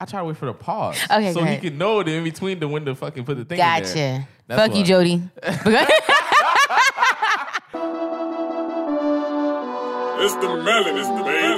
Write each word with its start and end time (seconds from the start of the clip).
I 0.00 0.04
try 0.04 0.20
to 0.20 0.24
wait 0.26 0.36
for 0.36 0.46
the 0.46 0.54
pause. 0.54 0.96
Okay, 1.10 1.32
So 1.32 1.40
he 1.40 1.46
ahead. 1.46 1.60
can 1.62 1.78
know 1.78 2.02
that 2.02 2.10
in 2.10 2.22
between 2.24 2.60
the 2.60 2.68
when 2.68 2.84
to 2.84 2.94
fucking 2.94 3.24
put 3.24 3.36
the 3.36 3.44
thing 3.44 3.58
in 3.58 3.64
there. 3.66 3.80
Gotcha. 3.80 4.28
That's 4.46 4.68
Fuck 4.68 4.76
you. 4.78 4.84
Jody. 4.84 5.22
It's 10.20 10.34
the 10.34 10.48
melon, 10.48 10.96
it's 10.98 11.06
the 11.06 11.14
melon, 11.14 11.14
it's 11.14 11.14
the 11.18 11.24
melon, 11.24 11.57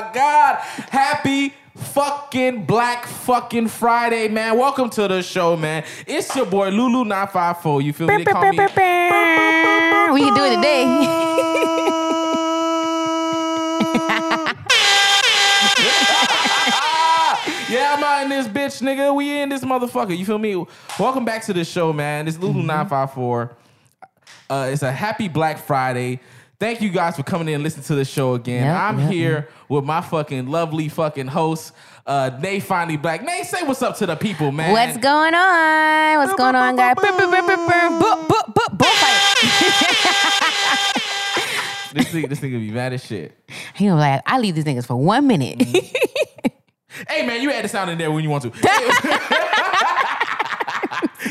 My 0.00 0.10
God! 0.12 0.56
Happy 0.90 1.54
fucking 1.74 2.66
Black 2.66 3.06
fucking 3.06 3.68
Friday, 3.68 4.28
man! 4.28 4.58
Welcome 4.58 4.90
to 4.90 5.08
the 5.08 5.22
show, 5.22 5.56
man. 5.56 5.84
It's 6.06 6.34
your 6.36 6.44
boy 6.46 6.68
Lulu 6.68 7.04
nine 7.04 7.28
five 7.28 7.60
four. 7.62 7.80
You 7.80 7.92
feel 7.94 8.06
me? 8.08 8.18
They 8.18 8.24
call 8.24 8.42
me. 8.42 8.50
we 8.50 10.20
can 10.20 10.34
do 10.34 10.44
it 10.44 10.56
today. 10.56 11.22
Yeah, 17.68 17.94
I'm 17.98 18.04
out 18.04 18.22
in 18.22 18.28
this 18.28 18.46
bitch, 18.46 18.80
nigga. 18.80 19.12
We 19.14 19.40
in 19.40 19.48
this 19.48 19.64
motherfucker. 19.64 20.16
You 20.16 20.24
feel 20.24 20.38
me? 20.38 20.64
Welcome 21.00 21.24
back 21.24 21.42
to 21.46 21.52
the 21.52 21.64
show, 21.64 21.92
man. 21.92 22.28
It's 22.28 22.38
Lulu 22.38 22.58
Mm-hmm. 22.60 22.66
nine 22.66 22.88
five 22.88 23.12
four. 23.12 23.56
Uh, 24.48 24.68
it's 24.72 24.82
a 24.82 24.92
happy 24.92 25.26
Black 25.26 25.58
Friday. 25.58 26.20
Thank 26.58 26.80
you 26.80 26.88
guys 26.88 27.16
for 27.16 27.22
coming 27.22 27.48
in 27.48 27.54
and 27.54 27.62
listening 27.62 27.84
to 27.84 27.94
the 27.94 28.04
show 28.06 28.32
again. 28.32 28.64
Yep, 28.64 28.80
I'm 28.80 28.98
yep, 28.98 29.10
here 29.12 29.48
with 29.68 29.84
my 29.84 30.00
fucking 30.00 30.46
lovely 30.46 30.88
fucking 30.88 31.26
host, 31.26 31.74
uh, 32.06 32.30
Nay 32.40 32.60
Finally 32.60 32.96
Black. 32.96 33.22
Nay, 33.22 33.42
say 33.42 33.62
what's 33.62 33.82
up 33.82 33.98
to 33.98 34.06
the 34.06 34.16
people, 34.16 34.50
man. 34.52 34.72
What's 34.72 34.96
going 34.96 35.34
on? 35.34 36.18
What's 36.18 36.34
going 36.34 36.54
on, 36.54 36.76
guys? 36.76 36.96
This 41.92 42.12
nigga, 42.12 42.28
this 42.28 42.40
nigga 42.40 42.58
be 42.58 42.70
mad 42.70 42.92
as 42.92 43.04
shit. 43.04 43.32
He 43.74 43.86
was 43.90 43.98
like, 43.98 44.22
I 44.26 44.38
leave 44.38 44.54
these 44.54 44.64
niggas 44.64 44.86
for 44.86 44.96
one 44.96 45.26
minute. 45.26 45.62
Hey 47.08 47.26
man, 47.26 47.42
you 47.42 47.50
add 47.52 47.64
the 47.64 47.68
sound 47.68 47.90
in 47.90 47.98
there 47.98 48.10
when 48.10 48.24
you 48.24 48.30
want 48.30 48.42
to. 48.44 48.50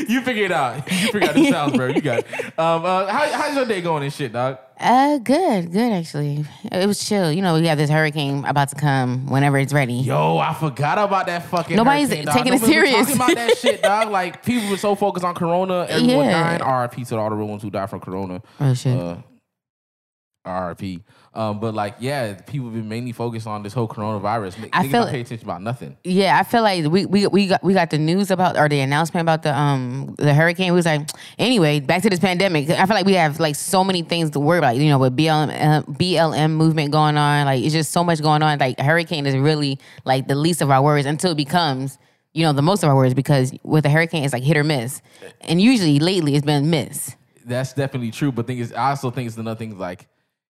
you 0.08 0.20
figure 0.22 0.44
it 0.44 0.52
out. 0.52 0.90
You 0.92 1.12
figure 1.12 1.28
out 1.28 1.34
the 1.34 1.50
sounds, 1.50 1.76
bro. 1.76 1.88
You 1.88 2.00
got 2.00 2.18
it. 2.20 2.26
Um, 2.58 2.84
uh, 2.84 3.06
how, 3.06 3.30
how's 3.32 3.54
your 3.56 3.64
day 3.66 3.80
going 3.80 4.02
and 4.02 4.12
shit, 4.12 4.32
dog? 4.32 4.58
uh, 4.78 5.18
good, 5.18 5.72
good 5.72 5.92
actually. 5.92 6.44
It 6.70 6.86
was 6.86 7.02
chill. 7.06 7.32
You 7.32 7.40
know, 7.42 7.54
we 7.58 7.66
have 7.66 7.78
this 7.78 7.88
hurricane 7.90 8.44
about 8.44 8.68
to 8.70 8.74
come 8.76 9.26
whenever 9.26 9.58
it's 9.58 9.72
ready. 9.72 9.94
Yo, 9.94 10.36
I 10.38 10.52
forgot 10.54 10.98
about 10.98 11.26
that 11.26 11.46
fucking. 11.46 11.76
Nobody's 11.76 12.08
hurricane, 12.08 12.26
dog. 12.26 12.34
taking 12.36 12.52
it 12.54 12.56
Nobody's 12.60 12.74
serious. 12.74 12.96
Talking 13.06 13.16
about 13.16 13.34
that 13.36 13.58
shit, 13.58 13.82
dog. 13.90 14.10
Like 14.10 14.44
people 14.44 14.68
were 14.70 14.76
so 14.76 14.94
focused 14.94 15.24
on 15.24 15.34
Corona, 15.34 15.86
everyone 15.88 16.26
Yeah. 16.26 16.58
dying. 16.58 16.80
RIP 16.92 17.06
to 17.08 17.16
all 17.18 17.30
the 17.30 17.36
real 17.36 17.48
ones 17.48 17.62
who 17.62 17.70
died 17.70 17.88
from 17.90 18.00
Corona. 18.00 18.42
Oh 18.60 18.74
shit. 18.74 18.98
Uh, 18.98 19.16
RIP. 20.46 21.02
Um, 21.36 21.60
but 21.60 21.74
like, 21.74 21.96
yeah, 22.00 22.32
people 22.46 22.68
have 22.68 22.74
been 22.74 22.88
mainly 22.88 23.12
focused 23.12 23.46
on 23.46 23.62
this 23.62 23.74
whole 23.74 23.86
coronavirus. 23.86 24.58
N- 24.58 24.70
I 24.72 24.88
feel- 24.88 25.02
don't 25.02 25.10
pay 25.10 25.20
attention 25.20 25.46
about 25.46 25.60
nothing. 25.60 25.94
Yeah, 26.02 26.38
I 26.38 26.42
feel 26.44 26.62
like 26.62 26.86
we 26.86 27.04
we 27.04 27.26
we 27.26 27.46
got 27.48 27.62
we 27.62 27.74
got 27.74 27.90
the 27.90 27.98
news 27.98 28.30
about 28.30 28.56
or 28.56 28.68
the 28.70 28.80
announcement 28.80 29.20
about 29.22 29.42
the 29.42 29.54
um 29.56 30.14
the 30.16 30.32
hurricane. 30.32 30.72
We 30.72 30.76
was 30.76 30.86
like, 30.86 31.08
anyway, 31.38 31.80
back 31.80 32.00
to 32.02 32.10
this 32.10 32.20
pandemic. 32.20 32.70
I 32.70 32.86
feel 32.86 32.96
like 32.96 33.04
we 33.04 33.12
have 33.14 33.38
like 33.38 33.54
so 33.54 33.84
many 33.84 34.00
things 34.02 34.30
to 34.30 34.40
worry 34.40 34.56
about. 34.58 34.76
You 34.76 34.88
know, 34.88 34.98
with 34.98 35.14
BLM 35.14 35.50
uh, 35.50 35.82
BLM 35.92 36.52
movement 36.52 36.90
going 36.90 37.18
on, 37.18 37.44
like 37.44 37.62
it's 37.62 37.74
just 37.74 37.92
so 37.92 38.02
much 38.02 38.22
going 38.22 38.42
on. 38.42 38.58
Like 38.58 38.80
hurricane 38.80 39.26
is 39.26 39.36
really 39.36 39.78
like 40.06 40.28
the 40.28 40.34
least 40.36 40.62
of 40.62 40.70
our 40.70 40.82
worries 40.82 41.04
until 41.06 41.32
it 41.32 41.36
becomes 41.36 41.98
you 42.32 42.44
know 42.44 42.52
the 42.54 42.62
most 42.62 42.82
of 42.82 42.88
our 42.88 42.96
worries 42.96 43.14
because 43.14 43.52
with 43.62 43.84
a 43.84 43.90
hurricane 43.90 44.24
it's 44.24 44.32
like 44.32 44.42
hit 44.42 44.56
or 44.56 44.64
miss, 44.64 45.02
and 45.42 45.60
usually 45.60 45.98
lately 45.98 46.34
it's 46.34 46.46
been 46.46 46.70
miss. 46.70 47.14
That's 47.44 47.74
definitely 47.74 48.10
true. 48.10 48.32
But 48.32 48.46
thing 48.46 48.58
is, 48.58 48.72
I 48.72 48.90
also 48.90 49.10
think 49.10 49.26
it's 49.28 49.36
another 49.36 49.58
thing. 49.58 49.78
Like, 49.78 50.06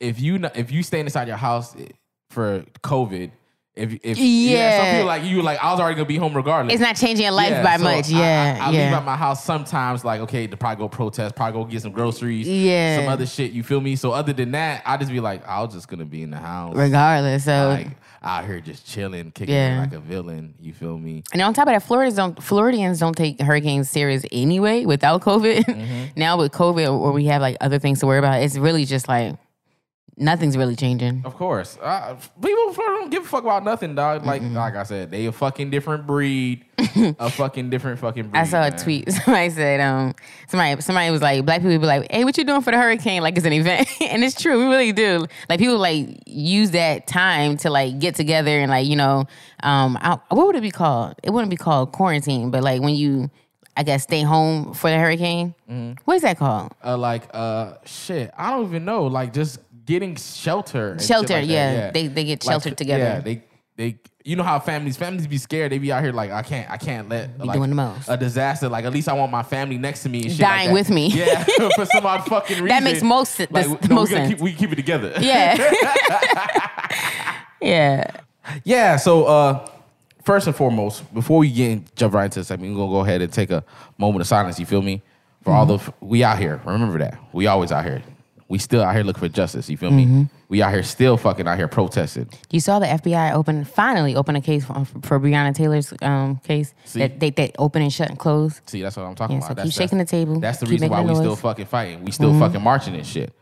if 0.00 0.20
you 0.20 0.38
not, 0.38 0.56
if 0.56 0.70
you 0.70 0.82
staying 0.82 1.06
inside 1.06 1.28
your 1.28 1.36
house 1.36 1.74
eh, 1.76 1.86
for 2.30 2.64
COVID, 2.82 3.30
if 3.74 3.92
if 4.02 4.18
Yeah. 4.18 4.78
some 4.78 4.90
people 4.92 5.06
like 5.06 5.22
you 5.24 5.40
like 5.42 5.62
I 5.62 5.70
was 5.70 5.78
already 5.80 5.94
gonna 5.94 6.06
be 6.06 6.16
home 6.16 6.34
regardless. 6.34 6.74
It's 6.74 6.82
not 6.82 6.96
changing 6.96 7.24
your 7.24 7.32
life 7.32 7.62
by 7.62 7.76
so 7.76 7.84
much. 7.84 8.08
Yeah, 8.08 8.58
I, 8.60 8.66
I, 8.66 8.70
yeah. 8.72 8.84
leave 8.86 8.92
out 8.94 9.04
my 9.04 9.16
house 9.16 9.44
sometimes, 9.44 10.04
like 10.04 10.20
okay, 10.22 10.46
to 10.48 10.56
probably 10.56 10.82
go 10.84 10.88
protest, 10.88 11.36
probably 11.36 11.62
go 11.62 11.64
get 11.70 11.82
some 11.82 11.92
groceries, 11.92 12.48
Yeah. 12.48 12.98
some 12.98 13.08
other 13.08 13.24
shit. 13.26 13.52
You 13.52 13.62
feel 13.62 13.80
me? 13.80 13.94
So 13.94 14.10
other 14.10 14.32
than 14.32 14.50
that, 14.52 14.82
I 14.84 14.96
just 14.96 15.12
be 15.12 15.20
like, 15.20 15.46
I 15.46 15.62
was 15.62 15.74
just 15.74 15.86
gonna 15.88 16.04
be 16.04 16.22
in 16.22 16.30
the 16.30 16.38
house, 16.38 16.74
Regardless, 16.74 17.44
so 17.44 17.68
like 17.68 17.96
out 18.20 18.44
here 18.46 18.58
just 18.60 18.84
chilling, 18.84 19.30
kicking 19.30 19.54
Yeah. 19.54 19.78
like 19.80 19.92
a 19.92 20.00
villain. 20.00 20.54
You 20.60 20.72
feel 20.72 20.98
me? 20.98 21.22
And 21.32 21.40
on 21.40 21.54
top 21.54 21.68
of 21.68 21.72
that, 21.74 21.84
Floridians 21.84 22.16
don't 22.16 22.42
Floridians 22.42 22.98
don't 22.98 23.16
take 23.16 23.40
hurricanes 23.40 23.88
serious 23.88 24.24
anyway 24.32 24.86
without 24.86 25.22
COVID. 25.22 25.64
Mm-hmm. 25.64 26.04
now 26.16 26.36
with 26.36 26.50
COVID, 26.50 27.00
where 27.00 27.12
we 27.12 27.26
have 27.26 27.40
like 27.40 27.56
other 27.60 27.78
things 27.78 28.00
to 28.00 28.06
worry 28.06 28.18
about, 28.18 28.42
it's 28.42 28.56
really 28.58 28.84
just 28.84 29.06
like 29.06 29.36
nothing's 30.18 30.56
really 30.56 30.76
changing. 30.76 31.22
Of 31.24 31.34
course, 31.36 31.78
uh, 31.80 32.16
people 32.42 32.72
don't 32.74 33.10
give 33.10 33.24
a 33.24 33.26
fuck 33.26 33.44
about 33.44 33.64
nothing, 33.64 33.94
dog. 33.94 34.26
Like 34.26 34.42
like 34.42 34.76
I 34.76 34.82
said, 34.82 35.10
they 35.10 35.26
a 35.26 35.32
fucking 35.32 35.70
different 35.70 36.06
breed, 36.06 36.64
a 36.96 37.30
fucking 37.30 37.70
different 37.70 38.00
fucking 38.00 38.28
breed. 38.28 38.38
I 38.38 38.44
saw 38.44 38.66
a 38.66 38.70
man. 38.70 38.78
tweet. 38.78 39.10
Somebody 39.24 39.50
said, 39.50 39.80
um, 39.80 40.14
somebody 40.48 40.80
somebody 40.82 41.10
was 41.10 41.22
like, 41.22 41.44
black 41.44 41.62
people 41.62 41.78
be 41.78 41.86
like, 41.86 42.10
hey, 42.10 42.24
what 42.24 42.36
you 42.36 42.44
doing 42.44 42.62
for 42.62 42.70
the 42.70 42.78
hurricane? 42.78 43.22
Like 43.22 43.36
it's 43.36 43.46
an 43.46 43.52
event, 43.52 43.88
and 44.00 44.22
it's 44.24 44.40
true. 44.40 44.58
We 44.58 44.70
really 44.70 44.92
do. 44.92 45.26
Like 45.48 45.58
people 45.60 45.78
like 45.78 46.22
use 46.26 46.72
that 46.72 47.06
time 47.06 47.56
to 47.58 47.70
like 47.70 47.98
get 47.98 48.14
together 48.14 48.58
and 48.58 48.70
like 48.70 48.86
you 48.86 48.96
know, 48.96 49.26
um, 49.62 49.96
I, 50.00 50.18
what 50.28 50.46
would 50.46 50.56
it 50.56 50.62
be 50.62 50.70
called? 50.70 51.14
It 51.22 51.30
wouldn't 51.30 51.50
be 51.50 51.56
called 51.56 51.92
quarantine, 51.92 52.50
but 52.50 52.62
like 52.62 52.80
when 52.82 52.94
you, 52.94 53.30
I 53.76 53.82
guess, 53.82 54.02
stay 54.02 54.22
home 54.22 54.74
for 54.74 54.90
the 54.90 54.98
hurricane. 54.98 55.54
Mm-hmm. 55.70 56.02
What 56.04 56.14
is 56.16 56.22
that 56.22 56.38
called? 56.38 56.72
uh, 56.84 56.96
like 56.96 57.24
uh 57.32 57.74
shit. 57.84 58.30
I 58.36 58.50
don't 58.50 58.66
even 58.66 58.84
know. 58.84 59.06
Like 59.06 59.32
just 59.32 59.58
getting 59.88 60.14
shelter. 60.16 60.96
Shelter, 61.00 61.34
like 61.34 61.48
that, 61.48 61.52
yeah. 61.52 61.90
They- 61.90 62.06
they 62.06 62.24
get 62.24 62.44
Like, 62.46 62.52
sheltered 62.52 62.78
together. 62.78 63.02
Yeah, 63.02 63.20
they 63.20 63.42
they. 63.76 63.98
You 64.24 64.36
know 64.36 64.42
how 64.42 64.58
families 64.60 64.98
families 64.98 65.26
be 65.26 65.38
scared. 65.38 65.72
They 65.72 65.78
be 65.78 65.90
out 65.90 66.02
here 66.02 66.12
like 66.12 66.30
I 66.30 66.42
can't 66.42 66.70
I 66.70 66.76
can't 66.76 67.08
let 67.08 67.38
like, 67.38 67.56
doing 67.56 67.70
the 67.70 67.76
most. 67.76 68.10
a 68.10 68.16
disaster. 68.18 68.68
Like 68.68 68.84
at 68.84 68.92
least 68.92 69.08
I 69.08 69.14
want 69.14 69.32
my 69.32 69.42
family 69.42 69.78
next 69.78 70.02
to 70.02 70.10
me 70.10 70.22
and 70.24 70.30
shit 70.30 70.40
Dying 70.40 70.68
like 70.68 70.68
that. 70.68 70.74
with 70.74 70.90
me. 70.90 71.06
Yeah, 71.08 71.44
for 71.76 71.86
some 71.86 72.04
odd 72.04 72.26
fucking 72.26 72.56
reason. 72.56 72.68
That 72.68 72.82
makes 72.82 73.02
most 73.02 73.38
like 73.40 73.48
this- 73.50 73.88
no, 73.88 73.94
most 73.94 74.10
we 74.10 74.16
sense. 74.16 74.28
keep 74.34 74.40
we 74.40 74.52
keep 74.52 74.70
it 74.72 74.76
together. 74.76 75.14
Yeah. 75.18 75.56
yeah. 77.62 78.10
Yeah, 78.64 78.96
so 78.96 79.24
uh 79.24 79.70
first 80.24 80.46
and 80.46 80.54
foremost, 80.56 81.12
before 81.14 81.38
we 81.38 81.50
get 81.50 81.70
in, 81.70 81.84
jump 81.96 82.12
right 82.12 82.24
into 82.24 82.40
the 82.40 82.44
segment, 82.44 82.72
we're 82.74 82.80
gonna 82.80 82.92
go 82.92 83.00
ahead 83.00 83.22
and 83.22 83.32
take 83.32 83.50
a 83.50 83.64
moment 83.96 84.20
of 84.20 84.26
silence, 84.26 84.58
you 84.60 84.66
feel 84.66 84.82
me? 84.82 85.00
For 85.42 85.52
all 85.52 85.64
the 85.64 85.92
we 86.00 86.22
out 86.24 86.38
here. 86.38 86.60
Remember 86.66 86.98
that. 86.98 87.18
We 87.32 87.46
always 87.46 87.72
out 87.72 87.84
here. 87.84 88.02
We 88.48 88.58
still 88.58 88.82
out 88.82 88.94
here 88.94 89.04
looking 89.04 89.20
for 89.20 89.28
justice, 89.28 89.68
you 89.68 89.76
feel 89.76 89.90
me? 89.90 90.06
Mm-hmm. 90.06 90.22
We 90.48 90.62
out 90.62 90.72
here 90.72 90.82
still 90.82 91.18
fucking 91.18 91.46
out 91.46 91.58
here 91.58 91.68
protesting. 91.68 92.30
You 92.50 92.60
saw 92.60 92.78
the 92.78 92.86
FBI 92.86 93.34
open, 93.34 93.64
finally 93.66 94.16
open 94.16 94.36
a 94.36 94.40
case 94.40 94.64
for, 94.64 94.86
for 95.02 95.20
Breonna 95.20 95.54
Taylor's 95.54 95.92
um, 96.00 96.36
case. 96.36 96.72
See? 96.86 97.00
That 97.00 97.20
they, 97.20 97.28
they 97.28 97.52
open 97.58 97.82
and 97.82 97.92
shut 97.92 98.08
and 98.08 98.18
close. 98.18 98.62
See, 98.64 98.80
that's 98.80 98.96
what 98.96 99.02
I'm 99.04 99.14
talking 99.14 99.36
Yeah, 99.36 99.40
about. 99.40 99.48
so 99.48 99.54
that's, 99.54 99.68
keep 99.68 99.74
shaking 99.74 99.98
that's- 99.98 100.10
the 100.10 100.16
table. 100.16 100.40
That's 100.40 100.58
the 100.58 100.64
Keep 100.64 100.72
reason 100.72 100.88
why 100.88 101.02
making 101.02 101.08
we 101.08 101.14
the 101.14 101.20
still 101.24 101.36
fucking 101.36 101.66
fighting. 101.66 102.04
We 102.04 102.10
still 102.10 102.30
mm-hmm. 102.30 102.40
fucking 102.40 102.62
marching 102.62 102.94
and 102.94 103.06
shit. 103.06 103.34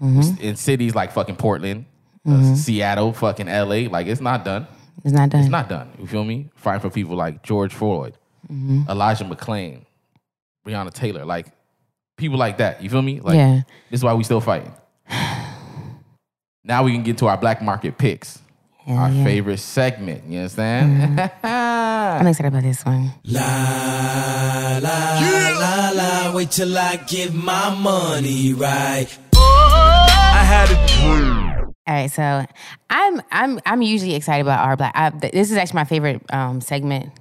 Mm-hmm. 0.00 0.40
In 0.40 0.56
cities 0.56 0.94
like 0.94 1.10
fucking 1.10 1.36
Portland, 1.36 1.86
uh, 2.28 2.54
Seattle, 2.54 3.12
fucking 3.12 3.46
LA, 3.46 3.88
like 3.90 4.06
it's 4.06 4.20
not 4.20 4.44
done. 4.44 4.68
It's 5.04 5.12
not 5.12 5.30
done. 5.30 5.40
It's 5.40 5.50
not 5.50 5.68
done. 5.68 5.90
You 5.98 6.06
feel 6.06 6.24
me? 6.24 6.50
Fighting 6.54 6.80
for 6.80 6.90
people 6.90 7.16
like 7.16 7.42
George 7.42 7.74
Floyd, 7.74 8.16
Elijah 8.50 9.24
McClain, 9.24 9.86
Breonna 10.64 10.92
Taylor, 10.92 11.24
like 11.24 11.46
people 12.22 12.38
like 12.38 12.58
that. 12.58 12.82
You 12.82 12.88
feel 12.88 13.02
me? 13.02 13.20
Like 13.20 13.36
Yeah. 13.36 13.62
this 13.90 14.00
is 14.00 14.04
why 14.04 14.14
we 14.14 14.24
still 14.24 14.40
fighting. 14.40 14.72
now 16.64 16.82
we 16.84 16.92
can 16.92 17.02
get 17.02 17.18
to 17.18 17.26
our 17.26 17.36
black 17.36 17.60
market 17.62 17.98
picks. 17.98 18.38
our 18.88 19.10
yeah. 19.10 19.24
favorite 19.24 19.58
segment. 19.58 20.24
You 20.26 20.38
understand? 20.38 21.20
I'm 21.44 22.26
excited 22.26 22.48
about 22.48 22.62
this 22.62 22.82
one. 22.84 23.12
La 23.24 24.78
la 24.82 25.20
la 25.60 25.90
la, 25.94 26.34
wait 26.34 26.50
till 26.50 26.76
I 26.76 26.96
get 26.96 27.32
my 27.34 27.74
money 27.74 28.54
right. 28.54 29.06
I 29.34 30.44
had 30.44 30.70
a 30.70 30.86
dream. 30.88 31.72
All 31.86 31.94
right, 31.94 32.10
so 32.10 32.44
I'm 32.90 33.22
I'm 33.30 33.60
I'm 33.66 33.82
usually 33.82 34.14
excited 34.14 34.42
about 34.42 34.64
our 34.66 34.76
black. 34.76 34.92
I, 34.94 35.10
this 35.10 35.50
is 35.50 35.56
actually 35.56 35.76
my 35.76 35.84
favorite 35.84 36.22
um, 36.32 36.60
segment 36.60 37.12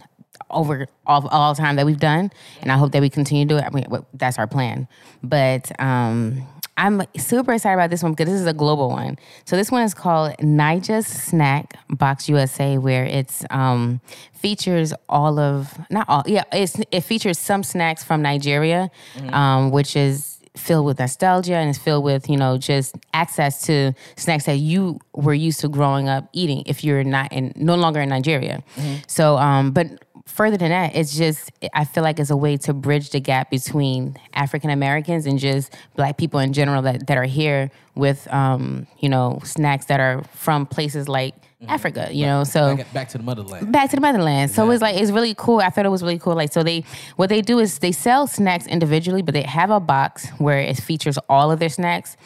over 0.49 0.87
all 1.05 1.27
all 1.29 1.55
time 1.55 1.75
that 1.75 1.85
we've 1.85 1.99
done, 1.99 2.31
and 2.61 2.71
I 2.71 2.77
hope 2.77 2.91
that 2.91 3.01
we 3.01 3.09
continue 3.09 3.45
to 3.45 3.49
do 3.49 3.57
it. 3.57 3.63
I 3.63 3.69
mean, 3.69 3.85
that's 4.13 4.37
our 4.39 4.47
plan. 4.47 4.87
But 5.23 5.71
um, 5.79 6.47
I'm 6.77 7.03
super 7.17 7.53
excited 7.53 7.75
about 7.75 7.89
this 7.89 8.01
one 8.01 8.13
because 8.13 8.31
this 8.31 8.41
is 8.41 8.47
a 8.47 8.53
global 8.53 8.89
one. 8.89 9.17
So 9.45 9.55
this 9.55 9.71
one 9.71 9.83
is 9.83 9.93
called 9.93 10.35
Naija's 10.41 11.05
Snack 11.05 11.75
Box 11.89 12.27
USA, 12.27 12.77
where 12.77 13.05
it's 13.05 13.45
um, 13.49 14.01
features 14.33 14.93
all 15.07 15.37
of 15.37 15.77
not 15.89 16.07
all 16.09 16.23
yeah 16.25 16.43
it's, 16.51 16.79
it 16.91 17.01
features 17.01 17.37
some 17.37 17.63
snacks 17.63 18.03
from 18.03 18.21
Nigeria, 18.21 18.89
um, 19.29 19.71
which 19.71 19.95
is 19.95 20.39
filled 20.57 20.85
with 20.85 20.99
nostalgia 20.99 21.55
and 21.55 21.69
it's 21.69 21.79
filled 21.79 22.03
with 22.03 22.29
you 22.29 22.35
know 22.35 22.57
just 22.57 22.95
access 23.13 23.61
to 23.61 23.93
snacks 24.17 24.45
that 24.45 24.57
you 24.57 24.99
were 25.13 25.33
used 25.33 25.61
to 25.61 25.69
growing 25.69 26.09
up 26.09 26.27
eating 26.33 26.61
if 26.65 26.83
you're 26.83 27.05
not 27.05 27.31
in 27.31 27.53
no 27.55 27.75
longer 27.75 28.01
in 28.01 28.09
Nigeria. 28.09 28.63
So 29.07 29.37
um, 29.37 29.71
but 29.71 29.87
further 30.31 30.57
than 30.57 30.69
that, 30.69 30.95
it's 30.95 31.15
just 31.15 31.51
I 31.73 31.83
feel 31.85 32.03
like 32.03 32.19
it's 32.19 32.29
a 32.29 32.37
way 32.37 32.57
to 32.57 32.73
bridge 32.73 33.11
the 33.11 33.19
gap 33.19 33.49
between 33.49 34.17
African 34.33 34.69
Americans 34.69 35.25
and 35.25 35.37
just 35.37 35.75
Black 35.95 36.17
people 36.17 36.39
in 36.39 36.53
general 36.53 36.81
that, 36.83 37.07
that 37.07 37.17
are 37.17 37.25
here 37.25 37.69
with 37.95 38.31
um, 38.33 38.87
you 38.99 39.09
know 39.09 39.39
snacks 39.43 39.85
that 39.85 39.99
are 39.99 40.23
from 40.33 40.65
places 40.65 41.07
like 41.07 41.35
Africa. 41.67 42.09
You 42.11 42.25
know, 42.25 42.43
so 42.43 42.75
Back, 42.75 42.93
back 42.93 43.09
to 43.09 43.17
the 43.19 43.23
motherland. 43.23 43.71
back 43.71 43.89
to 43.91 43.95
the 43.95 44.01
motherland. 44.01 44.49
So 44.51 44.69
it's 44.71 44.81
like 44.81 44.95
it's 44.95 45.11
really 45.11 45.35
cool. 45.37 45.59
I 45.59 45.69
thought 45.69 45.85
it 45.85 45.89
was 45.89 46.01
really 46.01 46.17
cool. 46.19 46.33
Like 46.35 46.51
so 46.51 46.63
they 46.63 46.83
what 47.17 47.29
they 47.29 47.41
do 47.41 47.59
is 47.59 47.79
they 47.79 47.91
sell 47.91 48.25
snacks 48.25 48.65
individually, 48.65 49.21
but 49.21 49.33
they 49.33 49.43
have 49.43 49.69
a 49.69 49.79
box 49.79 50.27
where 50.39 50.57
it 50.59 50.77
features 50.77 51.19
all 51.29 51.51
of 51.51 51.59
their 51.59 51.69
snacks. 51.69 52.17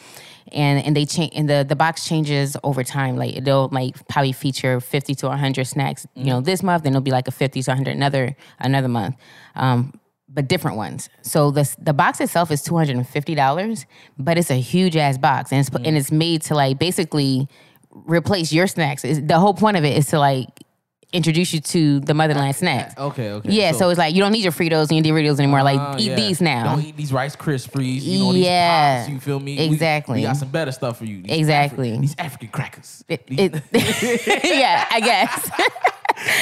And 0.52 0.84
and 0.84 0.96
they 0.96 1.04
change 1.04 1.32
and 1.34 1.50
the, 1.50 1.64
the 1.68 1.74
box 1.74 2.06
changes 2.06 2.56
over 2.62 2.84
time. 2.84 3.16
Like 3.16 3.36
it'll 3.36 3.68
like 3.72 4.06
probably 4.08 4.32
feature 4.32 4.80
fifty 4.80 5.14
to 5.16 5.30
hundred 5.30 5.66
snacks, 5.66 6.06
you 6.14 6.26
know, 6.26 6.40
this 6.40 6.62
month, 6.62 6.84
then 6.84 6.92
it'll 6.92 7.02
be 7.02 7.10
like 7.10 7.26
a 7.26 7.32
fifty 7.32 7.62
to 7.62 7.74
hundred 7.74 7.96
another 7.96 8.36
another 8.60 8.88
month. 8.88 9.16
Um, 9.56 9.98
but 10.28 10.48
different 10.48 10.76
ones. 10.76 11.08
So 11.22 11.50
the 11.50 11.74
the 11.78 11.92
box 11.92 12.20
itself 12.20 12.50
is 12.50 12.62
two 12.62 12.76
hundred 12.76 12.96
and 12.96 13.08
fifty 13.08 13.34
dollars, 13.34 13.86
but 14.18 14.38
it's 14.38 14.50
a 14.50 14.60
huge 14.60 14.96
ass 14.96 15.18
box, 15.18 15.50
and 15.50 15.60
it's 15.60 15.70
and 15.74 15.96
it's 15.96 16.12
made 16.12 16.42
to 16.42 16.54
like 16.54 16.78
basically 16.78 17.48
replace 17.90 18.52
your 18.52 18.66
snacks. 18.66 19.04
It's, 19.04 19.20
the 19.20 19.38
whole 19.38 19.54
point 19.54 19.76
of 19.76 19.84
it 19.84 19.96
is 19.96 20.06
to 20.08 20.18
like 20.18 20.48
introduce 21.16 21.52
you 21.54 21.60
to 21.60 22.00
the 22.00 22.14
motherland 22.14 22.54
snacks. 22.56 22.94
Okay, 22.96 23.30
okay. 23.32 23.50
Yeah, 23.50 23.72
so, 23.72 23.88
it's 23.88 23.98
like 23.98 24.14
you 24.14 24.20
don't 24.22 24.32
need 24.32 24.42
your 24.44 24.52
Fritos 24.52 24.90
and 24.90 25.04
your 25.04 25.16
Doritos 25.16 25.38
anymore. 25.38 25.62
Like 25.62 25.80
Uh, 25.80 25.96
eat 25.98 26.08
yeah. 26.10 26.14
these 26.16 26.40
now. 26.40 26.74
Don't 26.76 26.84
eat 26.84 26.96
these 26.96 27.12
Rice 27.12 27.34
Krispies. 27.36 28.02
You 28.02 28.18
know, 28.20 28.32
these 28.32 28.44
Yeah, 28.44 29.00
pops, 29.02 29.10
you 29.12 29.20
feel 29.20 29.40
me? 29.40 29.58
Exactly. 29.58 30.16
We, 30.16 30.22
got 30.22 30.36
some 30.36 30.48
better 30.50 30.72
stuff 30.72 30.98
for 30.98 31.04
you. 31.04 31.22
These 31.22 31.38
Exactly. 31.38 31.92
Afri- 31.92 32.00
these 32.00 32.14
African 32.18 32.48
crackers. 32.48 33.04
It- 33.08 33.24
it- 33.28 33.62
yeah, 34.44 34.86
I 34.90 35.00
guess. 35.00 35.50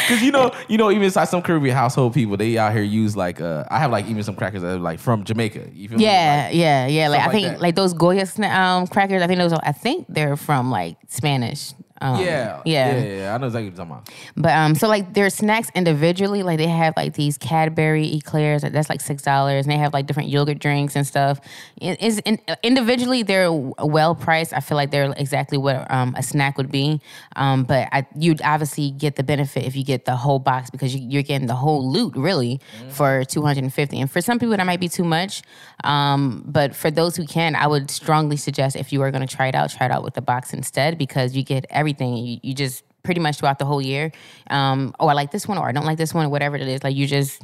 Because 0.06 0.22
you 0.22 0.30
know, 0.30 0.52
you 0.68 0.78
know, 0.78 0.88
even 0.92 1.02
inside 1.02 1.24
some 1.24 1.42
Caribbean 1.42 1.74
household 1.74 2.14
people, 2.14 2.36
they 2.36 2.56
out 2.56 2.72
here 2.72 2.82
use 2.82 3.16
like 3.16 3.40
uh 3.40 3.64
I 3.68 3.80
have 3.80 3.90
like 3.90 4.06
even 4.06 4.22
some 4.22 4.36
crackers 4.36 4.62
that 4.62 4.76
are 4.76 4.78
like 4.78 5.00
from 5.00 5.24
Jamaica. 5.24 5.68
You 5.74 5.88
feel? 5.88 6.00
Yeah, 6.00 6.44
Like, 6.46 6.56
yeah, 6.56 6.86
yeah. 6.86 7.08
Like 7.08 7.20
I 7.26 7.32
think 7.32 7.46
that. 7.48 7.60
like 7.60 7.74
those 7.74 7.92
Goya 7.92 8.22
sna- 8.22 8.54
um, 8.54 8.86
crackers. 8.86 9.20
I 9.20 9.26
think 9.26 9.38
those. 9.40 9.52
Are, 9.52 9.60
I 9.64 9.72
think 9.72 10.06
they're 10.08 10.36
from 10.36 10.70
like 10.70 10.96
Spanish. 11.08 11.72
Um, 12.00 12.20
yeah, 12.20 12.60
yeah, 12.64 12.96
yeah, 12.96 13.02
yeah. 13.02 13.34
I 13.34 13.38
know 13.38 13.46
exactly 13.46 13.70
what 13.70 13.76
you're 13.76 13.86
talking 13.86 13.92
about. 13.92 14.10
But 14.36 14.52
um, 14.52 14.74
so 14.74 14.88
like 14.88 15.14
their 15.14 15.30
snacks 15.30 15.70
individually, 15.76 16.42
like 16.42 16.58
they 16.58 16.66
have 16.66 16.94
like 16.96 17.14
these 17.14 17.38
Cadbury 17.38 18.16
eclairs 18.16 18.62
that's 18.62 18.90
like 18.90 19.00
six 19.00 19.22
dollars, 19.22 19.64
and 19.64 19.72
they 19.72 19.78
have 19.78 19.92
like 19.92 20.06
different 20.06 20.28
yogurt 20.28 20.58
drinks 20.58 20.96
and 20.96 21.06
stuff. 21.06 21.40
It 21.80 22.02
is 22.02 22.18
in, 22.24 22.40
individually 22.64 23.22
they're 23.22 23.50
well 23.52 24.16
priced. 24.16 24.52
I 24.52 24.58
feel 24.58 24.76
like 24.76 24.90
they're 24.90 25.14
exactly 25.16 25.56
what 25.56 25.88
um, 25.88 26.16
a 26.18 26.22
snack 26.22 26.58
would 26.58 26.70
be. 26.70 27.00
Um, 27.36 27.62
but 27.62 27.88
I, 27.92 28.04
you'd 28.16 28.42
obviously 28.42 28.90
get 28.90 29.14
the 29.14 29.22
benefit 29.22 29.64
if 29.64 29.76
you 29.76 29.84
get 29.84 30.04
the 30.04 30.16
whole 30.16 30.40
box 30.40 30.70
because 30.70 30.94
you, 30.96 31.08
you're 31.08 31.22
getting 31.22 31.46
the 31.46 31.54
whole 31.54 31.88
loot 31.88 32.16
really 32.16 32.60
for 32.90 33.24
two 33.24 33.42
hundred 33.42 33.62
and 33.62 33.72
fifty. 33.72 34.00
And 34.00 34.10
for 34.10 34.20
some 34.20 34.40
people 34.40 34.56
that 34.56 34.66
might 34.66 34.80
be 34.80 34.88
too 34.88 35.04
much. 35.04 35.42
Um, 35.84 36.42
but 36.46 36.74
for 36.74 36.90
those 36.90 37.14
who 37.14 37.24
can, 37.24 37.54
I 37.54 37.66
would 37.68 37.88
strongly 37.90 38.36
suggest 38.36 38.74
if 38.74 38.92
you 38.92 39.00
are 39.02 39.12
going 39.12 39.26
to 39.26 39.32
try 39.32 39.46
it 39.46 39.54
out, 39.54 39.70
try 39.70 39.86
it 39.86 39.92
out 39.92 40.02
with 40.02 40.14
the 40.14 40.22
box 40.22 40.52
instead 40.52 40.98
because 40.98 41.36
you 41.36 41.44
get 41.44 41.64
everything. 41.70 41.93
You, 42.02 42.38
you 42.42 42.54
just 42.54 42.82
pretty 43.02 43.20
much 43.20 43.38
throughout 43.38 43.58
the 43.58 43.64
whole 43.66 43.82
year. 43.82 44.12
Um, 44.50 44.94
oh, 44.98 45.08
I 45.08 45.12
like 45.12 45.30
this 45.30 45.46
one, 45.46 45.58
or 45.58 45.68
I 45.68 45.72
don't 45.72 45.86
like 45.86 45.98
this 45.98 46.14
one, 46.14 46.26
or 46.26 46.28
whatever 46.28 46.56
it 46.56 46.66
is. 46.68 46.82
Like 46.82 46.96
you 46.96 47.06
just 47.06 47.42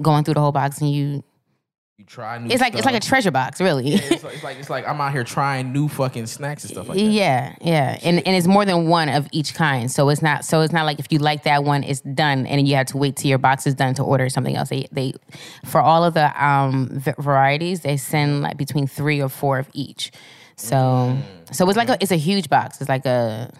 going 0.00 0.24
through 0.24 0.34
the 0.34 0.40
whole 0.40 0.52
box 0.52 0.80
and 0.80 0.90
you. 0.92 1.22
You 1.98 2.06
try 2.06 2.38
new 2.38 2.50
It's 2.50 2.60
like 2.62 2.74
it's 2.74 2.86
like 2.86 2.94
a 2.94 3.00
treasure 3.00 3.30
box, 3.30 3.60
really. 3.60 3.92
it's, 3.94 4.24
like, 4.24 4.34
it's 4.34 4.42
like 4.42 4.56
it's 4.56 4.70
like 4.70 4.88
I'm 4.88 4.98
out 5.00 5.12
here 5.12 5.22
trying 5.24 5.72
new 5.74 5.88
fucking 5.88 6.26
snacks 6.26 6.64
and 6.64 6.72
stuff 6.72 6.88
like 6.88 6.96
that. 6.96 7.04
yeah, 7.04 7.54
yeah, 7.60 7.98
and 8.02 8.26
and 8.26 8.34
it's 8.34 8.46
more 8.46 8.64
than 8.64 8.88
one 8.88 9.10
of 9.10 9.28
each 9.30 9.54
kind. 9.54 9.90
So 9.90 10.08
it's 10.08 10.22
not 10.22 10.44
so 10.46 10.62
it's 10.62 10.72
not 10.72 10.86
like 10.86 10.98
if 10.98 11.06
you 11.12 11.18
like 11.18 11.42
that 11.44 11.62
one, 11.64 11.84
it's 11.84 12.00
done, 12.00 12.46
and 12.46 12.66
you 12.66 12.74
have 12.76 12.86
to 12.88 12.96
wait 12.96 13.16
till 13.16 13.28
your 13.28 13.38
box 13.38 13.66
is 13.66 13.74
done 13.74 13.92
to 13.94 14.02
order 14.02 14.30
something 14.30 14.56
else. 14.56 14.70
They 14.70 14.88
they 14.90 15.12
for 15.66 15.82
all 15.82 16.02
of 16.02 16.14
the 16.14 16.32
um 16.44 16.88
v- 16.92 17.12
varieties, 17.18 17.82
they 17.82 17.98
send 17.98 18.40
like 18.40 18.56
between 18.56 18.86
three 18.86 19.20
or 19.20 19.28
four 19.28 19.58
of 19.58 19.68
each. 19.74 20.10
So 20.56 20.76
Mm. 20.76 21.54
so 21.54 21.68
it's 21.68 21.76
like 21.76 21.90
a 21.90 21.98
it's 22.00 22.10
a 22.10 22.16
huge 22.16 22.48
box. 22.48 22.80
It's 22.80 22.88
like 22.88 23.04
a 23.04 23.52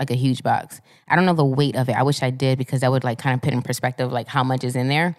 like 0.00 0.10
a 0.10 0.16
huge 0.16 0.42
box. 0.42 0.80
I 1.06 1.14
don't 1.14 1.26
know 1.26 1.34
the 1.34 1.44
weight 1.44 1.76
of 1.76 1.88
it. 1.88 1.92
I 1.92 2.02
wish 2.02 2.22
I 2.22 2.30
did 2.30 2.58
because 2.58 2.80
that 2.80 2.90
would 2.90 3.04
like 3.04 3.18
kind 3.18 3.34
of 3.34 3.42
put 3.42 3.52
in 3.52 3.62
perspective 3.62 4.10
like 4.10 4.26
how 4.26 4.42
much 4.42 4.64
is 4.64 4.74
in 4.74 4.88
there. 4.88 5.14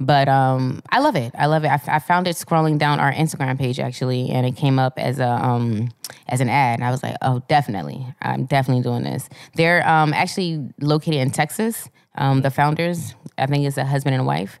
But 0.00 0.28
um, 0.28 0.82
I 0.90 0.98
love 0.98 1.16
it. 1.16 1.32
I 1.38 1.46
love 1.46 1.64
it. 1.64 1.68
I, 1.68 1.74
f- 1.74 1.88
I 1.88 1.98
found 2.00 2.26
it 2.26 2.36
scrolling 2.36 2.76
down 2.78 3.00
our 3.00 3.12
Instagram 3.12 3.56
page 3.56 3.78
actually, 3.80 4.30
and 4.30 4.44
it 4.44 4.56
came 4.56 4.78
up 4.78 4.98
as 4.98 5.20
a 5.20 5.28
um 5.28 5.90
as 6.28 6.40
an 6.40 6.48
ad. 6.50 6.80
And 6.80 6.84
I 6.84 6.90
was 6.90 7.02
like, 7.02 7.16
oh, 7.22 7.42
definitely, 7.48 8.04
I'm 8.20 8.44
definitely 8.44 8.82
doing 8.82 9.04
this. 9.04 9.28
They're 9.54 9.88
um 9.88 10.12
actually 10.12 10.68
located 10.80 11.20
in 11.20 11.30
Texas. 11.30 11.88
Um, 12.16 12.42
the 12.42 12.50
founders, 12.50 13.14
I 13.38 13.46
think, 13.46 13.66
it's 13.66 13.76
a 13.76 13.84
husband 13.84 14.14
and 14.14 14.26
wife 14.26 14.60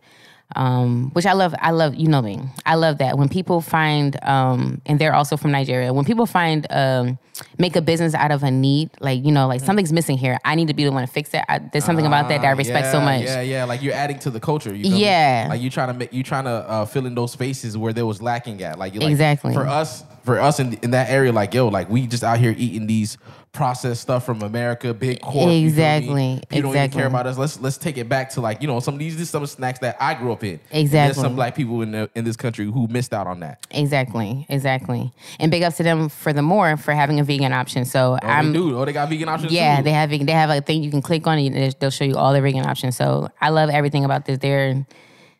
um, 0.56 1.10
which 1.12 1.26
I 1.26 1.32
love. 1.32 1.54
I 1.58 1.70
love, 1.70 1.94
you 1.94 2.08
know 2.08 2.22
me. 2.22 2.40
I 2.64 2.74
love 2.76 2.98
that 2.98 3.18
when 3.18 3.28
people 3.28 3.60
find, 3.60 4.22
um, 4.24 4.80
and 4.86 4.98
they're 4.98 5.14
also 5.14 5.36
from 5.36 5.50
Nigeria. 5.50 5.92
When 5.92 6.04
people 6.04 6.26
find, 6.26 6.66
um, 6.70 7.18
make 7.58 7.76
a 7.76 7.82
business 7.82 8.14
out 8.14 8.30
of 8.30 8.42
a 8.42 8.50
need, 8.50 8.90
like 9.00 9.24
you 9.24 9.32
know, 9.32 9.46
like 9.46 9.60
something's 9.60 9.92
missing 9.92 10.16
here. 10.16 10.38
I 10.44 10.54
need 10.54 10.68
to 10.68 10.74
be 10.74 10.84
the 10.84 10.92
one 10.92 11.06
to 11.06 11.12
fix 11.12 11.32
it. 11.34 11.42
I, 11.48 11.58
there's 11.58 11.84
something 11.84 12.06
about 12.06 12.28
that 12.28 12.42
that 12.42 12.48
I 12.48 12.52
Ah, 12.52 12.56
respect 12.56 12.90
so 12.92 13.00
much. 13.00 13.22
Yeah, 13.24 13.40
yeah. 13.40 13.64
Like 13.64 13.82
you're 13.82 13.94
adding 13.94 14.18
to 14.20 14.30
the 14.30 14.40
culture. 14.40 14.74
You? 14.74 14.96
Yeah. 14.96 15.46
Like 15.50 15.60
you 15.60 15.70
trying 15.70 15.88
to 15.88 15.94
make 15.94 16.12
you 16.12 16.22
trying 16.22 16.44
to 16.44 16.50
uh, 16.50 16.84
fill 16.84 17.06
in 17.06 17.14
those 17.14 17.32
spaces 17.32 17.76
where 17.76 17.92
there 17.92 18.06
was 18.06 18.22
lacking 18.22 18.62
at. 18.62 18.78
Like 18.78 18.94
you 18.94 19.00
like 19.00 19.10
Exactly. 19.10 19.54
for 19.54 19.66
us 19.66 20.04
for 20.24 20.40
us 20.40 20.60
in 20.60 20.74
in 20.82 20.92
that 20.92 21.10
area. 21.10 21.32
Like 21.32 21.54
yo, 21.54 21.68
like 21.68 21.88
we 21.90 22.06
just 22.06 22.24
out 22.24 22.38
here 22.38 22.54
eating 22.56 22.86
these 22.86 23.18
processed 23.52 24.02
stuff 24.02 24.26
from 24.26 24.42
America, 24.42 24.92
big 24.92 25.20
corp. 25.20 25.34
you 25.34 25.40
feel 25.40 25.48
me? 25.48 25.64
Exactly, 25.66 26.42
People 26.48 26.72
don't 26.72 26.84
even 26.84 26.90
care 26.90 27.06
about 27.06 27.26
us. 27.28 27.38
Let's 27.38 27.60
let's 27.60 27.78
take 27.78 27.96
it 27.98 28.08
back 28.08 28.30
to 28.30 28.40
like 28.40 28.60
you 28.60 28.66
know 28.66 28.80
some 28.80 28.94
of 28.94 29.00
these. 29.00 29.14
This 29.14 29.22
is 29.24 29.30
some 29.30 29.46
snacks 29.46 29.78
that 29.78 29.96
I 30.00 30.14
grew 30.14 30.32
up 30.32 30.42
in. 30.42 30.58
Exactly. 30.72 30.88
There's 30.88 31.16
some 31.16 31.36
black 31.36 31.54
people 31.54 31.82
in 31.82 31.92
the, 31.92 32.10
in 32.16 32.24
this 32.24 32.36
country 32.36 32.64
who 32.66 32.88
missed 32.88 33.14
out 33.14 33.26
on 33.28 33.40
that. 33.40 33.64
Exactly, 33.70 34.44
exactly. 34.48 35.12
And 35.38 35.50
big 35.52 35.62
ups 35.62 35.76
to 35.76 35.82
them 35.84 36.08
for 36.08 36.32
the 36.32 36.42
more 36.42 36.76
for 36.76 36.92
having 36.92 37.20
a 37.20 37.23
vegan 37.24 37.52
option. 37.52 37.84
So 37.84 38.18
Oh, 38.22 38.26
I'm 38.26 38.52
they 38.52 38.58
do. 38.58 38.78
Oh, 38.78 38.84
they 38.84 38.92
got 38.92 39.08
vegan 39.08 39.28
options. 39.28 39.52
Yeah, 39.52 39.76
too. 39.78 39.82
they 39.84 39.92
have 39.92 40.10
vegan. 40.10 40.26
They 40.26 40.32
have 40.32 40.50
a 40.50 40.60
thing 40.60 40.82
you 40.82 40.90
can 40.90 41.02
click 41.02 41.26
on 41.26 41.38
and 41.38 41.54
they- 41.54 41.72
they'll 41.78 41.90
show 41.90 42.04
you 42.04 42.16
all 42.16 42.32
the 42.32 42.40
vegan 42.40 42.64
options. 42.66 42.96
So 42.96 43.28
I 43.40 43.48
love 43.50 43.70
everything 43.70 44.04
about 44.04 44.24
this. 44.26 44.38
They're 44.38 44.86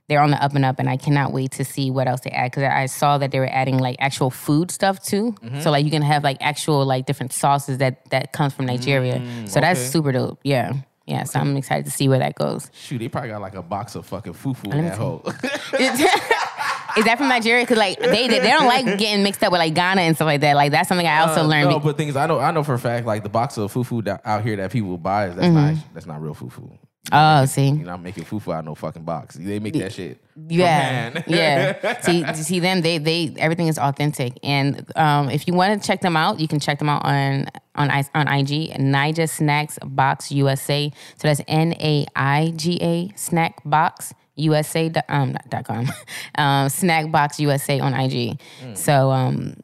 they're 0.07 0.21
on 0.21 0.31
the 0.33 0.43
up 0.45 0.55
and 0.55 0.67
up, 0.67 0.79
and 0.79 0.88
I 0.91 0.99
cannot 0.99 1.33
wait 1.33 1.53
to 1.53 1.64
see 1.64 1.91
what 1.91 2.07
else 2.07 2.21
they 2.21 2.29
add 2.31 2.50
because 2.50 2.64
I 2.64 2.85
saw 2.87 3.17
that 3.17 3.31
they 3.31 3.38
were 3.41 3.49
adding 3.50 3.79
like 3.79 3.97
actual 4.00 4.29
food 4.29 4.71
stuff 4.71 5.03
too. 5.03 5.35
Mm-hmm. 5.43 5.61
So 5.61 5.71
like 5.71 5.85
you 5.87 5.91
can 5.91 6.03
have 6.03 6.23
like 6.23 6.37
actual 6.43 6.85
like 6.85 7.07
different 7.07 7.33
sauces 7.33 7.79
that 7.79 8.05
that 8.11 8.33
comes 8.35 8.53
from 8.53 8.67
Nigeria. 8.67 9.23
so 9.47 9.61
that's 9.61 9.81
Mm, 9.81 9.93
super 9.93 10.12
dope. 10.12 10.41
Yeah, 10.45 10.75
yeah. 11.07 11.25
So 11.25 11.41
I'm 11.41 11.57
excited 11.57 11.87
to 11.87 11.91
see 11.91 12.07
where 12.11 12.19
that 12.19 12.35
goes. 12.35 12.71
Shoot, 12.75 12.99
they 12.99 13.09
probably 13.09 13.31
got 13.31 13.41
like 13.41 13.55
a 13.55 13.62
box 13.62 13.95
of 13.95 14.05
fucking 14.05 14.35
fufu 14.35 14.75
in 14.75 14.85
that 14.85 14.99
hole. 14.99 15.23
Is 16.97 17.05
that 17.05 17.19
from 17.19 17.29
Nigeria? 17.29 17.63
Because 17.65 17.79
like 17.79 17.99
they 17.99 18.29
they 18.29 18.39
don't 18.41 18.67
like 18.67 18.85
getting 18.99 19.23
mixed 19.23 19.43
up 19.43 19.53
with 19.53 19.59
like 19.59 19.75
Ghana 19.75 20.01
and 20.03 20.15
stuff 20.17 20.27
like 20.27 20.41
that. 20.43 20.55
Like 20.57 20.71
that's 20.73 20.89
something 20.89 21.07
I 21.07 21.21
also 21.21 21.43
Uh, 21.43 21.47
learned. 21.47 21.71
No, 21.71 21.79
but 21.81 21.97
things 21.97 22.17
I 22.17 22.27
know, 22.27 22.39
I 22.41 22.51
know 22.51 22.63
for 22.63 22.75
a 22.75 22.79
fact, 22.79 23.07
like 23.07 23.23
the 23.23 23.29
box 23.29 23.57
of 23.59 23.73
fufu 23.73 24.05
that, 24.05 24.21
out 24.25 24.43
here 24.45 24.57
that 24.57 24.71
people 24.71 24.97
buy, 24.99 25.29
is 25.29 25.35
that's 25.37 25.47
Mm-hmm. 25.47 25.55
not 25.55 25.75
that's 25.95 26.07
not 26.07 26.23
real 26.23 26.35
fufu. 26.35 26.71
oh, 27.13 27.45
see. 27.45 27.67
You 27.67 27.85
know, 27.85 27.93
I'm 27.93 28.03
making 28.03 28.25
fufu 28.25 28.53
out 28.55 28.61
of 28.61 28.65
no 28.65 28.75
fucking 28.75 29.03
box. 29.03 29.35
They 29.37 29.59
make 29.59 29.75
that 29.75 29.93
shit. 29.93 30.19
Yeah, 30.49 31.23
yeah. 31.27 32.01
See, 32.01 32.25
see 32.35 32.61
them. 32.61 32.81
They, 32.81 32.97
they, 32.99 33.35
everything 33.39 33.69
is 33.69 33.79
authentic. 33.79 34.39
And 34.43 34.85
um, 34.97 35.29
if 35.31 35.47
you 35.47 35.53
want 35.55 35.81
to 35.81 35.87
check 35.87 36.01
them 36.01 36.17
out, 36.17 36.41
you 36.41 36.49
can 36.49 36.61
check 36.61 36.79
them 36.79 36.89
out 36.89 37.05
on 37.05 37.47
on 37.75 37.91
on 37.91 38.27
IG. 38.29 38.73
Naija 38.79 39.29
Snacks 39.29 39.79
Box 39.85 40.33
USA. 40.33 40.91
So 41.17 41.29
that's 41.29 41.43
N 41.47 41.75
A 41.75 42.07
I 42.17 42.53
G 42.57 42.79
A 42.81 43.13
Snack 43.17 43.61
Box 43.65 44.15
USA. 44.37 44.88
dot- 44.88 45.05
Um, 45.09 45.33
not 45.33 45.49
dot 45.50 45.64
com. 45.64 45.87
um, 46.37 46.69
Snack 46.69 47.11
Box 47.11 47.38
USA 47.41 47.81
on 47.81 47.95
IG. 47.95 48.41
So 48.75 49.11
um. 49.11 49.55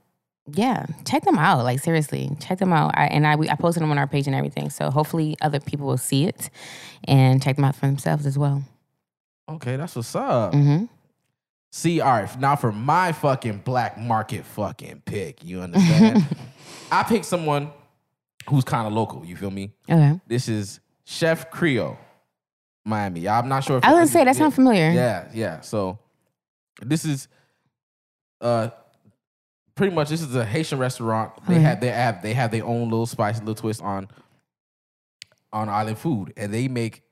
Yeah, 0.52 0.86
check 1.06 1.22
them 1.22 1.38
out. 1.38 1.62
Like 1.62 1.78
seriously, 1.78 2.28
check 2.40 2.58
them 2.58 2.72
out. 2.72 2.90
I, 2.98 3.06
and 3.06 3.24
I 3.24 3.36
we, 3.36 3.48
I 3.48 3.54
posted 3.54 3.84
them 3.84 3.90
on 3.92 3.98
our 3.98 4.08
page 4.08 4.26
and 4.26 4.34
everything. 4.34 4.68
So 4.68 4.90
hopefully 4.90 5.36
other 5.40 5.60
people 5.60 5.86
will 5.86 5.96
see 5.96 6.24
it 6.24 6.50
and 7.04 7.40
check 7.40 7.54
them 7.54 7.64
out 7.64 7.76
for 7.76 7.86
themselves 7.86 8.26
as 8.26 8.36
well. 8.36 8.64
Okay, 9.48 9.76
that's 9.76 9.94
what's 9.94 10.12
up. 10.16 10.52
Mm-hmm. 10.52 10.86
See, 11.70 12.00
all 12.00 12.10
right, 12.10 12.40
now 12.40 12.56
for 12.56 12.72
my 12.72 13.12
fucking 13.12 13.58
black 13.58 13.96
market 13.96 14.44
fucking 14.44 15.02
pick. 15.04 15.44
You 15.44 15.60
understand? 15.60 16.26
I 16.90 17.04
picked 17.04 17.26
someone 17.26 17.70
who's 18.48 18.64
kind 18.64 18.88
of 18.88 18.92
local. 18.92 19.24
You 19.24 19.36
feel 19.36 19.52
me? 19.52 19.70
Okay. 19.88 20.18
This 20.26 20.48
is 20.48 20.80
Chef 21.04 21.48
Creole, 21.52 21.96
Miami. 22.90 23.20
Yeah, 23.20 23.38
I'm 23.38 23.48
not 23.48 23.64
sure. 23.64 23.78
if 23.78 23.84
I 23.84 23.90
was 23.90 23.98
gonna 23.98 24.06
say 24.08 24.24
that 24.24 24.26
yeah. 24.34 24.38
sounds 24.38 24.54
familiar. 24.54 24.90
Yeah, 24.90 25.28
yeah. 25.32 25.60
So 25.60 25.98
this 26.82 27.04
is 27.04 27.28
uh 28.40 28.68
pretty 29.74 29.94
much 29.94 30.08
this 30.10 30.20
is 30.22 30.34
a 30.34 30.44
Haitian 30.44 30.78
restaurant. 30.78 31.32
They 31.46 31.54
Okay. 31.54 31.62
have 31.62 31.80
they 31.80 31.90
have 31.90 32.22
they 32.22 32.34
have 32.34 32.50
their 32.50 32.64
own 32.64 32.90
little 32.90 33.06
spice, 33.06 33.38
little 33.38 33.54
twist 33.54 33.80
on 33.82 34.08
on 35.52 35.68
island 35.68 35.98
food, 35.98 36.32
and 36.36 36.52
they 36.52 36.68
make 36.68 37.02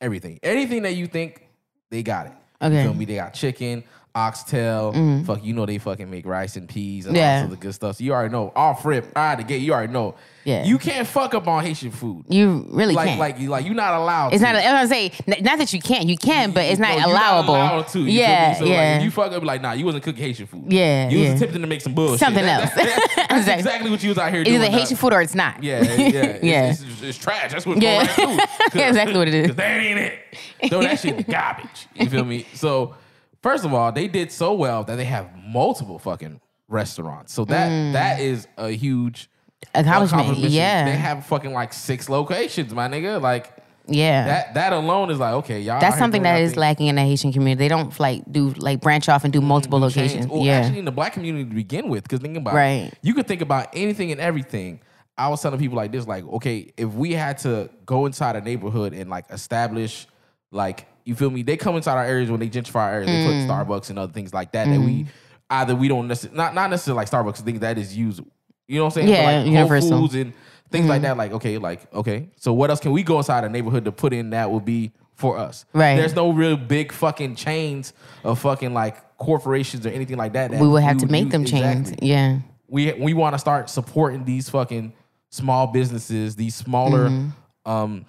everything. 0.00 0.38
Anything 0.42 0.82
that 0.82 0.94
you 0.94 1.06
think, 1.06 1.46
they 1.90 2.02
got 2.02 2.26
it. 2.26 2.32
Okay. 2.60 2.76
You 2.78 2.82
feel 2.84 2.94
me? 2.94 3.04
They 3.04 3.16
got 3.16 3.34
chicken, 3.34 3.84
oxtail. 4.16 4.92
Mm. 4.94 5.26
Fuck, 5.26 5.44
you 5.44 5.52
know 5.52 5.66
they 5.66 5.78
fucking 5.78 6.10
make 6.10 6.26
rice 6.26 6.56
and 6.56 6.68
peas 6.68 7.06
and 7.06 7.14
Yeah. 7.16 7.44
all 7.46 7.52
of 7.52 7.60
good 7.60 7.74
stuff. 7.74 7.96
So 7.96 8.04
you 8.04 8.12
already 8.12 8.32
know. 8.32 8.52
All 8.56 8.74
frip, 8.74 9.12
out 9.16 9.38
the 9.38 9.44
gate. 9.44 9.60
You 9.62 9.72
already 9.74 9.92
know. 9.92 10.14
Yeah. 10.44 10.64
You 10.64 10.78
can't 10.78 11.06
fuck 11.08 11.34
up 11.34 11.48
on 11.48 11.64
Haitian 11.64 11.90
food. 11.90 12.24
You 12.28 12.66
really 12.70 12.94
like 12.94 13.08
can't. 13.08 13.18
like 13.20 13.38
you 13.40 13.48
like 13.50 13.64
you're 13.66 13.74
not 13.74 13.94
allowed. 13.94 14.32
it's 14.32 14.42
to. 14.42 14.52
not. 14.52 14.54
I 14.56 14.80
was 14.80 14.88
gonna 14.90 15.10
say 15.26 15.40
not 15.42 15.58
that 15.58 15.72
you 15.72 15.80
can't. 15.80 16.06
You 16.08 16.16
can, 16.16 16.52
but 16.52 16.64
it's 16.64 16.78
not 16.78 16.98
No, 16.98 17.06
allowable. 17.08 17.54
allowed 17.56 17.88
to, 17.88 17.98
you 18.00 18.06
yeah? 18.20 18.54
So 18.54 18.64
yeah. 18.64 18.94
Like, 18.94 19.02
you 19.04 19.10
fuck 19.10 19.32
up, 19.32 19.42
like, 19.42 19.60
nah, 19.60 19.72
you 19.72 19.84
wasn't 19.84 20.04
cooking 20.04 20.22
Haitian 20.22 20.46
food. 20.46 20.64
Yeah, 20.72 21.08
You 21.10 21.18
yeah. 21.18 21.32
was 21.32 21.42
attempting 21.42 21.62
to 21.62 21.66
make 21.66 21.80
some 21.80 21.94
bullshit. 21.94 22.20
Something 22.20 22.44
else. 22.44 22.70
that- 22.74 23.08
that's 23.16 23.32
Exactly. 23.32 23.54
exactly 23.54 23.90
what 23.90 24.02
you 24.04 24.08
was 24.10 24.18
out 24.18 24.30
here 24.30 24.42
it's 24.42 24.50
doing. 24.50 24.62
either. 24.62 24.70
Haitian 24.70 24.96
food 24.96 25.12
or 25.12 25.20
it's 25.20 25.34
not. 25.34 25.62
Yeah, 25.62 25.82
yeah. 25.82 26.38
Yeah. 26.42 26.70
It's, 26.70 26.82
it's, 26.82 27.02
it's 27.02 27.18
trash. 27.18 27.50
That's 27.52 27.66
what 27.66 27.82
Yeah. 27.82 28.06
going 28.16 28.36
right. 28.38 28.48
Yeah, 28.72 28.88
exactly 28.88 29.18
what 29.18 29.26
it 29.28 29.34
is. 29.34 29.46
'Cause 29.48 29.56
that 29.56 29.80
ain't 29.80 29.98
it. 29.98 30.68
Throw 30.70 30.80
that 30.82 31.00
shit 31.00 31.10
in 31.10 31.16
the 31.18 31.22
garbage. 31.24 31.88
You 31.94 32.08
feel 32.08 32.24
me? 32.24 32.46
So, 32.54 32.94
first 33.42 33.64
of 33.64 33.72
all, 33.74 33.92
they 33.92 34.08
did 34.08 34.30
so 34.32 34.52
well 34.54 34.84
that 34.84 34.96
they 34.96 35.04
have 35.04 35.28
multiple 35.46 35.98
fucking 35.98 36.40
restaurants. 36.68 37.32
So 37.32 37.44
that 37.46 37.70
Mm. 37.70 37.92
that 37.92 38.20
is 38.20 38.46
a 38.56 38.70
huge 38.70 39.28
Accomplishment. 39.74 40.38
Yeah. 40.38 40.84
They 40.84 40.92
have 40.96 41.26
fucking 41.26 41.52
like 41.52 41.72
six 41.72 42.08
locations, 42.08 42.72
my 42.74 42.88
nigga. 42.88 43.20
Like 43.20 43.52
yeah. 43.88 44.26
that 44.26 44.54
that 44.54 44.72
alone 44.72 45.10
is 45.10 45.18
like, 45.18 45.34
okay, 45.34 45.60
y'all. 45.60 45.76
out 45.76 45.80
That's 45.80 45.94
here 45.94 46.00
something 46.00 46.22
doing 46.22 46.32
that 46.32 46.38
y'all 46.38 46.44
is 46.46 46.52
thing. 46.52 46.60
lacking 46.60 46.86
in 46.88 46.94
the 46.96 47.02
Haitian 47.02 47.32
community. 47.32 47.58
They 47.64 47.68
don't 47.68 47.98
like 47.98 48.22
do 48.30 48.50
like 48.58 48.80
branch 48.80 49.08
off 49.08 49.24
and 49.24 49.32
do 49.32 49.40
multiple 49.40 49.80
change. 49.90 49.96
locations. 50.12 50.26
Well, 50.28 50.42
yeah. 50.42 50.58
actually, 50.60 50.78
in 50.80 50.84
the 50.84 50.92
black 50.92 51.12
community 51.14 51.44
to 51.48 51.54
begin 51.54 51.88
with, 51.88 52.02
because 52.04 52.20
think 52.20 52.36
about 52.36 52.54
Right. 52.54 52.88
it, 52.92 52.98
you 53.02 53.14
could 53.14 53.26
think 53.26 53.40
about 53.42 53.68
anything 53.74 54.12
and 54.12 54.20
everything. 54.20 54.80
I 55.18 55.28
was 55.28 55.40
telling 55.40 55.58
people 55.58 55.76
like 55.76 55.92
this, 55.92 56.06
like, 56.06 56.24
okay, 56.34 56.72
if 56.76 56.90
we 56.92 57.12
had 57.14 57.38
to 57.38 57.70
go 57.86 58.04
inside 58.06 58.36
a 58.36 58.40
neighborhood 58.42 58.92
and 58.92 59.08
like 59.08 59.24
establish, 59.30 60.06
like, 60.50 60.86
you 61.06 61.14
feel 61.14 61.30
me? 61.30 61.42
They 61.42 61.56
come 61.56 61.76
inside 61.76 61.96
our 61.96 62.04
areas 62.04 62.30
when 62.30 62.40
they 62.40 62.48
gentrify 62.50 62.76
our 62.76 62.92
areas, 62.94 63.06
they 63.06 63.24
put 63.24 63.34
Mm. 63.34 63.46
Starbucks 63.48 63.88
and 63.90 63.98
other 63.98 64.12
things 64.12 64.34
like 64.34 64.52
that 64.52 64.66
that 64.68 64.80
we 64.80 65.06
either 65.50 65.74
we 65.74 65.88
don't 65.88 66.08
necessarily 66.08 66.36
not 66.36 66.54
not 66.54 66.68
necessarily 66.70 66.96
like 66.98 67.10
Starbucks, 67.10 67.40
things 67.42 67.60
that 67.60 67.78
is 67.78 67.96
used. 67.96 68.20
You 68.68 68.78
know 68.78 68.84
what 68.84 68.96
I'm 68.96 69.02
saying? 69.02 69.08
Yeah, 69.08 69.38
like 69.38 69.46
universal. 69.46 69.90
Whole 69.98 70.08
Foods 70.08 70.14
and 70.16 70.32
things 70.70 70.86
like 70.88 71.02
that. 71.02 71.16
Like, 71.16 71.32
okay, 71.32 71.56
like 71.58 71.92
okay, 71.94 72.28
so 72.36 72.52
what 72.52 72.68
else 72.70 72.80
can 72.80 72.90
we 72.92 73.02
go 73.02 73.16
inside 73.18 73.44
a 73.44 73.48
neighborhood 73.48 73.84
to 73.84 73.92
put 73.92 74.12
in 74.12 74.30
that 74.30 74.50
would 74.50 74.64
be 74.64 74.90
for 75.14 75.38
us? 75.38 75.64
Right. 75.72 75.96
There's 75.96 76.14
no 76.16 76.32
real 76.32 76.56
big 76.56 76.90
fucking 76.92 77.36
chains 77.36 77.92
of 78.24 78.38
fucking 78.40 78.74
like 78.74 79.16
corporations 79.18 79.86
or 79.86 79.90
anything 79.90 80.16
like 80.16 80.32
that. 80.32 80.50
that 80.50 80.60
we 80.60 80.66
would 80.68 80.82
have 80.82 80.96
you 80.96 81.06
to 81.06 81.12
make 81.12 81.24
use- 81.26 81.32
them 81.32 81.44
change. 81.44 81.80
Exactly. 81.86 82.08
Yeah. 82.08 82.38
We 82.68 82.92
we 82.94 83.14
want 83.14 83.34
to 83.34 83.38
start 83.38 83.70
supporting 83.70 84.24
these 84.24 84.48
fucking 84.50 84.92
small 85.30 85.68
businesses, 85.68 86.34
these 86.34 86.56
smaller 86.56 87.08
Mm-hmm. 87.08 87.70
um 87.70 88.06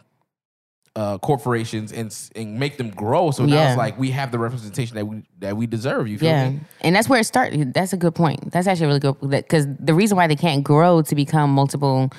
uh 0.98 1.18
corporations 1.20 1.92
and 1.92 2.10
and 2.36 2.60
make 2.60 2.78
them 2.78 2.90
grow. 2.90 3.30
So 3.32 3.46
now 3.46 3.56
Yeah. 3.56 3.68
it's 3.70 3.78
like 3.78 3.96
we 4.00 4.10
have 4.12 4.32
the 4.32 4.40
representation 4.40 4.96
that 4.96 5.06
we 5.06 5.24
that 5.40 5.56
we 5.56 5.68
deserve. 5.68 6.08
You 6.08 6.18
feel 6.18 6.30
Yeah, 6.30 6.50
me? 6.50 6.60
and 6.82 6.96
that's 6.96 7.08
where 7.10 7.20
it 7.20 7.26
started. 7.26 7.74
That's 7.74 7.94
a 7.94 7.98
good 7.98 8.16
point. 8.16 8.52
That's 8.52 8.68
actually 8.68 8.88
really 8.88 9.00
good 9.08 9.16
because 9.30 9.66
the 9.80 9.94
reason 9.94 10.18
why 10.18 10.28
they 10.28 10.36
can't 10.48 10.64
grow 10.64 11.02
to 11.04 11.16
become 11.16 11.50
multiple 11.52 12.10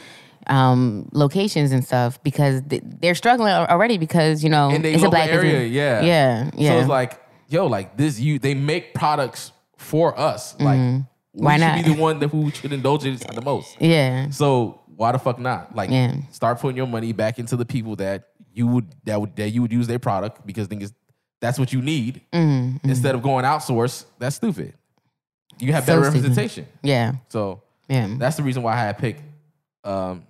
um, 0.47 1.08
locations 1.12 1.73
and 1.73 1.85
stuff 1.85 2.23
because 2.23 2.62
they're 2.66 3.14
struggling 3.14 3.52
already 3.52 3.99
because 3.99 4.42
you 4.44 4.50
know 4.50 4.70
it's 4.73 5.02
a 5.02 5.11
black 5.11 5.28
area, 5.28 5.52
business. 5.52 5.70
yeah. 5.73 6.00
yeah, 6.02 6.50
yeah. 6.56 6.70
So 6.73 6.78
it's 6.80 6.88
like, 6.88 7.20
yo, 7.49 7.66
like 7.66 7.97
this 7.97 8.18
you 8.20 8.38
they 8.38 8.54
make 8.54 8.94
products 8.94 9.52
for 9.76 10.18
us. 10.18 10.54
Like 10.61 10.78
Mm-hmm. 10.78 11.44
Why 11.44 11.56
should 11.56 11.66
not? 11.66 11.85
be 11.85 11.92
the 11.94 12.00
one 12.00 12.18
that 12.20 12.28
who 12.28 12.50
should 12.50 12.73
indulge 12.73 13.04
in 13.04 13.16
the 13.16 13.42
most. 13.42 13.76
yeah, 13.80 14.28
So 14.30 14.80
why 14.97 15.12
the 15.12 15.18
fuck 15.20 15.38
not? 15.38 15.73
Like, 15.76 15.88
Yeah. 15.90 16.14
start 16.32 16.58
putting 16.58 16.76
your 16.76 16.87
money 16.88 17.12
back 17.12 17.38
into 17.38 17.54
the 17.54 17.64
people 17.66 17.94
that 17.97 18.25
you 18.58 18.66
would 18.66 18.86
that 19.04 19.20
would 19.20 19.34
that 19.36 19.50
you 19.50 19.62
would 19.62 19.72
use 19.72 19.86
their 19.86 19.98
product 20.00 20.46
because 20.46 20.66
is 20.68 20.92
that's 21.40 21.58
what 21.58 21.72
you 21.72 21.80
need 21.80 22.20
Mm-hmm. 22.32 22.88
instead 22.90 23.14
of 23.14 23.22
going 23.22 23.44
outsource. 23.44 24.04
That's 24.18 24.36
stupid. 24.36 24.74
You 25.60 25.72
have 25.72 25.84
So 25.84 25.92
better 25.92 26.04
stupid. 26.10 26.22
representation. 26.22 26.66
yeah, 26.82 27.12
So 27.28 27.62
yeah. 27.88 28.14
that's 28.18 28.36
the 28.36 28.42
reason 28.42 28.62
why 28.62 28.72
I 28.74 28.76
had 28.88 28.98
picked 28.98 29.22
um, 29.84 30.24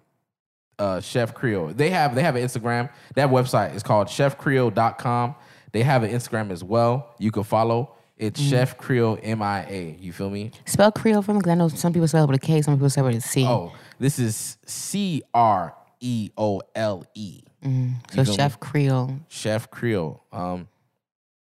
uh, 0.79 1.01
Chef 1.01 1.33
Creole. 1.35 1.69
They 1.75 1.91
have 1.91 2.15
they 2.15 2.23
have 2.23 2.37
an 2.37 2.43
Instagram. 2.45 2.91
That 3.15 3.29
website 3.31 3.75
is 3.75 3.83
called 3.83 4.09
chefcreole.com. 4.09 5.35
They 5.73 5.83
have 5.83 6.03
an 6.03 6.11
Instagram 6.11 6.51
as 6.51 6.63
well. 6.63 7.15
You 7.19 7.31
can 7.31 7.43
follow. 7.45 7.95
It's 8.17 8.41
Mm-hmm. 8.41 8.51
Chef 8.51 8.77
Creole 8.79 9.17
MIA. 9.23 9.95
You 10.01 10.13
feel 10.13 10.29
me? 10.31 10.51
Spell 10.67 10.91
Creole 10.93 11.23
for 11.23 11.33
me 11.33 11.39
because 11.39 11.53
I 11.53 11.55
know 11.55 11.69
some 11.69 11.93
people 11.93 12.09
spell 12.09 12.25
it 12.25 12.31
with 12.31 12.43
a 12.43 12.47
K, 12.47 12.63
some 12.63 12.75
people 12.75 12.91
spell 12.91 13.07
it 13.07 13.15
with 13.15 13.25
a 13.25 13.29
C. 13.29 13.45
Oh, 13.47 13.73
this 13.99 14.19
is 14.19 14.57
C 14.67 15.23
R 15.33 15.75
E 16.01 16.31
O 16.37 16.61
L 16.75 17.05
E. 17.15 17.43
so 17.63 17.69
you 17.69 18.25
feel? 18.25 18.35
Chef 18.35 18.61
Creole. 18.61 19.19
Chef 19.29 19.71
Creole. 19.71 20.23
Um, 20.33 20.69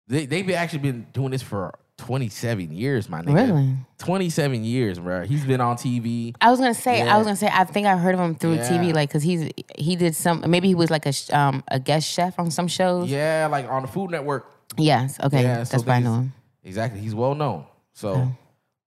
they 0.09 0.27
they've 0.27 0.51
actually 0.51 0.81
been 0.81 1.07
doing 1.13 1.31
this 1.31 1.43
for 1.43 1.79
27 1.99 2.73
years, 2.73 3.09
my 3.09 3.21
nigga. 3.21 3.35
Really? 3.35 3.77
27 3.99 4.65
years, 4.65 4.99
bro. 4.99 5.25
He's 5.25 5.45
been 5.45 5.61
on 5.61 5.77
TV. 5.77 6.35
I 6.41 6.51
was 6.51 6.59
gonna 6.59 6.73
say, 6.75 6.99
Yeah. 7.05 7.15
I 7.15 7.19
was 7.19 7.27
gonna 7.27 7.37
say, 7.37 7.51
I 7.53 7.65
think 7.65 7.87
I 7.87 7.97
heard 7.97 8.15
of 8.15 8.21
him 8.21 8.35
through 8.35 8.55
Yeah. 8.55 8.69
TV, 8.69 8.95
like, 8.95 9.11
cause 9.13 9.23
he's 9.23 9.51
he 9.77 9.97
did 9.97 10.17
some, 10.17 10.43
maybe 10.49 10.69
he 10.69 10.75
was 10.75 10.91
like 10.91 11.05
a 11.07 11.13
um 11.37 11.63
a 11.69 11.79
guest 11.79 12.09
chef 12.11 12.39
on 12.39 12.51
some 12.51 12.69
shows. 12.69 13.09
Yeah, 13.11 13.49
like 13.51 13.69
on 13.71 13.83
the 13.83 13.89
Food 13.89 14.11
Network. 14.11 14.51
Yes, 14.79 15.19
okay, 15.23 15.43
Yeah, 15.43 15.59
that's 15.59 15.71
so 15.71 15.81
why 15.83 15.97
I 15.97 16.01
know 16.01 16.15
him. 16.15 16.33
Exactly. 16.65 17.01
He's 17.01 17.15
well 17.15 17.35
known. 17.35 17.67
So 17.93 18.33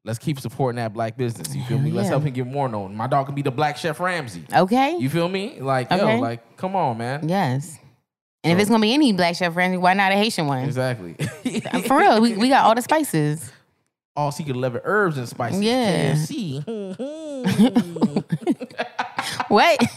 let's 0.06 0.20
keep 0.20 0.40
supporting 0.40 0.78
that 0.78 0.94
black 0.94 1.18
business. 1.18 1.56
You 1.56 1.64
feel 1.66 1.80
me? 1.80 1.92
Let's 1.92 2.10
help 2.10 2.24
him 2.24 2.34
get 2.34 2.48
more 2.48 2.68
known. 2.70 2.96
My 2.96 3.08
dog 3.08 3.26
can 3.28 3.36
be 3.36 3.42
the 3.42 3.52
black 3.52 3.78
chef 3.78 4.00
Ramsay. 4.00 4.46
Okay, 4.54 4.98
You 4.98 5.10
feel 5.10 5.28
me? 5.30 5.60
Like, 5.60 5.92
Okay. 5.92 6.16
yo, 6.16 6.20
like, 6.22 6.58
come 6.58 6.76
on, 6.76 6.98
man. 6.98 7.28
yes. 7.28 7.78
And 8.46 8.52
if 8.52 8.60
it's 8.60 8.70
gonna 8.70 8.82
be 8.82 8.94
any 8.94 9.14
black 9.14 9.36
chef 9.38 9.54
friendly, 9.54 9.78
why 9.78 9.94
not 9.94 10.12
a 10.12 10.16
Haitian 10.16 10.48
one? 10.48 10.66
Exactly. 10.66 11.14
For 11.88 11.98
real, 11.98 12.20
we, 12.20 12.36
we 12.36 12.50
got 12.50 12.66
all 12.66 12.76
the 12.76 12.82
spices. 12.82 13.50
All 14.16 14.32
secret 14.32 14.56
eleven 14.56 14.80
herbs 14.84 15.18
and 15.18 15.28
spices. 15.28 15.60
Yeah. 15.64 16.14
KFC. 16.14 16.64
What? 19.48 19.80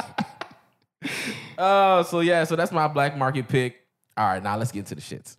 Oh, 1.58 2.02
so 2.02 2.20
yeah, 2.20 2.44
so 2.44 2.54
that's 2.56 2.70
my 2.72 2.86
black 2.88 3.16
market 3.16 3.48
pick. 3.48 3.76
All 4.16 4.26
right, 4.26 4.42
now 4.42 4.56
let's 4.58 4.72
get 4.72 4.80
into 4.90 4.94
the 4.94 5.00
shits. 5.00 5.36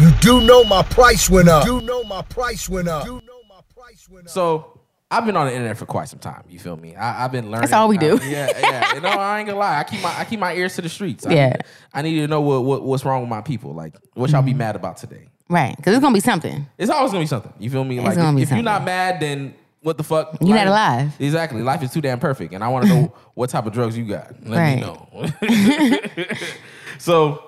You 0.00 0.10
do 0.20 0.40
know 0.40 0.62
my 0.64 0.82
price 0.82 1.28
went 1.28 1.48
up. 1.48 1.66
You 1.66 1.80
do 1.80 1.86
know 1.86 2.04
my 2.04 2.22
price 2.22 2.68
went 2.68 2.86
up. 2.88 3.04
You 3.04 3.14
know 3.26 3.40
my 3.48 3.60
price 3.74 4.08
went 4.08 4.26
up. 4.26 4.30
So 4.32 4.78
I've 5.10 5.26
been 5.26 5.36
on 5.36 5.46
the 5.46 5.52
internet 5.52 5.76
for 5.76 5.86
quite 5.86 6.08
some 6.08 6.20
time. 6.20 6.44
You 6.48 6.60
feel 6.60 6.76
me? 6.76 6.94
I, 6.94 7.24
I've 7.24 7.32
been 7.32 7.46
learning. 7.46 7.62
That's 7.62 7.72
all 7.72 7.88
we 7.88 7.98
do. 7.98 8.16
I- 8.20 8.24
yeah, 8.26 8.58
yeah. 8.60 8.94
You 8.94 9.00
know, 9.00 9.08
I 9.08 9.38
ain't 9.40 9.48
gonna 9.48 9.58
lie. 9.58 9.78
I 9.80 9.84
keep 9.84 10.00
my 10.00 10.16
I 10.16 10.24
keep 10.24 10.38
my 10.38 10.54
ears 10.54 10.76
to 10.76 10.82
the 10.82 10.88
streets. 10.88 11.26
I 11.26 11.32
Yeah. 11.32 11.48
need, 11.48 11.56
I 11.94 12.02
need 12.02 12.20
to 12.20 12.28
know 12.28 12.40
what, 12.40 12.64
what 12.64 12.82
what's 12.84 13.04
wrong 13.04 13.22
with 13.22 13.30
my 13.30 13.40
people. 13.40 13.74
Like, 13.74 13.96
what 14.14 14.30
y'all 14.30 14.42
be 14.42 14.50
Mm-hmm. 14.52 14.58
mad 14.58 14.76
about 14.76 14.98
today? 14.98 15.28
right, 15.50 15.74
because 15.76 15.94
it's 15.94 16.02
gonna 16.02 16.14
be 16.14 16.20
something. 16.20 16.66
It's 16.78 16.90
always 16.90 17.10
gonna 17.10 17.22
be 17.24 17.26
something. 17.28 17.52
You 17.58 17.68
feel 17.70 17.82
me? 17.84 17.98
Like, 18.00 18.14
gonna 18.16 18.28
if, 18.30 18.36
be 18.36 18.42
if 18.42 18.50
you're 18.52 18.62
not 18.62 18.84
mad, 18.84 19.18
then 19.18 19.54
what 19.80 19.96
the 19.96 20.04
fuck? 20.04 20.36
You're 20.40 20.54
not 20.56 20.66
alive. 20.68 21.12
Exactly. 21.18 21.62
Life 21.62 21.82
is 21.82 21.90
too 21.92 22.00
damn 22.02 22.20
perfect, 22.20 22.54
and 22.54 22.62
I 22.62 22.68
want 22.68 22.86
to 22.86 22.94
know 22.94 23.14
what 23.34 23.50
type 23.50 23.66
of 23.66 23.72
drugs 23.72 23.96
you 23.98 24.04
got. 24.04 24.32
Let 24.44 24.58
Right. 24.58 24.76
me 24.76 24.80
know. 24.82 26.36
so 26.98 27.42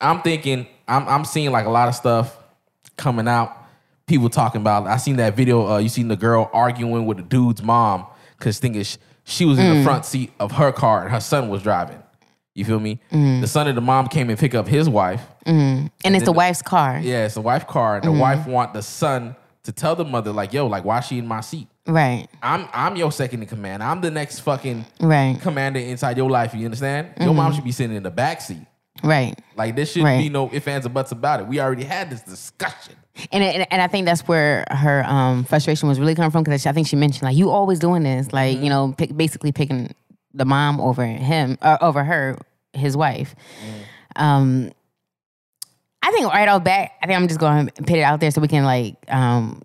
I'm 0.00 0.22
thinking, 0.22 0.66
I'm 0.88 1.06
I'm 1.08 1.24
seeing 1.24 1.50
like 1.52 1.66
a 1.66 1.70
lot 1.70 1.88
of 1.88 1.94
stuff 1.94 2.36
coming 2.96 3.28
out. 3.28 3.56
People 4.06 4.28
talking 4.28 4.60
about. 4.60 4.86
I 4.86 4.96
seen 4.96 5.16
that 5.16 5.36
video. 5.36 5.66
Uh, 5.68 5.78
you 5.78 5.88
seen 5.88 6.08
the 6.08 6.16
girl 6.16 6.50
arguing 6.52 7.06
with 7.06 7.18
the 7.18 7.22
dude's 7.22 7.62
mom 7.62 8.06
because 8.38 8.58
thing 8.58 8.74
is 8.74 8.98
she 9.24 9.44
was 9.44 9.58
in 9.58 9.66
Mm. 9.66 9.78
the 9.78 9.84
front 9.84 10.04
seat 10.04 10.32
of 10.40 10.52
her 10.52 10.72
car 10.72 11.02
and 11.02 11.10
her 11.12 11.20
son 11.20 11.48
was 11.48 11.62
driving. 11.62 12.02
You 12.54 12.64
feel 12.64 12.80
me? 12.80 12.98
Mm. 13.12 13.40
The 13.40 13.46
son 13.46 13.68
of 13.68 13.76
the 13.76 13.80
mom 13.80 14.08
came 14.08 14.28
and 14.28 14.36
pick 14.38 14.54
up 14.56 14.66
his 14.66 14.88
wife. 14.88 15.22
And 15.46 15.90
it's 16.04 16.24
the 16.24 16.32
wife's 16.32 16.62
car. 16.62 16.98
Yeah, 17.00 17.24
it's 17.26 17.34
the 17.34 17.40
wife's 17.40 17.66
car, 17.66 17.96
and 17.96 18.04
the 18.04 18.08
Mm-hmm. 18.08 18.18
wife 18.18 18.46
want 18.46 18.74
the 18.74 18.82
son 18.82 19.36
to 19.62 19.72
tell 19.72 19.94
the 19.94 20.04
mother 20.04 20.32
like, 20.32 20.52
"Yo, 20.52 20.66
like, 20.66 20.84
why 20.84 21.00
she 21.00 21.18
in 21.18 21.26
my 21.28 21.40
seat? 21.40 21.68
Right, 21.86 22.26
I'm 22.42 22.66
I'm 22.72 22.96
your 22.96 23.12
second 23.12 23.42
in 23.42 23.48
command. 23.48 23.82
I'm 23.82 24.00
the 24.00 24.10
next 24.10 24.40
fucking 24.40 24.84
right, 25.00 25.38
commander 25.40 25.78
inside 25.80 26.16
your 26.16 26.28
life. 26.30 26.52
You 26.54 26.64
understand? 26.64 27.08
Your 27.18 27.28
Mm-hmm. 27.28 27.36
mom 27.36 27.52
should 27.52 27.64
be 27.64 27.72
sitting 27.72 27.96
in 27.96 28.02
the 28.02 28.10
back 28.10 28.40
seat. 28.40 28.66
Right. 29.02 29.38
Like 29.56 29.76
there 29.76 29.86
shouldn't 29.86 30.22
be 30.22 30.28
no 30.28 30.50
ifs 30.52 30.66
ands 30.66 30.86
or 30.86 30.90
buts 30.90 31.12
about 31.12 31.40
it. 31.40 31.46
We 31.46 31.60
already 31.60 31.84
had 31.84 32.10
this 32.10 32.22
discussion. 32.22 32.94
And, 33.32 33.42
and 33.42 33.66
and 33.70 33.82
I 33.82 33.86
think 33.86 34.06
that's 34.06 34.26
where 34.26 34.64
her 34.70 35.04
um, 35.06 35.44
frustration 35.44 35.88
was 35.88 35.98
really 36.00 36.14
coming 36.14 36.30
from 36.30 36.42
because 36.42 36.64
I 36.66 36.72
think 36.72 36.86
she 36.86 36.96
mentioned 36.96 37.24
like 37.24 37.36
you 37.36 37.50
always 37.50 37.78
doing 37.78 38.02
this, 38.02 38.32
like 38.32 38.58
you 38.58 38.68
know, 38.68 38.94
pick, 38.96 39.16
basically 39.16 39.52
picking 39.52 39.94
the 40.32 40.44
mom 40.44 40.80
over 40.80 41.04
him 41.04 41.58
or 41.60 41.82
over 41.82 42.04
her, 42.04 42.38
his 42.72 42.96
wife. 42.96 43.34
Um, 44.16 44.70
I 46.02 46.12
think 46.12 46.32
right 46.32 46.48
off 46.48 46.64
bat, 46.64 46.92
I 47.02 47.06
think 47.06 47.18
I'm 47.18 47.28
just 47.28 47.40
going 47.40 47.66
to 47.66 47.82
put 47.82 47.96
it 47.96 48.02
out 48.02 48.20
there 48.20 48.30
so 48.30 48.40
we 48.40 48.48
can 48.48 48.64
like, 48.64 48.96
um, 49.08 49.62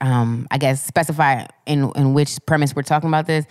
um, 0.00 0.48
I 0.50 0.58
guess 0.58 0.82
specify 0.82 1.46
in 1.66 1.92
in 1.94 2.14
which 2.14 2.38
premise 2.46 2.74
we're 2.74 2.82
talking 2.82 3.08
about 3.08 3.26
this. 3.26 3.46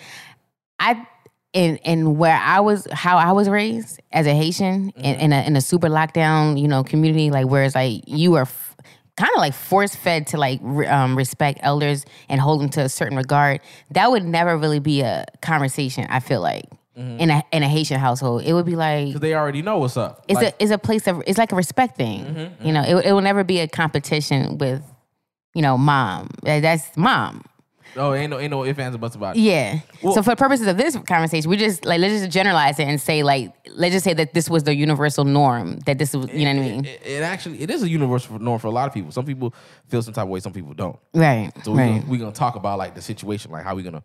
I 0.80 1.08
in 1.53 1.77
in 1.77 2.17
where 2.17 2.38
I 2.38 2.60
was, 2.60 2.88
how 2.91 3.17
I 3.17 3.31
was 3.31 3.50
raised 3.50 4.00
as 4.12 4.25
a 4.25 4.34
Haitian 4.34 4.91
in, 4.96 5.15
mm-hmm. 5.15 5.22
in 5.22 5.34
a 5.34 5.41
in 5.48 5.55
a 5.55 5.62
super 5.62 5.89
lockdown, 5.89 6.60
you 6.60 6.67
know, 6.67 6.84
community, 6.84 7.29
like 7.29 7.48
where 7.48 7.63
it's 7.63 7.75
like 7.75 8.03
you 8.08 8.36
are 8.36 8.43
f- 8.43 8.75
kind 9.17 9.31
of 9.36 9.39
like 9.39 9.53
force 9.53 9.93
fed 9.93 10.27
to 10.27 10.38
like 10.38 10.62
um, 10.89 11.17
respect 11.17 11.60
elders 11.62 12.05
and 12.29 12.39
hold 12.39 12.62
them 12.62 12.70
to 12.70 12.81
a 12.81 12.89
certain 12.89 13.17
regard. 13.17 13.60
That 13.91 14.12
would 14.12 14.24
never 14.24 14.58
really 14.58 14.79
be 14.79 15.01
a 15.01 15.25
conversation. 15.41 16.08
I 16.10 16.22
feel 16.22 16.41
like 16.41 16.65
mm-hmm. 16.98 17.20
in 17.20 17.29
a 17.29 17.43
in 17.51 17.63
a 17.63 17.67
Haitian 17.67 18.00
household, 18.00 18.43
it 18.43 18.53
would 18.53 18.65
be 18.65 18.75
like 18.75 19.08
Because 19.08 19.22
they 19.22 19.36
already 19.36 19.62
know 19.62 19.77
what's 19.79 19.98
up. 19.98 20.24
it's 20.27 20.38
Like, 20.41 20.53
a 20.53 20.63
it's 20.63 20.72
a 20.72 20.77
place 20.77 21.05
of 21.08 21.22
it's 21.27 21.38
like 21.38 21.51
a 21.51 21.55
respect 21.55 21.98
thing. 21.98 22.25
Mm-hmm, 22.25 22.65
you 22.65 22.74
know, 22.74 22.81
it 22.81 23.08
it 23.08 23.12
will 23.13 23.22
never 23.22 23.43
be 23.43 23.60
a 23.60 23.67
competition 23.67 24.58
with, 24.58 24.81
you 25.53 25.62
know, 25.62 25.77
mom. 25.77 26.29
That's 26.43 26.96
mom. 26.96 27.43
Oh, 27.95 28.13
ain't 28.13 28.29
no 28.29 28.39
ain't 28.39 28.51
no 28.51 28.63
ifs 28.65 28.79
ands 28.79 28.95
or 28.95 29.00
buts 29.00 29.15
about 29.15 29.36
it. 29.36 29.39
Yeah. 29.41 29.79
Well- 30.01 30.13
so 30.13 30.24
for 30.24 30.31
the 30.31 30.36
purposes 30.36 30.67
of 30.67 30.77
this 30.77 30.95
conversation, 31.07 31.50
we 31.50 31.57
just 31.57 31.86
like 31.86 32.00
let's 32.00 32.13
just 32.21 32.31
generalize 32.31 32.79
it 32.79 32.88
and 32.88 33.00
say 33.00 33.24
like 33.24 33.53
let's 33.75 33.93
just 33.93 34.03
say 34.03 34.13
that 34.13 34.33
this 34.33 34.50
was 34.50 34.63
the 34.63 34.75
universal 34.75 35.24
norm. 35.25 35.79
That 35.86 35.98
this 35.98 36.13
was 36.15 36.27
you 36.33 36.45
know 36.45 36.55
what 36.60 36.65
I 36.65 36.69
mean? 36.69 36.86
It, 36.86 37.01
it 37.05 37.24
actually 37.24 37.62
it 37.62 37.69
is 37.69 37.83
a 37.83 37.89
universal 37.89 38.39
norm 38.39 38.60
for 38.60 38.67
a 38.67 38.71
lot 38.71 38.88
of 38.88 38.93
people. 38.93 39.12
Some 39.12 39.25
people 39.25 39.53
feel 39.88 40.01
some 40.01 40.13
type 40.13 40.24
of 40.24 40.29
way, 40.29 40.39
some 40.39 40.53
people 40.53 40.74
don't. 40.74 40.98
right. 41.13 41.51
So 41.63 41.71
we're 41.71 41.77
right. 41.79 42.00
gonna, 42.01 42.12
we 42.12 42.17
gonna 42.17 42.31
talk 42.31 42.55
about 42.55 42.77
like 42.77 42.95
the 42.95 43.01
situation, 43.01 43.51
like 43.51 43.63
how 43.63 43.75
we 43.75 43.83
gonna 43.83 44.03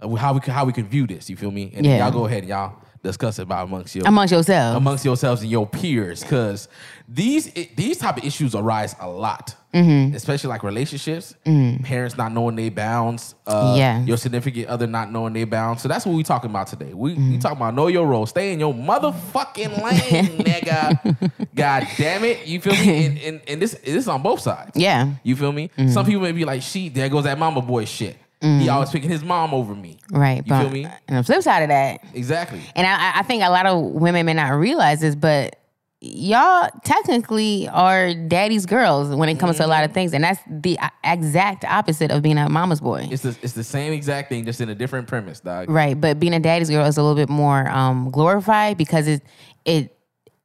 uh, 0.00 0.14
how 0.16 0.32
we 0.32 0.40
can 0.40 0.52
how 0.52 0.64
we 0.64 0.72
can 0.72 0.86
view 0.86 1.06
this. 1.06 1.28
You 1.30 1.36
feel 1.36 1.50
me? 1.50 1.72
And 1.74 1.84
then 1.84 1.96
Yeah. 1.98 2.04
y'all 2.04 2.10
go 2.12 2.26
ahead 2.26 2.40
and 2.40 2.48
y'all 2.48 2.76
discuss 3.02 3.38
it 3.40 3.42
about 3.42 3.66
amongst 3.66 3.96
your 3.96 4.06
Amongst 4.06 4.30
yourselves. 4.32 4.76
amongst 4.76 5.04
yourselves 5.04 5.42
and 5.42 5.50
your 5.50 5.66
peers, 5.66 6.22
because 6.22 6.68
these 7.08 7.52
these 7.76 7.98
type 7.98 8.16
of 8.16 8.24
issues 8.24 8.54
arise 8.54 8.94
a 9.00 9.08
lot, 9.08 9.56
Mm-hmm. 9.72 10.14
especially 10.14 10.48
like 10.50 10.62
relationships, 10.62 11.34
parents 11.82 12.16
not 12.18 12.30
knowing 12.32 12.56
their 12.56 12.70
bounds, 12.70 13.34
uh, 13.46 13.74
Yeah. 13.76 14.02
your 14.04 14.18
significant 14.18 14.66
other 14.68 14.86
not 14.86 15.10
knowing 15.10 15.32
their 15.32 15.46
bounds. 15.46 15.80
So 15.82 15.88
that's 15.88 16.04
what 16.04 16.14
we 16.14 16.22
talking 16.22 16.50
about 16.50 16.66
today. 16.66 16.92
We 16.92 17.12
Mm-hmm. 17.14 17.30
we 17.32 17.38
talking 17.38 17.56
about 17.56 17.74
know 17.74 17.86
your 17.86 18.06
role, 18.06 18.26
stay 18.26 18.52
in 18.52 18.60
your 18.60 18.74
motherfucking 18.74 19.82
lane, 19.82 20.38
nigga. 20.44 21.30
God 21.54 21.86
damn 21.96 22.24
it, 22.24 22.46
you 22.46 22.60
feel 22.60 22.74
me? 22.74 23.06
And, 23.06 23.18
and, 23.18 23.40
and 23.48 23.62
this 23.62 23.72
this 23.72 23.94
is 23.96 24.08
on 24.08 24.22
both 24.22 24.40
sides. 24.40 24.72
yeah. 24.74 25.04
Mm-hmm. 25.04 25.12
You 25.22 25.36
feel 25.36 25.52
me? 25.52 25.70
Some 25.88 26.04
people 26.06 26.22
may 26.22 26.32
be 26.32 26.44
like, 26.44 26.62
"She, 26.62 26.88
there 26.88 27.08
goes 27.08 27.24
that 27.24 27.38
mama 27.38 27.62
boy 27.62 27.84
shit." 27.86 28.16
He 28.42 28.68
always 28.68 28.90
picking 28.90 29.08
his 29.08 29.22
mom 29.22 29.54
over 29.54 29.72
me. 29.72 29.98
Right. 30.10 30.38
You 30.38 30.42
but 30.48 30.62
feel 30.62 30.70
me? 30.70 30.84
And 31.06 31.18
the 31.18 31.22
flip 31.22 31.42
side 31.42 31.62
of 31.62 31.68
that, 31.68 32.00
Exactly. 32.12 32.60
and 32.74 32.84
I- 32.84 33.20
I 33.20 33.22
think 33.22 33.44
a 33.44 33.48
lot 33.48 33.66
of 33.66 33.80
women 33.84 34.26
may 34.26 34.34
not 34.34 34.48
realize 34.50 35.00
this, 35.00 35.14
but 35.14 35.54
y'all 36.02 36.68
technically 36.84 37.68
are 37.68 38.12
daddy's 38.12 38.66
girls 38.66 39.14
when 39.14 39.28
it 39.28 39.38
comes 39.38 39.58
to 39.58 39.64
a 39.64 39.68
lot 39.68 39.84
of 39.84 39.92
things, 39.92 40.12
and 40.12 40.24
that's 40.24 40.40
the 40.48 40.76
exact 41.04 41.64
opposite 41.64 42.10
of 42.10 42.22
being 42.22 42.38
a 42.38 42.48
mama's 42.48 42.80
boy. 42.80 43.06
It's 43.10 43.22
the 43.22 43.36
it's 43.40 43.52
the 43.52 43.62
same 43.64 43.92
exact 43.92 44.28
thing, 44.28 44.44
just 44.44 44.60
in 44.60 44.68
a 44.68 44.74
different 44.74 45.06
premise, 45.06 45.40
dog. 45.40 45.70
Right, 45.70 45.98
but 45.98 46.18
being 46.18 46.34
a 46.34 46.40
daddy's 46.40 46.70
girl 46.70 46.84
is 46.86 46.98
a 46.98 47.02
little 47.02 47.16
bit 47.16 47.28
more 47.28 47.68
um, 47.68 48.10
glorified 48.10 48.76
because 48.76 49.06
it 49.06 49.22
it 49.64 49.96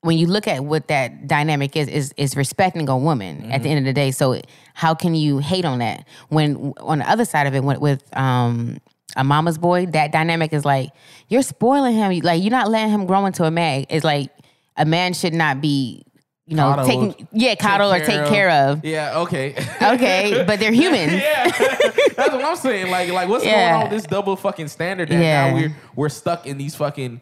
when 0.01 0.19
you 0.19 0.27
look 0.27 0.47
at 0.47 0.63
what 0.63 0.89
that 0.89 1.27
dynamic 1.27 1.75
is 1.75 1.87
is 1.87 2.13
is 2.17 2.37
respecting 2.37 2.87
a 2.87 2.97
woman 2.97 3.51
at 3.51 3.63
the 3.63 3.69
end 3.69 3.79
of 3.79 3.85
the 3.85 3.93
day. 3.93 4.11
So 4.11 4.39
how 4.75 4.93
can 4.93 5.15
you 5.15 5.39
hate 5.39 5.65
on 5.65 5.79
that 5.79 6.05
when 6.29 6.73
on 6.77 6.99
the 6.99 7.09
other 7.09 7.25
side 7.25 7.47
of 7.47 7.55
it 7.55 7.63
with, 7.63 7.79
with 7.79 8.17
um, 8.17 8.77
a 9.15 9.23
mama's 9.23 9.57
boy, 9.57 9.87
that 9.87 10.11
dynamic 10.11 10.53
is 10.53 10.65
like 10.65 10.91
you're 11.29 11.41
spoiling 11.41 11.95
him. 11.95 12.19
Like 12.19 12.43
you're 12.43 12.51
not 12.51 12.69
letting 12.69 12.91
him 12.91 13.07
grow 13.07 13.25
into 13.25 13.43
a 13.43 13.51
man. 13.51 13.87
It's 13.89 14.03
like 14.03 14.29
a 14.77 14.85
man 14.85 15.13
should 15.13 15.33
not 15.33 15.61
be. 15.61 16.03
You 16.49 16.55
know, 16.55 16.73
Coddled, 16.75 16.87
taking 17.17 17.27
yeah, 17.33 17.55
coddle 17.55 17.91
or 17.91 17.99
take 17.99 18.25
care 18.29 18.49
of. 18.49 18.85
Yeah, 18.85 19.19
okay. 19.19 19.53
Okay, 19.81 20.45
but 20.47 20.61
they're 20.61 20.71
humans. 20.71 21.11
yeah, 21.11 21.49
that's 22.15 22.15
what 22.31 22.41
I'm 22.41 22.55
saying. 22.55 22.89
Like, 22.89 23.09
like 23.11 23.27
what's 23.27 23.43
Yeah. 23.43 23.51
going 23.71 23.73
on 23.73 23.81
with 23.83 23.91
this 24.01 24.09
double 24.09 24.37
fucking 24.37 24.69
standard 24.69 25.09
that 25.09 25.21
Yeah. 25.21 25.49
now 25.49 25.55
we're 25.55 25.75
we're 25.97 26.09
stuck 26.09 26.45
in 26.47 26.57
these 26.57 26.73
fucking 26.73 27.19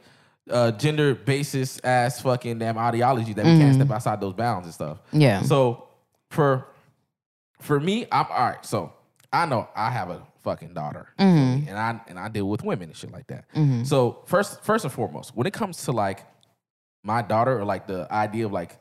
uh, 0.51 0.69
gender 0.73 1.15
basis 1.15 1.79
ass 1.83 2.21
fucking 2.21 2.59
damn 2.59 2.77
ideology 2.77 3.33
that 3.33 3.45
we 3.45 3.57
can't 3.57 3.73
step 3.73 3.89
outside 3.89 4.21
those 4.21 4.33
bounds 4.33 4.67
and 4.67 4.73
stuff. 4.75 4.97
Mm-hmm. 5.07 5.21
Yeah. 5.21 5.41
So 5.41 5.87
for 6.29 6.67
for 7.61 7.79
me, 7.79 8.05
I'm 8.11 8.27
all 8.29 8.45
right. 8.49 8.63
So 8.63 8.93
I 9.33 9.47
know 9.47 9.67
I 9.75 9.89
have 9.89 10.11
a 10.11 10.21
fucking 10.43 10.75
daughter, 10.75 11.07
Mm-hmm. 11.17 11.67
and 11.67 11.77
I 11.79 11.99
and 12.07 12.19
I 12.19 12.27
deal 12.27 12.47
with 12.47 12.63
women 12.63 12.89
and 12.89 12.95
shit 12.97 13.11
like 13.11 13.25
that. 13.27 13.45
So 13.87 14.21
first, 14.27 14.63
first 14.63 14.85
and 14.85 14.93
foremost, 14.93 15.35
when 15.35 15.47
it 15.47 15.53
comes 15.53 15.83
to 15.85 15.91
like 15.91 16.23
my 17.05 17.21
daughter 17.21 17.57
or 17.59 17.63
like 17.63 17.87
the 17.87 18.07
idea 18.11 18.45
of 18.45 18.51
like 18.51 18.77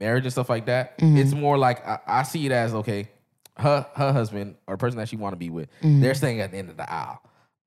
marriage 0.00 0.24
and 0.24 0.32
stuff 0.32 0.48
like 0.48 0.66
that, 0.66 0.96
Mm-hmm. 0.98 1.16
it's 1.18 1.32
more 1.32 1.58
like 1.58 1.86
I, 1.86 1.98
I 2.06 2.22
see 2.22 2.46
it 2.46 2.52
as 2.52 2.72
okay, 2.74 3.10
her 3.58 3.86
her 3.94 4.12
husband 4.12 4.56
or 4.66 4.76
person 4.76 4.98
that 4.98 5.08
she 5.08 5.16
want 5.16 5.32
to 5.32 5.36
be 5.38 5.50
with, 5.50 5.68
Mm-hmm. 5.82 6.00
they're 6.00 6.14
staying 6.14 6.40
at 6.40 6.50
the 6.52 6.58
end 6.58 6.70
of 6.70 6.76
the 6.76 6.90
aisle. 6.90 7.20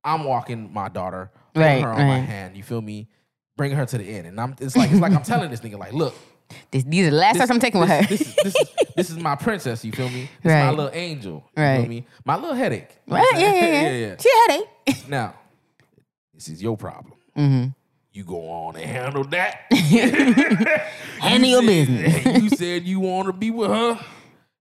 I'm 0.04 0.24
walking 0.24 0.72
my 0.74 0.88
daughter, 0.90 1.30
Right, 1.56 1.82
her 1.84 1.90
on 1.92 2.08
my 2.08 2.20
hand. 2.20 2.56
You 2.56 2.64
feel 2.64 2.82
me? 2.82 3.10
Bringing 3.58 3.76
her 3.78 3.86
to 3.88 3.98
the 3.98 4.04
end, 4.06 4.28
and 4.28 4.40
I'm. 4.40 4.56
It's 4.60 4.76
like 4.78 4.92
it's 4.92 5.00
like 5.02 5.12
I'm 5.14 5.24
telling 5.24 5.50
this 5.50 5.62
nigga 5.62 5.78
like, 5.80 5.92
look, 5.94 6.14
This, 6.72 6.84
these 6.84 7.08
are 7.08 7.10
the 7.10 7.18
last 7.18 7.38
times 7.38 7.50
I'm 7.50 7.60
taking 7.60 7.80
with 7.82 7.90
her. 7.90 8.04
this, 8.04 8.20
this, 8.20 8.22
is, 8.22 8.36
this, 8.36 8.56
is, 8.56 8.70
this 8.96 9.10
is 9.10 9.18
my 9.18 9.36
princess. 9.36 9.84
You 9.84 9.92
feel 9.92 10.08
me? 10.10 10.30
This 10.44 10.52
is 10.52 10.64
my 10.64 10.70
little 10.70 10.92
angel. 10.94 11.44
You 11.58 11.64
feel 11.64 11.64
Right. 11.66 11.90
me? 11.90 12.06
My 12.24 12.36
little 12.36 12.54
headache. 12.56 12.90
Right? 13.08 13.26
Yeah, 13.34 13.40
yeah, 13.40 13.54
yeah. 13.56 13.82
yeah, 13.82 13.92
yeah. 13.92 14.16
She 14.20 14.30
a 14.30 14.52
headache. 14.52 15.10
Now, 15.10 15.34
this 16.34 16.48
is 16.50 16.62
your 16.62 16.78
problem. 16.78 17.14
Mm-hmm. 17.36 17.70
You 18.18 18.24
go 18.24 18.50
on 18.50 18.76
and 18.78 18.84
handle 18.90 19.24
that. 19.26 19.66
Handle 21.20 21.50
your 21.52 21.62
said- 21.62 21.68
business. 21.68 22.42
you 22.42 22.50
said 22.50 22.84
you 22.84 23.00
want 23.00 23.28
to 23.28 23.32
be 23.34 23.52
with 23.52 23.70
her. 23.70 24.00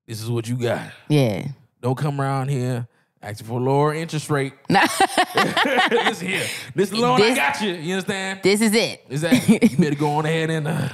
This 0.05 0.21
is 0.21 0.29
what 0.29 0.47
you 0.47 0.57
got. 0.57 0.91
Yeah. 1.09 1.47
Don't 1.81 1.97
come 1.97 2.21
around 2.21 2.49
here 2.49 2.87
asking 3.19 3.47
for 3.47 3.59
a 3.59 3.63
lower 3.63 3.95
interest 3.95 4.29
rate. 4.29 4.53
Nah, 4.69 4.81
this 5.89 6.11
is 6.11 6.19
here, 6.19 6.45
this 6.75 6.93
loan 6.93 7.19
I 7.19 7.29
This- 7.29 7.35
got 7.39 7.59
you. 7.61 7.73
You 7.73 7.93
understand? 7.95 8.41
this 8.43 8.61
is 8.61 8.75
it. 8.75 9.03
Exactly. 9.09 9.57
you 9.71 9.75
better 9.79 9.95
go 9.95 10.09
on 10.11 10.27
ahead 10.27 10.51
and 10.51 10.67
uh, 10.67 10.89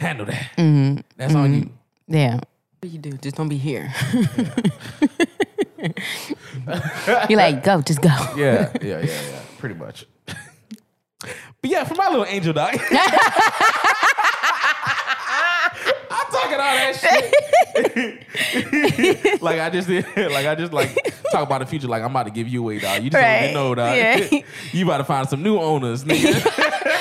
handle 0.00 0.26
that. 0.26 0.50
Mm-hmm. 0.58 1.00
That's 1.16 1.36
on 1.36 1.54
you. 1.54 1.70
Yeah. 2.08 2.34
What 2.34 2.42
do 2.80 2.88
you 2.88 2.98
do? 2.98 3.12
Just 3.12 3.36
don't 3.36 3.48
be 3.48 3.58
here. 3.58 3.94
You're 7.28 7.38
like, 7.38 7.62
go, 7.62 7.80
just 7.80 8.02
go. 8.02 8.08
Yeah, 8.36 8.72
yeah, 8.82 8.98
yeah, 8.98 9.04
yeah. 9.04 9.40
Pretty 9.58 9.76
much. 9.76 10.04
Yeah, 11.68 11.84
for 11.84 11.94
my 11.94 12.08
little 12.08 12.24
angel 12.26 12.52
dog. 12.52 12.74
I'm 16.30 16.34
talking 16.34 16.54
all 16.54 16.76
that 16.76 16.94
shit. 17.74 19.42
like 19.42 19.60
I 19.60 19.70
just 19.70 19.88
did, 19.88 20.04
like 20.32 20.46
I 20.46 20.54
just 20.54 20.72
like 20.72 20.94
talk 21.32 21.46
about 21.46 21.60
the 21.60 21.66
future. 21.66 21.88
Like 21.88 22.02
I'm 22.02 22.10
about 22.10 22.24
to 22.24 22.30
give 22.32 22.48
you 22.48 22.60
away, 22.62 22.78
dog. 22.78 23.02
You 23.02 23.10
just 23.10 23.22
don't 23.22 23.42
even 23.42 23.54
know, 23.54 23.74
dog. 23.74 23.96
Yeah. 23.96 24.40
you 24.72 24.84
about 24.84 24.98
to 24.98 25.04
find 25.04 25.28
some 25.28 25.42
new 25.42 25.58
owners, 25.58 26.04
nigga. 26.04 26.32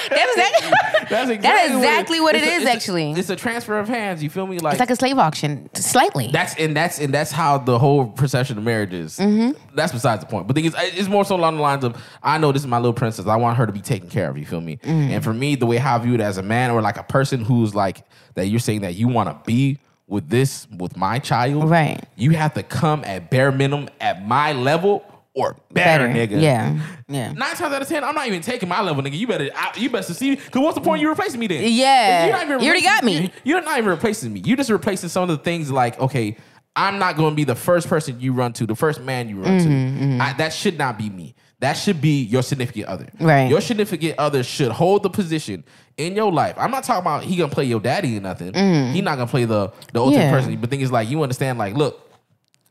That's 0.10 0.32
exactly, 0.38 0.72
That's 1.10 1.30
exactly, 1.30 1.38
That's 1.38 1.74
exactly 1.76 2.20
what 2.22 2.36
it 2.36 2.44
it's 2.44 2.48
a- 2.48 2.56
is, 2.56 2.62
it's 2.64 2.70
a- 2.70 2.74
actually. 2.74 3.12
it's 3.12 3.30
a 3.30 3.36
transfer 3.36 3.78
of 3.78 3.88
hands. 3.88 4.24
You 4.24 4.30
feel 4.30 4.48
me? 4.48 4.60
Like, 4.60 4.74
it's 4.74 4.80
like 4.80 4.90
a 4.90 4.96
slave 4.96 5.18
auction, 5.18 5.70
slightly. 5.76 6.30
that's 6.32 6.56
and 6.56 6.76
that's 6.76 7.00
and 7.00 7.14
that's 7.14 7.32
how 7.32 7.58
the 7.58 7.78
whole 7.78 8.08
perception 8.08 8.58
of 8.58 8.64
marriage 8.64 8.94
is. 8.94 9.18
Mm-hmm. 9.18 9.52
That's 9.76 9.92
besides 9.92 10.22
the 10.24 10.28
point. 10.30 10.48
But 10.48 10.56
the 10.56 10.62
thing 10.62 10.72
is, 10.72 10.98
it's 10.98 11.10
more 11.10 11.26
so 11.26 11.36
along 11.36 11.58
the 11.58 11.62
lines 11.62 11.84
of 11.84 12.02
I 12.24 12.38
know 12.38 12.52
this 12.52 12.62
is 12.62 12.68
my 12.68 12.78
little 12.78 12.94
princess. 12.94 13.28
I 13.28 13.36
want 13.36 13.58
her 13.58 13.66
to 13.66 13.72
be 13.72 13.82
taken 13.82 14.10
care 14.10 14.30
of. 14.30 14.38
You 14.38 14.46
feel 14.46 14.62
me? 14.62 14.78
Mm. 14.78 15.10
And 15.12 15.24
for 15.24 15.34
me, 15.34 15.56
the 15.56 15.66
way 15.66 15.78
how 15.78 15.96
I 15.96 16.00
view 16.00 16.14
it 16.14 16.22
as 16.22 16.38
a 16.38 16.44
man 16.44 16.72
or 16.72 16.82
like 16.82 16.98
a 16.98 17.04
person 17.04 17.42
who's 17.44 17.76
like 17.76 18.04
that, 18.36 18.48
you're 18.48 18.60
saying 18.60 18.82
that 18.82 18.96
you 18.96 19.08
want 19.08 19.17
to 19.26 19.36
be 19.46 19.80
with 20.08 20.30
this 20.30 20.68
with 20.78 20.96
my 20.96 21.20
child, 21.20 21.70
Right. 21.70 22.02
You 22.16 22.32
have 22.32 22.54
to 22.54 22.64
come 22.64 23.04
at 23.04 23.30
bare 23.30 23.52
minimum 23.52 23.90
at 24.00 24.26
my 24.26 24.54
level 24.54 25.04
or 25.34 25.56
better, 25.72 26.08
nigga. 26.08 26.42
Yeah. 26.42 26.80
Yeah. 27.08 27.32
Nine 27.34 27.56
times 27.56 27.74
out 27.74 27.82
of 27.82 27.88
ten, 27.88 28.04
I'm 28.04 28.16
not 28.16 28.26
even 28.28 28.42
taking 28.42 28.68
my 28.70 28.82
level, 28.82 29.04
nigga. 29.04 29.18
You 29.18 29.28
better, 29.28 29.50
I, 29.56 29.74
you 29.78 29.90
better 29.90 30.14
see. 30.14 30.36
Cause 30.36 30.62
what's 30.64 30.76
the 30.76 30.82
point 30.82 31.02
you 31.02 31.10
replacing 31.10 31.40
me 31.40 31.48
then? 31.48 31.64
Yeah. 31.72 32.26
You're 32.26 32.34
not 32.36 32.46
even 32.46 32.60
You 32.62 32.68
already 32.68 32.84
got 32.84 33.04
me. 33.04 33.32
You're 33.44 33.62
not 33.62 33.78
even 33.78 33.90
replacing 33.90 34.34
me. 34.34 34.40
You're 34.46 34.58
just 34.58 34.70
replacing 34.70 35.10
some 35.10 35.24
of 35.24 35.30
the 35.30 35.38
things 35.38 35.70
like, 35.72 36.00
okay, 36.00 36.38
I'm 36.76 37.00
not 37.00 37.18
going 37.18 37.32
to 37.32 37.36
be 37.36 37.44
the 37.44 37.56
first 37.56 37.88
person 37.90 38.20
you 38.20 38.34
run 38.34 38.54
to, 38.54 38.66
the 38.66 38.76
first 38.76 39.02
man 39.02 39.28
you 39.30 39.42
run 39.42 39.60
Mm-hmm, 39.60 40.18
to. 40.20 40.24
I, 40.24 40.34
that 40.34 40.54
should 40.54 40.78
not 40.78 40.98
be 40.98 41.10
me. 41.10 41.36
That 41.60 41.74
should 41.74 42.00
be 42.02 42.22
your 42.24 42.44
significant 42.44 42.86
other. 42.86 43.08
Right. 43.20 43.50
Your 43.50 43.62
significant 43.62 44.20
other 44.20 44.44
should 44.44 44.72
hold 44.72 45.02
the 45.02 45.10
position 45.10 45.64
in 45.98 46.16
your 46.16 46.32
life. 46.32 46.54
I'm 46.58 46.70
not 46.70 46.84
talking 46.84 47.02
about 47.02 47.24
he 47.24 47.36
gonna 47.36 47.52
play 47.52 47.66
your 47.66 47.80
daddy 47.80 48.16
or 48.18 48.22
nothing. 48.22 48.54
He 48.94 49.02
not 49.02 49.18
gonna 49.18 49.26
play 49.30 49.46
the 49.46 49.72
the 49.92 50.00
ultimate 50.00 50.20
Mm. 50.20 50.24
Yeah. 50.26 50.32
person. 50.32 50.56
But 50.62 50.70
thing 50.70 50.82
is 50.82 50.92
like 50.92 51.10
you 51.10 51.24
understand, 51.24 51.58
like, 51.58 51.74
look, 51.76 52.04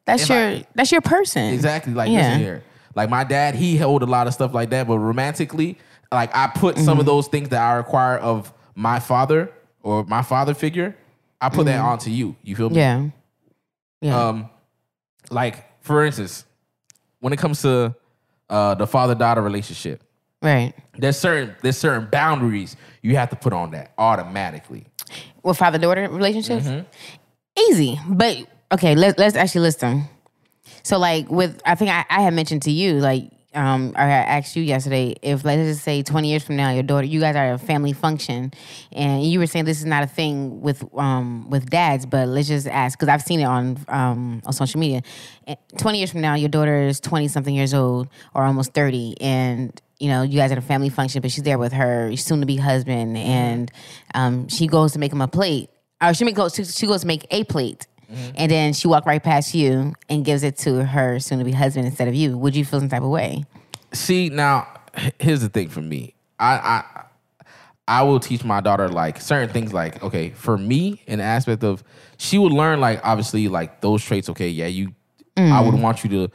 That's 0.04 0.28
your 0.28 0.38
I- 0.38 0.64
that's 0.76 0.92
your 0.92 1.00
person. 1.00 1.52
Exactly. 1.52 1.94
Like 1.94 2.10
Yeah. 2.10 2.18
listen 2.28 2.38
here. 2.38 2.62
Like 2.94 3.10
my 3.10 3.24
dad, 3.24 3.56
he 3.56 3.76
held 3.76 4.02
a 4.04 4.06
lot 4.06 4.28
of 4.28 4.34
stuff 4.34 4.54
like 4.54 4.70
that, 4.70 4.86
but 4.86 4.98
romantically, 4.98 5.78
like 6.12 6.30
I 6.34 6.46
put 6.46 6.76
some 6.76 6.86
Mm-hmm. 6.86 7.00
of 7.00 7.06
those 7.06 7.26
things 7.26 7.48
that 7.48 7.60
I 7.60 7.72
require 7.74 8.16
of 8.18 8.52
my 8.76 9.00
father 9.00 9.50
or 9.82 10.04
my 10.04 10.22
father 10.22 10.54
figure, 10.54 10.94
I 11.40 11.48
put 11.48 11.66
that 11.66 11.80
onto 11.80 12.10
you. 12.10 12.36
You 12.44 12.54
feel 12.54 12.70
me? 12.70 12.76
Mm-hmm. 12.76 13.08
Yeah. 14.02 14.10
Yeah. 14.12 14.28
Um, 14.28 14.48
like 15.30 15.64
for 15.82 16.04
instance, 16.04 16.44
when 17.18 17.32
it 17.32 17.38
comes 17.40 17.62
to 17.62 17.96
uh, 18.48 18.74
the 18.74 18.86
father 18.86 19.14
daughter 19.14 19.42
relationship, 19.42 20.02
right. 20.42 20.74
there's 20.98 21.18
certain 21.18 21.54
there's 21.62 21.76
certain 21.76 22.08
boundaries 22.10 22.76
you 23.02 23.16
have 23.16 23.30
to 23.30 23.36
put 23.36 23.52
on 23.52 23.70
that 23.72 23.92
automatically. 23.98 24.86
With 25.42 25.56
father 25.56 25.78
daughter 25.78 26.08
relationships? 26.08 26.66
Mm-hmm. 26.66 27.70
Easy. 27.70 27.98
But 28.08 28.46
okay, 28.72 28.94
let's 28.94 29.18
let's 29.18 29.36
actually 29.36 29.62
list 29.62 29.80
them. 29.80 30.08
So 30.82 30.98
like 30.98 31.30
with 31.30 31.60
I 31.64 31.74
think 31.74 31.90
I, 31.90 32.04
I 32.10 32.22
had 32.22 32.34
mentioned 32.34 32.62
to 32.62 32.70
you, 32.70 32.94
like 32.94 33.30
um, 33.56 33.92
or 33.96 34.02
I 34.02 34.10
asked 34.10 34.54
you 34.54 34.62
yesterday 34.62 35.16
if 35.22 35.44
let's 35.44 35.62
just 35.62 35.82
say 35.82 36.02
twenty 36.02 36.28
years 36.30 36.44
from 36.44 36.56
now, 36.56 36.70
your 36.70 36.82
daughter, 36.82 37.06
you 37.06 37.18
guys 37.20 37.34
are 37.34 37.46
at 37.46 37.54
a 37.54 37.58
family 37.58 37.92
function, 37.92 38.52
and 38.92 39.24
you 39.24 39.38
were 39.38 39.46
saying 39.46 39.64
this 39.64 39.78
is 39.80 39.86
not 39.86 40.02
a 40.04 40.06
thing 40.06 40.60
with 40.60 40.84
um 40.96 41.48
with 41.50 41.68
dads, 41.70 42.06
but 42.06 42.28
let's 42.28 42.48
just 42.48 42.66
ask 42.68 42.98
because 42.98 43.08
I've 43.08 43.22
seen 43.22 43.40
it 43.40 43.44
on 43.44 43.78
um 43.88 44.42
on 44.44 44.52
social 44.52 44.78
media. 44.78 45.02
Eh, 45.46 45.56
Twenty 45.78 45.98
years 45.98 46.12
from 46.12 46.20
now, 46.20 46.34
your 46.34 46.50
daughter 46.50 46.82
is 46.82 47.00
twenty 47.00 47.28
something 47.28 47.54
years 47.54 47.74
old 47.74 48.08
or 48.34 48.44
almost 48.44 48.74
thirty, 48.74 49.14
and 49.20 49.80
you 49.98 50.08
know 50.08 50.22
you 50.22 50.38
guys 50.38 50.52
at 50.52 50.58
a 50.58 50.62
family 50.62 50.90
function, 50.90 51.22
but 51.22 51.30
she's 51.30 51.42
there 51.44 51.58
with 51.58 51.72
her 51.72 52.14
soon 52.16 52.40
to 52.40 52.46
be 52.46 52.56
husband, 52.56 53.16
and 53.16 53.72
um 54.14 54.48
she 54.48 54.66
goes 54.66 54.92
to 54.92 54.98
make 54.98 55.12
him 55.12 55.22
a 55.22 55.28
plate, 55.28 55.70
or 56.02 56.12
she 56.12 56.24
make 56.24 56.36
she 56.36 56.86
goes 56.86 57.00
to 57.00 57.06
make 57.06 57.26
a 57.30 57.44
plate. 57.44 57.86
Mm-hmm. 58.12 58.34
And 58.36 58.50
then 58.50 58.72
she 58.72 58.88
walked 58.88 59.06
right 59.06 59.22
past 59.22 59.54
you 59.54 59.94
and 60.08 60.24
gives 60.24 60.42
it 60.42 60.56
to 60.58 60.84
her 60.84 61.18
soon 61.18 61.38
to 61.38 61.44
be 61.44 61.52
husband 61.52 61.86
instead 61.86 62.08
of 62.08 62.14
you. 62.14 62.36
Would 62.38 62.54
you 62.54 62.64
feel 62.64 62.80
some 62.80 62.88
type 62.88 63.02
of 63.02 63.10
way? 63.10 63.44
See 63.92 64.28
now, 64.28 64.68
here's 65.18 65.40
the 65.40 65.48
thing 65.48 65.68
for 65.68 65.80
me. 65.80 66.14
I 66.38 66.54
I 66.54 67.04
I 67.88 68.02
will 68.02 68.20
teach 68.20 68.44
my 68.44 68.60
daughter 68.60 68.88
like 68.88 69.20
certain 69.20 69.50
things. 69.50 69.72
Like 69.72 70.02
okay, 70.02 70.30
for 70.30 70.58
me, 70.58 71.02
an 71.06 71.20
aspect 71.20 71.64
of 71.64 71.82
she 72.18 72.38
would 72.38 72.52
learn 72.52 72.80
like 72.80 73.00
obviously 73.04 73.48
like 73.48 73.80
those 73.80 74.04
traits. 74.04 74.28
Okay, 74.30 74.48
yeah, 74.48 74.66
you. 74.66 74.92
I 75.38 75.60
would 75.60 75.74
mm. 75.74 75.82
want 75.82 76.02
you 76.02 76.08
to 76.08 76.32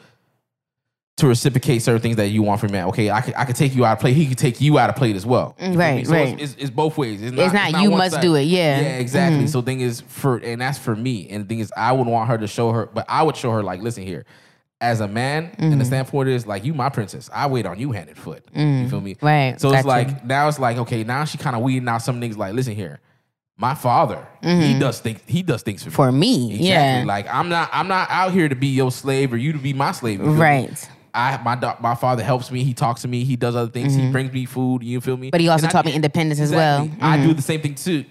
to 1.21 1.27
reciprocate 1.27 1.81
certain 1.81 2.01
things 2.01 2.17
that 2.17 2.29
you 2.29 2.41
want 2.41 2.59
from 2.59 2.71
man. 2.71 2.87
Okay, 2.87 3.09
I 3.09 3.21
could 3.21 3.33
I 3.35 3.45
could 3.45 3.55
take 3.55 3.75
you 3.75 3.85
out 3.85 3.93
of 3.93 3.99
play. 3.99 4.13
He 4.13 4.27
could 4.27 4.37
take 4.37 4.59
you 4.59 4.77
out 4.77 4.89
of 4.89 4.95
play 4.95 5.13
as 5.13 5.25
well. 5.25 5.55
Right. 5.59 6.05
So 6.05 6.13
right. 6.13 6.39
It's, 6.39 6.53
it's, 6.53 6.63
it's 6.63 6.69
both 6.69 6.97
ways. 6.97 7.21
It's 7.21 7.37
It's 7.37 7.53
not 7.53 7.81
you 7.81 7.91
one 7.91 7.99
must 7.99 8.19
do 8.21 8.35
it, 8.35 8.43
yeah. 8.43 8.81
Yeah, 8.81 8.97
exactly. 8.97 9.39
Mm-hmm. 9.39 9.47
So 9.47 9.61
thing 9.61 9.81
is 9.81 10.01
for 10.01 10.37
and 10.37 10.61
that's 10.61 10.77
for 10.77 10.95
me. 10.95 11.29
And 11.29 11.43
the 11.43 11.47
thing 11.47 11.59
is, 11.59 11.71
I 11.77 11.91
would 11.91 12.07
want 12.07 12.29
her 12.29 12.37
to 12.37 12.47
show 12.47 12.71
her, 12.71 12.87
but 12.87 13.05
I 13.07 13.23
would 13.23 13.37
show 13.37 13.51
her 13.51 13.63
like, 13.63 13.81
listen 13.81 14.03
here. 14.03 14.25
As 14.79 14.99
a 14.99 15.07
man, 15.07 15.53
and 15.59 15.73
the 15.73 15.75
mm-hmm. 15.75 15.85
standpoint 15.85 16.27
is 16.29 16.47
like 16.47 16.65
you, 16.65 16.73
my 16.73 16.89
princess. 16.89 17.29
I 17.31 17.45
wait 17.45 17.67
on 17.67 17.77
you 17.77 17.91
hand 17.91 18.09
and 18.09 18.17
foot. 18.17 18.43
You 18.51 18.59
mm-hmm. 18.59 18.89
feel 18.89 18.99
me? 18.99 19.15
Right, 19.21 19.61
So 19.61 19.67
it's 19.67 19.83
gotcha. 19.83 19.87
like 19.87 20.25
now 20.25 20.47
it's 20.47 20.57
like 20.57 20.77
okay, 20.77 21.03
now 21.03 21.23
she 21.25 21.37
kind 21.37 21.55
of 21.55 21.61
weeding 21.61 21.87
out 21.87 22.01
some 22.01 22.19
niggas. 22.19 22.35
Like, 22.35 22.55
listen 22.55 22.73
here, 22.73 22.99
my 23.57 23.75
father, 23.75 24.27
he 24.41 24.79
does 24.79 24.99
think 24.99 25.21
he 25.29 25.43
does 25.43 25.61
things 25.61 25.83
for 25.83 25.89
me. 25.89 25.95
For 25.95 26.11
me, 26.11 26.45
Exactly. 26.55 26.67
yeah. 26.67 27.03
Like 27.05 27.31
I'm 27.31 27.47
not 27.47 27.69
I'm 27.71 27.87
not 27.87 28.09
out 28.09 28.31
here 28.31 28.49
to 28.49 28.55
be 28.55 28.69
your 28.69 28.89
slave 28.89 29.31
or 29.31 29.37
you 29.37 29.53
to 29.53 29.59
be 29.59 29.73
my 29.73 29.91
slave. 29.91 30.19
right 30.19 30.71
me? 30.71 30.77
I 31.13 31.37
my 31.43 31.55
do- 31.55 31.73
my 31.81 31.95
father 31.95 32.23
helps 32.23 32.51
me. 32.51 32.63
He 32.63 32.73
talks 32.73 33.01
to 33.01 33.07
me. 33.07 33.23
He 33.23 33.35
does 33.35 33.55
other 33.55 33.69
things. 33.69 33.93
He 33.95 34.09
brings 34.11 34.31
me 34.31 34.45
food. 34.45 34.81
You 34.83 35.01
feel 35.01 35.17
me? 35.17 35.27
Mm-hmm. 35.27 35.31
But 35.31 35.41
he 35.41 35.49
also 35.49 35.65
And 35.65 35.69
I- 35.69 35.71
taught 35.73 35.85
me 35.85 35.93
independence 35.93 36.39
as 36.39 36.51
well. 36.51 36.85
Mm-hmm. 36.85 37.03
I 37.03 37.17
do 37.17 37.33
the 37.33 37.41
same 37.41 37.61
thing 37.61 37.75
to 37.75 38.03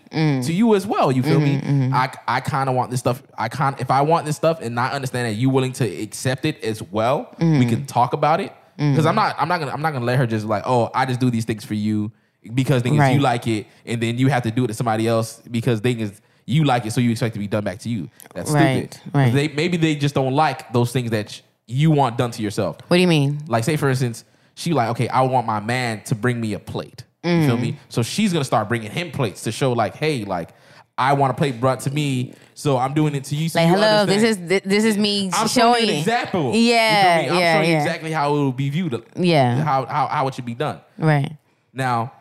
to 0.42 0.52
you 0.52 0.74
as 0.74 0.86
well. 0.86 1.10
You 1.12 1.22
feel 1.22 1.40
me? 1.40 1.60
I 1.92 2.10
I 2.28 2.40
kind 2.40 2.68
of 2.68 2.74
want 2.74 2.90
this 2.90 3.00
stuff. 3.00 3.22
I 3.38 3.48
kind 3.48 3.76
if 3.80 3.90
I 3.90 4.02
want 4.02 4.26
this 4.26 4.36
stuff 4.36 4.60
and 4.60 4.74
not 4.74 4.92
understand 4.92 5.26
that 5.28 5.34
you 5.40 5.50
willing 5.50 5.72
to 5.74 5.84
accept 6.02 6.44
it 6.44 6.62
as 6.62 6.82
well, 6.82 7.34
we 7.38 7.44
Mm-hmm. 7.46 7.68
can 7.70 7.86
talk 7.86 8.12
about 8.12 8.40
it. 8.40 8.52
Because 8.76 9.06
I'm 9.06 9.14
not 9.14 9.36
I'm 9.38 9.48
not 9.48 9.60
gonna 9.60 9.72
I'm 9.72 9.82
not 9.82 9.92
gonna 9.92 10.04
let 10.06 10.18
her 10.18 10.26
just 10.26 10.46
like 10.46 10.62
oh 10.66 10.90
I 10.94 11.04
just 11.06 11.20
do 11.20 11.30
these 11.30 11.44
things 11.44 11.64
for 11.64 11.74
you 11.74 12.12
because 12.54 12.82
thing 12.82 12.94
is 12.94 13.00
Right. 13.00 13.14
you 13.14 13.20
like 13.20 13.46
it 13.46 13.66
and 13.84 14.00
then 14.02 14.16
you 14.16 14.28
have 14.28 14.42
to 14.44 14.50
do 14.50 14.64
it 14.64 14.68
to 14.68 14.74
somebody 14.74 15.06
else 15.06 15.42
because 15.50 15.80
thing 15.80 16.00
is 16.00 16.20
you 16.46 16.64
like 16.64 16.86
it 16.86 16.92
so 16.92 17.00
you 17.00 17.10
expect 17.10 17.34
to 17.34 17.38
be 17.38 17.46
done 17.46 17.62
back 17.62 17.78
to 17.80 17.90
you. 17.90 18.08
That's 18.34 18.50
Right, 18.50 18.92
stupid. 18.94 19.14
right. 19.14 19.32
They 19.34 19.48
maybe 19.48 19.76
they 19.76 19.94
just 19.94 20.14
don't 20.14 20.32
like 20.34 20.72
those 20.72 20.92
things 20.92 21.10
that 21.10 21.40
you 21.70 21.90
want 21.90 22.18
done 22.18 22.30
to 22.33 22.42
yourself. 22.42 22.78
What 22.88 22.96
do 22.96 23.00
you 23.00 23.09
mean? 23.09 23.40
Like, 23.46 23.64
say 23.64 23.76
for 23.76 23.88
instance, 23.88 24.24
she 24.54 24.72
like, 24.72 24.88
okay, 24.90 25.09
I 25.09 25.22
want 25.22 25.46
my 25.46 25.61
man 25.61 26.02
to 26.04 26.14
bring 26.14 26.40
me 26.40 26.52
a 26.54 26.59
plate. 26.59 27.04
You 27.24 27.46
feel 27.46 27.56
Mm. 27.56 27.61
me? 27.61 27.78
So 27.88 28.02
she's 28.02 28.33
gonna 28.33 28.44
start 28.44 28.68
bringing 28.68 28.90
him 28.90 29.11
plates 29.11 29.42
to 29.42 29.52
show, 29.52 29.72
like, 29.72 29.94
hey, 29.94 30.24
like, 30.24 30.50
I 30.98 31.12
want 31.14 31.30
a 31.30 31.35
plate 31.35 31.59
brought 31.61 31.80
to 31.80 31.90
me, 31.90 32.35
so 32.54 32.76
I'm 32.76 32.92
doing 32.92 33.14
it 33.14 33.24
to 33.24 33.35
you. 33.37 33.48
So 33.48 33.59
Like, 33.59 33.68
you 33.68 33.74
hello, 33.74 34.04
this 34.04 34.22
is 34.22 34.37
thi- 34.37 34.61
this 34.68 34.85
is 34.85 34.98
me 34.98 35.30
I'm 35.33 35.48
showing 35.48 35.85
you 35.85 35.88
an 35.88 35.94
you. 35.94 36.00
example. 36.00 36.54
You 36.54 36.61
Yeah, 36.72 37.22
me? 37.22 37.28
I'm 37.28 37.38
yeah, 37.38 37.54
showing 37.54 37.70
yeah. 37.70 37.76
exactly 37.83 38.11
how 38.12 38.35
it 38.35 38.38
will 38.38 38.52
be 38.52 38.68
viewed. 38.68 39.02
Yeah. 39.16 39.62
How 39.62 39.87
how 39.87 40.06
how 40.09 40.28
it 40.28 40.35
should 40.35 40.44
be 40.44 40.54
done. 40.54 40.80
Right. 40.98 41.33
Now, 41.72 42.12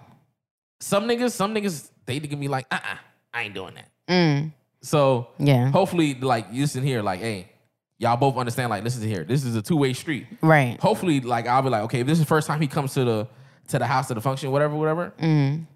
some 0.79 1.07
niggas, 1.07 1.31
some 1.31 1.53
niggas, 1.53 1.89
they 2.05 2.19
can 2.21 2.39
be 2.39 2.47
like, 2.47 2.67
uh, 2.71 2.75
uh 2.75 2.95
I 3.33 3.43
ain't 3.43 3.53
doing 3.53 3.73
that. 3.75 3.89
Mm. 4.09 4.51
So 4.81 5.27
Yeah. 5.39 5.71
hopefully, 5.71 6.13
like 6.15 6.47
you 6.51 6.61
listen 6.63 6.83
here, 6.83 7.01
like, 7.01 7.19
hey, 7.19 7.47
y'all 7.99 8.17
both 8.17 8.35
understand. 8.37 8.71
Like, 8.71 8.83
listen 8.83 9.07
here, 9.07 9.23
this 9.23 9.43
is 9.45 9.55
a 9.55 9.61
two 9.61 9.77
way 9.77 9.93
street. 9.93 10.25
Right. 10.41 10.79
Hopefully, 10.81 11.19
like 11.21 11.45
I'll 11.45 11.61
be 11.61 11.69
like, 11.69 11.83
okay, 11.83 11.99
if 11.99 12.07
this 12.07 12.13
is 12.13 12.21
the 12.21 12.25
first 12.27 12.47
time 12.47 12.59
he 12.59 12.67
comes 12.67 12.93
to 12.95 13.05
the 13.05 13.27
to 13.67 13.77
the 13.77 13.85
house 13.85 14.07
to 14.07 14.15
the 14.15 14.21
function, 14.21 14.49
whatever, 14.51 14.75
whatever, 14.75 15.13
Mm. 15.19 15.67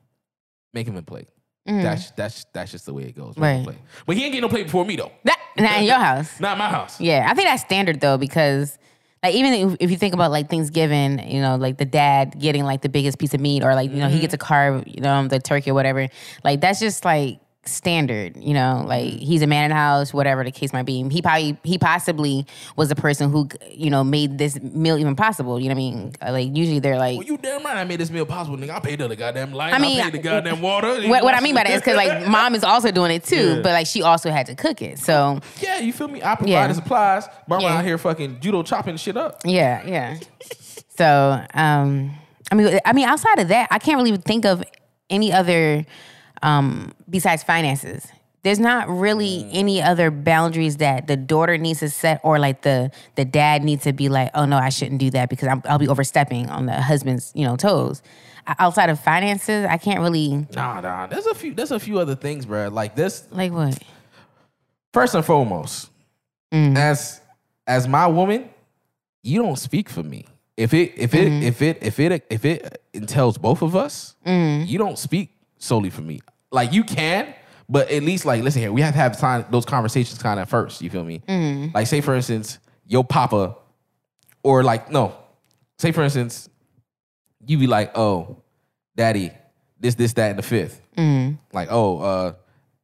make 0.74 0.88
him 0.88 0.98
a 0.98 1.04
plate. 1.04 1.28
That's 1.66 2.12
that's 2.12 2.46
that's 2.54 2.72
just 2.72 2.86
the 2.88 2.94
way 2.94 3.04
it 3.04 3.16
goes. 3.16 3.38
Right. 3.38 3.66
But 4.06 4.18
he 4.18 4.24
ain't 4.26 4.34
getting 4.34 4.42
no 4.42 4.50
plate 4.50 4.66
before 4.66 4.84
me 4.84 4.96
though. 4.98 5.12
That, 5.24 5.38
not 5.58 5.78
in 5.80 5.86
your 5.86 5.96
house. 6.00 6.40
Not 6.40 6.58
my 6.58 6.68
house. 6.68 7.00
Yeah, 7.00 7.26
I 7.30 7.34
think 7.36 7.48
that's 7.48 7.62
standard 7.64 8.02
though 8.02 8.18
because 8.18 8.78
like 9.22 9.34
even 9.36 9.54
if, 9.54 9.78
if 9.80 9.90
you 9.92 9.96
think 9.96 10.14
about 10.14 10.32
like 10.32 10.50
Thanksgiving, 10.50 11.26
you 11.32 11.40
know, 11.40 11.56
like 11.56 11.78
the 11.78 11.86
dad 11.86 12.38
getting 12.38 12.66
like 12.66 12.82
the 12.82 12.90
biggest 12.90 13.18
piece 13.18 13.34
of 13.34 13.40
meat 13.40 13.64
or 13.64 13.76
like 13.76 13.92
you 13.92 13.98
know 13.98 14.10
he 14.10 14.20
gets 14.20 14.34
a 14.34 14.38
carve, 14.38 14.84
you 14.88 15.00
know, 15.00 15.26
the 15.30 15.40
turkey 15.40 15.70
or 15.70 15.74
whatever. 15.74 16.10
Like 16.44 16.60
that's 16.60 16.82
just 16.82 17.06
like 17.06 17.40
standard, 17.66 18.36
you 18.38 18.54
know. 18.54 18.84
Like 18.88 19.06
he's 19.14 19.42
a 19.42 19.48
man 19.48 19.66
in 19.66 19.70
the 19.70 19.76
house, 19.76 20.14
whatever 20.14 20.44
the 20.44 20.52
case 20.52 20.74
might 20.74 20.84
be. 20.84 21.08
He 21.10 21.22
probably 21.22 21.58
he 21.64 21.78
possibly 21.78 22.46
was 22.76 22.90
the 22.90 22.96
person 22.96 23.32
who 23.32 23.48
you 23.72 23.90
know 23.90 24.04
made 24.04 24.38
this 24.38 24.62
meal 24.62 24.98
even 24.98 25.16
possible. 25.16 25.60
You 25.60 25.70
know 25.70 25.76
what 25.76 25.82
I 25.82 25.92
mean? 25.92 26.14
Like 26.22 26.56
usually 26.58 26.80
they're 26.80 26.98
like. 26.98 27.18
Well, 27.18 27.28
you 27.28 27.38
damn 27.38 27.64
right 27.64 27.78
I 27.78 27.84
made 27.84 28.00
this 28.00 28.10
meal 28.12 28.26
possible, 28.26 28.58
nigga. 28.58 28.72
I 28.72 28.80
paid 28.80 29.00
the 29.00 29.16
goddamn 29.16 29.54
light. 29.54 29.74
I, 29.74 29.78
I 29.78 29.80
mean, 29.80 30.02
paid 30.02 30.14
the 30.14 30.18
goddamn 30.20 30.62
water. 30.62 31.08
what, 31.08 31.24
what 31.24 31.34
I 31.36 31.40
mean 31.42 31.56
by 31.56 31.64
that 31.64 31.72
is 31.74 31.82
because 31.82 31.96
like 31.98 32.28
mom 32.28 32.56
is 32.56 32.64
also 32.64 32.92
doing 32.92 33.12
it 33.12 33.24
too, 33.24 33.56
Yeah. 33.56 33.62
but 33.64 33.72
like 33.72 33.88
she 33.88 34.02
also 34.02 34.30
had 34.32 34.46
to 34.48 34.56
cook 34.56 34.82
it. 34.82 35.00
So 35.00 35.40
yeah, 35.62 35.80
you 35.80 35.94
feel 35.94 36.08
me? 36.08 36.22
I 36.22 36.36
provide 36.36 36.50
Yeah. 36.50 36.68
the 36.68 36.74
supplies. 36.76 37.28
Mama 37.48 37.64
Yeah. 37.64 37.78
out 37.78 37.86
here 37.86 37.98
fucking 37.98 38.40
judo 38.40 38.64
chopping 38.64 38.98
shit 38.98 39.18
up. 39.18 39.42
Yeah, 39.46 39.86
yeah. 39.86 40.18
So, 40.98 41.44
um, 41.54 42.12
I 42.52 42.56
mean, 42.56 42.80
I 42.86 42.94
mean, 42.94 43.08
outside 43.08 43.40
of 43.40 43.48
that, 43.48 43.68
I 43.72 43.80
can't 43.80 43.98
really 43.98 44.16
think 44.18 44.46
of 44.46 44.64
any 45.10 45.32
other 45.34 45.86
um, 46.44 46.92
besides 47.14 47.44
finances. 47.44 48.06
There's 48.44 48.60
not 48.60 48.90
really 48.90 49.48
any 49.54 49.82
other 49.82 50.12
boundaries 50.12 50.76
that 50.78 51.08
the 51.08 51.16
daughter 51.16 51.58
needs 51.58 51.80
to 51.80 51.90
set, 51.90 52.20
or 52.24 52.40
like 52.40 52.64
the 52.64 52.92
the 53.16 53.24
dad 53.24 53.64
needs 53.64 53.84
to 53.84 53.94
be 53.94 54.10
like, 54.10 54.32
oh 54.34 54.44
no, 54.44 54.58
I 54.58 54.68
shouldn't 54.68 55.00
do 55.00 55.10
that 55.12 55.30
because 55.30 55.48
I'm, 55.48 55.62
I'll 55.64 55.80
be 55.80 55.88
overstepping 55.88 56.50
on 56.50 56.66
the 56.66 56.74
husband's 56.82 57.32
you 57.36 57.46
know 57.48 57.56
toes. 57.56 58.02
Outside 58.60 58.90
of 58.90 59.00
finances, 59.00 59.66
I 59.66 59.78
can't 59.78 60.02
really 60.02 60.46
Nah, 60.54 60.82
nah. 60.82 61.08
There's 61.08 61.26
a 61.28 61.34
few. 61.34 61.54
There's 61.54 61.72
a 61.72 61.80
few 61.80 62.00
other 62.00 62.16
things, 62.16 62.46
bro. 62.46 62.68
Like 62.68 62.94
this. 62.98 63.26
like 63.32 63.54
what. 63.54 63.80
First 64.92 65.16
and 65.16 65.24
foremost, 65.26 65.90
Mm. 66.54 66.76
as 66.78 67.22
as 67.66 67.88
my 67.88 68.06
woman, 68.08 68.50
you 69.24 69.42
don't 69.42 69.56
speak 69.58 69.88
for 69.90 70.04
me. 70.04 70.26
If 70.58 70.74
it 70.74 70.92
if 70.98 71.14
it 71.16 71.30
Mm-hmm. 71.30 71.44
if 71.44 71.62
it 71.62 71.78
if 71.82 72.00
it 72.00 72.26
if 72.30 72.44
it 72.46 72.82
entails 72.94 73.38
both 73.38 73.62
of 73.62 73.76
us, 73.76 74.16
Mm. 74.28 74.68
you 74.68 74.78
don't 74.78 75.00
speak 75.00 75.30
solely 75.58 75.90
for 75.90 76.02
me. 76.02 76.20
Like 76.54 76.72
you 76.72 76.84
can, 76.84 77.34
but 77.68 77.90
at 77.90 78.04
least 78.04 78.26
like 78.26 78.44
listen 78.44 78.62
here, 78.62 78.72
we 78.72 78.82
have 78.82 78.94
to 78.94 79.00
have 79.00 79.20
time 79.20 79.46
those 79.50 79.66
conversations 79.66 80.22
kind 80.22 80.40
of 80.40 80.48
first. 80.48 80.82
You 80.84 80.90
feel 80.92 81.04
me? 81.04 81.24
Mm. 81.28 81.74
Like 81.74 81.88
say 81.88 82.00
for 82.00 82.14
instance, 82.14 82.60
your 82.86 83.04
papa, 83.04 83.58
or 84.44 84.64
like 84.64 84.92
no, 84.92 85.16
say 85.80 85.92
for 85.92 86.04
instance, 86.04 86.48
you 87.46 87.58
be 87.58 87.66
like, 87.68 87.98
oh, 87.98 88.38
daddy, 88.96 89.32
this 89.80 89.96
this 89.96 90.14
that 90.14 90.30
and 90.30 90.38
the 90.40 90.44
fifth. 90.44 90.80
Mm. 90.96 91.40
Like 91.52 91.70
oh, 91.72 92.00
uh, 92.00 92.34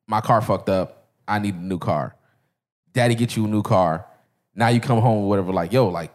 my 0.07 0.19
car 0.19 0.41
fucked 0.41 0.69
up. 0.69 1.07
I 1.27 1.37
need 1.37 1.53
a 1.53 1.59
new 1.59 1.77
car. 1.77 2.15
Daddy 2.91 3.13
get 3.13 3.35
you 3.37 3.45
a 3.45 3.47
new 3.47 3.61
car. 3.61 4.07
Now 4.55 4.69
you 4.69 4.81
come 4.81 4.99
home 4.99 5.25
or 5.25 5.29
whatever. 5.29 5.53
Like 5.53 5.71
yo, 5.71 5.89
like 5.89 6.11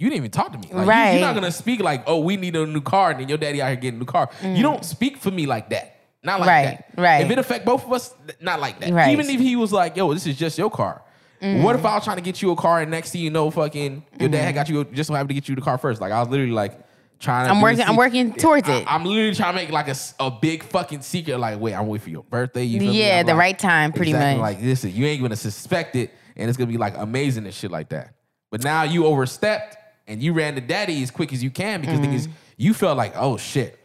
you 0.00 0.08
didn't 0.08 0.18
even 0.18 0.30
talk 0.32 0.50
to 0.52 0.58
me. 0.58 0.68
Like, 0.72 0.88
Right. 0.88 1.12
you're 1.12 1.20
not 1.20 1.34
gonna 1.36 1.52
speak 1.52 1.80
like, 1.80 2.02
oh, 2.08 2.18
we 2.18 2.36
need 2.36 2.56
a 2.56 2.66
new 2.66 2.80
car, 2.80 3.12
and 3.12 3.20
then 3.20 3.28
your 3.28 3.38
daddy 3.38 3.62
out 3.62 3.68
here 3.68 3.76
getting 3.76 3.98
a 3.98 4.00
new 4.00 4.04
car. 4.04 4.28
You 4.42 4.62
don't 4.64 4.84
speak 4.84 5.16
for 5.18 5.30
me 5.30 5.46
like 5.46 5.70
that. 5.70 5.92
Not 6.26 6.40
like. 6.40 6.48
Right, 6.48 6.84
that. 6.96 7.00
right. 7.00 7.24
If 7.24 7.30
it 7.30 7.38
affect 7.38 7.64
both 7.64 7.84
of 7.84 7.92
us, 7.92 8.12
not 8.40 8.60
like 8.60 8.80
that. 8.80 8.92
Right. 8.92 9.12
Even 9.12 9.30
if 9.30 9.40
he 9.40 9.56
was 9.56 9.72
like, 9.72 9.96
yo, 9.96 10.12
this 10.12 10.26
is 10.26 10.36
just 10.36 10.58
your 10.58 10.70
car. 10.70 11.02
What 11.40 11.76
if 11.76 11.84
I 11.84 11.94
was 11.94 12.02
trying 12.04 12.16
to 12.16 12.22
get 12.22 12.42
you 12.42 12.50
a 12.50 12.56
car 12.56 12.80
and 12.80 12.90
next 12.90 13.12
thing 13.12 13.20
you 13.20 13.30
know, 13.30 13.50
fucking 13.50 14.04
your 14.18 14.28
dad 14.28 14.42
had 14.46 14.54
got 14.54 14.68
you 14.68 14.82
just 14.84 15.06
so 15.08 15.14
happened 15.14 15.28
to 15.28 15.34
get 15.34 15.48
you 15.48 15.54
the 15.54 15.60
car 15.62 15.78
first. 15.78 16.00
Like 16.00 16.10
I 16.10 16.18
was 16.18 16.28
literally 16.28 16.50
like 16.50 16.80
trying 17.20 17.46
to 17.46 17.52
I'm 17.52 17.60
working- 17.60 17.82
I'm 17.84 17.94
working 17.96 18.32
towards 18.34 18.68
I- 18.68 18.78
it. 18.78 18.84
I'm 18.92 19.04
literally 19.04 19.34
trying 19.34 19.54
to 19.54 19.60
make 19.62 19.70
like 19.70 19.86
a, 19.88 19.94
a 20.18 20.30
big 20.30 20.64
fucking 20.64 21.02
secret. 21.02 21.38
Like, 21.38 21.60
wait, 21.60 21.74
I'm 21.74 21.86
waiting 21.86 22.02
for 22.04 22.10
your 22.10 22.24
birthday. 22.24 22.64
You? 22.64 22.80
Yeah, 22.90 23.22
the 23.22 23.28
like- 23.32 23.38
right 23.38 23.58
time, 23.58 23.92
pretty 23.92 24.10
exactly, 24.10 24.40
much. 24.42 24.54
Like, 24.56 24.64
listen, 24.64 24.92
you 24.92 25.06
ain't 25.06 25.22
gonna 25.22 25.36
suspect 25.36 25.94
it, 25.94 26.10
and 26.36 26.48
it's 26.48 26.56
gonna 26.58 26.70
be 26.72 26.78
like 26.78 26.96
amazing 26.96 27.44
and 27.44 27.54
shit 27.54 27.70
like 27.70 27.90
that. 27.90 28.14
But 28.50 28.64
now 28.64 28.82
you 28.82 29.06
overstepped 29.06 29.76
and 30.08 30.20
you 30.22 30.32
ran 30.32 30.54
to 30.56 30.60
daddy 30.60 31.00
as 31.02 31.10
quick 31.12 31.32
as 31.32 31.44
you 31.44 31.50
can 31.50 31.80
because 31.80 32.00
Mm-hmm. 32.00 32.12
niggas, 32.14 32.28
you 32.56 32.74
felt 32.74 32.96
like, 32.96 33.12
oh 33.14 33.36
shit, 33.36 33.78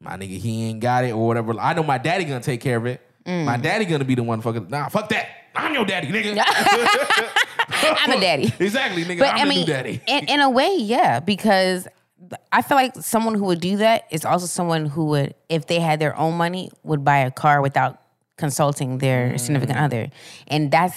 my 0.00 0.16
nigga, 0.16 0.38
he 0.38 0.64
ain't 0.64 0.80
got 0.80 1.04
it 1.04 1.10
or 1.12 1.26
whatever. 1.26 1.58
I 1.60 1.74
know 1.74 1.82
my 1.82 1.98
daddy 1.98 2.24
gonna 2.24 2.40
take 2.40 2.60
care 2.60 2.76
of 2.76 2.86
it. 2.86 3.00
Mm. 3.26 3.44
My 3.44 3.56
daddy 3.58 3.84
gonna 3.84 4.04
be 4.04 4.14
the 4.14 4.22
one 4.22 4.40
fucking. 4.40 4.68
Nah, 4.68 4.88
fuck 4.88 5.08
that. 5.10 5.26
I'm 5.54 5.74
your 5.74 5.84
daddy, 5.84 6.08
nigga. 6.08 6.42
I'm 7.68 8.12
a 8.12 8.20
daddy. 8.20 8.44
exactly, 8.60 9.04
nigga. 9.04 9.18
But 9.18 9.34
I'm 9.34 9.40
I 9.40 9.44
mean, 9.44 9.60
new 9.60 9.66
daddy. 9.66 10.00
in, 10.06 10.28
in 10.28 10.40
a 10.40 10.48
way, 10.48 10.74
yeah, 10.76 11.20
because 11.20 11.86
I 12.52 12.62
feel 12.62 12.76
like 12.76 12.94
someone 12.96 13.34
who 13.34 13.44
would 13.46 13.60
do 13.60 13.76
that 13.78 14.04
is 14.10 14.24
also 14.24 14.46
someone 14.46 14.86
who 14.86 15.06
would, 15.06 15.34
if 15.48 15.66
they 15.66 15.80
had 15.80 15.98
their 16.00 16.16
own 16.16 16.34
money, 16.34 16.70
would 16.82 17.04
buy 17.04 17.18
a 17.18 17.30
car 17.30 17.60
without 17.60 18.00
consulting 18.38 18.98
their 18.98 19.36
significant 19.38 19.78
Mm. 19.78 19.82
other, 19.84 20.08
and 20.48 20.70
that's 20.70 20.96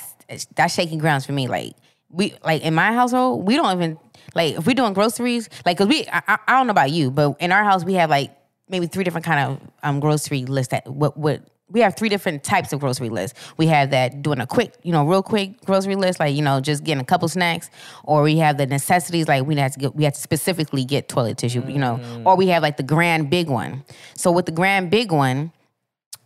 that's 0.56 0.74
shaking 0.74 1.00
grounds 1.00 1.26
for 1.26 1.34
me. 1.34 1.48
Like 1.48 1.74
we, 2.10 2.34
like 2.46 2.62
in 2.62 2.74
my 2.74 2.94
household, 2.94 3.46
we 3.46 3.56
don't 3.56 3.76
even 3.76 3.98
Like 4.36 4.56
if 4.58 4.66
we're 4.66 4.74
doing 4.76 4.94
groceries, 4.94 5.50
like 5.66 5.78
cause 5.78 5.88
we, 5.88 6.06
I- 6.12 6.38
I 6.48 6.54
don't 6.58 6.68
know 6.68 6.72
about 6.72 6.92
you, 6.92 7.12
but 7.12 7.36
in 7.42 7.52
our 7.52 7.63
house 7.66 7.84
we 7.84 7.96
have 7.96 8.10
like 8.10 8.32
maybe 8.69 8.88
three 8.88 9.04
different 9.04 9.26
kind 9.26 9.39
of 9.39 9.69
um 9.84 9.99
grocery 9.99 10.45
lists 10.45 10.71
that 10.71 10.88
what 10.88 11.17
what. 11.17 11.43
We 11.69 11.80
have 11.80 11.95
three 11.95 12.10
different 12.10 12.43
types 12.43 12.71
of 12.71 12.82
grocery 12.82 13.10
lists. 13.10 13.39
We 13.58 13.65
have 13.65 13.89
that 13.91 14.21
doing 14.21 14.39
a 14.39 14.45
quick, 14.45 14.76
you 14.84 14.91
know, 14.91 15.08
real 15.08 15.23
quick 15.23 15.60
grocery 15.65 15.95
list, 15.95 16.19
like 16.19 16.36
you 16.36 16.43
know, 16.43 16.60
just 16.60 16.84
getting 16.84 17.02
a 17.02 17.06
couple 17.06 17.28
snacks, 17.28 17.71
or 18.04 18.21
we 18.21 18.38
have 18.38 18.58
the 18.58 18.67
necessities, 18.67 19.28
like 19.28 19.45
we 19.45 19.56
have 19.56 19.71
to 19.71 19.80
get, 19.80 19.95
we 19.95 20.04
have 20.04 20.13
to 20.13 20.19
specifically 20.19 20.86
get 20.86 21.10
toilet 21.10 21.39
tissue, 21.39 21.63
you 21.67 21.80
know, 21.80 21.99
or 22.26 22.36
we 22.36 22.47
have 22.49 22.62
like 22.62 22.78
the 22.78 22.84
grand 22.84 23.32
big 23.32 23.49
one. 23.49 23.84
So 24.15 24.32
with 24.32 24.45
the 24.45 24.52
grand 24.52 24.91
big 24.91 25.12
one, 25.12 25.52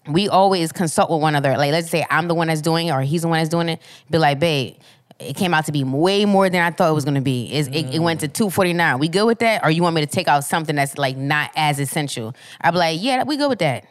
we 0.09 0.27
always 0.27 0.73
consult 0.73 1.09
with 1.09 1.21
one 1.21 1.35
another. 1.35 1.57
Like, 1.57 1.71
let's 1.71 1.89
say 1.89 2.05
I'm 2.09 2.27
the 2.27 2.35
one 2.35 2.47
that's 2.47 2.61
doing 2.61 2.87
it 2.87 2.91
or 2.91 3.01
he's 3.01 3.21
the 3.21 3.27
one 3.29 3.39
that's 3.39 3.49
doing 3.49 3.69
it. 3.69 3.81
Be 4.09 4.17
like, 4.17 4.39
babe, 4.39 4.75
it 5.19 5.35
came 5.35 5.53
out 5.53 5.65
to 5.65 5.71
be 5.71 5.83
way 5.83 6.25
more 6.25 6.49
than 6.49 6.61
I 6.61 6.71
thought 6.71 6.91
it 6.91 6.93
was 6.93 7.05
gonna 7.05 7.21
be. 7.21 7.51
It's, 7.51 7.67
it, 7.69 7.95
it 7.95 7.99
went 7.99 8.21
to 8.21 8.27
mm. 8.27 8.33
249. 8.33 8.99
We 8.99 9.07
good 9.09 9.25
with 9.25 9.39
that? 9.39 9.63
Or 9.63 9.71
you 9.71 9.81
want 9.83 9.95
me 9.95 10.01
to 10.01 10.07
take 10.07 10.27
out 10.27 10.43
something 10.43 10.75
that's 10.75 10.97
like 10.97 11.17
not 11.17 11.51
as 11.55 11.79
essential? 11.79 12.35
I'd 12.61 12.71
be 12.71 12.77
like, 12.77 13.01
yeah, 13.01 13.23
we 13.23 13.37
good 13.37 13.49
with 13.49 13.59
that. 13.59 13.85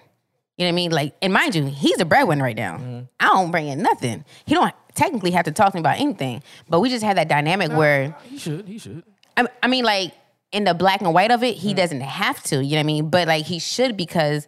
You 0.57 0.65
know 0.65 0.69
what 0.69 0.73
I 0.73 0.73
mean? 0.73 0.91
Like, 0.91 1.15
and 1.21 1.33
mind 1.33 1.55
you, 1.55 1.67
he's 1.67 2.01
a 2.01 2.05
breadwinner 2.05 2.43
right 2.43 2.57
now. 2.57 2.79
Mm. 2.79 3.09
I 3.21 3.27
don't 3.27 3.51
bring 3.51 3.69
in 3.69 3.83
nothing. 3.83 4.25
He 4.47 4.55
don't 4.55 4.75
technically 4.95 5.33
have 5.33 5.45
to 5.45 5.53
talk 5.53 5.73
to 5.73 5.77
me 5.77 5.81
about 5.81 6.01
anything. 6.01 6.43
But 6.69 6.81
we 6.81 6.89
just 6.89 7.05
had 7.05 7.19
that 7.19 7.29
dynamic 7.29 7.73
where 7.73 8.17
He 8.25 8.39
should. 8.39 8.67
He 8.67 8.79
should. 8.79 9.03
I, 9.37 9.47
I 9.63 9.67
mean, 9.67 9.85
like 9.85 10.15
in 10.53 10.65
the 10.65 10.75
black 10.75 11.03
and 11.03 11.13
white 11.13 11.31
of 11.31 11.43
it, 11.43 11.57
he 11.57 11.75
mm. 11.75 11.77
doesn't 11.77 12.01
have 12.01 12.43
to. 12.45 12.65
You 12.65 12.73
know 12.73 12.77
what 12.77 12.81
I 12.81 12.85
mean? 12.85 13.11
But 13.11 13.29
like 13.29 13.45
he 13.45 13.59
should 13.59 13.97
because 13.97 14.47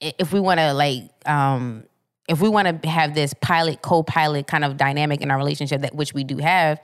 if 0.00 0.32
we 0.32 0.40
want 0.40 0.58
to 0.58 0.72
like 0.72 1.04
um 1.26 1.84
if 2.28 2.40
we 2.40 2.48
want 2.48 2.82
to 2.82 2.88
have 2.88 3.14
this 3.14 3.34
pilot 3.40 3.82
co-pilot 3.82 4.46
kind 4.46 4.64
of 4.64 4.76
dynamic 4.76 5.22
in 5.22 5.30
our 5.30 5.38
relationship 5.38 5.80
that 5.80 5.94
which 5.94 6.12
we 6.12 6.24
do 6.24 6.36
have, 6.36 6.80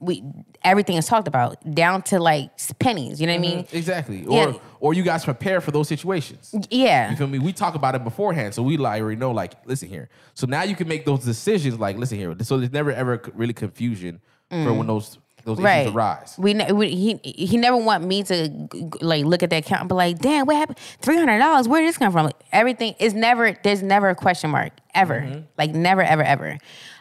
we 0.00 0.22
everything 0.62 0.96
is 0.96 1.06
talked 1.06 1.28
about 1.28 1.58
down 1.74 2.02
to 2.02 2.18
like 2.20 2.50
pennies. 2.78 3.20
You 3.20 3.26
know 3.26 3.34
what 3.34 3.42
I 3.42 3.46
mm-hmm. 3.46 3.56
mean? 3.56 3.66
Exactly. 3.72 4.26
Or 4.26 4.36
Yeah. 4.36 4.44
or 4.46 4.60
or 4.80 4.94
you 4.94 5.02
guys 5.02 5.24
prepare 5.24 5.60
for 5.60 5.70
those 5.70 5.88
situations. 5.88 6.54
Yeah. 6.70 7.10
You 7.10 7.16
feel 7.16 7.28
me? 7.28 7.38
We 7.38 7.52
talk 7.52 7.74
about 7.74 7.94
it 7.94 8.04
beforehand, 8.04 8.52
so 8.54 8.62
we 8.62 8.76
like 8.76 9.00
already 9.00 9.16
know. 9.16 9.30
Like, 9.30 9.54
listen 9.64 9.88
here. 9.88 10.08
So 10.34 10.46
now 10.46 10.64
you 10.64 10.76
can 10.76 10.88
make 10.88 11.04
those 11.04 11.24
decisions. 11.24 11.78
Like, 11.78 11.96
listen 11.96 12.18
here. 12.18 12.34
So 12.42 12.58
there's 12.58 12.72
never 12.72 12.92
ever 12.92 13.22
really 13.34 13.54
confusion 13.54 14.20
for 14.50 14.56
mm-hmm. 14.56 14.76
when 14.78 14.86
those 14.88 15.18
those. 15.44 15.58
Right. 15.58 15.82
issues 15.82 15.94
arise. 15.94 16.34
We, 16.38 16.54
we 16.72 16.88
he 16.88 17.20
he 17.24 17.56
never 17.56 17.76
want 17.76 18.04
me 18.04 18.22
to 18.24 18.68
like 19.00 19.24
look 19.24 19.42
at 19.42 19.50
that 19.50 19.64
account 19.64 19.82
and 19.82 19.88
be 19.88 19.94
like, 19.94 20.18
damn, 20.18 20.46
what 20.46 20.56
happened? 20.56 20.78
Three 21.00 21.16
hundred 21.16 21.38
dollars. 21.38 21.68
Where 21.68 21.80
did 21.80 21.88
this 21.88 21.98
come 21.98 22.12
from? 22.12 22.26
Like, 22.26 22.40
everything 22.52 22.94
is 22.98 23.14
never. 23.14 23.56
There's 23.62 23.82
never 23.82 24.08
a 24.08 24.14
question 24.14 24.50
mark 24.50 24.72
ever. 24.94 25.20
Mm-hmm. 25.20 25.40
Like 25.58 25.72
never, 25.72 26.02
ever, 26.02 26.22
ever. 26.22 26.58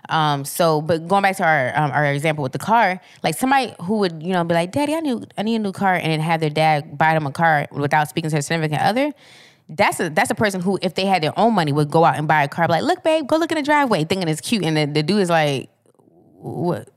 Um. 0.09 0.45
So, 0.45 0.81
but 0.81 1.07
going 1.07 1.23
back 1.23 1.37
to 1.37 1.43
our 1.43 1.77
um, 1.77 1.91
our 1.91 2.05
example 2.05 2.41
with 2.43 2.51
the 2.51 2.59
car, 2.59 2.99
like 3.23 3.35
somebody 3.35 3.73
who 3.81 3.97
would 3.99 4.23
you 4.23 4.33
know 4.33 4.43
be 4.43 4.55
like, 4.55 4.71
Daddy, 4.71 4.95
I 4.95 4.99
need 4.99 5.33
I 5.37 5.43
need 5.43 5.55
a 5.55 5.59
new 5.59 5.71
car, 5.71 5.93
and 5.93 6.11
then 6.11 6.19
have 6.19 6.39
their 6.39 6.49
dad 6.49 6.97
buy 6.97 7.13
them 7.13 7.27
a 7.27 7.31
car 7.31 7.67
without 7.71 8.09
speaking 8.09 8.29
to 8.29 8.35
their 8.35 8.41
significant 8.41 8.81
other. 8.81 9.11
That's 9.69 10.01
a 10.01 10.09
that's 10.09 10.29
a 10.29 10.35
person 10.35 10.59
who, 10.59 10.77
if 10.81 10.95
they 10.95 11.05
had 11.05 11.23
their 11.23 11.37
own 11.39 11.53
money, 11.53 11.71
would 11.71 11.89
go 11.89 12.03
out 12.03 12.17
and 12.17 12.27
buy 12.27 12.43
a 12.43 12.47
car. 12.49 12.67
Be 12.67 12.73
like, 12.73 12.83
look, 12.83 13.03
babe, 13.03 13.25
go 13.25 13.37
look 13.37 13.51
in 13.51 13.57
the 13.57 13.63
driveway, 13.63 14.03
thinking 14.03 14.27
it's 14.27 14.41
cute, 14.41 14.65
and 14.65 14.75
the, 14.75 14.85
the 14.85 15.01
dude 15.01 15.21
is 15.21 15.29
like, 15.29 15.69
what? 16.33 16.89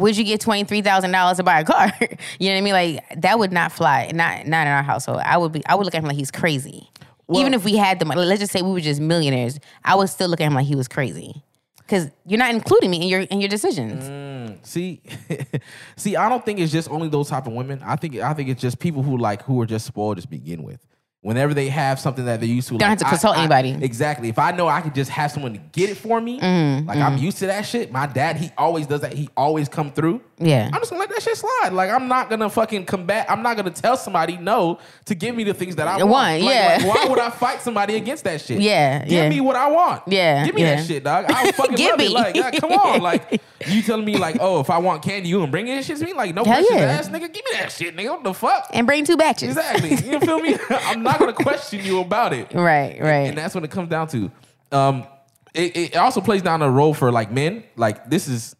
Would 0.00 0.16
you 0.16 0.24
get 0.24 0.40
twenty 0.40 0.64
three 0.64 0.82
thousand 0.82 1.12
dollars 1.12 1.36
to 1.36 1.42
buy 1.42 1.60
a 1.60 1.64
car? 1.64 1.92
you 2.00 2.48
know 2.48 2.54
what 2.54 2.58
I 2.58 2.60
mean? 2.60 2.72
Like 2.72 3.20
that 3.20 3.38
would 3.38 3.52
not 3.52 3.72
fly. 3.72 4.10
Not 4.12 4.46
not 4.46 4.66
in 4.66 4.72
our 4.72 4.82
household. 4.82 5.20
I 5.24 5.36
would 5.36 5.52
be. 5.52 5.64
I 5.66 5.74
would 5.74 5.84
look 5.84 5.94
at 5.94 5.98
him 6.02 6.08
like 6.08 6.16
he's 6.16 6.30
crazy. 6.30 6.88
Even 7.32 7.54
if 7.54 7.64
we 7.64 7.76
had 7.76 8.00
the 8.00 8.04
money, 8.04 8.22
let's 8.22 8.40
just 8.40 8.52
say 8.52 8.60
we 8.60 8.72
were 8.72 8.80
just 8.80 9.00
millionaires, 9.00 9.60
I 9.84 9.94
would 9.94 10.08
still 10.08 10.28
look 10.28 10.40
at 10.40 10.48
him 10.48 10.54
like 10.54 10.66
he 10.66 10.74
was 10.74 10.88
crazy. 10.88 11.44
Because 11.76 12.10
you're 12.26 12.38
not 12.38 12.50
including 12.50 12.90
me 12.90 13.02
in 13.02 13.08
your 13.08 13.20
in 13.20 13.40
your 13.40 13.48
decisions. 13.48 14.04
Mm, 14.04 14.66
see, 14.66 15.00
see, 15.96 16.16
I 16.16 16.28
don't 16.28 16.44
think 16.44 16.58
it's 16.58 16.72
just 16.72 16.90
only 16.90 17.08
those 17.08 17.28
type 17.28 17.46
of 17.46 17.52
women. 17.52 17.80
I 17.84 17.96
think 17.96 18.16
I 18.16 18.34
think 18.34 18.48
it's 18.48 18.60
just 18.60 18.78
people 18.78 19.02
who 19.02 19.16
like 19.16 19.42
who 19.42 19.60
are 19.60 19.66
just 19.66 19.86
spoiled 19.86 20.20
to 20.20 20.26
begin 20.26 20.62
with. 20.62 20.84
Whenever 21.22 21.52
they 21.52 21.68
have 21.68 22.00
something 22.00 22.24
that 22.24 22.40
they're 22.40 22.48
used 22.48 22.68
to, 22.68 22.78
Don't 22.78 22.88
have 22.88 22.98
to 22.98 23.04
consult 23.04 23.36
anybody. 23.36 23.76
Exactly. 23.82 24.30
If 24.30 24.38
I 24.38 24.52
know 24.52 24.68
I 24.68 24.80
could 24.80 24.94
just 24.94 25.10
have 25.10 25.30
someone 25.30 25.52
to 25.52 25.58
get 25.58 25.90
it 25.90 25.96
for 25.98 26.18
me, 26.18 26.40
Mm-hmm, 26.40 26.88
like 26.88 26.98
I'm 26.98 27.18
used 27.18 27.38
to 27.38 27.46
that 27.46 27.66
shit. 27.66 27.92
My 27.92 28.06
dad, 28.06 28.36
he 28.36 28.50
always 28.56 28.86
does 28.86 29.02
that. 29.02 29.12
He 29.12 29.28
always 29.36 29.68
come 29.68 29.92
through. 29.92 30.22
Yeah. 30.42 30.70
I'm 30.72 30.80
just 30.80 30.90
gonna 30.90 31.00
let 31.00 31.10
that 31.10 31.22
shit 31.22 31.36
slide. 31.36 31.70
Like 31.72 31.90
I'm 31.90 32.08
not 32.08 32.30
gonna 32.30 32.48
fucking 32.48 32.86
combat. 32.86 33.26
I'm 33.30 33.42
not 33.42 33.56
gonna 33.56 33.70
tell 33.70 33.96
somebody 33.96 34.38
no 34.38 34.78
to 35.04 35.14
give 35.14 35.36
me 35.36 35.44
the 35.44 35.52
things 35.52 35.76
that 35.76 35.86
I 35.86 35.98
want. 35.98 36.10
Want, 36.10 36.42
Like, 36.42 36.54
yeah. 36.54 36.78
like, 36.80 36.96
why 36.96 37.08
would 37.10 37.18
I 37.18 37.28
fight 37.30 37.60
somebody 37.60 37.96
against 37.96 38.24
that 38.24 38.40
shit? 38.40 38.60
Yeah, 38.60 39.00
Give 39.04 39.12
yeah. 39.12 39.28
me 39.28 39.40
what 39.42 39.54
I 39.56 39.70
want. 39.70 40.02
Yeah, 40.06 40.46
Give 40.46 40.54
me 40.54 40.62
yeah. 40.62 40.76
that 40.76 40.86
shit, 40.86 41.04
dog. 41.04 41.26
I 41.28 41.52
fucking 41.52 41.76
Give 41.76 41.90
love 41.90 41.98
me. 41.98 42.06
it. 42.06 42.36
Like, 42.36 42.60
come 42.60 42.72
on. 42.72 43.00
Like 43.10 43.42
you 43.66 43.82
telling 43.82 44.04
me 44.06 44.16
like, 44.16 44.38
oh, 44.40 44.60
if 44.60 44.70
I 44.70 44.78
want 44.78 45.02
candy, 45.02 45.28
you 45.28 45.38
gonna 45.38 45.50
bring 45.50 45.68
it? 45.68 45.84
Shit 45.84 45.98
to 45.98 46.04
me 46.06 46.14
like 46.14 46.34
no 46.34 46.42
Hell 46.44 46.54
questions 46.54 46.80
yeah. 46.80 46.86
asked, 46.86 47.10
nigga. 47.12 47.32
Give 47.32 47.44
me 47.44 47.50
that 47.52 47.70
shit, 47.70 47.94
nigga. 47.94 48.08
What 48.10 48.24
the 48.24 48.32
fuck? 48.34 48.66
And 48.72 48.86
bring 48.86 49.04
two 49.04 49.18
batches. 49.18 49.50
Exactly. 49.56 49.90
You 50.10 50.20
feel 50.20 50.38
me? 50.40 50.56
I'm 50.70 51.02
not 51.02 51.18
gonna 51.18 51.34
question 51.34 51.84
you 51.84 52.00
about 52.00 52.32
it. 52.32 52.54
Right. 52.54 52.98
Right. 53.00 53.28
And 53.28 53.36
that's 53.36 53.54
what 53.54 53.62
it 53.64 53.70
comes 53.70 53.90
down 53.90 54.08
to. 54.08 54.30
Um, 54.72 55.06
it, 55.52 55.76
it 55.76 55.96
also 55.96 56.20
plays 56.20 56.40
down 56.42 56.62
a 56.62 56.70
role 56.70 56.94
for 56.94 57.12
like 57.12 57.30
men. 57.30 57.64
Like 57.76 58.08
this 58.08 58.28
is, 58.28 58.54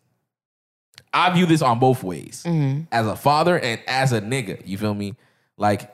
I 1.12 1.30
view 1.30 1.46
this 1.46 1.62
on 1.62 1.78
both 1.78 2.02
ways. 2.02 2.42
Mm-hmm. 2.46 2.82
As 2.92 3.06
a 3.06 3.16
father 3.16 3.58
and 3.58 3.80
as 3.86 4.12
a 4.12 4.20
nigga, 4.20 4.62
you 4.66 4.78
feel 4.78 4.94
me? 4.94 5.14
Like 5.56 5.92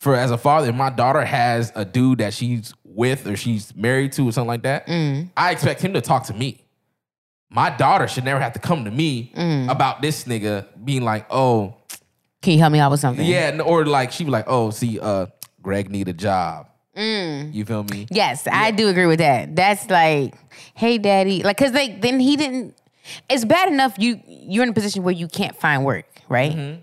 for 0.00 0.14
as 0.14 0.30
a 0.30 0.38
father, 0.38 0.68
if 0.68 0.74
my 0.74 0.90
daughter 0.90 1.24
has 1.24 1.72
a 1.74 1.84
dude 1.84 2.18
that 2.18 2.34
she's 2.34 2.72
with 2.84 3.26
or 3.26 3.36
she's 3.36 3.74
married 3.74 4.12
to 4.12 4.28
or 4.28 4.32
something 4.32 4.48
like 4.48 4.62
that, 4.62 4.86
Mm. 4.86 5.30
I 5.36 5.50
expect 5.52 5.80
him 5.80 5.94
to 5.94 6.00
talk 6.00 6.24
to 6.26 6.34
me. 6.34 6.64
My 7.50 7.70
daughter 7.70 8.06
should 8.08 8.24
never 8.24 8.40
have 8.40 8.52
to 8.52 8.58
come 8.58 8.84
to 8.84 8.90
me 8.90 9.32
Mm. 9.34 9.70
about 9.70 10.02
this 10.02 10.24
nigga 10.24 10.66
being 10.84 11.02
like, 11.02 11.26
oh, 11.30 11.74
Can 12.42 12.52
you 12.52 12.58
help 12.60 12.72
me 12.72 12.78
out 12.78 12.90
with 12.90 13.00
something? 13.00 13.24
yeah, 13.24 13.58
or 13.64 13.86
like 13.86 14.12
she 14.12 14.24
be 14.24 14.30
like, 14.30 14.44
oh, 14.48 14.70
see, 14.70 15.00
uh, 15.00 15.26
Greg 15.62 15.90
need 15.90 16.08
a 16.08 16.12
job. 16.12 16.68
Mm. 16.96 17.54
You 17.54 17.64
feel 17.64 17.84
me? 17.84 18.06
Yes, 18.10 18.46
I 18.50 18.70
do 18.70 18.88
agree 18.88 19.06
with 19.06 19.18
that. 19.20 19.56
That's 19.56 19.88
like, 19.88 20.34
hey, 20.74 20.98
daddy, 20.98 21.42
like, 21.42 21.56
cause 21.56 21.72
like 21.72 22.02
then 22.02 22.20
he 22.20 22.36
didn't. 22.36 22.74
It's 23.28 23.44
bad 23.44 23.68
enough 23.72 23.94
you 23.98 24.20
you're 24.26 24.62
in 24.62 24.70
a 24.70 24.72
position 24.72 25.02
where 25.02 25.14
you 25.14 25.28
can't 25.28 25.56
find 25.56 25.84
work, 25.84 26.06
right? 26.28 26.52
Mm-hmm. 26.52 26.80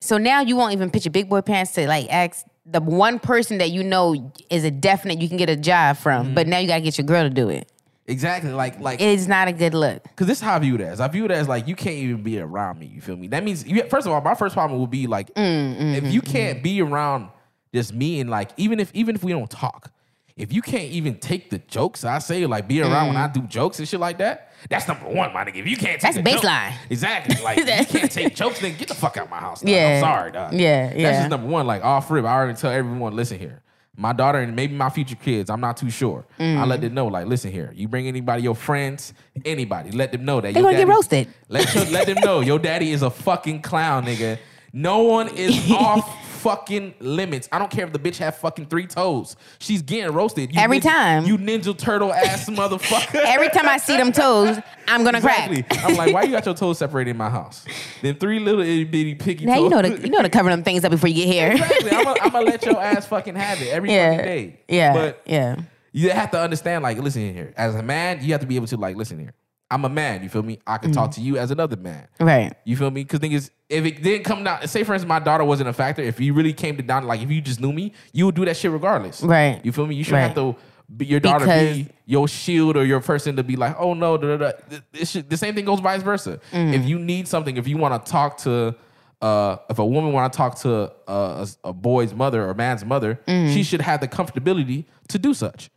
So 0.00 0.16
now 0.18 0.40
you 0.42 0.56
won't 0.56 0.72
even 0.72 0.90
pitch 0.90 1.04
your 1.04 1.12
big 1.12 1.28
boy 1.28 1.40
pants 1.40 1.72
to 1.72 1.86
like 1.88 2.06
ask 2.10 2.46
the 2.64 2.80
one 2.80 3.18
person 3.18 3.58
that 3.58 3.70
you 3.70 3.82
know 3.82 4.32
is 4.50 4.62
a 4.64 4.70
definite 4.70 5.20
you 5.20 5.28
can 5.28 5.36
get 5.38 5.48
a 5.48 5.56
job 5.56 5.96
from, 5.96 6.26
Mm-hmm. 6.26 6.34
but 6.34 6.46
now 6.46 6.58
you 6.58 6.68
gotta 6.68 6.82
get 6.82 6.98
your 6.98 7.06
girl 7.06 7.22
to 7.24 7.30
do 7.30 7.48
it. 7.48 7.70
Exactly. 8.06 8.50
Like, 8.52 8.80
like, 8.80 9.02
It's 9.02 9.26
not 9.26 9.48
a 9.48 9.52
good 9.52 9.74
look. 9.74 10.02
Because 10.02 10.26
this 10.26 10.38
is 10.38 10.42
how 10.42 10.56
I 10.56 10.58
view 10.60 10.76
it 10.76 10.80
as. 10.80 10.98
I 10.98 11.08
view 11.08 11.26
it 11.26 11.30
as 11.30 11.46
like 11.46 11.68
you 11.68 11.76
can't 11.76 11.96
even 11.96 12.22
be 12.22 12.38
around 12.40 12.78
me. 12.78 12.86
You 12.86 13.02
feel 13.02 13.16
me? 13.18 13.28
That 13.28 13.44
means 13.44 13.66
you, 13.66 13.82
first 13.84 14.06
of 14.06 14.12
all, 14.14 14.20
my 14.22 14.34
first 14.34 14.54
problem 14.54 14.78
will 14.78 14.86
be 14.86 15.06
like 15.06 15.30
if 15.36 16.12
you 16.12 16.22
can't 16.22 16.62
be 16.62 16.80
around 16.80 17.28
just 17.74 17.92
me 17.92 18.20
and 18.20 18.30
like 18.30 18.50
even 18.56 18.80
if 18.80 18.90
even 18.94 19.14
if 19.14 19.22
we 19.22 19.32
don't 19.32 19.50
talk, 19.50 19.90
if 20.38 20.52
you 20.52 20.62
can't 20.62 20.90
even 20.90 21.16
take 21.18 21.50
the 21.50 21.58
jokes 21.58 22.04
I 22.04 22.18
say, 22.20 22.46
like 22.46 22.66
be 22.68 22.80
around 22.80 23.08
when 23.08 23.16
I 23.16 23.28
do 23.28 23.42
jokes 23.42 23.78
and 23.78 23.88
shit 23.88 24.00
like 24.00 24.18
that, 24.18 24.52
that's 24.70 24.88
number 24.88 25.06
one, 25.08 25.32
my 25.32 25.44
nigga. 25.44 25.56
If 25.56 25.66
you 25.68 25.76
can't 25.76 26.00
take 26.00 26.14
That's 26.14 26.16
the 26.16 26.22
joke- 26.22 26.42
baseline. 26.42 26.72
exactly. 26.90 27.36
Like 27.44 27.58
if 27.58 27.92
you 27.92 27.98
can't 28.00 28.10
take 28.10 28.34
jokes, 28.34 28.60
then 28.60 28.76
get 28.76 28.88
the 28.88 28.94
fuck 28.94 29.16
out 29.16 29.24
of 29.24 29.30
my 29.30 29.38
house. 29.38 29.60
dog. 29.60 29.68
Yeah. 29.70 29.94
I'm 29.96 30.00
sorry, 30.00 30.32
dog. 30.32 30.52
Yeah, 30.54 30.88
That's 30.94 31.18
just 31.18 31.30
number 31.30 31.46
one. 31.46 31.66
Like 31.66 31.84
off 31.84 32.10
rip, 32.10 32.24
I 32.24 32.32
already 32.34 32.58
tell 32.58 32.70
everyone, 32.72 33.14
listen 33.14 33.38
here. 33.38 33.62
My 33.96 34.12
daughter 34.12 34.38
and 34.38 34.54
maybe 34.54 34.74
my 34.74 34.90
future 34.90 35.16
kids, 35.16 35.50
I'm 35.50 35.60
not 35.60 35.76
too 35.76 35.90
sure. 35.90 36.24
I 36.38 36.42
Mm. 36.42 36.66
let 36.68 36.80
them 36.80 36.94
know, 36.94 37.06
like, 37.08 37.26
listen 37.26 37.50
here. 37.50 37.72
You 37.74 37.88
bring 37.88 38.06
anybody, 38.06 38.42
your 38.44 38.54
friends, 38.54 39.12
anybody, 39.44 39.90
let 39.90 40.12
them 40.12 40.24
know 40.24 40.40
that 40.40 40.54
They 40.54 40.60
your 40.60 40.70
gonna 40.70 40.84
get 40.84 40.88
roasted. 40.88 41.28
Let 41.48 41.74
your, 41.74 41.84
let 41.86 42.06
them 42.06 42.18
know 42.24 42.40
your 42.40 42.60
daddy 42.60 42.92
is 42.92 43.02
a 43.02 43.10
fucking 43.10 43.62
clown, 43.62 44.04
nigga. 44.06 44.38
No 44.72 45.02
one 45.02 45.28
is 45.28 45.68
off 45.72 46.08
fucking 46.38 46.94
limits. 47.00 47.48
I 47.52 47.58
don't 47.58 47.70
care 47.70 47.86
if 47.86 47.92
the 47.92 47.98
bitch 47.98 48.16
have 48.18 48.36
fucking 48.36 48.66
three 48.66 48.86
toes. 48.86 49.36
She's 49.58 49.82
getting 49.82 50.12
roasted 50.14 50.52
You 50.54 50.60
Every 50.60 50.80
ninja- 50.80 50.90
time. 50.92 51.24
You 51.24 51.36
ninja 51.38 51.76
turtle 51.76 52.12
ass 52.12 52.48
motherfucker. 52.50 53.16
Every 53.24 53.48
time 53.50 53.68
I 53.68 53.76
see 53.78 53.96
them 53.96 54.12
toes, 54.12 54.58
I'm 54.86 55.04
gonna 55.04 55.18
Exactly. 55.18 55.62
crack. 55.64 55.84
I'm 55.84 55.96
like, 55.96 56.12
why 56.14 56.22
you 56.22 56.30
got 56.32 56.46
your 56.46 56.54
toes 56.54 56.78
separated 56.78 57.10
in 57.10 57.16
my 57.16 57.30
house? 57.30 57.64
Then 58.02 58.16
three 58.16 58.38
little 58.40 58.60
itty 58.60 58.84
bitty 58.84 59.14
picky 59.16 59.44
Now 59.46 59.54
toes. 59.54 59.62
you 59.64 59.68
know 59.70 59.82
to 59.82 60.00
you 60.02 60.08
know 60.10 60.22
to 60.22 60.28
cover 60.28 60.50
them 60.50 60.62
things 60.62 60.84
up 60.84 60.90
before 60.90 61.08
you 61.08 61.24
get 61.24 61.28
here. 61.28 61.52
exactly. 61.52 61.90
I'm 61.90 62.04
gonna 62.04 62.20
I'm 62.22 62.30
gonna 62.30 62.44
let 62.46 62.64
your 62.64 62.80
ass 62.80 63.06
fucking 63.06 63.34
have 63.34 63.60
it 63.60 63.68
every 63.68 63.88
fucking 63.90 64.18
day. 64.18 64.60
yeah, 64.68 64.92
But 64.92 65.22
yeah. 65.26 65.56
you 65.92 66.10
have 66.10 66.30
to 66.32 66.40
understand, 66.40 66.82
like, 66.82 66.98
listen 66.98 67.34
here. 67.34 67.52
As 67.56 67.74
a 67.74 67.82
man, 67.82 68.22
you 68.22 68.32
have 68.32 68.40
to 68.42 68.46
be 68.46 68.56
able 68.56 68.66
to, 68.68 68.76
like, 68.76 68.96
listen 68.96 69.18
here. 69.18 69.32
I'm 69.70 69.84
a 69.84 69.88
man, 69.88 70.22
you 70.22 70.28
feel 70.30 70.42
me? 70.42 70.58
I 70.66 70.78
can 70.78 70.90
Mm-hmm. 70.90 70.98
talk 71.00 71.10
to 71.12 71.20
you 71.20 71.36
as 71.36 71.50
another 71.50 71.76
man. 71.76 72.08
Right. 72.18 72.54
You 72.64 72.76
feel 72.76 72.90
me? 72.90 73.02
Because 73.04 73.20
thing 73.20 73.32
is, 73.32 73.50
if 73.68 73.84
it 73.84 74.02
didn't 74.02 74.24
come 74.24 74.42
down, 74.44 74.66
say 74.66 74.82
for 74.82 74.94
instance, 74.94 75.08
my 75.08 75.18
daughter 75.18 75.44
wasn't 75.44 75.68
a 75.68 75.72
factor. 75.74 76.00
If 76.02 76.18
you 76.20 76.32
really 76.32 76.54
came 76.54 76.76
to 76.78 76.82
down, 76.82 77.04
like 77.06 77.20
if 77.20 77.30
you 77.30 77.40
just 77.42 77.60
knew 77.60 77.72
me, 77.72 77.92
you 78.12 78.24
would 78.26 78.34
do 78.34 78.44
that 78.46 78.56
shit 78.56 78.70
regardless. 78.70 79.22
Right. 79.22 79.60
You 79.62 79.72
feel 79.72 79.86
me? 79.86 79.94
You 79.94 80.04
should 80.04 80.14
Right. 80.14 80.20
have 80.22 80.34
to 80.36 80.56
be 80.96 81.04
your 81.04 81.20
daughter 81.20 81.44
Because- 81.44 81.76
be 81.76 81.88
your 82.06 82.26
shield 82.28 82.78
or 82.78 82.84
your 82.86 83.00
person 83.00 83.36
to 83.36 83.42
be 83.42 83.56
like, 83.56 83.76
oh 83.78 83.92
no, 83.92 84.16
da, 84.16 84.36
da, 84.38 84.52
da. 84.52 84.52
This 84.90 85.10
shit, 85.10 85.28
the 85.28 85.36
same 85.36 85.54
thing 85.54 85.66
goes 85.66 85.80
vice 85.80 86.02
versa. 86.02 86.40
Mm. 86.50 86.72
If 86.72 86.86
you 86.86 86.98
need 86.98 87.28
something, 87.28 87.58
if 87.58 87.68
you 87.68 87.76
want 87.76 88.02
to 88.06 88.10
talk 88.10 88.38
to, 88.38 88.74
uh, 89.20 89.56
if 89.68 89.78
a 89.78 89.84
woman 89.84 90.12
want 90.14 90.32
to 90.32 90.36
talk 90.38 90.58
to 90.60 90.90
uh, 91.06 91.44
a, 91.64 91.68
a 91.68 91.72
boy's 91.74 92.14
mother 92.14 92.48
or 92.48 92.54
man's 92.54 92.86
mother, 92.86 93.20
Mm. 93.28 93.52
she 93.52 93.62
should 93.64 93.82
have 93.82 94.00
the 94.00 94.08
comfortability 94.08 94.86
to 95.08 95.18
do 95.18 95.34
such. 95.34 95.68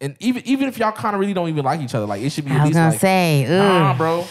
And 0.00 0.16
even 0.18 0.42
even 0.46 0.68
if 0.68 0.78
y'all 0.78 0.92
kind 0.92 1.14
of 1.14 1.20
really 1.20 1.34
don't 1.34 1.48
even 1.48 1.64
like 1.64 1.80
each 1.80 1.94
other, 1.94 2.06
like 2.06 2.22
it 2.22 2.30
should 2.30 2.44
be 2.44 2.52
at. 2.52 2.60
I 2.60 2.60
was 2.60 2.68
least 2.68 2.76
gonna 2.76 2.90
like, 2.90 3.00
say, 3.00 3.46
nah, 3.48 3.96
bro. 3.96 4.26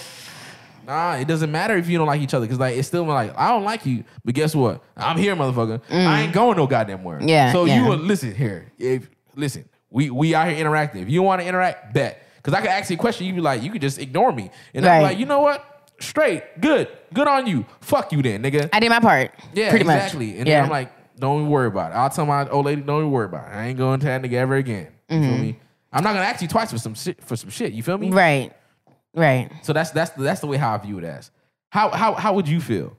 Nah, 0.88 1.17
it 1.17 1.27
doesn't 1.27 1.51
matter 1.51 1.77
if 1.77 1.88
you 1.88 1.99
don't 1.99 2.08
like 2.08 2.21
each 2.21 2.34
other 2.34 2.47
because 2.47 2.58
like 2.58 2.75
it's 2.75 2.88
still 2.88 3.03
like 3.03 3.38
I 3.38 3.49
don't 3.49 3.63
like 3.63 3.86
you, 3.86 4.03
but 4.25 4.34
guess 4.34 4.55
what? 4.55 4.84
I'm 4.97 5.17
here, 5.17 5.36
motherfucker. 5.36 5.82
I 5.91 6.21
ain't 6.23 6.34
going 6.34 6.58
no 6.58 6.65
goddamn 6.65 7.03
where. 7.03 7.19
Mm. 7.19 7.29
Yeah, 7.29 7.51
So 7.51 7.65
yeah. 7.65 7.79
you 7.79 7.89
would 7.89 7.99
listen 7.99 8.34
here. 8.34 8.71
If 8.79 9.08
listen, 9.36 9.69
we 9.91 10.10
we 10.10 10.34
out 10.34 10.47
here 10.47 10.58
interacting. 10.58 11.03
If 11.03 11.10
you 11.10 11.21
want 11.21 11.41
to 11.41 11.47
interact, 11.47 11.93
bet. 11.93 12.25
Because 12.38 12.53
I 12.53 12.62
could 12.62 12.71
ask 12.71 12.89
you 12.89 12.95
a 12.95 12.99
question, 12.99 13.27
you 13.27 13.34
be 13.34 13.41
like, 13.41 13.62
you 13.62 13.69
could 13.69 13.82
just 13.82 13.99
ignore 13.99 14.32
me, 14.32 14.49
and 14.73 14.88
I'm 14.88 15.03
like, 15.03 15.19
you 15.19 15.27
know 15.27 15.41
what? 15.41 15.91
Straight, 15.99 16.62
good, 16.62 16.88
good 17.13 17.27
on 17.27 17.45
you. 17.45 17.65
Fuck 17.82 18.12
you 18.13 18.21
then, 18.23 18.41
nigga. 18.41 18.69
I 18.71 18.79
did 18.79 18.89
my 18.89 19.01
part. 19.01 19.32
Yeah, 19.53 19.69
pretty 19.69 19.84
exactly. 19.84 20.27
much. 20.27 20.36
And 20.38 20.47
yeah. 20.47 20.55
then 20.55 20.63
I'm 20.63 20.69
like, 20.69 21.19
don't 21.19 21.41
even 21.41 21.51
worry 21.51 21.67
about 21.67 21.91
it. 21.91 21.95
I'll 21.95 22.10
tell 22.10 22.25
my 22.25 22.47
old 22.47 22.65
lady, 22.65 22.82
don't 22.82 23.01
even 23.01 23.12
worry 23.12 23.25
about 23.25 23.49
it. 23.49 23.53
I 23.53 23.67
ain't 23.67 23.77
going 23.77 23.99
to 23.99 24.05
that 24.05 24.21
nigga 24.21 24.34
ever 24.34 24.55
again. 24.55 24.88
You 25.10 25.22
feel 25.22 25.38
me? 25.38 25.60
I'm 25.91 26.04
not 26.04 26.13
gonna 26.13 26.26
ask 26.26 26.41
you 26.41 26.48
twice 26.48 26.72
for 26.72 26.78
some 26.78 26.93
shit 26.93 27.24
for 27.24 27.36
some 27.36 27.50
shit. 27.50 27.74
You 27.74 27.82
feel 27.84 27.98
me? 27.98 28.08
Mm-hmm. 28.08 28.17
right, 28.17 28.54
right. 29.15 29.50
So 29.63 29.74
that's 29.74 29.91
that's 29.91 30.12
the, 30.12 30.24
that's 30.24 30.41
the 30.41 30.48
way 30.48 30.58
how 30.58 30.74
I 30.74 30.78
view 30.78 30.98
it 31.00 31.04
as. 31.04 31.32
How 31.69 31.89
how 31.89 32.13
how 32.13 32.34
would 32.34 32.48
you 32.48 32.62
feel 32.62 32.95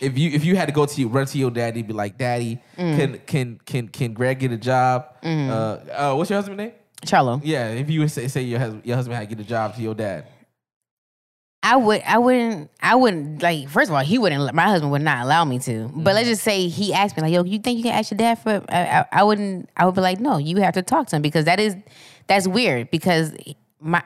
if 0.00 0.16
you 0.18 0.30
if 0.30 0.44
you 0.44 0.56
had 0.56 0.66
to 0.66 0.72
go 0.72 0.86
to 0.86 1.00
your, 1.00 1.10
run 1.10 1.26
to 1.26 1.38
your 1.38 1.50
daddy 1.50 1.80
and 1.80 1.86
be 1.88 1.94
like, 1.94 2.16
Daddy, 2.18 2.60
Mm. 2.76 2.96
can 2.96 3.18
can 3.26 3.60
can 3.64 3.88
can 3.88 4.12
Greg 4.14 4.38
get 4.40 4.52
a 4.52 4.56
job? 4.56 5.06
Mm-hmm. 5.22 5.50
Uh, 5.50 5.92
uh, 6.12 6.14
what's 6.14 6.30
your 6.30 6.38
husband's 6.38 6.58
name? 6.58 6.72
Charlo. 7.06 7.40
Yeah, 7.42 7.68
if 7.68 7.90
you 7.90 8.00
would 8.00 8.10
say 8.10 8.28
say 8.28 8.42
your 8.42 8.58
husband 8.60 8.86
your 8.86 8.96
husband 8.96 9.16
had 9.16 9.28
to 9.28 9.34
get 9.34 9.44
a 9.44 9.48
job 9.48 9.74
to 9.76 9.82
your 9.82 9.94
dad. 9.94 10.26
I 11.64 11.76
would, 11.76 12.02
I 12.02 12.18
wouldn't, 12.18 12.70
I 12.80 12.96
wouldn't 12.96 13.40
like. 13.40 13.68
First 13.68 13.88
of 13.88 13.94
all, 13.94 14.02
he 14.02 14.18
wouldn't. 14.18 14.52
My 14.52 14.64
husband 14.64 14.90
would 14.90 15.02
not 15.02 15.24
allow 15.24 15.44
me 15.44 15.60
to. 15.60 15.88
But 15.94 16.14
let's 16.14 16.24
mm-hmm. 16.24 16.32
just 16.32 16.42
say 16.42 16.66
he 16.66 16.92
asked 16.92 17.16
me 17.16 17.22
like, 17.22 17.32
"Yo, 17.32 17.44
you 17.44 17.60
think 17.60 17.76
you 17.78 17.84
can 17.84 17.92
ask 17.92 18.10
your 18.10 18.18
dad 18.18 18.36
for?" 18.36 18.64
I, 18.68 18.80
I, 18.80 19.04
I 19.12 19.22
wouldn't. 19.22 19.70
I 19.76 19.86
would 19.86 19.94
be 19.94 20.00
like, 20.00 20.18
"No, 20.18 20.38
you 20.38 20.56
have 20.56 20.74
to 20.74 20.82
talk 20.82 21.06
to 21.08 21.16
him 21.16 21.22
because 21.22 21.44
that 21.44 21.60
is, 21.60 21.76
that's 22.26 22.48
weird." 22.48 22.90
Because 22.90 23.32
my, 23.78 24.02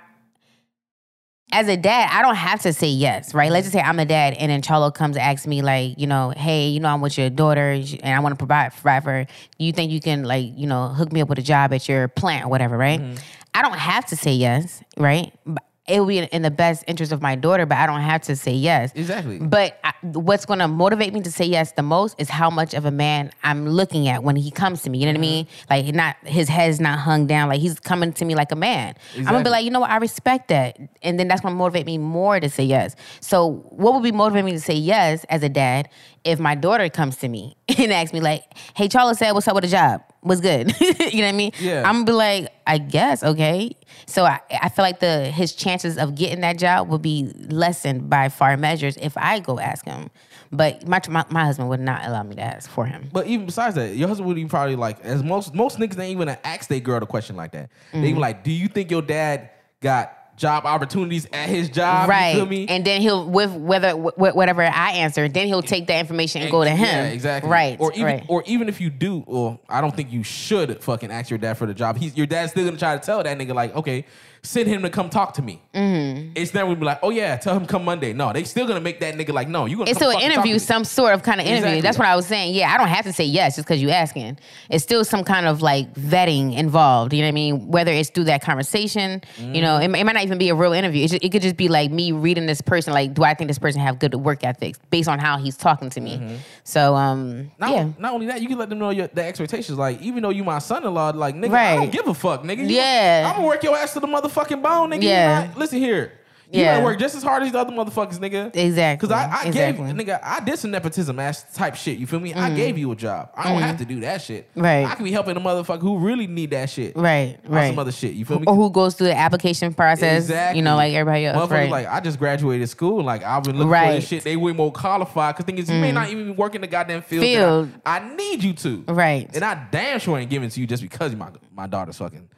as 1.50 1.68
a 1.68 1.78
dad, 1.78 2.10
I 2.12 2.20
don't 2.20 2.34
have 2.34 2.60
to 2.62 2.74
say 2.74 2.88
yes, 2.88 3.32
right? 3.32 3.50
Let's 3.50 3.64
just 3.64 3.72
say 3.72 3.80
I'm 3.80 3.98
a 4.00 4.04
dad, 4.04 4.34
and 4.34 4.50
then 4.50 4.60
Charlo 4.60 4.92
comes 4.92 5.16
and 5.16 5.22
asks 5.22 5.46
me 5.46 5.62
like, 5.62 5.98
you 5.98 6.06
know, 6.06 6.34
hey, 6.36 6.68
you 6.68 6.80
know, 6.80 6.88
I'm 6.88 7.00
with 7.00 7.16
your 7.16 7.30
daughter, 7.30 7.70
and 7.70 8.04
I 8.04 8.20
want 8.20 8.34
to 8.34 8.36
provide 8.36 8.74
provide 8.74 9.02
for 9.02 9.10
her. 9.12 9.26
You 9.58 9.72
think 9.72 9.92
you 9.92 10.00
can 10.00 10.24
like, 10.24 10.46
you 10.54 10.66
know, 10.66 10.88
hook 10.88 11.10
me 11.10 11.22
up 11.22 11.30
with 11.30 11.38
a 11.38 11.42
job 11.42 11.72
at 11.72 11.88
your 11.88 12.08
plant 12.08 12.44
or 12.44 12.48
whatever, 12.48 12.76
right? 12.76 13.00
Mm-hmm. 13.00 13.14
I 13.54 13.62
don't 13.62 13.78
have 13.78 14.04
to 14.06 14.16
say 14.16 14.34
yes, 14.34 14.82
right? 14.98 15.32
But 15.46 15.64
It 15.86 16.00
will 16.00 16.06
be 16.06 16.18
in- 16.18 16.42
the 16.42 16.50
best 16.50 16.84
interest 16.86 17.12
of 17.12 17.22
my 17.22 17.36
daughter, 17.36 17.66
but 17.66 17.78
I 17.78 17.86
don't 17.86 18.00
have 18.00 18.22
to 18.22 18.36
say 18.36 18.52
yes. 18.52 18.92
Exactly. 18.94 19.38
But 19.38 19.78
I, 19.84 19.92
what's 20.02 20.44
going 20.44 20.58
to 20.58 20.68
motivate 20.68 21.12
me 21.12 21.22
to 21.22 21.30
say 21.30 21.44
yes 21.44 21.72
the 21.72 21.82
most 21.82 22.14
is 22.18 22.28
how 22.28 22.50
much 22.50 22.74
of 22.74 22.84
a 22.84 22.90
man 22.90 23.30
I'm 23.44 23.68
looking 23.68 24.08
at 24.08 24.22
when 24.22 24.36
he 24.36 24.50
comes 24.50 24.82
to 24.82 24.90
me. 24.90 24.98
You 24.98 25.06
know 25.06 25.12
what 25.12 25.20
I 25.20 25.24
mm-hmm. 25.24 25.30
mean? 25.30 25.46
Like 25.70 25.94
not 25.94 26.16
his 26.24 26.48
head's 26.48 26.80
not 26.80 26.98
hung 26.98 27.26
down. 27.26 27.48
Like 27.48 27.60
he's 27.60 27.78
coming 27.78 28.12
to 28.14 28.24
me 28.24 28.34
like 28.34 28.52
a 28.52 28.56
man. 28.56 28.94
I'm 29.16 29.24
gonna 29.24 29.44
be 29.44 29.50
like, 29.50 29.64
you 29.64 29.70
know 29.70 29.80
what? 29.80 29.90
I 29.90 29.96
respect 29.96 30.48
that, 30.48 30.78
and 31.02 31.18
then 31.18 31.28
that's 31.28 31.40
gonna 31.40 31.54
motivate 31.54 31.86
me 31.86 31.98
more 31.98 32.40
to 32.40 32.48
say 32.48 32.64
yes. 32.64 32.96
So 33.20 33.64
what 33.70 33.94
would 33.94 34.02
be 34.02 34.12
motivating 34.12 34.46
me 34.46 34.52
to 34.52 34.60
say 34.60 34.74
yes 34.74 35.24
as 35.24 35.42
a 35.42 35.48
dad 35.48 35.88
if 36.24 36.40
my 36.40 36.54
daughter 36.54 36.88
comes 36.88 37.16
to 37.18 37.28
me 37.28 37.56
and 37.78 37.92
asks 37.92 38.12
me 38.12 38.20
like, 38.20 38.44
"Hey, 38.74 38.88
Charles 38.88 39.18
said, 39.18 39.32
what's 39.32 39.48
up 39.48 39.54
with 39.54 39.64
the 39.64 39.70
job? 39.70 40.02
What's 40.26 40.40
good?" 40.40 40.74
you 40.80 41.20
know 41.20 41.26
what 41.26 41.28
I 41.28 41.32
mean? 41.32 41.52
Yeah. 41.60 41.82
I'm 41.86 41.94
gonna 41.94 42.04
be 42.04 42.12
like, 42.12 42.52
I 42.66 42.78
guess 42.78 43.22
okay. 43.22 43.72
So 44.06 44.24
I, 44.24 44.40
I 44.50 44.68
feel 44.68 44.84
like 44.84 45.00
the 45.00 45.30
his 45.30 45.52
chances 45.54 45.98
of 45.98 46.14
getting 46.14 46.40
that 46.40 46.58
job 46.58 46.88
would 46.88 47.02
be 47.02 47.32
lessened 47.48 48.10
by 48.10 48.28
far 48.28 48.56
measures 48.56 48.96
if 48.98 49.16
I 49.16 49.40
go 49.40 49.58
ask 49.58 49.84
him. 49.84 50.10
But 50.52 50.86
my, 50.86 51.00
my 51.08 51.24
my 51.28 51.44
husband 51.44 51.68
would 51.70 51.80
not 51.80 52.04
allow 52.06 52.22
me 52.22 52.36
to 52.36 52.42
ask 52.42 52.70
for 52.70 52.86
him. 52.86 53.08
But 53.12 53.26
even 53.26 53.46
besides 53.46 53.74
that, 53.74 53.96
your 53.96 54.06
husband 54.08 54.28
would 54.28 54.38
even 54.38 54.48
probably 54.48 54.76
like 54.76 55.00
as 55.04 55.22
most 55.22 55.54
most 55.54 55.78
niggas 55.78 55.98
ain't 55.98 56.12
even 56.12 56.28
ask 56.44 56.68
their 56.68 56.80
girl 56.80 57.02
a 57.02 57.06
question 57.06 57.34
like 57.36 57.52
that. 57.52 57.68
They 57.92 57.98
Mm-hmm. 57.98 58.06
even 58.06 58.20
like, 58.20 58.44
do 58.44 58.52
you 58.52 58.68
think 58.68 58.90
your 58.90 59.02
dad 59.02 59.50
got 59.80 60.15
job 60.36 60.64
opportunities 60.66 61.26
at 61.32 61.48
his 61.48 61.68
job? 61.68 62.08
right, 62.08 62.30
You 62.32 62.36
feel 62.40 62.46
me? 62.46 62.66
and 62.68 62.84
then 62.84 63.00
he'll 63.00 63.28
with 63.28 63.52
whether 63.54 63.92
wh- 63.92 64.18
whatever 64.36 64.62
I 64.62 64.92
answer, 64.92 65.28
then 65.28 65.46
he'll 65.46 65.62
take 65.62 65.86
that 65.88 65.98
information 66.00 66.42
and, 66.42 66.50
go 66.50 66.62
to 66.64 66.70
him. 66.70 66.78
Yeah, 66.80 67.04
exactly. 67.04 67.50
Right, 67.50 67.76
Or 67.80 67.92
even 67.92 68.04
right. 68.04 68.24
or 68.28 68.42
even 68.46 68.68
if 68.68 68.80
you 68.80 68.90
do, 68.90 69.24
well, 69.26 69.60
I 69.68 69.80
don't 69.80 69.94
think 69.96 70.12
you 70.12 70.22
should 70.22 70.82
fucking 70.82 71.10
ask 71.10 71.30
your 71.30 71.38
dad 71.38 71.54
for 71.58 71.66
the 71.66 71.74
job. 71.74 71.96
He's 71.96 72.16
your 72.16 72.26
dad's 72.26 72.52
still 72.52 72.64
gonna 72.64 72.76
try 72.76 72.96
to 72.96 73.04
tell 73.04 73.22
that 73.22 73.38
nigga 73.38 73.54
like, 73.54 73.74
okay, 73.74 74.04
send 74.46 74.68
him 74.68 74.82
to 74.82 74.90
come 74.90 75.10
talk 75.10 75.34
to 75.34 75.42
me. 75.42 75.60
Mm-hmm. 75.74 76.32
It's 76.36 76.54
never 76.54 76.66
gonna 76.68 76.78
be 76.80 76.86
like, 76.86 77.00
oh 77.02 77.10
yeah, 77.10 77.36
tell 77.36 77.56
him 77.56 77.66
come 77.66 77.84
Monday. 77.84 78.12
No, 78.12 78.32
they 78.32 78.44
still 78.44 78.66
gonna 78.66 78.80
make 78.80 79.00
that 79.00 79.14
nigga 79.14 79.32
like, 79.32 79.48
no, 79.48 79.66
you 79.66 79.76
gonna. 79.76 79.90
it's 79.90 79.98
come 79.98 80.08
still 80.08 80.10
an 80.10 80.14
fucking 80.16 80.28
talk 80.30 80.44
to 80.44 80.48
interview, 80.48 80.58
some 80.58 80.84
sort 80.84 81.14
of 81.14 81.22
kind 81.22 81.40
of 81.40 81.46
interview. 81.46 81.66
Exactly. 81.66 81.80
That's 81.82 81.98
what 81.98 82.08
I 82.08 82.16
was 82.16 82.26
saying. 82.26 82.54
Yeah, 82.54 82.72
I 82.72 82.78
don't 82.78 82.88
have 82.88 83.04
to 83.04 83.12
say 83.12 83.24
yes 83.24 83.56
just 83.56 83.66
because 83.66 83.82
you 83.82 83.90
asking. 83.90 84.38
It's 84.70 84.84
still 84.84 85.04
some 85.04 85.24
kind 85.24 85.46
of 85.46 85.62
like 85.62 85.92
vetting 85.94 86.56
involved. 86.56 87.12
You 87.12 87.20
know 87.22 87.26
what 87.26 87.30
I 87.30 87.32
mean? 87.32 87.68
Whether 87.68 87.92
it's 87.92 88.10
through 88.10 88.24
that 88.24 88.42
conversation, 88.42 89.22
you 89.38 89.60
know, 89.60 89.78
it, 89.78 89.84
it 89.84 89.88
might 90.04 90.12
not 90.12 90.22
even 90.22 90.38
be 90.38 90.48
a 90.48 90.54
real 90.54 90.72
interview. 90.72 91.06
Just, 91.08 91.22
it 91.24 91.30
could 91.32 91.42
just 91.42 91.56
be 91.56 91.68
like 91.68 91.90
me 91.90 92.12
reading 92.12 92.46
this 92.46 92.60
person. 92.60 92.92
Like, 92.94 93.14
do 93.14 93.24
I 93.24 93.34
think 93.34 93.48
this 93.48 93.58
person 93.58 93.80
have 93.80 93.98
good 93.98 94.14
work 94.14 94.44
ethics 94.44 94.78
based 94.90 95.08
on 95.08 95.18
how 95.18 95.38
he's 95.38 95.56
talking 95.56 95.90
to 95.90 96.00
me? 96.00 96.38
So, 96.64 96.94
um, 96.94 97.50
Not, 97.58 97.70
yeah. 97.72 97.88
not 97.98 98.12
only 98.14 98.26
that, 98.26 98.40
you 98.42 98.48
can 98.48 98.58
let 98.58 98.68
them 98.68 98.78
know 98.78 98.90
your 98.90 99.08
the 99.08 99.24
expectations. 99.24 99.78
Like, 99.78 100.00
even 100.02 100.22
though 100.22 100.30
you 100.30 100.44
my 100.44 100.58
son-in-law, 100.58 101.10
like 101.10 101.34
nigga, 101.34 101.52
I 101.54 101.76
don't 101.76 101.92
give 101.92 102.06
a 102.06 102.14
fuck, 102.14 102.42
nigga. 102.42 102.58
You- 102.68 102.76
Yeah. 102.76 103.28
I'm 103.30 103.36
gonna 103.36 103.46
work 103.48 103.62
your 103.62 103.76
ass 103.76 103.92
to 103.94 104.00
the 104.00 104.06
motherfucking 104.36 104.62
bone, 104.62 104.90
nigga. 104.90 105.02
Yeah. 105.02 105.46
not- 105.46 105.58
listen 105.58 105.78
here. 105.78 106.12
You 106.52 106.60
Yeah. 106.60 106.74
gotta 106.74 106.84
work 106.84 107.00
just 107.00 107.16
as 107.16 107.24
hard 107.24 107.42
as 107.42 107.50
the 107.50 107.58
other 107.58 107.72
motherfuckers, 107.72 108.20
nigga. 108.20 108.54
Exactly. 108.54 109.08
Because 109.08 109.10
I, 109.10 109.24
I 109.42 109.46
Exactly. 109.48 109.92
Gave 109.92 109.96
nigga, 110.06 110.20
I 110.22 110.38
did 110.38 110.56
some 110.60 110.70
nepotism 110.70 111.18
ass 111.18 111.44
type 111.52 111.74
shit. 111.74 111.98
You 111.98 112.06
feel 112.06 112.20
me? 112.20 112.32
I 112.34 112.50
gave 112.54 112.78
you 112.78 112.92
a 112.92 112.94
job. 112.94 113.30
I 113.36 113.48
don't 113.52 113.60
have 113.62 113.78
to 113.78 113.84
do 113.84 113.98
that 114.02 114.22
shit. 114.22 114.48
Right. 114.54 114.86
I 114.86 114.94
can 114.94 115.02
be 115.04 115.10
helping 115.10 115.36
a 115.36 115.40
motherfucker 115.40 115.80
who 115.80 115.98
really 115.98 116.28
need 116.28 116.50
that 116.52 116.70
shit. 116.70 116.96
Right, 116.96 117.36
right. 117.48 117.70
Some 117.70 117.80
other 117.80 117.90
shit. 117.90 118.12
You 118.14 118.24
feel 118.24 118.38
me? 118.38 118.44
or 118.46 118.54
who 118.54 118.70
goes 118.70 118.94
through 118.94 119.08
the 119.08 119.18
application 119.18 119.74
process, 119.74 120.22
Exactly. 120.22 120.58
you 120.58 120.62
know, 120.64 120.76
like 120.76 120.94
everybody 120.94 121.26
else. 121.26 121.36
Motherfuckers 121.36 121.50
Right. 121.50 121.70
like 121.70 121.88
I 121.88 121.98
just 121.98 122.20
graduated 122.20 122.68
school. 122.68 123.02
Like 123.02 123.24
I've 123.24 123.42
been 123.42 123.56
looking 123.56 123.66
for 123.66 123.72
Right. 123.72 123.88
Mm. 123.90 123.96
this 123.96 124.06
shit. 124.06 124.22
They 124.22 124.36
way 124.36 124.52
more 124.52 124.70
qualified. 124.70 125.34
Cause 125.34 125.46
thing 125.46 125.58
is, 125.58 125.68
you 125.68 125.80
may 125.80 125.90
not 125.90 126.10
even 126.10 126.26
be 126.26 126.30
working 126.30 126.60
the 126.60 126.68
goddamn 126.68 127.02
field. 127.02 127.24
Field. 127.24 127.70
I, 127.84 127.98
I 127.98 128.14
need 128.14 128.44
you 128.44 128.52
to. 128.52 128.84
Right. 128.86 129.28
And 129.34 129.44
I 129.44 129.60
damn 129.72 129.98
sure 129.98 130.16
ain't 130.16 130.30
giving 130.30 130.48
to 130.48 130.60
you 130.60 130.68
just 130.68 130.80
because 130.80 131.12
my 131.16 131.26
my 131.52 131.66
daughter's 131.66 131.96
fucking 131.98 132.28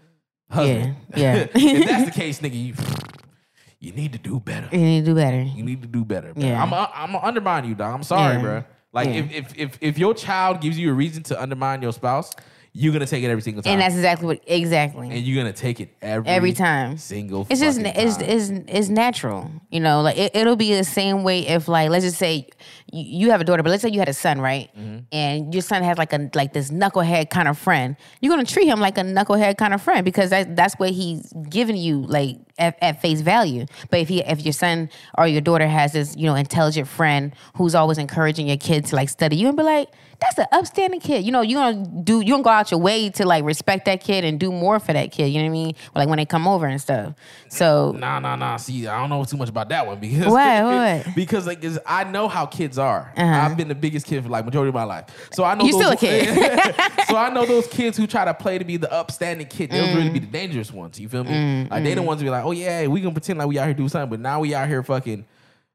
husband. 0.51 0.97
Yeah, 1.17 1.35
yeah. 1.55 1.81
if 1.83 1.87
that's 1.89 2.05
the 2.07 2.11
case, 2.21 2.41
nigga, 2.41 2.55
you 2.63 2.75
you 3.81 3.93
need 3.93 4.13
to 4.13 4.19
do 4.19 4.41
better. 4.41 4.69
you 4.73 4.79
need 4.79 5.05
to 5.05 5.11
do 5.11 5.15
better. 5.15 5.43
You 5.43 5.63
need 5.63 5.83
to 5.83 5.89
do 5.89 6.05
better. 6.05 6.35
Bro. 6.35 6.43
Yeah. 6.45 6.63
I'm 6.63 6.73
I'm 6.75 7.13
gonna 7.13 7.27
undermine 7.27 7.65
you, 7.69 7.75
dog. 7.75 7.95
I'm 7.95 8.03
sorry, 8.03 8.37
Yeah. 8.37 8.43
bro. 8.43 8.65
Like 8.93 9.09
Yeah. 9.09 9.15
if, 9.15 9.33
if 9.35 9.59
if 9.59 9.79
if 9.81 9.99
your 9.99 10.15
child 10.15 10.61
gives 10.61 10.79
you 10.79 10.91
a 10.91 10.95
reason 10.95 11.23
to 11.25 11.41
undermine 11.41 11.83
your 11.83 11.93
spouse, 11.93 12.33
you're 12.73 12.93
gonna 12.93 13.07
take 13.07 13.23
it 13.23 13.29
every 13.31 13.43
single 13.43 13.63
time. 13.63 13.73
And 13.73 13.81
that's 13.83 13.95
exactly 13.95 14.27
what 14.27 14.41
exactly. 14.47 15.11
and 15.11 15.21
you're 15.21 15.37
gonna 15.43 15.53
take 15.53 15.81
it 15.81 15.95
every 16.03 16.29
Every 16.29 16.53
time. 16.53 16.97
Single. 16.97 17.47
It's 17.51 17.61
just 17.61 17.79
it's, 17.81 18.19
it's 18.19 18.51
it's 18.69 18.89
natural, 18.89 19.51
you 19.71 19.81
know. 19.81 20.01
Like 20.03 20.17
it, 20.17 20.35
it'll 20.35 20.57
be 20.57 20.75
the 20.75 20.85
same 20.85 21.23
way 21.23 21.47
if 21.47 21.69
like 21.69 21.91
let's 21.91 22.05
just 22.05 22.19
say 22.19 22.49
you, 22.92 23.27
you 23.27 23.31
have 23.31 23.40
a 23.40 23.44
daughter, 23.44 23.62
but 23.62 23.70
let's 23.70 23.83
say 23.83 23.88
you 23.90 23.98
had 23.98 24.09
a 24.09 24.14
son, 24.14 24.40
right? 24.40 24.70
Mm-hmm. 24.79 24.98
And 25.12 25.55
your 25.55 25.62
son 25.62 25.83
has 25.83 25.98
like 25.98 26.12
a 26.12 26.31
like 26.35 26.53
this 26.53 26.70
knucklehead 26.70 27.31
kind 27.31 27.48
of 27.48 27.59
friend. 27.59 27.96
You're 28.20 28.31
gonna 28.33 28.44
treat 28.44 28.66
him 28.66 28.81
like 28.81 28.98
a 28.98 29.03
knucklehead 29.03 29.57
kind 29.59 29.74
of 29.74 29.83
friend 29.83 30.05
because 30.05 30.31
that, 30.31 30.57
that's 30.57 30.74
what 30.74 30.90
he's 30.90 31.33
giving 31.48 31.77
you 31.77 32.03
like 32.03 32.38
at, 32.59 32.77
at 32.83 33.01
face 33.01 33.20
value. 33.20 33.66
But 33.90 34.01
if 34.01 34.09
he 34.09 34.20
if 34.22 34.44
your 34.44 34.53
son 34.53 34.90
or 35.16 35.27
your 35.27 35.40
daughter 35.40 35.66
has 35.66 35.92
this 35.92 36.16
you 36.16 36.27
know 36.27 36.35
intelligent 36.35 36.88
friend 36.88 37.35
who's 37.55 37.74
always 37.74 37.98
encouraging 37.98 38.48
your 38.48 38.57
kid 38.59 38.87
to 38.87 38.96
like 38.96 39.09
study, 39.09 39.37
you 39.37 39.48
and 39.48 39.57
be 39.57 39.62
like. 39.62 39.88
That's 40.20 40.37
an 40.37 40.46
upstanding 40.51 40.98
kid. 40.98 41.24
You 41.24 41.31
know, 41.31 41.42
you're 41.42 41.61
gonna 41.61 41.87
do 42.03 42.20
you 42.20 42.33
gonna 42.33 42.42
go 42.42 42.51
out 42.51 42.72
your 42.72 42.81
way 42.81 43.09
to 43.09 43.24
like 43.24 43.44
respect 43.44 43.85
that 43.85 44.01
kid 44.03 44.24
and 44.24 44.40
do 44.40 44.51
more 44.51 44.81
for 44.81 44.92
that 44.92 45.12
kid. 45.12 45.29
You 45.29 45.38
know 45.38 45.44
what 45.44 45.51
I 45.51 45.53
mean? 45.53 45.74
Like 45.94 46.09
when 46.09 46.16
they 46.16 46.24
come 46.27 46.48
over 46.48 46.66
and 46.66 46.81
stuff. 46.81 47.14
So 47.48 47.92
Nah, 47.92 48.18
nah, 48.18 48.35
nah. 48.35 48.57
See, 48.57 48.88
I 48.88 48.98
don't 48.98 49.11
know 49.11 49.22
too 49.22 49.37
much 49.37 49.48
about 49.48 49.68
that 49.68 49.87
one 49.87 50.01
because 50.01 50.27
What, 50.27 50.64
what? 51.07 51.14
because 51.14 51.46
like 51.46 51.64
I 51.87 52.03
know 52.03 52.27
how 52.27 52.46
kids 52.46 52.78
are. 52.79 53.12
Uh-huh. 53.17 53.25
I've 53.25 53.57
been 53.57 53.69
the 53.69 53.75
biggest 53.75 54.07
kid 54.07 54.23
for 54.23 54.29
like 54.29 54.45
majority 54.45 54.69
of 54.69 54.75
my 54.75 54.85
life, 54.85 55.05
so 55.33 55.45
I 55.45 55.55
know 55.55 55.64
You 55.64 55.73
those, 55.73 55.81
still 55.81 55.93
a 55.93 55.97
kid. 55.97 56.75
so 57.09 57.17
I 57.17 57.31
know 57.31 57.45
those 57.47 57.67
kids 57.67 57.97
who 57.97 58.07
try 58.07 58.25
to 58.25 58.35
play 58.35 58.59
to 58.59 58.64
be 58.64 58.77
the 58.77 58.93
upstanding 58.93 59.47
kid. 59.47 59.71
They'll 59.71 59.95
really 59.97 60.11
Mm. 60.11 60.12
be 60.14 60.19
the 60.21 60.27
dangerous 60.27 60.73
ones. 60.73 60.99
You 61.01 61.09
feel 61.09 61.25
me? 61.25 61.67
Like 61.71 61.85
they 61.85 61.95
the 61.95 62.03
ones 62.03 62.21
who 62.21 62.27
be 62.27 62.31
like, 62.31 62.45
oh 62.45 62.53
yeah, 62.53 62.87
we 62.87 63.01
gonna 63.01 63.12
pretend 63.12 63.38
like 63.38 63.49
we 63.49 63.59
out 63.59 63.64
here 63.67 63.75
do 63.75 63.88
something, 63.88 64.11
but 64.11 64.21
now 64.21 64.41
we 64.41 64.55
out 64.55 64.69
here 64.69 64.83
fucking. 64.83 65.27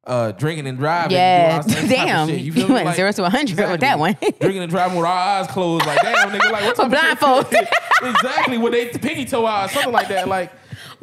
Uh, 0.05 0.33
drinking 0.33 0.67
and 0.67 0.77
driving. 0.77 1.13
Yeah. 1.13 1.61
and 1.63 1.65
doing 1.65 1.79
all 1.79 1.87
this 1.87 1.95
type 1.95 2.01
of 2.01 2.05
Damn. 2.07 2.29
You, 2.29 2.35
You 2.35 2.51
feel 2.51 2.67
me? 2.67 2.73
went 2.73 2.93
zero 2.97 3.09
to 3.13 3.21
100 3.21 3.57
with 3.71 3.79
that 3.79 3.97
one. 3.99 4.17
drinking 4.41 4.61
and 4.63 4.69
driving 4.69 4.97
with 4.97 5.05
our 5.05 5.13
eyes 5.39 5.47
closed, 5.47 5.85
like 5.85 6.01
damn, 6.01 6.29
nigga, 6.29 6.51
like 6.51 6.65
what 6.65 6.75
type 6.75 6.87
of 6.87 6.91
shit- 6.91 7.19
Blindfold. 7.21 7.67
exactly, 8.15 8.57
with 8.57 8.73
they 8.73 8.89
pinky 8.89 9.23
toe 9.23 9.45
eyes, 9.45 9.71
something 9.71 9.93
like 9.93 10.09
that. 10.09 10.27
Like 10.27 10.51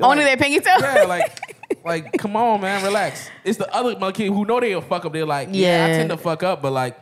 only 0.03 0.19
like- 0.25 0.27
their 0.27 0.37
pinky 0.37 0.61
toe. 0.61 0.77
yeah, 0.81 1.05
like, 1.05 1.33
like, 1.85 2.13
come 2.19 2.37
on, 2.37 2.61
man, 2.61 2.83
relax. 2.85 3.29
It's 3.45 3.59
the 3.59 3.73
other 3.75 3.95
kid 4.13 4.29
who 4.29 4.45
know 4.45 4.61
they'll 4.61 4.81
fuck 4.81 5.05
up. 5.05 5.13
They're 5.13 5.27
like, 5.27 5.49
yeah, 5.53 5.85
I 5.85 5.89
Yeah. 5.89 5.97
tend 5.99 6.11
to 6.11 6.17
fuck 6.17 6.43
up, 6.43 6.63
but 6.63 6.73
like, 6.73 6.99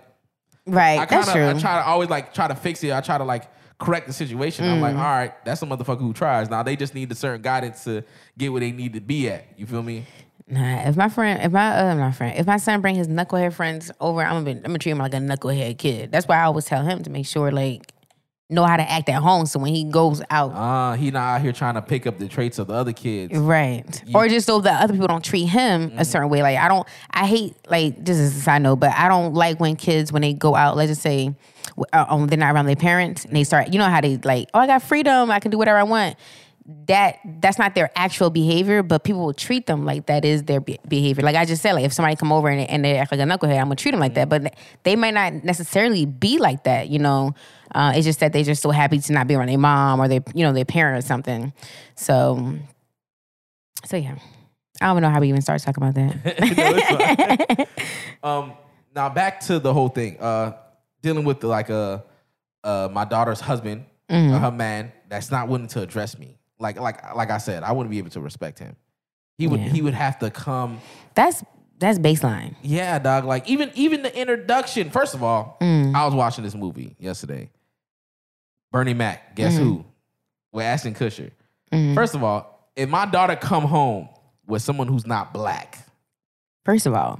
right. 0.66 0.98
I 0.98 1.06
kind 1.06 1.22
that's 1.22 1.28
of, 1.28 1.34
true. 1.34 1.48
I 1.48 1.52
try 1.54 1.80
to 1.80 1.86
always 1.86 2.08
like 2.10 2.32
try 2.34 2.48
to 2.48 2.54
fix 2.54 2.82
it. 2.84 2.92
I 2.92 3.00
try 3.00 3.18
to 3.18 3.24
like 3.24 3.44
correct 3.78 4.06
the 4.06 4.12
situation. 4.12 4.64
I'm 4.68 4.78
Mm. 4.78 4.82
like, 4.82 4.96
all 4.96 5.02
right, 5.02 5.44
that's 5.44 5.62
a 5.62 5.66
motherfucker 5.66 6.00
who 6.00 6.12
tries. 6.12 6.50
Now 6.50 6.62
they 6.62 6.76
just 6.76 6.94
need 6.94 7.10
a 7.12 7.14
certain 7.14 7.42
guidance 7.42 7.84
to 7.84 8.02
get 8.36 8.50
where 8.52 8.60
they 8.60 8.72
need 8.72 8.92
to 8.94 9.00
be 9.00 9.28
at. 9.28 9.46
You 9.56 9.66
feel 9.66 9.82
me? 9.82 10.04
Nah, 10.50 10.88
if 10.88 10.96
my 10.96 11.08
friend, 11.10 11.42
if 11.42 11.52
my 11.52 11.78
uh, 11.90 11.94
my 11.94 12.10
friend, 12.10 12.38
if 12.38 12.46
my 12.46 12.56
son 12.56 12.80
bring 12.80 12.94
his 12.94 13.06
knucklehead 13.06 13.52
friends 13.52 13.90
over, 14.00 14.22
I'm 14.22 14.42
gonna 14.42 14.44
be, 14.46 14.50
I'm 14.52 14.62
gonna 14.62 14.78
treat 14.78 14.92
him 14.92 14.98
like 14.98 15.12
a 15.12 15.18
knucklehead 15.18 15.76
kid. 15.78 16.10
That's 16.10 16.26
why 16.26 16.38
I 16.38 16.44
always 16.44 16.64
tell 16.64 16.82
him 16.82 17.02
to 17.02 17.10
make 17.10 17.26
sure 17.26 17.52
like 17.52 17.92
know 18.50 18.64
how 18.64 18.76
to 18.78 18.90
act 18.90 19.08
at 19.10 19.20
home. 19.22 19.44
So 19.44 19.58
when 19.58 19.74
he 19.74 19.84
goes 19.84 20.22
out, 20.30 20.52
Uh, 20.54 20.94
he 20.96 21.10
not 21.10 21.20
out 21.36 21.40
here 21.42 21.52
trying 21.52 21.74
to 21.74 21.82
pick 21.82 22.06
up 22.06 22.18
the 22.18 22.28
traits 22.28 22.58
of 22.58 22.68
the 22.68 22.74
other 22.74 22.92
kids. 22.94 23.36
Right. 23.38 24.02
Or 24.14 24.26
just 24.28 24.46
so 24.46 24.60
that 24.60 24.82
other 24.82 24.94
people 24.94 25.06
don't 25.08 25.24
treat 25.24 25.46
him 25.46 25.90
Mm-hmm. 25.90 25.98
a 25.98 26.04
certain 26.04 26.30
way. 26.30 26.42
Like 26.42 26.56
I 26.58 26.66
don't 26.68 26.86
I 27.10 27.26
hate 27.26 27.54
like 27.68 28.02
just 28.04 28.18
as 28.20 28.34
a 28.36 28.40
side 28.40 28.62
note, 28.62 28.76
but 28.76 28.92
I 28.96 29.08
don't 29.08 29.34
like 29.34 29.60
when 29.60 29.76
kids 29.76 30.12
when 30.12 30.22
they 30.22 30.32
go 30.32 30.54
out, 30.54 30.76
let's 30.76 30.90
just 30.90 31.02
say 31.02 31.34
uh, 31.92 32.06
um, 32.08 32.26
they're 32.26 32.38
not 32.38 32.54
around 32.54 32.66
their 32.66 32.74
parents 32.76 33.24
and 33.26 33.36
they 33.36 33.44
start 33.44 33.72
you 33.72 33.78
know 33.78 33.84
how 33.88 34.00
they 34.00 34.16
like, 34.16 34.48
oh 34.54 34.60
I 34.60 34.66
got 34.66 34.82
freedom, 34.82 35.30
I 35.30 35.40
can 35.40 35.50
do 35.50 35.58
whatever 35.58 35.78
I 35.78 35.82
want. 35.82 36.16
That 36.86 37.18
that's 37.40 37.58
not 37.58 37.74
their 37.74 37.90
actual 37.96 38.28
behavior, 38.30 38.82
but 38.82 39.02
people 39.04 39.24
will 39.24 39.32
treat 39.34 39.66
them 39.66 39.84
like 39.86 40.06
that 40.06 40.24
is 40.24 40.42
their 40.44 40.60
be- 40.60 40.78
behavior. 40.88 41.22
Like 41.22 41.36
I 41.36 41.44
just 41.46 41.62
said, 41.62 41.72
like 41.74 41.84
if 41.84 41.92
somebody 41.94 42.14
come 42.16 42.30
over 42.32 42.48
and, 42.48 42.60
and 42.68 42.84
they 42.84 42.96
act 42.98 43.10
like 43.10 43.20
a 43.20 43.24
knucklehead, 43.24 43.58
I'm 43.58 43.64
gonna 43.66 43.76
treat 43.76 43.92
them 43.92 44.00
like 44.00 44.14
that. 44.14 44.28
But 44.28 44.54
they 44.84 44.94
might 44.96 45.14
not 45.14 45.32
necessarily 45.44 46.04
be 46.06 46.38
like 46.38 46.64
that, 46.64 46.88
you 46.88 46.98
know. 46.98 47.34
Uh, 47.74 47.92
it's 47.94 48.04
just 48.06 48.20
that 48.20 48.32
they're 48.32 48.44
just 48.44 48.62
so 48.62 48.70
happy 48.70 48.98
to 48.98 49.12
not 49.12 49.26
be 49.26 49.34
around 49.34 49.48
their 49.48 49.58
mom 49.58 50.00
or 50.00 50.08
their, 50.08 50.20
you 50.34 50.44
know, 50.44 50.52
their 50.52 50.64
parent 50.64 51.02
or 51.02 51.06
something. 51.06 51.52
So, 51.96 52.54
so 53.84 53.96
yeah, 53.96 54.16
I 54.80 54.86
don't 54.86 54.94
even 54.96 55.02
know 55.02 55.10
how 55.10 55.20
we 55.20 55.28
even 55.28 55.42
started 55.42 55.64
talking 55.64 55.82
about 55.82 55.94
that. 55.94 57.68
Um, 58.22 58.52
now 58.94 59.08
back 59.08 59.40
to 59.42 59.58
the 59.60 59.72
whole 59.72 59.88
thing. 59.88 60.18
Uh, 60.18 60.52
dealing 61.02 61.24
with 61.24 61.38
the, 61.40 61.46
like 61.46 61.70
uh, 61.70 62.00
uh, 62.64 62.88
my 62.92 63.04
daughter's 63.04 63.40
husband, 63.40 63.84
Mm-hmm. 64.10 64.34
uh, 64.34 64.38
her 64.38 64.50
man, 64.50 64.90
that's 65.10 65.30
not 65.30 65.48
willing 65.48 65.66
to 65.68 65.82
address 65.82 66.18
me. 66.18 66.38
Like 66.58 66.80
like 66.80 67.14
like 67.14 67.30
I 67.30 67.36
said, 67.38 67.62
I 67.62 67.72
wouldn't 67.72 67.90
be 67.90 67.98
able 67.98 68.08
to 68.10 68.20
respect 68.20 68.58
him. 68.58 68.74
He 69.36 69.46
would 69.46 69.60
Yeah. 69.60 69.68
he 69.68 69.82
would 69.82 69.92
have 69.94 70.18
to 70.20 70.30
come. 70.30 70.80
that's 71.14 71.44
that's 71.78 71.98
baseline. 71.98 72.56
Yeah, 72.62 72.98
dog. 72.98 73.24
Like 73.26 73.46
even 73.48 73.70
even 73.74 74.02
the 74.02 74.18
introduction. 74.18 74.88
First 74.90 75.14
of 75.14 75.22
all, 75.22 75.58
Mm. 75.60 75.94
I 75.94 76.06
was 76.06 76.14
watching 76.14 76.42
this 76.42 76.54
movie 76.54 76.96
yesterday. 76.98 77.50
Bernie 78.70 78.94
Mac, 78.94 79.34
guess 79.34 79.54
Mm-hmm. 79.54 79.64
who? 79.64 79.84
With 80.52 80.64
Ashton 80.64 80.94
Kutcher. 80.94 81.30
First 81.94 82.14
of 82.14 82.22
all, 82.24 82.70
if 82.76 82.88
my 82.88 83.04
daughter 83.06 83.36
come 83.36 83.64
home 83.64 84.08
with 84.46 84.62
someone 84.62 84.88
who's 84.88 85.06
not 85.06 85.32
black, 85.34 85.78
First 86.64 86.86
of 86.86 86.94
all, 86.94 87.18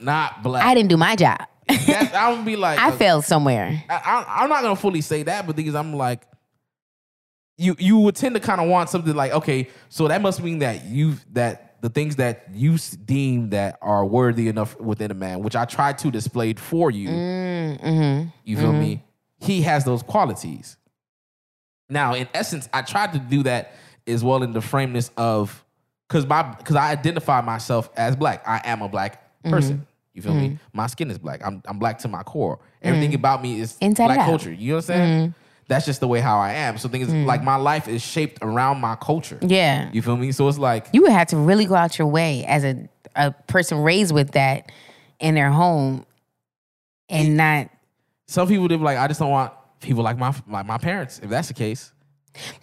not 0.00 0.42
black, 0.42 0.64
I 0.64 0.74
didn't 0.74 0.88
do 0.90 0.96
my 0.96 1.14
job. 1.16 1.38
that, 1.68 2.14
I 2.14 2.32
would 2.32 2.44
be 2.44 2.56
like, 2.56 2.78
I 2.80 2.90
failed 2.92 3.24
somewhere. 3.24 3.82
I, 3.88 4.24
I'm 4.40 4.48
not 4.48 4.62
gonna 4.62 4.74
fully 4.76 5.00
say 5.02 5.22
that, 5.24 5.46
but 5.46 5.54
because 5.56 5.74
I'm 5.74 5.92
like, 5.94 6.22
you 7.58 7.76
you 7.78 7.98
would 7.98 8.16
tend 8.16 8.34
to 8.34 8.40
kind 8.40 8.60
of 8.60 8.68
want 8.68 8.90
something 8.90 9.14
like, 9.14 9.32
okay, 9.32 9.68
so 9.88 10.08
that 10.08 10.20
must 10.22 10.42
mean 10.42 10.60
that 10.60 10.84
you 10.86 11.16
that 11.32 11.80
the 11.82 11.88
things 11.88 12.16
that 12.16 12.46
you 12.52 12.76
deem 13.04 13.50
that 13.50 13.78
are 13.82 14.04
worthy 14.04 14.48
enough 14.48 14.78
within 14.80 15.10
a 15.10 15.14
man, 15.14 15.40
which 15.42 15.54
I 15.56 15.64
tried 15.64 15.98
to 15.98 16.10
display 16.10 16.54
for 16.54 16.90
you, 16.90 17.08
Mm-hmm. 17.08 18.28
you 18.44 18.56
feel 18.56 18.72
me? 18.72 19.02
He 19.40 19.62
has 19.62 19.84
those 19.84 20.02
qualities. 20.02 20.76
Now, 21.88 22.14
in 22.14 22.28
essence, 22.34 22.68
I 22.72 22.82
tried 22.82 23.12
to 23.14 23.18
do 23.18 23.42
that 23.44 23.72
as 24.06 24.22
well 24.22 24.42
in 24.42 24.52
the 24.52 24.60
frameness 24.60 25.10
of 25.16 25.64
because 26.08 26.26
my 26.26 26.42
because 26.42 26.76
I 26.76 26.90
identify 26.90 27.40
myself 27.40 27.90
as 27.96 28.16
black. 28.16 28.46
I 28.46 28.60
am 28.64 28.82
a 28.82 28.88
black 28.88 29.24
Mm-hmm. 29.42 29.54
person. 29.54 29.86
You 30.12 30.20
feel 30.20 30.34
me? 30.34 30.58
My 30.74 30.86
skin 30.86 31.10
is 31.10 31.16
black. 31.16 31.40
I'm 31.42 31.62
I'm 31.64 31.78
black 31.78 31.98
to 32.00 32.08
my 32.08 32.22
core. 32.22 32.58
Everything 32.82 33.14
about 33.14 33.40
me 33.42 33.58
is. 33.58 33.78
Inside 33.80 34.06
black. 34.08 34.18
Mm-hmm. 34.18 34.28
culture. 34.28 34.52
You 34.52 34.72
know 34.72 34.76
what 34.76 34.90
I'm 34.90 34.96
saying? 34.98 35.34
That's 35.66 35.86
just 35.86 36.00
the 36.00 36.08
way 36.08 36.20
how 36.20 36.38
I 36.38 36.52
am. 36.52 36.76
So 36.76 36.90
things 36.90 37.10
like 37.10 37.42
my 37.42 37.56
life 37.56 37.88
is 37.88 38.02
shaped 38.02 38.38
around 38.42 38.80
my 38.82 38.96
culture. 38.96 39.38
Yeah. 39.40 39.88
You 39.92 40.02
feel 40.02 40.16
me? 40.18 40.32
So 40.32 40.46
it's 40.48 40.58
like 40.58 40.88
You 40.92 41.00
would 41.02 41.12
have 41.12 41.28
to 41.28 41.36
really 41.38 41.64
go 41.64 41.74
out 41.74 41.96
your 41.98 42.08
way 42.08 42.44
as 42.44 42.64
a, 42.64 42.86
a 43.16 43.30
person 43.46 43.78
raised 43.78 44.12
with 44.12 44.32
that 44.32 44.70
in 45.20 45.36
their 45.36 45.50
home 45.50 46.04
and 47.08 47.36
not 47.38 47.70
some 48.30 48.46
people 48.46 48.68
they 48.68 48.76
be 48.76 48.84
like, 48.84 48.96
I 48.96 49.08
just 49.08 49.18
don't 49.18 49.30
want 49.30 49.52
people 49.80 50.04
like 50.04 50.16
my 50.16 50.32
like 50.48 50.64
my 50.64 50.78
parents. 50.78 51.18
If 51.18 51.30
that's 51.30 51.48
the 51.48 51.54
case, 51.54 51.92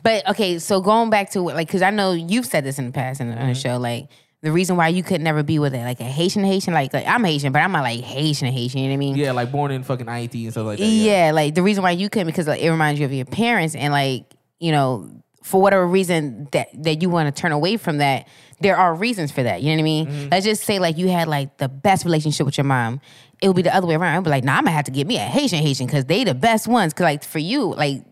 But 0.01 0.28
okay, 0.30 0.59
so 0.59 0.80
going 0.80 1.09
back 1.09 1.32
to 1.32 1.41
like, 1.41 1.68
because 1.68 1.82
I 1.82 1.89
know 1.89 2.13
you've 2.13 2.45
said 2.45 2.63
this 2.63 2.80
in 2.80 2.86
the 2.86 2.91
past 2.93 3.20
in, 3.20 3.38
on 3.38 3.49
the 3.49 3.53
show, 3.53 3.78
like 3.78 4.09
the 4.41 4.51
reason 4.53 4.78
why 4.78 4.88
you 4.88 5.03
could 5.03 5.20
never 5.20 5.43
be 5.43 5.59
with 5.59 5.74
it, 5.74 5.84
like 5.84 5.99
a 5.99 6.05
Haitian 6.05 6.45
Haitian, 6.45 6.74
like, 6.74 6.93
like 6.93 7.05
I'm 7.05 7.22
Haitian, 7.22 7.51
but 7.51 7.59
I'm 7.59 7.74
not 7.74 7.84
like 7.84 7.99
Haitian 7.99 8.47
Haitian. 8.51 8.80
You 8.80 8.88
know 8.88 8.91
what 8.91 8.93
I 8.93 8.97
mean? 8.97 9.15
yeah, 9.18 9.34
like 9.34 9.51
born 9.51 9.72
in 9.72 9.84
fucking 9.84 10.05
Ayiti 10.05 10.43
and 10.43 10.51
stuff 10.53 10.68
like 10.68 10.80
that. 10.80 10.86
Yeah, 10.86 11.32
like 11.34 11.53
the 11.53 11.63
reason 11.63 11.84
why 11.84 11.91
you 11.91 12.09
couldn't 12.09 12.28
because 12.28 12.47
like, 12.47 12.61
it 12.61 12.72
reminds 12.72 12.99
you 12.99 13.05
of 13.05 13.11
your 13.11 13.26
parents 13.26 13.76
and 13.76 13.91
like 13.91 14.24
you 14.59 14.72
know 14.72 15.11
for 15.43 15.61
whatever 15.61 15.86
reason 15.86 16.47
that 16.51 16.70
that 16.84 17.01
you 17.01 17.09
want 17.09 17.34
to 17.34 17.41
turn 17.41 17.51
away 17.51 17.76
from 17.78 17.97
that. 17.97 18.28
There 18.59 18.76
are 18.76 18.95
reasons 18.95 19.32
for 19.32 19.43
that. 19.43 19.61
You 19.61 19.70
know 19.70 19.76
what 19.76 19.80
I 19.80 19.84
mean? 19.84 20.07
Mm-hmm. 20.07 20.30
Let's 20.32 20.45
just 20.45 20.63
say 20.63 20.80
like 20.80 20.97
you 20.97 21.09
had 21.09 21.28
like 21.28 21.57
the 21.57 21.70
best 21.70 22.05
relationship 22.05 22.45
with 22.45 22.57
your 22.57 22.65
mom. 22.65 23.01
It 23.41 23.47
would 23.47 23.55
be 23.55 23.61
the 23.61 23.75
other 23.75 23.88
way 23.88 23.95
around. 23.95 24.17
I'd 24.17 24.23
be 24.23 24.29
like, 24.29 24.43
nah, 24.43 24.57
I'm 24.57 24.63
gonna 24.63 24.75
have 24.75 24.85
to 24.85 24.91
get 24.91 25.07
me 25.07 25.17
a 25.17 25.21
Haitian 25.21 25.59
Haitian 25.59 25.85
because 25.85 26.05
they 26.05 26.23
the 26.23 26.33
best 26.33 26.67
ones. 26.67 26.93
Cause 26.93 27.03
like 27.03 27.23
for 27.23 27.39
you, 27.39 27.73
like 27.73 28.03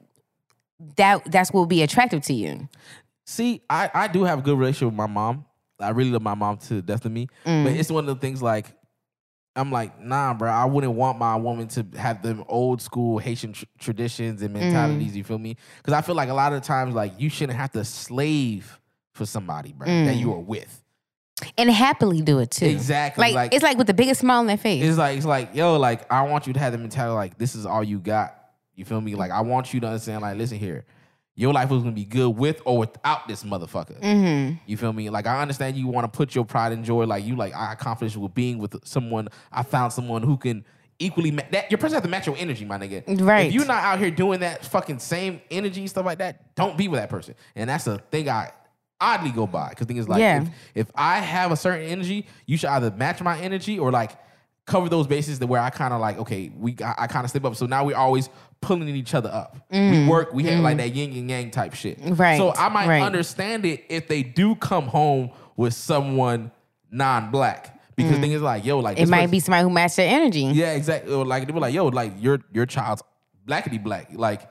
that 0.97 1.29
that's 1.31 1.51
what 1.51 1.61
will 1.61 1.65
be 1.67 1.81
attractive 1.81 2.23
to 2.23 2.33
you. 2.33 2.69
See, 3.25 3.61
I, 3.69 3.89
I 3.93 4.07
do 4.07 4.23
have 4.23 4.39
a 4.39 4.41
good 4.41 4.57
relationship 4.57 4.87
with 4.87 4.95
my 4.95 5.07
mom. 5.07 5.45
I 5.79 5.89
really 5.89 6.11
love 6.11 6.21
my 6.21 6.35
mom 6.35 6.57
to 6.57 6.81
death 6.81 7.05
of 7.05 7.11
me. 7.11 7.27
But 7.43 7.49
mm. 7.49 7.75
it's 7.75 7.89
one 7.89 8.07
of 8.07 8.15
the 8.15 8.21
things 8.21 8.41
like 8.41 8.67
I'm 9.55 9.71
like, 9.71 9.99
nah, 10.01 10.33
bro. 10.33 10.51
I 10.51 10.65
wouldn't 10.65 10.93
want 10.93 11.17
my 11.17 11.35
woman 11.37 11.67
to 11.69 11.85
have 11.95 12.21
them 12.21 12.43
old 12.47 12.81
school 12.81 13.19
Haitian 13.19 13.53
tr- 13.53 13.65
traditions 13.79 14.41
and 14.41 14.53
mentalities. 14.53 15.13
Mm. 15.13 15.15
You 15.15 15.23
feel 15.23 15.37
me? 15.37 15.55
Because 15.77 15.93
I 15.93 16.01
feel 16.01 16.15
like 16.15 16.29
a 16.29 16.33
lot 16.33 16.51
of 16.51 16.61
times, 16.61 16.93
like 16.93 17.13
you 17.17 17.29
shouldn't 17.29 17.57
have 17.57 17.71
to 17.71 17.85
slave 17.85 18.79
for 19.13 19.25
somebody, 19.25 19.71
bro, 19.71 19.87
that 19.87 20.15
mm. 20.15 20.19
you 20.19 20.33
are 20.33 20.39
with. 20.39 20.83
And 21.57 21.69
happily 21.69 22.21
do 22.21 22.39
it 22.39 22.51
too. 22.51 22.65
Exactly, 22.65 23.21
Like, 23.21 23.35
like- 23.35 23.53
it's 23.53 23.63
like 23.63 23.77
with 23.77 23.87
the 23.87 23.93
biggest 23.93 24.21
smile 24.21 24.39
on 24.39 24.47
their 24.47 24.57
face. 24.57 24.83
It's 24.83 24.97
like 24.97 25.17
it's 25.17 25.25
like 25.25 25.53
yo, 25.53 25.77
like 25.77 26.09
I 26.11 26.21
want 26.23 26.47
you 26.47 26.53
to 26.53 26.59
have 26.59 26.71
the 26.71 26.77
mentality 26.77 27.13
like 27.15 27.37
this 27.37 27.55
is 27.55 27.65
all 27.65 27.83
you 27.83 27.99
got. 27.99 28.35
You 28.75 28.85
feel 28.85 29.01
me? 29.01 29.15
Like 29.15 29.31
I 29.31 29.41
want 29.41 29.73
you 29.73 29.79
to 29.81 29.87
understand. 29.87 30.21
Like 30.21 30.37
listen 30.37 30.57
here, 30.57 30.85
your 31.35 31.51
life 31.53 31.69
was 31.69 31.81
gonna 31.83 31.93
be 31.93 32.05
good 32.05 32.29
with 32.29 32.61
or 32.65 32.77
without 32.77 33.27
this 33.27 33.43
motherfucker. 33.43 33.99
Mm-hmm. 33.99 34.55
You 34.65 34.77
feel 34.77 34.93
me? 34.93 35.09
Like 35.09 35.27
I 35.27 35.41
understand 35.41 35.75
you 35.75 35.87
want 35.87 36.11
to 36.11 36.17
put 36.17 36.33
your 36.35 36.45
pride 36.45 36.71
and 36.71 36.85
joy. 36.85 37.03
Like 37.05 37.25
you 37.25 37.35
like 37.35 37.53
I 37.53 37.73
accomplished 37.73 38.15
with 38.15 38.33
being 38.33 38.57
with 38.57 38.75
someone. 38.87 39.27
I 39.51 39.63
found 39.63 39.91
someone 39.91 40.23
who 40.23 40.37
can 40.37 40.63
equally 40.99 41.31
ma- 41.31 41.43
that 41.51 41.69
your 41.69 41.77
person 41.77 41.95
has 41.95 42.03
to 42.03 42.09
match 42.09 42.27
your 42.27 42.37
energy, 42.37 42.63
my 42.63 42.77
nigga. 42.77 43.03
Right. 43.21 43.47
If 43.47 43.53
you're 43.53 43.65
not 43.65 43.83
out 43.83 43.99
here 43.99 44.11
doing 44.11 44.39
that 44.39 44.65
fucking 44.65 44.99
same 44.99 45.41
energy 45.51 45.85
stuff 45.87 46.05
like 46.05 46.19
that, 46.19 46.55
don't 46.55 46.77
be 46.77 46.87
with 46.87 47.01
that 47.01 47.09
person. 47.09 47.35
And 47.55 47.69
that's 47.69 47.87
a 47.87 47.97
thing 47.97 48.29
I 48.29 48.51
oddly 48.99 49.31
go 49.31 49.45
by 49.45 49.69
because 49.69 49.87
thing 49.87 49.97
is 49.97 50.07
like 50.07 50.19
Yeah. 50.19 50.41
if, 50.41 50.49
if 50.75 50.91
I 50.95 51.19
have 51.19 51.51
a 51.51 51.55
certain 51.55 51.87
energy, 51.87 52.27
you 52.45 52.57
should 52.57 52.69
either 52.69 52.91
match 52.91 53.21
my 53.21 53.39
energy 53.39 53.77
or 53.77 53.91
like 53.91 54.17
cover 54.65 54.89
those 54.89 55.05
bases 55.05 55.39
to 55.39 55.47
where 55.47 55.61
I 55.61 55.69
kind 55.69 55.93
of 55.93 56.01
like 56.01 56.17
okay, 56.19 56.51
we 56.57 56.75
I, 56.83 56.95
I 56.99 57.07
kind 57.07 57.23
of 57.23 57.29
step 57.29 57.45
up. 57.45 57.55
So 57.55 57.65
now 57.65 57.85
we're 57.85 57.97
always 57.97 58.29
pulling 58.61 58.87
each 58.89 59.13
other 59.13 59.29
up. 59.29 59.57
We 59.69 59.77
mm. 59.77 60.09
work. 60.09 60.33
We 60.33 60.43
have 60.45 60.61
like 60.61 60.75
mm. 60.75 60.79
that 60.79 60.95
yin 60.95 61.13
and 61.13 61.29
yang 61.29 61.51
type 61.51 61.73
shit. 61.73 61.99
Right, 62.01 62.37
So 62.37 62.53
I 62.53 62.69
might 62.69 62.87
right. 62.87 63.03
understand 63.03 63.65
it 63.65 63.83
if 63.89 64.07
they 64.07 64.23
do 64.23 64.55
come 64.55 64.87
home 64.87 65.31
with 65.55 65.73
someone 65.73 66.51
non-black 66.91 67.79
because 67.95 68.17
mm. 68.17 68.21
thing 68.21 68.31
is 68.31 68.41
like 68.41 68.65
yo 68.65 68.79
like 68.79 68.99
it 68.99 69.07
might 69.07 69.21
person- 69.21 69.31
be 69.31 69.39
somebody 69.39 69.63
who 69.63 69.69
matched 69.69 69.97
their 69.97 70.09
energy. 70.09 70.43
yeah, 70.43 70.73
exactly. 70.73 71.13
Or 71.13 71.25
like 71.25 71.45
they 71.45 71.53
were 71.53 71.59
like, 71.59 71.73
yo, 71.73 71.87
like 71.87 72.13
your 72.19 72.39
your 72.51 72.65
child's 72.65 73.03
blackity 73.47 73.81
black. 73.81 74.09
Like 74.13 74.49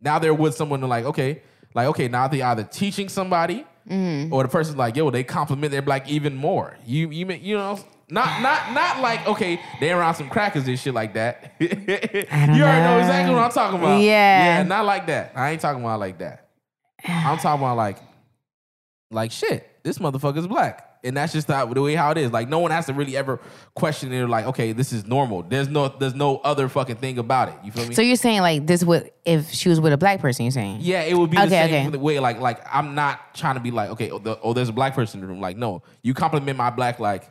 now 0.00 0.18
they're 0.18 0.34
with 0.34 0.54
someone 0.54 0.80
like, 0.82 1.04
okay, 1.04 1.42
like 1.74 1.88
okay, 1.88 2.08
now 2.08 2.28
they 2.28 2.40
either 2.40 2.64
teaching 2.64 3.08
somebody 3.08 3.66
Mm-hmm. 3.88 4.32
or 4.32 4.42
the 4.42 4.48
person's 4.48 4.76
like, 4.76 4.94
yo, 4.96 5.10
they 5.10 5.24
compliment 5.24 5.72
their 5.72 5.82
black 5.82 6.08
even 6.08 6.36
more. 6.36 6.76
You 6.86 7.10
you 7.10 7.26
mean- 7.26 7.42
you 7.44 7.56
know. 7.56 7.78
Not 8.12 8.42
not 8.42 8.72
not 8.72 9.00
like 9.00 9.24
okay, 9.28 9.60
they 9.78 9.92
around 9.92 10.16
some 10.16 10.28
crackers 10.28 10.66
and 10.66 10.76
shit 10.76 10.92
like 10.92 11.14
that. 11.14 11.54
you 11.60 11.68
already 11.68 12.56
know 12.58 12.98
exactly 12.98 13.32
what 13.32 13.44
I'm 13.44 13.52
talking 13.52 13.78
about. 13.78 14.00
Yeah. 14.00 14.58
yeah, 14.58 14.62
not 14.64 14.84
like 14.84 15.06
that. 15.06 15.30
I 15.36 15.52
ain't 15.52 15.60
talking 15.60 15.80
about 15.80 16.00
like 16.00 16.18
that. 16.18 16.48
I'm 17.06 17.38
talking 17.38 17.62
about 17.62 17.76
like 17.76 17.98
like 19.12 19.30
shit. 19.30 19.64
This 19.84 19.98
motherfucker's 19.98 20.48
black, 20.48 20.89
and 21.02 21.16
that's 21.16 21.32
just 21.32 21.46
the, 21.46 21.66
the 21.66 21.82
way 21.82 21.94
how 21.94 22.10
it 22.10 22.18
is. 22.18 22.30
Like 22.30 22.48
no 22.48 22.58
one 22.58 22.70
has 22.70 22.86
to 22.86 22.92
really 22.92 23.16
ever 23.16 23.40
question 23.74 24.12
it. 24.12 24.28
Like 24.28 24.46
okay, 24.46 24.72
this 24.72 24.92
is 24.92 25.06
normal. 25.06 25.42
There's 25.42 25.68
no 25.68 25.88
there's 25.88 26.14
no 26.14 26.38
other 26.38 26.68
fucking 26.68 26.96
thing 26.96 27.18
about 27.18 27.48
it. 27.48 27.54
You 27.64 27.72
feel 27.72 27.86
me? 27.86 27.94
So 27.94 28.02
you're 28.02 28.16
saying 28.16 28.40
like 28.40 28.66
this 28.66 28.84
would 28.84 29.10
if 29.24 29.50
she 29.50 29.68
was 29.68 29.80
with 29.80 29.92
a 29.92 29.98
black 29.98 30.20
person? 30.20 30.44
You're 30.44 30.52
saying 30.52 30.78
yeah, 30.80 31.02
it 31.02 31.16
would 31.16 31.30
be 31.30 31.36
the 31.36 31.48
same 31.48 31.86
okay. 31.86 31.88
the 31.90 31.98
way. 31.98 32.18
Like 32.18 32.40
like 32.40 32.60
I'm 32.70 32.94
not 32.94 33.34
trying 33.34 33.54
to 33.54 33.60
be 33.60 33.70
like 33.70 33.90
okay, 33.90 34.10
oh, 34.10 34.18
the, 34.18 34.38
oh 34.40 34.52
there's 34.52 34.68
a 34.68 34.72
black 34.72 34.94
person 34.94 35.20
in 35.20 35.26
the 35.26 35.32
room. 35.32 35.40
Like 35.40 35.56
no, 35.56 35.82
you 36.02 36.14
compliment 36.14 36.56
my 36.58 36.70
black. 36.70 36.98
Like 36.98 37.24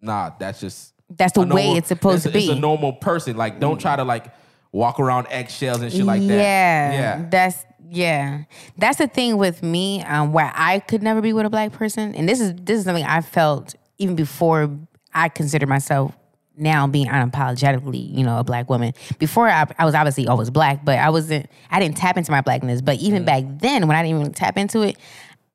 nah, 0.00 0.30
that's 0.38 0.60
just 0.60 0.92
That's 1.10 1.32
the 1.32 1.40
way 1.40 1.46
normal- 1.46 1.76
it's 1.76 1.88
supposed 1.88 2.26
it's 2.26 2.32
to 2.32 2.38
a- 2.38 2.40
It's 2.40 2.50
be. 2.52 2.56
a 2.56 2.60
normal 2.60 2.92
person. 2.94 3.36
Like 3.36 3.60
don't 3.60 3.80
try 3.80 3.96
to 3.96 4.04
like 4.04 4.26
walk 4.74 4.98
around 4.98 5.28
eggshells 5.30 5.80
and 5.80 5.92
shit 5.92 6.04
like 6.04 6.20
that. 6.20 6.26
Yeah, 6.34 6.92
yeah. 6.92 7.26
that's 7.30 7.64
yeah. 7.90 8.42
That's 8.76 8.98
the 8.98 9.06
thing 9.06 9.36
with 9.36 9.62
me, 9.62 10.02
um, 10.02 10.32
where 10.32 10.52
I 10.54 10.80
could 10.80 11.02
never 11.02 11.20
be 11.20 11.32
with 11.32 11.46
a 11.46 11.50
black 11.50 11.72
person, 11.72 12.14
and 12.14 12.28
this 12.28 12.40
is 12.40 12.52
this 12.56 12.78
is 12.80 12.84
something 12.84 13.04
I 13.04 13.20
felt 13.20 13.74
even 13.98 14.16
before 14.16 14.68
I 15.14 15.28
consider 15.28 15.66
myself 15.66 16.12
now 16.56 16.86
being 16.86 17.06
unapologetically, 17.06 18.14
you 18.16 18.24
know, 18.24 18.38
a 18.38 18.44
black 18.44 18.68
woman. 18.70 18.92
Before 19.18 19.48
I, 19.48 19.66
I 19.78 19.84
was 19.84 19.94
obviously 19.94 20.26
always 20.28 20.50
black, 20.50 20.84
but 20.84 20.98
I 20.98 21.10
wasn't. 21.10 21.46
I 21.70 21.80
didn't 21.80 21.96
tap 21.96 22.16
into 22.16 22.30
my 22.32 22.40
blackness. 22.40 22.80
But 22.80 22.98
even 22.98 23.22
Mm. 23.22 23.26
back 23.26 23.44
then, 23.60 23.86
when 23.88 23.96
I 23.96 24.02
didn't 24.02 24.20
even 24.20 24.32
tap 24.32 24.56
into 24.58 24.82
it, 24.82 24.96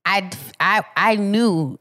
I 0.06 0.30
I 0.60 0.84
I 0.96 1.16
knew 1.16 1.78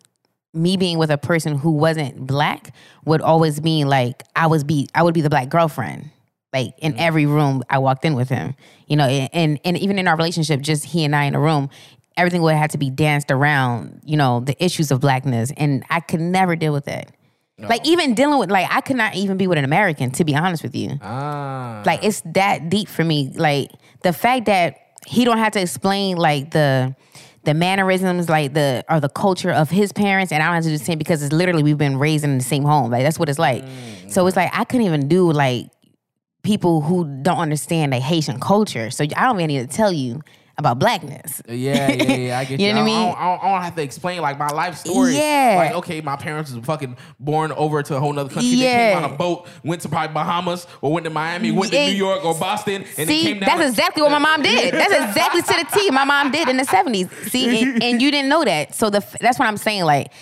me 0.54 0.76
being 0.76 0.98
with 0.98 1.10
a 1.10 1.18
person 1.18 1.56
who 1.56 1.70
wasn't 1.72 2.26
black 2.26 2.74
would 3.04 3.20
always 3.20 3.62
mean 3.62 3.86
like 3.88 4.22
I 4.34 4.46
was 4.48 4.64
be 4.64 4.88
I 4.94 5.02
would 5.04 5.14
be 5.14 5.20
the 5.20 5.30
black 5.30 5.48
girlfriend. 5.50 6.10
Like 6.58 6.74
in 6.78 6.92
Mm-hmm. 6.92 7.00
every 7.00 7.26
room 7.26 7.62
I 7.70 7.78
walked 7.78 8.04
in 8.04 8.14
with 8.14 8.28
him. 8.28 8.54
You 8.86 8.96
know, 8.96 9.04
and, 9.06 9.60
and 9.64 9.76
even 9.78 9.98
in 9.98 10.08
our 10.08 10.16
relationship, 10.16 10.60
just 10.60 10.84
he 10.84 11.04
and 11.04 11.14
I 11.14 11.24
in 11.24 11.34
a 11.34 11.40
room, 11.40 11.68
everything 12.16 12.42
would 12.42 12.54
have 12.54 12.70
to 12.70 12.78
be 12.78 12.90
danced 12.90 13.30
around. 13.30 14.00
You 14.04 14.16
know, 14.16 14.40
the 14.40 14.56
issues 14.64 14.90
of 14.90 15.00
blackness, 15.00 15.52
and 15.56 15.84
I 15.90 16.00
could 16.00 16.20
never 16.20 16.56
deal 16.56 16.72
with 16.72 16.86
that. 16.86 17.12
Like 17.60 17.84
even 17.84 18.14
dealing 18.14 18.38
with 18.38 18.50
like 18.52 18.68
I 18.70 18.80
could 18.80 18.96
not 18.96 19.16
even 19.16 19.36
be 19.36 19.48
with 19.48 19.58
an 19.58 19.64
American 19.64 20.12
to 20.12 20.24
be 20.24 20.32
honest 20.36 20.62
with 20.62 20.76
you. 20.76 20.96
Ah. 21.02 21.82
Like 21.84 22.04
it's 22.04 22.22
that 22.34 22.68
deep 22.70 22.88
for 22.88 23.02
me. 23.02 23.32
Like 23.34 23.72
the 24.04 24.12
fact 24.12 24.46
that 24.46 24.76
he 25.08 25.24
don't 25.24 25.38
have 25.38 25.52
to 25.54 25.60
explain 25.60 26.16
like 26.18 26.52
the 26.52 26.94
the 27.42 27.54
mannerisms, 27.54 28.28
like 28.28 28.54
the 28.54 28.84
or 28.88 29.00
the 29.00 29.08
culture 29.08 29.50
of 29.50 29.70
his 29.70 29.92
parents, 29.92 30.30
and 30.30 30.40
I 30.40 30.46
don't 30.46 30.54
have 30.54 30.62
to 30.64 30.70
do 30.70 30.78
the 30.78 30.84
same 30.84 30.98
because 30.98 31.20
it's 31.20 31.32
literally 31.32 31.64
we've 31.64 31.76
been 31.76 31.98
raised 31.98 32.22
in 32.22 32.38
the 32.38 32.44
same 32.44 32.62
home. 32.62 32.92
Like 32.92 33.02
that's 33.02 33.18
what 33.18 33.28
it's 33.28 33.40
like. 33.40 33.64
So 34.08 34.24
it's 34.28 34.36
like 34.36 34.50
I 34.54 34.62
couldn't 34.62 34.86
even 34.86 35.08
do 35.08 35.32
like 35.32 35.66
people 36.42 36.80
who 36.80 37.04
don't 37.22 37.38
understand 37.38 37.92
like 37.92 38.02
Haitian 38.02 38.40
culture. 38.40 38.90
So 38.90 39.04
I 39.04 39.24
don't 39.26 39.36
even 39.40 39.48
need 39.48 39.70
to 39.70 39.76
tell 39.76 39.92
you 39.92 40.22
about 40.56 40.80
blackness. 40.80 41.40
Yeah, 41.48 41.88
yeah, 41.92 42.12
yeah. 42.14 42.38
I 42.40 42.44
get 42.46 42.58
you. 42.58 42.66
You 42.66 42.72
know 42.74 42.82
what 42.82 42.90
I 42.90 42.92
I, 42.92 42.96
mean? 42.98 43.06
don't, 43.06 43.18
I, 43.20 43.24
don't, 43.36 43.44
I 43.44 43.52
don't 43.52 43.62
have 43.62 43.74
to 43.76 43.82
explain 43.82 44.20
like 44.22 44.38
my 44.40 44.48
life 44.48 44.76
story. 44.76 45.14
Yeah. 45.16 45.54
Like, 45.56 45.72
okay, 45.76 46.00
my 46.00 46.16
parents 46.16 46.52
was 46.52 46.64
fucking 46.64 46.96
born 47.20 47.52
over 47.52 47.80
to 47.82 47.96
a 47.96 48.00
whole 48.00 48.18
other 48.18 48.28
country. 48.28 48.50
They 48.56 48.56
Yeah. 48.64 48.94
came 48.94 49.04
on 49.04 49.12
a 49.12 49.16
boat, 49.16 49.46
went 49.62 49.82
to 49.82 49.88
probably 49.88 50.12
Bahamas, 50.14 50.66
or 50.80 50.92
went 50.92 51.04
to 51.04 51.10
Miami, 51.10 51.52
went 51.52 51.70
to. 51.70 51.78
New 51.86 51.92
York 51.92 52.24
or 52.24 52.34
Boston, 52.34 52.84
and 52.96 53.08
they 53.08 53.18
See, 53.18 53.22
came 53.22 53.38
down. 53.40 53.56
that's 53.58 53.70
exactly 53.70 54.02
what 54.02 54.10
my 54.10 54.18
mom 54.18 54.42
did. 54.42 54.74
That's 54.78 54.92
exactly 55.10 55.42
to 55.42 55.46
the 55.64 55.78
T. 55.78 55.90
My 55.92 56.04
mom 56.04 56.32
did 56.32 56.48
in 56.48 56.56
the 56.56 56.64
seventies. 56.64 57.08
See, 57.30 57.62
and, 57.62 57.80
and 57.82 58.02
you 58.02 58.10
didn't 58.10 58.28
know 58.28 58.44
that. 58.44 58.74
So 58.74 58.90
the 58.90 59.04
that's 59.20 59.38
what 59.38 59.46
I'm 59.46 59.56
saying. 59.58 59.84
Like 59.84 60.12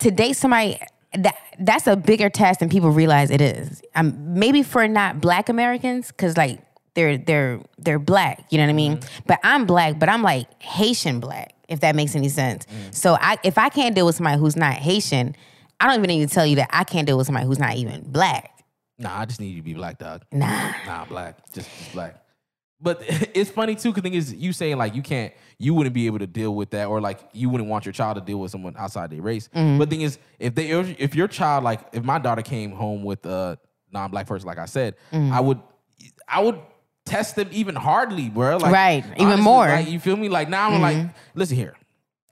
to 0.00 0.10
date 0.10 0.32
somebody 0.34 0.80
that 1.14 1.36
that's 1.58 1.86
a 1.86 1.96
bigger 1.96 2.28
task 2.28 2.60
than 2.60 2.68
people 2.68 2.90
realize 2.90 3.30
it 3.30 3.40
is. 3.40 3.82
Um, 3.94 4.34
maybe 4.34 4.62
for 4.62 4.86
not 4.88 5.20
Black 5.20 5.48
Americans, 5.48 6.08
because 6.08 6.36
like 6.36 6.60
they're 6.94 7.18
they're 7.18 7.60
they're 7.78 7.98
black. 7.98 8.44
You 8.50 8.58
know 8.58 8.64
what 8.64 8.70
I 8.70 8.74
mean? 8.74 9.00
But 9.26 9.38
I'm 9.42 9.66
black, 9.66 9.98
but 9.98 10.08
I'm 10.08 10.22
like 10.22 10.62
Haitian 10.62 11.20
black. 11.20 11.52
If 11.68 11.80
that 11.80 11.96
makes 11.96 12.14
any 12.14 12.28
sense. 12.28 12.64
So 12.92 13.16
I 13.20 13.38
if 13.42 13.58
I 13.58 13.68
can't 13.68 13.94
deal 13.94 14.06
with 14.06 14.14
somebody 14.14 14.38
who's 14.38 14.56
not 14.56 14.74
Haitian, 14.74 15.34
I 15.80 15.86
don't 15.86 15.96
even 15.98 16.08
need 16.08 16.28
to 16.28 16.34
tell 16.34 16.46
you 16.46 16.56
that 16.56 16.68
I 16.72 16.84
can't 16.84 17.06
deal 17.06 17.18
with 17.18 17.26
somebody 17.26 17.46
who's 17.46 17.58
not 17.58 17.76
even 17.76 18.02
black. 18.10 18.52
Nah, 18.98 19.20
I 19.20 19.24
just 19.26 19.40
need 19.40 19.48
you 19.48 19.56
to 19.56 19.62
be 19.62 19.74
black, 19.74 19.98
dog. 19.98 20.24
Nah. 20.32 20.72
Nah, 20.86 21.04
black. 21.04 21.36
Just, 21.52 21.68
just 21.68 21.92
black. 21.92 22.22
But 22.80 23.02
it's 23.34 23.50
funny 23.50 23.74
too, 23.74 23.90
because 23.90 24.02
thing 24.02 24.14
is, 24.14 24.34
you 24.34 24.52
saying 24.52 24.76
like 24.76 24.94
you 24.94 25.02
can't, 25.02 25.32
you 25.58 25.72
wouldn't 25.74 25.94
be 25.94 26.06
able 26.06 26.18
to 26.18 26.26
deal 26.26 26.54
with 26.54 26.70
that, 26.70 26.86
or 26.88 27.00
like 27.00 27.20
you 27.32 27.48
wouldn't 27.48 27.70
want 27.70 27.86
your 27.86 27.92
child 27.92 28.16
to 28.16 28.20
deal 28.20 28.38
with 28.38 28.50
someone 28.50 28.74
outside 28.76 29.10
their 29.10 29.22
race. 29.22 29.48
Mm-hmm. 29.54 29.78
But 29.78 29.88
thing 29.90 30.02
is, 30.02 30.18
if 30.38 30.54
they, 30.54 30.70
if, 30.70 31.14
your 31.14 31.28
child, 31.28 31.64
like, 31.64 31.80
if 31.92 32.04
my 32.04 32.18
daughter 32.18 32.42
came 32.42 32.72
home 32.72 33.02
with 33.04 33.24
a 33.24 33.58
non-black 33.92 34.26
person, 34.26 34.46
like 34.46 34.58
I 34.58 34.66
said, 34.66 34.94
Mm-hmm. 35.12 35.32
I 35.32 35.40
would, 35.40 35.60
I 36.28 36.42
would 36.42 36.60
test 37.06 37.36
them 37.36 37.48
even 37.52 37.74
hardly, 37.76 38.28
bro. 38.28 38.58
Like, 38.58 38.72
Right, 38.72 39.04
even 39.18 39.40
more. 39.40 39.66
Like, 39.66 39.88
you 39.88 39.98
feel 40.00 40.16
me? 40.16 40.28
Like 40.28 40.48
now, 40.50 40.70
I'm 40.70 40.82
like, 40.82 40.96
Mm-hmm. 40.96 41.38
listen 41.38 41.56
here, 41.56 41.74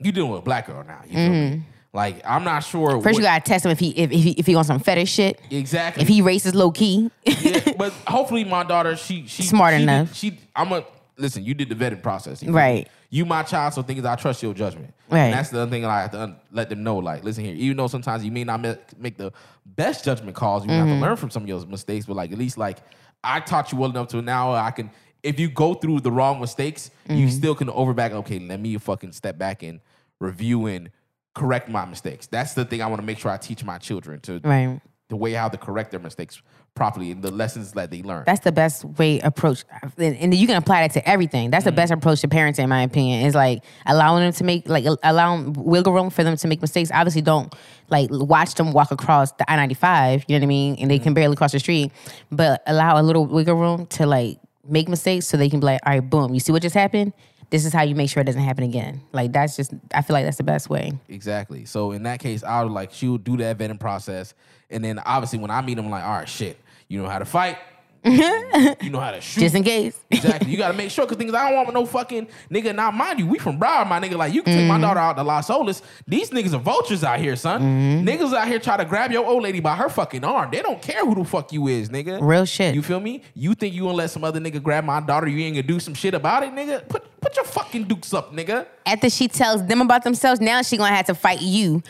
you 0.01 0.13
dealing 0.13 0.31
with 0.33 0.41
a 0.41 0.45
black 0.45 0.67
girl 0.67 0.85
now. 0.85 1.01
You 1.07 1.15
feel 1.15 1.31
me? 1.31 1.63
Like 1.95 2.21
I'm 2.27 2.45
not 2.45 2.61
sure. 2.65 2.91
First, 3.01 3.05
what- 3.05 3.15
you 3.15 3.23
gotta 3.23 3.45
test 3.45 3.65
him 3.65 3.71
if 3.71 3.79
he 3.79 3.91
if 3.91 4.11
if 4.13 4.23
he, 4.23 4.31
if 4.33 4.47
he 4.47 4.55
wants 4.55 4.67
some 4.69 4.81
fetish 4.81 5.11
shit. 5.11 5.41
exactly 5.51 6.03
If 6.03 6.09
he 6.09 6.21
racist 6.23 6.55
low 6.55 6.71
key, 6.73 7.11
yeah, 7.25 7.73
but 7.79 7.93
hopefully 8.07 8.43
my 8.45 8.65
daughter, 8.65 8.97
she 8.97 9.27
she 9.27 9.45
Smart 9.45 9.75
she 9.77 9.83
enough. 9.85 10.13
she, 10.15 10.39
I'm 10.57 10.73
a 10.73 10.85
listen. 11.17 11.45
You 11.45 11.55
did 11.55 11.69
the 11.69 11.77
vetting 11.77 12.03
process, 12.03 12.43
you 12.43 12.49
feel 12.49 12.55
Right. 12.57 12.89
You 13.11 13.25
my 13.25 13.45
child, 13.45 13.75
so 13.75 13.83
things 13.83 14.05
I 14.05 14.17
trust 14.17 14.43
your 14.43 14.53
judgment. 14.55 14.93
Right. 15.09 15.21
And 15.27 15.35
that's 15.35 15.51
the 15.51 15.61
other 15.61 15.71
thing 15.71 15.85
I 15.85 16.01
have 16.01 16.11
to 16.11 16.21
un- 16.21 16.37
let 16.51 16.69
them 16.69 16.83
know. 16.83 16.97
Like, 16.97 17.23
listen 17.23 17.45
here, 17.45 17.55
even 17.55 17.77
though 17.77 17.87
sometimes 17.87 18.25
you 18.25 18.33
may 18.33 18.43
not 18.43 18.61
make, 18.61 18.99
make 18.99 19.17
the 19.17 19.33
best 19.65 20.05
judgment 20.05 20.35
calls, 20.35 20.65
you 20.65 20.73
have 20.73 20.87
Mm-hmm. 20.89 21.01
to 21.01 21.07
learn 21.07 21.17
from 21.17 21.31
some 21.31 21.45
of 21.45 21.49
your 21.49 21.65
mistakes. 21.67 22.07
But 22.07 22.17
like, 22.17 22.33
at 22.33 22.39
least 22.39 22.59
like 22.59 22.79
I 23.23 23.39
taught 23.39 23.71
you 23.71 23.79
well 23.79 23.91
enough 23.91 24.09
to 24.09 24.21
now 24.21 24.53
I 24.53 24.73
can. 24.73 24.91
If 25.23 25.39
you 25.39 25.49
go 25.49 25.75
through 25.75 26.01
the 26.01 26.11
wrong 26.11 26.41
mistakes, 26.41 26.91
Mm-hmm. 27.09 27.21
you 27.21 27.31
still 27.31 27.55
can 27.55 27.69
overback. 27.69 28.11
Okay, 28.11 28.41
let 28.41 28.59
me 28.59 28.77
fucking 28.79 29.13
step 29.13 29.39
back 29.39 29.63
and 29.63 29.79
review 30.19 30.67
and 30.67 30.91
correct 31.35 31.69
my 31.69 31.85
mistakes. 31.85 32.27
That's 32.27 32.55
the 32.55 32.65
thing 32.65 32.81
I 32.81 32.87
want 32.87 33.01
to 33.01 33.07
make 33.07 33.19
sure 33.19 33.31
I 33.31 33.37
teach 33.37 33.65
my 33.65 33.79
children 33.79 34.21
to 34.21 34.41
right? 34.45 34.81
the 35.09 35.17
way 35.17 35.33
how 35.33 35.49
to 35.49 35.59
correct 35.59 35.91
their 35.91 36.01
mistakes 36.01 36.41
properly 36.75 37.13
and 37.13 37.23
the 37.23 37.31
lessons 37.31 37.73
that 37.73 37.91
they 37.91 38.03
learn. 38.03 38.25
That's 38.27 38.41
the 38.41 38.53
best 38.53 38.85
way 38.85 39.21
approach, 39.21 39.65
and 39.97 40.35
you 40.35 40.47
can 40.47 40.57
apply 40.57 40.83
that 40.83 40.93
to 40.95 41.09
everything. 41.09 41.51
That's 41.51 41.65
the 41.65 41.71
mm-hmm. 41.71 41.77
best 41.77 41.93
approach 41.93 42.21
to 42.23 42.29
parenting, 42.29 42.65
in 42.65 42.69
my 42.69 42.83
opinion. 42.83 43.27
Is 43.27 43.35
like 43.35 43.63
allowing 43.87 44.25
them 44.25 44.33
to 44.33 44.45
make 44.45 44.69
like 44.69 44.85
allowing 45.03 45.53
wiggle 45.53 45.93
room 45.93 46.11
for 46.11 46.25
them 46.25 46.37
to 46.37 46.49
make 46.49 46.61
mistakes. 46.61 46.91
Obviously, 46.93 47.23
don't 47.23 47.55
like 47.91 48.09
watch 48.11 48.55
them 48.55 48.73
walk 48.73 48.91
across 48.91 49.33
the 49.33 49.51
I 49.51 49.57
ninety 49.57 49.75
five. 49.75 50.25
You 50.27 50.35
know 50.35 50.41
what 50.41 50.45
I 50.45 50.49
mean? 50.49 50.77
And 50.79 50.91
they 50.91 50.97
mm-hmm. 50.97 51.05
can 51.05 51.15
barely 51.15 51.37
cross 51.37 51.53
the 51.53 51.61
street, 51.61 51.93
but 52.31 52.63
allow 52.67 53.01
a 53.01 53.03
little 53.03 53.27
wiggle 53.27 53.55
room 53.55 53.87
to 53.87 54.07
like 54.07 54.39
make 54.67 54.89
mistakes 54.89 55.27
so 55.27 55.37
they 55.37 55.51
can 55.51 55.61
be 55.61 55.67
like, 55.67 55.81
all 55.87 55.93
right, 55.93 56.01
boom, 56.01 56.35
you 56.35 56.41
see 56.41 56.51
what 56.51 56.63
just 56.63 56.75
happened. 56.75 57.13
This 57.51 57.65
is 57.65 57.73
how 57.73 57.83
you 57.83 57.95
make 57.95 58.11
sure 58.11 58.21
it 58.21 58.25
doesn't 58.25 58.43
happen 58.43 58.65
again. 58.65 59.01
Like 59.13 59.33
that's 59.33 59.57
just, 59.57 59.73
I 59.95 60.03
feel 60.03 60.15
like 60.15 60.25
that's 60.25 60.37
the 60.37 60.43
best 60.45 60.69
way. 60.71 60.93
Exactly. 61.09 61.65
So 61.65 61.93
in 61.93 62.03
that 62.05 62.21
case, 62.21 62.43
I 62.43 62.63
would 62.63 62.73
like 62.73 62.93
she 62.93 63.09
would 63.09 63.25
do 63.25 63.37
that 63.39 63.59
vetting 63.59 63.81
process, 63.81 64.35
and 64.71 64.85
then 64.85 64.99
obviously 64.99 65.39
when 65.39 65.51
I 65.51 65.61
meet 65.63 65.79
him, 65.79 65.87
I'm 65.87 65.91
like, 65.91 66.05
all 66.05 66.19
right, 66.19 66.29
shit, 66.29 66.59
you 66.89 67.03
know 67.03 67.09
how 67.09 67.19
to 67.19 67.25
fight, 67.25 67.59
you 68.05 68.91
know 68.91 69.01
how 69.01 69.11
to 69.13 69.21
shoot. 69.21 69.41
Just 69.41 69.55
in 69.55 69.63
case. 69.65 69.99
exactly. 70.11 70.51
You 70.51 70.57
gotta 70.59 70.75
make 70.75 70.91
sure 70.91 71.07
because 71.07 71.17
things 71.19 71.33
I 71.35 71.51
don't 71.51 71.57
want 71.65 71.75
no 71.75 71.87
fucking 71.87 72.29
nigga. 72.51 72.75
Now, 72.75 72.91
mind 72.91 73.19
you, 73.19 73.27
we 73.27 73.39
from 73.39 73.59
Broward, 73.59 73.89
my 73.89 73.99
nigga. 74.01 74.17
Like 74.17 74.35
you 74.35 74.43
can 74.43 74.53
take 74.53 74.65
Mm-hmm. 74.65 74.69
my 74.69 74.81
daughter 74.81 75.01
out 75.01 75.17
to 75.17 75.23
Las 75.23 75.49
Olas. 75.49 75.83
These 76.07 76.31
niggas 76.31 76.55
are 76.55 76.59
vultures 76.59 77.03
out 77.05 77.19
here, 77.19 77.37
son. 77.37 77.61
Mm-hmm. 77.63 78.09
Niggas 78.09 78.33
out 78.35 78.47
here 78.49 78.59
try 78.59 78.77
to 78.77 78.85
grab 78.85 79.11
your 79.13 79.27
old 79.27 79.43
lady 79.43 79.61
by 79.61 79.75
her 79.77 79.89
fucking 79.89 80.25
arm. 80.25 80.51
They 80.51 80.63
don't 80.63 80.81
care 80.81 81.05
who 81.05 81.15
the 81.15 81.25
fuck 81.25 81.53
you 81.53 81.67
is, 81.69 81.89
nigga. 81.89 82.19
Real 82.23 82.45
shit. 82.45 82.75
You 82.75 82.83
feel 82.83 83.01
me? 83.01 83.23
You 83.35 83.55
think 83.55 83.75
you 83.75 83.83
gonna 83.83 83.95
let 83.95 84.11
some 84.11 84.25
other 84.25 84.41
nigga 84.41 84.63
grab 84.63 84.85
my 84.85 85.01
daughter? 85.01 85.27
You 85.29 85.45
ain't 85.45 85.57
gonna 85.57 85.67
do 85.67 85.81
some 85.81 85.95
shit 85.95 86.15
about 86.15 86.43
it, 86.43 86.53
nigga? 86.53 86.87
Put 86.89 87.21
put 87.21 87.37
your 87.37 87.45
fucking 87.45 87.85
dukes 87.85 88.13
up, 88.15 88.33
nigga. 88.35 88.67
After 88.87 89.09
she 89.11 89.29
tells 89.29 89.67
them 89.67 89.81
about 89.81 90.05
themselves, 90.05 90.41
now 90.41 90.63
she 90.63 90.77
gonna 90.77 90.95
have 90.95 91.07
to 91.07 91.15
fight 91.15 91.41
you, 91.41 91.83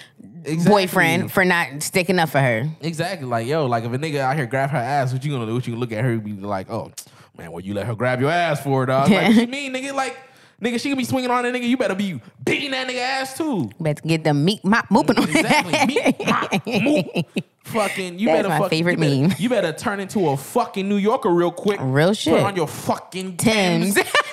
Exactly. 0.44 0.70
boyfriend, 0.70 1.32
for 1.32 1.44
not 1.44 1.82
sticking 1.82 2.18
up 2.18 2.28
for 2.28 2.40
her. 2.40 2.68
Exactly. 2.80 3.26
Like, 3.26 3.46
yo, 3.46 3.66
like 3.66 3.84
if 3.84 3.92
a 3.92 3.98
nigga 3.98 4.18
out 4.20 4.36
here 4.36 4.46
grab 4.46 4.70
her 4.70 4.78
ass, 4.78 5.12
what 5.12 5.24
you 5.24 5.32
gonna 5.32 5.46
do? 5.46 5.54
What 5.54 5.66
you 5.66 5.72
gonna 5.72 5.80
look 5.80 5.92
at 5.92 6.04
her 6.04 6.10
and 6.12 6.24
be 6.24 6.32
like, 6.32 6.70
oh, 6.70 6.92
man, 7.38 7.50
what 7.52 7.64
you 7.64 7.74
let 7.74 7.86
her 7.86 7.94
grab 7.94 8.20
your 8.20 8.30
ass 8.30 8.62
for, 8.62 8.84
dog? 8.86 9.10
Like, 9.10 9.28
what 9.28 9.34
you 9.36 9.46
mean, 9.48 9.72
nigga? 9.72 9.94
Like, 9.94 10.16
nigga, 10.62 10.78
she 10.80 10.88
can 10.90 10.98
be 10.98 11.04
swinging 11.04 11.30
on 11.30 11.42
that 11.44 11.54
nigga. 11.54 11.66
You 11.66 11.76
better 11.76 11.94
be 11.94 12.20
beating 12.44 12.72
that 12.72 12.86
nigga 12.88 12.98
ass 12.98 13.36
too. 13.36 13.70
Better 13.80 14.02
get 14.06 14.24
the 14.24 14.34
meat 14.34 14.64
mop 14.64 14.88
mooping 14.88 15.18
on. 15.18 15.28
Exactly. 15.28 15.86
Meet, 15.86 16.18
mop, 16.26 16.50
moop. 16.52 17.42
Fucking, 17.64 18.18
you 18.18 18.26
That's 18.26 18.38
better 18.38 18.48
my 18.50 18.58
fuck- 18.58 18.70
favorite 18.70 18.98
you 18.98 18.98
better, 18.98 19.20
meme. 19.28 19.34
You 19.38 19.48
better 19.48 19.72
turn 19.72 19.98
into 19.98 20.28
a 20.28 20.36
fucking 20.36 20.86
New 20.86 20.98
Yorker 20.98 21.30
real 21.30 21.50
quick. 21.50 21.78
Real 21.82 22.12
shit. 22.12 22.34
Put 22.34 22.42
on 22.42 22.56
your 22.56 22.68
fucking 22.68 23.38
Tim's. 23.38 23.94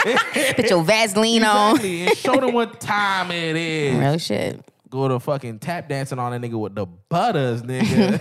Put 0.56 0.70
your 0.70 0.84
Vaseline 0.84 1.44
on. 1.46 1.76
exactly. 1.78 2.08
And 2.08 2.18
show 2.18 2.36
them 2.36 2.54
what 2.54 2.82
time 2.82 3.32
it 3.32 3.56
is. 3.56 3.98
Real 3.98 4.18
shit. 4.18 4.66
Go 4.92 5.08
to 5.08 5.20
fucking 5.22 5.60
tap 5.60 5.88
dancing 5.88 6.20
on 6.20 6.34
a 6.34 6.40
nigga 6.40 6.60
with 6.60 6.76
the 6.76 6.86
butters, 6.86 7.64
nigga. 7.64 8.20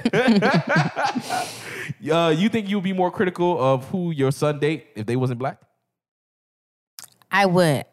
uh, 2.12 2.30
you 2.30 2.48
think 2.48 2.68
you'd 2.68 2.84
be 2.84 2.92
more 2.92 3.10
critical 3.10 3.60
of 3.60 3.88
who 3.88 4.12
your 4.12 4.30
son 4.30 4.60
date 4.60 4.86
if 4.94 5.04
they 5.04 5.16
wasn't 5.16 5.40
black? 5.40 5.60
I 7.30 7.46
would. 7.46 7.84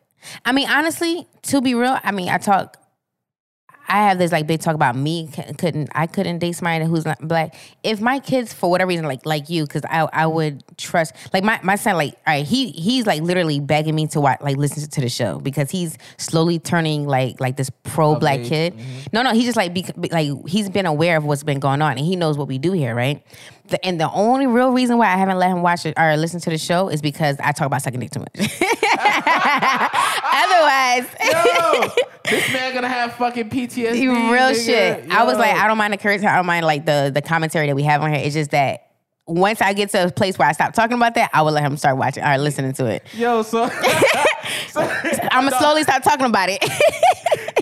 I 0.46 0.52
mean, 0.52 0.70
honestly, 0.70 1.28
to 1.44 1.60
be 1.60 1.74
real, 1.74 1.98
I 2.04 2.12
mean, 2.12 2.30
I 2.30 2.38
talk. 2.38 2.78
I 3.90 4.08
have 4.08 4.18
this 4.18 4.32
like 4.32 4.48
big 4.48 4.60
talk 4.60 4.76
about 4.76 4.96
me 4.96 5.30
couldn't 5.58 5.90
I 5.94 6.08
couldn't 6.08 6.40
date 6.40 6.54
somebody 6.54 6.86
who's 6.86 7.06
not 7.06 7.26
black. 7.26 7.56
If 7.84 8.02
my 8.02 8.20
kids 8.20 8.54
for 8.54 8.70
whatever 8.70 8.90
reason 8.90 9.06
like 9.06 9.26
like 9.26 9.50
you 9.50 9.64
because 9.64 9.84
I 9.86 10.08
I 10.12 10.28
would 10.28 10.64
trust 10.78 11.16
like 11.34 11.44
my, 11.44 11.60
my 11.64 11.76
son 11.76 11.96
like 11.96 12.14
all 12.28 12.34
right 12.34 12.46
he 12.46 12.72
he's 12.72 13.06
like 13.06 13.22
literally 13.22 13.60
begging 13.60 13.96
me 13.96 14.08
to 14.08 14.20
watch 14.20 14.42
like 14.42 14.58
listen 14.58 14.90
to 14.90 15.02
the 15.02 15.10
show 15.10 15.40
because 15.40 15.72
he's 15.72 15.98
slowly 16.18 16.60
turning 16.60 17.08
like 17.08 17.40
like 17.40 17.56
this 17.56 17.70
pro 17.84 18.16
black 18.16 18.44
kid. 18.44 18.74
Mm-hmm. 18.74 19.00
No 19.14 19.24
no 19.24 19.34
he's 19.34 19.46
just 19.46 19.58
like 19.58 19.74
be- 19.74 20.10
like 20.12 20.32
he's 20.48 20.70
been 20.70 20.86
aware 20.86 21.18
of 21.18 21.26
what's 21.26 21.44
been 21.44 21.60
going 21.60 21.82
on 21.82 21.98
and 21.98 22.06
he 22.06 22.16
knows 22.16 22.38
what 22.38 22.48
we 22.48 22.58
do 22.58 22.74
here 22.74 22.94
right. 22.94 23.24
The, 23.70 23.84
and 23.86 24.00
the 24.00 24.10
only 24.12 24.48
real 24.48 24.72
reason 24.72 24.98
why 24.98 25.08
I 25.08 25.18
haven't 25.18 25.38
let 25.38 25.52
him 25.52 25.62
watch 25.62 25.86
it 25.86 25.94
or 25.98 26.16
listen 26.16 26.40
to 26.42 26.50
the 26.50 26.58
show 26.58 26.90
is 26.90 27.02
because 27.02 27.38
I 27.40 27.52
talk 27.52 27.66
about 27.68 27.82
sucking 27.82 28.00
dick 28.00 28.12
too 28.12 28.20
much. 28.22 28.50
Otherwise. 30.34 31.08
Yo, 31.24 31.90
this 32.30 32.54
man 32.54 32.74
gonna 32.74 32.90
have 32.90 33.14
fucking 33.14 33.50
PTSD. 33.50 34.02
Real 34.02 34.32
nigga. 34.32 34.66
shit. 34.66 35.12
I 35.12 35.24
was 35.24 35.38
like, 35.38 35.56
I 35.56 35.68
don't 35.68 35.78
mind 35.78 35.94
the 35.94 35.98
curse. 35.98 36.24
I 36.24 36.36
don't 36.36 36.46
mind 36.46 36.66
like 36.66 36.86
the 36.86 37.12
the 37.14 37.22
commentary 37.22 37.68
that 37.68 37.76
we 37.76 37.84
have 37.84 38.02
on 38.02 38.14
here. 38.14 38.22
It's 38.24 38.36
just 38.36 38.52
that 38.52 38.88
once 39.28 39.62
I 39.62 39.74
get 39.74 39.90
to 39.92 40.06
a 40.06 40.12
place 40.12 40.40
where 40.40 40.48
I 40.48 40.54
stop 40.54 40.74
talking 40.74 40.96
about 40.96 41.16
that, 41.16 41.30
I 41.34 41.42
will 41.42 41.52
let 41.52 41.64
him 41.64 41.78
start 41.78 41.98
watching 41.98 42.24
or 42.24 42.38
listening 42.38 42.74
to 42.74 42.86
it. 42.86 43.04
Yo, 43.14 43.42
so, 43.42 43.68
so 44.70 44.82
I'm 44.82 45.46
gonna 45.46 45.58
slowly 45.58 45.84
start 45.84 46.04
talking 46.04 46.26
about 46.26 46.50
it. 46.50 46.64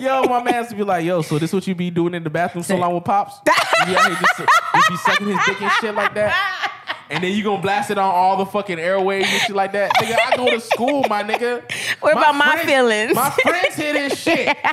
yo, 0.00 0.22
my 0.24 0.42
man's 0.42 0.68
to 0.68 0.76
be 0.76 0.84
like, 0.84 1.04
yo, 1.04 1.22
so 1.22 1.38
this 1.38 1.52
what 1.52 1.66
you 1.66 1.74
be 1.74 1.90
doing 1.90 2.14
in 2.14 2.22
the 2.22 2.30
bathroom 2.30 2.62
so 2.62 2.76
long 2.76 2.94
with 2.94 3.04
pops? 3.04 3.40
You 3.86 3.94
here 3.94 3.96
just, 3.96 4.38
just 4.38 4.88
be 4.88 4.96
sucking 4.96 5.26
his 5.26 5.38
dick 5.44 5.62
and 5.62 5.72
shit 5.80 5.94
like 5.94 6.14
that? 6.14 6.72
And 7.10 7.22
then 7.22 7.32
you 7.32 7.44
gonna 7.44 7.62
blast 7.62 7.90
it 7.90 7.98
on 7.98 8.12
all 8.12 8.36
the 8.36 8.46
fucking 8.46 8.78
airways 8.78 9.26
and 9.28 9.40
shit 9.42 9.56
like 9.56 9.72
that? 9.72 9.92
Nigga, 9.94 10.16
I 10.32 10.36
go 10.36 10.50
to 10.50 10.60
school, 10.60 11.04
my 11.08 11.22
nigga. 11.22 11.62
What 12.00 12.12
about 12.12 12.34
my 12.34 12.56
feelings? 12.64 13.14
My 13.14 13.30
friends 13.30 13.74
hear 13.74 13.92
this 13.92 14.18
shit. 14.20 14.56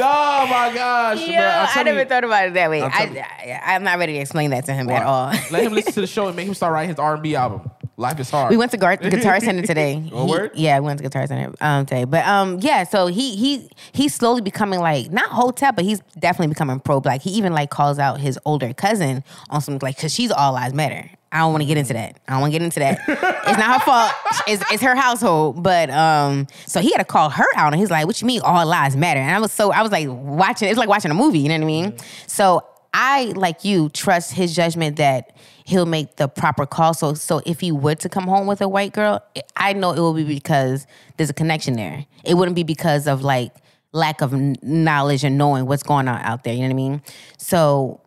Oh 0.00 0.46
my 0.48 0.72
gosh, 0.72 1.20
Yo, 1.20 1.26
bro. 1.34 1.36
I 1.36 1.82
never 1.82 1.98
you. 2.00 2.04
thought 2.04 2.24
about 2.24 2.48
it 2.48 2.54
that 2.54 2.70
way. 2.70 2.82
I'm 2.82 2.90
I. 2.90 3.26
I, 3.66 3.74
I'm 3.74 3.82
not 3.82 3.98
ready 3.98 4.14
to 4.14 4.18
explain 4.20 4.50
that 4.50 4.64
to 4.66 4.72
him 4.72 4.88
at 4.88 5.02
all. 5.02 5.32
Let 5.50 5.64
him 5.64 5.72
listen 5.72 5.92
to 5.94 6.00
the 6.00 6.06
show 6.06 6.26
and 6.28 6.36
make 6.36 6.46
him 6.48 6.54
start 6.54 6.72
writing 6.72 6.90
his 6.90 6.98
R 6.98 7.14
and 7.14 7.22
B 7.22 7.34
album. 7.34 7.70
Life 7.98 8.20
is 8.20 8.30
hard. 8.30 8.50
We 8.50 8.56
went 8.56 8.70
to 8.70 8.76
Gar- 8.76 8.96
Guitar 8.96 9.40
Center 9.40 9.62
today. 9.66 10.08
Oh, 10.12 10.24
He- 10.24 10.30
word? 10.30 10.52
Yeah, 10.54 10.78
we 10.78 10.86
went 10.86 10.98
to 10.98 11.02
Guitar 11.02 11.26
Center 11.26 11.52
um, 11.60 11.84
today. 11.84 12.04
But 12.04 12.24
um, 12.26 12.60
yeah, 12.60 12.84
so 12.84 13.08
he 13.08 13.34
he 13.34 13.68
he's 13.90 14.14
slowly 14.14 14.40
becoming 14.40 14.78
like 14.78 15.10
not 15.10 15.30
Hotep, 15.30 15.74
but 15.74 15.84
he's 15.84 15.98
definitely 16.16 16.46
becoming 16.54 16.78
pro 16.78 17.00
black. 17.00 17.22
He 17.22 17.30
even 17.30 17.52
like 17.52 17.70
calls 17.70 17.98
out 17.98 18.20
his 18.20 18.38
older 18.44 18.72
cousin 18.72 19.24
on 19.50 19.60
some 19.60 19.78
like 19.82 19.96
because 19.96 20.14
she's 20.14 20.30
all 20.30 20.52
lives 20.52 20.74
matter. 20.74 21.10
I 21.32 21.40
don't 21.40 21.52
want 21.52 21.62
to 21.62 21.66
get 21.66 21.76
into 21.76 21.92
that. 21.92 22.20
I 22.28 22.32
don't 22.32 22.40
want 22.42 22.52
to 22.52 22.58
get 22.58 22.64
into 22.64 22.78
that. 22.80 23.00
it's 23.08 23.58
not 23.58 23.80
her 23.80 23.84
fault. 23.84 24.12
It's, 24.46 24.62
it's 24.72 24.82
her 24.82 24.94
household. 24.94 25.62
But 25.62 25.90
um, 25.90 26.46
so 26.66 26.80
he 26.80 26.90
had 26.92 26.98
to 26.98 27.04
call 27.04 27.30
her 27.30 27.44
out, 27.56 27.72
and 27.72 27.80
he's 27.80 27.90
like, 27.90 28.06
"What 28.06 28.20
you 28.20 28.26
mean 28.28 28.42
all 28.42 28.64
lives 28.64 28.96
matter?" 28.96 29.18
And 29.20 29.34
I 29.34 29.40
was 29.40 29.50
so 29.50 29.72
I 29.72 29.82
was 29.82 29.90
like 29.90 30.06
watching. 30.08 30.68
It's 30.68 30.78
like 30.78 30.88
watching 30.88 31.10
a 31.10 31.14
movie. 31.14 31.40
You 31.40 31.48
know 31.48 31.56
what 31.56 31.62
I 31.62 31.66
mean? 31.66 31.96
So 32.28 32.64
I 32.94 33.32
like 33.34 33.64
you 33.64 33.88
trust 33.90 34.32
his 34.32 34.54
judgment 34.54 34.96
that 34.96 35.36
he'll 35.68 35.86
make 35.86 36.16
the 36.16 36.28
proper 36.28 36.64
call. 36.64 36.94
So 36.94 37.12
so 37.12 37.42
if 37.44 37.60
he 37.60 37.70
were 37.70 37.94
to 37.96 38.08
come 38.08 38.24
home 38.24 38.46
with 38.46 38.62
a 38.62 38.68
white 38.68 38.92
girl, 38.92 39.22
I 39.56 39.74
know 39.74 39.92
it 39.92 40.00
will 40.00 40.14
be 40.14 40.24
because 40.24 40.86
there's 41.16 41.28
a 41.28 41.34
connection 41.34 41.74
there. 41.74 42.06
It 42.24 42.34
wouldn't 42.34 42.56
be 42.56 42.62
because 42.62 43.06
of 43.06 43.22
like 43.22 43.54
lack 43.92 44.22
of 44.22 44.32
knowledge 44.62 45.24
and 45.24 45.36
knowing 45.36 45.66
what's 45.66 45.82
going 45.82 46.08
on 46.08 46.20
out 46.22 46.42
there. 46.44 46.54
You 46.54 46.60
know 46.60 46.68
what 46.68 46.72
I 46.72 46.74
mean? 46.74 47.02
So 47.36 48.00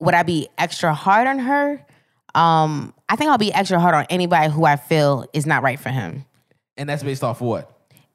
would 0.00 0.14
I 0.14 0.24
be 0.24 0.48
extra 0.58 0.92
hard 0.92 1.28
on 1.28 1.38
her? 1.38 1.84
Um, 2.34 2.92
I 3.08 3.14
think 3.14 3.30
I'll 3.30 3.38
be 3.38 3.52
extra 3.52 3.78
hard 3.78 3.94
on 3.94 4.06
anybody 4.10 4.52
who 4.52 4.64
I 4.64 4.74
feel 4.74 5.24
is 5.32 5.46
not 5.46 5.62
right 5.62 5.78
for 5.78 5.90
him. 5.90 6.24
and 6.76 6.88
that's 6.88 7.04
based 7.04 7.22
off 7.22 7.40
what? 7.40 7.73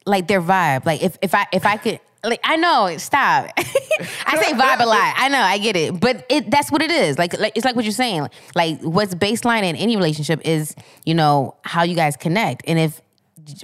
Like 0.10 0.28
their 0.28 0.42
vibe. 0.42 0.86
Like 0.86 1.04
if 1.04 1.18
if 1.22 1.36
I 1.36 1.46
if 1.54 1.66
I 1.66 1.78
could 1.78 2.00
like 2.24 2.42
I 2.44 2.58
know, 2.58 2.98
stop. 2.98 3.50
I 3.58 4.42
say 4.42 4.54
vibe 4.54 4.82
a 4.82 4.86
lot. 4.86 5.14
I 5.18 5.30
know, 5.30 5.40
I 5.40 5.58
get 5.58 5.76
it. 5.76 6.00
But 6.00 6.26
it 6.30 6.50
that's 6.50 6.72
what 6.72 6.82
it 6.82 6.92
is. 6.92 7.18
Like 7.18 7.38
like 7.40 7.54
it's 7.56 7.66
like 7.66 7.76
what 7.76 7.86
you're 7.86 7.92
saying. 7.92 8.28
Like 8.56 8.82
what's 8.82 9.16
baseline 9.16 9.64
in 9.64 9.76
any 9.76 9.96
relationship 9.96 10.42
is, 10.44 10.76
you 11.06 11.14
know, 11.14 11.56
how 11.64 11.84
you 11.84 11.96
guys 11.96 12.18
connect. 12.18 12.64
And 12.68 12.80
if 12.80 13.02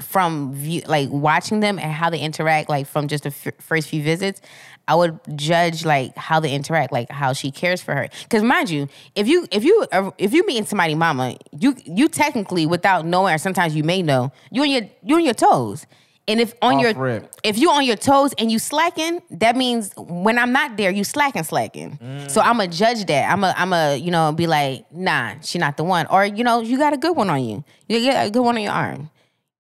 from 0.02 0.54
view, 0.54 0.82
like 0.88 1.10
watching 1.10 1.60
them 1.60 1.78
and 1.80 1.91
how 1.91 2.10
they 2.10 2.20
interact 2.20 2.70
like 2.70 2.88
from 2.88 3.08
just 3.08 3.24
the 3.24 3.30
f- 3.30 3.54
first 3.60 3.89
few 3.89 4.02
visits 4.02 4.41
i 4.88 4.96
would 4.96 5.20
judge 5.36 5.86
like 5.86 6.16
how 6.18 6.39
they 6.39 6.52
interact 6.54 6.91
like 6.91 7.10
how 7.12 7.34
she 7.34 7.52
cares 7.52 7.82
for 7.82 7.93
her 7.93 8.08
because 8.24 8.41
mind 8.41 8.70
you 8.70 8.88
if 9.16 9.28
you 9.28 9.48
if 9.52 9.64
you 9.64 9.86
uh, 9.91 10.12
if 10.18 10.34
you 10.34 10.46
meeting 10.46 10.66
somebody 10.66 10.96
mama 10.96 11.36
you 11.60 11.76
you 11.86 12.08
technically 12.08 12.66
without 12.66 13.06
knowing 13.06 13.34
or 13.34 13.38
sometimes 13.38 13.76
you 13.76 13.84
may 13.84 14.02
know 14.02 14.32
you 14.52 14.62
on 14.64 14.70
your 14.70 14.82
you 15.04 15.16
on 15.16 15.24
your 15.24 15.34
toes 15.34 15.86
and 16.28 16.42
if 16.42 16.54
on 16.62 16.76
Off 16.76 16.82
your 16.82 16.94
rip. 16.94 17.36
if 17.44 17.58
you 17.58 17.70
on 17.70 17.86
your 17.86 17.96
toes 17.96 18.34
and 18.40 18.52
you 18.52 18.58
slacking, 18.60 19.22
that 19.30 19.56
means 19.56 19.92
when 19.98 20.40
I'm 20.40 20.52
not 20.52 20.76
there, 20.78 20.90
you 20.92 21.04
slacking, 21.04 21.44
slacking. 21.44 22.00
So 22.30 22.42
I'm 22.42 22.60
a 22.60 22.68
judge 22.68 23.06
that. 23.06 23.32
I'm 23.32 23.44
a 23.44 23.54
I'm 23.58 23.74
a 23.74 23.96
you 23.96 24.12
know 24.12 24.32
be 24.32 24.48
like, 24.48 24.92
nah, 24.92 25.36
she 25.42 25.60
not 25.60 25.78
the 25.78 25.84
one, 25.84 26.08
or 26.08 26.26
you 26.26 26.44
know 26.44 26.62
you 26.62 26.78
got 26.78 26.94
a 26.94 26.98
good 26.98 27.16
one 27.16 27.30
on 27.30 27.44
you. 27.44 27.64
You 27.88 28.00
get 28.00 28.28
a 28.28 28.32
good 28.32 28.42
one 28.42 28.56
on 28.56 28.64
your 28.64 28.74
arm. 28.74 29.10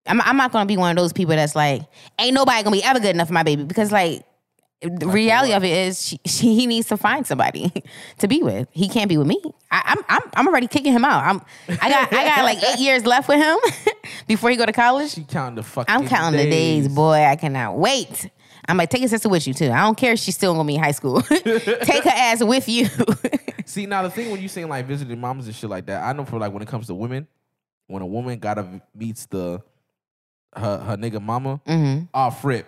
I'm 0.07 0.21
I'm 0.21 0.37
not 0.37 0.51
gonna 0.51 0.65
be 0.65 0.77
one 0.77 0.91
of 0.91 1.01
those 1.01 1.13
people 1.13 1.35
that's 1.35 1.55
like, 1.55 1.83
ain't 2.19 2.33
nobody 2.33 2.63
gonna 2.63 2.75
be 2.75 2.83
ever 2.83 2.99
good 2.99 3.15
enough 3.15 3.27
for 3.27 3.33
my 3.33 3.43
baby 3.43 3.63
because 3.63 3.91
like. 3.91 4.23
The 4.81 5.07
reality 5.07 5.53
of 5.53 5.63
it 5.63 5.71
is, 5.71 6.05
she, 6.05 6.19
she 6.25 6.53
he 6.53 6.67
needs 6.67 6.87
to 6.89 6.97
find 6.97 7.25
somebody 7.25 7.71
to 8.19 8.27
be 8.27 8.43
with. 8.43 8.67
He 8.71 8.87
can't 8.89 9.09
be 9.09 9.17
with 9.17 9.25
me. 9.25 9.41
I, 9.71 9.81
I'm 9.85 10.03
I'm 10.09 10.21
I'm 10.35 10.47
already 10.47 10.67
kicking 10.67 10.91
him 10.93 11.05
out. 11.05 11.23
I'm 11.23 11.41
I 11.81 11.89
got 11.89 12.13
I 12.13 12.25
got 12.25 12.43
like 12.43 12.61
eight 12.63 12.79
years 12.79 13.05
left 13.05 13.27
with 13.29 13.39
him 13.39 13.57
before 14.27 14.49
he 14.49 14.57
go 14.57 14.65
to 14.65 14.73
college. 14.73 15.11
She 15.11 15.23
counting 15.23 15.55
the 15.55 15.63
fucking. 15.63 15.93
I'm 15.93 16.05
counting 16.07 16.39
the 16.43 16.49
days, 16.49 16.87
boy. 16.89 17.23
I 17.23 17.35
cannot 17.35 17.77
wait. 17.77 18.29
I'm 18.67 18.77
like, 18.77 18.89
take 18.89 19.01
your 19.01 19.09
sister 19.09 19.29
with 19.29 19.47
you 19.47 19.53
too. 19.53 19.71
I 19.71 19.81
don't 19.81 19.97
care 19.97 20.13
if 20.13 20.19
she's 20.19 20.35
still 20.35 20.53
gonna 20.53 20.67
be 20.67 20.75
in 20.75 20.83
high 20.83 20.91
school. 20.91 21.21
take 21.21 22.03
her 22.03 22.09
ass 22.13 22.43
with 22.43 22.67
you. 22.67 22.87
See 23.65 23.85
now 23.85 24.03
the 24.03 24.09
thing 24.09 24.29
when 24.29 24.41
you 24.41 24.47
saying 24.47 24.67
like 24.69 24.85
visiting 24.87 25.19
moms 25.19 25.47
and 25.47 25.55
shit 25.55 25.69
like 25.69 25.85
that, 25.87 26.03
I 26.03 26.13
know 26.13 26.25
for 26.25 26.37
like 26.37 26.51
when 26.51 26.61
it 26.61 26.67
comes 26.67 26.87
to 26.87 26.93
women, 26.95 27.27
when 27.87 28.01
a 28.01 28.05
woman 28.07 28.37
gotta 28.39 28.81
meets 28.93 29.25
the 29.27 29.61
her 30.55 30.77
her 30.79 30.97
nigga 30.97 31.21
mama, 31.21 31.61
Mhm. 31.65 32.07
off 32.13 32.43
rip, 32.43 32.67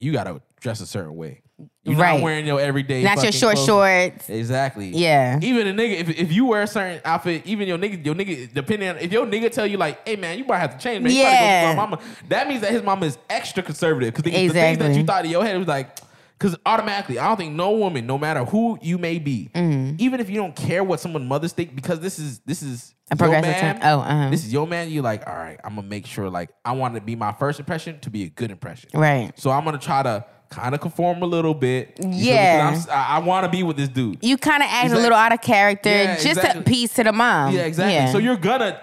you 0.00 0.12
gotta 0.12 0.40
dress 0.60 0.80
a 0.80 0.86
certain 0.86 1.16
way. 1.16 1.42
You're 1.84 1.96
Right. 1.96 2.14
not 2.14 2.22
wearing 2.22 2.46
your 2.46 2.58
everyday. 2.60 3.02
Not 3.02 3.22
your 3.22 3.32
short 3.32 3.54
clothes. 3.56 3.66
shorts. 3.66 4.30
Exactly. 4.30 4.88
Yeah. 4.90 5.38
Even 5.42 5.66
a 5.66 5.72
nigga, 5.72 5.98
if, 6.00 6.08
if 6.08 6.32
you 6.32 6.46
wear 6.46 6.62
a 6.62 6.66
certain 6.66 7.00
outfit, 7.04 7.42
even 7.46 7.68
your 7.68 7.76
nigga, 7.78 8.04
your 8.04 8.14
nigga, 8.14 8.52
depending 8.52 8.88
on 8.88 8.98
if 8.98 9.12
your 9.12 9.26
nigga 9.26 9.50
tell 9.50 9.66
you 9.66 9.76
like, 9.76 10.06
hey 10.08 10.16
man, 10.16 10.38
you 10.38 10.44
might 10.44 10.58
have 10.58 10.76
to 10.78 10.82
change, 10.82 11.02
man. 11.02 11.12
You 11.12 11.18
go 11.22 11.28
Yeah. 11.28 11.70
to 11.70 11.76
my 11.76 11.82
mama. 11.86 11.98
That 12.28 12.48
means 12.48 12.60
that 12.62 12.70
his 12.70 12.82
mama 12.82 13.06
is 13.06 13.18
extra 13.28 13.62
conservative 13.62 14.14
because 14.14 14.24
the, 14.24 14.30
the 14.30 14.52
things 14.52 14.78
that 14.78 14.94
you 14.94 15.04
thought 15.04 15.24
in 15.24 15.30
your 15.30 15.44
head 15.44 15.58
was 15.58 15.68
like. 15.68 15.98
Because 16.38 16.56
automatically, 16.64 17.18
I 17.18 17.28
don't 17.28 17.36
think 17.36 17.52
no 17.54 17.72
woman, 17.72 18.06
no 18.06 18.16
matter 18.16 18.46
who 18.46 18.78
you 18.80 18.96
may 18.96 19.18
be, 19.18 19.50
Mm-hmm. 19.54 19.96
even 19.98 20.20
if 20.20 20.30
you 20.30 20.36
don't 20.36 20.56
care 20.56 20.82
what 20.82 20.98
someone 20.98 21.28
mothers 21.28 21.52
think, 21.52 21.74
because 21.76 22.00
this 22.00 22.18
is 22.18 22.38
this 22.46 22.62
is 22.62 22.94
A 23.10 23.14
your 23.14 23.18
progressive 23.18 23.62
man. 23.62 23.74
term. 23.74 23.82
Oh, 23.84 24.00
uh-huh. 24.00 24.30
this 24.30 24.42
is 24.46 24.50
your 24.50 24.66
man. 24.66 24.88
You're 24.90 25.02
like, 25.02 25.26
all 25.26 25.34
right, 25.36 25.60
I'm 25.62 25.74
gonna 25.76 25.86
make 25.86 26.06
sure 26.06 26.30
like 26.30 26.48
I 26.64 26.72
want 26.72 26.94
to 26.94 27.02
be 27.02 27.14
my 27.14 27.32
first 27.32 27.60
impression 27.60 28.00
to 28.00 28.08
be 28.10 28.22
a 28.24 28.30
good 28.30 28.50
impression. 28.50 28.88
Right. 28.94 29.38
So 29.38 29.50
I'm 29.50 29.66
gonna 29.66 29.76
try 29.76 30.02
to 30.02 30.24
kind 30.50 30.74
of 30.74 30.80
conform 30.80 31.22
a 31.22 31.26
little 31.26 31.54
bit. 31.54 31.94
You 31.98 32.02
feel 32.04 32.10
me? 32.10 32.16
'Cause 32.18 32.86
Yeah. 32.88 33.06
I, 33.08 33.16
I 33.16 33.18
want 33.20 33.44
to 33.44 33.48
be 33.50 33.62
with 33.62 33.76
this 33.76 33.88
dude. 33.88 34.18
You 34.20 34.36
kind 34.36 34.62
of 34.62 34.68
act 34.68 34.84
Exactly. 34.86 34.98
a 34.98 35.02
little 35.02 35.18
out 35.18 35.32
of 35.32 35.40
character 35.40 35.88
Yeah, 35.90 36.14
just 36.16 36.26
exactly. 36.26 36.62
to 36.64 36.68
piece 36.70 36.94
to 36.94 37.04
the 37.04 37.12
mom. 37.12 37.54
Yeah, 37.54 37.62
exactly. 37.62 37.94
Yeah. 37.94 38.10
So 38.12 38.18
you're 38.18 38.36
gonna 38.36 38.80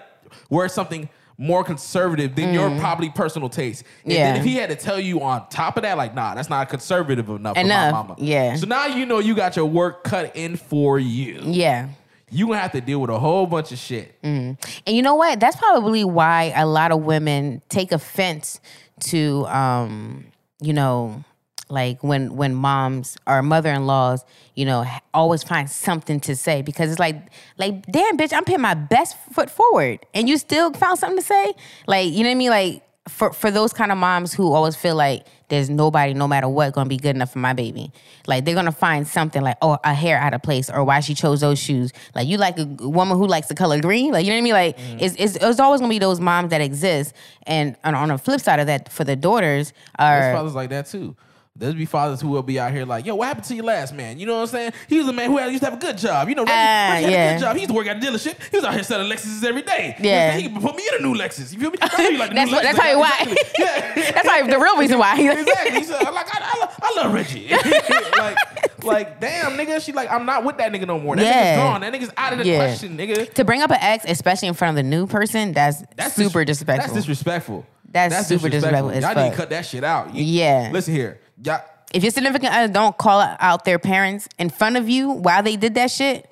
wear 0.49 0.69
something 0.69 1.09
more 1.37 1.63
conservative 1.63 2.35
than 2.35 2.51
your 2.53 2.71
probably 2.79 3.09
personal 3.09 3.47
taste. 3.49 3.83
And 4.05 4.13
Mm. 4.13 4.15
Yeah. 4.17 4.31
then 4.31 4.35
if 4.39 4.45
he 4.45 4.55
had 4.55 4.69
to 4.69 4.75
tell 4.75 4.99
you 4.99 5.21
on 5.21 5.47
top 5.49 5.77
of 5.77 5.83
that, 5.83 5.95
like, 5.97 6.15
nah, 6.15 6.33
that's 6.33 6.49
not 6.49 6.67
conservative 6.69 7.29
enough, 7.29 7.55
Enough, 7.57 7.89
for 7.89 7.95
my 7.95 8.01
mama. 8.01 8.15
yeah. 8.17 8.55
So 8.55 8.65
now 8.65 8.87
you 8.87 9.05
know 9.05 9.19
you 9.19 9.35
got 9.35 9.55
your 9.55 9.65
work 9.65 10.03
cut 10.03 10.35
in 10.35 10.55
for 10.57 10.97
you. 10.97 11.41
yeah. 11.43 11.89
You 12.31 12.47
gonna 12.47 12.59
have 12.59 12.71
to 12.73 12.81
deal 12.81 12.99
with 12.99 13.09
a 13.09 13.19
whole 13.19 13.45
bunch 13.45 13.71
of 13.71 13.77
shit. 13.77 14.21
Mm. 14.23 14.57
And 14.87 14.95
you 14.95 15.01
know 15.01 15.15
what? 15.15 15.39
That's 15.39 15.55
probably 15.55 16.03
why 16.03 16.51
a 16.55 16.65
lot 16.65 16.91
of 16.91 17.01
women 17.03 17.61
take 17.69 17.91
offense 17.93 18.59
to, 19.01 19.45
um, 19.47 20.25
you 20.59 20.73
know, 20.73 21.23
like 21.69 22.03
when 22.03 22.35
when 22.35 22.55
moms 22.55 23.17
or 23.27 23.41
mother-in-laws, 23.41 24.23
you 24.55 24.65
know, 24.65 24.85
always 25.13 25.43
find 25.43 25.69
something 25.69 26.19
to 26.21 26.35
say 26.35 26.61
because 26.61 26.89
it's 26.91 26.99
like, 26.99 27.17
like, 27.57 27.85
damn, 27.87 28.17
bitch, 28.17 28.33
I'm 28.33 28.45
putting 28.45 28.61
my 28.61 28.73
best 28.73 29.17
foot 29.33 29.49
forward, 29.49 29.99
and 30.13 30.29
you 30.29 30.37
still 30.37 30.71
found 30.73 30.99
something 30.99 31.17
to 31.17 31.25
say. 31.25 31.53
Like, 31.87 32.11
you 32.11 32.23
know 32.23 32.29
what 32.29 32.31
I 32.31 32.35
mean? 32.35 32.49
Like 32.49 32.83
for 33.07 33.31
for 33.31 33.51
those 33.51 33.73
kind 33.73 33.91
of 33.91 33.97
moms 33.97 34.33
who 34.33 34.53
always 34.53 34.75
feel 34.75 34.95
like 34.95 35.25
there's 35.49 35.69
nobody, 35.69 36.13
no 36.13 36.27
matter 36.27 36.49
what, 36.49 36.73
gonna 36.73 36.89
be 36.89 36.97
good 36.97 37.15
enough 37.15 37.31
for 37.31 37.39
my 37.39 37.53
baby. 37.53 37.91
Like 38.27 38.43
they're 38.43 38.55
gonna 38.55 38.71
find 38.71 39.07
something 39.07 39.41
like, 39.41 39.57
oh, 39.61 39.77
a 39.83 39.93
hair 39.93 40.17
out 40.17 40.33
of 40.33 40.41
place, 40.43 40.69
or 40.69 40.83
why 40.83 40.99
she 40.99 41.13
chose 41.13 41.41
those 41.41 41.59
shoes. 41.59 41.93
Like 42.15 42.27
you 42.27 42.37
like 42.37 42.59
a 42.59 42.65
woman 42.65 43.17
who 43.17 43.27
likes 43.27 43.47
the 43.47 43.55
color 43.55 43.79
green, 43.79 44.11
like 44.11 44.25
you 44.25 44.31
know 44.31 44.35
what 44.35 44.39
I 44.39 44.43
mean? 44.43 44.53
Like 44.53 44.77
mm-hmm. 44.77 44.97
it's, 44.99 45.15
it's 45.17 45.35
it's 45.43 45.59
always 45.59 45.79
gonna 45.79 45.89
be 45.89 45.99
those 45.99 46.19
moms 46.19 46.49
that 46.49 46.61
exist. 46.61 47.13
And, 47.43 47.77
and 47.83 47.95
on 47.95 48.09
the 48.09 48.17
flip 48.17 48.41
side 48.41 48.59
of 48.59 48.67
that, 48.67 48.91
for 48.91 49.03
the 49.03 49.15
daughters, 49.15 49.71
There's 49.97 50.25
are 50.25 50.33
fathers 50.33 50.55
like 50.55 50.69
that 50.71 50.87
too. 50.87 51.15
There's 51.59 51.73
be 51.73 51.85
fathers 51.85 52.21
who 52.21 52.27
will 52.27 52.43
be 52.43 52.59
out 52.59 52.71
here 52.71 52.85
like, 52.85 53.05
yo, 53.05 53.15
what 53.15 53.27
happened 53.27 53.45
to 53.47 53.55
your 53.55 53.65
last 53.65 53.91
man? 53.93 54.19
You 54.19 54.27
know 54.27 54.35
what 54.35 54.41
I'm 54.41 54.47
saying? 54.47 54.73
He 54.87 54.99
was 54.99 55.07
a 55.07 55.13
man 55.13 55.29
who 55.31 55.37
had, 55.37 55.49
used 55.49 55.63
to 55.63 55.69
have 55.71 55.79
a 55.79 55.81
good 55.81 55.97
job. 55.97 56.29
You 56.29 56.35
know, 56.35 56.43
Reggie, 56.43 56.53
Ah, 56.55 56.89
Reggie 56.91 57.03
had 57.05 57.11
yeah. 57.11 57.29
a 57.29 57.33
good 57.33 57.41
job. 57.41 57.55
He 57.55 57.61
used 57.63 57.69
to 57.71 57.75
work 57.75 57.87
at 57.87 57.97
a 57.97 57.99
dealership. 57.99 58.35
He 58.51 58.57
was 58.57 58.63
out 58.63 58.73
here 58.75 58.83
selling 58.83 59.09
Lexuses 59.11 59.43
every 59.43 59.63
day. 59.63 59.95
You 59.97 60.03
know 60.03 60.09
Yeah. 60.09 60.37
He 60.37 60.49
could 60.49 60.61
put 60.61 60.75
me 60.75 60.87
in 60.87 61.03
a 61.03 61.07
new 61.07 61.15
Lexus. 61.17 61.51
You 61.53 61.59
feel 61.59 61.71
me? 61.71 61.77
I 61.81 62.01
know 62.03 62.09
you 62.09 62.17
like 62.19 62.29
the 62.29 62.35
That's 62.35 62.51
new 62.51 62.55
what- 62.57 62.63
Lexus. 62.63 62.75
that's 62.75 62.77
probably 62.79 62.95
why. 62.95 63.17
Exactly. 63.21 63.37
Yeah. 63.57 64.11
that's 64.11 64.27
probably 64.27 64.51
the 64.53 64.59
real 64.59 64.77
reason 64.77 64.99
why. 64.99 65.19
exactly. 65.19 65.83
So, 65.83 65.93
like, 65.93 66.35
I, 66.35 66.39
I, 66.53 66.59
love, 66.59 66.79
I 66.81 66.93
love 67.03 67.13
Reggie. 67.13 67.49
like, 68.17 68.83
like, 68.83 69.19
damn, 69.19 69.57
nigga. 69.57 69.81
She 69.83 69.91
like, 69.93 70.11
I'm 70.11 70.25
not 70.27 70.43
with 70.43 70.57
that 70.57 70.71
nigga 70.71 70.85
no 70.85 70.99
more. 70.99 71.15
That 71.15 71.23
Yeah. 71.23 71.55
nigga's 71.55 71.63
gone. 71.63 71.81
That 71.81 71.93
nigga's 71.93 72.11
out 72.17 72.33
of 72.33 72.39
the 72.39 72.45
Yeah. 72.45 72.57
question, 72.57 72.97
nigga. 72.97 73.33
to 73.33 73.43
bring 73.43 73.61
up 73.63 73.71
an 73.71 73.79
ex, 73.81 74.05
especially 74.07 74.47
in 74.49 74.53
front 74.53 74.77
of 74.77 74.83
the 74.83 74.89
new 74.89 75.07
person, 75.07 75.53
that's, 75.53 75.83
That's 75.95 76.13
super 76.13 76.45
dis- 76.45 76.57
disrespectful. 76.59 76.93
That's 76.93 77.05
disrespectful. 77.05 77.65
That's 77.89 78.27
super 78.27 78.49
disrespectful 78.49 78.91
as 78.91 79.03
Y'all 79.03 79.15
need 79.15 79.31
to 79.31 79.35
cut 79.35 79.49
that 79.49 79.65
shit 79.65 79.83
out. 79.83 80.13
You- 80.13 80.23
Yeah. 80.23 80.69
Listen 80.71 80.93
here. 80.93 81.19
Y'all, 81.43 81.61
if 81.93 82.03
your 82.03 82.11
significant 82.11 82.53
other 82.53 82.71
don't 82.71 82.97
call 82.97 83.21
out 83.39 83.65
their 83.65 83.79
parents 83.79 84.27
in 84.37 84.49
front 84.49 84.77
of 84.77 84.89
you 84.89 85.09
while 85.09 85.43
they 85.43 85.55
did 85.55 85.75
that 85.75 85.91
shit, 85.91 86.29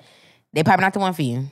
they 0.52 0.62
probably 0.62 0.82
not 0.82 0.92
the 0.92 0.98
one 0.98 1.12
for 1.12 1.22
you. 1.22 1.48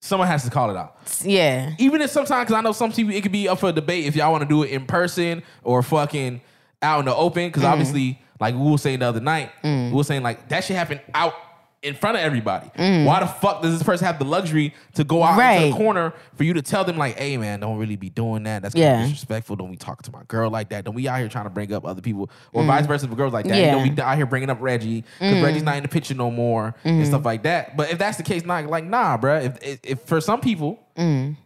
someone 0.00 0.28
has 0.28 0.44
to 0.44 0.50
call 0.50 0.70
it 0.70 0.76
out. 0.76 0.96
Yeah. 1.22 1.74
even 1.78 2.00
if 2.00 2.10
sometimes, 2.10 2.46
because 2.46 2.58
I 2.58 2.60
know 2.62 2.72
some 2.72 2.92
people, 2.92 3.14
it 3.14 3.22
could 3.22 3.32
be 3.32 3.48
up 3.48 3.58
for 3.58 3.72
debate 3.72 4.06
if 4.06 4.16
y'all 4.16 4.32
want 4.32 4.42
to 4.42 4.48
do 4.48 4.62
it 4.62 4.70
in 4.70 4.86
person 4.86 5.42
or 5.62 5.82
fucking 5.82 6.40
out 6.82 7.00
in 7.00 7.04
the 7.06 7.14
open. 7.14 7.44
Mm. 7.44 7.48
Because 7.48 7.64
obviously, 7.64 8.20
like 8.40 8.54
we 8.54 8.70
were 8.70 8.78
saying 8.78 9.00
the 9.00 9.06
other 9.06 9.20
night, 9.20 9.50
we 9.62 9.92
were 9.92 10.04
saying 10.04 10.22
like 10.22 10.48
that 10.48 10.64
should 10.64 10.76
happen 10.76 11.00
out 11.14 11.34
in 11.82 11.94
front 11.94 12.16
of 12.16 12.22
everybody. 12.22 12.68
Why 12.76 13.20
the 13.20 13.26
fuck 13.26 13.62
does 13.62 13.72
this 13.72 13.82
person 13.82 14.06
have 14.06 14.18
the 14.18 14.24
luxury 14.24 14.74
to 14.94 15.04
go 15.04 15.22
out 15.22 15.32
into 15.38 15.66
Mm. 15.66 15.70
The 15.70 15.76
corner 15.76 16.12
for 16.34 16.42
you 16.44 16.54
to 16.54 16.62
tell 16.62 16.84
them 16.84 16.96
like, 16.96 17.16
hey 17.18 17.36
man, 17.36 17.60
don't 17.60 17.76
really 17.78 17.96
be 17.96 18.10
doing 18.10 18.42
that. 18.44 18.62
That's 18.62 18.74
Yeah. 18.74 19.02
disrespectful. 19.02 19.56
Don't 19.56 19.70
be 19.70 19.76
talking 19.76 20.02
to 20.04 20.12
my 20.12 20.22
girl 20.26 20.50
like 20.50 20.70
that. 20.70 20.84
Don't 20.84 20.96
be 20.96 21.08
out 21.08 21.18
here 21.18 21.28
trying 21.28 21.44
to 21.44 21.50
bring 21.50 21.72
up 21.72 21.84
other 21.84 22.00
people 22.00 22.30
or 22.52 22.64
vice 22.64 22.86
versa 22.86 23.06
for 23.06 23.14
girls 23.14 23.32
like 23.32 23.46
that. 23.46 23.54
Mm. 23.54 23.60
Yeah. 23.60 23.74
Mm. 23.74 23.84
Don't 23.86 23.94
be 23.96 24.02
out 24.02 24.16
here 24.16 24.26
bringing 24.26 24.50
up 24.50 24.58
Reggie 24.60 25.04
because 25.20 25.42
Reggie's 25.42 25.62
not 25.62 25.76
in 25.76 25.82
the 25.82 25.88
picture 25.88 26.14
no 26.14 26.30
more 26.30 26.74
and 26.84 27.06
stuff 27.06 27.24
like 27.24 27.42
that. 27.44 27.76
But 27.76 27.90
if 27.92 27.98
that's 27.98 28.16
the 28.16 28.22
case, 28.24 28.44
not 28.44 28.66
like 28.66 28.84
nah, 28.84 29.16
bruh. 29.18 29.44
If, 29.44 29.62
if, 29.62 29.80
if 29.84 30.00
for 30.00 30.20
some 30.20 30.40
people, 30.40 30.80
Mm. 30.96 31.36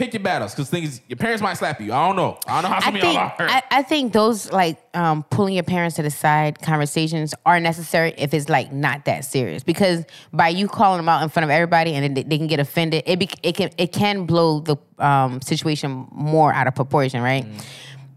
Pick 0.00 0.14
your 0.14 0.22
battles 0.22 0.52
because 0.52 0.70
things 0.70 1.00
your 1.08 1.16
parents 1.18 1.42
might 1.42 1.54
slap 1.54 1.80
you. 1.80 1.92
I 1.92 2.06
don't 2.06 2.16
know. 2.16 2.38
I 2.46 2.62
don't 2.62 2.70
know 2.70 2.74
how 2.74 2.80
some 2.80 2.94
I 2.94 2.98
of 2.98 3.04
y'all 3.04 3.28
think 3.28 3.40
are. 3.40 3.48
I, 3.48 3.62
I 3.70 3.82
think 3.82 4.12
those 4.12 4.50
like 4.50 4.78
um, 4.94 5.22
pulling 5.24 5.54
your 5.54 5.62
parents 5.62 5.96
to 5.96 6.02
the 6.02 6.10
side 6.10 6.60
conversations 6.62 7.34
are 7.44 7.60
necessary 7.60 8.14
if 8.16 8.32
it's 8.32 8.48
like 8.48 8.72
not 8.72 9.04
that 9.04 9.24
serious 9.24 9.62
because 9.62 10.04
by 10.32 10.48
you 10.48 10.66
calling 10.66 10.98
them 10.98 11.08
out 11.08 11.22
in 11.22 11.28
front 11.28 11.44
of 11.44 11.50
everybody 11.50 11.94
and 11.94 12.16
they, 12.16 12.22
they 12.22 12.38
can 12.38 12.46
get 12.46 12.58
offended 12.60 13.02
it 13.06 13.18
be, 13.18 13.28
it 13.42 13.54
can 13.56 13.70
it 13.76 13.92
can 13.92 14.24
blow 14.24 14.60
the 14.60 14.76
um, 14.98 15.40
situation 15.42 16.08
more 16.10 16.52
out 16.52 16.66
of 16.66 16.74
proportion 16.74 17.22
right 17.22 17.46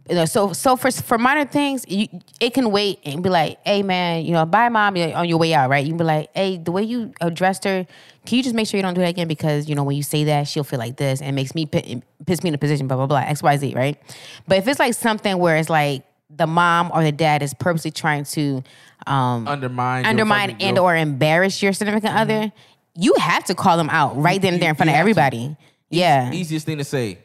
you 0.10 0.16
know, 0.16 0.26
so 0.26 0.51
so 0.51 0.76
for 0.76 0.91
for 0.91 1.18
minor 1.18 1.45
things, 1.45 1.86
you, 1.88 2.08
it 2.41 2.54
can 2.54 2.72
wait 2.72 2.99
and 3.06 3.24
be 3.24 3.30
like, 3.30 3.58
"Hey, 3.66 3.84
man, 3.84 4.26
you 4.26 4.34
know, 4.34 4.45
bye, 4.45 4.68
mom." 4.68 4.97
You're 4.97 5.16
on 5.16 5.30
your 5.30 5.38
way 5.38 5.54
out, 5.54 5.70
right? 5.70 5.84
You 5.84 5.91
can 5.91 5.97
be 5.97 6.04
like, 6.04 6.30
"Hey, 6.34 6.58
the 6.58 6.72
way 6.74 6.84
you 6.84 7.14
addressed 7.22 7.64
her, 7.64 7.88
can 8.26 8.38
you 8.38 8.43
just 8.43 8.54
make 8.54 8.68
sure 8.68 8.78
you 8.78 8.82
don't 8.82 8.95
do 8.95 9.01
that 9.01 9.10
again? 9.10 9.30
Because 9.30 9.70
you 9.70 9.76
know, 9.76 9.84
when 9.84 9.95
you 9.95 10.04
say 10.04 10.26
that, 10.26 10.47
she'll 10.49 10.66
feel 10.66 10.80
like 10.80 10.97
this, 10.97 11.22
and 11.22 11.30
it 11.30 11.34
makes 11.34 11.56
me 11.56 11.66
pi- 11.66 12.01
piss 12.26 12.43
me 12.43 12.49
in 12.49 12.54
a 12.54 12.58
position, 12.58 12.88
blah 12.88 12.97
blah 12.97 13.08
blah, 13.08 13.20
X 13.20 13.41
Y 13.41 13.58
Z, 13.58 13.74
right?" 13.76 13.97
But 14.45 14.58
if 14.58 14.68
it's 14.68 14.80
like 14.80 14.93
something 14.93 15.38
where 15.38 15.56
it's 15.56 15.70
like 15.70 16.04
the 16.30 16.47
mom 16.47 16.91
or 16.93 17.01
the 17.01 17.12
dad 17.14 17.41
is 17.41 17.54
purposely 17.54 17.91
trying 17.91 18.26
to 18.26 18.62
um, 19.08 19.47
undermine, 19.47 20.06
undermine 20.06 20.58
and 20.60 20.78
or 20.80 20.95
embarrass 20.97 21.62
your 21.62 21.72
significant 21.72 22.14
other, 22.14 22.51
you 22.95 23.14
have 23.20 23.45
to 23.45 23.56
call 23.56 23.78
them 23.78 23.89
out 23.89 24.18
right 24.18 24.41
then 24.41 24.56
and 24.56 24.62
there 24.62 24.72
in 24.72 24.76
front 24.76 24.89
you 24.89 24.93
of 24.93 24.97
have 24.97 25.06
to. 25.06 25.12
everybody. 25.12 25.58
Yeah, 25.89 26.32
easiest 26.34 26.66
thing 26.66 26.80
to 26.80 26.84
say. 26.84 27.20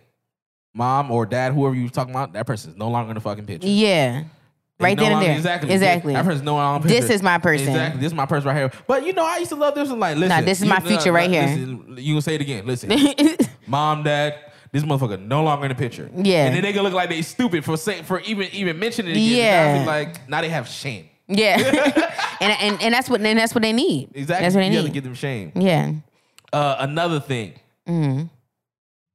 Mom 0.75 1.11
or 1.11 1.27
dad, 1.27 1.53
whoever 1.53 1.75
you 1.75 1.89
talking 1.89 2.15
about, 2.15 2.33
that 2.35 2.47
person's 2.47 2.77
no 2.77 2.89
longer 2.89 3.11
in 3.11 3.15
the 3.17 3.21
fucking 3.21 3.47
picture. 3.47 3.67
yeah, 3.69 4.25
They 4.79 4.85
right 4.85 4.97
no 4.97 5.03
then 5.03 5.13
and 5.13 5.23
there. 5.23 5.35
Exactly. 5.37 5.73
exactly. 5.73 6.13
That 6.13 6.25
person's 6.25 6.45
no 6.45 6.55
longer. 6.55 6.87
in 6.87 6.93
This 6.95 7.11
is 7.11 7.23
my 7.23 7.39
person. 7.39 7.69
Exactly. 7.69 8.01
This 8.01 8.09
is 8.09 8.15
my 8.15 8.27
person 8.27 8.49
right 8.49 8.57
here. 8.57 8.71
But 8.87 9.05
you 9.07 9.13
know, 9.13 9.25
I 9.27 9.39
used 9.39 9.51
to 9.51 9.57
love 9.57 9.75
this 9.75 9.89
one. 9.89 9.99
Like, 9.99 10.17
listen, 10.17 10.45
this 10.45 10.59
is 10.59 10.65
you- 10.65 10.71
my 10.71 10.81
future 10.81 11.13
right 11.13 11.31
here. 11.31 11.43
Listen, 11.43 11.95
you 11.99 12.13
gonna 12.15 12.23
say 12.23 12.35
it 12.37 12.41
again? 12.41 12.67
Listen, 12.67 12.93
mom, 13.67 14.03
dad. 14.05 14.35
This 14.71 14.83
motherfucker 14.83 15.19
no 15.19 15.43
longer 15.43 15.65
in 15.65 15.71
the 15.71 15.75
picture. 15.75 16.11
Yeah. 16.15 16.45
and 16.45 16.55
then 16.55 16.63
they 16.63 16.73
gonna 16.75 16.85
look 16.85 16.93
like 16.95 17.09
they 17.09 17.23
stupid 17.23 17.65
for 17.65 17.79
say, 17.79 18.03
for 18.03 18.21
even 18.21 18.49
even 18.53 18.79
mentioning 18.79 19.13
it. 19.13 19.17
Again. 19.17 19.81
Yeah. 19.81 19.85
Like 19.87 20.29
now 20.29 20.43
they 20.43 20.51
have 20.51 20.69
shame. 20.69 21.09
Yeah, 21.27 21.57
and, 22.41 22.53
and 22.61 22.83
and 22.83 22.95
that's 22.95 23.09
what 23.11 23.21
and 23.23 23.39
that's 23.39 23.55
what 23.55 23.63
they 23.63 23.73
need. 23.73 24.11
Exactly. 24.15 24.45
That's 24.45 24.55
what 24.55 24.61
they 24.61 24.67
you 24.69 24.73
have 24.75 24.83
to 24.83 24.89
need. 24.89 24.93
give 24.95 25.05
them 25.05 25.15
shame. 25.15 25.53
yeah, 25.55 25.93
Uh, 26.53 26.77
another 26.81 27.19
thing, 27.21 27.55
Mm-hmm. 27.89 28.27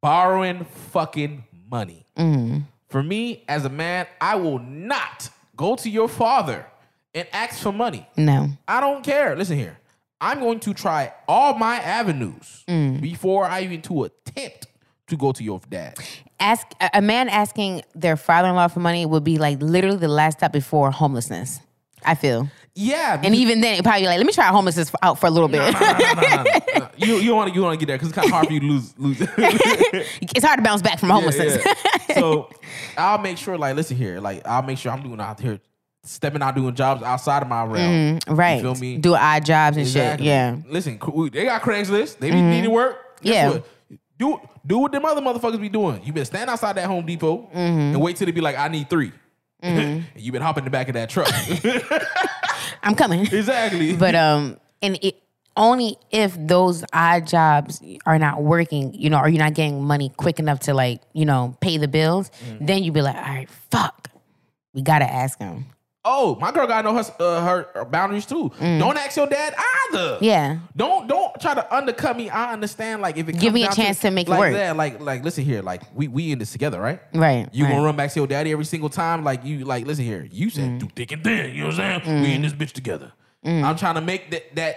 Borrowing 0.03 0.65
fucking 0.91 1.45
money. 1.71 2.05
Mm-hmm. 2.17 2.59
For 2.89 3.01
me, 3.01 3.43
as 3.47 3.63
a 3.65 3.69
man, 3.69 4.05
I 4.21 4.35
will 4.35 4.59
not 4.59 5.29
go 5.55 5.75
to 5.77 5.89
your 5.89 6.09
father 6.09 6.67
and 7.15 7.25
ask 7.31 7.59
for 7.63 7.71
money. 7.71 8.05
no, 8.17 8.49
I 8.67 8.81
don't 8.81 9.03
care. 9.03 9.35
Listen 9.35 9.57
here. 9.57 9.77
I'm 10.19 10.39
going 10.39 10.59
to 10.61 10.73
try 10.73 11.13
all 11.27 11.53
my 11.57 11.75
avenues 11.77 12.63
Mm. 12.67 13.01
before 13.01 13.45
I 13.45 13.61
even 13.63 13.81
to 13.83 14.03
attempt 14.03 14.67
to 15.07 15.17
go 15.17 15.31
to 15.31 15.43
your 15.43 15.59
dad. 15.69 15.97
ask 16.39 16.65
a 16.81 16.89
a 16.95 17.01
man 17.01 17.29
asking 17.29 17.81
their 17.95 18.17
father-in-law 18.17 18.67
for 18.69 18.79
money 18.81 19.05
would 19.05 19.23
be 19.23 19.37
like 19.37 19.57
literally 19.61 19.97
the 19.97 20.07
last 20.21 20.39
step 20.39 20.51
before 20.51 20.91
homelessness. 20.91 21.59
I 22.05 22.15
feel, 22.15 22.49
Yeah, 22.75 23.21
and 23.23 23.35
even 23.35 23.61
then, 23.61 23.75
it 23.77 23.83
probably 23.83 24.07
like 24.07 24.17
let 24.17 24.25
me 24.25 24.33
try 24.33 24.45
homelessness 24.47 24.89
for, 24.89 24.97
out 25.03 25.19
for 25.19 25.27
a 25.27 25.29
little 25.29 25.47
bit. 25.47 25.61
you 26.97 27.17
you 27.17 27.35
want 27.35 27.49
to 27.49 27.55
you 27.55 27.61
want 27.61 27.79
to 27.79 27.85
get 27.85 27.85
there 27.85 27.97
because 27.97 28.07
it's 28.09 28.15
kind 28.15 28.25
of 28.25 28.31
hard 28.31 28.47
for 28.47 28.53
you 28.53 28.59
to 28.61 28.65
lose 28.65 28.93
lose. 28.97 29.21
it's 29.37 30.43
hard 30.43 30.57
to 30.57 30.63
bounce 30.63 30.81
back 30.81 30.97
from 30.99 31.09
homelessness. 31.11 31.57
Yeah, 31.63 31.73
yeah. 32.09 32.15
so 32.15 32.49
I'll 32.97 33.19
make 33.19 33.37
sure, 33.37 33.59
like, 33.59 33.75
listen 33.75 33.95
here, 33.95 34.19
like, 34.19 34.41
I'll 34.47 34.63
make 34.63 34.79
sure 34.79 34.91
I'm 34.91 35.03
doing 35.03 35.19
out 35.19 35.39
here, 35.39 35.59
stepping 36.03 36.41
out 36.41 36.55
doing 36.55 36.73
jobs 36.73 37.03
outside 37.03 37.43
of 37.43 37.47
my 37.47 37.63
realm. 37.63 38.19
Mm-hmm. 38.19 38.33
right, 38.35 38.55
You 38.55 38.61
feel 38.73 38.75
me? 38.81 38.97
do 38.97 39.13
odd 39.13 39.45
jobs 39.45 39.77
and 39.77 39.85
Exactly. 39.85 40.25
shit. 40.25 40.27
Yeah, 40.27 40.51
Mm-hmm. 40.53 40.71
Listen, 40.71 41.29
they 41.31 41.45
got 41.45 41.61
Craigslist. 41.61 42.17
They 42.17 42.31
be 42.31 42.41
needing 42.41 42.71
work. 42.71 43.21
Guess 43.21 43.33
Yeah. 43.33 43.49
what? 43.49 43.65
Do 44.17 44.39
do 44.65 44.79
what 44.79 44.91
them 44.91 45.05
other 45.05 45.21
motherfuckers 45.21 45.61
be 45.61 45.69
doing. 45.69 46.01
You 46.03 46.11
been 46.13 46.25
stand 46.25 46.49
outside 46.49 46.73
that 46.77 46.85
Home 46.87 47.05
Depot 47.05 47.49
Mm-hmm. 47.53 47.55
and 47.93 48.01
wait 48.01 48.15
till 48.15 48.25
they 48.25 48.31
be 48.31 48.41
like, 48.41 48.57
I 48.57 48.67
need 48.67 48.89
3 48.89 49.11
and 49.61 50.03
you 50.15 50.31
been 50.31 50.41
hopping 50.41 50.63
the 50.65 50.69
back 50.71 50.87
of 50.87 50.95
that 50.95 51.09
truck. 51.09 51.29
I'm 52.83 52.95
coming. 52.95 53.21
exactly. 53.21 53.95
but 53.97 54.13
um, 54.15 54.57
and 54.81 54.99
it 55.01 55.15
only 55.55 55.97
if 56.11 56.35
those 56.37 56.83
odd 56.93 57.27
jobs 57.27 57.81
are 58.05 58.17
not 58.19 58.41
working, 58.43 58.93
you 58.93 59.09
know, 59.09 59.19
or 59.19 59.29
you're 59.29 59.43
not 59.43 59.53
getting 59.53 59.83
money 59.83 60.11
quick 60.17 60.39
enough 60.39 60.61
to 60.61 60.73
like, 60.73 61.01
you 61.13 61.25
know, 61.25 61.55
pay 61.61 61.77
the 61.77 61.87
bills, 61.87 62.31
Mm. 62.49 62.67
then 62.67 62.83
you 62.83 62.91
be 62.91 63.01
like, 63.01 63.15
all 63.15 63.21
right, 63.21 63.49
fuck, 63.71 64.09
we 64.73 64.81
gotta 64.81 65.05
ask 65.11 65.37
him. 65.39 65.65
Oh, 66.05 66.35
my 66.39 66.51
girl 66.51 66.67
gotta 66.67 66.83
know 66.91 66.95
her, 67.01 67.03
uh, 67.19 67.45
her, 67.45 67.67
her 67.75 67.85
boundaries 67.85 68.25
too. 68.25 68.51
Don't 68.59 68.97
ask 68.97 69.15
your 69.17 69.27
dad 69.27 69.53
either. 69.57 70.15
Mm. 70.15 70.21
Yeah. 70.21 70.57
Don't 70.75 71.07
don't 71.07 71.39
try 71.39 71.53
to 71.53 71.75
undercut 71.75 72.17
me. 72.17 72.29
I 72.29 72.53
understand. 72.53 73.01
Like 73.01 73.17
if 73.17 73.29
it 73.29 73.33
Give 73.33 73.41
comes 73.41 73.53
me 73.53 73.65
a 73.65 73.71
chance 73.71 73.99
to 74.01 74.11
make 74.11 74.27
it 74.27 74.31
like 74.31 74.39
work. 74.39 74.53
That, 74.53 74.75
like 74.77 74.99
like 75.01 75.23
listen 75.23 75.43
here. 75.45 75.61
Like 75.61 75.81
we 75.95 76.07
we 76.07 76.31
in 76.31 76.39
this 76.39 76.51
together, 76.51 76.79
right? 76.81 76.99
Right, 77.13 77.47
You 77.53 77.65
right. 77.65 77.71
gonna 77.71 77.83
run 77.85 77.95
back 77.95 78.11
to 78.11 78.19
your 78.19 78.27
daddy 78.27 78.51
every 78.51 78.65
single 78.65 78.89
time? 78.89 79.23
Like 79.23 79.45
you 79.45 79.65
like 79.65 79.85
listen 79.85 80.05
here. 80.05 80.27
You 80.31 80.49
said 80.49 80.63
Mm. 80.69 80.79
do 80.79 80.87
thick 80.95 81.11
and 81.11 81.23
thin. 81.23 81.51
You 81.55 81.61
know 81.61 81.67
what 81.69 81.79
I'm 81.79 82.03
saying? 82.03 82.21
We 82.23 82.33
in 82.33 82.41
this 82.41 82.53
bitch 82.53 82.71
together. 82.73 83.11
I'm 83.45 83.75
trying 83.75 83.95
to 83.95 84.01
make 84.01 84.31
that 84.31 84.55
that 84.55 84.75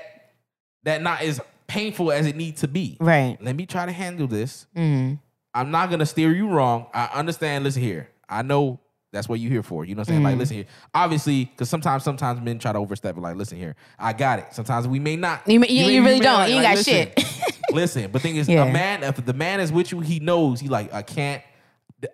that 0.84 1.02
not 1.02 1.22
as 1.22 1.40
painful 1.66 2.12
as 2.12 2.26
it 2.26 2.36
needs 2.36 2.60
to 2.60 2.68
be. 2.68 2.96
Right. 3.00 3.36
Let 3.40 3.56
me 3.56 3.66
try 3.66 3.86
to 3.86 3.92
handle 3.92 4.26
this. 4.28 4.66
I'm 4.76 5.70
not 5.70 5.90
gonna 5.90 6.06
steer 6.06 6.32
you 6.32 6.48
wrong. 6.48 6.86
I 6.92 7.06
understand. 7.14 7.64
Listen 7.64 7.82
here. 7.82 8.10
I 8.28 8.42
know 8.42 8.78
that's 9.12 9.28
what 9.28 9.40
you're 9.40 9.50
here 9.50 9.62
for. 9.62 9.84
You 9.84 9.94
know 9.94 10.00
what 10.00 10.08
I'm 10.08 10.12
saying? 10.14 10.18
Mm-hmm. 10.20 10.26
Like, 10.26 10.38
listen 10.38 10.56
here. 10.56 10.66
Obviously, 10.94 11.44
because 11.46 11.70
sometimes, 11.70 12.02
sometimes 12.02 12.40
men 12.40 12.58
try 12.58 12.72
to 12.72 12.78
overstep 12.78 13.16
it. 13.16 13.20
Like, 13.20 13.36
listen 13.36 13.56
here. 13.56 13.76
I 13.98 14.12
got 14.12 14.38
it. 14.40 14.46
Sometimes 14.52 14.86
we 14.88 14.98
may 14.98 15.16
not. 15.16 15.48
You 15.48 15.60
may- 15.60 15.68
you- 15.68 15.86
you 15.86 16.04
really 16.04 16.20
don't. 16.20 16.48
You 16.48 16.56
ain't 16.56 16.62
got 16.64 16.76
listen, 16.76 16.92
shit. 17.16 17.24
listen, 17.72 18.10
but 18.10 18.20
thing 18.22 18.36
is, 18.36 18.48
Yeah. 18.48 18.64
a 18.64 18.72
man. 18.72 19.02
If 19.02 19.24
the 19.24 19.32
man 19.32 19.60
is 19.60 19.72
with 19.72 19.92
you, 19.92 20.00
he 20.00 20.18
knows. 20.20 20.60
He 20.60 20.68
like, 20.68 20.92
I 20.92 21.02
can't. 21.02 21.42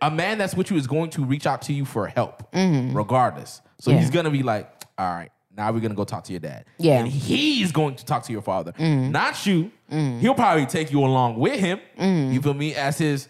A 0.01 0.11
man 0.11 0.39
that's 0.39 0.55
with 0.55 0.71
you 0.71 0.77
is 0.77 0.87
going 0.87 1.11
to 1.11 1.25
reach 1.25 1.45
out 1.47 1.63
to 1.63 1.73
you 1.73 1.85
for 1.85 2.07
help, 2.07 2.45
regardless. 2.55 3.61
So 3.81 3.91
Mm-hmm. 3.91 3.97
Yeah. 3.97 4.01
he's 4.01 4.11
gonna 4.11 4.31
be 4.31 4.43
like, 4.45 4.71
all 4.97 5.13
right. 5.13 5.31
Now 5.57 5.73
we're 5.73 5.81
gonna 5.81 5.95
go 5.95 6.05
talk 6.05 6.25
to 6.25 6.33
your 6.33 6.41
dad. 6.41 6.67
Yeah. 6.79 7.01
and 7.01 7.09
he's 7.09 7.73
going 7.73 7.97
to 7.97 8.05
talk 8.05 8.23
to 8.25 8.33
your 8.33 8.43
father, 8.43 8.73
Mm-hmm. 8.73 9.11
not 9.11 9.45
you. 9.45 9.71
He'll 9.91 10.35
probably 10.35 10.67
take 10.67 10.93
you 10.93 11.01
along 11.05 11.39
with 11.39 11.59
him. 11.59 11.81
Mm-hmm. 11.99 12.33
You 12.33 12.41
feel 12.41 12.55
me? 12.55 12.75
As 12.75 12.97
his 12.99 13.29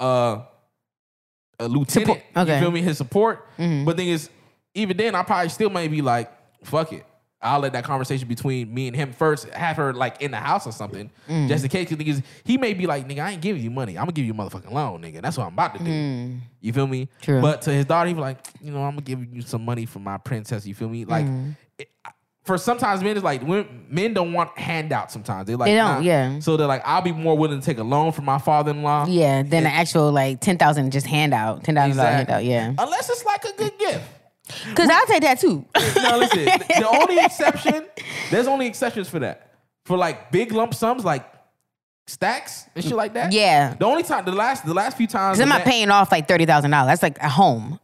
uh 0.00 0.42
a 1.58 1.68
lieutenant. 1.68 1.90
Support. 2.08 2.18
Okay. 2.36 2.40
Mm-hmm. 2.42 2.50
You 2.52 2.60
feel 2.60 2.70
me? 2.70 2.82
His 2.82 2.98
support. 2.98 3.46
But 3.56 3.96
thing 3.96 4.08
is, 4.08 4.28
even 4.74 4.96
then, 4.96 5.14
I 5.14 5.22
probably 5.22 5.48
still 5.50 5.70
may 5.70 5.88
be 5.88 6.02
like, 6.02 6.30
fuck 6.64 6.92
it. 6.92 7.04
I'll 7.40 7.60
let 7.60 7.74
that 7.74 7.84
conversation 7.84 8.26
between 8.26 8.72
me 8.72 8.86
and 8.88 8.96
him 8.96 9.12
first 9.12 9.46
have 9.50 9.76
her 9.76 9.92
like 9.92 10.22
in 10.22 10.30
the 10.30 10.38
house 10.38 10.66
or 10.66 10.72
something, 10.72 11.10
Mm. 11.28 11.46
just 11.46 11.62
in 11.62 11.68
case. 11.68 11.90
'cause 11.90 11.98
niggas, 11.98 12.22
he 12.42 12.56
may 12.56 12.72
be 12.72 12.86
like, 12.86 13.06
nigga, 13.06 13.22
I 13.22 13.32
ain't 13.32 13.42
giving 13.42 13.62
you 13.62 13.70
money. 13.70 13.98
I'm 13.98 14.04
gonna 14.04 14.12
give 14.12 14.24
you 14.24 14.32
a 14.32 14.36
motherfucking 14.36 14.70
loan, 14.72 15.02
nigga. 15.02 15.20
That's 15.20 15.36
what 15.36 15.46
I'm 15.46 15.52
about 15.52 15.76
to 15.76 15.84
do. 15.84 16.36
You 16.62 16.72
feel 16.72 16.86
me? 16.86 17.02
Mm. 17.04 17.08
True. 17.20 17.40
But 17.42 17.60
to 17.62 17.70
his 17.70 17.84
daughter, 17.84 18.08
he 18.08 18.14
be 18.14 18.20
like, 18.20 18.38
you 18.62 18.72
know, 18.72 18.82
I'm 18.82 18.92
gonna 18.92 19.02
give 19.02 19.34
you 19.34 19.42
some 19.42 19.62
money 19.62 19.84
for 19.84 19.98
my 19.98 20.16
princess. 20.16 20.66
You 20.66 20.74
feel 20.74 20.88
me? 20.88 21.04
Like, 21.04 21.26
Mm. 21.26 21.54
it- 21.78 21.90
for 22.44 22.58
sometimes 22.58 23.02
men, 23.02 23.16
it's 23.16 23.24
like 23.24 23.42
when, 23.42 23.86
men 23.88 24.12
don't 24.14 24.32
want 24.34 24.56
handouts. 24.58 25.12
Sometimes 25.14 25.46
they 25.46 25.54
like 25.54 25.66
They 25.68 25.74
don't, 25.76 25.94
nah. 25.96 26.00
yeah. 26.00 26.38
So 26.40 26.56
they're 26.56 26.66
like, 26.66 26.82
I'll 26.84 27.00
be 27.02 27.12
more 27.12 27.36
willing 27.36 27.58
to 27.58 27.64
take 27.64 27.78
a 27.78 27.82
loan 27.82 28.12
from 28.12 28.26
my 28.26 28.38
father-in-law. 28.38 29.06
Yeah, 29.08 29.42
then 29.42 29.62
the 29.64 29.70
actual 29.70 30.12
like 30.12 30.40
ten 30.40 30.58
thousand 30.58 30.90
just 30.92 31.06
handout, 31.06 31.64
ten 31.64 31.74
thousand 31.74 31.96
dollar 31.96 32.10
Exactly. 32.10 32.34
handout. 32.50 32.76
Yeah, 32.78 32.84
Unless 32.84 33.08
it's 33.10 33.24
like 33.24 33.44
a 33.44 33.52
good 33.56 33.78
gift. 33.78 34.04
because 34.68 34.90
I'll 34.90 35.06
take 35.06 35.22
that 35.22 35.40
too. 35.40 35.64
No, 36.02 36.18
listen. 36.18 36.44
the 36.68 36.88
only 37.00 37.18
exception, 37.24 37.86
there's 38.30 38.46
only 38.46 38.66
exceptions 38.66 39.08
for 39.08 39.20
that. 39.20 39.52
For 39.86 39.96
like 39.96 40.30
big 40.30 40.52
lump 40.52 40.74
sums, 40.74 41.02
like 41.04 41.26
stacks 42.06 42.66
and 42.74 42.84
shit 42.84 42.94
like 42.94 43.14
that. 43.14 43.32
Yeah. 43.32 43.74
The 43.74 43.86
only 43.86 44.02
time, 44.02 44.24
the 44.26 44.32
last, 44.32 44.66
the 44.66 44.74
last 44.74 44.96
few 44.98 45.06
times, 45.06 45.38
Because 45.38 45.50
I'm 45.50 45.58
not 45.58 45.64
paying 45.66 45.90
off 45.90 46.12
like 46.12 46.28
thirty 46.28 46.44
thousand 46.46 46.70
dollars. 46.72 46.88
That's 46.90 47.02
like 47.02 47.18
a 47.20 47.28
home. 47.30 47.80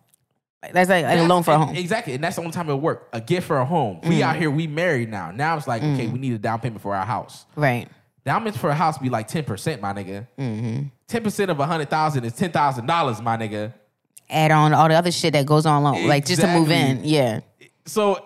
Like, 0.62 0.72
That's 0.74 0.90
like, 0.90 1.04
like 1.06 1.18
a 1.18 1.22
loan 1.22 1.42
for 1.42 1.52
a 1.52 1.58
home. 1.58 1.74
Exactly, 1.74 2.14
and 2.14 2.22
that's 2.22 2.36
the 2.36 2.42
only 2.42 2.52
time 2.52 2.68
it 2.68 2.74
work. 2.74 3.08
A 3.14 3.20
gift 3.20 3.46
for 3.46 3.58
a 3.58 3.64
home. 3.64 4.00
We 4.02 4.18
Mm. 4.18 4.22
out 4.22 4.36
here, 4.36 4.50
we 4.50 4.66
married 4.66 5.08
now. 5.10 5.30
Now 5.30 5.56
it's 5.56 5.66
like, 5.66 5.82
okay, 5.82 6.06
we 6.06 6.18
need 6.18 6.34
a 6.34 6.38
down 6.38 6.60
payment 6.60 6.82
for 6.82 6.94
our 6.94 7.06
house. 7.06 7.46
Right. 7.56 7.88
Down 8.26 8.40
payment 8.40 8.58
for 8.58 8.68
a 8.68 8.74
house 8.74 8.98
be 8.98 9.08
like 9.08 9.26
ten 9.26 9.44
percent, 9.44 9.80
my 9.80 9.94
nigga. 9.94 10.26
Mm-hmm. 10.38 10.82
10 11.08 11.22
percent 11.24 11.50
of 11.50 11.58
a 11.58 11.66
hundred 11.66 11.88
thousand 11.88 12.24
is 12.24 12.34
ten 12.34 12.52
thousand 12.52 12.84
dollars, 12.86 13.22
my 13.22 13.36
nigga. 13.38 13.72
Add 14.28 14.50
on 14.52 14.74
all 14.74 14.88
the 14.88 14.94
other 14.94 15.10
shit 15.10 15.32
that 15.32 15.46
goes 15.46 15.64
on 15.66 15.82
loan, 15.82 16.06
like 16.06 16.26
just 16.26 16.42
to 16.42 16.46
move 16.46 16.70
in. 16.70 17.04
Yeah. 17.04 17.40
So 17.86 18.24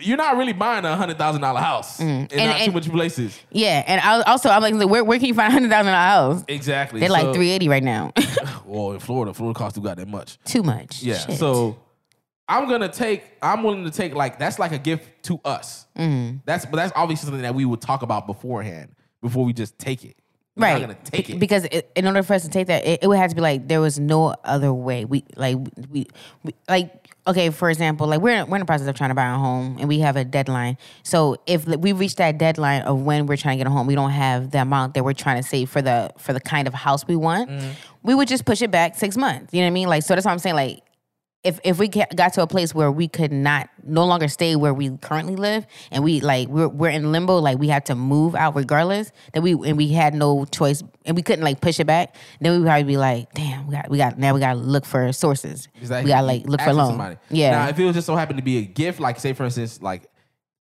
you're 0.00 0.16
not 0.16 0.36
really 0.36 0.52
buying 0.52 0.84
a 0.84 0.96
hundred 0.96 1.18
thousand 1.18 1.40
dollar 1.42 1.60
house 1.60 2.00
in 2.00 2.26
Mm. 2.28 2.32
And- 2.36 2.50
not 2.50 2.60
too 2.60 2.72
much 2.72 2.90
places. 2.90 3.38
Yeah, 3.50 3.82
and 3.86 4.00
I, 4.00 4.22
also 4.22 4.48
I'm 4.48 4.62
like, 4.62 4.74
where, 4.88 5.04
where 5.04 5.18
can 5.18 5.28
you 5.28 5.34
find 5.34 5.48
a 5.48 5.52
hundred 5.52 5.70
thousand 5.70 5.92
dollar 5.92 6.32
house? 6.34 6.44
Exactly. 6.48 7.00
They're 7.00 7.08
like 7.10 7.22
So- 7.22 7.34
three 7.34 7.50
eighty 7.50 7.68
right 7.68 7.82
now. 7.82 8.12
Well, 8.66 8.92
in 8.92 8.98
Florida, 8.98 9.32
Florida 9.34 9.56
costs 9.58 9.78
too 9.78 9.84
goddamn 9.84 10.10
much. 10.10 10.38
Too 10.44 10.62
much. 10.62 11.02
Yeah. 11.02 11.18
Shit. 11.18 11.38
So 11.38 11.76
I'm 12.48 12.68
gonna 12.68 12.88
take. 12.88 13.22
I'm 13.42 13.62
willing 13.62 13.84
to 13.84 13.90
take 13.90 14.14
like 14.14 14.38
that's 14.38 14.58
like 14.58 14.72
a 14.72 14.78
gift 14.78 15.22
to 15.24 15.38
us. 15.44 15.86
Mm-hmm. 15.98 16.38
That's 16.44 16.64
but 16.66 16.76
that's 16.76 16.92
obviously 16.96 17.26
something 17.26 17.42
that 17.42 17.54
we 17.54 17.64
would 17.66 17.80
talk 17.80 18.02
about 18.02 18.26
beforehand 18.26 18.94
before 19.22 19.44
we 19.44 19.52
just 19.52 19.78
take 19.78 20.04
it. 20.04 20.16
We're 20.56 20.62
right 20.66 20.72
not 20.80 20.88
gonna 20.88 20.98
take 21.04 21.30
it. 21.30 21.38
because 21.40 21.64
it, 21.64 21.90
in 21.96 22.06
order 22.06 22.22
for 22.22 22.34
us 22.34 22.42
to 22.44 22.48
take 22.48 22.68
that 22.68 22.86
it, 22.86 23.00
it 23.02 23.06
would 23.08 23.18
have 23.18 23.30
to 23.30 23.34
be 23.36 23.42
like 23.42 23.66
there 23.68 23.80
was 23.80 23.98
no 23.98 24.34
other 24.44 24.72
way 24.72 25.04
we 25.04 25.24
like 25.36 25.56
we, 25.90 26.06
we 26.44 26.54
like 26.68 27.03
okay 27.26 27.50
for 27.50 27.70
example 27.70 28.06
like 28.06 28.20
we're, 28.20 28.44
we're 28.44 28.56
in 28.56 28.60
the 28.60 28.66
process 28.66 28.86
of 28.86 28.94
trying 28.94 29.10
to 29.10 29.14
buy 29.14 29.26
a 29.26 29.36
home 29.36 29.76
and 29.78 29.88
we 29.88 29.98
have 30.00 30.16
a 30.16 30.24
deadline. 30.24 30.76
So 31.02 31.36
if 31.46 31.66
we 31.66 31.92
reach 31.92 32.16
that 32.16 32.38
deadline 32.38 32.82
of 32.82 33.00
when 33.02 33.26
we're 33.26 33.36
trying 33.38 33.56
to 33.58 33.64
get 33.64 33.66
a 33.66 33.70
home 33.70 33.86
we 33.86 33.94
don't 33.94 34.10
have 34.10 34.50
the 34.50 34.60
amount 34.60 34.94
that 34.94 35.04
we're 35.04 35.14
trying 35.14 35.42
to 35.42 35.48
save 35.48 35.70
for 35.70 35.80
the 35.82 36.10
for 36.18 36.32
the 36.32 36.40
kind 36.40 36.68
of 36.68 36.74
house 36.74 37.06
we 37.06 37.16
want 37.16 37.48
Mm-hmm. 37.50 37.70
we 38.02 38.14
would 38.14 38.28
just 38.28 38.44
push 38.44 38.60
it 38.62 38.70
back 38.70 38.94
six 38.96 39.16
months. 39.16 39.52
You 39.54 39.60
know 39.60 39.66
what 39.66 39.68
i 39.68 39.70
mean? 39.70 39.88
Like 39.88 40.02
so 40.02 40.14
that's 40.14 40.24
what 40.26 40.32
i'm 40.32 40.38
saying 40.38 40.56
like 40.56 40.82
if 41.44 41.60
if 41.62 41.78
we 41.78 41.88
got 41.88 42.32
to 42.32 42.42
a 42.42 42.46
place 42.46 42.74
where 42.74 42.90
we 42.90 43.06
could 43.06 43.30
not 43.30 43.68
no 43.84 44.04
longer 44.06 44.28
stay 44.28 44.56
where 44.56 44.72
we 44.72 44.90
currently 44.98 45.36
live 45.36 45.66
and 45.90 46.02
we 46.02 46.20
like 46.20 46.48
we're 46.48 46.68
we're 46.68 46.88
in 46.90 47.12
limbo 47.12 47.38
like 47.38 47.58
we 47.58 47.68
had 47.68 47.84
to 47.86 47.94
move 47.94 48.34
out 48.34 48.56
regardless 48.56 49.12
that 49.34 49.42
we 49.42 49.52
and 49.52 49.76
we 49.76 49.88
had 49.88 50.14
no 50.14 50.46
choice 50.46 50.82
and 51.04 51.14
we 51.16 51.22
couldn't 51.22 51.44
like 51.44 51.60
push 51.60 51.78
it 51.78 51.86
back 51.86 52.16
then 52.40 52.52
we 52.52 52.58
would 52.58 52.66
probably 52.66 52.84
be 52.84 52.96
like 52.96 53.30
damn 53.34 53.66
we 53.66 53.74
got 53.74 53.90
we 53.90 53.98
got 53.98 54.18
now 54.18 54.32
we 54.32 54.40
got 54.40 54.54
to 54.54 54.58
look 54.58 54.86
for 54.86 55.12
sources 55.12 55.68
Exactly. 55.80 56.04
we 56.04 56.08
got 56.14 56.22
to 56.22 56.26
like 56.26 56.46
look 56.46 56.60
for 56.62 56.72
loan 56.72 56.88
somebody. 56.92 57.16
yeah 57.30 57.50
Now, 57.50 57.68
if 57.68 57.78
it 57.78 57.84
was 57.84 57.94
just 57.94 58.06
so 58.06 58.16
happened 58.16 58.38
to 58.38 58.44
be 58.44 58.58
a 58.58 58.62
gift, 58.62 58.98
like 58.98 59.20
say 59.20 59.34
for 59.34 59.44
instance, 59.44 59.82
like 59.82 60.06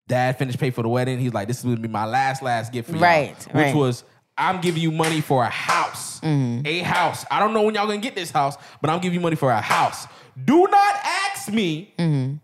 dad 0.07 0.37
finished 0.37 0.59
pay 0.59 0.71
for 0.71 0.81
the 0.81 0.89
wedding, 0.89 1.19
he's 1.19 1.33
like, 1.33 1.47
"This 1.47 1.59
is 1.59 1.63
gonna 1.63 1.77
be 1.77 1.87
my 1.87 2.05
last 2.05 2.41
last 2.41 2.73
gift 2.73 2.89
for 2.89 2.95
y'all," 2.95 3.03
Right, 3.03 3.35
Which 3.45 3.53
right. 3.55 3.75
was. 3.75 4.03
I'm 4.37 4.59
giving 4.61 4.81
you 4.81 4.91
money 4.91 5.21
for 5.21 5.43
a 5.43 5.49
house. 5.49 6.19
Mm-hmm. 6.21 6.65
A 6.65 6.79
house. 6.79 7.25
I 7.29 7.39
don't 7.39 7.53
know 7.53 7.61
when 7.63 7.75
y'all 7.75 7.85
gonna 7.85 7.99
get 7.99 8.15
this 8.15 8.31
house, 8.31 8.55
but 8.81 8.89
I'm 8.89 8.99
giving 8.99 9.15
you 9.15 9.19
money 9.21 9.35
for 9.35 9.51
a 9.51 9.61
house. 9.61 10.07
Do 10.45 10.67
not 10.67 10.95
ask 11.03 11.51
me 11.51 11.93
Mm-hmm. 11.97 12.35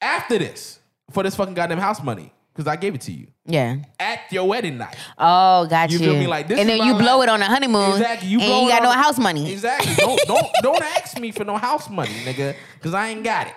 after 0.00 0.38
this 0.38 0.78
for 1.10 1.22
this 1.22 1.34
fucking 1.36 1.54
goddamn 1.54 1.78
house 1.78 2.02
money. 2.02 2.32
Because 2.52 2.68
I 2.68 2.76
gave 2.76 2.94
it 2.94 3.00
to 3.02 3.12
you. 3.12 3.26
yeah 3.46 3.78
At 3.98 4.20
your 4.30 4.46
wedding 4.46 4.78
night. 4.78 4.94
oh 5.18 5.66
got 5.66 5.90
You 5.90 5.98
you, 5.98 6.04
feel 6.04 6.14
me? 6.16 6.28
Like, 6.28 6.46
this 6.46 6.58
and 6.60 6.68
then 6.68 6.78
you 6.86 6.94
blow 6.94 7.16
la- 7.18 7.22
it 7.24 7.28
on 7.28 7.42
a 7.42 7.46
honeymoon 7.46 7.90
Exactly. 7.92 8.28
You 8.28 8.38
and 8.38 8.46
blow 8.48 8.62
you 8.62 8.68
got 8.68 8.82
no 8.84 8.90
house 8.92 9.18
money 9.18 9.50
Exactly. 9.50 9.92
don't 9.98 10.20
don't 10.26 10.46
don't 10.62 10.82
ask 10.82 11.18
me 11.18 11.32
for 11.32 11.42
no 11.44 11.56
house 11.56 11.90
money, 11.90 12.12
nigga. 12.24 12.54
Cause 12.80 12.94
I 12.94 13.08
ain't 13.08 13.24
got 13.24 13.48
it. 13.48 13.54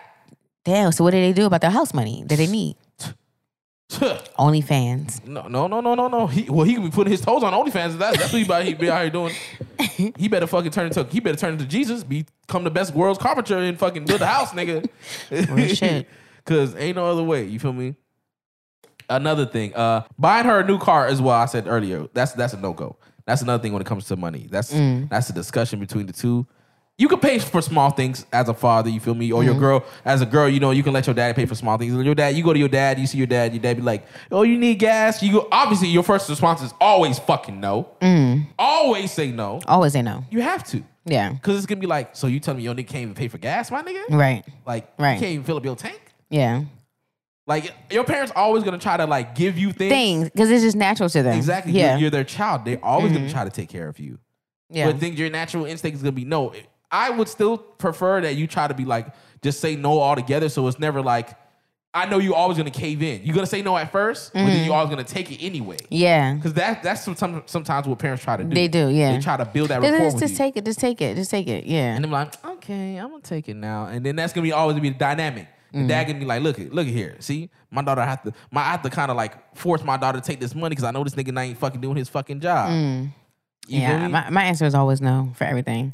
damn 0.66 0.92
so 0.92 1.04
what 1.04 1.12
did 1.12 1.22
they 1.24 1.40
do 1.40 1.46
about 1.46 1.62
their 1.62 1.70
house 1.70 1.94
money 1.94 2.24
that 2.26 2.38
they 2.38 2.48
need 2.48 2.76
OnlyFans 3.92 5.26
No, 5.28 5.48
no, 5.48 5.68
no, 5.68 5.80
no, 5.80 5.96
no, 5.96 6.08
no. 6.08 6.28
He, 6.28 6.50
well, 6.50 6.66
he 6.66 6.74
could 6.76 6.84
be 6.84 6.90
putting 6.90 7.12
his 7.12 7.22
toes 7.22 7.44
on 7.44 7.54
OnlyFans. 7.54 7.98
That's, 7.98 8.18
that's 8.18 8.34
what 8.34 8.40
he, 8.40 8.44
about, 8.46 8.64
he 8.66 8.74
be 8.74 8.90
out 8.90 9.02
here 9.02 9.10
doing. 9.12 9.34
He 10.18 10.28
better 10.28 10.48
fucking 10.48 10.72
turn 10.72 10.88
into. 10.88 11.04
He 11.06 11.20
better 11.20 11.38
turn 11.38 11.54
into 11.54 11.66
Jesus. 11.66 12.04
Become 12.04 12.64
the 12.64 12.72
best 12.72 12.94
world's 12.94 13.20
carpenter 13.20 13.58
and 13.58 13.78
fucking 13.78 14.06
build 14.06 14.22
a 14.22 14.26
house, 14.26 14.52
nigga. 14.52 14.88
Real 15.56 15.68
shit. 15.68 16.08
Cause 16.46 16.76
ain't 16.76 16.96
no 16.96 17.06
other 17.06 17.24
way. 17.24 17.46
You 17.46 17.60
feel 17.60 17.74
me? 17.74 17.96
Another 19.10 19.46
thing, 19.46 19.74
uh, 19.74 20.04
buying 20.20 20.46
her 20.46 20.60
a 20.60 20.66
new 20.68 20.78
car 20.80 21.08
as 21.08 21.22
well. 21.22 21.36
I 21.36 21.46
said 21.46 21.66
earlier. 21.68 22.08
That's 22.14 22.34
that's 22.34 22.54
a 22.54 22.58
no 22.58 22.74
go. 22.74 22.98
That's 23.26 23.42
another 23.42 23.62
thing 23.62 23.72
when 23.74 23.82
it 23.82 23.86
comes 23.86 24.06
to 24.08 24.16
money. 24.18 24.48
That's 24.50 24.74
Mm. 24.74 25.10
that's 25.10 25.30
a 25.30 25.34
discussion 25.34 25.80
between 25.80 26.06
the 26.08 26.14
two. 26.14 26.46
You 27.00 27.08
can 27.08 27.20
pay 27.20 27.38
for 27.38 27.62
small 27.62 27.92
things 27.92 28.26
as 28.34 28.50
a 28.50 28.56
father, 28.56 28.90
you 28.90 29.00
feel 29.00 29.14
me? 29.14 29.32
Or 29.32 29.42
Mm-hmm. 29.42 29.52
your 29.52 29.60
girl, 29.60 29.86
as 30.04 30.22
a 30.22 30.26
girl, 30.26 30.50
you 30.50 30.60
know, 30.60 30.72
you 30.72 30.82
can 30.82 30.94
let 30.94 31.06
your 31.06 31.14
dad 31.14 31.36
pay 31.36 31.46
for 31.46 31.54
small 31.54 31.78
things. 31.78 31.94
Your 31.94 32.16
dad, 32.16 32.36
you 32.36 32.44
go 32.44 32.54
to 32.54 32.58
your 32.60 32.68
dad, 32.70 32.98
you 32.98 33.06
see 33.06 33.20
your 33.20 33.28
dad, 33.28 33.54
your 33.54 33.62
dad 33.62 33.78
be 33.78 33.84
like, 33.84 34.08
"Oh, 34.32 34.42
you 34.42 34.58
need 34.58 34.80
gas." 34.80 35.22
You 35.22 35.32
go. 35.32 35.48
Obviously, 35.52 35.90
your 35.90 36.02
first 36.02 36.28
response 36.28 36.64
is 36.64 36.74
always 36.82 37.20
fucking 37.20 37.60
no. 37.60 37.88
Mm. 38.02 38.48
Always 38.58 39.12
say 39.12 39.32
no. 39.32 39.62
always 39.68 39.94
say 39.94 40.02
no 40.02 40.26
You 40.32 40.42
have 40.42 40.64
to, 40.70 40.84
yeah 41.06 41.34
because 41.34 41.58
it's 41.58 41.68
gonna 41.68 41.80
be 41.80 41.86
like, 41.86 42.16
so 42.16 42.26
you 42.26 42.40
telling 42.40 42.58
me 42.58 42.64
your 42.64 42.74
nigga 42.74 42.88
can't 42.88 43.04
even 43.04 43.14
pay 43.14 43.28
for 43.28 43.38
gas, 43.38 43.70
my 43.70 43.84
nigga? 43.84 44.04
right 44.10 44.44
Like, 44.66 44.88
Right. 44.98 45.14
you 45.14 45.20
can't 45.20 45.32
even 45.34 45.44
fill 45.46 45.58
up 45.58 45.66
your 45.66 45.76
tank. 45.76 46.02
yeah 46.32 46.64
Like 47.46 47.74
your 47.92 48.06
parents 48.06 48.34
always 48.36 48.64
gonna 48.64 48.80
try 48.80 48.98
to 48.98 49.06
like 49.06 49.36
give 49.36 49.56
you 49.60 49.72
things. 49.72 49.92
things 49.92 50.30
because 50.32 50.50
it's 50.50 50.64
just 50.64 50.76
natural 50.76 51.10
to 51.10 51.22
them 51.22 51.38
Exactly. 51.38 51.74
yeah 51.74 51.92
You're, 51.92 52.00
you're 52.02 52.10
their 52.10 52.24
child. 52.24 52.66
They're 52.66 52.84
always 52.84 53.12
gonna 53.12 53.30
try 53.30 53.44
to 53.44 53.52
take 53.52 53.70
care 53.70 53.88
of 53.88 54.00
you. 54.00 54.18
yeah 54.72 54.88
But 54.92 55.00
think 55.00 55.20
your 55.20 55.30
natural 55.30 55.66
instinct 55.66 55.98
is 55.98 56.02
gonna 56.02 56.12
be 56.14 56.26
no. 56.26 56.54
I 56.92 57.10
would 57.10 57.28
still 57.28 57.58
prefer 57.58 58.22
that 58.22 58.36
you 58.36 58.48
try 58.48 58.68
to 58.68 58.74
be 58.74 58.86
like 58.86 59.08
just 59.42 59.60
say 59.60 59.76
no 59.76 60.00
altogether. 60.02 60.50
So 60.50 60.68
it's 60.68 60.80
never 60.80 61.02
like 61.02 61.38
I 61.94 62.06
know 62.06 62.20
you're 62.20 62.36
always 62.36 62.58
gonna 62.58 62.70
cave 62.70 63.02
in. 63.02 63.24
You're 63.24 63.34
gonna 63.34 63.48
say 63.48 63.62
no 63.62 63.76
at 63.76 63.92
1st 63.92 64.34
but 64.34 64.46
then 64.46 64.66
you're 64.66 64.76
always 64.76 64.90
gonna 64.90 65.04
take 65.04 65.32
it 65.32 65.44
anyway. 65.44 65.78
yeah 65.90 66.34
Because 66.36 66.54
that 66.54 66.84
that's 66.84 67.04
some, 67.04 67.44
sometimes 67.48 67.88
what 67.88 67.98
parents 67.98 68.24
try 68.24 68.38
to 68.38 68.44
do. 68.44 68.54
They 68.54 68.68
do, 68.68 68.90
yeah. 68.90 69.14
They 69.14 69.20
try 69.20 69.36
to 69.38 69.46
build 69.46 69.70
that 69.70 69.82
Just, 69.82 69.92
rapport 69.94 70.12
just, 70.12 70.20
just 70.20 70.38
take 70.38 70.58
it. 70.58 70.66
Just 70.66 70.80
take 70.80 71.02
it. 71.02 71.16
Just 71.16 71.32
take 71.32 71.48
it. 71.48 71.66
Yeah. 71.66 71.96
And 71.96 72.06
I'm 72.06 72.12
like, 72.12 72.46
okay, 72.46 72.98
I'm 72.98 73.10
gonna 73.10 73.22
take 73.22 73.50
it 73.50 73.56
now. 73.56 73.86
And 73.86 74.06
then 74.06 74.16
that's 74.16 74.34
gonna 74.34 74.44
be 74.44 74.52
always 74.52 74.80
be 74.80 74.90
the 74.90 74.98
dynamic. 74.98 75.48
The 75.74 75.80
Mm. 75.80 75.88
dad 75.90 76.04
gonna 76.06 76.20
be 76.20 76.26
like, 76.26 76.42
look, 76.44 76.60
it, 76.60 76.74
look 76.74 76.88
here. 76.88 77.16
See, 77.20 77.50
my 77.72 77.82
daughter 77.82 78.02
have 78.02 78.22
to, 78.24 78.32
my 78.52 78.62
I 78.62 78.72
have 78.72 78.82
to 78.84 78.90
kind 78.90 79.12
of 79.12 79.18
like 79.18 79.56
force 79.56 79.84
my 79.84 79.98
daughter 79.98 80.20
to 80.20 80.26
take 80.26 80.40
this 80.40 80.56
money 80.56 80.70
because 80.70 80.86
I 80.86 80.92
know 80.92 81.04
this 81.04 81.16
nigga 81.16 81.38
ain't 81.40 81.58
fucking 81.58 81.82
doing 81.82 81.98
his 81.98 82.08
fucking 82.10 82.40
job. 82.40 82.72
You 82.72 83.12
yeah. 83.82 84.08
My, 84.08 84.30
my 84.30 84.44
answer 84.44 84.66
is 84.66 84.74
always 84.76 85.02
no 85.02 85.32
for 85.36 85.44
everything. 85.44 85.94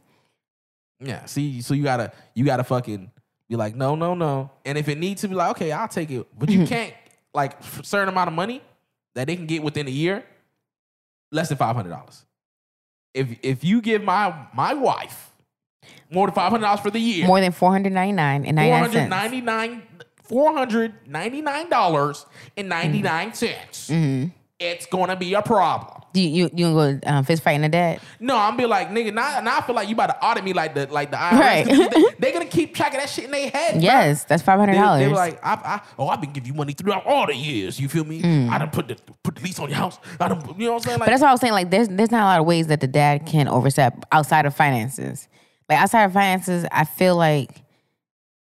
Yeah. 1.03 1.25
See, 1.25 1.61
so 1.61 1.73
you 1.73 1.83
gotta, 1.83 2.11
you 2.33 2.45
gotta 2.45 2.63
fucking 2.63 3.11
be 3.49 3.55
like, 3.55 3.75
no, 3.75 3.95
no, 3.95 4.13
no. 4.13 4.51
And 4.65 4.77
if 4.77 4.87
it 4.89 4.97
needs 4.97 5.21
to 5.21 5.27
be 5.27 5.35
like, 5.35 5.51
okay, 5.51 5.71
I'll 5.71 5.87
take 5.87 6.09
it, 6.11 6.25
but 6.37 6.49
you 6.49 6.65
can't 6.67 6.93
like 7.33 7.57
certain 7.83 8.09
amount 8.09 8.27
of 8.29 8.33
money 8.33 8.61
that 9.15 9.27
they 9.27 9.35
can 9.35 9.45
get 9.45 9.63
within 9.63 9.87
a 9.87 9.91
year, 9.91 10.23
less 11.31 11.49
than 11.49 11.57
five 11.57 11.75
hundred 11.75 11.89
dollars. 11.89 12.25
If 13.13 13.37
if 13.43 13.63
you 13.63 13.81
give 13.81 14.03
my 14.03 14.33
my 14.53 14.73
wife 14.73 15.31
more 16.09 16.27
than 16.27 16.33
five 16.33 16.51
hundred 16.51 16.63
dollars 16.65 16.79
for 16.79 16.91
the 16.91 16.99
year, 16.99 17.27
More 17.27 17.39
than 17.41 17.51
four 17.51 17.71
hundred 17.71 17.93
ninety 17.93 18.13
nine 18.13 18.45
and 18.45 18.55
ninety 18.55 18.69
four 18.69 18.79
nine 18.79 18.81
hundred 18.81 18.99
cents. 18.99 19.09
ninety 19.09 19.41
nine 19.41 19.83
four 20.23 20.53
hundred 20.53 20.93
ninety 21.07 21.41
nine 21.41 21.69
dollars 21.69 22.25
and 22.57 22.69
ninety 22.69 23.01
nine 23.01 23.33
cents. 23.33 23.89
Mm-hmm. 23.89 24.29
It's 24.59 24.85
gonna 24.85 25.15
be 25.15 25.33
a 25.33 25.41
problem. 25.41 26.02
You 26.15 26.21
you 26.29 26.49
you 26.53 26.65
gonna 26.73 26.99
go 26.99 27.09
um, 27.11 27.23
fist 27.25 27.41
fighting 27.41 27.63
a 27.63 27.69
dad? 27.69 27.99
No, 28.19 28.37
I'm 28.37 28.55
be 28.55 28.67
like, 28.67 28.89
nigga, 28.89 29.11
now, 29.11 29.39
now 29.41 29.57
I 29.57 29.61
feel 29.61 29.73
like 29.73 29.87
you 29.87 29.95
about 29.95 30.07
to 30.07 30.23
audit 30.23 30.43
me 30.43 30.53
like 30.53 30.75
the 30.75 30.85
like 30.91 31.09
the 31.09 31.17
IRS. 31.17 31.39
Right. 31.39 31.65
They, 31.65 32.03
they 32.19 32.31
gonna 32.31 32.45
keep 32.45 32.75
track 32.75 32.93
of 32.93 32.99
that 32.99 33.09
shit 33.09 33.25
in 33.25 33.31
their 33.31 33.49
head. 33.49 33.81
Yes, 33.81 34.23
that's 34.25 34.43
five 34.43 34.59
hundred 34.59 34.73
They, 34.73 34.77
they 34.77 34.83
dollars. 34.83 35.09
were 35.09 35.15
like, 35.15 35.43
I, 35.43 35.53
I, 35.53 35.81
oh, 35.97 36.07
I've 36.09 36.21
been 36.21 36.31
giving 36.31 36.47
you 36.49 36.53
money 36.53 36.73
throughout 36.73 37.05
all 37.07 37.25
the 37.25 37.35
years. 37.35 37.79
You 37.79 37.89
feel 37.89 38.03
me? 38.05 38.21
I 38.49 38.59
done 38.59 38.69
put 38.69 38.87
the 38.89 38.95
put 39.23 39.35
the 39.35 39.41
lease 39.41 39.57
on 39.59 39.69
your 39.69 39.77
house. 39.77 39.97
I 40.19 40.27
done, 40.27 40.43
you 40.59 40.67
know 40.67 40.73
what 40.73 40.87
I'm 40.87 40.99
saying? 40.99 40.99
Like, 40.99 41.03
Mm. 41.03 41.05
But 41.05 41.05
that's 41.07 41.21
what 41.21 41.29
I 41.29 41.31
was 41.31 41.41
saying. 41.41 41.53
Like, 41.53 41.71
there's 41.71 41.87
there's 41.87 42.11
not 42.11 42.21
a 42.21 42.25
lot 42.25 42.39
of 42.39 42.45
ways 42.45 42.67
that 42.67 42.79
the 42.79 42.87
dad 42.87 43.25
can 43.25 43.47
overstep 43.47 44.05
outside 44.11 44.45
of 44.45 44.55
finances. 44.55 45.27
Like 45.67 45.79
outside 45.79 46.03
of 46.03 46.13
finances, 46.13 46.65
I 46.71 46.83
feel 46.83 47.15
like, 47.15 47.63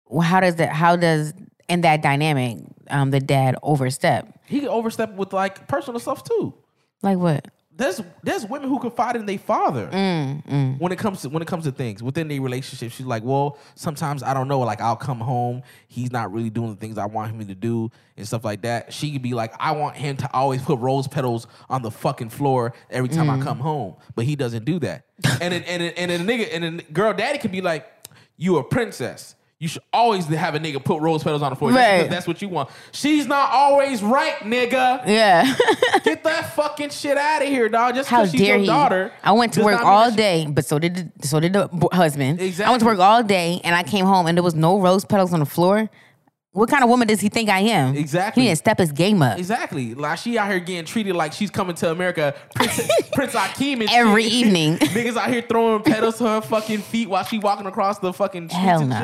well, 0.08 0.22
how 0.22 0.42
does 0.42 0.56
that? 0.58 0.74
How 0.74 0.98
does 0.98 1.34
in 1.70 1.82
that 1.82 2.02
dynamic, 2.02 2.58
um, 2.90 3.12
the 3.12 3.22
dad 3.22 3.56
overstep? 3.64 4.28
he 4.46 4.60
can 4.60 4.68
overstep 4.68 5.16
with 5.16 5.32
like 5.32 5.70
personal 5.70 5.98
stuff 6.02 6.26
too. 6.26 6.54
Like 7.02 7.18
what? 7.18 7.48
There's 7.82 8.02
there's 8.24 8.46
women 8.46 8.70
who 8.70 8.80
confide 8.80 9.16
in 9.16 9.26
their 9.26 9.38
father 9.38 9.88
Mm, 9.92 10.80
when 10.80 10.92
it 10.92 11.00
comes 11.00 11.22
to 11.22 11.30
when 11.30 11.42
it 11.42 11.48
comes 11.48 11.64
to 11.66 11.72
things 11.72 12.02
within 12.04 12.28
their 12.28 12.42
relationship. 12.42 12.92
She's 12.92 13.06
like, 13.06 13.24
well, 13.24 13.58
sometimes 13.76 14.24
I 14.24 14.34
don't 14.34 14.48
know. 14.48 14.60
Like 14.60 14.80
I'll 14.82 14.96
come 14.96 15.20
home, 15.20 15.64
he's 15.88 16.12
not 16.12 16.32
really 16.32 16.50
doing 16.50 16.70
the 16.70 16.76
things 16.80 16.98
I 16.98 17.06
want 17.06 17.32
him 17.32 17.46
to 17.48 17.56
do 17.56 17.90
and 18.18 18.28
stuff 18.28 18.44
like 18.46 18.62
that. 18.62 18.94
She 18.94 19.12
could 19.12 19.22
be 19.22 19.34
like, 19.34 19.54
I 19.60 19.72
want 19.72 19.96
him 19.96 20.18
to 20.18 20.30
always 20.34 20.62
put 20.62 20.80
rose 20.80 21.08
petals 21.08 21.48
on 21.70 21.82
the 21.82 21.92
fucking 21.92 22.30
floor 22.30 22.74
every 22.90 23.10
time 23.10 23.28
Mm. 23.28 23.42
I 23.42 23.44
come 23.44 23.60
home, 23.60 23.96
but 24.16 24.26
he 24.26 24.36
doesn't 24.36 24.66
do 24.66 24.80
that. 24.80 25.06
and 25.42 25.54
then, 25.54 25.64
and 25.64 25.82
then, 25.82 25.94
and 25.98 26.12
then 26.12 26.22
a 26.22 26.24
nigga 26.24 26.50
and 26.54 26.64
then 26.64 26.82
girl 26.94 27.14
daddy 27.14 27.38
could 27.40 27.52
be 27.52 27.62
like, 27.62 27.88
you 28.38 28.58
a 28.58 28.64
princess. 28.64 29.36
You 29.62 29.68
should 29.68 29.84
always 29.94 30.26
have 30.26 30.56
a 30.56 30.60
nigga 30.60 30.84
put 30.84 31.00
rose 31.02 31.22
petals 31.24 31.44
on 31.44 31.52
the 31.52 31.56
floor 31.56 31.70
Right. 31.72 32.10
that's 32.10 32.26
what 32.26 32.42
you 32.42 32.50
want. 32.50 32.72
She's 32.94 33.28
not 33.28 33.52
always 33.52 34.02
right, 34.02 34.34
nigga. 34.40 35.06
Yeah. 35.06 35.56
Get 36.04 36.24
that 36.24 36.56
fucking 36.56 36.90
shit 36.90 37.16
out 37.16 37.44
of 37.44 37.48
here, 37.48 37.70
dog. 37.70 37.94
Just 37.94 38.10
How 38.10 38.22
because 38.22 38.32
she's 38.32 38.42
dare 38.42 38.56
your 38.56 38.62
he? 38.62 38.66
daughter. 38.66 39.12
I 39.24 39.34
went 39.34 39.54
to 39.54 39.64
work 39.64 39.80
all 39.80 40.10
day, 40.10 40.48
but 40.50 40.66
so 40.66 40.80
did 40.80 41.14
the, 41.16 41.28
so 41.28 41.40
did 41.40 41.54
the 41.54 41.70
husband. 41.94 42.42
I 42.42 42.70
went 42.72 42.80
to 42.80 42.88
work 42.88 42.98
all 42.98 43.22
day, 43.22 43.62
and 43.64 43.76
I 43.76 43.84
came 43.84 44.06
home, 44.06 44.26
and 44.26 44.36
there 44.36 44.44
was 44.44 44.56
no 44.56 44.80
rose 44.80 45.06
petals 45.06 45.32
on 45.32 45.40
the 45.40 45.46
floor. 45.46 45.92
What 46.54 46.68
kind 46.68 46.84
of 46.84 46.90
woman 46.90 47.08
does 47.08 47.22
he 47.22 47.30
think 47.30 47.48
I 47.48 47.60
am? 47.60 47.96
Exactly. 47.96 48.44
He 48.44 48.50
to 48.50 48.56
step 48.56 48.80
his 48.80 48.92
game 48.92 49.22
up. 49.22 49.38
Exactly. 49.38 49.94
Like 49.94 50.18
she 50.18 50.40
out 50.40 50.50
here 50.50 50.60
getting 50.60 50.86
treated 50.86 51.16
like 51.16 51.34
she's 51.34 51.52
coming 51.52 51.76
to 51.76 51.92
America, 51.92 52.34
Prince, 52.56 52.82
Prince 53.14 53.34
Akeem 53.34 53.82
and 53.82 53.90
Every 53.92 54.24
shit. 54.24 54.34
evening. 54.34 54.78
Niggas 54.80 55.16
out 55.18 55.30
here 55.30 55.44
throwing 55.44 55.84
petals 55.84 56.18
to 56.18 56.26
her 56.26 56.42
fucking 56.42 56.80
feet 56.80 57.08
while 57.10 57.24
she 57.24 57.38
walking 57.38 57.68
across 57.68 58.00
the 58.00 58.12
fucking 58.12 58.50
streets 58.50 58.66
Hell 58.66 58.82
and 58.82 58.90
nah. 58.90 59.02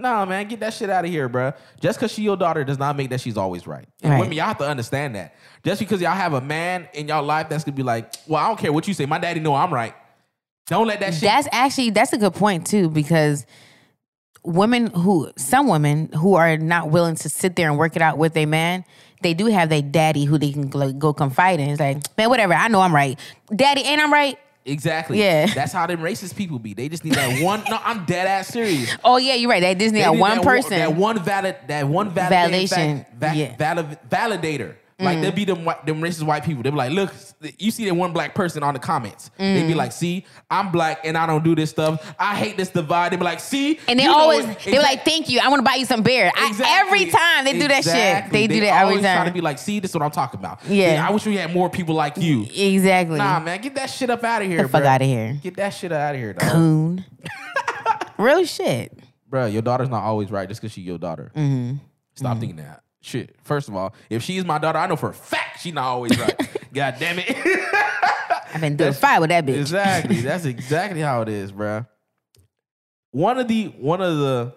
Nah, 0.00 0.24
man, 0.24 0.48
get 0.48 0.60
that 0.60 0.72
shit 0.72 0.88
out 0.88 1.04
of 1.04 1.10
here, 1.10 1.28
bruh. 1.28 1.54
Just 1.80 1.98
because 1.98 2.10
she 2.10 2.22
your 2.22 2.36
daughter 2.36 2.64
does 2.64 2.78
not 2.78 2.96
make 2.96 3.10
that 3.10 3.20
she's 3.20 3.36
always 3.36 3.66
right. 3.66 3.86
And 4.02 4.12
Right. 4.12 4.20
women, 4.20 4.36
y'all 4.36 4.46
have 4.46 4.58
to 4.58 4.66
understand 4.68 5.14
that. 5.14 5.34
Just 5.62 5.78
because 5.78 6.00
y'all 6.00 6.12
have 6.14 6.32
a 6.32 6.40
man 6.40 6.88
in 6.94 7.06
y'all 7.08 7.22
life 7.22 7.48
that's 7.48 7.64
gonna 7.64 7.76
be 7.76 7.82
like, 7.82 8.12
well, 8.26 8.42
I 8.42 8.48
don't 8.48 8.58
care 8.58 8.72
what 8.72 8.88
you 8.88 8.94
say. 8.94 9.04
My 9.06 9.18
daddy 9.18 9.40
know 9.40 9.54
I'm 9.54 9.72
right. 9.72 9.94
Don't 10.68 10.86
let 10.86 11.00
that 11.00 11.12
shit. 11.14 11.22
That's 11.22 11.48
actually 11.52 11.90
that's 11.90 12.12
a 12.12 12.18
good 12.18 12.34
point 12.34 12.66
too 12.66 12.88
because 12.88 13.44
women 14.42 14.86
who 14.88 15.30
some 15.36 15.68
women 15.68 16.10
who 16.12 16.34
are 16.34 16.56
not 16.56 16.90
willing 16.90 17.16
to 17.16 17.28
sit 17.28 17.56
there 17.56 17.68
and 17.68 17.78
work 17.78 17.96
it 17.96 18.02
out 18.02 18.16
with 18.16 18.36
a 18.36 18.46
man, 18.46 18.84
they 19.22 19.34
do 19.34 19.46
have 19.46 19.68
their 19.68 19.82
daddy 19.82 20.24
who 20.24 20.38
they 20.38 20.52
can 20.52 20.68
go, 20.68 20.92
go 20.92 21.12
confide 21.12 21.60
in. 21.60 21.68
It's 21.70 21.80
like, 21.80 21.98
man, 22.16 22.30
whatever. 22.30 22.54
I 22.54 22.68
know 22.68 22.80
I'm 22.80 22.94
right. 22.94 23.18
Daddy, 23.54 23.82
ain't 23.82 24.00
I'm 24.00 24.12
right? 24.12 24.38
Exactly. 24.64 25.18
Yeah. 25.18 25.46
That's 25.46 25.72
how 25.72 25.86
them 25.86 26.00
racist 26.00 26.36
people 26.36 26.58
be. 26.58 26.74
They 26.74 26.88
just 26.88 27.04
need 27.04 27.14
that 27.14 27.42
one. 27.42 27.62
No, 27.68 27.78
I'm 27.84 28.04
dead 28.04 28.26
ass 28.26 28.48
serious. 28.48 28.94
Oh 29.04 29.16
yeah, 29.16 29.34
you're 29.34 29.50
right. 29.50 29.60
That 29.60 29.78
Disney 29.78 30.00
They 30.00 30.04
got 30.04 30.12
need 30.14 30.20
one 30.20 30.36
that 30.38 30.44
person. 30.44 30.70
that 30.78 30.94
one 30.94 31.22
valid, 31.22 31.56
that 31.68 31.88
one 31.88 32.10
Validation, 32.12 32.68
fact, 32.68 33.14
va- 33.14 33.32
yeah. 33.34 33.56
valid, 33.56 33.98
validator, 34.08 34.74
Like 35.00 35.18
mm. 35.18 35.22
they'll 35.22 35.32
be 35.32 35.44
them 35.44 35.64
white, 35.64 35.86
them 35.86 36.00
racist 36.00 36.22
white 36.24 36.44
people. 36.44 36.62
They'll 36.62 36.72
be 36.72 36.78
like, 36.78 36.92
look, 36.92 37.12
you 37.58 37.70
see 37.70 37.86
that 37.86 37.94
one 37.94 38.12
black 38.12 38.34
person 38.34 38.62
on 38.62 38.74
the 38.74 38.80
comments. 38.80 39.30
They'd 39.38 39.66
be 39.66 39.72
mm. 39.72 39.76
like, 39.76 39.92
see, 39.92 40.26
I'm 40.50 40.70
black 40.70 41.00
and 41.04 41.16
I 41.16 41.26
don't 41.26 41.42
do 41.44 41.54
this 41.54 41.70
stuff. 41.70 42.14
I 42.18 42.34
hate 42.36 42.56
this 42.56 42.68
divide. 42.70 43.12
They'd 43.12 43.18
be 43.18 43.24
like, 43.24 43.40
see, 43.40 43.78
And 43.88 43.98
they 43.98 44.04
know 44.04 44.18
always 44.18 44.46
they 44.64 44.72
were 44.72 44.78
like, 44.78 45.04
"Thank 45.04 45.28
you, 45.28 45.40
I 45.42 45.48
want 45.48 45.60
to 45.60 45.64
buy 45.64 45.76
you 45.76 45.86
some 45.86 46.02
beer." 46.02 46.30
I, 46.34 46.84
every 46.86 47.06
time 47.06 47.44
they 47.44 47.52
do 47.52 47.68
that 47.68 47.84
shit, 47.84 47.94
Exactly. 47.94 48.46
they 48.46 48.54
do 48.54 48.60
that 48.60 48.80
every 48.80 48.96
always 48.96 49.02
Try 49.02 49.24
to 49.24 49.32
be 49.32 49.40
like, 49.40 49.58
see, 49.58 49.80
this 49.80 49.90
is 49.90 49.94
what 49.94 50.02
I'm 50.02 50.10
talking 50.10 50.40
about. 50.40 50.60
Yeah. 50.66 51.06
I 51.06 51.12
wish 51.12 51.26
we 51.26 51.36
had 51.36 51.52
more 51.52 51.70
people 51.70 51.94
like 51.94 52.16
you. 52.16 52.46
Exactly. 52.54 53.18
Nah, 53.18 53.40
man, 53.40 53.60
get 53.60 53.74
that 53.76 53.86
shit 53.86 54.10
up 54.10 54.22
out 54.24 54.42
of 54.42 54.48
here. 54.48 54.62
the 54.62 54.68
fuck 54.68 54.84
out 54.84 55.00
of 55.00 55.06
here, 55.06 55.38
Get 55.42 55.56
that 55.56 55.70
shit 55.70 55.92
out 55.92 56.14
of 56.14 56.20
here, 56.20 56.32
dog. 56.34 56.50
coon. 56.50 57.04
Real 58.18 58.44
shit. 58.44 58.98
bro, 59.28 59.46
your 59.46 59.62
daughter's 59.62 59.88
not 59.88 60.02
always 60.02 60.30
right 60.30 60.48
just 60.48 60.60
because 60.60 60.72
she's 60.72 60.84
your 60.84 60.98
daughter. 60.98 61.32
Mm-hmm. 61.34 61.76
Stop 62.14 62.32
mm-hmm. 62.32 62.40
thinking 62.40 62.56
that. 62.56 62.82
Shit. 63.02 63.34
First 63.42 63.68
of 63.68 63.74
all, 63.76 63.94
if 64.10 64.22
she's 64.22 64.44
my 64.44 64.58
daughter, 64.58 64.78
I 64.78 64.86
know 64.86 64.96
for 64.96 65.10
a 65.10 65.14
fact 65.14 65.60
she's 65.60 65.72
not 65.72 65.84
always 65.84 66.18
right. 66.18 66.36
God 66.74 66.96
damn 66.98 67.18
it. 67.18 67.34
I've 68.52 68.60
been 68.60 68.76
doing 68.76 68.92
fight 68.92 69.20
with 69.20 69.30
that 69.30 69.46
bitch. 69.46 69.58
exactly. 69.60 70.16
That's 70.20 70.44
exactly 70.44 71.00
how 71.00 71.22
it 71.22 71.28
is, 71.28 71.50
bro. 71.52 71.86
One 73.12 73.38
of 73.38 73.48
the 73.48 73.66
one 73.78 74.00
of 74.00 74.18
the 74.18 74.54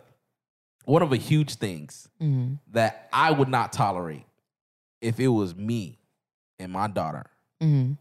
one 0.85 1.01
of 1.01 1.09
the 1.09 1.15
huge 1.17 1.55
things 1.55 2.09
Mhm. 2.21 2.59
that 2.71 3.07
I 3.13 3.31
would 3.31 3.47
not 3.49 3.71
tolerate 3.71 4.25
if 5.01 5.19
it 5.19 5.29
was 5.29 5.55
me 5.55 5.99
and 6.59 6.71
my 6.71 6.87
daughter, 6.87 7.25
Mhm. 7.61 7.97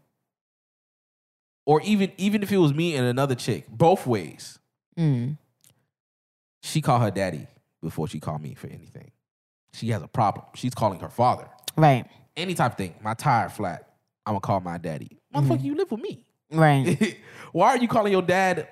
or 1.65 1.81
even 1.81 2.11
even 2.17 2.43
if 2.43 2.51
it 2.51 2.57
was 2.57 2.73
me 2.73 2.95
and 2.95 3.05
another 3.07 3.35
chick, 3.35 3.67
both 3.69 4.05
ways. 4.05 4.59
Mhm. 4.97 5.37
She 6.61 6.81
called 6.81 7.01
her 7.01 7.11
daddy 7.11 7.47
before 7.81 8.07
she 8.07 8.19
called 8.19 8.41
me 8.41 8.53
for 8.53 8.67
anything. 8.67 9.11
She 9.73 9.89
has 9.89 10.01
a 10.01 10.07
problem. 10.07 10.45
She's 10.55 10.73
calling 10.73 10.99
her 10.99 11.09
father. 11.09 11.47
Right. 11.75 12.05
Any 12.35 12.53
type 12.53 12.73
of 12.73 12.77
thing. 12.77 12.95
My 13.01 13.13
tire 13.13 13.49
flat. 13.49 13.89
I'm 14.25 14.33
gonna 14.33 14.41
call 14.41 14.59
my 14.61 14.77
daddy. 14.77 15.19
Motherfucker, 15.33 15.57
mm-hmm. 15.57 15.65
you 15.65 15.75
live 15.75 15.91
with 15.91 16.01
me. 16.01 16.25
Right. 16.51 17.17
Why 17.51 17.69
are 17.69 17.77
you 17.77 17.87
calling 17.87 18.11
your 18.11 18.21
dad 18.21 18.67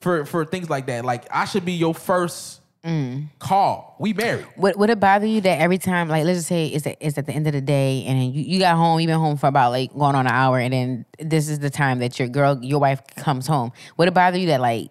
for 0.00 0.24
for 0.24 0.44
things 0.44 0.68
like 0.68 0.86
that? 0.86 1.04
Like 1.04 1.26
I 1.30 1.44
should 1.44 1.64
be 1.64 1.72
your 1.72 1.94
first 1.94 2.60
mm. 2.86 3.28
call. 3.38 3.96
We 3.98 4.12
married. 4.12 4.46
Would, 4.56 4.76
would 4.76 4.90
it 4.90 5.00
bother 5.00 5.26
you 5.26 5.40
that 5.42 5.60
every 5.60 5.78
time, 5.78 6.08
like, 6.08 6.24
let's 6.24 6.38
just 6.38 6.48
say 6.48 6.66
it's 6.68 6.86
at, 6.86 6.96
it's 7.00 7.18
at 7.18 7.26
the 7.26 7.32
end 7.32 7.46
of 7.46 7.52
the 7.52 7.60
day, 7.60 8.04
and 8.06 8.34
you, 8.34 8.42
you 8.42 8.58
got 8.58 8.76
home, 8.76 9.00
you've 9.00 9.08
been 9.08 9.18
home 9.18 9.36
for 9.36 9.48
about 9.48 9.70
like 9.70 9.92
going 9.92 10.14
on 10.14 10.26
an 10.26 10.32
hour, 10.32 10.58
and 10.58 10.72
then 10.72 11.06
this 11.18 11.48
is 11.48 11.58
the 11.58 11.70
time 11.70 11.98
that 11.98 12.18
your 12.18 12.28
girl, 12.28 12.58
your 12.62 12.80
wife 12.80 13.02
comes 13.16 13.46
home. 13.46 13.72
Would 13.96 14.08
it 14.08 14.14
bother 14.14 14.38
you 14.38 14.46
that 14.48 14.60
like 14.60 14.90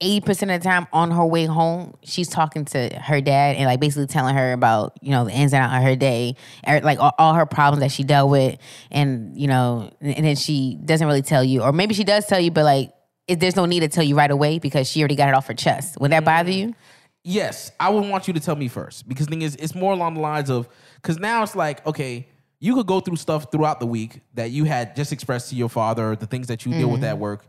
eighty 0.00 0.20
percent 0.20 0.50
of 0.50 0.60
the 0.60 0.68
time 0.68 0.86
on 0.92 1.10
her 1.10 1.24
way 1.24 1.44
home, 1.44 1.94
she's 2.02 2.28
talking 2.28 2.64
to 2.66 2.88
her 3.00 3.20
dad 3.20 3.56
and 3.56 3.66
like 3.66 3.80
basically 3.80 4.06
telling 4.06 4.34
her 4.34 4.52
about 4.52 4.96
you 5.00 5.10
know 5.10 5.24
the 5.24 5.32
ins 5.32 5.52
and 5.52 5.62
outs 5.62 5.76
of 5.76 5.82
her 5.82 5.96
day, 5.96 6.36
er, 6.68 6.80
like 6.80 6.98
all, 6.98 7.14
all 7.18 7.34
her 7.34 7.46
problems 7.46 7.80
that 7.82 7.92
she 7.92 8.02
dealt 8.02 8.30
with, 8.30 8.58
and 8.90 9.36
you 9.38 9.48
know, 9.48 9.90
and 10.00 10.24
then 10.24 10.36
she 10.36 10.76
doesn't 10.84 11.06
really 11.06 11.22
tell 11.22 11.44
you, 11.44 11.62
or 11.62 11.72
maybe 11.72 11.94
she 11.94 12.04
does 12.04 12.26
tell 12.26 12.40
you, 12.40 12.50
but 12.50 12.64
like. 12.64 12.92
If 13.28 13.38
there's 13.38 13.54
no 13.54 13.64
need 13.64 13.80
to 13.80 13.88
tell 13.88 14.02
you 14.02 14.16
right 14.16 14.30
away 14.30 14.58
because 14.58 14.90
she 14.90 15.00
already 15.02 15.14
got 15.14 15.28
it 15.28 15.36
off 15.36 15.46
her 15.46 15.54
chest. 15.54 16.00
Would 16.00 16.10
that 16.10 16.24
bother 16.24 16.50
you? 16.50 16.74
Yes, 17.22 17.70
I 17.78 17.88
would 17.88 18.08
want 18.08 18.26
you 18.26 18.34
to 18.34 18.40
tell 18.40 18.56
me 18.56 18.66
first 18.66 19.08
because 19.08 19.26
the 19.26 19.30
thing 19.30 19.42
is, 19.42 19.54
it's 19.54 19.72
more 19.72 19.92
along 19.92 20.14
the 20.14 20.20
lines 20.20 20.50
of 20.50 20.68
because 20.96 21.16
now 21.18 21.44
it's 21.44 21.54
like 21.54 21.86
okay, 21.86 22.26
you 22.60 22.74
could 22.74 22.86
go 22.86 22.98
through 22.98 23.16
stuff 23.16 23.52
throughout 23.52 23.78
the 23.78 23.86
week 23.86 24.20
that 24.34 24.50
you 24.50 24.64
had 24.64 24.96
just 24.96 25.12
expressed 25.12 25.50
to 25.50 25.54
your 25.54 25.68
father, 25.68 26.16
the 26.16 26.26
things 26.26 26.46
that 26.48 26.66
you 26.66 26.72
deal 26.72 26.90
with 26.90 27.04
at 27.04 27.18
work. 27.18 27.46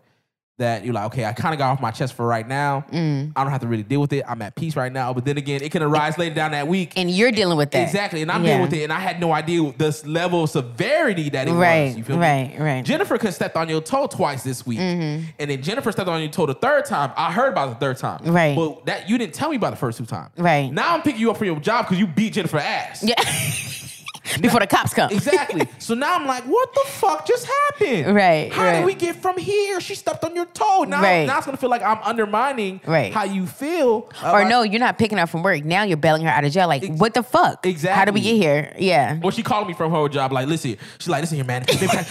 That 0.61 0.85
you're 0.85 0.93
like, 0.93 1.05
okay, 1.07 1.25
I 1.25 1.33
kind 1.33 1.53
of 1.55 1.57
got 1.57 1.71
off 1.71 1.81
my 1.81 1.89
chest 1.89 2.13
for 2.13 2.25
right 2.27 2.47
now. 2.47 2.85
I 2.91 3.31
don't 3.35 3.49
have 3.51 3.61
to 3.61 3.67
really 3.67 3.81
deal 3.83 3.99
with 3.99 4.13
it. 4.13 4.23
I'm 4.27 4.41
at 4.43 4.55
peace 4.55 4.75
right 4.75 4.91
now. 4.93 5.11
But 5.11 5.25
then 5.25 5.37
again, 5.37 5.61
it 5.63 5.71
can 5.71 5.81
arise 5.81 6.17
later 6.19 6.35
down 6.35 6.51
that 6.51 6.67
week. 6.67 6.93
And 6.95 7.09
you're 7.09 7.31
dealing 7.31 7.57
with 7.57 7.71
that. 7.71 7.81
Exactly, 7.83 8.21
and 8.21 8.31
I'm 8.31 8.43
Yeah. 8.43 8.49
dealing 8.57 8.61
with 8.61 8.73
it, 8.73 8.83
and 8.83 8.93
I 8.93 8.99
had 8.99 9.19
no 9.19 9.31
idea 9.31 9.73
this 9.77 10.05
level 10.05 10.43
of 10.43 10.49
severity 10.51 11.29
that 11.29 11.47
it 11.47 11.51
Right, 11.53 11.87
was. 11.87 11.97
You 11.97 12.03
feel 12.03 12.19
right, 12.19 12.57
me? 12.57 12.63
right. 12.63 12.85
Jennifer 12.85 13.17
could 13.17 13.33
stepped 13.33 13.55
on 13.57 13.69
your 13.69 13.81
toe 13.81 14.05
twice 14.07 14.43
this 14.43 14.65
week, 14.65 14.77
Mm-hmm. 14.79 15.25
and 15.39 15.49
then 15.51 15.61
Jennifer 15.63 15.91
stepped 15.91 16.07
on 16.09 16.21
your 16.21 16.29
toe 16.29 16.45
the 16.45 16.53
third 16.53 16.85
time. 16.85 17.11
I 17.17 17.31
heard 17.31 17.49
about 17.53 17.69
the 17.69 17.75
third 17.83 17.97
time, 17.97 18.19
Right. 18.23 18.55
But 18.55 18.85
that 18.85 19.09
you 19.09 19.17
didn't 19.17 19.33
tell 19.33 19.49
me 19.49 19.55
about 19.55 19.71
the 19.71 19.77
first 19.77 19.97
two 19.97 20.05
times, 20.05 20.29
Right. 20.37 20.71
Now 20.71 20.93
I'm 20.93 21.01
picking 21.01 21.19
you 21.21 21.31
up 21.31 21.37
for 21.37 21.45
your 21.45 21.59
job 21.59 21.85
because 21.85 21.99
you 21.99 22.05
beat 22.07 22.33
Jennifer 22.33 22.59
ass. 22.59 23.03
Yeah. 23.03 23.15
Before 24.41 24.59
the 24.59 24.67
cops 24.67 24.93
come. 24.93 25.11
Exactly. 25.11 25.67
so 25.79 25.93
now 25.95 26.15
I'm 26.15 26.27
like, 26.27 26.43
what 26.43 26.73
the 26.73 26.83
fuck 26.87 27.25
just 27.27 27.45
happened? 27.47 28.15
Right, 28.15 28.51
How 28.51 28.63
right. 28.65 28.75
did 28.77 28.85
we 28.85 28.93
get 28.93 29.15
from 29.15 29.37
here? 29.37 29.81
She 29.81 29.95
stepped 29.95 30.23
on 30.23 30.35
your 30.35 30.45
toe. 30.45 30.83
Now, 30.87 31.01
Right. 31.01 31.25
now 31.25 31.37
it's 31.37 31.45
gonna 31.45 31.57
feel 31.57 31.69
like 31.71 31.81
I'm 31.81 31.97
undermining 32.03 32.81
Right. 32.85 33.11
how 33.13 33.23
you 33.23 33.47
feel. 33.47 34.09
Or 34.23 34.29
about- 34.29 34.47
no, 34.47 34.61
you're 34.61 34.79
not 34.79 34.97
picking 34.99 35.17
her 35.17 35.25
from 35.27 35.41
work. 35.43 35.65
Now 35.65 35.83
you're 35.83 35.97
bailing 35.97 36.21
her 36.23 36.29
out 36.29 36.43
of 36.43 36.51
jail. 36.51 36.67
Like, 36.67 36.83
Ex- 36.83 36.99
what 36.99 37.13
the 37.13 37.23
fuck? 37.23 37.65
Exactly. 37.65 37.97
How 37.97 38.05
did 38.05 38.13
we 38.13 38.21
get 38.21 38.35
here? 38.35 38.73
Yeah. 38.77 39.17
Well, 39.21 39.31
she 39.31 39.41
called 39.43 39.67
me 39.67 39.73
from 39.73 39.91
her 39.91 40.07
job. 40.07 40.31
Like, 40.31 40.47
listen, 40.47 40.77
she's 40.99 41.07
like, 41.09 41.21
listen 41.21 41.37
here, 41.37 41.45
man. 41.45 41.65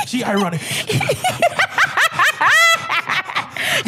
she 0.06 0.22
running. 0.24 0.60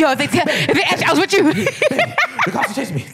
Yo, 0.02 0.10
if 0.10 0.18
they, 0.18 0.26
tell, 0.26 0.44
if 0.48 0.74
they 0.74 0.82
ask, 0.82 1.06
I 1.06 1.12
was 1.12 1.20
with 1.20 1.32
you. 1.32 1.52
The 2.44 2.50
cops 2.50 2.72
are 2.72 2.74
chasing 2.74 2.96
me. 2.96 3.06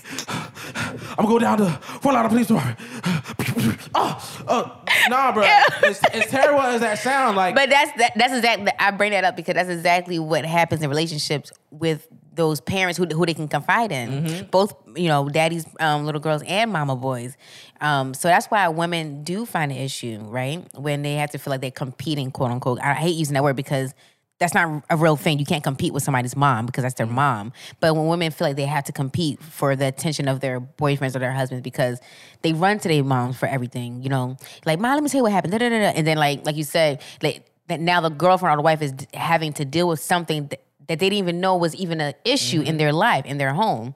I'm 0.75 1.27
gonna 1.27 1.29
go 1.29 1.39
down 1.39 1.59
to 1.59 1.69
Fort 2.01 2.15
Lauderdale 2.15 2.31
Police 2.31 2.47
Department. 2.47 3.91
oh, 3.95 4.43
oh, 4.49 4.85
nah, 5.11 5.33
bro. 5.33 5.45
It's, 5.83 6.03
as 6.03 6.31
terrible 6.31 6.63
as 6.63 6.81
that 6.81 6.99
sound, 6.99 7.37
like, 7.37 7.55
but 7.55 7.69
that's 7.69 7.93
that, 7.99 8.13
that's 8.17 8.33
exactly. 8.33 8.73
I 8.79 8.91
bring 8.93 9.11
that 9.11 9.25
up 9.25 9.37
because 9.37 9.53
that's 9.53 9.69
exactly 9.69 10.19
what 10.19 10.47
happens 10.47 10.83
in 10.83 10.89
relationships 10.89 11.53
with 11.71 12.09
those 12.33 12.63
parents 12.63 12.97
who 12.97 13.05
who 13.05 13.27
they 13.27 13.35
can 13.35 13.49
confide 13.49 13.93
in. 13.93 14.25
Mm-hmm. 14.25 14.47
Both 14.47 14.75
you 14.97 15.09
know, 15.09 15.29
daddy's 15.29 15.67
um, 15.79 16.07
little 16.07 16.23
girls 16.23 16.43
and 16.47 16.73
mama 16.73 16.97
boys. 16.97 17.37
Um, 17.83 18.15
so 18.15 18.29
that's 18.29 18.47
why 18.47 18.67
women 18.69 19.25
do 19.25 19.45
find 19.45 19.71
an 19.71 19.77
issue, 19.77 20.21
right? 20.23 20.67
When 20.75 21.03
they 21.03 21.17
have 21.17 21.33
to 21.33 21.39
feel 21.39 21.51
like 21.51 21.61
they're 21.61 21.71
competing, 21.71 22.31
quote 22.31 22.51
unquote. 22.51 22.81
I 22.81 22.95
hate 22.95 23.15
using 23.15 23.35
that 23.35 23.45
word 23.45 23.57
because 23.57 23.93
that's 24.39 24.55
not 24.55 24.85
a 24.89 24.97
real 24.97 25.17
thing. 25.17 25.39
You 25.39 25.45
can't 25.45 25.65
compete 25.65 25.93
with 25.93 26.03
somebody's 26.05 26.37
mom 26.37 26.67
because 26.67 26.83
that's 26.83 26.95
their 26.95 27.07
mom. 27.07 27.53
But 27.81 27.95
when 27.97 28.07
women 28.07 28.31
feel 28.31 28.47
like 28.47 28.57
they 28.57 28.67
have 28.67 28.85
to 28.85 28.93
compete 28.93 29.43
for 29.43 29.75
the 29.75 29.87
attention 29.87 30.29
of 30.29 30.39
their 30.41 30.61
boyfriends 30.61 31.17
or 31.17 31.19
their 31.19 31.33
husbands 31.33 31.63
because 31.63 32.01
they 32.43 32.53
run 32.53 32.79
to 32.79 32.89
their 32.89 33.03
moms 33.03 33.37
for 33.37 33.47
everything, 33.47 34.01
you 34.03 34.09
know, 34.09 34.37
like, 34.65 34.79
mom, 34.79 34.95
let 34.95 35.03
me 35.03 35.09
tell 35.09 35.19
you 35.19 35.23
what 35.25 35.33
happened. 35.33 35.53
Da, 35.53 35.59
da, 35.59 35.69
da. 35.69 35.77
And 35.95 36.07
then, 36.07 36.19
like, 36.19 36.47
like 36.47 36.57
you 36.57 36.65
said, 36.65 37.03
like 37.23 37.45
that 37.67 37.81
now 37.81 38.01
the 38.01 38.11
girlfriend 38.11 38.55
or 38.55 38.57
the 38.57 38.63
wife 38.63 38.81
is 38.81 38.95
having 39.13 39.53
to 39.55 39.65
deal 39.65 39.89
with 39.89 39.99
something 40.01 40.47
that, 40.49 40.63
that 40.87 40.99
they 41.01 41.11
didn't 41.11 41.19
even 41.19 41.41
know 41.41 41.57
was 41.57 41.75
even 41.75 42.01
an 42.01 42.15
issue 42.25 42.61
Mm-hmm. 42.61 42.67
in 42.69 42.77
their 42.79 42.93
life, 42.93 43.27
in 43.27 43.39
their 43.39 43.53
home. 43.53 43.95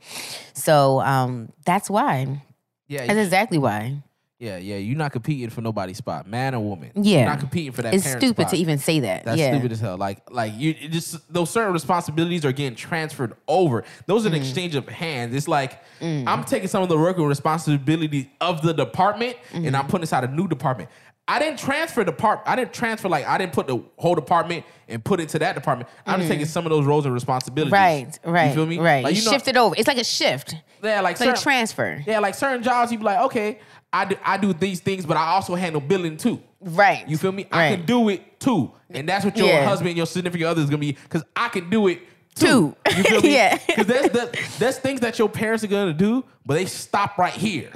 So 0.54 1.00
um, 1.02 1.52
that's 1.64 1.88
why. 1.88 2.40
yeah, 2.88 3.06
That's 3.06 3.18
exactly 3.18 3.58
why. 3.58 4.02
Yeah, 4.42 4.56
yeah. 4.56 4.76
You're 4.76 4.98
not 4.98 5.12
competing 5.12 5.48
for 5.50 5.60
nobody's 5.60 5.98
spot, 5.98 6.26
man 6.26 6.54
or 6.54 6.60
woman. 6.62 6.90
Yeah. 6.96 7.18
You're 7.20 7.28
not 7.28 7.38
competing 7.40 7.70
for 7.72 7.82
that. 7.82 7.94
It's 7.94 8.04
stupid 8.08 8.42
spot. 8.42 8.48
to 8.50 8.56
even 8.56 8.78
say 8.78 9.00
that. 9.00 9.24
That's 9.24 9.38
yeah. 9.38 9.52
stupid 9.52 9.70
as 9.72 9.80
hell. 9.80 9.96
Like, 9.96 10.30
like 10.30 10.52
you 10.56 10.74
just 10.74 11.32
those 11.32 11.50
certain 11.50 11.72
responsibilities 11.72 12.44
are 12.44 12.50
getting 12.52 12.74
transferred 12.74 13.34
over. 13.46 13.84
Those 14.06 14.26
are 14.26 14.30
Mm. 14.30 14.34
an 14.36 14.40
exchange 14.42 14.74
of 14.74 14.88
hands. 14.88 15.34
It's 15.34 15.46
like 15.48 15.80
I'm 16.02 16.42
taking 16.44 16.68
some 16.68 16.82
of 16.82 16.88
the 16.88 16.98
work 16.98 17.16
and 17.18 17.28
responsibility 17.28 18.30
of 18.40 18.62
the 18.62 18.72
department, 18.74 19.36
Mm-hmm. 19.52 19.66
and 19.66 19.76
I'm 19.76 19.86
putting 19.86 20.02
inside 20.02 20.24
a 20.24 20.28
new 20.28 20.48
department. 20.48 20.90
I 21.28 21.38
didn't 21.38 21.60
transfer 21.60 22.02
the 22.02 22.12
part. 22.12 22.40
I 22.44 22.56
didn't 22.56 22.72
transfer 22.72 23.08
like 23.08 23.26
I 23.26 23.38
didn't 23.38 23.52
put 23.52 23.68
the 23.68 23.80
whole 23.96 24.16
department 24.16 24.64
and 24.88 25.04
put 25.04 25.20
it 25.20 25.28
to 25.30 25.38
that 25.38 25.54
department. 25.54 25.88
I'm 26.04 26.18
just 26.18 26.30
taking 26.30 26.46
some 26.46 26.66
of 26.66 26.70
those 26.70 26.84
roles 26.84 27.04
and 27.04 27.14
responsibilities. 27.14 27.72
Mm. 27.72 27.76
Right, 27.78 28.18
right. 28.24 28.48
You 28.48 28.54
feel 28.54 28.66
me? 28.66 28.78
Right. 28.80 29.04
Like, 29.04 29.14
you 29.14 29.24
know- 29.24 29.30
shift 29.30 29.46
it 29.46 29.56
over. 29.56 29.74
It's 29.78 29.86
like 29.86 29.98
a 29.98 30.04
shift. 30.04 30.56
Yeah, 30.82 31.00
like 31.00 31.12
It's 31.12 31.20
like 31.20 31.36
a 31.36 31.40
transfer. 31.40 32.02
Yeah, 32.04 32.18
like 32.18 32.34
certain 32.34 32.62
jobs, 32.64 32.90
you'd 32.90 32.98
be 32.98 33.04
like, 33.04 33.20
okay, 33.26 33.60
I 33.92 34.04
do, 34.06 34.16
I 34.24 34.36
do 34.38 34.52
these 34.52 34.80
things, 34.80 35.04
but 35.04 35.16
I 35.16 35.26
also 35.28 35.54
handle 35.54 35.80
billing 35.80 36.16
too. 36.16 36.40
Right. 36.60 37.06
You 37.08 37.18
feel 37.18 37.32
me? 37.32 37.46
I 37.52 37.68
can 37.76 37.84
do 37.84 38.08
it 38.08 38.40
too, 38.40 38.72
and 38.90 39.08
that's 39.08 39.24
what 39.24 39.36
your 39.36 39.48
Yeah. 39.48 39.64
husband, 39.64 39.96
your 39.96 40.06
significant 40.06 40.48
other 40.48 40.62
is 40.62 40.68
gonna 40.70 40.78
be, 40.78 40.92
because 40.92 41.24
I 41.36 41.48
can 41.48 41.68
do 41.68 41.88
it 41.88 42.00
too. 42.34 42.74
Two. 42.86 42.96
You 42.96 43.02
feel 43.04 43.20
me? 43.22 43.34
Yeah. 43.34 43.58
Because 43.66 43.86
there's 43.86 44.10
that, 44.10 44.36
there's 44.58 44.78
things 44.78 45.00
that 45.00 45.18
your 45.18 45.28
parents 45.28 45.62
are 45.64 45.68
gonna 45.68 45.92
do, 45.92 46.24
but 46.46 46.54
they 46.54 46.64
stop 46.66 47.18
right 47.18 47.32
here. 47.32 47.70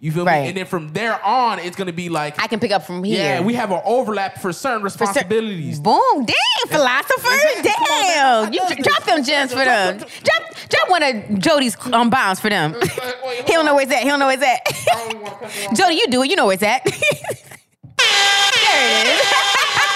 You 0.00 0.12
feel 0.12 0.24
Mm. 0.24 0.26
Right. 0.26 0.42
me? 0.42 0.48
And 0.48 0.56
then 0.56 0.66
from 0.66 0.92
there 0.92 1.22
on, 1.24 1.58
it's 1.58 1.76
gonna 1.76 1.92
be 1.92 2.08
like, 2.08 2.40
I 2.42 2.46
can 2.46 2.60
pick 2.60 2.70
up 2.70 2.84
from 2.84 3.02
here. 3.04 3.16
yeah, 3.18 3.40
we 3.40 3.54
have 3.54 3.70
an 3.72 3.80
overlap 3.84 4.38
for 4.38 4.52
certain 4.52 4.80
For 4.82 4.88
cer- 4.90 5.04
responsibilities. 5.04 5.80
Boom. 5.80 6.24
Damn, 6.24 6.68
philosopher. 6.68 7.28
Exactly. 7.58 7.70
Come 7.70 7.82
on, 7.82 8.02
man. 8.02 8.44
Damn. 8.44 8.52
You 8.52 8.60
love 8.60 8.68
dr- 8.72 8.82
drop 8.84 9.04
them 9.04 9.24
gems 9.24 9.52
for 9.52 9.64
them. 9.64 9.98
Drop 9.98 10.54
drop 10.68 10.88
one 10.90 11.02
of 11.02 11.38
Jody's 11.38 11.76
um, 11.92 12.08
bombs 12.10 12.40
for 12.40 12.48
them. 12.48 12.74
he 13.44 13.52
don't 13.52 13.64
know 13.66 13.74
where 13.74 13.82
it's 13.84 13.92
at. 13.92 14.02
He 14.02 14.08
don't 14.08 14.18
know 14.20 14.26
where 14.26 14.38
it's 14.40 15.66
at. 15.68 15.76
Jody, 15.76 15.94
you 15.96 16.06
do 16.08 16.22
it. 16.22 16.30
You 16.30 16.36
know 16.36 16.46
where 16.46 16.54
it's 16.54 16.62
at. 16.62 16.82
there 16.84 16.94
it 17.98 19.06
is. 19.08 19.22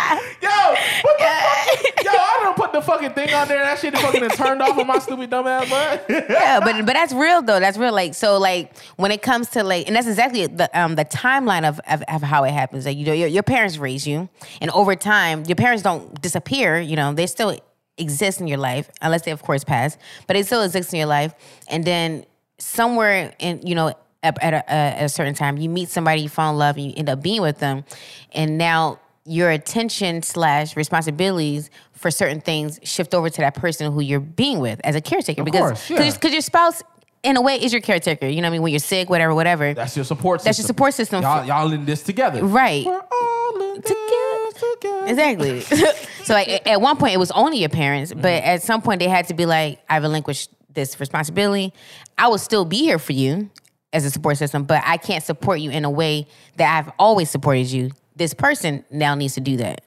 Yo, 0.42 0.48
what 1.02 1.18
the 1.18 1.24
fuck? 1.24 2.04
Yo, 2.04 2.10
I 2.10 2.38
don't 2.42 2.56
put 2.56 2.72
the 2.72 2.82
fucking 2.82 3.12
thing 3.12 3.32
on 3.34 3.48
there. 3.48 3.62
That 3.62 3.78
shit 3.78 3.96
fucking 3.96 4.28
turned 4.30 4.62
off 4.62 4.76
on 4.78 4.86
my 4.86 4.98
stupid 4.98 5.30
dumb 5.30 5.46
ass 5.46 5.68
butt. 5.68 6.06
yeah, 6.08 6.60
but 6.60 6.84
but 6.86 6.94
that's 6.94 7.12
real 7.12 7.42
though. 7.42 7.60
That's 7.60 7.78
real. 7.78 7.92
Like 7.92 8.14
so, 8.14 8.38
like 8.38 8.76
when 8.96 9.10
it 9.10 9.22
comes 9.22 9.50
to 9.50 9.64
like, 9.64 9.86
and 9.86 9.96
that's 9.96 10.06
exactly 10.06 10.46
the 10.46 10.70
um 10.78 10.96
the 10.96 11.04
timeline 11.04 11.68
of 11.68 11.80
of, 11.88 12.02
of 12.08 12.22
how 12.22 12.44
it 12.44 12.52
happens. 12.52 12.86
Like 12.86 12.96
you 12.96 13.06
know, 13.06 13.12
your, 13.12 13.28
your 13.28 13.42
parents 13.42 13.78
raise 13.78 14.06
you, 14.06 14.28
and 14.60 14.70
over 14.70 14.94
time, 14.96 15.44
your 15.44 15.56
parents 15.56 15.82
don't 15.82 16.20
disappear. 16.20 16.80
You 16.80 16.96
know, 16.96 17.12
they 17.12 17.26
still 17.26 17.56
exist 17.98 18.40
in 18.40 18.48
your 18.48 18.58
life, 18.58 18.90
unless 19.02 19.22
they 19.22 19.30
of 19.30 19.42
course 19.42 19.64
pass, 19.64 19.98
but 20.26 20.34
they 20.34 20.42
still 20.42 20.62
exist 20.62 20.92
in 20.92 20.98
your 20.98 21.08
life. 21.08 21.34
And 21.68 21.84
then 21.84 22.24
somewhere 22.58 23.34
in 23.38 23.66
you 23.66 23.74
know 23.74 23.94
at, 24.22 24.36
a, 24.42 24.70
at 24.70 25.04
a 25.04 25.08
certain 25.08 25.34
time. 25.34 25.56
You 25.56 25.68
meet 25.68 25.88
somebody, 25.88 26.22
you 26.22 26.28
fall 26.28 26.52
in 26.52 26.58
love, 26.58 26.76
and 26.76 26.86
you 26.86 26.92
end 26.96 27.08
up 27.08 27.22
being 27.22 27.42
with 27.42 27.58
them, 27.58 27.84
and 28.32 28.58
now 28.58 29.00
your 29.26 29.50
attention 29.50 30.22
slash 30.22 30.76
responsibilities 30.76 31.70
for 31.92 32.10
certain 32.10 32.40
things 32.40 32.80
shift 32.82 33.14
over 33.14 33.28
to 33.28 33.40
that 33.42 33.54
person 33.54 33.92
who 33.92 34.00
you're 34.00 34.18
being 34.20 34.58
with 34.60 34.80
as 34.84 34.94
a 34.96 35.00
caretaker 35.00 35.42
Of 35.42 35.44
because 35.44 35.60
course, 35.60 35.90
yeah. 35.90 36.10
because 36.12 36.32
your 36.32 36.40
spouse 36.40 36.82
in 37.22 37.36
a 37.36 37.42
way 37.42 37.56
is 37.56 37.70
your 37.72 37.82
caretaker. 37.82 38.26
You 38.26 38.36
know 38.36 38.46
what 38.46 38.46
I 38.46 38.50
mean? 38.52 38.62
When 38.62 38.72
you're 38.72 38.78
sick, 38.80 39.10
whatever, 39.10 39.34
whatever. 39.34 39.74
That's 39.74 39.94
your 39.94 40.06
support 40.06 40.40
system. 40.40 40.48
That's 40.48 40.58
your 40.58 40.66
support 40.66 40.94
system. 40.94 41.22
Y'all, 41.22 41.44
y'all 41.44 41.70
in 41.72 41.84
this 41.84 42.02
together. 42.02 42.42
Right. 42.44 42.84
We're 42.86 42.98
all 43.12 43.74
in 43.74 43.82
Together. 43.82 44.74
together. 44.80 45.06
Exactly. 45.06 45.60
so 46.24 46.32
like 46.34 46.66
at 46.66 46.80
one 46.80 46.96
point 46.96 47.12
it 47.14 47.18
was 47.18 47.30
only 47.32 47.58
your 47.58 47.68
parents, 47.68 48.10
Mm-hmm. 48.12 48.22
but 48.22 48.42
at 48.42 48.62
some 48.62 48.80
point 48.80 49.00
they 49.00 49.08
had 49.08 49.28
to 49.28 49.34
be 49.34 49.44
like, 49.44 49.80
I 49.88 49.98
relinquished 49.98 50.50
this 50.72 50.98
responsibility. 50.98 51.74
I 52.16 52.28
will 52.28 52.38
still 52.38 52.64
be 52.64 52.78
here 52.78 52.98
for 52.98 53.12
you 53.12 53.50
as 53.92 54.04
a 54.06 54.10
support 54.10 54.38
system, 54.38 54.64
but 54.64 54.82
I 54.86 54.96
can't 54.96 55.22
support 55.22 55.60
you 55.60 55.70
in 55.70 55.84
a 55.84 55.90
way 55.90 56.26
that 56.56 56.74
I've 56.78 56.92
always 56.98 57.28
supported 57.28 57.70
you. 57.70 57.90
This 58.20 58.34
person 58.34 58.84
now 58.90 59.14
needs 59.14 59.32
to 59.36 59.40
do 59.40 59.56
that. 59.56 59.80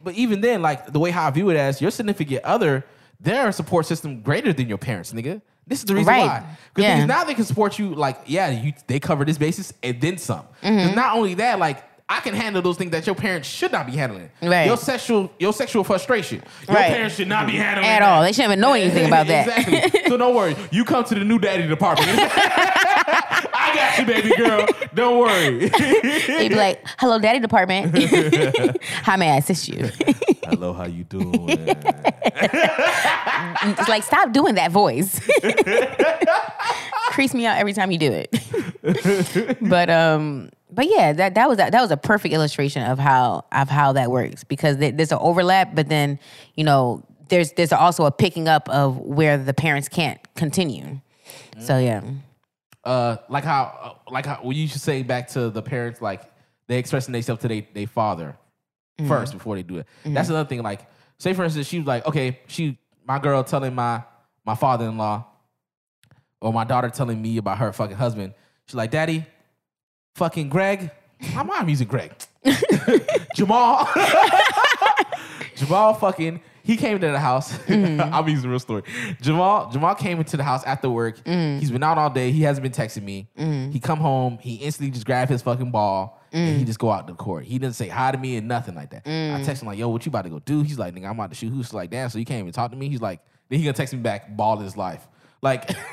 But 0.00 0.14
even 0.14 0.40
then, 0.40 0.62
like 0.62 0.92
the 0.92 1.00
way 1.00 1.10
how 1.10 1.26
I 1.26 1.30
view 1.32 1.50
it 1.50 1.56
as 1.56 1.80
your 1.80 1.90
significant 1.90 2.44
other, 2.44 2.84
they're 3.18 3.50
support 3.50 3.84
system 3.84 4.22
greater 4.22 4.52
than 4.52 4.68
your 4.68 4.78
parents, 4.78 5.12
nigga. 5.12 5.42
This 5.66 5.80
is 5.80 5.86
the 5.86 5.94
reason 5.96 6.06
Right. 6.08 6.24
why. 6.26 6.44
Because 6.72 6.88
Yeah. 6.88 7.04
now 7.04 7.24
they 7.24 7.34
can 7.34 7.44
support 7.44 7.80
you. 7.80 7.92
Like, 7.96 8.20
yeah, 8.26 8.48
you 8.48 8.74
they 8.86 9.00
cover 9.00 9.24
this 9.24 9.38
basis 9.38 9.72
and 9.82 10.00
then 10.00 10.18
some. 10.18 10.44
Mm-hmm. 10.62 10.94
not 10.94 11.16
only 11.16 11.34
that, 11.34 11.58
like 11.58 11.82
I 12.08 12.20
can 12.20 12.32
handle 12.34 12.62
those 12.62 12.76
things 12.76 12.92
that 12.92 13.06
your 13.06 13.16
parents 13.16 13.48
should 13.48 13.72
not 13.72 13.86
be 13.86 13.92
handling. 13.96 14.30
Right. 14.40 14.66
Your 14.66 14.76
sexual, 14.76 15.28
your 15.40 15.52
sexual 15.52 15.82
frustration. 15.82 16.44
Your 16.68 16.76
Right. 16.76 16.92
parents 16.92 17.16
should 17.16 17.26
not 17.28 17.48
be 17.48 17.56
handling 17.56 17.88
At 17.88 18.00
that. 18.00 18.08
all. 18.08 18.22
They 18.22 18.30
shouldn't 18.30 18.50
even 18.52 18.60
know 18.60 18.72
anything 18.74 19.06
about 19.08 19.26
that. 19.26 19.48
exactly. 19.68 20.02
So 20.08 20.16
don't 20.16 20.34
worry. 20.36 20.54
You 20.70 20.84
come 20.84 21.02
to 21.06 21.14
the 21.16 21.24
new 21.24 21.40
daddy 21.40 21.66
department. 21.66 22.08
I 23.70 23.74
got 23.74 23.98
you, 23.98 24.06
baby 24.06 24.36
girl. 24.36 24.66
Don't 24.94 25.18
worry. 25.18 25.68
He'd 25.68 26.48
be 26.48 26.54
like, 26.54 26.84
hello, 26.98 27.18
daddy 27.18 27.40
department. 27.40 27.96
How 28.82 29.16
may 29.16 29.30
I 29.30 29.36
assist 29.36 29.68
you? 29.68 29.90
Hello, 30.44 30.72
how 30.72 30.86
you 30.86 31.04
doing? 31.04 31.48
it's 33.68 33.88
like, 33.88 34.02
stop 34.02 34.32
doing 34.32 34.56
that 34.56 34.72
voice. 34.72 35.20
Crease 37.10 37.34
me 37.34 37.46
out 37.46 37.58
every 37.58 37.72
time 37.72 37.90
you 37.90 37.98
do 37.98 38.12
it. 38.12 39.58
but 39.60 39.90
um, 39.90 40.50
but 40.72 40.88
yeah, 40.88 41.12
that 41.12 41.34
that 41.34 41.48
was 41.48 41.58
that, 41.58 41.72
that 41.72 41.80
was 41.80 41.90
a 41.90 41.96
perfect 41.96 42.34
illustration 42.34 42.82
of 42.82 42.98
how 42.98 43.44
of 43.52 43.68
how 43.68 43.92
that 43.92 44.10
works 44.10 44.44
because 44.44 44.78
there's 44.78 45.12
an 45.12 45.18
overlap, 45.20 45.74
but 45.74 45.88
then 45.88 46.18
you 46.54 46.64
know 46.64 47.04
there's 47.28 47.52
there's 47.52 47.72
also 47.72 48.04
a 48.04 48.10
picking 48.10 48.48
up 48.48 48.68
of 48.68 48.98
where 48.98 49.38
the 49.38 49.54
parents 49.54 49.88
can't 49.88 50.18
continue. 50.34 51.00
So 51.58 51.78
yeah, 51.78 52.00
uh, 52.84 53.16
like 53.28 53.44
how, 53.44 53.96
uh, 54.06 54.10
like 54.12 54.26
how, 54.26 54.36
when 54.42 54.56
you 54.56 54.66
should 54.68 54.80
say 54.80 55.02
back 55.02 55.28
to 55.28 55.50
the 55.50 55.62
parents, 55.62 56.00
like 56.00 56.22
they 56.66 56.78
expressing 56.78 57.12
themselves 57.12 57.42
to 57.42 57.48
their 57.48 57.62
they 57.74 57.86
father 57.86 58.36
Mm-hmm. 58.98 59.08
first 59.08 59.32
before 59.32 59.56
they 59.56 59.62
do 59.62 59.78
it. 59.78 59.86
That's 60.04 60.28
another 60.28 60.46
thing. 60.46 60.62
Like, 60.62 60.86
say 61.16 61.32
for 61.32 61.42
instance, 61.44 61.66
she 61.66 61.78
was 61.78 61.86
like, 61.86 62.06
okay, 62.06 62.38
she, 62.48 62.76
my 63.06 63.18
girl 63.18 63.42
telling 63.42 63.74
my 63.74 64.02
my 64.44 64.54
father 64.54 64.84
in 64.86 64.98
law, 64.98 65.24
or 66.42 66.52
my 66.52 66.64
daughter 66.64 66.90
telling 66.90 67.20
me 67.22 67.38
about 67.38 67.56
her 67.58 67.72
fucking 67.72 67.96
husband. 67.96 68.34
She's 68.66 68.74
like, 68.74 68.90
Daddy, 68.90 69.24
fucking 70.16 70.50
Greg. 70.50 70.90
My 71.34 71.42
mom 71.42 71.66
using 71.70 71.88
Greg. 71.88 72.12
Jamal. 73.34 73.88
Jamal 75.56 75.94
fucking 75.94 76.40
he 76.62 76.76
came 76.76 77.00
to 77.00 77.06
the 77.06 77.18
house. 77.18 77.58
Mm-hmm. 77.70 78.12
I'm 78.12 78.28
using 78.28 78.50
real 78.50 78.58
story. 78.58 78.82
Jamal 79.20 79.70
Jamal 79.70 79.94
came 79.94 80.18
into 80.18 80.36
the 80.36 80.42
house 80.42 80.64
after 80.64 80.90
work. 80.90 81.22
Mm. 81.24 81.60
He's 81.60 81.70
been 81.70 81.82
out 81.82 81.98
all 81.98 82.10
day. 82.10 82.32
He 82.32 82.42
hasn't 82.42 82.62
been 82.62 82.72
texting 82.72 83.04
me. 83.04 83.28
Mm. 83.38 83.72
He 83.72 83.78
come 83.78 84.00
home. 84.00 84.38
He 84.38 84.56
instantly 84.56 84.90
just 84.90 85.06
grabbed 85.06 85.30
his 85.30 85.40
fucking 85.40 85.70
ball 85.70 86.20
and 86.32 86.56
he 86.56 86.64
mm. 86.64 86.66
just 86.66 86.80
go 86.80 86.90
out 86.90 87.06
to 87.06 87.12
the 87.12 87.16
court. 87.16 87.44
He 87.44 87.58
didn't 87.58 87.76
say 87.76 87.88
hi 87.88 88.10
to 88.10 88.18
me 88.18 88.36
and 88.36 88.48
nothing 88.48 88.74
like 88.74 88.90
that. 88.90 89.06
I 89.06 89.42
text 89.44 89.62
him 89.62 89.68
like, 89.68 89.78
"Yo, 89.78 89.88
what 89.88 90.04
you 90.04 90.10
about 90.10 90.22
to 90.22 90.30
go 90.30 90.40
do?" 90.40 90.62
He's 90.62 90.78
like, 90.78 90.94
"Nigga, 90.94 91.06
I'm 91.06 91.12
about 91.12 91.30
to 91.30 91.36
shoot 91.36 91.50
hoops." 91.50 91.72
Like, 91.72 91.90
damn, 91.90 92.10
so 92.10 92.18
you 92.18 92.24
can't 92.24 92.40
even 92.40 92.52
talk 92.52 92.72
to 92.72 92.76
me. 92.76 92.88
He's 92.88 93.00
like, 93.00 93.20
then 93.50 93.58
he 93.58 93.64
gonna 93.64 93.74
text 93.74 93.92
me 93.92 94.00
back, 94.00 94.34
ball 94.36 94.56
his 94.56 94.76
life. 94.76 95.06
Like, 95.42 95.66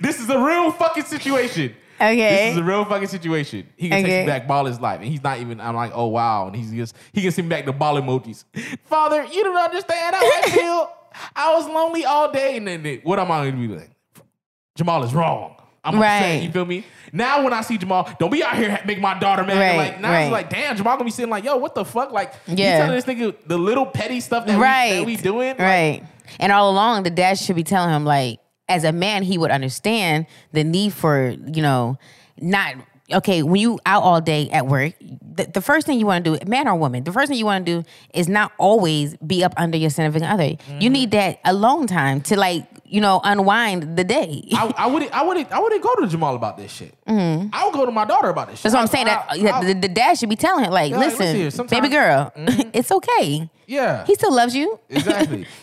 this 0.00 0.20
is 0.20 0.28
a 0.28 0.38
real 0.38 0.72
fucking 0.72 1.04
situation. 1.04 1.74
Okay. 1.96 2.46
This 2.46 2.52
is 2.52 2.58
a 2.58 2.64
real 2.64 2.84
fucking 2.84 3.08
situation. 3.08 3.66
He 3.76 3.88
can 3.88 4.04
Okay. 4.04 4.20
me 4.20 4.26
back 4.26 4.46
ball 4.46 4.66
his 4.66 4.80
life. 4.80 5.00
And 5.00 5.08
he's 5.08 5.22
not 5.22 5.38
even, 5.38 5.60
I'm 5.60 5.74
like, 5.74 5.92
oh 5.94 6.06
wow. 6.06 6.46
And 6.46 6.54
he's 6.56 6.70
just, 6.70 6.94
he 7.12 7.22
can 7.22 7.30
send 7.32 7.48
me 7.48 7.54
back 7.56 7.64
the 7.66 7.72
ball 7.72 7.94
emojis. 8.00 8.44
Father, 8.84 9.24
you 9.24 9.42
don't 9.44 9.56
understand 9.56 10.14
how 10.14 10.20
I 10.22 10.42
feel. 10.50 10.90
I 11.36 11.54
was 11.54 11.66
lonely 11.66 12.04
all 12.04 12.30
day. 12.30 12.56
And 12.58 12.66
then 12.68 13.00
what 13.02 13.18
am 13.18 13.30
I 13.30 13.48
gonna 13.50 13.56
be 13.66 13.68
like? 13.74 13.90
Jamal 14.76 15.02
is 15.04 15.14
wrong. 15.14 15.54
I'm 15.82 15.94
upset. 15.94 16.22
Right. 16.22 16.42
You 16.42 16.50
feel 16.50 16.64
me? 16.64 16.84
Now 17.12 17.44
when 17.44 17.52
I 17.52 17.60
see 17.60 17.78
Jamal, 17.78 18.10
don't 18.18 18.30
be 18.30 18.42
out 18.42 18.56
here 18.56 18.78
make 18.84 19.00
my 19.00 19.16
daughter 19.18 19.44
mad. 19.44 19.58
Right, 19.58 19.76
Like 19.76 20.00
now 20.00 20.08
it's 20.12 20.24
right. 20.24 20.32
like, 20.32 20.50
damn, 20.50 20.76
Jamal 20.76 20.94
gonna 20.96 21.04
be 21.04 21.10
sitting 21.12 21.30
like, 21.30 21.44
yo, 21.44 21.56
what 21.56 21.74
the 21.76 21.84
fuck? 21.84 22.10
Like, 22.12 22.34
you 22.48 22.56
Yeah. 22.56 22.78
telling 22.78 22.96
this 22.96 23.04
nigga 23.04 23.34
the 23.46 23.56
little 23.56 23.86
petty 23.86 24.20
stuff 24.20 24.46
that, 24.46 24.58
right, 24.58 24.90
we, 24.90 24.96
that 24.98 25.06
we 25.06 25.16
doing? 25.16 25.50
Like, 25.50 25.58
right. 25.60 26.02
And 26.40 26.50
all 26.50 26.70
along, 26.70 27.04
the 27.04 27.10
dad 27.10 27.38
should 27.38 27.54
be 27.56 27.62
telling 27.62 27.94
him 27.94 28.04
like, 28.04 28.40
as 28.68 28.84
a 28.84 28.92
man, 28.92 29.22
he 29.22 29.38
would 29.38 29.50
understand 29.50 30.26
the 30.52 30.64
need 30.64 30.92
for 30.92 31.30
you 31.46 31.62
know 31.62 31.98
not 32.40 32.74
okay 33.12 33.42
when 33.42 33.60
you 33.60 33.78
out 33.86 34.02
all 34.02 34.20
day 34.20 34.48
at 34.50 34.66
work. 34.66 34.94
The, 35.00 35.44
the 35.52 35.60
first 35.60 35.86
thing 35.86 35.98
you 36.00 36.06
want 36.06 36.24
to 36.24 36.38
do, 36.38 36.46
man 36.50 36.66
or 36.66 36.74
woman, 36.76 37.04
the 37.04 37.12
first 37.12 37.28
thing 37.28 37.38
you 37.38 37.44
want 37.44 37.66
to 37.66 37.82
do 37.82 37.88
is 38.14 38.26
not 38.28 38.52
always 38.58 39.16
be 39.18 39.44
up 39.44 39.52
under 39.56 39.76
your 39.76 39.90
significant 39.90 40.32
other. 40.32 40.44
Mm-hmm. 40.44 40.80
You 40.80 40.90
need 40.90 41.10
that 41.12 41.38
alone 41.44 41.86
time 41.86 42.20
to 42.22 42.36
like 42.38 42.66
you 42.88 43.00
know 43.00 43.20
unwind 43.22 43.96
the 43.96 44.04
day. 44.04 44.44
I, 44.52 44.72
I 44.76 44.86
wouldn't, 44.86 45.12
I 45.12 45.22
wouldn't, 45.22 45.52
I 45.52 45.60
wouldn't 45.60 45.82
go 45.82 45.94
to 45.96 46.06
Jamal 46.08 46.34
about 46.36 46.56
this 46.56 46.72
shit. 46.72 46.94
I 47.06 47.62
would 47.64 47.74
go 47.74 47.84
to 47.86 47.92
my 47.92 48.04
daughter 48.04 48.28
about 48.30 48.48
this 48.48 48.60
shit. 48.60 48.72
Mm-hmm. 48.72 48.80
That's 48.80 48.92
what 48.92 49.00
I'm 49.00 49.06
saying. 49.06 49.42
I- 49.42 49.52
That 49.52 49.54
I- 49.62 49.64
the, 49.74 49.80
the 49.80 49.88
dad 49.88 50.18
should 50.18 50.28
be 50.30 50.36
telling 50.36 50.64
him 50.64 50.72
like, 50.72 50.90
Yeah, 50.92 50.98
listen, 50.98 51.18
listen 51.20 51.36
here, 51.36 51.50
sometimes- 51.50 51.80
baby 51.80 51.92
girl, 51.92 52.32
it's 52.72 52.90
okay. 52.90 53.48
yeah, 53.66 54.04
He 54.06 54.14
still 54.14 54.32
loves 54.34 54.54
you. 54.56 54.78
Exactly. 54.88 55.46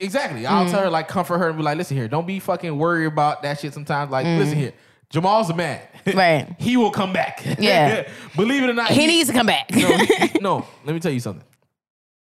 Exactly. 0.00 0.46
I'll 0.46 0.66
Mm. 0.66 0.70
tell 0.70 0.80
her 0.82 0.90
like 0.90 1.08
comfort 1.08 1.38
her 1.38 1.48
and 1.48 1.56
be 1.56 1.62
like, 1.64 1.76
listen 1.76 1.96
here, 1.96 2.08
don't 2.08 2.26
be 2.26 2.38
fucking 2.38 2.76
worried 2.78 3.06
about 3.06 3.42
that 3.42 3.58
shit 3.58 3.74
sometimes. 3.74 4.10
Like, 4.10 4.26
Mm. 4.26 4.38
listen 4.38 4.56
here. 4.58 4.72
Jamal's 5.10 5.50
a 5.50 5.54
man. 5.54 5.80
Right. 6.14 6.46
he 6.58 6.76
will 6.76 6.90
come 6.90 7.12
back. 7.12 7.42
Yeah. 7.58 8.06
Believe 8.36 8.62
it 8.62 8.70
or 8.70 8.74
not. 8.74 8.90
He 8.90 9.06
needs 9.06 9.28
to 9.28 9.34
come 9.34 9.46
back. 9.46 9.70
no, 9.70 9.88
he- 9.96 10.38
no, 10.40 10.66
let 10.84 10.92
me 10.94 11.00
tell 11.00 11.12
you 11.12 11.20
something. 11.20 11.44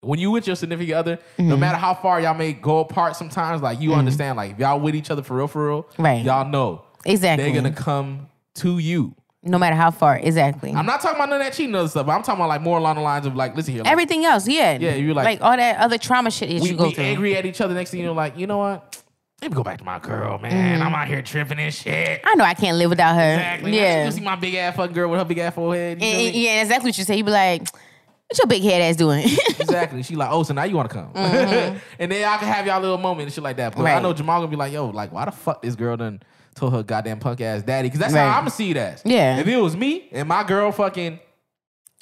When 0.03 0.19
you 0.19 0.31
with 0.31 0.47
your 0.47 0.57
significant 0.57 0.97
other, 0.97 1.19
no 1.39 1.45
Mm-hmm. 1.45 1.61
matter 1.61 1.77
how 1.77 1.93
far 1.93 2.21
y'all 2.23 2.33
may 2.33 2.55
go 2.55 2.79
apart 2.79 3.17
sometimes, 3.17 3.61
like 3.61 3.81
you 3.81 3.93
understand, 3.95 4.37
like 4.39 4.53
if 4.53 4.59
y'all 4.59 4.81
with 4.81 4.95
each 4.95 5.11
other 5.11 5.23
for 5.23 5.37
real, 5.37 5.47
for 5.49 5.67
real, 5.69 5.87
Right. 5.99 6.25
y'all 6.25 6.49
know 6.49 6.83
Exactly. 7.05 7.45
they're 7.53 7.61
gonna 7.63 7.75
come 7.75 8.29
to 8.57 8.79
you. 8.79 9.15
No 9.43 9.59
matter 9.59 9.74
how 9.76 9.91
far. 9.91 10.16
Exactly. 10.18 10.72
I'm 10.72 10.84
not 10.86 11.01
talking 11.01 11.16
about 11.16 11.28
none 11.30 11.41
of 11.41 11.47
that 11.47 11.55
cheating 11.55 11.74
other 11.74 11.88
stuff, 11.88 12.07
but 12.07 12.12
I'm 12.12 12.22
talking 12.22 12.41
about 12.41 12.49
like 12.49 12.61
more 12.61 12.78
along 12.78 12.97
the 12.97 13.03
lines 13.03 13.24
of 13.26 13.34
like, 13.34 13.57
listen 13.57 13.72
here, 13.74 13.82
like, 13.82 13.91
Everything 13.93 14.24
else, 14.24 14.47
yeah. 14.49 14.76
Yeah, 14.78 14.95
you're 14.95 15.14
like- 15.14 15.24
like 15.24 15.41
all 15.43 15.57
that 15.57 15.78
other 15.78 15.99
trauma 15.99 16.30
shit 16.30 16.49
that 16.51 16.61
we, 16.62 16.70
you 16.70 16.76
go 16.76 16.88
we 16.88 16.95
through. 16.95 17.05
angry 17.05 17.36
at 17.36 17.47
each 17.47 17.61
other. 17.61 17.72
Next 17.74 17.91
thing 17.91 18.01
you 18.01 18.07
know, 18.07 18.12
like, 18.12 18.36
you 18.38 18.47
know 18.47 18.59
what? 18.59 19.03
Let 19.41 19.51
me 19.51 19.55
go 19.55 19.62
back 19.64 19.78
to 19.78 19.84
my 19.84 19.99
girl, 19.99 20.38
man. 20.38 20.82
I'm 20.82 20.95
out 20.95 21.09
here 21.09 21.22
tripping 21.22 21.59
and 21.59 21.72
shit. 21.72 22.20
I 22.22 22.34
know 22.34 22.45
I 22.45 22.53
can't 22.53 22.76
live 22.76 22.91
without 22.91 23.14
her. 23.14 23.32
Exactly. 23.32 23.74
Yeah. 23.74 24.05
You 24.05 24.11
see 24.11 24.20
my 24.20 24.36
big 24.36 24.55
ass 24.55 24.76
fucking 24.76 24.93
girl 24.95 25.09
with 25.11 25.18
her 25.18 25.24
big 25.24 25.38
ass 25.38 25.55
forehead. 25.55 26.03
You 26.03 26.07
And- 26.07 26.34
yeah, 26.36 26.61
exactly 26.61 26.88
what 26.91 26.99
you 26.99 27.05
say. 27.05 27.16
You 27.16 27.24
be 27.24 27.30
like, 27.30 27.62
"What 27.62 28.36
your 28.38 28.47
big 28.47 28.62
head 28.62 28.82
ass 28.82 28.97
doing?" 28.97 29.24
Exactly. 29.59 30.03
She 30.03 30.14
like, 30.16 30.28
oh, 30.30 30.43
so 30.43 30.53
now 30.53 30.64
you 30.64 30.76
want 30.76 30.91
to 30.91 30.95
come, 30.95 31.11
and 31.14 31.80
then 32.12 32.20
y'all 32.20 32.38
can 32.38 32.49
have 32.49 32.66
y'all 32.66 32.80
little 32.82 32.99
moment 32.99 33.22
and 33.22 33.32
shit 33.32 33.43
like 33.45 33.57
that. 33.57 33.74
But 33.76 33.86
I 33.86 33.93
Mm-hmm. 33.95 34.03
Know 34.03 34.12
Jamal 34.12 34.41
gonna 34.41 34.51
be 34.51 34.57
like, 34.57 34.72
yo, 34.72 34.86
like, 34.88 35.11
why 35.12 35.24
the 35.24 35.30
fuck 35.30 35.62
this 35.62 35.74
girl 35.76 35.97
done 35.97 36.20
told 36.55 36.73
her 36.73 36.83
goddamn 36.83 37.19
punk 37.19 37.41
ass 37.41 37.63
daddy? 37.63 37.89
Because 37.89 38.01
that's 38.01 38.13
Right. 38.15 38.21
how 38.29 38.37
I'm 38.37 38.41
gonna 38.43 38.51
see 38.51 38.73
that. 38.75 39.03
Yeah. 39.05 39.39
If 39.39 39.47
it 39.47 39.57
was 39.57 39.77
me 39.77 40.09
and 40.13 40.29
my 40.29 40.43
girl 40.45 40.73
fucking, 40.73 41.19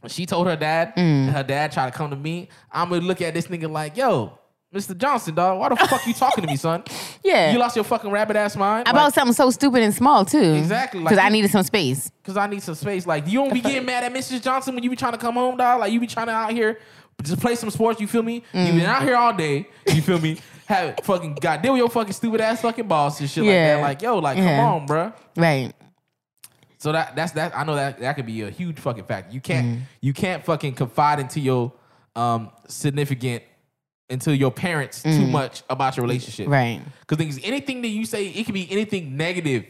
she 0.07 0.27
told 0.27 0.47
her 0.47 0.57
dad, 0.57 0.95
Mm. 0.97 0.99
and 0.99 1.31
her 1.31 1.43
dad 1.43 1.73
tried 1.73 1.87
to 1.91 1.97
come 1.97 2.11
to 2.11 2.17
me, 2.17 2.49
I'm 2.73 2.89
gonna 2.91 3.03
look 3.03 3.21
at 3.21 3.35
this 3.35 3.47
nigga 3.49 3.71
like, 3.71 3.97
yo. 3.97 4.33
Mr. 4.75 4.95
Johnson, 4.95 5.35
dog, 5.35 5.59
why 5.59 5.71
the 5.71 5.77
fuck 5.77 6.07
you 6.07 6.13
talking 6.13 6.43
to 6.45 6.47
me, 6.51 6.55
son? 6.55 6.83
yeah. 7.25 7.51
You 7.53 7.59
lost 7.59 7.75
your 7.75 7.87
fucking 7.87 8.11
rabbit 8.11 8.37
ass 8.37 8.55
mind. 8.55 8.87
About 8.87 9.05
Like, 9.07 9.15
something 9.15 9.33
so 9.33 9.51
stupid 9.51 9.83
and 9.83 9.95
small 9.95 10.27
too. 10.27 10.39
Exactly, 10.57 11.01
like 11.01 11.09
Because 11.09 11.25
I 11.25 11.31
needed 11.31 11.51
some 11.51 11.63
space. 11.63 12.13
Cause 12.23 12.37
I 12.37 12.47
need 12.49 12.63
some 12.63 12.75
space. 12.75 13.07
Like 13.07 13.27
you 13.27 13.39
don't 13.39 13.51
be 13.51 13.63
getting 13.63 13.87
mad 13.87 14.05
at 14.05 14.13
Mrs. 14.13 14.43
Johnson 14.43 14.75
when 14.75 14.85
you 14.85 14.91
be 14.91 14.97
trying 14.97 15.13
to 15.13 15.19
come 15.19 15.37
home, 15.37 15.57
dog. 15.57 15.81
Like 15.81 15.91
you 15.91 15.99
be 15.99 16.07
trying 16.07 16.27
to 16.27 16.33
out 16.35 16.53
here 16.53 16.79
just 17.23 17.41
play 17.41 17.55
some 17.55 17.71
sports. 17.71 17.99
You 17.99 18.07
feel 18.07 18.23
me? 18.23 18.45
You 18.53 18.61
Mm. 18.61 18.77
been 18.77 18.81
out 18.83 19.03
here 19.05 19.17
all 19.17 19.33
day. 19.33 19.69
You 19.87 20.03
feel 20.03 20.19
me? 20.21 20.37
Have 20.69 21.01
fucking 21.03 21.35
got 21.37 21.63
deal 21.63 21.73
with 21.73 21.79
your 21.81 21.89
fucking 21.89 22.13
stupid 22.13 22.41
ass 22.43 22.61
fucking 22.61 22.87
boss 22.87 23.19
and 23.21 23.29
shit 23.31 23.43
like 23.43 23.53
that. 23.55 23.81
Like 23.81 24.03
yo, 24.03 24.19
like 24.19 24.37
Yeah. 24.37 24.57
come 24.59 24.67
on, 24.83 24.87
bruh. 24.87 25.13
Right. 25.37 25.73
So 26.77 26.93
that 26.93 27.17
that's 27.17 27.33
that. 27.33 27.57
I 27.57 27.65
know 27.65 27.75
that 27.75 27.99
that 28.01 28.15
could 28.17 28.27
be 28.27 28.43
a 28.43 28.51
huge 28.51 28.79
fucking 28.79 29.05
factor. 29.05 29.35
You 29.35 29.41
can't 29.41 29.67
Mm-hmm. 29.67 29.81
you 30.03 30.13
can't 30.13 30.45
fucking 30.45 30.75
confide 30.75 31.21
into 31.21 31.41
your 31.41 31.73
um 32.15 32.51
significant 32.69 33.43
into 34.11 34.35
your 34.37 34.51
parents 34.51 35.03
too 35.03 35.27
much 35.27 35.63
about 35.71 35.97
your 35.97 36.05
relationship. 36.05 36.47
Mm. 36.49 36.51
Right. 36.53 36.81
Because 37.01 37.19
things 37.19 37.41
anything 37.43 37.83
that 37.83 37.89
you 37.89 38.05
say, 38.05 38.27
it 38.29 38.45
could 38.45 38.55
be 38.55 38.71
anything 38.71 39.17
negative. 39.17 39.65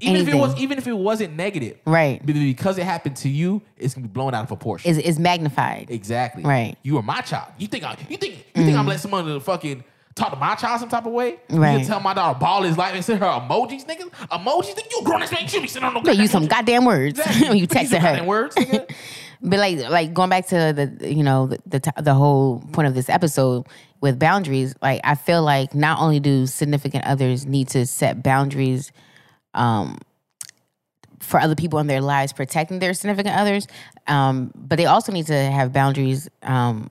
Even 0.00 0.16
if 0.22 0.28
it 0.28 0.34
was 0.36 0.56
even 0.56 0.78
if 0.78 0.86
it 0.86 0.92
wasn't 0.96 1.34
negative. 1.36 1.78
Right. 1.84 2.24
Because 2.24 2.78
it 2.78 2.84
happened 2.84 3.16
to 3.18 3.28
you, 3.28 3.60
it's 3.76 3.94
gonna 3.94 4.06
be 4.06 4.12
blown 4.12 4.34
out 4.34 4.42
of 4.42 4.48
proportion. 4.48 4.88
Is 4.90 4.98
is 4.98 5.18
magnified. 5.18 5.90
exactly. 5.90 6.44
Right. 6.44 6.76
You 6.84 6.96
are 6.98 7.02
my 7.02 7.20
child. 7.22 7.52
You 7.58 7.66
think 7.66 7.84
I 7.84 7.96
you 8.08 8.16
think 8.16 8.44
you 8.54 8.64
think 8.64 8.76
I'm 8.78 8.86
letting 8.86 9.00
someone 9.00 9.40
fucking 9.40 9.82
talk 10.14 10.30
to 10.30 10.36
my 10.36 10.54
child 10.54 10.80
some 10.80 10.88
type 10.88 11.06
of 11.06 11.12
way. 11.12 11.38
You 11.50 11.58
Right. 11.60 11.78
can 11.78 11.86
tell 11.86 12.00
my 12.00 12.14
daughter 12.14 12.38
ball 12.38 12.62
his 12.62 12.78
life 12.78 12.94
and 12.94 13.04
send 13.04 13.20
her 13.20 13.26
emojis, 13.26 13.84
nigga. 13.86 14.10
Emojis, 14.28 14.74
nigga. 14.74 14.90
You 14.90 15.02
grown 15.04 15.22
ass 15.22 15.32
man. 15.32 15.46
You 15.48 15.60
be 15.60 15.66
sending 15.68 15.88
her 15.90 15.94
no 15.94 16.00
You 16.00 16.04
better 16.04 16.20
use 16.22 16.30
some 16.30 16.46
goddamn 16.46 16.84
words 16.84 17.18
Exactly. 17.18 17.48
when 17.48 17.58
you 17.58 17.66
texting 17.66 17.98
her. 18.00 18.08
goddamn 18.10 18.26
words, 18.26 18.54
nigga. 18.56 18.90
But 19.46 19.58
like, 19.58 19.78
like 19.90 20.14
going 20.14 20.30
back 20.30 20.46
to 20.48 20.54
the, 20.98 21.12
you 21.14 21.22
know, 21.22 21.48
the 21.48 21.58
the, 21.66 21.92
the 22.02 22.14
whole 22.14 22.60
point 22.72 22.88
of 22.88 22.94
this 22.94 23.10
episode 23.10 23.66
with 24.00 24.18
boundaries. 24.18 24.74
Like, 24.80 25.02
I 25.04 25.16
feel 25.16 25.42
like 25.42 25.74
not 25.74 26.00
only 26.00 26.18
do 26.18 26.46
significant 26.46 27.04
others 27.04 27.44
need 27.44 27.68
to 27.70 27.84
set 27.84 28.22
boundaries, 28.22 28.90
um, 29.52 29.98
for 31.20 31.40
other 31.40 31.54
people 31.54 31.78
in 31.78 31.86
their 31.88 32.00
lives, 32.00 32.32
protecting 32.32 32.78
their 32.78 32.94
significant 32.94 33.36
others, 33.36 33.66
um, 34.06 34.50
but 34.54 34.76
they 34.76 34.86
also 34.86 35.12
need 35.12 35.26
to 35.26 35.34
have 35.50 35.72
boundaries, 35.74 36.28
um, 36.42 36.90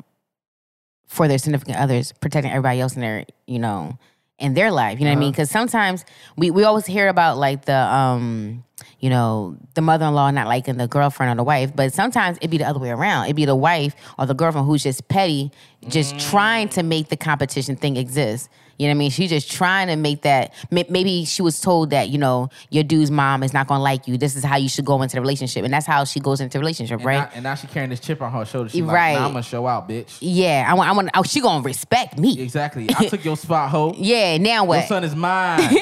for 1.13 1.27
their 1.27 1.37
significant 1.37 1.77
others, 1.77 2.11
protecting 2.21 2.51
everybody 2.51 2.79
else 2.79 2.95
in 2.95 3.01
their, 3.01 3.23
you 3.45 3.59
know, 3.59 3.99
in 4.39 4.55
their 4.55 4.71
life. 4.71 4.99
You 4.99 5.05
know 5.05 5.11
what 5.11 5.17
I 5.17 5.19
mean? 5.19 5.31
Because 5.31 5.51
sometimes 5.51 6.05
we 6.35 6.49
we 6.49 6.63
always 6.63 6.87
hear 6.87 7.07
about 7.07 7.37
like 7.37 7.65
the 7.65 7.77
um, 7.77 8.63
you 8.99 9.11
know, 9.11 9.55
the 9.75 9.81
mother 9.81 10.07
in 10.07 10.15
law 10.15 10.31
not 10.31 10.47
liking 10.47 10.77
the 10.77 10.87
girlfriend 10.87 11.31
or 11.31 11.35
the 11.35 11.43
wife, 11.43 11.75
but 11.75 11.93
sometimes 11.93 12.37
it'd 12.37 12.49
be 12.49 12.57
the 12.57 12.67
other 12.67 12.79
way 12.79 12.89
around. 12.89 13.25
It'd 13.25 13.35
be 13.35 13.45
the 13.45 13.55
wife 13.55 13.95
or 14.17 14.25
the 14.25 14.33
girlfriend 14.33 14.65
who's 14.65 14.81
just 14.81 15.07
petty, 15.07 15.51
just 15.87 16.19
trying 16.19 16.69
to 16.69 16.81
make 16.81 17.09
the 17.09 17.17
competition 17.17 17.75
thing 17.75 17.95
exist. 17.95 18.49
You 18.83 18.89
know 18.89 18.95
what 18.95 18.97
I 18.97 18.99
mean? 18.99 19.11
She's 19.11 19.29
just 19.29 19.49
trying 19.49 19.87
to 19.87 19.95
make 19.95 20.23
that. 20.23 20.53
Maybe 20.69 21.23
she 21.23 21.41
was 21.41 21.61
told 21.61 21.91
that 21.91 22.09
you 22.09 22.17
know 22.17 22.49
your 22.69 22.83
dude's 22.83 23.09
mom 23.09 23.41
is 23.43 23.53
not 23.53 23.65
gonna 23.67 23.81
like 23.81 24.09
you. 24.09 24.17
This 24.17 24.35
is 24.35 24.43
how 24.43 24.57
you 24.57 24.67
should 24.67 24.83
go 24.83 25.01
into 25.01 25.15
the 25.15 25.21
relationship, 25.21 25.63
and 25.63 25.73
that's 25.73 25.85
how 25.85 26.03
she 26.03 26.19
goes 26.19 26.41
into 26.41 26.57
the 26.57 26.59
relationship, 26.59 26.97
And 26.97 27.05
right? 27.05 27.17
now- 27.19 27.29
and 27.33 27.43
now 27.43 27.55
she 27.55 27.67
carrying 27.67 27.89
this 27.91 28.01
chip 28.01 28.21
on 28.21 28.29
her 28.33 28.43
shoulder. 28.43 28.69
She's 28.69 28.81
Right. 28.81 29.13
like, 29.13 29.19
nah, 29.21 29.25
I'm 29.27 29.31
gonna 29.31 29.43
show 29.43 29.65
out, 29.67 29.87
bitch. 29.87 30.17
yeah, 30.19 30.65
I 30.67 30.73
want. 30.73 30.89
I 30.89 30.93
want. 30.93 31.09
Oh, 31.13 31.23
she 31.23 31.39
gonna 31.39 31.63
respect 31.63 32.19
me. 32.19 32.39
Exactly. 32.41 32.87
I 32.97 33.05
took 33.05 33.23
your 33.23 33.37
spot, 33.37 33.69
ho. 33.69 33.93
Yeah. 33.97 34.37
Now 34.37 34.49
Your 34.63 34.65
what? 34.65 34.87
son 34.89 35.03
is 35.05 35.15
mine. 35.15 35.61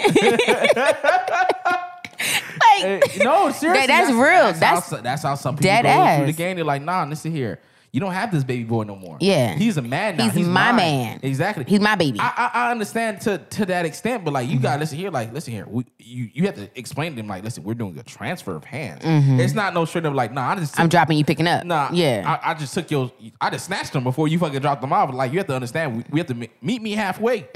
Like, 2.23 2.83
Eh, 2.83 2.99
no, 3.23 3.51
seriously. 3.51 3.87
that's 3.87 4.11
real. 4.11 4.19
That's, 4.53 4.59
That's 4.59 4.89
how, 4.91 4.97
that's 4.97 5.23
how 5.23 5.35
some 5.35 5.55
people 5.55 5.71
dead 5.71 5.83
go 5.83 6.17
through 6.17 6.25
the 6.31 6.37
game. 6.37 6.55
They're 6.55 6.65
like, 6.65 6.81
nah, 6.81 7.03
listen 7.05 7.31
here. 7.31 7.59
You 7.93 7.99
don't 7.99 8.13
have 8.13 8.31
this 8.31 8.45
baby 8.45 8.63
boy 8.63 8.83
no 8.83 8.95
more. 8.95 9.17
Yeah. 9.19 9.53
He's 9.55 9.75
a 9.75 9.81
man 9.81 10.15
now. 10.15 10.29
He's 10.29 10.47
my 10.47 10.71
mine. 10.71 10.75
man. 10.77 11.19
Exactly. 11.23 11.65
He's 11.67 11.81
my 11.81 11.95
baby. 11.95 12.19
I, 12.21 12.49
I, 12.53 12.59
I 12.67 12.71
understand 12.71 13.19
to 13.21 13.37
to 13.39 13.65
that 13.65 13.85
extent, 13.85 14.23
but 14.23 14.31
like 14.33 14.45
Mm-hmm. 14.45 14.53
you 14.55 14.59
gotta 14.61 14.79
listen 14.79 14.97
here. 14.97 15.11
Like, 15.11 15.33
listen 15.33 15.51
here. 15.53 15.65
We, 15.67 15.85
you 15.99 16.29
you 16.33 16.45
have 16.45 16.55
to 16.55 16.69
explain 16.79 17.15
to 17.15 17.19
him, 17.19 17.27
like, 17.27 17.43
listen, 17.43 17.63
we're 17.63 17.73
doing 17.73 17.97
a 17.99 18.03
transfer 18.03 18.55
of 18.55 18.63
hands. 18.63 19.01
It's 19.03 19.53
not 19.53 19.73
no 19.73 19.83
straight 19.85 20.05
up 20.05 20.13
like, 20.13 20.31
nah, 20.31 20.51
I 20.51 20.55
just 20.55 20.73
Mm-hmm. 20.73 20.81
I'm 20.83 20.89
dropping 20.89 21.17
you, 21.17 21.25
picking 21.25 21.47
up. 21.47 21.65
Nah, 21.65 21.89
Yeah. 21.91 22.39
I, 22.41 22.51
I 22.51 22.53
just 22.53 22.73
took 22.73 22.89
your. 22.91 23.11
I 23.41 23.49
just 23.49 23.65
snatched 23.65 23.91
them 23.91 24.03
before 24.05 24.27
you 24.29 24.39
fucking 24.39 24.61
dropped 24.61 24.81
them 24.81 24.93
off. 24.93 25.13
Like 25.13 25.33
you 25.33 25.39
have 25.39 25.47
to 25.47 25.55
understand, 25.55 25.97
we, 25.97 26.03
we 26.11 26.19
have 26.21 26.27
to 26.27 26.33
meet 26.61 26.81
me 26.81 26.91
halfway. 26.93 27.47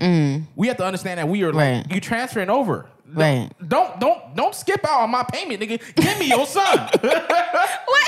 We 0.57 0.67
have 0.67 0.77
to 0.77 0.85
understand 0.85 1.19
that 1.19 1.29
we 1.29 1.43
are 1.43 1.53
like 1.53 1.65
Mm-hmm. 1.65 1.87
Right. 1.89 1.95
you 1.95 2.01
transferring 2.01 2.49
over. 2.49 2.89
Right. 3.13 3.49
Don't 3.67 3.99
don't 3.99 4.35
don't 4.35 4.55
skip 4.55 4.83
out 4.83 5.01
on 5.01 5.11
my 5.11 5.23
payment, 5.23 5.61
nigga. 5.61 5.79
Give 5.95 6.19
me 6.19 6.29
your 6.29 6.45
son. 6.45 6.77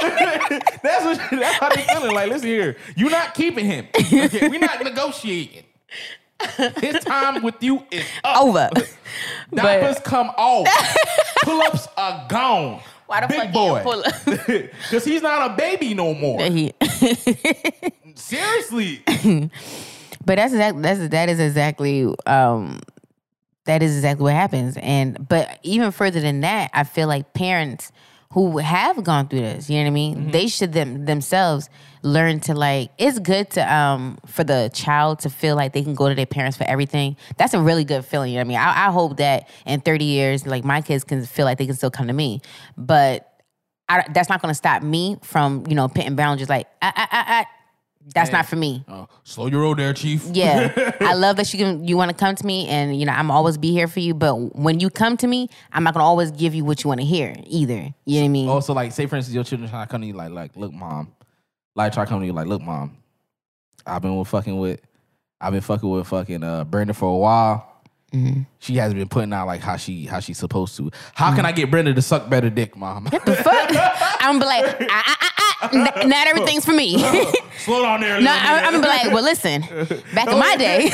that's 0.02 1.06
what 1.06 1.20
that's 1.32 1.58
how 1.60 1.70
they 1.70 1.82
feeling. 1.84 2.14
Like, 2.16 2.30
listen 2.30 2.48
here, 2.48 2.78
you're 2.96 3.10
not 3.12 3.34
keeping 3.34 3.66
him. 3.66 3.88
Okay, 3.96 4.48
we're 4.50 4.60
not 4.60 4.84
negotiating. 4.84 5.64
His 6.78 7.04
time 7.04 7.42
with 7.44 7.62
you 7.64 7.84
is 7.92 8.06
up. 8.24 8.42
Over. 8.44 8.70
Diapers 9.54 10.00
come 10.00 10.30
off. 10.38 10.68
Pull 11.44 11.62
ups 11.64 11.88
are 11.98 12.28
gone. 12.30 12.82
Why 13.08 13.22
the 13.22 13.28
Big 13.28 13.38
fuck 13.40 13.54
boy? 13.54 13.82
pull 13.84 14.04
up? 14.06 14.14
Because 14.48 15.06
he's 15.06 15.22
not 15.22 15.52
a 15.52 15.56
baby 15.56 15.94
no 15.94 16.14
more. 16.14 16.42
He- 16.42 16.74
Seriously. 18.16 19.02
but 20.26 20.36
that's 20.36 20.54
exactly 20.54 20.82
that's 20.82 21.08
that 21.08 21.30
is 21.30 21.40
exactly 21.40 22.14
um 22.26 22.82
that 23.68 23.84
is 23.84 23.96
exactly 23.96 24.24
what 24.24 24.34
happens. 24.34 24.78
And 24.82 25.28
but 25.28 25.60
even 25.64 25.92
further 25.92 26.20
than 26.20 26.42
that, 26.42 26.72
I 26.74 26.84
feel 26.84 27.08
like 27.08 27.34
parents 27.34 27.92
who 28.34 28.58
have 28.58 29.04
gone 29.04 29.28
through 29.28 29.40
this, 29.40 29.70
you 29.70 29.78
know 29.78 29.84
what 29.84 29.88
I 29.88 29.92
mean? 29.92 30.16
Mm-hmm. 30.16 30.32
They 30.32 30.48
should 30.48 30.74
them 30.74 31.06
themselves 31.06 31.70
learn 32.04 32.40
to 32.40 32.54
like 32.54 32.92
it's 32.98 33.20
good 33.20 33.50
to 33.52 33.74
um 33.74 34.18
for 34.26 34.44
the 34.44 34.70
child 34.74 35.20
to 35.20 35.30
feel 35.30 35.56
like 35.56 35.74
they 35.74 35.82
can 35.82 35.96
go 35.96 36.10
to 36.10 36.16
their 36.16 36.26
parents 36.26 36.58
for 36.58 36.64
everything. 36.64 37.16
That's 37.38 37.54
a 37.54 37.62
really 37.62 37.84
good 37.84 38.06
feeling, 38.06 38.32
you 38.32 38.38
know 38.38 38.42
what 38.42 38.46
I 38.46 38.50
mean? 38.50 38.58
I, 38.58 38.88
I 38.88 38.92
hope 38.92 39.18
that 39.18 39.50
in 39.66 39.82
30 39.82 40.06
years, 40.06 40.48
like 40.48 40.64
my 40.66 40.82
kids 40.82 41.04
can 41.04 41.26
feel 41.26 41.46
like 41.46 41.58
they 41.58 41.66
can 41.66 41.76
still 41.76 41.92
come 41.92 42.08
to 42.08 42.14
me. 42.14 42.42
But 42.78 43.32
I, 43.90 44.06
that's 44.12 44.30
not 44.30 44.42
going 44.42 44.52
to 44.52 44.56
stop 44.56 44.84
me 44.84 45.18
from, 45.22 45.66
you 45.68 45.76
know, 45.76 45.88
putting 45.88 46.16
boundaries. 46.16 46.50
Like, 46.50 46.68
I, 46.82 46.92
I, 46.96 47.08
I, 47.12 47.46
I, 48.08 48.12
that's 48.14 48.32
not 48.32 48.46
for 48.46 48.56
me. 48.56 48.86
Oh, 48.88 49.08
slow 49.24 49.48
your 49.48 49.62
roll 49.62 49.76
there, 49.76 49.94
Chief. 49.94 50.26
Yeah, 50.32 50.96
I 51.02 51.14
love 51.14 51.36
that 51.38 51.54
you 51.54 51.60
can. 51.60 51.88
You 51.88 51.98
want 51.98 52.10
to 52.10 52.16
come 52.16 52.36
to 52.36 52.46
me, 52.46 52.68
and 52.68 52.98
you 53.00 53.06
know 53.06 53.12
I'm 53.12 53.30
always 53.32 53.58
be 53.58 53.72
here 53.72 53.88
for 53.88 54.00
you. 54.00 54.14
But 54.14 54.56
when 54.56 54.80
you 54.80 54.90
come 54.90 55.18
to 55.18 55.28
me, 55.28 55.50
I'm 55.72 55.84
not 55.84 55.94
gonna 55.94 56.06
always 56.06 56.32
give 56.32 56.56
you 56.56 56.64
what 56.66 56.84
you 56.84 56.88
want 56.88 57.02
to 57.02 57.06
hear 57.06 57.36
either. 57.46 57.94
You 58.06 58.16
know 58.16 58.22
what 58.22 58.26
I 58.26 58.28
mean? 58.30 58.50
Also, 58.50 58.74
like, 58.74 58.92
say 58.92 59.06
for 59.06 59.16
instance, 59.16 59.36
your 59.36 59.44
children 59.44 59.70
trying 59.70 59.86
to 59.86 59.92
come 59.92 60.02
to 60.02 60.08
you 60.08 60.14
like, 60.14 60.32
like, 60.32 60.56
look, 60.56 60.74
mom. 60.74 61.14
Like, 61.76 61.94
try 61.94 62.06
to 62.06 62.10
come 62.10 62.22
to 62.22 62.26
you 62.26 62.34
like, 62.34 62.48
look, 62.48 62.62
mom. 62.62 62.98
I've 63.86 64.02
been 64.02 64.18
with 64.18 64.28
fucking 64.28 64.58
with, 64.58 64.82
I've 65.40 65.54
been 65.54 65.62
fucking 65.62 65.90
with 65.90 66.08
fucking 66.08 66.44
uh 66.44 66.64
Brenda 66.64 66.94
for 66.94 67.14
a 67.14 67.18
while. 67.18 67.74
Mm-hmm. 68.14 68.44
She 68.60 68.76
hasn't 68.78 68.98
been 68.98 69.10
putting 69.10 69.34
out 69.34 69.48
like 69.48 69.60
how 69.60 69.76
she 69.76 70.06
how 70.06 70.22
she's 70.22 70.38
supposed 70.38 70.78
to. 70.78 70.90
How 71.14 71.36
can 71.36 71.46
I 71.46 71.52
get 71.52 71.70
Brenda 71.70 71.94
to 71.94 72.02
suck 72.02 72.30
better 72.30 72.50
dick, 72.50 72.78
mom? 72.78 73.06
What 73.06 73.26
the 73.26 73.36
fuck. 73.36 73.70
I'm 74.22 74.40
gonna 74.40 74.40
be 74.40 74.46
like, 74.46 74.90
ah, 74.90 75.04
ah, 75.06 75.18
ah, 75.22 75.37
Not 75.74 76.28
everything's 76.28 76.66
for 76.66 76.74
me. 76.74 76.98
no, 77.02 77.32
Slow 77.60 77.82
down 77.84 78.02
there. 78.02 78.18
I- 78.18 78.62
I'm 78.66 78.74
gonna 78.74 78.82
be 78.84 78.88
like, 78.88 79.12
well, 79.14 79.24
listen. 79.24 79.62
Back 80.14 80.28
in 80.30 80.38
my 80.40 80.56
day, 80.60 80.84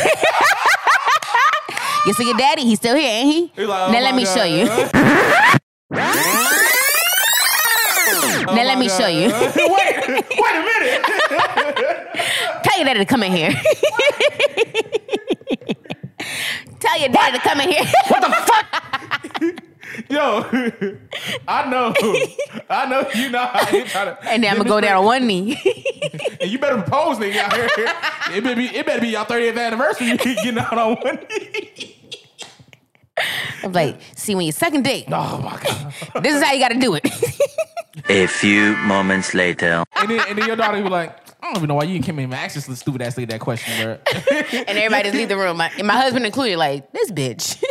you 2.05 2.13
see 2.13 2.25
your 2.25 2.37
daddy, 2.37 2.63
he's 2.63 2.79
still 2.79 2.95
here, 2.95 3.09
ain't 3.09 3.51
he? 3.55 3.65
Like, 3.65 3.79
oh, 3.81 3.85
oh 3.87 3.91
now 3.91 3.99
let 3.99 4.15
me 4.15 4.23
God. 4.23 4.37
show 4.37 4.43
you. 4.45 4.65
now 8.45 8.63
let 8.63 8.77
me 8.77 8.87
show 8.89 9.07
you. 9.07 9.27
wait, 9.29 10.07
wait 10.07 10.55
a 10.55 10.63
minute. 10.63 11.01
Tell 12.63 12.77
your 12.77 12.85
daddy 12.85 12.99
to 12.99 13.05
come 13.05 13.23
in 13.23 13.31
here. 13.31 13.51
Tell 16.79 16.99
your 16.99 17.09
daddy 17.09 17.37
to 17.37 17.43
come 17.43 17.59
in 17.61 17.69
here. 17.71 17.83
Yo, 20.09 20.43
I 21.47 21.69
know, 21.69 21.93
I 22.69 22.85
know 22.87 23.07
you 23.13 23.29
know 23.29 23.45
how 23.45 23.69
you 23.69 23.85
try 23.85 24.05
to. 24.05 24.17
and 24.29 24.43
then 24.43 24.51
I'm 24.51 24.57
gonna 24.57 24.69
go 24.69 24.81
down 24.81 24.97
on 24.97 25.05
one 25.05 25.27
knee. 25.27 25.59
And 26.41 26.51
you 26.51 26.59
better 26.59 26.81
propose, 26.81 27.17
nigga, 27.17 27.37
out 27.37 27.53
here. 27.53 27.69
It 28.37 28.43
better 28.43 28.55
be, 28.55 28.65
it 28.65 28.85
better 28.85 28.99
be 29.01 29.07
your 29.09 29.23
30th 29.25 29.57
anniversary. 29.57 30.07
You 30.07 30.17
getting 30.17 30.57
out 30.59 30.77
on 30.77 30.95
one 30.95 31.19
knee. 31.29 31.95
I'm 33.63 33.71
like, 33.71 33.99
see, 34.15 34.35
when 34.35 34.45
you 34.45 34.51
second 34.51 34.83
date. 34.83 35.05
dick, 35.05 35.13
Oh 35.15 35.37
my 35.39 35.57
god. 35.61 36.23
this 36.23 36.35
is 36.35 36.43
how 36.43 36.51
you 36.51 36.59
gotta 36.59 36.79
do 36.79 36.95
it. 36.95 37.05
A 38.09 38.27
few 38.27 38.75
moments 38.77 39.33
later. 39.33 39.83
And 39.95 40.09
then, 40.09 40.19
and 40.27 40.37
then 40.37 40.47
your 40.47 40.55
daughter 40.57 40.81
be 40.83 40.89
like, 40.89 41.17
I 41.41 41.47
don't 41.47 41.57
even 41.57 41.67
know 41.69 41.75
why 41.75 41.83
you 41.83 42.01
came 42.01 42.19
in 42.19 42.25
and 42.25 42.33
asked 42.33 42.55
this 42.67 42.79
stupid 42.79 43.01
ass 43.01 43.17
lady 43.17 43.31
that 43.31 43.39
question, 43.41 43.73
bro. 43.81 43.97
and 44.67 44.77
everybody 44.77 45.03
just 45.03 45.15
leave 45.15 45.29
the 45.29 45.37
room. 45.37 45.57
My, 45.57 45.71
my 45.83 45.93
husband 45.93 46.25
included, 46.25 46.57
like, 46.57 46.91
this 46.91 47.11
bitch. 47.11 47.61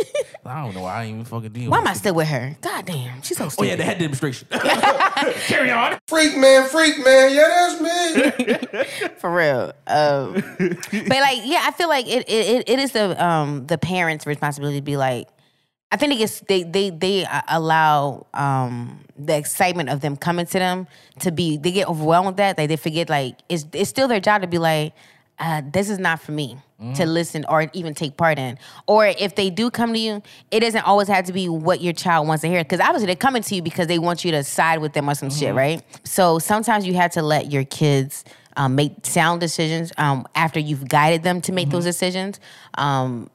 I 0.44 0.64
don't 0.64 0.74
know 0.74 0.82
why 0.82 0.94
I 0.94 1.04
ain't 1.04 1.14
even 1.14 1.24
fucking 1.24 1.50
deal. 1.50 1.64
With. 1.64 1.70
Why 1.70 1.78
with 1.78 1.86
am 1.86 1.90
I 1.90 1.94
still 1.94 2.14
with 2.14 2.28
her? 2.28 2.56
God 2.60 2.84
damn, 2.84 3.22
she's 3.22 3.36
so 3.36 3.48
stupid. 3.48 3.64
Oh 3.64 3.68
yeah, 3.68 3.76
the 3.76 3.84
head 3.84 3.98
demonstration. 3.98 4.48
Carry 4.50 5.70
on. 5.70 5.98
Freak 6.08 6.36
man, 6.36 6.68
freak 6.68 6.98
man, 7.04 7.32
yeah, 7.32 7.68
that's 7.68 9.00
me. 9.00 9.08
for 9.18 9.32
real. 9.32 9.72
Um, 9.86 10.32
but 10.32 11.08
like, 11.08 11.38
yeah, 11.44 11.62
I 11.64 11.72
feel 11.76 11.88
like 11.88 12.08
it, 12.08 12.28
it, 12.28 12.46
it, 12.48 12.68
it 12.68 12.78
is 12.80 12.92
the 12.92 13.24
um 13.24 13.66
the 13.66 13.78
parents' 13.78 14.26
responsibility 14.26 14.78
to 14.78 14.84
be 14.84 14.96
like. 14.96 15.28
I 15.92 15.96
think 15.96 16.14
it 16.14 16.16
gets 16.16 16.40
they 16.40 16.62
they 16.62 16.88
they 16.88 17.26
uh, 17.26 17.42
allow 17.48 18.26
um 18.32 19.00
the 19.16 19.36
excitement 19.36 19.90
of 19.90 20.00
them 20.00 20.16
coming 20.16 20.46
to 20.46 20.58
them 20.58 20.86
to 21.20 21.30
be 21.30 21.58
they 21.58 21.70
get 21.70 21.86
overwhelmed 21.86 22.28
with 22.28 22.36
that. 22.38 22.56
Like 22.58 22.68
they 22.68 22.76
forget 22.76 23.10
like 23.10 23.36
it's 23.48 23.66
it's 23.74 23.90
still 23.90 24.08
their 24.08 24.20
job 24.20 24.42
to 24.42 24.48
be 24.48 24.58
like. 24.58 24.94
Uh, 25.38 25.62
this 25.72 25.90
is 25.90 25.98
not 25.98 26.20
for 26.20 26.32
me 26.32 26.56
to 26.94 27.06
listen 27.06 27.44
or 27.48 27.70
even 27.72 27.94
take 27.94 28.16
part 28.16 28.38
in. 28.38 28.58
Or 28.86 29.06
if 29.06 29.36
they 29.36 29.50
do 29.50 29.70
come 29.70 29.92
to 29.92 29.98
you, 29.98 30.22
it 30.50 30.60
doesn't 30.60 30.84
always 30.84 31.08
have 31.08 31.26
to 31.26 31.32
be 31.32 31.48
what 31.48 31.80
your 31.80 31.92
child 31.92 32.26
wants 32.26 32.42
to 32.42 32.48
hear. 32.48 32.62
Because 32.62 32.80
obviously 32.80 33.06
they're 33.06 33.16
coming 33.16 33.42
to 33.42 33.54
you 33.54 33.62
because 33.62 33.86
they 33.86 33.98
want 33.98 34.24
you 34.24 34.32
to 34.32 34.42
side 34.42 34.80
with 34.80 34.92
them 34.92 35.08
or 35.08 35.14
some 35.14 35.30
shit, 35.30 35.54
right? 35.54 35.82
So 36.04 36.38
sometimes 36.38 36.86
you 36.86 36.94
have 36.94 37.12
to 37.12 37.22
let 37.22 37.52
your 37.52 37.64
kids 37.64 38.24
um, 38.56 38.74
make 38.74 39.06
sound 39.06 39.40
decisions 39.40 39.92
um, 39.96 40.26
after 40.34 40.58
you've 40.58 40.88
guided 40.88 41.22
them 41.22 41.40
to 41.42 41.52
make 41.52 41.70
those 41.70 41.84
decisions. 41.84 42.40
Um, 42.74 43.30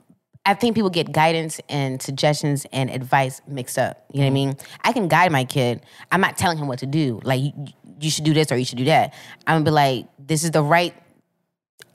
I 0.46 0.54
think 0.54 0.76
people 0.76 0.90
get 0.90 1.12
guidance 1.12 1.60
and 1.68 2.02
suggestions 2.02 2.66
and 2.72 2.90
advice 2.90 3.42
mixed 3.48 3.78
up. 3.78 4.06
You 4.14 4.20
know 4.20 4.28
what 4.28 4.32
I 4.32 4.34
mean? 4.34 4.58
I 4.84 4.94
can 4.94 5.08
guide 5.08 5.32
my 5.32 5.44
kid. 5.44 5.82
I'm 6.12 6.22
not 6.22 6.38
telling 6.38 6.58
him 6.58 6.68
what 6.68 6.80
to 6.80 6.86
do. 6.86 7.20
Like 7.24 7.42
you, 7.42 7.52
you 8.00 8.10
should 8.10 8.24
do 8.24 8.34
this 8.34 8.52
or 8.52 8.58
you 8.58 8.64
should 8.64 8.78
do 8.78 8.86
that. 8.86 9.14
I'm 9.46 9.56
gonna 9.56 9.66
be 9.66 9.72
like, 9.72 10.08
this 10.20 10.44
is 10.46 10.52
the 10.52 10.64
right 10.64 10.94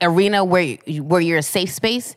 arena 0.01 0.43
where 0.43 0.75
where 0.87 1.21
you're 1.21 1.39
a 1.39 1.43
safe 1.43 1.71
space. 1.71 2.15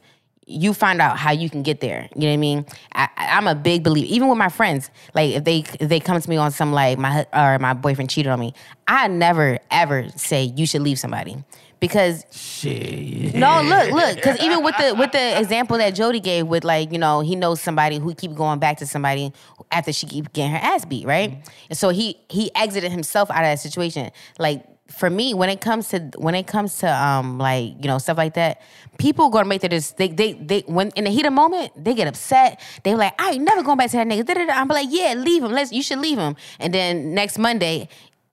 You 0.49 0.75
find 0.75 1.01
out 1.01 1.19
how 1.19 1.33
you 1.33 1.51
can 1.51 1.65
get 1.65 1.81
there. 1.81 2.09
You 2.15 2.21
know 2.21 2.29
what 2.29 2.35
I 2.35 2.37
mean? 2.37 2.67
I, 2.93 3.09
I'm 3.17 3.49
a 3.49 3.55
big 3.57 3.83
believer. 3.83 4.07
Even 4.09 4.29
with 4.29 4.39
my 4.39 4.49
friends, 4.49 4.91
like 5.13 5.35
if 5.35 5.45
they 5.45 5.65
if 5.81 5.89
they 5.89 5.99
come 5.99 6.21
to 6.21 6.31
me 6.31 6.37
on 6.37 6.53
some 6.53 6.73
like 6.73 6.99
my 6.99 7.27
or 7.33 7.59
my 7.59 7.75
boyfriend 7.75 8.11
cheated 8.11 8.31
on 8.31 8.39
me, 8.39 8.55
I 8.87 9.09
never 9.09 9.59
ever 9.73 10.09
say 10.15 10.45
you 10.45 10.67
should 10.67 10.83
leave 10.83 11.01
somebody 11.01 11.37
because 11.81 12.25
Shit. 12.31 13.35
no, 13.35 13.61
look, 13.63 13.91
look, 13.91 14.17
because 14.17 14.41
even 14.41 14.63
with 14.63 14.77
the 14.79 14.95
with 14.95 15.13
the 15.13 15.39
example 15.39 15.79
that 15.79 15.91
Jody 15.91 16.21
gave, 16.21 16.47
with 16.47 16.65
like 16.65 16.93
you 16.93 16.99
know 16.99 17.21
he 17.21 17.37
knows 17.37 17.61
somebody 17.61 17.99
who 17.99 18.15
keep 18.15 18.35
going 18.35 18.59
back 18.59 18.79
to 18.79 18.87
somebody 18.87 19.33
after 19.71 19.93
she 19.93 20.07
keep 20.07 20.33
getting 20.33 20.53
her 20.53 20.59
ass 20.59 20.85
beat, 20.85 21.07
right? 21.07 21.33
Mm-hmm. 21.33 21.51
And 21.71 21.79
so 21.79 21.91
he 21.91 22.19
he 22.29 22.51
exited 22.55 22.93
himself 22.93 23.31
out 23.31 23.39
of 23.39 23.45
that 23.45 23.61
situation. 23.61 24.11
Like 24.39 24.65
for 24.89 25.11
me, 25.11 25.35
when 25.35 25.49
it 25.49 25.61
comes 25.61 25.89
to 25.89 26.11
when 26.17 26.35
it 26.35 26.47
comes 26.47 26.79
to 26.79 26.87
um 26.91 27.39
like 27.39 27.75
you 27.81 27.89
know 27.89 27.99
stuff 27.99 28.17
like 28.17 28.35
that, 28.35 28.63
people 28.99 29.31
gonna 29.31 29.49
make 29.49 29.61
their 29.61 29.71
dis- 29.71 29.93
they 29.93 30.09
they 30.09 30.33
they 30.35 30.61
when 30.67 30.91
in 30.91 31.05
the 31.05 31.11
heat 31.11 31.27
of 31.27 31.33
moment 31.33 31.73
they 31.77 31.95
get 31.95 32.07
upset. 32.09 32.61
They're 32.83 32.97
like 32.97 33.21
I 33.21 33.33
ain't 33.33 33.45
never 33.45 33.63
going 33.63 33.79
back 33.79 33.91
to 33.91 33.97
that 33.99 34.07
nigga. 34.07 34.25
Da-da-da. 34.25 34.53
I'm 34.53 34.69
like 34.69 34.89
yeah, 34.91 35.15
leave 35.15 35.43
him. 35.43 35.53
Let's 35.53 35.73
you 35.73 35.83
should 35.83 35.99
leave 35.99 36.19
him. 36.19 36.37
And 36.59 36.73
then 36.73 37.15
next 37.15 37.39
Monday. 37.39 37.89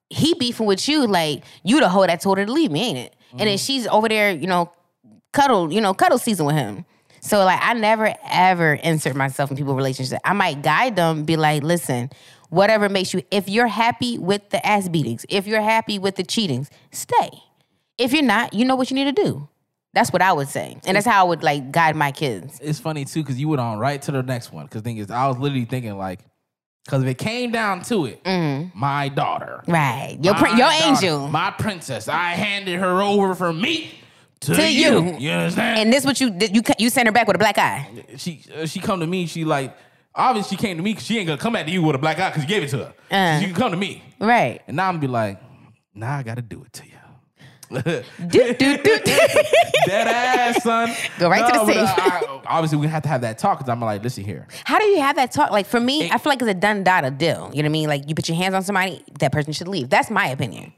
He 0.09 0.35
beefing 0.35 0.67
with 0.67 0.87
you 0.87 1.07
like 1.07 1.43
you 1.63 1.79
the 1.79 1.89
hoe 1.89 2.05
that 2.05 2.21
told 2.21 2.37
her 2.37 2.45
to 2.45 2.51
leave 2.51 2.69
me, 2.69 2.83
ain't 2.83 2.97
it? 2.99 3.15
And 3.31 3.49
then 3.49 3.57
she's 3.57 3.87
over 3.87 4.07
there, 4.07 4.29
you 4.29 4.45
know, 4.45 4.71
cuddle, 5.31 5.73
you 5.73 5.81
know, 5.81 5.95
cuddle 5.95 6.19
season 6.19 6.45
with 6.45 6.55
him. 6.55 6.85
So 7.21 7.43
like 7.45 7.59
I 7.63 7.73
never 7.73 8.13
ever 8.29 8.73
insert 8.73 9.15
myself 9.15 9.49
in 9.49 9.57
people's 9.57 9.77
relationships. 9.77 10.21
I 10.23 10.33
might 10.33 10.61
guide 10.61 10.95
them, 10.97 11.23
be 11.23 11.35
like, 11.35 11.63
listen, 11.63 12.11
whatever 12.53 12.87
makes 12.89 13.13
you 13.13 13.23
if 13.31 13.49
you're 13.49 13.67
happy 13.67 14.17
with 14.17 14.49
the 14.51 14.65
ass 14.65 14.87
beatings, 14.89 15.25
if 15.29 15.47
you're 15.47 15.61
happy 15.61 15.99
with 15.99 16.15
the 16.15 16.23
cheatings, 16.23 16.69
stay. 16.91 17.29
If 17.97 18.13
you're 18.13 18.23
not, 18.23 18.53
you 18.53 18.65
know 18.65 18.75
what 18.75 18.89
you 18.89 18.95
need 18.95 19.15
to 19.15 19.23
do. 19.23 19.47
That's 19.93 20.11
what 20.11 20.21
I 20.23 20.33
would 20.33 20.47
say. 20.47 20.77
And 20.85 20.95
that's 20.95 21.05
how 21.05 21.23
I 21.25 21.27
would 21.29 21.43
like 21.43 21.71
guide 21.71 21.95
my 21.95 22.11
kids. 22.11 22.59
It's 22.61 22.79
funny 22.79 23.05
too 23.05 23.21
because 23.21 23.39
you 23.39 23.47
went 23.47 23.61
on 23.61 23.77
right 23.77 24.01
to 24.03 24.11
the 24.11 24.23
next 24.23 24.51
one. 24.51 24.65
Because 24.65 24.81
thing 24.81 24.97
is, 24.97 25.11
I 25.11 25.27
was 25.27 25.37
literally 25.37 25.65
thinking 25.65 25.95
like, 25.97 26.19
because 26.85 27.03
if 27.03 27.09
it 27.09 27.17
came 27.19 27.51
down 27.51 27.81
to 27.83 28.05
it, 28.07 28.19
my 28.75 29.09
daughter, 29.09 29.63
Right. 29.67 30.17
Your 30.21 30.33
my 30.33 30.49
your 30.49 30.57
daughter, 30.57 30.83
angel. 30.85 31.27
my 31.29 31.51
princess, 31.51 32.07
I 32.07 32.31
handed 32.31 32.79
her 32.79 33.01
over 33.01 33.35
from 33.35 33.61
me 33.61 33.91
to, 34.41 34.55
To 34.55 34.71
you. 34.71 35.03
you. 35.03 35.17
You 35.19 35.31
understand? 35.31 35.79
and 35.79 35.93
this 35.93 36.03
what 36.05 36.19
you 36.19 36.35
you 36.51 36.61
you 36.79 36.89
send 36.89 37.07
her 37.07 37.11
back 37.13 37.27
with 37.27 37.35
a 37.35 37.39
black 37.39 37.57
eye. 37.57 37.87
she 38.17 38.41
uh, 38.55 38.65
she 38.65 38.79
come 38.79 38.99
to 38.99 39.07
me. 39.07 39.27
She 39.27 39.45
like 39.45 39.75
obviously 40.15 40.57
she 40.57 40.61
came 40.61 40.77
to 40.77 40.83
me 40.83 40.91
because 40.91 41.05
she 41.05 41.17
ain't 41.17 41.27
gonna 41.27 41.39
come 41.41 41.53
to 41.53 41.69
you 41.71 41.81
with 41.83 41.95
a 41.95 41.99
black 41.99 42.19
eye 42.19 42.29
because 42.29 42.43
you 42.43 42.49
gave 42.49 42.63
it 42.63 42.69
to 42.69 42.77
her. 42.77 42.93
Uh. 43.11 43.39
she 43.39 43.45
can 43.47 43.55
come 43.55 43.71
to 43.71 43.77
me, 43.77 44.03
Right. 44.19 44.61
and 44.67 44.75
now 44.77 44.87
I'm 44.87 44.95
gonna 44.95 45.01
be 45.01 45.07
like, 45.07 45.39
nah, 45.93 46.17
I 46.17 46.23
gotta 46.23 46.41
do 46.41 46.63
it 46.63 46.73
to 46.73 46.83
you. 46.85 46.89
Do, 47.73 48.03
do, 48.53 48.53
do. 48.53 48.99
Dead 49.87 50.07
ass, 50.07 50.61
son. 50.63 50.91
Go 51.17 51.27
right 51.27 51.51
to 51.51 51.59
the 51.59 51.65
safe. 51.65 51.77
I- 51.97 52.41
obviously, 52.45 52.77
we 52.77 52.85
have 52.87 53.01
to 53.01 53.09
have 53.09 53.21
that 53.21 53.39
talk 53.39 53.57
because 53.57 53.69
I'm 53.69 53.81
like, 53.81 54.03
listen 54.03 54.23
here. 54.23 54.47
How 54.63 54.77
do 54.77 54.85
you 54.85 55.01
have 55.01 55.15
that 55.15 55.31
talk? 55.31 55.49
Like 55.49 55.65
for 55.65 55.79
me, 55.79 56.07
I 56.11 56.19
feel 56.19 56.29
like 56.31 56.41
it's 56.41 56.51
a 56.51 56.53
done 56.53 56.83
data 56.83 57.09
deal. 57.09 57.49
You 57.51 57.63
know 57.63 57.65
what 57.65 57.65
I 57.65 57.69
mean? 57.69 57.87
Like 57.89 58.07
you 58.07 58.13
put 58.13 58.29
your 58.29 58.37
hands 58.37 58.53
on 58.53 58.61
somebody, 58.61 59.03
that 59.19 59.31
person 59.31 59.53
should 59.53 59.67
leave. 59.67 59.89
That's 59.89 60.11
my 60.11 60.27
opinion. 60.27 60.71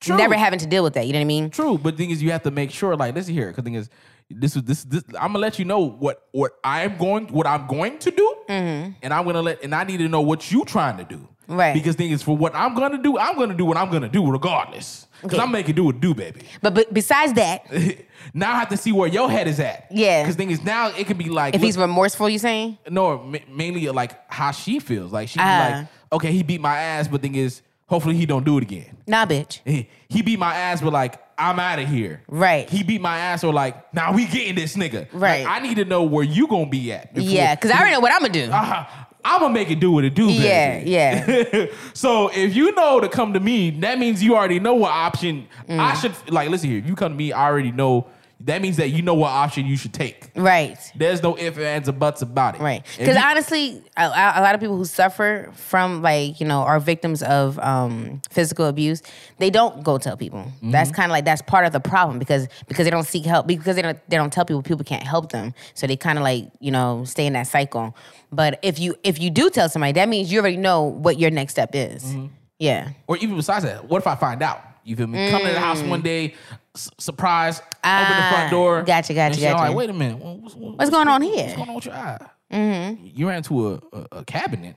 True. 0.00 0.16
Never 0.16 0.34
having 0.34 0.58
to 0.58 0.66
deal 0.66 0.82
with 0.82 0.94
that. 0.94 1.06
You 1.06 1.12
know 1.12 1.20
what 1.20 1.24
I 1.24 1.26
mean? 1.26 1.50
True, 1.50 1.78
but 1.78 1.92
the 1.96 2.02
thing 2.02 2.10
is, 2.10 2.20
you 2.20 2.32
have 2.32 2.42
to 2.42 2.50
make 2.50 2.72
sure. 2.72 2.96
Like, 2.96 3.14
listen 3.14 3.34
here, 3.34 3.46
because 3.48 3.62
thing 3.62 3.74
is, 3.74 3.88
this 4.36 4.56
is 4.56 4.62
this 4.64 4.84
this. 4.84 5.02
I'm 5.20 5.28
gonna 5.32 5.38
let 5.38 5.58
you 5.58 5.64
know 5.64 5.80
what 5.80 6.26
what 6.32 6.52
I'm 6.64 6.96
going 6.98 7.28
what 7.28 7.46
I'm 7.46 7.66
going 7.66 7.98
to 8.00 8.10
do, 8.10 8.34
and 8.48 8.94
I'm 9.02 9.24
gonna 9.24 9.42
let 9.42 9.62
and 9.62 9.74
I 9.74 9.84
need 9.84 9.98
to 9.98 10.08
know 10.08 10.20
what 10.20 10.50
you 10.50 10.64
trying 10.64 10.98
to 10.98 11.04
do. 11.04 11.16
Mm-hmm. 11.16 11.56
Right. 11.56 11.74
Because 11.74 11.96
thing 11.96 12.10
is, 12.12 12.22
for 12.22 12.36
what 12.36 12.54
I'm 12.54 12.74
gonna 12.74 13.02
do, 13.02 13.18
I'm 13.18 13.36
gonna 13.36 13.54
do 13.54 13.64
what 13.64 13.76
I'm 13.76 13.90
gonna 13.90 14.08
do 14.08 14.30
regardless. 14.30 15.06
Because 15.20 15.38
Okay. 15.38 15.44
I'm 15.44 15.52
making 15.52 15.74
do 15.76 15.84
what 15.84 16.00
do, 16.00 16.14
baby. 16.14 16.40
But, 16.62 16.74
but 16.74 16.92
besides 16.92 17.32
that, 17.34 17.66
now 18.34 18.52
I 18.52 18.58
have 18.58 18.68
to 18.70 18.76
see 18.76 18.90
where 18.90 19.08
your 19.08 19.30
head 19.30 19.46
is 19.46 19.60
at. 19.60 19.86
Yeah. 19.90 20.22
Because 20.22 20.34
thing 20.36 20.50
is, 20.50 20.64
now 20.64 20.88
it 20.88 21.06
can 21.06 21.16
be 21.16 21.28
like 21.28 21.54
if 21.54 21.60
look- 21.60 21.66
he's 21.66 21.78
remorseful, 21.78 22.28
you 22.28 22.38
saying? 22.38 22.78
no, 22.90 23.18
ma- 23.22 23.38
mainly 23.48 23.86
like 23.88 24.18
how 24.32 24.50
she 24.52 24.78
feels. 24.80 25.12
Like 25.12 25.28
she 25.28 25.38
be 25.38 25.44
Ah. 25.44 25.70
like, 25.80 25.86
okay, 26.12 26.32
he 26.32 26.42
beat 26.42 26.60
my 26.60 26.76
ass, 26.76 27.06
but 27.08 27.22
thing 27.22 27.34
is, 27.34 27.62
hopefully 27.86 28.16
he 28.16 28.24
don't 28.26 28.44
do 28.44 28.56
it 28.58 28.62
again. 28.62 28.96
Nah, 29.06 29.26
bitch. 29.26 29.60
He, 29.64 29.88
he 30.08 30.22
beat 30.22 30.38
my 30.38 30.54
ass, 30.54 30.80
but 30.80 30.92
like 30.92 31.20
I'm 31.38 31.58
out 31.58 31.78
of 31.78 31.88
here. 31.88 32.22
Right. 32.28 32.68
He 32.68 32.82
beat 32.82 33.00
my 33.00 33.18
ass, 33.18 33.42
or 33.44 33.52
like 33.52 33.92
now 33.94 34.12
we 34.12 34.26
getting 34.26 34.54
this 34.54 34.76
nigga. 34.76 35.06
Right. 35.12 35.44
Like, 35.44 35.62
I 35.62 35.66
need 35.66 35.76
to 35.76 35.84
know 35.84 36.02
where 36.02 36.24
you 36.24 36.46
gonna 36.48 36.66
be 36.68 36.92
at. 36.92 37.10
Yeah, 37.16 37.54
because 37.54 37.70
I 37.70 37.78
already 37.78 37.92
know 37.92 38.00
what 38.00 38.12
I'm 38.12 38.20
gonna 38.20 38.32
do. 38.32 38.50
Uh, 38.52 38.84
I'm 39.24 39.40
gonna 39.40 39.54
make 39.54 39.70
it 39.70 39.78
do 39.80 39.92
what 39.92 40.04
it 40.04 40.14
do. 40.14 40.26
yeah, 40.30 40.78
baby. 40.78 40.90
yeah. 40.90 41.66
so 41.94 42.28
if 42.34 42.56
you 42.56 42.72
know 42.72 43.00
to 43.00 43.08
come 43.08 43.32
to 43.34 43.40
me, 43.40 43.70
that 43.70 43.98
means 43.98 44.22
you 44.22 44.34
already 44.36 44.58
know 44.60 44.74
what 44.74 44.90
option 44.90 45.46
Mm. 45.68 45.78
I 45.78 45.94
should 45.94 46.12
like. 46.30 46.48
Listen 46.50 46.70
here, 46.70 46.78
if 46.80 46.86
you 46.86 46.96
come 46.96 47.12
to 47.12 47.16
me, 47.16 47.32
I 47.32 47.46
already 47.46 47.70
know. 47.72 48.08
That 48.44 48.60
means 48.62 48.76
that 48.78 48.88
you 48.88 49.02
know 49.02 49.14
what 49.14 49.28
option 49.30 49.66
you 49.66 49.76
should 49.76 49.92
take. 49.92 50.30
right. 50.34 50.76
There's 50.96 51.22
no 51.22 51.36
ifs, 51.38 51.58
ands, 51.58 51.88
or 51.88 51.92
buts 51.92 52.22
about 52.22 52.56
it. 52.56 52.60
Right. 52.60 52.84
Because 52.98 53.16
honestly, 53.16 53.82
a, 53.96 54.02
a 54.06 54.42
lot 54.42 54.54
of 54.54 54.60
people 54.60 54.76
who 54.76 54.84
suffer 54.84 55.50
from 55.54 56.02
like, 56.02 56.40
you 56.40 56.46
know, 56.46 56.60
are 56.62 56.80
victims 56.80 57.22
of 57.22 57.58
um, 57.60 58.20
physical 58.30 58.66
abuse, 58.66 59.02
they 59.38 59.50
don't 59.50 59.84
go 59.84 59.98
tell 59.98 60.16
people. 60.16 60.50
That's 60.62 60.90
Mm-hmm. 60.90 60.96
kind 60.96 61.10
of 61.10 61.12
like 61.12 61.24
that's 61.24 61.42
part 61.42 61.66
of 61.66 61.72
the 61.72 61.80
problem 61.80 62.18
because 62.18 62.48
because 62.68 62.84
they 62.84 62.90
don't 62.90 63.06
seek 63.06 63.24
help 63.24 63.46
because 63.46 63.76
they 63.76 63.82
don't 63.82 63.98
they 64.08 64.16
don't 64.16 64.32
tell 64.32 64.44
people 64.44 64.62
people 64.62 64.84
can't 64.84 65.06
help 65.06 65.30
them. 65.32 65.54
So 65.74 65.86
they 65.86 65.96
kind 65.96 66.18
of 66.18 66.24
like, 66.24 66.50
you 66.60 66.70
know, 66.70 67.04
stay 67.04 67.26
in 67.26 67.34
that 67.34 67.46
cycle. 67.46 67.96
But 68.32 68.58
if 68.62 68.78
you 68.78 68.96
if 69.04 69.20
you 69.20 69.30
do 69.30 69.50
tell 69.50 69.68
somebody, 69.68 69.92
that 69.92 70.08
means 70.08 70.32
you 70.32 70.40
already 70.40 70.56
know 70.56 70.82
what 70.82 71.18
your 71.18 71.30
next 71.30 71.52
step 71.52 71.70
is. 71.74 72.04
Mm-hmm. 72.04 72.26
Yeah. 72.58 72.90
or 73.08 73.16
even 73.18 73.36
besides 73.36 73.64
that, 73.64 73.88
what 73.88 73.98
if 73.98 74.06
I 74.06 74.14
find 74.14 74.40
out? 74.42 74.60
You 74.84 74.96
feel 74.96 75.06
me? 75.06 75.30
Come 75.30 75.42
to 75.42 75.48
the 75.48 75.58
house 75.60 75.80
one 75.82 76.00
day, 76.02 76.34
surprise, 76.74 77.58
open 77.60 77.68
the 77.82 77.88
Mm. 77.88 78.20
Ah, 78.24 78.30
front 78.32 78.50
door. 78.50 78.82
gotcha, 78.82 79.14
gotcha, 79.14 79.40
gotcha. 79.40 79.56
like, 79.56 79.74
wait 79.76 79.90
a 79.90 79.92
minute, 79.92 80.18
what's, 80.18 80.54
what's, 80.54 80.78
What's 80.78 80.90
going 80.90 81.08
on 81.08 81.22
here? 81.22 81.44
What's 81.44 81.56
going 81.56 81.68
on 81.68 81.74
with 81.74 81.84
your 81.86 81.94
eye? 81.94 82.18
Mm-hmm. 82.52 83.06
You 83.14 83.28
ran 83.28 83.38
into 83.38 83.68
a, 83.68 83.80
a, 83.92 84.06
a 84.18 84.24
cabinet, 84.24 84.76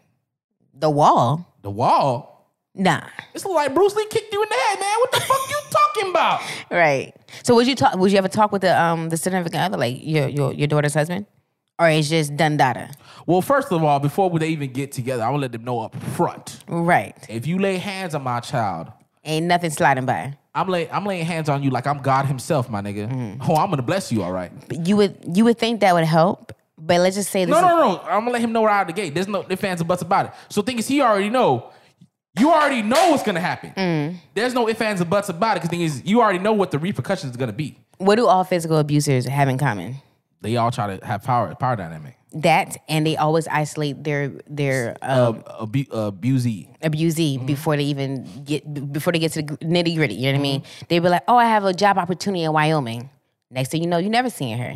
The 0.73 0.89
wall. 0.89 1.53
the 1.61 1.69
wall. 1.71 2.31
Nah. 2.77 3.01
It's 3.33 3.45
like 3.45 3.73
Bruce 3.73 3.95
Lee 3.95 4.05
kicked 4.09 4.33
you 4.33 4.43
in 4.43 4.49
the 4.49 4.55
head, 4.55 4.79
man. 4.79 4.99
What 4.99 5.11
the 5.13 5.21
fuck 5.21 5.49
you 5.49 5.57
talking 5.69 6.09
about? 6.09 6.41
Right. 6.71 7.13
So 7.43 7.55
would 7.55 7.67
you 7.67 7.75
talk? 7.75 7.95
Would 7.95 8.11
you 8.11 8.17
ever 8.17 8.27
talk 8.27 8.51
with 8.51 8.63
the 8.63 8.77
um 8.81 9.07
the 9.09 9.15
significant 9.17 9.63
other, 9.63 9.77
like 9.77 9.97
your 10.01 10.27
your 10.27 10.51
your 10.53 10.67
daughter's 10.67 10.93
husband, 10.93 11.25
or 11.79 11.87
it's 11.89 12.09
just 12.09 12.35
done 12.35 12.57
data? 12.57 12.91
Well, 13.25 13.41
first 13.41 13.71
of 13.71 13.81
all, 13.81 13.99
before 13.99 14.29
they 14.39 14.49
even 14.49 14.71
get 14.73 14.91
together, 14.91 15.23
I 15.23 15.29
will 15.29 15.39
let 15.39 15.53
them 15.53 15.63
know 15.63 15.79
up 15.79 15.95
front. 16.17 16.63
Right. 16.67 17.15
If 17.29 17.47
you 17.47 17.59
lay 17.59 17.77
hands 17.77 18.13
on 18.13 18.23
my 18.23 18.41
child, 18.41 18.91
Ain't 19.23 19.45
nothing 19.45 19.69
sliding 19.69 20.05
by. 20.05 20.37
I'm 20.55 20.69
lay, 20.69 20.89
I'm 20.89 21.05
laying 21.05 21.25
hands 21.25 21.49
on 21.49 21.61
you 21.61 21.69
like 21.69 21.85
I'm 21.85 22.01
God 22.01 22.25
Himself, 22.25 22.69
my 22.69 22.81
nigga. 22.81 23.11
Mm. 23.11 23.37
Oh, 23.47 23.55
I'm 23.55 23.69
gonna 23.69 23.81
bless 23.81 24.11
you, 24.11 24.23
all 24.23 24.31
right. 24.31 24.51
But 24.69 24.87
you 24.87 24.95
would 24.95 25.17
you 25.35 25.43
would 25.43 25.57
think 25.57 25.81
that 25.81 25.93
would 25.93 26.05
help, 26.05 26.53
but 26.77 27.01
let's 27.01 27.17
just 27.17 27.29
say 27.29 27.43
this. 27.43 27.53
No, 27.53 27.61
no, 27.61 27.77
no. 27.77 28.01
I'm 28.03 28.21
gonna 28.21 28.31
let 28.31 28.41
him 28.41 28.53
know 28.53 28.63
right 28.63 28.79
out 28.79 28.89
of 28.89 28.95
the 28.95 29.01
gate. 29.01 29.13
There's 29.13 29.27
no 29.27 29.45
ifs, 29.49 29.61
fans 29.61 29.81
or 29.81 29.85
buts 29.85 30.01
about 30.01 30.27
it. 30.27 30.31
So 30.49 30.61
thing 30.61 30.79
is, 30.79 30.87
he 30.87 31.01
already 31.01 31.29
know. 31.29 31.71
You 32.39 32.51
already 32.51 32.81
know 32.81 33.11
what's 33.11 33.23
gonna 33.23 33.39
happen. 33.41 33.71
Mm. 33.75 34.17
There's 34.33 34.53
no 34.53 34.67
ifs, 34.69 34.81
ands, 34.81 35.01
or 35.01 35.05
buts 35.05 35.29
about 35.29 35.57
it. 35.57 35.59
Because 35.61 35.69
thing 35.69 35.81
is, 35.81 36.01
you 36.05 36.21
already 36.21 36.39
know 36.39 36.53
what 36.53 36.71
the 36.71 36.79
repercussions 36.79 37.31
is 37.31 37.37
gonna 37.37 37.53
be. 37.53 37.77
What 37.97 38.15
do 38.15 38.25
all 38.25 38.43
physical 38.43 38.77
abusers 38.77 39.25
have 39.25 39.49
in 39.49 39.57
common? 39.57 39.97
They 40.41 40.57
all 40.57 40.71
try 40.71 40.95
to 40.95 41.05
have 41.05 41.23
power, 41.23 41.53
power 41.55 41.75
dynamic. 41.75 42.17
That 42.39 42.75
and 42.89 43.07
they 43.07 43.15
always 43.15 43.47
isolate 43.47 44.03
their 44.03 44.29
their 44.47 44.97
um, 45.01 45.41
Uh, 45.47 45.63
abu- 45.63 45.85
abusee. 45.85 46.67
abusee 46.83 47.37
Mm-hmm. 47.37 47.45
before 47.45 47.77
they 47.77 47.83
even 47.85 48.27
get 48.43 48.91
before 48.91 49.13
they 49.13 49.19
get 49.19 49.31
to 49.33 49.41
the 49.41 49.55
nitty 49.63 49.95
gritty. 49.95 50.15
You 50.15 50.33
know 50.33 50.39
what 50.39 50.39
I 50.39 50.41
mean? 50.41 50.61
Mm-hmm. 50.61 50.85
They 50.89 50.99
be 50.99 51.07
like, 51.09 51.23
"Oh, 51.29 51.37
I 51.37 51.45
have 51.45 51.63
a 51.63 51.73
job 51.73 51.97
opportunity 51.97 52.43
in 52.43 52.51
Wyoming." 52.51 53.09
Next 53.49 53.69
thing 53.69 53.81
you 53.81 53.87
know, 53.87 53.97
you 53.99 54.09
never 54.09 54.29
seen 54.29 54.57
her. 54.57 54.75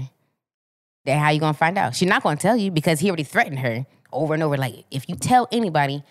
Then 1.06 1.20
how 1.20 1.32
you 1.32 1.40
gonna 1.42 1.54
find 1.54 1.78
out? 1.78 1.96
She's 1.96 2.08
not 2.08 2.24
gonna 2.24 2.38
tell 2.38 2.56
you 2.56 2.72
because 2.72 3.00
he 3.02 3.10
already 3.10 3.24
threatened 3.24 3.60
her 3.60 3.86
over 4.14 4.34
and 4.34 4.44
over. 4.44 4.56
Like, 4.58 4.86
if 4.90 5.10
you 5.10 5.16
tell 5.16 5.48
anybody, 5.52 6.02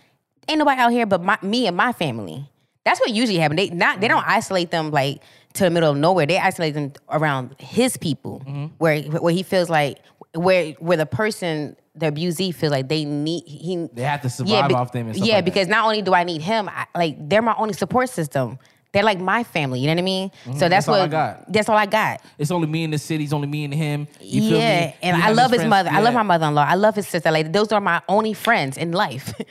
ain't 0.48 0.58
nobody 0.58 0.80
out 0.80 0.92
here 0.92 1.06
but 1.06 1.22
my, 1.22 1.38
me 1.42 1.66
and 1.66 1.76
my 1.76 1.92
family. 1.92 2.48
That's 2.84 3.00
what 3.00 3.10
usually 3.10 3.38
happens. 3.38 3.56
They 3.56 3.70
not 3.70 4.00
they 4.00 4.08
don't 4.08 4.26
isolate 4.26 4.70
them 4.70 4.90
like 4.90 5.22
to 5.54 5.64
the 5.64 5.70
middle 5.70 5.90
of 5.92 5.96
nowhere. 5.96 6.26
They 6.26 6.38
isolate 6.38 6.74
them 6.74 6.92
around 7.10 7.54
his 7.58 7.96
people, 7.96 8.40
Mm-hmm. 8.46 8.66
where 8.78 9.00
where 9.02 9.32
he 9.32 9.42
feels 9.42 9.68
like 9.70 9.98
where 10.38 10.72
where 10.74 10.96
the 10.96 11.06
person 11.06 11.76
the 11.94 12.06
abusee 12.12 12.54
feels 12.54 12.70
like 12.70 12.88
they 12.88 13.04
need 13.04 13.42
he 13.46 13.88
They 13.92 14.02
have 14.02 14.22
to 14.22 14.30
survive 14.30 14.68
be- 14.68 14.74
off 14.74 14.92
them 14.92 15.06
and 15.08 15.16
stuff 15.16 15.26
yeah, 15.26 15.34
like 15.36 15.44
that. 15.44 15.50
because 15.52 15.68
not 15.68 15.84
only 15.84 16.00
do 16.02 16.14
I 16.14 16.24
need 16.24 16.42
him, 16.42 16.68
I, 16.68 16.86
like 16.94 17.16
they're 17.28 17.42
my 17.42 17.54
only 17.58 17.74
support 17.74 18.08
system. 18.08 18.58
They're 18.92 19.02
like 19.02 19.20
my 19.20 19.44
family. 19.44 19.80
You 19.80 19.86
know 19.88 19.92
what 19.94 19.98
I 19.98 20.02
mean? 20.02 20.30
So 20.30 20.50
that's, 20.50 20.54
Mm-hmm. 20.60 20.68
That's 20.70 20.88
all 20.88 20.94
what 20.94 21.02
I 21.02 21.06
got. 21.08 21.52
That's 21.52 21.68
all 21.68 21.76
I 21.76 21.86
got. 21.86 22.22
It's 22.38 22.50
only 22.50 22.66
me 22.68 22.84
in 22.84 22.90
the 22.90 22.98
city. 22.98 23.24
It's 23.24 23.32
only 23.34 23.46
me 23.48 23.64
and 23.64 23.74
him. 23.74 24.08
You 24.20 24.40
feel 24.48 24.58
yeah, 24.58 24.94
and 25.02 25.16
I 25.22 25.30
love 25.32 25.50
his 25.50 25.58
friends. 25.60 25.70
mother. 25.70 25.90
I 25.92 26.00
love 26.00 26.14
my 26.14 26.22
mother-in-law. 26.22 26.64
I 26.66 26.74
love 26.74 26.94
his 26.94 27.06
sister. 27.06 27.30
Like 27.30 27.52
those 27.52 27.70
are 27.72 27.80
my 27.80 28.00
only 28.08 28.32
friends 28.32 28.78
in 28.78 28.92
life. 28.92 29.34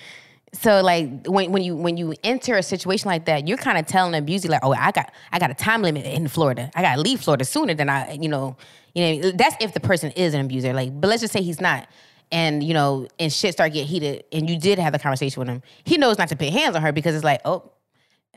so 0.53 0.81
like 0.81 1.27
when 1.27 1.51
when 1.51 1.61
you 1.61 1.75
when 1.75 1.97
you 1.97 2.13
enter 2.23 2.55
a 2.55 2.63
situation 2.63 3.09
like 3.09 3.25
that, 3.25 3.47
you're 3.47 3.57
kind 3.57 3.77
of 3.77 3.85
telling 3.85 4.11
the 4.13 4.21
abusee 4.21 4.49
like, 4.49 4.63
oh, 4.63 4.73
I 4.73 4.91
got 4.91 5.11
I 5.31 5.39
got 5.39 5.51
a 5.51 5.53
time 5.53 5.81
limit 5.81 6.05
in 6.05 6.27
Florida. 6.27 6.71
I 6.73 6.81
got 6.81 6.95
to 6.95 7.01
leave 7.01 7.21
Florida 7.21 7.43
sooner 7.43 7.73
than 7.73 7.89
I, 7.89 8.13
you 8.13 8.29
know, 8.29 8.55
you 8.93 9.21
know. 9.21 9.31
That's 9.31 9.55
if 9.59 9.73
the 9.73 9.79
person 9.79 10.11
is 10.11 10.33
an 10.33 10.41
abuser. 10.41 10.73
Like, 10.73 10.99
but 10.99 11.09
let's 11.09 11.21
just 11.21 11.33
say 11.33 11.41
he's 11.41 11.59
not. 11.61 11.87
And 12.31 12.63
you 12.63 12.73
know, 12.73 13.07
and 13.19 13.31
shit 13.31 13.53
start 13.53 13.73
getting 13.73 13.87
heated, 13.87 14.25
and 14.31 14.49
you 14.49 14.59
did 14.59 14.79
have 14.79 14.93
the 14.93 14.99
conversation 14.99 15.39
with 15.39 15.49
him. 15.49 15.61
He 15.83 15.97
knows 15.97 16.17
not 16.17 16.29
to 16.29 16.35
put 16.35 16.49
hands 16.49 16.75
on 16.75 16.81
her 16.81 16.91
because 16.91 17.15
it's 17.15 17.23
like, 17.23 17.41
oh, 17.45 17.71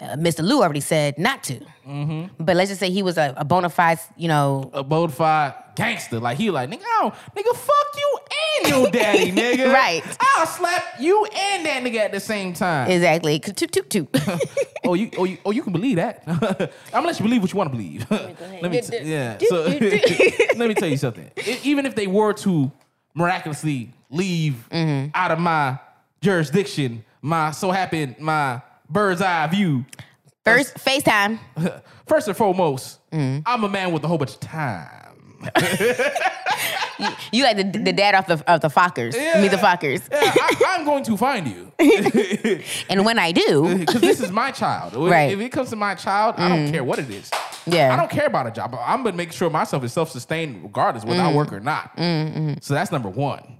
uh, 0.00 0.16
Mr. 0.16 0.42
Lou 0.42 0.62
already 0.62 0.80
said 0.80 1.18
not 1.18 1.42
to. 1.44 1.60
Mm-hmm. 1.86 2.42
But 2.44 2.56
let's 2.56 2.70
just 2.70 2.80
say 2.80 2.90
he 2.90 3.02
was 3.02 3.18
a, 3.18 3.34
a 3.36 3.44
bona 3.44 3.68
fide, 3.68 3.98
you 4.16 4.28
know, 4.28 4.70
a 4.72 4.82
bona 4.82 5.08
fide 5.12 5.54
gangster. 5.76 6.18
Like 6.20 6.38
he 6.38 6.50
like 6.50 6.70
nigga, 6.70 6.82
I 6.84 6.98
don't, 7.02 7.14
nigga, 7.36 7.54
fuck 7.56 7.86
you 7.96 8.18
and 8.62 8.68
your 8.68 8.90
daddy, 8.90 9.32
nigga. 9.40 9.72
Right. 9.72 10.02
I'll 10.20 10.46
slap 10.46 10.84
you 11.00 11.24
and 11.26 11.66
that 11.66 11.82
nigga 11.82 11.96
at 11.96 12.12
the 12.12 12.20
same 12.20 12.52
time. 12.54 12.90
Exactly. 12.90 13.38
Toot 13.40 13.56
toot 13.72 13.90
toot. 13.90 14.08
oh, 14.84 14.94
you, 14.94 15.10
oh, 15.18 15.24
you, 15.24 15.38
oh, 15.44 15.50
you 15.50 15.62
can 15.62 15.72
believe 15.72 15.96
that. 15.96 16.22
I'm 16.26 16.68
gonna 16.92 17.06
let 17.08 17.18
you 17.18 17.24
believe 17.24 17.42
what 17.42 17.52
you 17.52 17.58
want 17.58 17.70
to 17.72 17.76
believe. 17.76 18.10
let 18.10 18.70
me, 18.70 18.80
t- 18.80 18.98
yeah. 19.02 19.38
So 19.48 19.64
let 19.64 20.68
me 20.68 20.74
tell 20.74 20.88
you 20.88 20.96
something. 20.96 21.30
E- 21.46 21.58
even 21.64 21.84
if 21.86 21.94
they 21.94 22.06
were 22.06 22.32
to 22.34 22.70
miraculously 23.14 23.92
leave 24.10 24.68
Mm-hmm. 24.70 25.10
out 25.14 25.30
of 25.30 25.38
my 25.38 25.78
jurisdiction, 26.20 27.04
my 27.22 27.50
so 27.50 27.70
happened, 27.70 28.16
my 28.18 28.60
bird's 28.90 29.22
eye 29.22 29.46
view. 29.46 29.84
First 30.44 30.74
FaceTime. 30.76 31.38
First 32.06 32.28
and 32.28 32.36
foremost, 32.36 32.98
Mm-hmm. 33.12 33.40
I'm 33.44 33.64
a 33.64 33.68
man 33.68 33.90
with 33.92 34.04
a 34.04 34.08
whole 34.08 34.18
bunch 34.18 34.34
of 34.34 34.40
time. 34.40 35.40
You 37.32 37.44
like 37.44 37.56
the, 37.56 37.64
the 37.64 37.92
dad 37.94 38.14
off 38.14 38.26
the 38.26 38.44
of 38.46 38.60
the 38.60 38.68
Fockers. 38.68 39.14
Meet 39.40 39.50
the 39.52 39.56
Fockers. 39.56 40.02
Yeah, 40.12 40.18
I, 40.36 40.76
I'm 40.78 40.84
going 40.84 41.02
to 41.04 41.16
find 41.16 41.46
you 41.48 41.72
And 42.90 43.06
when 43.06 43.18
I 43.18 43.32
do, 43.32 43.78
because 43.78 44.02
this 44.02 44.20
is 44.20 44.30
my 44.30 44.50
child. 44.50 44.94
Right. 44.96 45.32
If 45.32 45.40
it 45.40 45.48
comes 45.48 45.70
to 45.70 45.76
my 45.76 45.94
child, 45.94 46.34
I 46.36 46.48
don't 46.50 46.70
care 46.70 46.84
what 46.84 46.98
it 46.98 47.08
is. 47.08 47.30
Yeah. 47.66 47.90
I 47.92 47.96
don't 47.96 48.10
care 48.10 48.26
about 48.26 48.48
a 48.48 48.50
job. 48.50 48.76
I'm 48.78 49.02
gonna 49.02 49.16
make 49.16 49.32
sure 49.32 49.48
myself 49.48 49.82
is 49.82 49.94
self-sustained 49.94 50.62
regardless 50.62 51.04
whether 51.06 51.22
Mm. 51.22 51.32
I 51.32 51.34
work 51.34 51.52
or 51.54 51.60
not. 51.60 51.92
So 52.62 52.74
that's 52.74 52.92
number 52.92 53.08
one. 53.08 53.56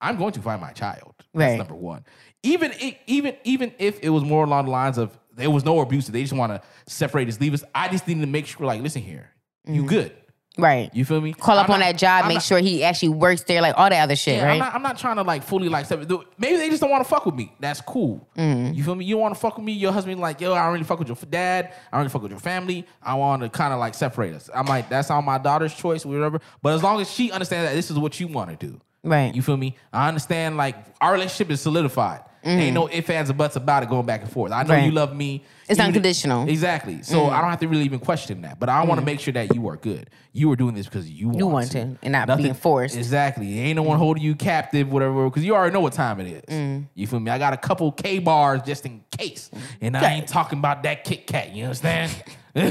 I'm 0.00 0.16
going 0.16 0.32
to 0.34 0.40
find 0.40 0.60
my 0.60 0.70
child. 0.72 1.14
That's 1.34 1.50
Right. 1.50 1.58
number 1.58 1.74
one. 1.74 2.04
Even 2.42 2.72
even 3.06 3.36
even 3.44 3.72
if 3.78 4.00
it 4.00 4.08
was 4.10 4.24
more 4.24 4.44
along 4.44 4.64
the 4.66 4.70
lines 4.70 4.96
of 4.98 5.16
there 5.34 5.50
was 5.50 5.64
no 5.64 5.80
abuse, 5.80 6.06
they 6.06 6.22
just 6.22 6.32
want 6.32 6.52
to 6.52 6.62
separate 6.90 7.28
us, 7.28 7.40
leave 7.40 7.54
us. 7.54 7.62
I 7.74 7.88
just 7.88 8.06
need 8.08 8.20
to 8.20 8.26
make 8.26 8.46
sure, 8.46 8.66
like, 8.66 8.82
listen 8.82 9.02
here, 9.02 9.30
you 9.66 9.84
good. 9.86 10.12
right. 10.58 10.90
You 10.94 11.04
feel 11.04 11.20
me? 11.20 11.32
Call 11.32 11.56
up 11.56 11.68
I'm 11.68 11.74
on 11.74 11.80
not- 11.80 11.86
that 11.92 11.98
job, 11.98 12.22
I'm 12.24 12.28
make 12.28 12.34
not- 12.36 12.42
sure 12.42 12.58
he 12.58 12.82
actually 12.82 13.10
works 13.10 13.42
there, 13.44 13.62
like 13.62 13.74
all 13.78 13.88
that 13.88 14.02
other 14.02 14.16
shit, 14.16 14.36
Yeah, 14.38 14.44
right? 14.46 14.52
I'm 14.54 14.58
not, 14.58 14.74
I'm 14.74 14.82
not 14.82 14.98
trying 14.98 15.16
to 15.16 15.22
like 15.22 15.42
fully 15.42 15.68
like 15.68 15.86
separate. 15.86 16.10
Maybe 16.38 16.56
they 16.56 16.68
just 16.68 16.80
don't 16.80 16.90
want 16.90 17.04
to 17.04 17.08
fuck 17.08 17.24
with 17.26 17.34
me. 17.34 17.54
That's 17.60 17.80
cool. 17.82 18.26
Mm. 18.36 18.74
You 18.74 18.82
feel 18.84 18.94
me? 18.96 19.04
You 19.04 19.16
want 19.18 19.34
to 19.34 19.40
fuck 19.40 19.56
with 19.56 19.64
me? 19.64 19.72
Your 19.72 19.92
husband 19.92 20.20
like, 20.20 20.40
yo, 20.40 20.52
I 20.54 20.64
don't 20.64 20.72
really 20.72 20.84
fuck 20.84 20.98
with 20.98 21.08
your 21.08 21.16
dad. 21.28 21.66
I 21.92 21.96
don't 21.96 22.00
really 22.00 22.10
fuck 22.10 22.22
with 22.22 22.32
your 22.32 22.40
family. 22.40 22.86
I 23.02 23.14
want 23.14 23.42
to 23.42 23.48
kind 23.50 23.72
of 23.72 23.78
like 23.78 23.94
separate 23.94 24.34
us. 24.34 24.50
I'm 24.54 24.66
like, 24.66 24.88
that's 24.88 25.10
on 25.10 25.24
my 25.24 25.38
daughter's 25.38 25.74
choice, 25.74 26.04
whatever. 26.04 26.40
But 26.62 26.74
as 26.74 26.82
long 26.82 27.00
as 27.00 27.10
she 27.10 27.30
understands 27.30 27.70
that 27.70 27.74
this 27.76 27.90
is 27.90 27.98
what 27.98 28.18
you 28.18 28.28
want 28.28 28.50
to 28.58 28.66
do, 28.66 28.80
Right. 29.02 29.34
You 29.34 29.40
feel 29.40 29.56
me? 29.56 29.76
I 29.94 30.08
understand. 30.08 30.56
Like 30.58 30.76
our 31.00 31.12
relationship 31.12 31.50
is 31.50 31.60
solidified. 31.62 32.20
Ain't 32.42 32.74
no 32.74 32.88
ifs 32.88 33.10
ands 33.10 33.28
or 33.30 33.34
buts 33.34 33.56
about 33.56 33.82
it 33.82 33.88
going 33.88 34.06
back 34.06 34.22
and 34.22 34.30
forth. 34.30 34.50
I 34.52 34.62
know 34.62 34.68
Mm. 34.70 34.76
Right. 34.76 34.84
you 34.86 34.92
love 34.92 35.14
me. 35.14 35.44
It's 35.68 35.78
unconditional. 35.78 36.46
Mm. 36.46 36.50
Exactly. 36.50 37.02
So 37.02 37.26
I 37.26 37.40
don't 37.40 37.50
have 37.50 37.60
to 37.60 37.68
really 37.68 37.84
even 37.84 37.98
question 38.00 38.42
that. 38.42 38.58
But 38.58 38.68
I 38.68 38.82
want 38.84 38.98
to 38.98 39.04
make 39.04 39.20
sure 39.20 39.32
that 39.34 39.54
you 39.54 39.68
are 39.68 39.76
good. 39.76 40.08
You 40.32 40.50
are 40.52 40.56
doing 40.56 40.74
this 40.74 40.86
because 40.86 41.10
you 41.10 41.26
want, 41.26 41.34
to. 41.38 41.38
You 41.38 41.46
want 41.46 41.70
to, 41.72 41.96
and 42.02 42.12
not 42.12 42.36
being 42.38 42.54
forced. 42.54 42.96
Exactly. 42.96 43.58
Ain't 43.60 43.76
no 43.76 43.82
one 43.82 43.98
holding 43.98 44.22
you 44.22 44.34
captive, 44.34 44.90
whatever, 44.90 45.24
because 45.28 45.44
you 45.44 45.54
already 45.54 45.72
know 45.74 45.80
what 45.80 45.92
time 45.92 46.18
it 46.20 46.26
is. 46.28 46.42
Mm. 46.54 46.86
You 46.94 47.06
feel 47.06 47.20
me? 47.20 47.30
I 47.30 47.38
got 47.38 47.52
a 47.52 47.56
couple 47.56 47.92
K 47.92 48.18
bars 48.20 48.62
just 48.62 48.86
in 48.86 49.04
case. 49.16 49.50
And 49.80 49.96
I 49.96 50.14
ain't 50.14 50.28
talking 50.28 50.58
about 50.58 50.82
that 50.84 51.04
Kit 51.04 51.26
Kat. 51.26 51.52
You 51.54 51.64
understand? 51.64 52.10
What 52.54 52.66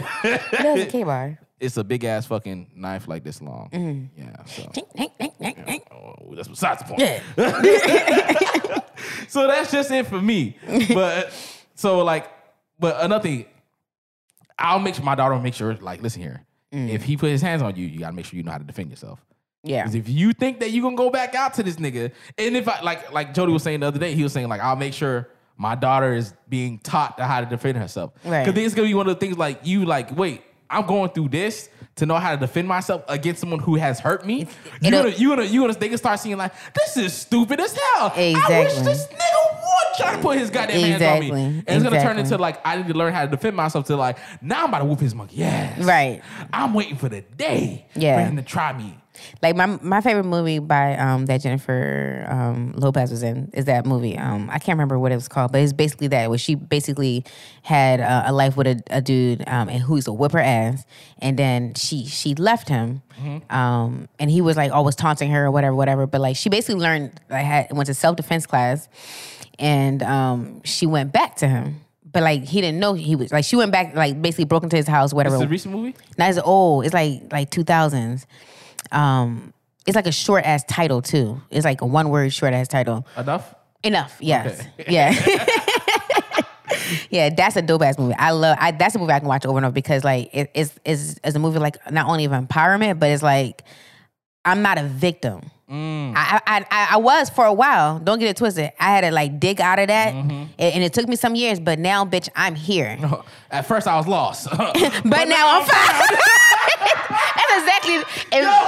is 0.77 0.83
a 0.83 0.85
K 0.87 1.03
bar? 1.03 1.39
It's 1.59 1.77
a 1.77 1.83
big 1.83 2.03
ass 2.03 2.25
fucking 2.25 2.71
knife 2.75 3.07
like 3.07 3.23
this 3.23 3.41
long. 3.41 3.69
Mm. 3.71 4.09
Yeah. 4.15 4.43
So 4.45 4.71
Yeah. 4.95 5.77
oh, 5.91 6.33
that's 6.35 6.47
besides 6.47 6.81
the 6.81 6.87
point. 6.87 6.99
Yeah. 7.01 8.79
so 9.27 9.47
that's 9.47 9.71
just 9.71 9.91
it 9.91 10.07
for 10.07 10.21
me. 10.21 10.57
But 10.93 11.31
so 11.75 12.03
like, 12.03 12.29
but 12.79 13.03
another 13.03 13.23
thing, 13.23 13.45
I'll 14.57 14.79
make 14.79 14.95
sure 14.95 15.03
my 15.03 15.15
daughter 15.15 15.33
will 15.35 15.41
make 15.41 15.53
sure, 15.53 15.75
like, 15.75 16.01
listen 16.01 16.21
here. 16.21 16.45
Mm. 16.73 16.89
If 16.89 17.03
he 17.03 17.17
put 17.17 17.29
his 17.29 17.41
hands 17.41 17.61
on 17.61 17.75
you, 17.75 17.85
you 17.87 17.99
gotta 17.99 18.15
make 18.15 18.25
sure 18.25 18.37
you 18.37 18.43
know 18.43 18.51
how 18.51 18.57
to 18.57 18.63
defend 18.63 18.89
yourself. 18.89 19.19
Yeah. 19.63 19.83
Because 19.83 19.95
if 19.95 20.07
you 20.07 20.33
think 20.33 20.59
that 20.59 20.71
you're 20.71 20.83
gonna 20.83 20.95
go 20.95 21.09
back 21.09 21.35
out 21.35 21.53
to 21.55 21.63
this 21.63 21.75
nigga, 21.77 22.11
and 22.37 22.55
if 22.55 22.67
I 22.67 22.81
like 22.81 23.11
like 23.11 23.33
Jody 23.33 23.51
was 23.51 23.63
saying 23.63 23.81
the 23.81 23.87
other 23.87 23.99
day, 23.99 24.13
he 24.13 24.23
was 24.23 24.31
saying 24.33 24.47
like 24.47 24.61
I'll 24.61 24.75
make 24.75 24.93
sure 24.93 25.29
my 25.57 25.75
daughter 25.75 26.13
is 26.13 26.33
being 26.47 26.79
taught 26.79 27.19
how 27.19 27.41
to 27.41 27.45
defend 27.45 27.77
herself. 27.77 28.13
Right. 28.23 28.45
Because 28.45 28.63
it's 28.63 28.75
gonna 28.75 28.87
be 28.87 28.93
one 28.93 29.07
of 29.09 29.15
the 29.15 29.25
things 29.25 29.37
like 29.37 29.65
you 29.65 29.85
like 29.85 30.15
wait. 30.15 30.43
I'm 30.69 30.85
going 30.85 31.09
through 31.11 31.29
this 31.29 31.69
to 31.95 32.05
know 32.05 32.15
how 32.15 32.31
to 32.31 32.37
defend 32.37 32.67
myself 32.67 33.03
against 33.07 33.41
someone 33.41 33.59
who 33.59 33.75
has 33.75 33.99
hurt 33.99 34.25
me. 34.25 34.47
You 34.81 34.87
It'll- 34.89 35.03
gonna, 35.03 35.15
you 35.15 35.29
gonna, 35.29 35.43
you 35.43 35.61
gonna, 35.61 35.73
they 35.73 35.89
can 35.89 35.97
start 35.97 36.19
seeing 36.19 36.37
like 36.37 36.53
this 36.73 36.95
is 36.97 37.13
stupid 37.13 37.59
as 37.59 37.73
hell. 37.73 38.13
Exactly. 38.15 38.55
I 38.55 38.63
wish 38.63 38.73
this 38.75 39.07
nigga 39.07 39.51
would 39.53 39.97
try 39.97 40.15
to 40.15 40.21
put 40.21 40.37
his 40.37 40.49
goddamn 40.49 40.79
hands 40.81 41.01
on 41.03 41.19
me. 41.19 41.27
Exactly. 41.27 41.63
And 41.67 41.67
it's 41.67 41.83
gonna 41.83 42.01
turn 42.01 42.17
into 42.19 42.37
like 42.37 42.59
I 42.65 42.77
need 42.77 42.87
to 42.87 42.93
learn 42.93 43.13
how 43.13 43.25
to 43.25 43.31
defend 43.31 43.55
myself 43.55 43.85
to 43.87 43.95
like 43.97 44.17
now 44.41 44.63
I'm 44.63 44.69
about 44.69 44.79
to 44.79 44.85
whoop 44.85 44.99
his 44.99 45.15
monkey 45.15 45.43
ass. 45.43 45.79
Right. 45.83 46.21
I'm 46.53 46.73
waiting 46.73 46.95
for 46.97 47.09
the 47.09 47.21
day 47.21 47.87
Yeah. 47.95 48.15
for 48.17 48.29
him 48.29 48.35
to 48.37 48.43
try 48.43 48.71
me. 48.71 48.95
Like 49.41 49.55
my 49.55 49.65
my 49.81 50.01
favorite 50.01 50.25
movie 50.25 50.59
by 50.59 50.97
um 50.97 51.25
that 51.27 51.41
Jennifer 51.41 52.25
um 52.29 52.73
Lopez 52.75 53.11
was 53.11 53.23
in 53.23 53.49
is 53.53 53.65
that 53.65 53.85
movie. 53.85 54.17
Um 54.17 54.49
I 54.49 54.59
can't 54.59 54.75
remember 54.77 54.99
what 54.99 55.11
it 55.11 55.15
was 55.15 55.27
called, 55.27 55.51
but 55.51 55.61
it's 55.61 55.73
basically 55.73 56.07
that 56.07 56.29
where 56.29 56.37
she 56.37 56.55
basically 56.55 57.23
had 57.63 57.99
uh, 57.99 58.23
a 58.25 58.33
life 58.33 58.57
with 58.57 58.67
a, 58.67 58.81
a 58.89 59.01
dude 59.01 59.47
um 59.47 59.69
and 59.69 59.79
who's 59.81 60.03
a 60.07 60.09
to 60.09 60.13
whip 60.13 60.31
her 60.33 60.39
ass, 60.39 60.85
and 61.19 61.37
then 61.37 61.73
she 61.75 62.05
she 62.05 62.35
left 62.35 62.67
him, 62.69 63.01
um 63.49 64.07
and 64.19 64.29
he 64.31 64.41
was 64.41 64.57
like 64.57 64.71
always 64.71 64.95
taunting 64.95 65.31
her 65.31 65.45
or 65.45 65.51
whatever 65.51 65.75
whatever. 65.75 66.07
But 66.07 66.21
like 66.21 66.35
she 66.35 66.49
basically 66.49 66.81
learned 66.81 67.19
like 67.29 67.45
had 67.45 67.71
went 67.71 67.87
to 67.87 67.93
self 67.93 68.15
defense 68.15 68.45
class, 68.45 68.87
and 69.57 70.01
um 70.03 70.61
she 70.63 70.85
went 70.85 71.11
back 71.11 71.35
to 71.37 71.47
him. 71.47 71.81
But 72.11 72.23
like 72.23 72.43
he 72.43 72.59
didn't 72.61 72.79
know 72.79 72.93
he 72.93 73.15
was 73.15 73.31
like 73.31 73.45
she 73.45 73.55
went 73.55 73.71
back 73.71 73.95
like 73.95 74.19
basically 74.21 74.45
broke 74.45 74.63
into 74.63 74.75
his 74.77 74.87
house 74.87 75.13
whatever. 75.13 75.35
It's 75.35 75.45
a 75.45 75.47
recent 75.47 75.75
movie. 75.75 75.95
Now 76.17 76.29
it's 76.29 76.39
old. 76.39 76.85
It's 76.85 76.93
like 76.93 77.31
like 77.31 77.49
two 77.51 77.63
thousands. 77.63 78.25
Um, 78.91 79.53
it's 79.85 79.95
like 79.95 80.07
a 80.07 80.11
short 80.11 80.45
ass 80.45 80.63
title 80.65 81.01
too. 81.01 81.41
It's 81.49 81.65
like 81.65 81.81
a 81.81 81.85
one 81.85 82.09
word 82.09 82.31
short 82.33 82.53
ass 82.53 82.67
title. 82.67 83.05
Enough. 83.17 83.55
Enough. 83.83 84.17
Yes. 84.19 84.65
Yeah. 84.87 85.13
yeah, 87.09 87.29
that's 87.29 87.55
a 87.55 87.61
dope 87.61 87.81
ass 87.81 87.97
movie. 87.97 88.13
I 88.15 88.31
love. 88.31 88.57
I, 88.59 88.71
that's 88.71 88.95
a 88.95 88.99
movie 88.99 89.13
I 89.13 89.19
can 89.19 89.27
watch 89.27 89.45
over 89.45 89.57
and 89.57 89.65
over 89.65 89.73
because 89.73 90.03
like 90.03 90.29
it, 90.33 90.51
it's 90.53 90.73
it's 90.85 91.19
it's 91.23 91.35
a 91.35 91.39
movie 91.39 91.59
like 91.59 91.77
not 91.91 92.07
only 92.07 92.25
of 92.25 92.31
empowerment, 92.31 92.99
but 92.99 93.09
it's 93.09 93.23
like 93.23 93.63
I'm 94.45 94.61
not 94.61 94.77
a 94.77 94.83
victim. 94.83 95.51
I, 95.71 96.41
I 96.47 96.65
I 96.71 96.87
I 96.93 96.97
was 96.97 97.29
for 97.29 97.45
a 97.45 97.53
while. 97.53 97.99
Don't 97.99 98.17
get 98.17 98.27
it 98.29 98.37
twisted. 98.37 98.71
I 98.79 98.85
had 98.85 99.01
to 99.01 99.11
like 99.11 99.39
dig 99.39 99.61
out 99.61 99.77
of 99.77 99.87
that, 99.87 100.13
and, 100.15 100.49
and 100.57 100.83
it 100.83 100.93
took 100.93 101.07
me 101.07 101.15
some 101.15 101.35
years. 101.35 101.59
But 101.59 101.77
now, 101.77 102.05
bitch, 102.05 102.27
I'm 102.35 102.55
here. 102.55 102.97
At 103.51 103.67
first, 103.67 103.87
I 103.87 103.95
was 103.95 104.07
lost. 104.07 104.47
But, 104.49 105.25
now 105.27 105.59
I'm 105.59 105.67
fine. 105.67 106.17
That's 107.49 107.63
exactly. 107.65 107.95
it- 107.95 108.05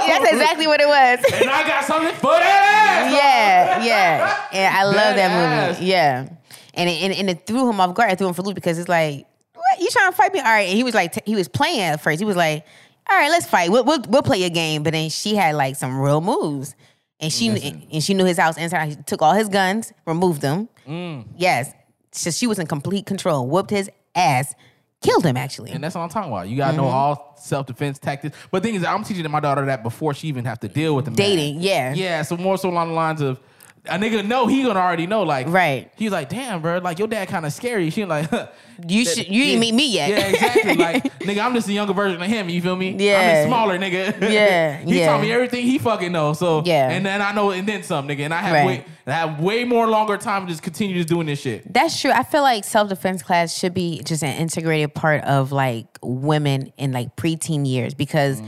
that's 0.06 0.32
exactly 0.32 0.66
what 0.66 0.80
it 0.80 0.86
was. 0.88 1.18
and 1.40 1.50
I 1.50 1.66
got 1.66 1.84
something 1.84 2.14
for 2.16 2.30
that 2.32 3.08
ass. 3.08 3.14
yeah, 3.14 3.84
yeah, 3.84 4.46
and 4.52 4.76
I 4.76 4.84
love 4.84 5.16
that 5.16 5.30
Badass. 5.30 5.78
movie. 5.78 5.86
Yeah, 5.86 6.28
and 6.74 6.88
it, 6.90 7.02
and, 7.02 7.12
and 7.14 7.30
it 7.30 7.46
threw 7.46 7.68
him 7.68 7.80
off 7.80 7.94
guard. 7.94 8.12
It 8.12 8.18
threw 8.18 8.28
him 8.28 8.34
for 8.34 8.42
loop 8.42 8.54
because 8.54 8.78
it's 8.78 8.88
like, 8.88 9.26
what 9.54 9.80
you 9.80 9.88
trying 9.90 10.10
to 10.10 10.16
fight 10.16 10.32
me? 10.32 10.40
All 10.40 10.44
right, 10.46 10.68
and 10.68 10.76
he 10.76 10.82
was 10.84 10.94
like, 10.94 11.12
t- 11.12 11.22
he 11.24 11.34
was 11.34 11.48
playing 11.48 11.80
at 11.80 12.00
first. 12.02 12.18
He 12.20 12.24
was 12.24 12.36
like, 12.36 12.64
all 13.10 13.16
right, 13.16 13.30
let's 13.30 13.46
fight. 13.46 13.70
We'll 13.70 13.84
we'll, 13.84 14.02
we'll 14.08 14.22
play 14.22 14.42
a 14.44 14.50
game. 14.50 14.82
But 14.82 14.92
then 14.92 15.10
she 15.10 15.34
had 15.34 15.54
like 15.54 15.76
some 15.76 15.98
real 16.00 16.20
moves, 16.20 16.74
and 17.20 17.32
she 17.32 17.48
and 17.92 18.02
she 18.02 18.14
knew 18.14 18.24
his 18.24 18.38
house 18.38 18.56
inside. 18.58 18.90
She 18.90 18.96
took 19.06 19.22
all 19.22 19.34
his 19.34 19.48
guns, 19.48 19.92
removed 20.06 20.40
them. 20.42 20.68
Mm. 20.86 21.26
Yes, 21.36 21.72
so 22.12 22.30
she 22.30 22.46
was 22.46 22.58
in 22.58 22.66
complete 22.66 23.06
control. 23.06 23.46
Whooped 23.46 23.70
his 23.70 23.90
ass, 24.14 24.54
killed 25.02 25.24
him 25.24 25.36
actually. 25.36 25.70
And 25.70 25.82
that's 25.82 25.94
what 25.94 26.02
I'm 26.02 26.08
talking 26.08 26.32
about. 26.32 26.48
You 26.48 26.56
gotta 26.56 26.76
know 26.76 26.84
Mm-hmm. 26.84 26.94
all 26.94 27.34
self 27.40 27.66
defense 27.66 27.98
tactics. 27.98 28.36
But 28.50 28.62
the 28.62 28.68
thing 28.68 28.76
is, 28.76 28.84
I'm 28.84 29.04
teaching 29.04 29.28
my 29.30 29.40
daughter 29.40 29.64
that 29.66 29.82
before 29.82 30.14
she 30.14 30.28
even 30.28 30.44
have 30.44 30.60
to 30.60 30.68
deal 30.68 30.94
with 30.96 31.04
the 31.06 31.10
man. 31.10 31.16
Dating, 31.16 31.60
yeah. 31.60 31.92
yeah. 31.94 32.22
So 32.22 32.36
more 32.36 32.56
so 32.58 32.70
along 32.70 32.88
the 32.88 32.94
lines 32.94 33.20
of 33.20 33.38
a 33.86 33.98
nigga 33.98 34.24
know 34.24 34.46
he 34.46 34.62
gonna 34.62 34.78
already 34.78 35.06
know. 35.08 35.22
Like 35.24 35.48
Right. 35.48 35.90
He's 35.96 36.12
like, 36.12 36.28
damn, 36.28 36.62
bro. 36.62 36.78
Like 36.78 36.98
your 37.00 37.08
dad 37.08 37.26
kind 37.28 37.44
of 37.44 37.52
scary. 37.52 37.90
She 37.90 38.04
like, 38.04 38.30
huh. 38.30 38.46
You 38.88 39.04
should- 39.04 39.28
you 39.28 39.44
didn't 39.44 39.60
meet 39.60 39.74
me 39.74 39.90
yet. 39.92 40.10
Yeah, 40.10 40.28
exactly. 40.28 40.74
Like 40.76 41.02
nigga, 41.20 41.44
I'm 41.44 41.52
just 41.54 41.68
a 41.68 41.72
younger 41.72 41.92
version 41.92 42.20
of 42.22 42.28
him. 42.28 42.48
You 42.48 42.62
feel 42.62 42.74
me? 42.76 42.90
Yeah, 42.90 42.94
I'm 42.94 43.00
Yeah. 43.02 43.34
just 43.34 43.48
smaller, 43.48 43.78
nigga. 43.78 44.20
Yeah, 44.32 44.76
he 44.78 44.98
yeah. 45.00 45.06
taught 45.06 45.20
me 45.20 45.30
everything 45.32 45.64
he 45.64 45.78
fucking 45.78 46.12
knows. 46.12 46.38
So 46.38 46.62
Yeah. 46.64 46.90
and 46.90 47.04
then 47.04 47.20
I 47.20 47.32
know 47.32 47.50
and 47.50 47.68
then 47.68 47.82
some, 47.82 48.06
nigga. 48.08 48.20
And 48.20 48.32
I 48.34 48.38
have 48.40 48.52
Right. 48.52 48.66
way 48.66 48.84
I 49.06 49.10
have 49.12 49.40
way 49.40 49.64
more 49.64 49.88
longer 49.88 50.16
time 50.16 50.46
to 50.46 50.52
just 50.52 50.62
continue 50.62 50.94
just 50.96 51.08
doing 51.08 51.26
this 51.26 51.40
shit. 51.40 51.70
That's 51.72 52.00
true. 52.00 52.12
I 52.12 52.22
feel 52.22 52.42
like 52.42 52.64
self 52.64 52.88
defense 52.88 53.22
class 53.22 53.56
should 53.56 53.74
be 53.74 54.00
just 54.04 54.22
an 54.22 54.36
integrated 54.40 54.94
part 54.94 55.24
of 55.24 55.50
like 55.50 55.86
women 56.02 56.72
in 56.78 56.92
like 56.92 57.16
preteen 57.16 57.66
years 57.66 57.94
because 57.94 58.40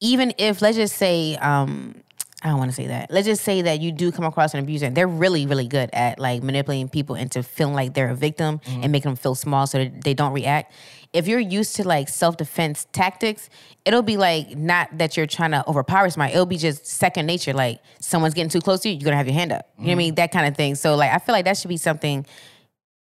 even 0.00 0.34
if 0.36 0.60
let's 0.60 0.76
just 0.76 0.96
say 0.96 1.36
um 1.36 1.94
I 2.42 2.48
don't 2.48 2.58
want 2.58 2.70
to 2.70 2.74
say 2.74 2.88
that. 2.88 3.10
Let's 3.10 3.26
just 3.26 3.42
say 3.42 3.62
that 3.62 3.80
you 3.80 3.92
do 3.92 4.12
come 4.12 4.24
across 4.24 4.52
an 4.52 4.60
abuser 4.60 4.86
and 4.86 4.96
they're 4.96 5.08
really, 5.08 5.46
really 5.46 5.66
good 5.66 5.88
at 5.94 6.18
like 6.18 6.42
manipulating 6.42 6.88
people 6.88 7.14
into 7.14 7.42
feeling 7.42 7.74
like 7.74 7.94
they're 7.94 8.10
a 8.10 8.14
victim 8.14 8.58
mm-hmm. 8.58 8.82
and 8.82 8.92
making 8.92 9.10
them 9.10 9.16
feel 9.16 9.34
small 9.34 9.66
so 9.66 9.78
that 9.78 10.04
they 10.04 10.12
don't 10.12 10.34
react. 10.34 10.72
If 11.14 11.28
you're 11.28 11.40
used 11.40 11.76
to 11.76 11.88
like 11.88 12.10
self 12.10 12.36
defense 12.36 12.86
tactics, 12.92 13.48
it'll 13.86 14.02
be 14.02 14.18
like 14.18 14.54
not 14.54 14.98
that 14.98 15.16
you're 15.16 15.26
trying 15.26 15.52
to 15.52 15.66
overpower 15.66 16.10
somebody. 16.10 16.34
It'll 16.34 16.44
be 16.44 16.58
just 16.58 16.86
second 16.86 17.24
nature. 17.24 17.54
Like 17.54 17.80
someone's 18.00 18.34
getting 18.34 18.50
too 18.50 18.60
close 18.60 18.80
to 18.80 18.90
you, 18.90 18.96
you're 18.96 19.04
gonna 19.04 19.16
have 19.16 19.26
your 19.26 19.34
hand 19.34 19.52
up. 19.52 19.70
You 19.78 19.84
know 19.84 19.88
what 19.88 19.92
I 19.92 19.94
mean? 19.96 20.08
Mm-hmm. 20.10 20.14
That 20.16 20.32
kind 20.32 20.46
of 20.46 20.56
thing. 20.56 20.74
So 20.74 20.94
like 20.94 21.12
I 21.12 21.18
feel 21.18 21.32
like 21.32 21.46
that 21.46 21.56
should 21.56 21.68
be 21.68 21.78
something 21.78 22.26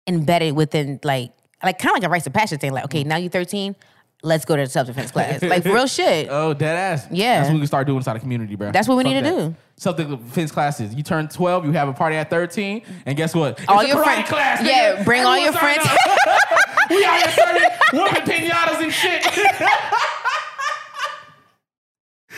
embedded 0.06 0.54
within 0.54 1.00
like 1.04 1.32
like 1.62 1.78
kind 1.78 1.90
of 1.96 2.02
like 2.02 2.06
a 2.06 2.10
rites 2.10 2.26
of 2.26 2.32
passion 2.32 2.58
thing. 2.58 2.72
Like, 2.72 2.84
okay, 2.84 3.00
mm-hmm. 3.00 3.08
now 3.08 3.16
you're 3.16 3.30
13. 3.30 3.76
Let's 4.22 4.44
go 4.44 4.56
to 4.56 4.62
the 4.62 4.68
self 4.70 4.86
defense 4.86 5.10
class. 5.10 5.42
Like 5.52 5.64
real 5.64 5.86
shit. 5.86 6.28
Oh, 6.30 6.54
dead 6.54 6.76
ass. 6.76 7.06
Yeah. 7.10 7.38
That's 7.38 7.48
what 7.48 7.54
we 7.54 7.60
can 7.60 7.66
start 7.66 7.86
doing 7.86 7.96
inside 7.98 8.14
the 8.14 8.20
community, 8.20 8.54
bro. 8.56 8.70
That's 8.72 8.88
what 8.88 8.96
we 8.96 9.04
Fuck 9.04 9.12
need 9.12 9.20
to 9.24 9.30
that. 9.30 9.36
do. 9.50 9.54
Self 9.76 9.96
defense 9.96 10.52
classes. 10.52 10.94
You 10.94 11.02
turn 11.02 11.28
12, 11.28 11.64
you 11.66 11.72
have 11.72 11.88
a 11.88 11.92
party 11.92 12.16
at 12.16 12.30
13, 12.30 12.82
and 13.06 13.16
guess 13.16 13.34
what? 13.34 13.60
All 13.68 13.80
It's 13.80 13.88
your 13.92 14.02
friends- 14.02 14.28
class. 14.28 14.60
nigga. 14.60 14.66
yeah, 14.66 15.02
bring 15.04 15.24
all 15.24 15.36
your 15.38 15.52
friends. 15.52 15.82
we 16.90 17.04
out 17.04 17.16
here 17.22 17.30
serving 17.32 17.68
whooping 17.92 18.22
pinatas 18.22 18.82
and 18.82 18.92
shit. 18.92 19.24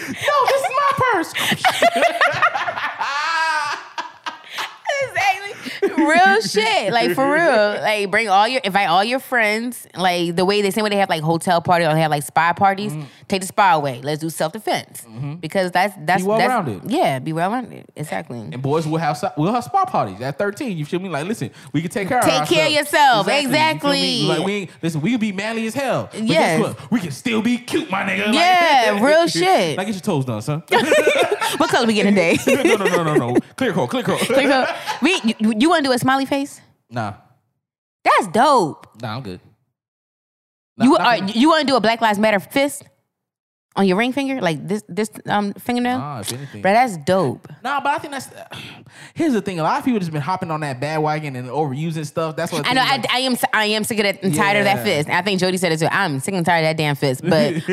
no, 0.08 0.10
this 0.46 0.62
is 0.62 0.70
my 0.76 0.92
purse. 1.12 1.32
Exactly. 5.02 5.33
Real 5.96 6.40
shit. 6.40 6.92
Like 6.92 7.12
for 7.14 7.30
real. 7.32 7.80
Like 7.80 8.10
bring 8.10 8.28
all 8.28 8.46
your 8.48 8.60
invite 8.64 8.88
all 8.88 9.04
your 9.04 9.18
friends. 9.20 9.86
Like 9.94 10.36
the 10.36 10.44
way 10.44 10.62
they 10.62 10.70
same 10.70 10.84
way 10.84 10.90
they 10.90 10.96
have 10.96 11.08
like 11.08 11.22
hotel 11.22 11.60
party 11.60 11.84
or 11.84 11.94
they 11.94 12.00
have 12.00 12.10
like 12.10 12.22
spa 12.22 12.52
parties. 12.52 12.92
Mm-hmm. 12.92 13.06
Take 13.28 13.40
the 13.42 13.46
spa 13.46 13.74
away. 13.74 14.00
Let's 14.02 14.20
do 14.20 14.30
self 14.30 14.52
defense 14.52 15.06
because 15.40 15.70
that's 15.72 15.94
that's 16.00 16.22
Be 16.22 16.28
well-rounded. 16.28 16.82
Yeah, 16.90 17.18
be 17.18 17.32
well 17.32 17.50
rounded. 17.50 17.86
Exactly. 17.96 18.38
And 18.40 18.60
boys 18.62 18.86
will 18.86 18.98
have 18.98 19.22
we'll 19.36 19.52
have 19.52 19.64
spa 19.64 19.84
parties 19.84 20.20
at 20.20 20.38
13. 20.38 20.76
You 20.76 20.84
feel 20.84 21.00
me? 21.00 21.08
Like, 21.08 21.26
listen, 21.26 21.50
we 21.72 21.80
can 21.80 21.90
take 21.90 22.08
care 22.08 22.18
of 22.18 22.24
ourselves. 22.24 22.48
Take 22.48 22.58
care 22.58 22.66
of 22.66 22.72
yourself. 22.72 23.26
You 23.26 23.32
me? 23.32 23.38
Exactly. 23.44 24.22
Like 24.24 24.44
we 24.44 24.68
listen, 24.82 25.00
we 25.00 25.10
can 25.12 25.20
be 25.20 25.32
manly 25.32 25.66
as 25.66 25.74
hell. 25.74 26.08
But 26.12 26.22
Yes. 26.24 26.76
We 26.90 27.00
can 27.00 27.10
still 27.10 27.42
be 27.42 27.58
cute, 27.58 27.90
my 27.90 28.02
nigga. 28.02 28.26
Like- 28.26 28.34
Yeah, 28.34 29.04
real 29.04 29.26
shit. 29.38 29.76
Like 29.76 29.86
get 29.86 29.94
your 29.94 30.00
toes 30.02 30.24
done, 30.24 30.42
son. 30.42 30.62
what 31.56 31.70
color 31.70 31.86
we 31.86 31.94
get 31.94 32.04
today? 32.04 32.36
no, 32.46 32.76
no, 32.76 32.84
no, 32.84 33.02
no, 33.02 33.14
no. 33.14 33.36
Clear 33.56 33.72
coat, 33.72 33.88
clear 33.88 34.02
coat. 34.02 34.18
clear 34.20 34.48
coat. 34.48 34.68
we 35.02 35.20
you, 35.24 35.54
you 35.58 35.70
want 35.70 35.83
do 35.84 35.92
a 35.92 35.98
smiley 35.98 36.26
face? 36.26 36.60
Nah, 36.90 37.14
That's 38.04 38.28
dope. 38.28 39.00
nah, 39.00 39.16
I'm 39.16 39.22
good. 39.22 39.40
Nah, 40.76 40.84
You 40.84 40.96
are 40.96 41.16
you 41.18 41.48
want 41.48 41.60
to 41.62 41.66
do 41.66 41.76
a 41.76 41.80
Black 41.80 42.00
Lives 42.00 42.18
Matter 42.18 42.40
fist 42.40 42.84
on 43.76 43.86
your 43.88 43.96
ring 43.96 44.12
finger 44.12 44.40
like 44.40 44.66
this 44.68 44.82
this 44.88 45.10
um 45.26 45.52
fingernail? 45.54 45.98
Nah, 45.98 46.20
if 46.20 46.32
anything. 46.32 46.62
Bro, 46.62 46.72
that's 46.72 46.96
dope. 46.98 47.48
Nah, 47.62 47.80
but 47.80 47.92
I 47.92 47.98
think 47.98 48.12
that's. 48.12 48.28
here's 49.14 49.32
the 49.32 49.40
thing: 49.42 49.58
a 49.60 49.62
lot 49.62 49.78
of 49.78 49.84
people 49.84 49.98
just 50.00 50.12
been 50.12 50.20
hopping 50.22 50.50
on 50.50 50.60
that 50.60 50.80
bandwagon 50.80 51.36
and 51.36 51.48
overusing 51.48 52.06
stuff. 52.06 52.36
That's 52.36 52.52
what 52.52 52.66
I 52.68 52.72
know. 52.72 52.82
I, 52.82 52.96
like, 52.96 53.12
I 53.12 53.18
am. 53.20 53.36
I 53.52 53.64
am 53.66 53.84
sick 53.84 53.98
of 53.98 54.04
that 54.04 54.22
and 54.22 54.34
tired 54.34 54.58
of 54.58 54.64
that 54.64 54.84
fist. 54.84 55.08
I 55.08 55.22
think 55.22 55.40
Jody 55.40 55.56
said 55.56 55.72
it 55.72 55.78
too. 55.78 55.88
I'm 55.90 56.20
sick 56.20 56.34
and 56.34 56.44
tired 56.46 56.64
of 56.64 56.68
that 56.70 56.76
damn 56.76 56.96
fist. 56.96 57.22
But 57.22 57.54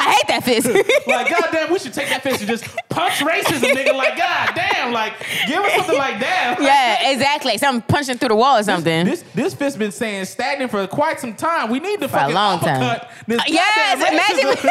I 0.00 0.12
hate 0.12 0.28
that 0.28 0.42
fist. 0.44 0.66
like, 1.06 1.28
goddamn, 1.30 1.72
we 1.72 1.78
should 1.78 1.92
take 1.94 2.08
that 2.08 2.22
fist 2.22 2.40
and 2.40 2.48
just 2.48 2.64
punch 2.88 3.14
racism, 3.14 3.72
nigga. 3.74 3.94
Like, 3.94 4.16
goddamn, 4.16 4.92
like, 4.92 5.14
give 5.46 5.58
us 5.62 5.72
something 5.74 5.96
like 5.98 6.20
that. 6.20 6.56
yeah, 6.60 7.10
exactly. 7.12 7.58
Something 7.58 7.82
punching 7.88 8.18
through 8.18 8.30
the 8.30 8.36
wall 8.36 8.58
or 8.58 8.62
something. 8.62 9.06
This 9.06 9.24
this 9.34 9.54
fist 9.54 9.78
been 9.78 9.92
saying 9.92 10.24
stagnant 10.26 10.70
for 10.70 10.86
quite 10.86 11.20
some 11.20 11.34
time. 11.34 11.70
We 11.70 11.80
need 11.80 12.00
to 12.00 12.06
a 12.06 12.08
fucking 12.08 12.34
long 12.34 12.60
time. 12.60 12.82
uppercut 12.82 13.10
this 13.26 13.42
Yes, 13.48 13.98
goddamn 13.98 14.14
imagine- 14.14 14.70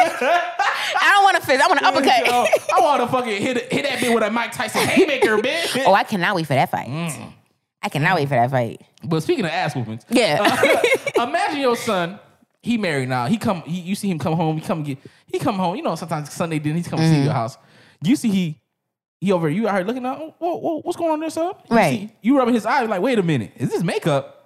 I 0.98 1.12
don't 1.14 1.24
want 1.24 1.36
a 1.36 1.40
fist. 1.46 1.62
I 1.62 1.66
want 1.68 1.80
an 1.80 1.86
uppercut. 1.86 2.26
Yo, 2.26 2.76
I 2.76 2.80
want 2.80 3.00
to 3.02 3.08
fucking 3.08 3.42
hit 3.42 3.72
hit 3.72 3.82
that 3.84 3.98
bitch 3.98 4.14
with 4.14 4.22
a 4.24 4.30
Mike 4.30 4.52
Tyson 4.52 4.86
haymaker, 4.86 5.38
bitch. 5.38 5.82
oh, 5.86 5.92
I 5.94 6.04
cannot 6.04 6.34
wait 6.36 6.46
for 6.46 6.54
that 6.54 6.70
fight. 6.70 6.88
Mm. 6.88 7.32
I 7.82 7.88
cannot 7.88 8.16
wait 8.16 8.28
for 8.28 8.34
that 8.34 8.50
fight. 8.50 8.80
But 9.04 9.20
speaking 9.22 9.44
of 9.44 9.50
ass 9.52 9.74
whoopings, 9.76 10.04
Yeah. 10.08 10.42
imagine 11.16 11.60
your 11.60 11.76
son. 11.76 12.18
He 12.66 12.76
married 12.78 13.08
now. 13.08 13.26
He 13.26 13.38
come. 13.38 13.62
He, 13.62 13.80
you 13.80 13.94
see 13.94 14.10
him 14.10 14.18
come 14.18 14.34
home. 14.34 14.56
He 14.58 14.62
come 14.66 14.82
get. 14.82 14.98
He 15.26 15.38
come 15.38 15.54
home. 15.56 15.76
You 15.76 15.82
know 15.82 15.94
sometimes 15.94 16.32
Sunday 16.32 16.58
then 16.58 16.76
he 16.76 16.82
come 16.82 16.98
Mm-hmm. 16.98 17.12
see 17.14 17.22
your 17.24 17.32
house. 17.32 17.56
You 18.02 18.16
see 18.16 18.28
he. 18.30 18.60
He 19.20 19.32
over 19.32 19.48
you 19.48 19.66
out 19.66 19.76
here 19.76 19.84
looking 19.84 20.04
out. 20.04 20.18
Whoa, 20.38 20.56
whoa, 20.58 20.80
what's 20.82 20.98
going 20.98 21.10
on 21.12 21.20
there, 21.20 21.30
son? 21.30 21.52
You 21.70 21.76
Right. 21.76 22.00
see- 22.00 22.12
you 22.22 22.36
rubbing 22.36 22.54
his 22.54 22.66
eyes 22.66 22.86
like, 22.88 23.00
wait 23.00 23.18
a 23.18 23.22
minute, 23.22 23.52
is 23.56 23.70
this 23.70 23.82
makeup? 23.82 24.44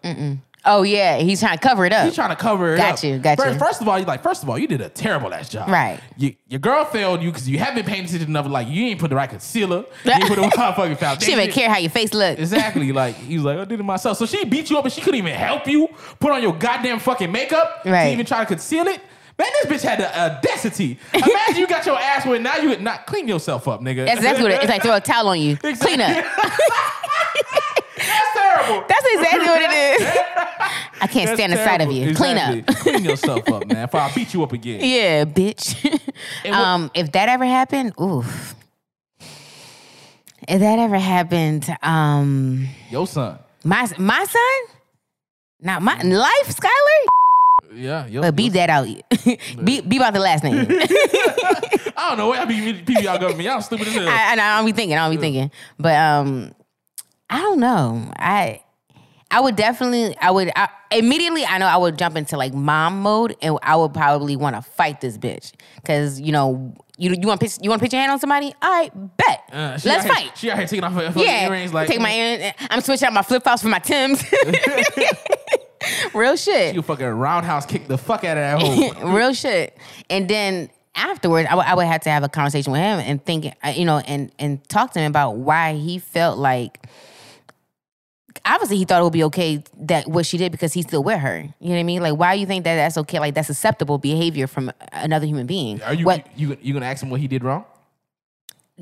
Oh 0.64 0.82
yeah, 0.82 1.18
he's 1.18 1.40
trying 1.40 1.56
to 1.58 1.62
cover 1.62 1.84
it 1.84 1.92
up. 1.92 2.04
He's 2.04 2.14
trying 2.14 2.30
to 2.30 2.36
cover 2.36 2.74
it 2.74 2.78
Got 2.78 2.98
up. 2.98 3.04
you, 3.04 3.18
got 3.18 3.38
first, 3.38 3.54
you. 3.54 3.58
First 3.58 3.80
of 3.80 3.88
all, 3.88 3.98
you 3.98 4.04
like. 4.04 4.22
First 4.22 4.42
of 4.42 4.50
all, 4.50 4.58
you 4.58 4.66
did 4.66 4.80
a 4.80 4.88
terrible 4.88 5.32
ass 5.32 5.48
job. 5.48 5.68
Right. 5.68 6.00
You, 6.16 6.34
your 6.48 6.60
girl 6.60 6.84
failed 6.84 7.22
you 7.22 7.30
because 7.30 7.48
you 7.48 7.58
haven't 7.58 7.86
paid 7.86 8.04
attention 8.04 8.28
enough. 8.28 8.46
Like 8.46 8.68
you 8.68 8.86
ain't 8.86 9.00
put 9.00 9.10
the 9.10 9.16
right 9.16 9.30
concealer. 9.30 9.84
You 10.04 10.12
ain't 10.12 10.26
put 10.26 10.36
the 10.36 10.42
right 10.56 10.74
fucking 10.76 10.96
foundation. 10.96 11.20
she 11.20 11.26
didn't 11.36 11.44
even 11.44 11.54
care 11.54 11.70
how 11.70 11.78
your 11.78 11.90
face 11.90 12.12
looked. 12.14 12.40
Exactly. 12.40 12.92
Like 12.92 13.14
he 13.16 13.36
was 13.36 13.44
like, 13.44 13.58
I 13.58 13.64
did 13.64 13.80
it 13.80 13.82
myself. 13.82 14.18
So 14.18 14.26
she 14.26 14.44
beat 14.44 14.70
you 14.70 14.78
up 14.78 14.84
and 14.84 14.92
she 14.92 15.00
couldn't 15.00 15.18
even 15.18 15.34
help 15.34 15.66
you 15.66 15.88
put 16.18 16.32
on 16.32 16.42
your 16.42 16.54
goddamn 16.54 16.98
fucking 16.98 17.30
makeup 17.32 17.82
Right. 17.84 18.06
to 18.06 18.12
even 18.12 18.26
try 18.26 18.40
to 18.40 18.46
conceal 18.46 18.86
it. 18.86 19.00
Man, 19.38 19.48
this 19.62 19.72
bitch 19.72 19.82
had 19.88 20.00
the 20.00 20.20
audacity. 20.20 20.98
Imagine 21.14 21.56
you 21.56 21.66
got 21.66 21.86
your 21.86 21.98
ass 21.98 22.26
wet. 22.26 22.42
Now 22.42 22.56
you 22.58 22.68
would 22.68 22.82
not 22.82 23.06
clean 23.06 23.26
yourself 23.26 23.66
up, 23.68 23.80
nigga. 23.80 24.04
That's 24.04 24.18
exactly 24.18 24.42
what 24.42 24.52
it 24.52 24.56
is. 24.56 24.60
It's 24.64 24.70
like 24.70 24.82
throw 24.82 24.96
a 24.96 25.00
towel 25.00 25.28
on 25.28 25.40
you. 25.40 25.52
Exactly. 25.64 25.96
Clean 25.96 26.00
up. 26.02 26.24
That's 28.88 28.88
terrible. 28.88 28.88
That's 28.88 29.06
exactly 29.14 29.46
what 29.46 29.62
it 29.62 30.00
is. 30.00 30.08
I 31.02 31.06
can't 31.06 31.26
That's 31.26 31.38
stand 31.38 31.52
the 31.52 31.56
sight 31.56 31.80
of 31.80 31.88
terrible. 31.88 31.94
you. 31.94 32.14
Clean 32.14 32.36
up. 32.36 32.66
Clean 32.76 33.04
yourself 33.04 33.48
up, 33.50 33.66
man. 33.66 33.84
If 33.84 33.94
I 33.94 34.12
beat 34.14 34.34
you 34.34 34.42
up 34.42 34.52
again. 34.52 34.80
Yeah, 34.82 35.24
bitch. 35.24 35.76
And 36.44 36.54
what- 36.54 36.60
um, 36.64 36.90
if 36.94 37.12
that 37.12 37.28
ever 37.30 37.46
happened, 37.46 37.94
oof. 38.00 38.54
If 40.48 40.60
that 40.60 40.78
ever 40.78 40.98
happened, 40.98 41.66
um, 41.82 42.66
Your 42.90 43.06
son. 43.06 43.38
my 43.64 43.88
my 43.98 44.24
son, 44.24 44.76
not 45.60 45.82
my 45.82 46.00
life, 46.02 46.48
Skylar. 46.48 47.06
Yeah. 47.74 48.06
Your, 48.06 48.22
But 48.22 48.36
beat 48.36 48.54
your- 48.54 48.66
that 48.66 48.70
out. 48.70 48.84
be 49.64 49.80
be 49.80 49.96
about 49.96 50.12
the 50.14 50.18
last 50.20 50.42
name. 50.44 50.66
I 50.68 52.08
don't 52.08 52.18
know. 52.18 52.28
What 52.28 52.38
I 52.40 52.44
be 52.46 52.54
PBR 52.82 53.20
government. 53.20 53.42
Y'all 53.42 53.60
stupid 53.60 53.86
as 53.88 53.94
hell. 53.94 54.08
I, 54.08 54.32
I, 54.32 54.34
know, 54.34 54.42
I 54.42 54.56
don't 54.56 54.66
be 54.66 54.72
thinking. 54.72 54.96
I 54.98 55.06
don't 55.06 55.16
be 55.16 55.20
thinking. 55.20 55.50
But 55.78 55.94
um, 55.96 56.52
I 57.30 57.38
don't 57.40 57.60
know. 57.60 58.12
I 58.16 58.62
I 59.30 59.40
would 59.40 59.54
definitely. 59.56 60.16
I 60.20 60.30
would 60.32 60.50
I, 60.56 60.68
immediately. 60.90 61.44
I 61.46 61.58
know 61.58 61.66
I 61.66 61.76
would 61.76 61.96
jump 61.96 62.16
into 62.16 62.36
like 62.36 62.52
mom 62.52 63.00
mode, 63.02 63.36
and 63.40 63.56
I 63.62 63.76
would 63.76 63.94
probably 63.94 64.34
want 64.36 64.56
to 64.56 64.62
fight 64.62 65.00
this 65.00 65.16
bitch 65.16 65.52
because 65.76 66.20
you 66.20 66.32
know. 66.32 66.74
You, 66.98 67.14
you 67.18 67.26
want 67.28 67.40
to 67.40 67.48
you 67.62 67.70
want 67.70 67.80
to 67.80 67.84
put 67.86 67.94
your 67.94 68.00
hand 68.00 68.12
on 68.12 68.18
somebody? 68.18 68.52
All 68.60 68.70
right, 68.70 68.92
bet. 69.16 69.42
Uh, 69.50 69.78
Let's 69.82 69.86
out 69.86 70.02
here- 70.04 70.12
fight. 70.12 70.36
She 70.36 70.50
out 70.50 70.58
here 70.58 70.66
taking 70.66 70.84
off 70.84 70.92
her 70.92 71.06
fucking 71.06 71.22
Yeah, 71.22 71.46
earrings. 71.48 71.72
Like, 71.72 71.88
take 71.88 71.98
my 71.98 72.12
ear. 72.12 72.52
I'm 72.68 72.82
switching 72.82 73.06
out 73.06 73.14
my 73.14 73.22
flip 73.22 73.42
flops 73.42 73.62
for 73.62 73.68
my 73.68 73.78
Tims. 73.78 74.22
Real 76.14 76.36
shit. 76.36 76.74
You 76.74 76.82
fucking 76.82 77.06
roundhouse 77.06 77.64
kick 77.64 77.88
the 77.88 77.96
fuck 77.96 78.22
out 78.24 78.36
of 78.36 78.60
that 78.60 78.60
hole. 79.00 79.12
Real 79.16 79.32
shit. 79.32 79.78
And 80.10 80.28
then 80.28 80.68
afterwards, 80.94 81.48
I 81.50 81.74
would- 81.74 81.86
have 81.86 82.02
to 82.02 82.10
have 82.10 82.22
a 82.22 82.28
conversation 82.28 82.70
with 82.72 82.82
him 82.82 82.98
and 82.98 83.24
think, 83.24 83.46
uh, 83.64 83.68
you 83.74 83.86
know, 83.86 83.98
and 84.00 84.30
and 84.38 84.62
talk 84.68 84.92
to 84.92 85.00
him 85.00 85.10
about 85.10 85.36
why 85.36 85.74
he 85.74 85.98
felt 85.98 86.38
like. 86.38 86.86
Obviously, 88.44 88.76
he 88.76 88.84
thought 88.84 89.00
it 89.00 89.04
would 89.04 89.12
be 89.12 89.24
okay 89.24 89.62
that 89.78 90.08
what 90.08 90.24
she 90.26 90.36
did 90.38 90.52
because 90.52 90.72
he's 90.72 90.86
still 90.86 91.02
with 91.02 91.18
her. 91.18 91.38
You 91.60 91.68
know 91.68 91.74
what 91.74 91.80
I 91.80 91.82
mean? 91.82 92.02
Like, 92.02 92.14
why 92.16 92.34
do 92.34 92.40
you 92.40 92.46
think 92.46 92.64
that 92.64 92.76
that's 92.76 92.96
okay? 92.98 93.18
Like, 93.18 93.34
that's 93.34 93.50
acceptable 93.50 93.98
behavior 93.98 94.46
from 94.46 94.72
another 94.92 95.26
human 95.26 95.46
being. 95.46 95.82
Are 95.82 95.94
you, 95.94 96.04
What? 96.06 96.26
you 96.36 96.56
you 96.60 96.72
gonna 96.72 96.86
ask 96.86 97.02
him 97.02 97.10
what 97.10 97.20
he 97.20 97.28
did 97.28 97.42
wrong? 97.44 97.64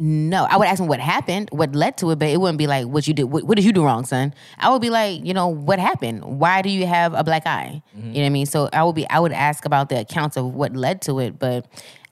No, 0.00 0.44
I 0.44 0.56
would 0.56 0.68
ask 0.68 0.80
him 0.80 0.86
what 0.86 1.00
happened, 1.00 1.48
what 1.50 1.74
led 1.74 1.98
to 1.98 2.10
it, 2.12 2.20
but 2.20 2.28
it 2.28 2.40
wouldn't 2.40 2.58
be 2.58 2.68
like 2.68 2.86
what 2.86 3.08
you 3.08 3.14
did. 3.14 3.24
What, 3.24 3.42
what 3.44 3.56
did 3.56 3.64
you 3.64 3.72
do 3.72 3.84
wrong, 3.84 4.04
son? 4.04 4.32
I 4.58 4.70
would 4.70 4.80
be 4.80 4.90
like, 4.90 5.24
you 5.24 5.34
know, 5.34 5.48
what 5.48 5.80
happened? 5.80 6.24
Why 6.24 6.62
do 6.62 6.68
you 6.70 6.86
have 6.86 7.14
a 7.14 7.24
black 7.24 7.46
eye? 7.48 7.82
Mm-hmm. 7.96 8.06
You 8.06 8.14
know 8.14 8.20
what 8.20 8.26
I 8.26 8.30
mean? 8.30 8.46
So 8.46 8.68
I 8.72 8.84
would 8.84 8.94
be, 8.94 9.10
I 9.10 9.18
would 9.18 9.32
ask 9.32 9.64
about 9.64 9.88
the 9.88 9.98
accounts 9.98 10.36
of 10.36 10.54
what 10.54 10.76
led 10.76 11.02
to 11.02 11.18
it, 11.18 11.38
but 11.40 11.66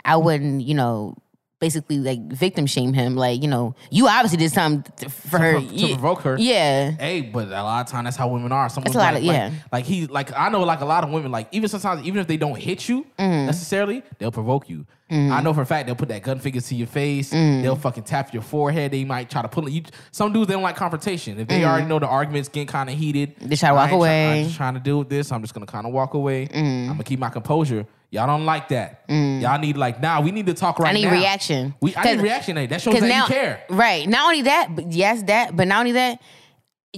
I 0.04 0.16
wouldn't, 0.16 0.62
you 0.62 0.74
know, 0.74 1.14
basically 1.58 1.98
like 1.98 2.20
victim 2.32 2.66
shame 2.66 2.92
him. 2.92 3.16
Like, 3.16 3.42
you 3.42 3.48
know, 3.48 3.74
you 3.90 4.08
obviously 4.08 4.38
did 4.38 4.52
something 4.52 4.92
t- 4.96 5.08
for 5.08 5.38
her 5.38 5.52
pro- 5.52 5.68
to 5.68 5.86
provoke 5.88 6.20
her. 6.22 6.36
Yeah, 6.38 6.90
Hey, 6.92 7.22
but 7.22 7.48
a 7.48 7.62
lot 7.62 7.86
of 7.86 7.90
time 7.90 8.04
that's 8.04 8.16
how 8.16 8.28
women 8.28 8.52
are. 8.52 8.68
Some 8.68 8.84
That's 8.84 8.94
a 8.94 8.98
lot 8.98 9.14
like, 9.14 9.22
of- 9.22 9.26
like- 9.28 9.36
yeah. 9.36 9.50
Like, 9.72 9.84
he, 9.84 10.06
like 10.06 10.36
I 10.36 10.48
know, 10.50 10.62
like 10.64 10.80
a 10.80 10.84
lot 10.84 11.04
of 11.04 11.10
women, 11.10 11.32
like 11.32 11.48
even 11.52 11.68
sometimes, 11.68 12.06
even 12.06 12.20
if 12.20 12.26
they 12.26 12.36
don't 12.36 12.56
hit 12.58 12.88
you 12.88 13.06
Mm-hmm. 13.18 13.46
necessarily, 13.46 14.02
they'll 14.18 14.32
provoke 14.32 14.68
you. 14.68 14.86
I 15.08 15.40
know 15.40 15.54
for 15.54 15.62
a 15.62 15.66
fact 15.66 15.86
they'll 15.86 15.94
put 15.94 16.08
that 16.08 16.24
gun 16.24 16.40
figure 16.40 16.60
to 16.60 16.74
your 16.74 16.88
face. 16.88 17.32
Mm. 17.32 17.62
They'll 17.62 17.76
fucking 17.76 18.02
tap 18.02 18.34
your 18.34 18.42
forehead. 18.42 18.90
They 18.90 19.04
might 19.04 19.30
try 19.30 19.40
to 19.40 19.46
pull 19.46 19.68
it. 19.68 19.70
You, 19.72 19.82
some 20.10 20.32
dudes 20.32 20.48
they 20.48 20.54
don't 20.54 20.64
like 20.64 20.74
confrontation. 20.74 21.38
If 21.38 21.46
they 21.46 21.64
already 21.64 21.86
know 21.86 22.00
the 22.00 22.08
argument's 22.08 22.48
getting 22.48 22.66
kind 22.66 22.90
of 22.90 22.98
heated, 22.98 23.38
Mm. 23.38 23.48
They 23.48 23.54
try 23.54 23.68
to 23.68 23.74
walk 23.76 23.82
ain't 23.84 23.90
try- 23.90 23.96
away. 23.98 24.38
I'm 24.40 24.44
just 24.46 24.56
trying 24.56 24.74
to 24.74 24.80
deal 24.80 24.98
with 24.98 25.08
this. 25.08 25.30
I'm 25.30 25.42
just 25.42 25.54
gonna 25.54 25.64
kind 25.64 25.86
of 25.86 25.92
walk 25.92 26.14
away. 26.14 26.48
Mm. 26.48 26.56
I'm 26.56 26.86
gonna 26.88 27.04
keep 27.04 27.20
my 27.20 27.28
composure. 27.28 27.86
Y'all 28.16 28.26
don't 28.26 28.47
like 28.47 28.68
that. 28.70 29.06
Mm. 29.09 29.43
Y'all 29.43 29.59
need 29.59 29.76
like 29.76 30.01
now. 30.01 30.22
we 30.22 30.30
need 30.30 30.47
to 30.47 30.55
talk 30.55 30.78
right 30.78 30.86
now. 30.86 30.90
I 30.90 30.94
need 30.94 31.05
now. 31.05 31.12
reaction. 31.12 31.74
We, 31.82 31.94
I 31.94 32.14
need 32.14 32.22
reaction. 32.22 32.55
That 32.56 32.80
shows 32.80 32.94
that 32.98 33.06
now, 33.06 33.24
you 33.24 33.28
care. 33.28 33.62
right? 33.68 34.09
Not 34.09 34.24
only 34.24 34.43
that, 34.43 34.74
but 34.74 34.90
yes, 34.90 35.22
that, 35.24 35.55
but 35.55 35.68
not 35.68 35.80
only 35.80 35.93
that. 35.93 36.20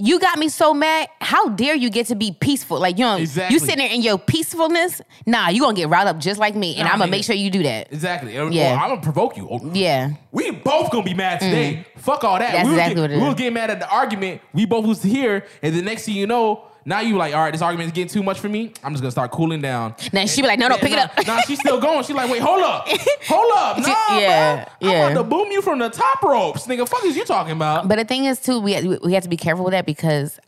You 0.01 0.17
got 0.17 0.39
me 0.39 0.47
so 0.47 0.73
mad. 0.73 1.09
How 1.19 1.49
dare 1.49 1.75
you 1.75 1.89
get 1.89 2.05
to 2.07 2.15
be 2.15 2.31
peaceful? 2.31 2.79
Like 2.79 2.97
you 2.97 3.03
know, 3.03 3.17
Exactly. 3.17 3.53
you 3.53 3.59
sitting 3.59 3.79
there 3.79 3.89
in 3.93 4.01
your 4.01 4.17
peacefulness. 4.17 5.01
Nah, 5.25 5.49
you 5.49 5.59
gonna 5.61 5.75
get 5.75 5.89
riled 5.89 6.07
up 6.07 6.19
just 6.19 6.39
like 6.39 6.55
me, 6.55 6.75
and 6.77 6.85
Nah, 6.85 6.93
I'm 6.93 6.99
gonna 6.99 7.11
make 7.11 7.25
sure 7.25 7.35
you 7.35 7.51
do 7.51 7.63
that. 7.63 7.91
Exactly. 7.91 8.33
Yeah. 8.33 8.75
or 8.75 8.77
I'm 8.79 8.89
gonna 8.91 9.01
provoke 9.01 9.35
you. 9.35 9.47
Or- 9.47 9.59
Yeah, 9.73 10.11
We 10.31 10.51
both 10.51 10.89
gonna 10.91 11.03
be 11.03 11.13
mad 11.13 11.41
today. 11.41 11.85
Mm. 11.97 11.99
Fuck 12.01 12.23
all 12.23 12.39
that. 12.39 12.53
That's 12.53 12.67
we 12.69 12.75
exactly 12.75 12.95
get, 12.95 13.01
what 13.01 13.11
it 13.11 13.17
we 13.21 13.27
is. 13.27 13.33
getting 13.35 13.53
mad 13.55 13.71
at 13.71 13.79
the 13.81 13.89
argument. 13.89 14.39
We 14.53 14.65
both 14.65 14.85
was 14.85 15.03
here, 15.03 15.45
and 15.61 15.75
the 15.75 15.81
next 15.81 16.05
thing 16.05 16.15
you 16.15 16.27
know, 16.27 16.63
now 16.85 17.01
you 17.01 17.17
like, 17.17 17.33
all 17.33 17.41
right, 17.41 17.51
this 17.51 17.61
argument 17.61 17.87
is 17.87 17.93
getting 17.93 18.09
too 18.09 18.23
much 18.23 18.39
for 18.39 18.49
me. 18.49 18.73
I'm 18.83 18.93
just 18.93 19.01
gonna 19.01 19.11
start 19.11 19.31
cooling 19.31 19.61
down. 19.61 19.95
Now 20.13 20.25
she 20.25 20.41
be 20.41 20.47
like, 20.47 20.59
no, 20.59 20.67
no, 20.67 20.77
pick 20.77 20.91
it 20.91 20.99
up. 20.99 21.11
Nah, 21.27 21.41
she's 21.41 21.59
still 21.59 21.79
going. 21.79 22.03
She's 22.03 22.15
like, 22.15 22.31
wait, 22.31 22.41
hold 22.41 22.61
up, 22.61 22.87
hold 23.27 23.51
up, 23.55 23.77
nah, 23.79 24.17
yeah, 24.17 24.65
bro. 24.79 24.89
yeah. 24.89 25.05
I'm 25.05 25.11
about 25.11 25.23
to 25.23 25.29
boom 25.29 25.51
you 25.51 25.61
from 25.61 25.79
the 25.79 25.89
top 25.89 26.21
ropes, 26.23 26.67
nigga. 26.67 26.87
Fuck 26.87 27.03
is 27.05 27.15
you 27.15 27.25
talking 27.25 27.53
about? 27.53 27.87
but 27.87 27.97
the 27.97 28.05
thing 28.05 28.25
is 28.25 28.39
too, 28.39 28.59
we 28.59 28.97
we 29.03 29.13
have 29.13 29.23
to 29.23 29.29
be 29.29 29.37
careful 29.37 29.65
with 29.65 29.73
that 29.73 29.85
because 29.85 30.39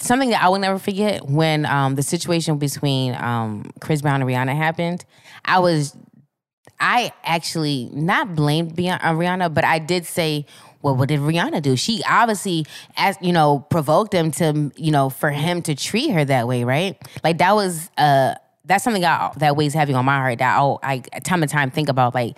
something 0.00 0.30
that 0.30 0.42
I 0.42 0.48
will 0.48 0.58
never 0.58 0.78
forget 0.78 1.26
when 1.26 1.66
um, 1.66 1.94
the 1.94 2.02
situation 2.02 2.58
between 2.58 3.14
um, 3.14 3.70
Chris 3.80 4.02
Brown 4.02 4.20
and 4.20 4.30
Rihanna 4.30 4.56
happened. 4.56 5.04
I 5.44 5.58
was, 5.58 5.96
I 6.80 7.12
actually 7.24 7.90
not 7.92 8.34
blamed 8.34 8.74
Beyonce, 8.76 8.98
uh, 9.02 9.12
Rihanna, 9.12 9.54
but 9.54 9.64
I 9.64 9.78
did 9.78 10.06
say, 10.06 10.46
well, 10.82 10.96
what 10.96 11.08
did 11.08 11.20
Rihanna 11.20 11.62
do? 11.62 11.76
She 11.76 12.02
obviously, 12.08 12.66
as 12.96 13.16
you 13.20 13.32
know, 13.32 13.60
provoked 13.70 14.12
him 14.12 14.30
to, 14.32 14.72
you 14.76 14.90
know, 14.90 15.10
for 15.10 15.30
him 15.30 15.62
to 15.62 15.74
treat 15.74 16.10
her 16.10 16.24
that 16.24 16.46
way, 16.46 16.64
right? 16.64 16.96
Like 17.24 17.38
that 17.38 17.54
was, 17.54 17.90
uh, 17.96 18.34
that's 18.64 18.84
something 18.84 19.04
I, 19.04 19.32
that 19.36 19.56
weighs 19.56 19.74
heavy 19.74 19.94
on 19.94 20.04
my 20.04 20.16
heart. 20.16 20.38
That 20.38 20.56
I'll, 20.56 20.80
I 20.82 20.98
time 20.98 21.42
and 21.42 21.50
time 21.50 21.70
think 21.70 21.88
about, 21.88 22.14
like 22.14 22.36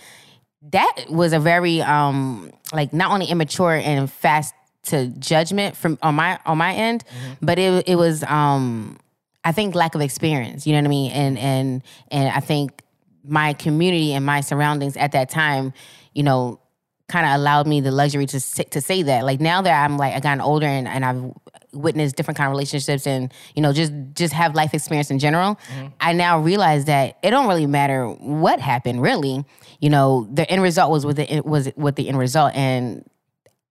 that 0.70 1.06
was 1.09 1.32
a 1.32 1.40
very, 1.40 1.81
um, 1.82 2.52
like 2.73 2.93
not 2.93 3.10
only 3.12 3.27
immature 3.27 3.73
and 3.73 4.10
fast 4.10 4.55
to 4.85 5.09
judgment 5.09 5.77
from 5.77 5.98
on 6.02 6.15
my 6.15 6.39
on 6.47 6.59
my 6.59 6.74
end, 6.74 7.05
but 7.43 7.59
it 7.59 7.89
it 7.89 7.97
was 7.97 8.23
um 8.24 8.98
I 9.44 9.52
think 9.52 9.74
lack 9.74 9.94
of 9.94 10.01
experience, 10.01 10.66
you 10.66 10.73
know 10.73 10.81
what 10.81 10.86
I 10.86 10.89
mean? 10.89 11.10
And 11.12 11.39
and 11.39 11.82
and 12.10 12.28
I 12.31 12.40
think 12.40 12.82
my 13.24 13.52
community 13.52 14.12
and 14.15 14.24
my 14.24 14.40
surroundings 14.40 14.97
at 14.97 15.12
that 15.12 15.28
time, 15.28 15.73
you 16.15 16.23
know, 16.23 16.60
kind 17.09 17.26
of 17.26 17.40
allowed 17.40 17.66
me 17.66 17.80
the 17.80 17.90
luxury 17.90 18.26
to 18.26 18.39
say, 18.39 18.64
to 18.64 18.80
say 18.80 19.02
that. 19.02 19.24
Like 19.24 19.40
now 19.40 19.62
that 19.62 19.85
I'm 19.85 19.97
like 19.97 20.14
I 20.14 20.20
gotten 20.20 20.40
older 20.40 20.66
and, 20.66 20.86
and 20.86 21.05
I've 21.05 21.32
witnessed 21.72 22.16
different 22.16 22.36
kind 22.36 22.47
of 22.47 22.52
relationships 22.52 23.06
and 23.06 23.32
you 23.55 23.62
know 23.62 23.72
just 23.72 23.93
just 24.14 24.32
have 24.32 24.55
life 24.55 24.74
experience 24.74 25.10
in 25.10 25.18
general, 25.18 25.56
mm-hmm. 25.56 25.89
I 26.01 26.12
now 26.12 26.39
realize 26.39 26.85
that 26.85 27.18
it 27.22 27.30
don't 27.30 27.48
really 27.48 27.66
matter 27.66 28.06
what 28.06 28.60
happened. 28.60 29.02
Really, 29.02 29.44
you 29.80 29.90
know, 29.90 30.28
the 30.32 30.48
end 30.51 30.62
result 30.62 30.90
was 30.90 31.06
with 31.06 31.16
the 31.16 31.43
was 31.44 31.70
with 31.76 31.97
the 31.97 32.09
end 32.09 32.18
result 32.18 32.55
and 32.55 33.09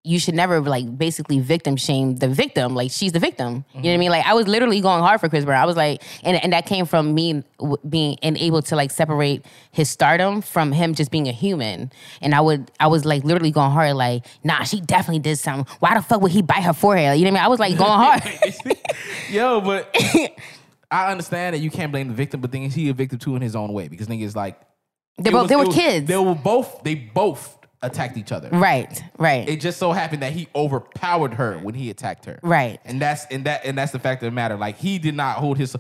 you 0.07 0.19
should 0.19 0.34
never 0.35 0.61
like 0.61 0.97
basically 0.97 1.39
victim 1.39 1.75
shame 1.75 2.15
the 2.15 2.27
victim. 2.29 2.73
Like 2.75 2.91
she's 2.91 3.11
the 3.11 3.19
victim. 3.19 3.65
You 3.75 3.81
know 3.81 3.89
what 3.89 3.93
I 3.93 3.97
mean? 3.97 4.09
Like 4.11 4.25
I 4.25 4.34
was 4.34 4.47
literally 4.47 4.79
going 4.79 5.01
hard 5.01 5.19
for 5.19 5.27
Chris 5.29 5.43
Brown. 5.45 5.61
I 5.61 5.65
was 5.65 5.75
like, 5.75 6.01
and 6.23 6.41
and 6.41 6.53
that 6.53 6.65
came 6.65 6.85
from 6.85 7.13
me 7.13 7.43
w- 7.59 7.77
being 7.88 8.17
and 8.23 8.38
able 8.38 8.61
to 8.63 8.75
like 8.75 8.91
separate 8.91 9.45
his 9.71 9.89
stardom 9.89 10.41
from 10.41 10.71
him 10.71 10.93
just 10.93 11.11
being 11.11 11.27
a 11.27 11.31
human. 11.31 11.91
And 12.21 12.34
I 12.34 12.41
would 12.41 12.71
I 12.79 12.88
was 12.88 13.03
like 13.05 13.23
literally 13.25 13.51
going 13.51 13.71
hard. 13.71 13.95
Like, 13.95 14.25
nah, 14.43 14.63
she 14.63 14.79
definitely 14.81 15.19
did 15.19 15.38
something. 15.38 15.65
Why 15.79 15.95
the 15.95 16.01
fuck 16.01 16.21
would 16.21 16.31
he 16.31 16.41
bite 16.41 16.63
her 16.63 16.73
forehead? 16.73 17.19
You 17.19 17.25
know 17.25 17.31
what 17.31 17.39
I 17.39 17.41
mean? 17.41 17.45
I 17.45 17.47
was 17.49 17.59
like 17.59 17.77
going 17.77 17.91
hard. 17.91 18.23
Yo, 19.29 19.61
but 19.61 19.93
I 20.89 21.11
understand 21.11 21.53
that 21.55 21.59
you 21.59 21.69
can't 21.69 21.91
blame 21.91 22.07
the 22.07 22.13
victim, 22.13 22.39
but 22.39 22.51
then 22.51 22.61
is, 22.63 22.73
he 22.75 22.88
a 22.89 22.93
victim 22.93 23.19
too 23.19 23.35
in 23.35 23.41
his 23.41 23.55
own 23.55 23.73
way 23.73 23.88
because 23.89 24.07
is 24.09 24.35
like 24.35 24.59
They 25.17 25.31
both- 25.31 25.41
was- 25.43 25.49
they 25.49 25.55
were 25.57 25.65
was- 25.65 25.75
kids. 25.75 26.07
They 26.07 26.17
were 26.17 26.34
both 26.35 26.81
they 26.84 26.95
both 26.95 27.56
attacked 27.81 28.17
each 28.17 28.31
other. 28.31 28.49
right, 28.51 29.03
right. 29.17 29.47
It 29.47 29.61
just 29.61 29.77
so 29.77 29.91
happened 29.91 30.23
that 30.23 30.33
he 30.33 30.47
overpowered 30.55 31.35
her 31.35 31.57
when 31.59 31.75
he 31.75 31.89
attacked 31.89 32.25
her. 32.25 32.39
Right. 32.41 32.79
And 32.85 33.01
that's 33.01 33.25
and 33.27 33.45
that 33.45 33.65
and 33.65 33.77
that's 33.77 33.91
the 33.91 33.99
fact 33.99 34.23
of 34.23 34.27
the 34.27 34.31
matter. 34.31 34.55
Like 34.57 34.77
he 34.77 34.99
did 34.99 35.15
not 35.15 35.37
hold 35.37 35.57
his. 35.57 35.75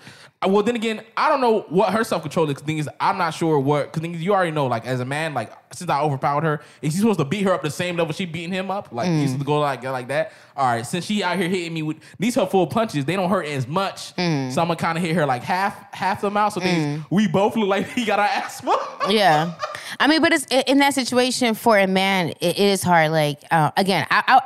Uh, 0.45 0.49
Well, 0.49 0.61
then 0.63 0.75
again, 0.75 1.01
I 1.15 1.29
don't 1.29 1.41
know 1.41 1.61
what 1.69 1.91
her 1.93 2.03
self 2.03 2.21
control 2.21 2.49
is. 2.49 2.59
Thing 2.59 2.77
is, 2.77 2.89
I'm 2.99 3.17
not 3.17 3.31
sure 3.31 3.57
what. 3.59 3.91
Because 3.91 4.07
you 4.21 4.33
already 4.33 4.51
know, 4.51 4.67
like 4.67 4.85
as 4.85 4.99
a 4.99 5.05
man, 5.05 5.33
like 5.33 5.51
since 5.73 5.89
I 5.89 6.01
overpowered 6.01 6.43
her, 6.43 6.61
is 6.81 6.93
he 6.93 6.99
supposed 6.99 7.19
to 7.19 7.25
beat 7.25 7.43
her 7.43 7.53
up 7.53 7.63
the 7.63 7.69
same 7.71 7.97
level 7.97 8.13
she 8.13 8.25
beating 8.25 8.51
him 8.51 8.69
up? 8.69 8.89
Like 8.91 9.07
Mm. 9.09 9.19
he's 9.21 9.29
supposed 9.31 9.41
to 9.41 9.45
go 9.45 9.59
like 9.59 9.83
like 9.83 10.07
that. 10.09 10.31
All 10.55 10.65
right, 10.65 10.85
since 10.85 11.05
she 11.05 11.23
out 11.23 11.37
here 11.37 11.47
hitting 11.49 11.73
me 11.73 11.81
with 11.81 11.97
these 12.19 12.35
her 12.35 12.45
full 12.45 12.67
punches, 12.67 13.05
they 13.05 13.15
don't 13.15 13.29
hurt 13.29 13.45
as 13.47 13.67
much. 13.67 14.15
Mm. 14.15 14.51
So 14.51 14.61
I'm 14.61 14.67
gonna 14.67 14.75
kind 14.79 14.97
of 14.97 15.03
hit 15.03 15.15
her 15.15 15.25
like 15.25 15.43
half 15.43 15.93
half 15.93 16.21
the 16.21 16.27
amount. 16.27 16.53
So 16.53 16.61
things 16.61 17.03
we 17.09 17.27
both 17.27 17.55
look 17.55 17.67
like 17.69 17.87
he 17.89 18.05
got 18.05 18.19
our 18.19 18.25
ass 18.25 18.61
whooped. 18.63 18.83
yeah 19.09 19.53
i 20.01 20.07
mean 20.07 20.21
but 20.21 20.33
it's 20.33 20.45
in 20.67 20.79
that 20.79 20.93
situation 20.93 21.53
for 21.53 21.77
a 21.79 21.87
man 21.87 22.33
it 22.41 22.57
is 22.57 22.83
hard 22.83 23.09
like 23.09 23.39
uh, 23.51 23.71
again 23.77 24.05
I, 24.11 24.21
I 24.27 24.41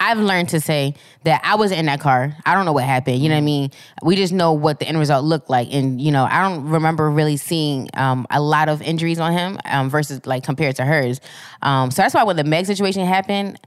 I've 0.00 0.18
learned 0.18 0.50
to 0.50 0.60
say 0.60 0.94
that 1.24 1.40
I 1.44 1.56
was 1.56 1.72
in 1.72 1.86
that 1.86 2.00
car. 2.00 2.36
I 2.46 2.54
don't 2.54 2.64
know 2.64 2.72
what 2.72 2.84
happened. 2.84 3.18
You 3.18 3.28
know 3.28 3.34
what 3.34 3.40
I 3.40 3.44
mean? 3.44 3.70
We 4.02 4.14
just 4.14 4.32
know 4.32 4.52
what 4.52 4.78
the 4.78 4.86
end 4.86 4.98
result 4.98 5.24
looked 5.24 5.50
like, 5.50 5.68
and 5.72 6.00
you 6.00 6.12
know, 6.12 6.24
I 6.24 6.48
don't 6.48 6.68
remember 6.68 7.10
really 7.10 7.36
seeing 7.36 7.88
um, 7.94 8.26
a 8.30 8.40
lot 8.40 8.68
of 8.68 8.80
injuries 8.80 9.18
on 9.18 9.32
him 9.32 9.58
um, 9.64 9.90
versus 9.90 10.24
like 10.24 10.44
compared 10.44 10.76
to 10.76 10.84
hers. 10.84 11.20
Um, 11.62 11.90
so 11.90 12.02
that's 12.02 12.14
why 12.14 12.22
when 12.22 12.36
the 12.36 12.44
Meg 12.44 12.66
situation 12.66 13.04
happened, 13.04 13.58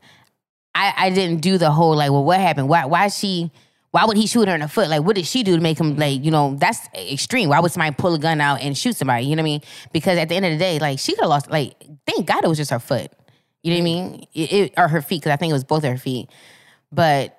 I, 0.74 0.94
I 0.96 1.10
didn't 1.10 1.42
do 1.42 1.58
the 1.58 1.72
whole 1.72 1.96
like, 1.96 2.12
well, 2.12 2.24
what 2.24 2.40
happened? 2.40 2.70
Why 2.70 2.86
why 2.86 3.10
she 3.10 3.52
why 3.92 4.06
would 4.06 4.16
he 4.16 4.26
shoot 4.26 4.48
her 4.48 4.56
in 4.56 4.62
the 4.62 4.70
foot? 4.70 4.90
Like, 4.90 5.04
what 5.04 5.18
did 5.18 5.28
she 5.28 5.44
do 5.44 5.56
to 5.56 5.62
make 5.62 5.78
him 5.78 5.98
like, 5.98 6.24
you 6.24 6.32
know, 6.32 6.56
that's 6.56 6.88
extreme. 6.96 7.50
Why 7.50 7.60
would 7.60 7.74
somebody 7.74 7.94
pull 7.94 8.14
a 8.14 8.20
gun 8.20 8.40
out 8.40 8.62
and 8.62 8.78
shoot 8.78 8.96
somebody? 8.96 9.26
You 9.26 9.36
know 9.36 9.42
what 9.42 9.50
I 9.50 9.52
mean? 9.52 9.62
Because 9.92 10.18
at 10.18 10.30
the 10.30 10.36
end 10.36 10.46
of 10.46 10.54
the 10.54 10.58
day, 10.58 10.80
like 10.80 10.98
she 10.98 11.14
could 11.14 11.24
have 11.24 11.30
lost 11.30 11.52
like, 11.52 11.76
thank 12.08 12.26
God 12.26 12.44
it 12.44 12.48
was 12.48 12.58
just 12.58 12.72
her 12.72 12.80
foot. 12.80 13.12
You 13.64 13.72
know 13.72 13.78
what 13.78 13.82
I 13.82 13.82
mm. 13.82 14.12
mean? 14.12 14.28
It, 14.34 14.52
it- 14.52 14.74
or 14.78 14.88
her 14.88 15.02
feet, 15.02 15.22
because 15.22 15.32
I 15.32 15.36
think 15.36 15.52
it 15.52 15.54
was 15.54 15.64
both 15.64 15.84
of 15.84 15.92
her 15.92 15.98
feet. 15.98 16.30
But 16.92 17.38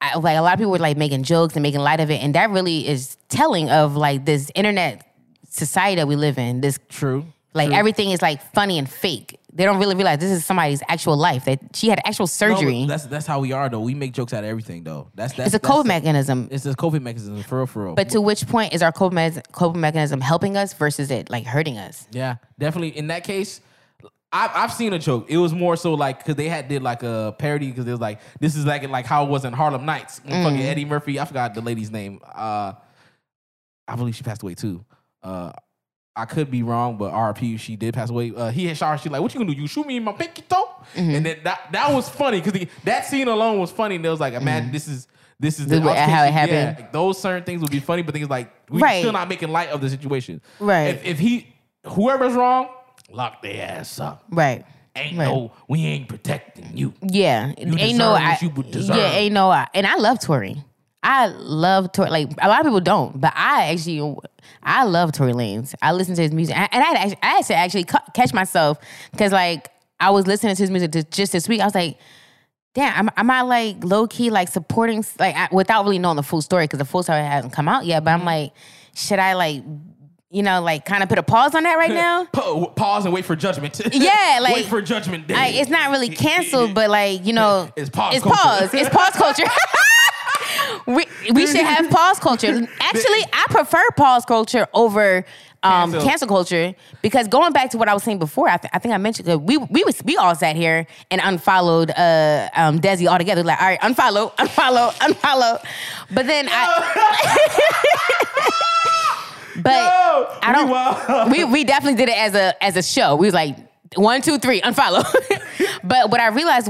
I, 0.00 0.18
like 0.18 0.36
a 0.36 0.40
lot 0.40 0.54
of 0.54 0.58
people 0.58 0.72
were 0.72 0.78
like 0.78 0.96
making 0.96 1.22
jokes 1.22 1.54
and 1.56 1.62
making 1.62 1.80
light 1.80 2.00
of 2.00 2.10
it. 2.10 2.22
And 2.22 2.34
that 2.34 2.50
really 2.50 2.86
is 2.86 3.16
telling 3.28 3.70
of 3.70 3.96
like 3.96 4.24
this 4.24 4.50
internet 4.54 5.06
society 5.48 5.96
that 5.96 6.08
we 6.08 6.16
live 6.16 6.38
in. 6.38 6.60
This 6.60 6.78
True. 6.88 7.24
like 7.54 7.72
everything 7.72 8.10
is 8.10 8.20
like 8.20 8.42
funny 8.52 8.78
and 8.78 8.88
fake. 8.88 9.38
They 9.52 9.64
don't 9.64 9.78
really 9.78 9.94
realize 9.94 10.18
this 10.18 10.32
is 10.32 10.44
somebody's 10.44 10.82
actual 10.88 11.16
life. 11.16 11.44
That 11.44 11.60
she 11.74 11.88
had 11.88 12.00
actual 12.04 12.26
surgery. 12.26 12.86
that's 12.86 13.06
that's 13.06 13.26
how 13.26 13.38
we 13.40 13.52
are 13.52 13.68
though. 13.68 13.80
We 13.80 13.94
make 13.94 14.12
jokes 14.12 14.32
out 14.32 14.42
of 14.42 14.50
everything 14.50 14.82
though. 14.82 15.10
That's 15.14 15.32
that's 15.34 15.54
it's 15.54 15.54
a 15.54 15.60
coping 15.60 15.88
mechanism. 15.88 16.48
It's 16.50 16.66
a 16.66 16.74
coping 16.74 17.04
mechanism 17.04 17.42
for 17.44 17.58
real, 17.58 17.66
for 17.66 17.84
real. 17.84 17.94
But 17.94 18.08
to 18.10 18.20
which 18.20 18.46
point 18.48 18.74
is 18.74 18.82
our 18.82 18.90
coping, 18.90 19.16
me- 19.16 19.42
coping 19.52 19.80
mechanism 19.80 20.20
helping 20.20 20.56
us 20.56 20.74
versus 20.74 21.10
it 21.10 21.30
like 21.30 21.44
hurting 21.44 21.78
us? 21.78 22.08
Yeah, 22.10 22.36
definitely. 22.58 22.98
In 22.98 23.06
that 23.06 23.22
case, 23.22 23.60
I've, 24.36 24.50
I've 24.52 24.72
seen 24.72 24.92
a 24.92 24.98
joke. 24.98 25.26
It 25.28 25.38
was 25.38 25.52
more 25.54 25.76
so 25.76 25.94
like 25.94 26.18
because 26.18 26.34
they 26.34 26.48
had 26.48 26.66
did 26.68 26.82
like 26.82 27.02
a 27.04 27.34
parody 27.38 27.68
because 27.70 27.86
it 27.86 27.90
was 27.92 28.00
like 28.00 28.18
this 28.40 28.56
is 28.56 28.66
like 28.66 28.86
like 28.88 29.06
how 29.06 29.24
it 29.24 29.30
was 29.30 29.44
in 29.44 29.52
Harlem 29.52 29.86
Nights. 29.86 30.20
When 30.24 30.42
Fucking 30.42 30.60
Eddie 30.60 30.84
Murphy. 30.84 31.20
I 31.20 31.24
forgot 31.24 31.54
the 31.54 31.60
lady's 31.60 31.90
name. 31.92 32.20
Uh, 32.34 32.72
I 33.86 33.96
believe 33.96 34.16
she 34.16 34.24
passed 34.24 34.42
away 34.42 34.54
too. 34.54 34.84
Uh, 35.22 35.52
I 36.16 36.24
could 36.26 36.50
be 36.50 36.62
wrong, 36.62 36.96
but 36.96 37.12
RP 37.12 37.58
she 37.60 37.76
did 37.76 37.94
pass 37.94 38.10
away. 38.10 38.32
Uh, 38.34 38.50
he 38.50 38.66
had 38.66 38.76
shot 38.76 38.92
her. 38.92 38.98
She 39.02 39.08
like, 39.08 39.22
what 39.22 39.32
you 39.32 39.40
gonna 39.40 39.54
do? 39.54 39.60
You 39.60 39.68
shoot 39.68 39.86
me 39.86 39.96
in 39.98 40.04
my 40.04 40.12
pinky 40.12 40.42
toe? 40.42 40.68
And 40.96 41.24
then 41.24 41.38
that 41.44 41.68
that 41.72 41.92
was 41.94 42.08
funny 42.08 42.40
because 42.40 42.66
that 42.84 43.06
scene 43.06 43.28
alone 43.28 43.58
was 43.60 43.70
funny. 43.70 43.94
And 43.96 44.04
it 44.04 44.08
was 44.10 44.20
like, 44.20 44.34
imagine 44.34 44.72
this 44.72 44.88
is. 44.88 45.06
This 45.40 45.58
is 45.58 45.66
This 45.66 45.80
the 45.82 45.92
how 45.92 46.24
it 46.24 46.32
happened. 46.32 46.76
Yeah, 46.78 46.86
those 46.92 47.20
certain 47.20 47.42
things 47.42 47.60
would 47.60 47.70
be 47.72 47.80
funny, 47.80 48.02
but 48.02 48.14
things 48.14 48.30
like 48.30 48.52
we 48.70 48.80
Right. 48.80 49.00
still 49.00 49.12
not 49.12 49.28
making 49.28 49.48
light 49.50 49.68
of 49.70 49.80
the 49.80 49.90
situation. 49.90 50.40
Right. 50.60 50.94
If, 50.94 51.04
if 51.04 51.18
he, 51.18 51.52
whoever's 51.88 52.34
wrong, 52.34 52.68
lock 53.14 53.42
their 53.42 53.66
ass 53.78 53.98
up. 54.00 54.24
Right. 54.30 54.64
Ain't 54.96 55.18
Right. 55.18 55.26
no, 55.26 55.52
we 55.68 55.84
ain't 55.86 56.08
protecting 56.08 56.76
you. 56.76 56.92
Yeah. 57.02 57.52
ain't 57.58 57.96
no 57.98 58.12
what 58.12 58.22
I, 58.22 58.38
you. 58.40 58.52
Yeah, 58.72 59.10
ain't 59.12 59.34
no 59.34 59.50
I, 59.50 59.66
and 59.74 59.86
I 59.86 59.96
love 59.96 60.20
Tory. 60.20 60.62
I 61.02 61.26
love 61.26 61.92
Tory. 61.92 62.10
Like 62.10 62.30
a 62.40 62.48
lot 62.48 62.60
of 62.60 62.66
people 62.66 62.80
don't, 62.80 63.20
but 63.20 63.32
I 63.34 63.72
actually 63.72 64.16
I 64.62 64.84
love 64.84 65.12
Tory 65.12 65.32
Lanez. 65.32 65.74
I 65.82 65.92
listen 65.92 66.14
to 66.14 66.22
his 66.22 66.32
music, 66.32 66.56
and 66.56 66.68
I 66.72 67.16
I 67.22 67.26
had 67.36 67.44
to 67.46 67.54
actually 67.54 67.84
ca- 67.84 68.04
catch 68.14 68.32
myself 68.32 68.78
because 69.10 69.32
like 69.32 69.68
I 70.00 70.10
was 70.10 70.26
listening 70.26 70.54
to 70.56 70.62
his 70.62 70.70
music 70.70 71.10
just 71.10 71.32
this 71.32 71.48
week. 71.48 71.60
I 71.60 71.64
was 71.64 71.74
like, 71.74 71.98
damn, 72.74 73.08
am, 73.08 73.10
am 73.16 73.30
I 73.30 73.42
like 73.42 73.82
low 73.84 74.06
key 74.06 74.30
like 74.30 74.48
supporting 74.48 75.04
like 75.18 75.34
I, 75.34 75.48
without 75.52 75.84
really 75.84 75.98
knowing 75.98 76.16
the 76.16 76.22
full 76.22 76.40
story 76.40 76.64
because 76.64 76.78
the 76.78 76.84
full 76.84 77.02
story 77.02 77.18
hasn't 77.20 77.52
come 77.52 77.68
out 77.68 77.84
yet. 77.84 78.04
But 78.04 78.12
Mm-hmm. 78.12 78.20
I'm 78.20 78.26
like, 78.26 78.52
should 78.94 79.18
I 79.18 79.34
like 79.34 79.62
you 80.34 80.42
know 80.42 80.60
like 80.60 80.84
kind 80.84 81.02
of 81.02 81.08
put 81.08 81.18
a 81.18 81.22
pause 81.22 81.54
on 81.54 81.62
that 81.62 81.76
right 81.76 81.90
now? 82.04 82.26
Pa- 82.32 82.66
Pause 82.66 83.04
and 83.06 83.14
wait 83.14 83.24
for 83.24 83.36
judgment. 83.36 83.80
Yeah, 83.92 84.38
like- 84.42 84.54
wait 84.54 84.66
for 84.66 84.82
judgment 84.82 85.26
day. 85.28 85.58
It's 85.60 85.70
not 85.70 85.90
really 85.90 86.08
canceled, 86.10 86.74
but 86.74 86.90
like 86.90 87.24
you 87.24 87.32
know, 87.32 87.70
It's 87.76 87.90
pause 87.90 88.16
It's 88.16 88.24
culture. 88.24 88.38
pause. 88.42 88.74
It's 88.74 88.88
pause 88.90 89.12
culture. 89.14 89.44
we 90.86 91.06
we 91.32 91.46
should 91.46 91.64
have 91.64 91.88
pause 91.90 92.18
culture. 92.18 92.48
Actually, 92.80 93.22
I 93.32 93.44
prefer 93.50 93.82
pause 93.96 94.24
culture 94.24 94.66
over 94.74 95.24
um, 95.62 95.92
Cancel. 95.92 96.08
cancel. 96.08 96.28
culture 96.28 96.74
because 97.00 97.26
going 97.28 97.52
back 97.54 97.70
to 97.70 97.78
what 97.78 97.88
I 97.88 97.94
was 97.94 98.02
saying 98.02 98.18
before, 98.18 98.48
I, 98.50 98.58
th- 98.58 98.70
I 98.74 98.78
think 98.78 98.94
I 98.94 98.98
mentioned 98.98 99.28
that 99.28 99.38
we 99.38 99.56
we 99.56 99.82
was 99.84 100.02
we 100.04 100.16
all 100.18 100.34
sat 100.34 100.56
here 100.56 100.86
and 101.10 101.22
unfollowed 101.24 101.90
uh, 101.90 102.50
um, 102.54 102.80
Desi 102.80 103.06
altogether. 103.06 103.42
Like, 103.42 103.60
all 103.62 103.68
right, 103.68 103.80
unfollow, 103.80 104.34
unfollow, 104.36 104.92
unfollow. 104.98 105.64
But 106.10 106.26
then 106.26 106.48
I. 106.50 107.80
But 109.62 109.72
I 110.42 110.52
don't. 110.52 111.30
we. 111.30 111.44
We 111.44 111.52
we 111.52 111.64
definitely 111.64 111.96
did 111.96 112.08
it 112.08 112.16
as 112.18 112.34
a 112.34 112.64
as 112.64 112.76
a 112.76 112.82
show. 112.82 113.16
We 113.16 113.26
was 113.26 113.34
like 113.34 113.56
one, 113.96 114.20
two, 114.22 114.38
three, 114.38 114.60
unfollow. 114.60 115.04
but 115.84 116.10
what 116.10 116.20
I 116.20 116.28
realized, 116.28 116.68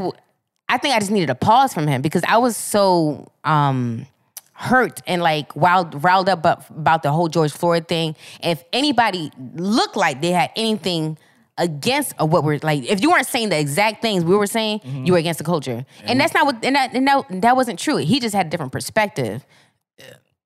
I 0.69 0.78
think 0.78 0.94
I 0.94 0.98
just 0.98 1.11
needed 1.11 1.31
a 1.31 1.35
pause 1.35 1.73
from 1.73 1.86
him 1.86 2.02
because 2.02 2.23
I 2.28 2.39
was 2.39 2.56
so 2.56 3.31
um 3.44 4.06
hurt 4.52 5.02
and 5.06 5.23
like 5.23 5.55
wild 5.56 6.02
riled 6.05 6.28
up 6.28 6.44
about, 6.70 7.02
the 7.02 7.11
whole 7.12 7.28
George 7.28 7.52
Floyd 7.52 7.89
thing. 7.89 8.15
If 8.43 8.62
anybody 8.73 9.31
looked 9.55 9.97
like 9.97 10.20
they 10.20 10.31
had 10.31 10.51
anything 10.56 11.19
against 11.59 12.19
what 12.19 12.44
we're 12.44 12.59
like, 12.62 12.85
if 12.85 13.01
you 13.01 13.11
weren't 13.11 13.27
saying 13.27 13.48
the 13.48 13.59
exact 13.59 14.02
things 14.02 14.24
we 14.24 14.36
were 14.36 14.47
saying, 14.47 14.81
Mm-hmm. 14.81 15.05
you 15.06 15.12
were 15.12 15.19
against 15.19 15.39
the 15.39 15.44
culture, 15.44 15.85
and 16.05 16.20
that's 16.20 16.35
not 16.35 16.47
what 16.47 16.65
and 16.65 16.77
that 16.77 16.94
and 16.94 17.06
that, 17.06 17.24
that 17.43 17.56
wasn't 17.56 17.78
true. 17.78 17.97
He 17.97 18.20
just 18.20 18.35
had 18.35 18.47
a 18.47 18.51
different 18.51 18.73
perspective. 18.73 19.44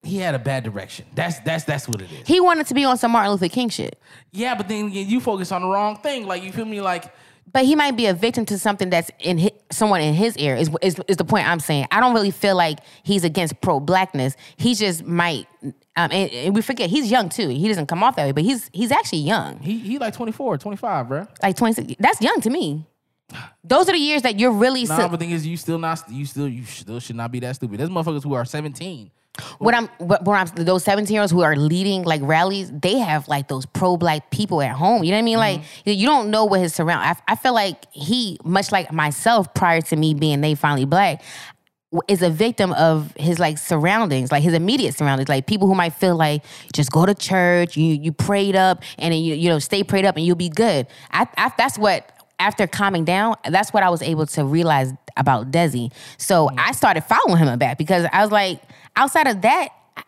He 0.02 0.18
had 0.18 0.34
a 0.34 0.38
bad 0.38 0.64
direction. 0.64 1.06
That's 1.14 1.40
that's 1.40 1.64
that's 1.64 1.88
what 1.88 2.00
it 2.00 2.10
is. 2.10 2.26
He 2.26 2.40
wanted 2.40 2.66
to 2.68 2.74
be 2.74 2.84
on 2.84 2.96
some 2.98 3.12
Martin 3.12 3.32
Luther 3.32 3.48
King 3.48 3.68
shit. 3.68 3.98
Yeah, 4.32 4.54
but 4.54 4.68
then 4.68 4.86
again, 4.86 5.08
you 5.08 5.20
focus 5.20 5.52
on 5.52 5.62
the 5.62 5.68
wrong 5.68 5.96
thing. 5.96 6.26
Like 6.26 6.42
you 6.42 6.52
feel 6.52 6.64
me? 6.64 6.80
Like 6.80 7.12
but 7.52 7.64
he 7.64 7.74
might 7.74 7.96
be 7.96 8.06
a 8.06 8.14
victim 8.14 8.44
to 8.46 8.58
something 8.58 8.90
that's 8.90 9.10
in 9.20 9.38
hi 9.38 9.50
someone 9.70 10.00
in 10.00 10.14
his 10.14 10.36
ear. 10.36 10.56
Is, 10.56 10.70
is 10.82 11.00
is 11.08 11.16
the 11.16 11.24
point 11.24 11.48
I'm 11.48 11.60
saying? 11.60 11.86
I 11.90 12.00
don't 12.00 12.14
really 12.14 12.30
feel 12.30 12.56
like 12.56 12.78
he's 13.02 13.24
against 13.24 13.60
pro 13.60 13.80
blackness. 13.80 14.36
He 14.56 14.74
just 14.74 15.04
might. 15.04 15.46
Um, 15.62 16.10
and, 16.12 16.30
and 16.30 16.54
we 16.54 16.62
forget 16.62 16.90
he's 16.90 17.10
young 17.10 17.28
too. 17.28 17.48
He 17.48 17.66
doesn't 17.68 17.86
come 17.86 18.02
off 18.02 18.16
that 18.16 18.26
way, 18.26 18.32
but 18.32 18.44
he's 18.44 18.70
he's 18.72 18.92
actually 18.92 19.20
young. 19.20 19.58
He 19.60 19.78
he 19.78 19.98
like 19.98 20.14
24, 20.14 20.58
25, 20.58 21.08
bro. 21.08 21.26
Like 21.42 21.56
26. 21.56 21.94
That's 21.98 22.20
young 22.20 22.40
to 22.42 22.50
me. 22.50 22.86
Those 23.62 23.88
are 23.88 23.92
the 23.92 23.98
years 23.98 24.22
that 24.22 24.38
you're 24.38 24.52
really. 24.52 24.84
Nah, 24.84 24.96
si- 24.96 25.02
but 25.02 25.10
the 25.12 25.18
thing 25.18 25.30
is, 25.32 25.46
you 25.46 25.56
still 25.56 25.78
not 25.78 26.02
you 26.10 26.24
still 26.24 26.48
you 26.48 26.64
still 26.64 27.00
should 27.00 27.16
not 27.16 27.30
be 27.32 27.40
that 27.40 27.56
stupid. 27.56 27.78
There's 27.80 27.90
motherfuckers 27.90 28.24
who 28.24 28.34
are 28.34 28.44
17. 28.44 29.10
What 29.58 29.74
I'm 29.74 29.88
what, 29.98 30.24
what 30.24 30.34
I'm 30.34 30.64
those 30.64 30.84
17 30.84 31.12
year 31.12 31.22
olds 31.22 31.32
who 31.32 31.42
are 31.42 31.56
leading 31.56 32.02
like 32.02 32.20
rallies, 32.24 32.70
they 32.72 32.98
have 32.98 33.28
like 33.28 33.48
those 33.48 33.66
pro 33.66 33.96
black 33.96 34.30
people 34.30 34.62
at 34.62 34.72
home. 34.72 35.04
You 35.04 35.10
know 35.10 35.16
what 35.16 35.22
I 35.22 35.24
mean? 35.24 35.38
Like 35.38 35.58
Mm-hmm. 35.58 35.90
you 35.90 36.06
don't 36.06 36.30
know 36.30 36.44
what 36.44 36.60
his 36.60 36.74
surround. 36.74 37.02
I, 37.04 37.32
I 37.32 37.36
feel 37.36 37.54
like 37.54 37.90
he, 37.92 38.38
much 38.44 38.70
like 38.70 38.92
myself, 38.92 39.52
prior 39.54 39.80
to 39.82 39.96
me 39.96 40.14
being 40.14 40.40
they 40.40 40.54
finally 40.54 40.84
black, 40.84 41.22
is 42.06 42.22
a 42.22 42.28
victim 42.30 42.72
of 42.74 43.12
his 43.16 43.38
like 43.38 43.56
surroundings, 43.58 44.30
like 44.30 44.42
his 44.42 44.52
immediate 44.52 44.94
surroundings, 44.94 45.28
like 45.28 45.46
people 45.46 45.66
who 45.66 45.74
might 45.74 45.94
feel 45.94 46.16
like 46.16 46.44
just 46.74 46.92
go 46.92 47.06
to 47.06 47.14
church, 47.14 47.76
you 47.76 47.94
you 47.94 48.12
prayed 48.12 48.56
up, 48.56 48.82
and 48.98 49.12
then 49.12 49.20
you 49.20 49.34
you 49.34 49.48
know 49.48 49.58
stay 49.58 49.82
prayed 49.82 50.04
up, 50.04 50.16
and 50.16 50.24
you'll 50.24 50.36
be 50.36 50.50
good. 50.50 50.86
I, 51.10 51.26
I 51.36 51.52
that's 51.56 51.78
what 51.78 52.12
after 52.38 52.66
calming 52.66 53.04
down, 53.04 53.36
that's 53.50 53.72
what 53.72 53.82
I 53.82 53.90
was 53.90 54.02
able 54.02 54.26
to 54.26 54.44
realize 54.44 54.92
about 55.16 55.50
Desi. 55.50 55.92
So 56.18 56.50
I 56.56 56.72
started 56.72 57.02
following 57.04 57.38
him 57.38 57.58
back 57.58 57.78
because 57.78 58.06
I 58.12 58.22
was 58.22 58.30
like, 58.30 58.60
outside 58.98 59.26
of 59.28 59.40
that, 59.42 59.68
I- 59.96 60.02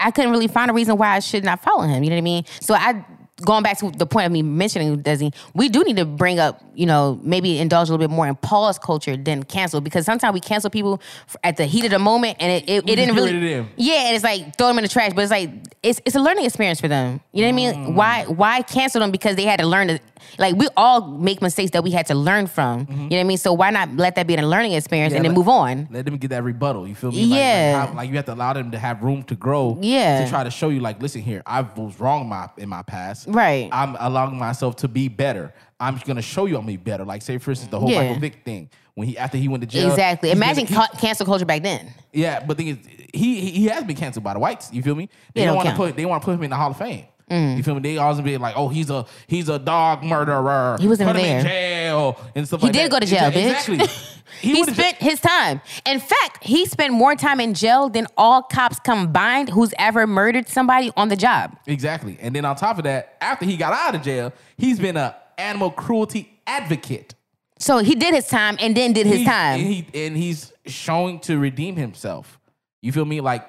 I 0.00 0.10
couldn't 0.10 0.30
really 0.32 0.48
find 0.48 0.70
a 0.70 0.74
reason 0.74 0.96
why 0.96 1.10
I 1.14 1.20
should 1.20 1.44
not 1.44 1.62
follow 1.62 1.82
him. 1.82 2.02
You 2.02 2.10
know 2.10 2.16
what 2.16 2.20
I 2.20 2.22
mean? 2.22 2.44
So 2.60 2.74
I 2.74 3.04
going 3.42 3.62
back 3.62 3.78
to 3.78 3.90
the 3.92 4.04
point 4.04 4.26
of 4.26 4.32
me 4.32 4.42
mentioning 4.42 5.02
Desi, 5.02 5.32
we 5.54 5.70
do 5.70 5.82
need 5.82 5.96
to 5.96 6.04
bring 6.04 6.38
up, 6.38 6.62
you 6.74 6.84
know, 6.84 7.18
maybe 7.22 7.58
indulge 7.58 7.88
a 7.88 7.92
little 7.92 8.06
bit 8.06 8.14
more 8.14 8.26
in 8.28 8.34
pause 8.34 8.78
culture 8.78 9.16
than 9.16 9.42
cancel 9.44 9.80
because 9.80 10.04
sometimes 10.04 10.34
we 10.34 10.40
cancel 10.40 10.68
people 10.68 11.00
at 11.42 11.56
the 11.56 11.64
heat 11.64 11.86
of 11.86 11.90
the 11.90 11.98
moment 11.98 12.36
and 12.38 12.52
it, 12.52 12.68
it, 12.68 12.86
it 12.86 12.96
didn't 12.96 13.14
really 13.14 13.38
them. 13.54 13.70
yeah, 13.76 14.08
and 14.08 14.14
it's 14.14 14.24
like 14.24 14.56
throw 14.58 14.66
them 14.68 14.76
in 14.76 14.82
the 14.84 14.88
trash, 14.90 15.12
but 15.14 15.22
it's 15.22 15.30
like 15.30 15.50
it's 15.82 16.00
it's 16.04 16.14
a 16.16 16.20
learning 16.20 16.44
experience 16.44 16.80
for 16.82 16.88
them. 16.88 17.20
You 17.32 17.42
know 17.46 17.52
what 17.54 17.62
I 17.62 17.72
Mm. 17.72 17.84
mean? 17.86 17.94
Why 17.94 18.24
why 18.24 18.60
cancel 18.60 19.00
them 19.00 19.10
because 19.10 19.36
they 19.36 19.44
had 19.44 19.58
to 19.60 19.66
learn 19.66 19.88
to 19.88 19.98
like 20.38 20.56
we 20.56 20.68
all 20.76 21.06
make 21.06 21.42
mistakes 21.42 21.70
that 21.72 21.82
we 21.84 21.90
had 21.90 22.06
to 22.06 22.14
learn 22.14 22.46
from. 22.46 22.80
You 22.80 22.86
mm-hmm. 22.86 22.96
know 22.96 23.16
what 23.16 23.20
I 23.20 23.24
mean? 23.24 23.38
So 23.38 23.52
why 23.52 23.70
not 23.70 23.94
let 23.96 24.14
that 24.16 24.26
be 24.26 24.36
a 24.36 24.46
learning 24.46 24.72
experience 24.72 25.12
and 25.14 25.24
then 25.24 25.32
let- 25.32 25.38
move 25.38 25.48
on? 25.48 25.88
Let 25.90 26.04
them 26.04 26.16
get 26.16 26.30
that 26.30 26.42
rebuttal. 26.44 26.86
You 26.86 26.94
feel 26.94 27.12
me? 27.12 27.24
Like- 27.26 27.38
Yeah. 27.38 27.76
Like, 27.80 27.88
how- 27.88 27.96
like 27.96 28.10
you 28.10 28.16
have 28.16 28.24
to 28.26 28.34
allow 28.34 28.52
them 28.52 28.70
to 28.70 28.78
have 28.78 29.02
room 29.02 29.22
to 29.24 29.34
grow. 29.34 29.78
Yeah. 29.80 30.24
To 30.24 30.30
try 30.30 30.44
to 30.44 30.50
show 30.50 30.68
you, 30.68 30.80
like, 30.80 31.00
listen 31.02 31.22
here, 31.22 31.42
I 31.46 31.62
was 31.62 31.98
wrong 32.00 32.22
in 32.22 32.28
my 32.28 32.48
in 32.56 32.68
my 32.68 32.82
past. 32.82 33.26
Right. 33.28 33.68
I'm 33.72 33.96
allowing 33.98 34.36
myself 34.38 34.76
to 34.76 34.88
be 34.88 35.08
better. 35.08 35.52
I'm 35.78 35.94
just 35.94 36.06
gonna 36.06 36.20
show 36.22 36.46
you 36.46 36.56
I'm 36.56 36.62
gonna 36.62 36.72
be 36.72 36.76
better. 36.76 37.04
Like, 37.04 37.22
say 37.22 37.38
for 37.38 37.50
instance, 37.50 37.70
the 37.70 37.80
whole 37.80 37.90
Yeah. 37.90 38.02
Michael 38.02 38.20
Vick 38.20 38.44
thing. 38.44 38.68
When 38.94 39.08
he 39.08 39.16
after 39.16 39.38
he 39.38 39.48
went 39.48 39.62
to 39.62 39.66
jail. 39.66 39.88
Exactly. 39.88 40.30
Imagine 40.30 40.66
been- 40.66 40.74
ca- 40.74 40.88
cancel 41.00 41.24
culture 41.24 41.46
back 41.46 41.62
then. 41.62 41.92
Yeah, 42.12 42.40
but 42.44 42.56
the 42.58 42.64
thing 42.64 42.76
is, 42.76 43.08
he 43.14 43.40
he 43.40 43.50
he 43.52 43.64
has 43.68 43.84
been 43.84 43.96
canceled 43.96 44.24
by 44.24 44.34
the 44.34 44.40
whites. 44.40 44.68
You 44.72 44.82
feel 44.82 44.94
me? 44.94 45.08
They 45.32 45.40
Yeah, 45.42 45.46
don't 45.46 45.54
don't 45.56 45.64
want 45.64 45.76
to. 45.76 45.82
Put 45.84 45.96
they 45.96 46.04
want 46.04 46.22
to 46.22 46.24
put 46.26 46.34
him 46.34 46.42
in 46.42 46.50
the 46.50 46.56
Hall 46.56 46.72
of 46.72 46.76
Fame. 46.76 47.04
Mm. 47.30 47.56
You 47.56 47.62
feel 47.62 47.74
me? 47.76 47.80
They 47.80 47.96
always 47.98 48.20
be 48.20 48.36
like, 48.36 48.54
oh, 48.56 48.68
he's 48.68 48.90
a 48.90 49.06
he's 49.28 49.48
a 49.48 49.58
dog 49.58 50.02
murderer. 50.02 50.76
He 50.80 50.86
him 50.86 51.00
in 51.08 51.16
there. 51.16 51.42
jail 51.42 52.20
and 52.34 52.46
stuff 52.46 52.60
He 52.60 52.66
like 52.66 52.72
that. 52.74 52.82
did 52.82 52.90
go 52.90 52.98
to 52.98 53.06
jail, 53.06 53.30
bitch. 53.30 53.68
Exactly. 53.68 53.78
He, 54.40 54.64
ju- 54.64 54.72
spent 54.72 54.96
his 54.98 55.20
time. 55.20 55.60
In 55.84 55.98
fact, 56.00 56.42
he 56.44 56.64
spent 56.64 56.94
more 56.94 57.14
time 57.16 57.40
in 57.40 57.52
jail 57.52 57.90
than 57.90 58.06
all 58.16 58.42
cops 58.42 58.78
combined 58.78 59.50
who's 59.50 59.74
ever 59.76 60.06
murdered 60.06 60.48
somebody 60.48 60.90
on 60.96 61.08
the 61.08 61.16
job. 61.16 61.58
Exactly. 61.66 62.16
And 62.20 62.34
then 62.34 62.44
on 62.46 62.54
top 62.56 62.78
of 62.78 62.84
that, 62.84 63.16
after 63.20 63.44
he 63.44 63.56
got 63.58 63.72
out 63.74 63.96
of 63.96 64.02
jail, 64.02 64.32
he's 64.56 64.78
been 64.78 64.96
a 64.96 65.16
animal 65.36 65.70
cruelty 65.72 66.40
advocate. 66.46 67.14
So 67.58 67.78
he 67.78 67.94
did 67.96 68.14
his 68.14 68.28
time 68.28 68.56
and 68.60 68.74
then 68.74 68.92
did 68.94 69.06
his 69.06 69.18
He- 69.18 69.24
time. 69.24 69.58
And, 69.60 69.68
he, 69.68 69.86
and 70.06 70.16
he's 70.16 70.52
showing 70.64 71.18
to 71.20 71.36
redeem 71.38 71.76
himself. 71.76 72.38
You 72.80 72.92
feel 72.92 73.04
me? 73.04 73.20
Like 73.20 73.44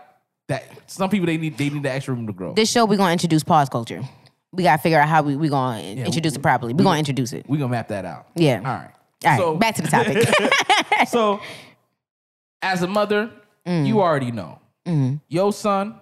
that 0.52 0.64
some 0.88 1.10
people 1.10 1.26
they 1.26 1.38
need 1.38 1.58
they 1.58 1.70
need 1.70 1.84
the 1.84 1.92
extra 1.92 2.14
room 2.14 2.28
to 2.28 2.34
grow. 2.34 2.54
this 2.54 2.70
show 2.72 2.86
we're 2.86 2.98
gonna 2.98 3.12
introduce 3.14 3.44
pause 3.44 3.70
culture. 3.70 4.02
We 4.54 4.64
gotta 4.64 4.82
figure 4.82 5.00
out 5.00 5.08
how 5.10 5.22
we 5.24 5.36
we 5.36 5.50
gonna 5.50 5.82
introduce 5.82 6.36
it 6.36 6.42
properly. 6.42 6.74
We're 6.74 6.84
gonna 6.84 7.00
introduce 7.00 7.34
it. 7.34 7.46
We're 7.48 7.58
gonna 7.58 7.72
map 7.72 7.88
that 7.88 8.06
out. 8.06 8.28
Yeah. 8.36 8.58
All 8.58 8.64
right. 8.64 8.92
All 9.24 9.32
right, 9.32 9.38
So- 9.40 9.56
back 9.56 9.76
to 9.76 9.82
the 9.82 9.88
topic. 9.88 11.08
so 11.08 11.40
as 12.62 12.82
a 12.84 12.88
mother, 12.88 13.32
Mm. 13.68 13.86
you 13.88 14.02
already 14.02 14.32
know. 14.32 14.60
Mm-hmm. 14.88 15.18
Your 15.30 15.54
son, 15.54 15.96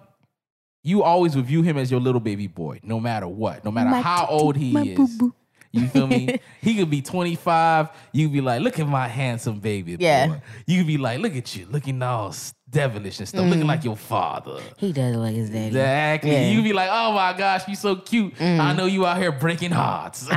you 0.82 1.02
always 1.02 1.36
would 1.36 1.44
view 1.44 1.60
him 1.60 1.76
as 1.76 1.90
your 1.90 2.00
little 2.00 2.20
baby 2.22 2.46
boy, 2.46 2.80
no 2.82 2.98
matter 2.98 3.28
what, 3.28 3.64
no 3.66 3.70
matter 3.70 3.90
My 3.90 4.00
how 4.00 4.26
old 4.26 4.56
he 4.56 4.74
is. 4.92 4.96
boo-boo. 4.96 5.34
You 5.72 5.86
feel 5.88 6.06
me? 6.06 6.40
he 6.62 6.74
could 6.74 6.88
be 6.88 7.02
25. 7.02 7.90
You'd 8.12 8.32
be 8.32 8.40
like, 8.40 8.62
look 8.62 8.78
at 8.78 8.88
my 8.88 9.06
handsome 9.08 9.60
baby 9.60 9.96
Yeah. 10.00 10.26
boy. 10.28 10.42
You'd 10.66 10.86
be 10.86 10.96
like, 10.96 11.20
look 11.20 11.36
at 11.36 11.54
you, 11.54 11.66
looking 11.70 12.02
all 12.02 12.32
devilish 12.70 13.18
and 13.18 13.28
stuff, 13.28 13.44
looking 13.46 13.66
like 13.66 13.82
your 13.84 13.96
father. 13.96 14.60
he 14.76 14.92
does 14.92 15.14
look 15.16 15.24
like 15.24 15.34
his 15.34 15.50
daddy. 15.50 15.66
Exactly. 15.68 16.30
Mm. 16.30 16.32
Yeah. 16.34 16.42
Mm. 16.44 16.54
You 16.54 16.62
be 16.62 16.72
like, 16.72 16.88
oh 16.92 17.12
my 17.12 17.32
gosh, 17.36 17.66
you 17.68 17.74
so 17.74 17.96
cute. 17.96 18.40
I 18.40 18.72
know 18.74 18.86
you 18.86 19.06
out 19.06 19.18
here 19.18 19.32
breaking 19.32 19.70
hearts. 19.72 20.28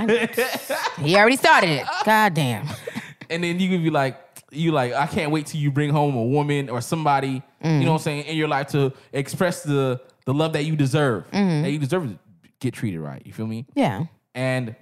He 1.00 1.16
already 1.16 1.36
started 1.38 1.70
it. 1.70 1.88
God 2.06 2.34
damn. 2.34 2.68
and 3.30 3.44
then 3.44 3.60
you 3.60 3.70
could 3.70 3.84
be 3.84 3.90
like, 3.90 4.20
you 4.52 4.72
like, 4.72 4.94
I 4.94 5.08
can't 5.08 5.32
wait 5.32 5.48
till 5.48 5.60
you 5.62 5.72
bring 5.72 5.90
home 5.90 6.16
a 6.16 6.24
woman 6.24 6.70
or 6.70 6.82
somebody, 6.82 7.42
Mm. 7.64 7.80
you 7.80 7.86
know 7.86 7.94
what 7.94 8.00
I'm 8.00 8.04
saying, 8.04 8.26
in 8.26 8.36
your 8.36 8.50
life 8.50 8.68
to 8.70 8.92
express 9.14 9.64
the 9.64 10.02
the 10.26 10.34
love 10.34 10.52
that 10.54 10.66
you 10.66 10.76
deserve. 10.76 11.30
Mm-hmm. 11.32 11.62
That 11.64 11.72
you 11.72 11.80
deserve 11.80 12.10
to 12.10 12.20
get 12.60 12.74
treated 12.74 13.00
right. 13.00 13.22
You 13.26 13.32
feel 13.34 13.48
me? 13.48 13.66
Yeah. 13.74 14.06
And 14.36 14.76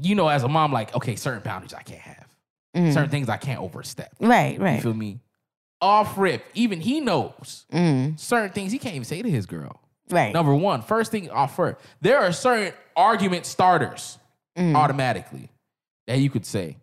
you 0.00 0.14
know, 0.14 0.28
as 0.28 0.42
a 0.44 0.48
mom, 0.48 0.72
like, 0.72 0.94
okay, 0.96 1.14
certain 1.16 1.42
boundaries 1.42 1.74
I 1.74 1.82
can't 1.82 2.00
have. 2.00 2.26
Certain 2.92 3.10
things 3.10 3.28
I 3.28 3.36
can't 3.36 3.60
overstep. 3.60 4.12
Right, 4.18 4.58
right. 4.58 4.72
You 4.74 4.78
Mm. 4.78 4.82
feel 4.82 4.94
me? 4.94 5.20
Off 5.84 6.16
rip, 6.16 6.42
even 6.54 6.80
he 6.80 7.00
knows 7.00 7.66
Mm. 7.72 8.18
certain 8.18 8.50
things 8.50 8.72
he 8.72 8.78
can't 8.78 8.94
even 8.94 9.04
say 9.04 9.20
to 9.20 9.30
his 9.30 9.44
girl. 9.44 9.80
Right. 10.10 10.32
Number 10.32 10.54
one, 10.54 10.80
first 10.80 11.10
thing 11.10 11.30
off 11.30 11.58
rip, 11.58 11.78
there 12.00 12.18
are 12.20 12.32
certain 12.32 12.72
argument 12.96 13.44
starters 13.44 14.18
Mm. 14.56 14.74
automatically 14.74 15.50
that 16.06 16.18
you 16.20 16.30
could 16.30 16.46
say. 16.46 16.78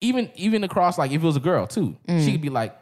Even 0.00 0.28
even 0.34 0.64
across 0.64 0.98
like 0.98 1.12
if 1.12 1.22
it 1.22 1.26
was 1.26 1.36
a 1.36 1.40
girl 1.40 1.66
too, 1.68 1.96
Mm. 2.08 2.24
she 2.24 2.32
could 2.32 2.40
be 2.40 2.48
like, 2.48 2.76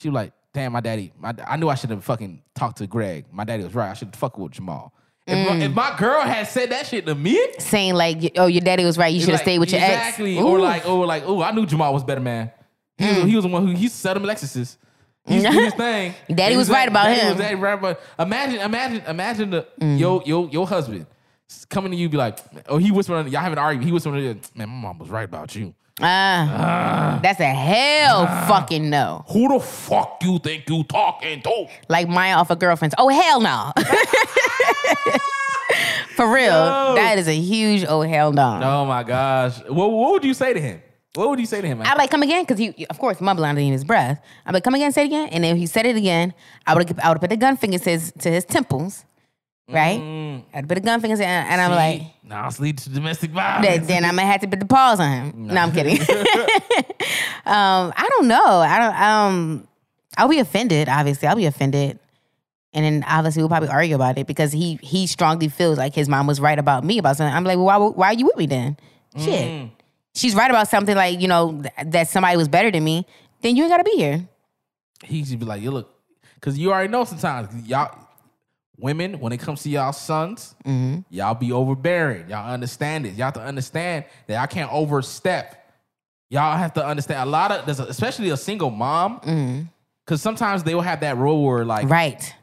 she 0.00 0.08
be 0.10 0.14
like, 0.14 0.32
damn, 0.52 0.72
my 0.72 0.80
daddy, 0.80 1.12
my, 1.18 1.34
I 1.46 1.56
knew 1.56 1.68
I 1.70 1.74
should 1.74 1.88
have 1.90 2.04
fucking 2.04 2.42
talked 2.54 2.78
to 2.78 2.86
Greg. 2.86 3.24
My 3.32 3.44
daddy 3.44 3.64
was 3.64 3.74
right. 3.74 3.90
I 3.90 3.94
should 3.94 4.08
have 4.08 4.14
fucked 4.16 4.38
with 4.38 4.52
Jamal. 4.52 4.92
If, 5.26 5.36
Mm. 5.36 5.48
my, 5.58 5.64
if 5.64 5.72
my 5.74 5.96
girl 5.98 6.20
had 6.22 6.46
said 6.46 6.70
that 6.70 6.86
shit 6.86 7.06
to 7.06 7.14
me, 7.14 7.38
Saying 7.58 7.94
like, 7.94 8.32
oh, 8.36 8.46
your 8.46 8.60
daddy 8.62 8.84
was 8.84 8.98
right. 8.98 9.12
You 9.12 9.20
should 9.20 9.30
have 9.30 9.36
like, 9.40 9.44
stayed 9.44 9.58
with 9.60 9.70
your 9.72 9.80
exactly. 9.80 10.36
ex. 10.36 10.44
Or 10.44 10.58
Mm. 10.58 10.62
like, 10.62 10.86
or 10.88 11.06
like, 11.06 11.22
oh, 11.26 11.42
I 11.42 11.52
knew 11.52 11.64
Jamal 11.66 11.92
was 11.94 12.04
better 12.04 12.20
man. 12.20 12.50
He, 12.98 13.06
was, 13.06 13.16
he 13.30 13.36
was 13.36 13.44
the 13.44 13.50
one 13.50 13.66
who 13.66 13.72
he 13.74 13.88
sell 13.88 14.14
them 14.14 14.24
Lexuses. 14.24 14.76
He 15.26 15.34
used 15.34 15.46
to 15.46 15.52
do 15.52 15.60
his 15.60 15.74
thing. 15.86 16.14
Daddy 16.28 16.54
And 16.54 16.58
was 16.58 16.70
right 16.70 16.88
about 16.88 17.04
daddy 17.04 17.20
him. 17.20 17.26
Mm. 17.26 17.30
Was 17.30 17.38
daddy 17.38 17.54
right 17.54 17.74
about, 17.74 18.00
imagine, 18.18 18.60
imagine, 18.60 19.02
imagine 19.06 19.50
the 19.50 19.66
yo 19.80 20.22
yo 20.24 20.48
your 20.48 20.66
husband 20.66 21.06
coming 21.70 21.92
to 21.92 21.96
you 21.96 22.08
be 22.08 22.16
like, 22.16 22.38
oh, 22.68 22.78
he 22.78 22.90
whispered, 22.90 23.28
y'all 23.28 23.40
have 23.40 23.52
an 23.52 23.58
argument. 23.58 23.86
He 23.86 23.92
whispered, 23.92 24.12
man, 24.14 24.40
my 24.54 24.66
mom 24.66 24.98
was 24.98 25.08
right 25.08 25.24
about 25.24 25.54
you. 25.54 25.74
Ah, 26.00 27.18
that's 27.22 27.40
a 27.40 27.44
hell 27.44 28.26
fucking 28.46 28.88
no. 28.88 29.24
Who 29.30 29.48
the 29.48 29.58
fuck 29.58 30.22
you 30.22 30.38
think 30.38 30.68
you 30.68 30.84
talking 30.84 31.42
to? 31.42 31.66
Like 31.88 32.08
Maya 32.08 32.36
off 32.36 32.50
of 32.50 32.60
girlfriends. 32.60 32.94
Oh 32.98 33.08
hell 33.08 33.40
no. 33.40 33.72
For 36.14 36.32
real, 36.32 36.50
that 36.94 37.18
is 37.18 37.26
a 37.28 37.34
huge 37.34 37.84
oh 37.88 38.02
hell 38.02 38.32
no. 38.32 38.60
Oh 38.62 38.84
my 38.84 39.02
gosh. 39.02 39.58
What, 39.68 39.90
what 39.90 40.12
would 40.12 40.24
you 40.24 40.34
say 40.34 40.52
to 40.52 40.60
him? 40.60 40.80
What 41.18 41.30
would 41.30 41.40
you 41.40 41.46
say 41.46 41.60
to 41.60 41.66
him? 41.66 41.82
I'd 41.82 41.98
like 41.98 42.12
come 42.12 42.22
again 42.22 42.44
because 42.44 42.58
he, 42.58 42.86
of 42.86 42.96
course, 43.00 43.20
mumbling 43.20 43.48
underneath 43.48 43.72
his 43.72 43.82
breath. 43.82 44.24
I'm 44.46 44.54
like, 44.54 44.62
come 44.62 44.74
again, 44.74 44.92
say 44.92 45.02
it 45.02 45.06
again, 45.06 45.28
and 45.30 45.42
then 45.42 45.56
he 45.56 45.66
said 45.66 45.84
it 45.84 45.96
again. 45.96 46.32
I 46.64 46.74
would 46.74 46.88
have, 46.88 46.98
I 47.00 47.08
would 47.08 47.20
put 47.20 47.30
the 47.30 47.36
gun 47.36 47.56
fingers 47.56 47.80
to 47.80 47.90
his, 47.90 48.12
to 48.20 48.30
his 48.30 48.44
temples, 48.44 49.04
right? 49.68 50.44
I'd 50.54 50.68
put 50.68 50.76
the 50.76 50.80
gun 50.80 51.00
fingers, 51.00 51.18
in, 51.18 51.26
and 51.26 51.60
I'm 51.60 51.72
like, 51.72 52.02
now 52.22 52.46
it's 52.46 52.60
leading 52.60 52.76
to 52.76 52.90
domestic 52.90 53.32
violence. 53.32 53.88
then 53.88 54.04
I'm 54.04 54.14
gonna 54.14 54.28
have 54.28 54.42
to 54.42 54.46
put 54.46 54.60
the 54.60 54.66
paws 54.66 55.00
on 55.00 55.10
him. 55.10 55.46
No, 55.48 55.60
I'm 55.60 55.72
kidding. 55.72 56.00
um, 57.44 57.92
I 57.96 58.08
don't 58.10 58.28
know. 58.28 58.60
I 58.60 58.78
don't. 58.78 59.02
Um, 59.02 59.68
I'll 60.16 60.28
be 60.28 60.38
offended. 60.38 60.88
Obviously, 60.88 61.26
I'll 61.26 61.34
be 61.34 61.46
offended, 61.46 61.98
and 62.72 62.84
then 62.84 63.04
obviously 63.08 63.42
we'll 63.42 63.48
probably 63.50 63.70
argue 63.70 63.96
about 63.96 64.18
it 64.18 64.28
because 64.28 64.52
he 64.52 64.78
he 64.84 65.08
strongly 65.08 65.48
feels 65.48 65.78
like 65.78 65.96
his 65.96 66.08
mom 66.08 66.28
was 66.28 66.40
right 66.40 66.60
about 66.60 66.84
me 66.84 66.98
about 66.98 67.16
something. 67.16 67.34
I'm 67.34 67.42
like, 67.42 67.56
well, 67.56 67.66
why 67.66 67.76
why 67.78 68.06
are 68.06 68.14
you 68.14 68.26
with 68.26 68.36
me 68.36 68.46
then? 68.46 68.76
Shit, 69.16 69.70
she's 70.18 70.34
right 70.34 70.50
about 70.50 70.68
something 70.68 70.96
like 70.96 71.20
you 71.20 71.28
know 71.28 71.60
th- 71.62 71.92
that 71.92 72.08
somebody 72.08 72.36
was 72.36 72.48
better 72.48 72.70
than 72.70 72.84
me. 72.84 73.06
Then 73.42 73.56
you 73.56 73.62
ain't 73.64 73.70
gotta 73.72 73.84
be 73.84 73.96
here. 73.96 74.28
he 75.04 75.24
should 75.24 75.38
be 75.38 75.44
like, 75.46 75.62
you 75.62 75.70
look, 75.70 75.94
because 76.34 76.58
you 76.58 76.72
already 76.72 76.88
know 76.90 77.04
sometimes 77.04 77.66
y'all 77.68 77.96
women 78.78 79.18
when 79.20 79.32
it 79.32 79.38
comes 79.38 79.62
to 79.62 79.68
y'all 79.68 79.92
sons, 79.92 80.54
Mm-hmm. 80.64 81.00
y'all 81.10 81.34
be 81.34 81.52
overbearing. 81.52 82.28
Y'all 82.30 82.52
understand 82.52 83.06
it. 83.06 83.14
Y'all 83.14 83.26
have 83.26 83.34
to 83.34 83.42
understand 83.42 84.04
that 84.26 84.34
y'all 84.34 84.46
can't 84.46 84.72
overstep. 84.72 85.54
Y'all 86.30 86.56
have 86.58 86.74
to 86.74 86.84
understand 86.86 87.26
a 87.26 87.30
lot 87.30 87.50
of, 87.50 87.64
there's 87.64 87.80
a, 87.80 87.84
especially 87.84 88.30
a 88.30 88.36
single 88.36 88.70
mom, 88.70 89.68
because 90.04 90.20
sometimes 90.20 90.62
they 90.62 90.74
will 90.74 90.82
have 90.82 91.00
that 91.00 91.16
role 91.16 91.44
where 91.44 91.64
like 91.64 91.84
Mm-hmm. 91.84 91.92
Right. 91.92 92.34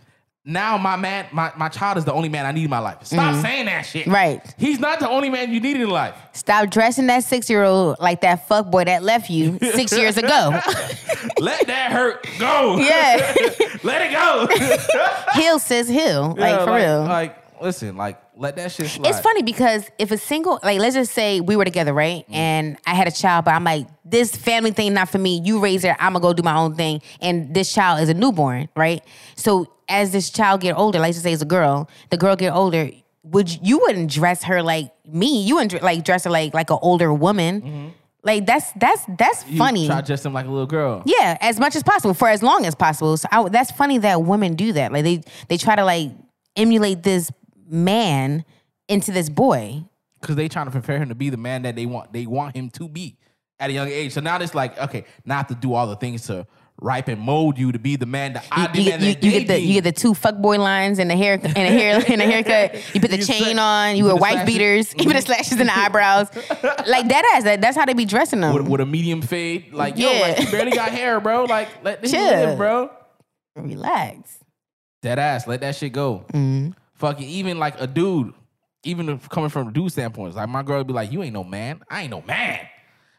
Now 0.48 0.78
my 0.78 0.96
man, 0.96 1.26
my, 1.32 1.52
my 1.58 1.70
child 1.70 1.98
is 1.98 2.06
the 2.06 2.14
only 2.14 2.30
man 2.30 2.46
I 2.46 2.52
need 2.52 2.66
in 2.66 2.70
my 2.70 2.80
life. 2.80 3.04
Stop 3.04 3.42
saying 3.42 3.66
that 3.66 3.82
shit. 3.82 4.04
Mm-hmm. 4.04 4.14
Right. 4.14 4.56
He's 4.58 4.80
not 4.80 5.00
the 5.00 5.10
only 5.10 5.30
man 5.30 5.52
you 5.52 5.60
need 5.60 5.78
in 5.78 5.90
life. 5.90 6.16
Stop 6.34 6.70
dressing 6.70 7.08
that 7.08 7.24
six 7.24 7.50
year 7.50 7.64
old 7.64 7.98
like 8.00 8.22
that 8.22 8.48
fuck 8.48 8.70
boy 8.70 8.84
that 8.84 9.02
left 9.02 9.30
you 9.30 9.58
six 9.60 9.92
years 9.98 10.18
ago. 10.18 10.28
Let 11.40 11.66
that 11.68 11.92
hurt 11.92 12.28
go. 12.38 12.78
yeah. 12.78 13.34
Let 13.84 14.04
it 14.04 14.12
go. 14.12 15.40
Heal 15.40 15.58
sis 15.58 15.90
heal. 15.90 16.36
Like 16.38 16.60
for 16.60 16.72
like, 16.72 16.84
real. 16.84 17.04
Like, 17.04 17.45
listen, 17.62 17.98
like, 17.98 18.22
let 18.36 18.56
that 18.58 18.72
shit 18.72 18.88
slide. 18.88 19.10
It's 19.10 19.20
funny 19.20 19.44
because 19.44 19.90
if 19.98 20.12
a 20.12 20.18
single, 20.18 20.60
like, 20.64 20.80
let's 20.80 20.96
just 20.96 21.14
say 21.14 21.42
we 21.42 21.56
were 21.56 21.66
together, 21.66 21.94
right? 21.94 22.28
Mm. 22.30 22.36
And 22.36 22.78
I 22.86 22.94
had 22.96 23.08
a 23.08 23.12
child, 23.12 23.46
but 23.46 23.54
I'm 23.54 23.64
like, 23.64 23.88
this 24.04 24.36
family 24.36 24.72
thing 24.72 24.94
not 24.94 25.10
for 25.10 25.18
me. 25.18 25.42
You 25.44 25.60
raise 25.60 25.84
her, 25.84 25.96
I'm 26.00 26.14
gonna 26.14 26.22
go 26.22 26.34
do 26.34 26.44
my 26.44 26.56
own 26.56 26.76
thing. 26.76 27.02
And 27.22 27.54
this 27.54 27.74
child 27.74 28.02
is 28.02 28.10
a 28.10 28.14
newborn, 28.14 28.70
right? 28.76 29.04
So 29.36 29.72
as 29.90 30.12
this 30.12 30.30
child 30.30 30.62
get 30.62 30.78
older, 30.78 31.00
like, 31.00 31.14
just 31.14 31.24
say 31.24 31.34
it's 31.34 31.42
a 31.42 31.46
girl, 31.46 31.90
the 32.10 32.18
girl 32.18 32.36
get 32.36 32.54
older. 32.54 32.90
Would 33.24 33.52
you, 33.52 33.60
you 33.64 33.80
wouldn't 33.80 34.12
dress 34.12 34.44
her 34.44 34.62
like 34.62 34.92
me? 35.06 35.42
You 35.44 35.56
wouldn't 35.56 35.82
like 35.82 36.04
dress 36.06 36.26
her 36.26 36.30
like 36.30 36.54
like 36.54 36.70
an 36.70 36.78
older 36.82 37.12
woman. 37.12 37.94
Like 38.24 38.46
that's 38.46 38.72
that's 38.74 39.04
that's 39.18 39.44
Mm-hmm. 39.44 39.54
You 39.54 39.58
funny. 39.58 39.88
Try 39.88 40.02
dress 40.02 40.26
him 40.26 40.34
like 40.34 40.46
a 40.46 40.50
little 40.50 40.68
girl. 40.68 41.02
Yeah, 41.06 41.38
as 41.42 41.60
much 41.60 41.76
as 41.76 41.84
possible 41.84 42.14
for 42.14 42.28
as 42.28 42.44
long 42.44 42.66
as 42.66 42.76
possible. 42.76 43.18
So 43.18 43.28
I, 43.32 43.50
that's 43.50 43.72
funny 43.72 43.98
that 44.00 44.22
women 44.24 44.56
do 44.56 44.74
that. 44.74 44.92
Like 44.92 45.04
they 45.04 45.24
they 45.48 45.58
try 45.58 45.76
to 45.76 45.84
like 45.86 46.12
emulate 46.56 47.04
this 47.04 47.32
man 47.68 48.46
into 48.88 49.12
this 49.12 49.30
boy. 49.30 49.84
because 50.22 50.36
they 50.36 50.48
trying 50.48 50.66
to 50.66 50.72
prepare 50.72 50.98
him 50.98 51.10
to 51.10 51.16
be 51.16 51.30
the 51.30 51.38
man 51.38 51.64
that 51.64 51.76
they 51.76 51.86
want 51.86 52.12
they 52.14 52.26
want 52.26 52.56
him 52.56 52.70
to 52.72 52.88
be 52.90 53.18
at 53.60 53.70
a 53.70 53.74
young 53.74 53.88
age. 53.88 54.14
So 54.14 54.22
now 54.22 54.38
it's 54.40 54.56
like 54.56 54.78
okay, 54.80 55.06
now 55.26 55.36
I 55.36 55.38
have 55.38 55.48
to 55.48 55.56
do 55.56 55.74
all 55.74 55.88
the 55.88 55.96
things 55.96 56.28
to 56.28 56.46
ripe 56.82 57.08
and 57.08 57.22
mold 57.22 57.58
you 57.58 57.72
to 57.72 57.80
be 57.80 57.96
the 57.96 58.06
man 58.06 58.34
that 58.34 58.46
I 58.52 58.64
You, 58.74 58.84
you 58.84 58.92
demand 58.92 59.02
get, 59.02 59.08
you, 59.08 59.14
that 59.14 59.24
you 59.24 59.32
get 59.40 59.48
the 59.48 59.60
you 59.62 59.74
get 59.76 59.84
the 59.86 59.92
two 59.94 60.12
fuckboy 60.14 60.60
lines 60.60 61.00
and 61.00 61.10
the 61.10 61.16
hair 61.16 61.36
and 61.36 61.44
the 61.44 61.50
hair 61.50 61.96
and 62.08 62.20
the 62.22 62.26
haircut. 62.26 62.76
You 62.94 63.00
put 63.02 63.12
the 63.12 63.18
You 63.20 63.26
chain 63.26 63.56
sla- 63.56 63.62
on. 63.92 63.96
you 63.96 64.04
You 64.04 64.06
wear 64.06 64.16
wife 64.18 64.32
slashes. 64.34 64.46
beaters. 64.54 64.94
You 64.98 65.06
put 65.06 65.14
the 65.16 65.22
slashes 65.22 65.60
in 65.60 65.68
the 65.68 65.78
eyebrows. 65.78 66.28
Like 66.88 67.08
that 67.08 67.34
ass. 67.36 67.44
That, 67.46 67.62
that's 67.62 67.78
how 67.78 67.86
they 67.86 67.94
be 67.94 68.06
dressing 68.06 68.42
them. 68.42 68.54
with, 68.54 68.68
with 68.68 68.82
a 68.82 68.86
medium 68.86 69.22
fade. 69.22 69.74
Like 69.74 69.98
yo, 69.98 70.12
Yeah. 70.12 70.20
like 70.22 70.40
you 70.42 70.52
barely 70.52 70.72
got 70.72 70.90
hair, 70.92 71.20
bro. 71.22 71.46
Like 71.46 71.70
let 71.84 72.02
this 72.02 72.12
live, 72.14 72.58
bro. 72.58 72.92
Relax. 73.56 74.40
Dead 75.02 75.18
ass, 75.20 75.48
let 75.48 75.62
that 75.62 75.76
shit 75.76 75.94
go. 75.94 76.26
Mm-hmm. 76.34 76.72
Fucking 76.96 77.28
even 77.28 77.60
like 77.60 77.80
a 77.80 77.88
dude, 77.88 78.34
even 78.84 79.10
if 79.10 79.28
coming 79.30 79.50
from 79.50 79.68
a 79.68 79.72
dude 79.72 79.92
standpoint, 79.92 80.36
like 80.36 80.48
my 80.48 80.64
girl 80.64 80.78
would 80.78 80.88
be 80.88 80.94
like, 80.94 81.12
"You 81.12 81.24
ain't 81.24 81.34
no 81.34 81.44
man. 81.44 81.82
I 81.90 82.04
ain't 82.04 82.12
no 82.12 82.22
man. 82.22 82.60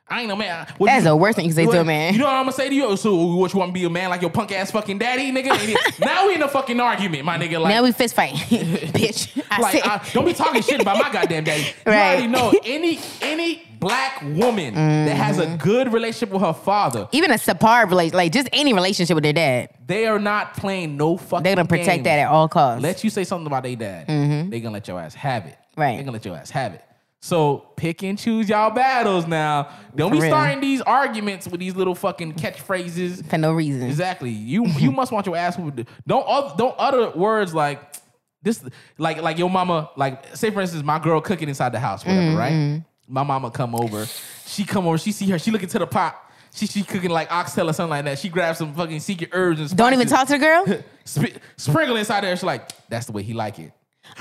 I 0.09 0.21
ain't 0.21 0.29
no 0.29 0.37
man." 0.37 0.67
What 0.79 0.87
That's 0.87 1.05
you- 1.05 1.11
the 1.11 1.17
worst 1.17 1.37
thing 1.37 1.45
you 1.45 1.51
can 1.53 1.67
say 1.67 1.71
to 1.71 1.81
a 1.81 1.85
man. 1.85 2.15
You 2.15 2.21
know 2.21 2.25
what 2.27 2.35
I'm 2.35 2.45
gonna 2.45 2.53
say 2.53 2.69
to 2.71 2.75
you? 2.75 2.87
Oh, 2.87 2.95
so 2.95 3.15
what 3.15 3.53
you 3.53 3.59
want 3.59 3.71
to 3.71 3.73
be 3.75 3.85
a 3.85 3.91
man 3.91 4.09
like 4.09 4.23
your 4.23 4.31
punk 4.31 4.53
ass 4.53 4.71
fucking 4.71 4.97
daddy, 4.99 5.31
nigga? 5.31 6.01
now 6.01 6.27
we 6.27 6.37
in 6.37 6.43
a 6.43 6.49
fucking 6.49 6.81
argument, 6.81 7.25
my 7.25 7.37
nigga. 7.37 7.61
Like 7.61 7.75
now 7.75 7.83
we 7.83 7.93
fist 7.93 8.15
fight, 8.15 8.33
bitch. 8.35 9.43
I 9.51 9.61
like, 9.61 9.87
I, 9.87 10.09
don't 10.15 10.25
be 10.25 10.33
talking 10.33 10.63
shit 10.63 10.81
about 10.81 10.97
my 10.99 11.13
goddamn 11.13 11.45
daddy. 11.45 11.63
You 11.65 11.93
already 11.93 12.27
know 12.29 12.55
any 12.65 12.99
any 13.21 13.66
black 13.79 14.23
woman 14.23 14.75
that 14.75 15.17
has 15.17 15.37
Mm-hmm. 15.39 15.55
a 15.55 15.57
good 15.59 15.93
relationship 15.93 16.31
with 16.31 16.43
her 16.43 16.53
father, 16.53 17.09
even 17.13 17.31
a 17.31 17.35
subpar 17.35 17.89
relation, 17.89 18.17
like 18.17 18.33
just 18.33 18.49
any 18.53 18.73
relationship 18.73 19.15
with 19.15 19.25
their 19.25 19.33
dad, 19.33 19.71
they 19.87 20.07
are 20.07 20.19
not 20.19 20.55
playing 20.55 20.97
no 20.97 21.17
fucking. 21.17 21.43
they're 21.45 21.57
gonna 21.57 21.69
protect 21.69 21.89
games. 21.89 22.05
that 22.05 22.19
at 22.21 22.29
all 22.29 22.49
costs. 22.49 22.83
Let 22.83 23.05
you 23.05 23.11
say 23.11 23.25
something 23.25 23.47
about 23.47 23.63
their 23.65 23.77
dad, 23.77 24.07
they 24.51 24.61
gonna 24.61 24.73
let 24.75 24.89
your 24.89 24.99
ass 25.01 25.15
have 25.15 25.47
it. 25.47 25.57
Right. 25.77 25.97
They 25.97 26.03
gonna 26.03 26.13
let 26.13 26.25
your 26.25 26.37
ass 26.37 26.51
have 26.51 26.73
it. 26.75 26.83
So 27.21 27.67
pick 27.77 28.03
and 28.03 28.17
choose 28.19 28.49
y'all 28.49 28.71
battles 28.71 29.27
now. 29.27 29.71
Don't 29.97 30.13
be 30.13 30.21
starting 30.21 30.61
these 30.61 30.81
arguments 30.83 31.49
with 31.49 31.59
these 31.61 31.75
little 31.75 31.95
fucking 31.95 32.35
catchphrases. 32.35 33.27
for 33.29 33.37
no 33.39 33.53
reason. 33.53 33.83
Exactly. 33.83 34.31
You 34.31 34.67
you 34.79 34.93
must 34.93 35.13
want 35.13 35.27
your 35.27 35.37
ass 35.37 35.59
whooped. 35.59 35.89
Don't 36.07 36.57
don't 36.57 36.75
utter 36.79 37.11
words 37.19 37.53
like 37.53 37.81
this. 38.43 38.63
Like 38.99 39.21
like 39.23 39.39
your 39.39 39.51
mama. 39.51 39.91
Like 39.97 40.37
say 40.37 40.51
for 40.51 40.61
instance, 40.61 40.85
my 40.85 40.99
girl 40.99 41.21
cooking 41.21 41.49
inside 41.49 41.73
the 41.73 41.81
house, 41.81 42.05
whatever. 42.05 42.23
Mm-hmm. 42.37 42.37
Right. 42.77 42.85
My 43.09 43.23
mama 43.23 43.51
come 43.51 43.75
over. 43.75 44.07
She 44.47 44.65
come 44.65 44.87
over. 44.87 44.99
She 44.99 45.13
see 45.13 45.29
her. 45.31 45.39
She 45.39 45.51
look 45.51 45.63
into 45.63 45.79
the 45.79 45.87
pot. 45.87 46.23
She 46.53 46.67
she 46.67 46.83
cooking 46.83 47.11
like 47.11 47.31
oxtail 47.31 47.69
or 47.69 47.73
something 47.73 47.91
like 47.91 48.05
that. 48.07 48.19
She 48.19 48.29
grabs 48.29 48.59
some 48.59 48.75
fucking 48.75 49.01
secret 49.01 49.31
herbs 49.33 49.61
and 49.61 49.77
Don't 49.77 49.93
even 49.93 50.09
talk 50.09 50.27
to 50.29 50.35
the 50.35 50.39
girl. 50.39 50.65
sp- 51.05 51.37
sprinkle 51.57 51.97
inside 51.97 52.23
there. 52.25 52.35
She's 52.35 52.43
like, 52.43 52.71
that's 52.89 53.07
the 53.07 53.13
way 53.13 53.23
he 53.23 53.35
like 53.35 53.59
it. 53.59 53.73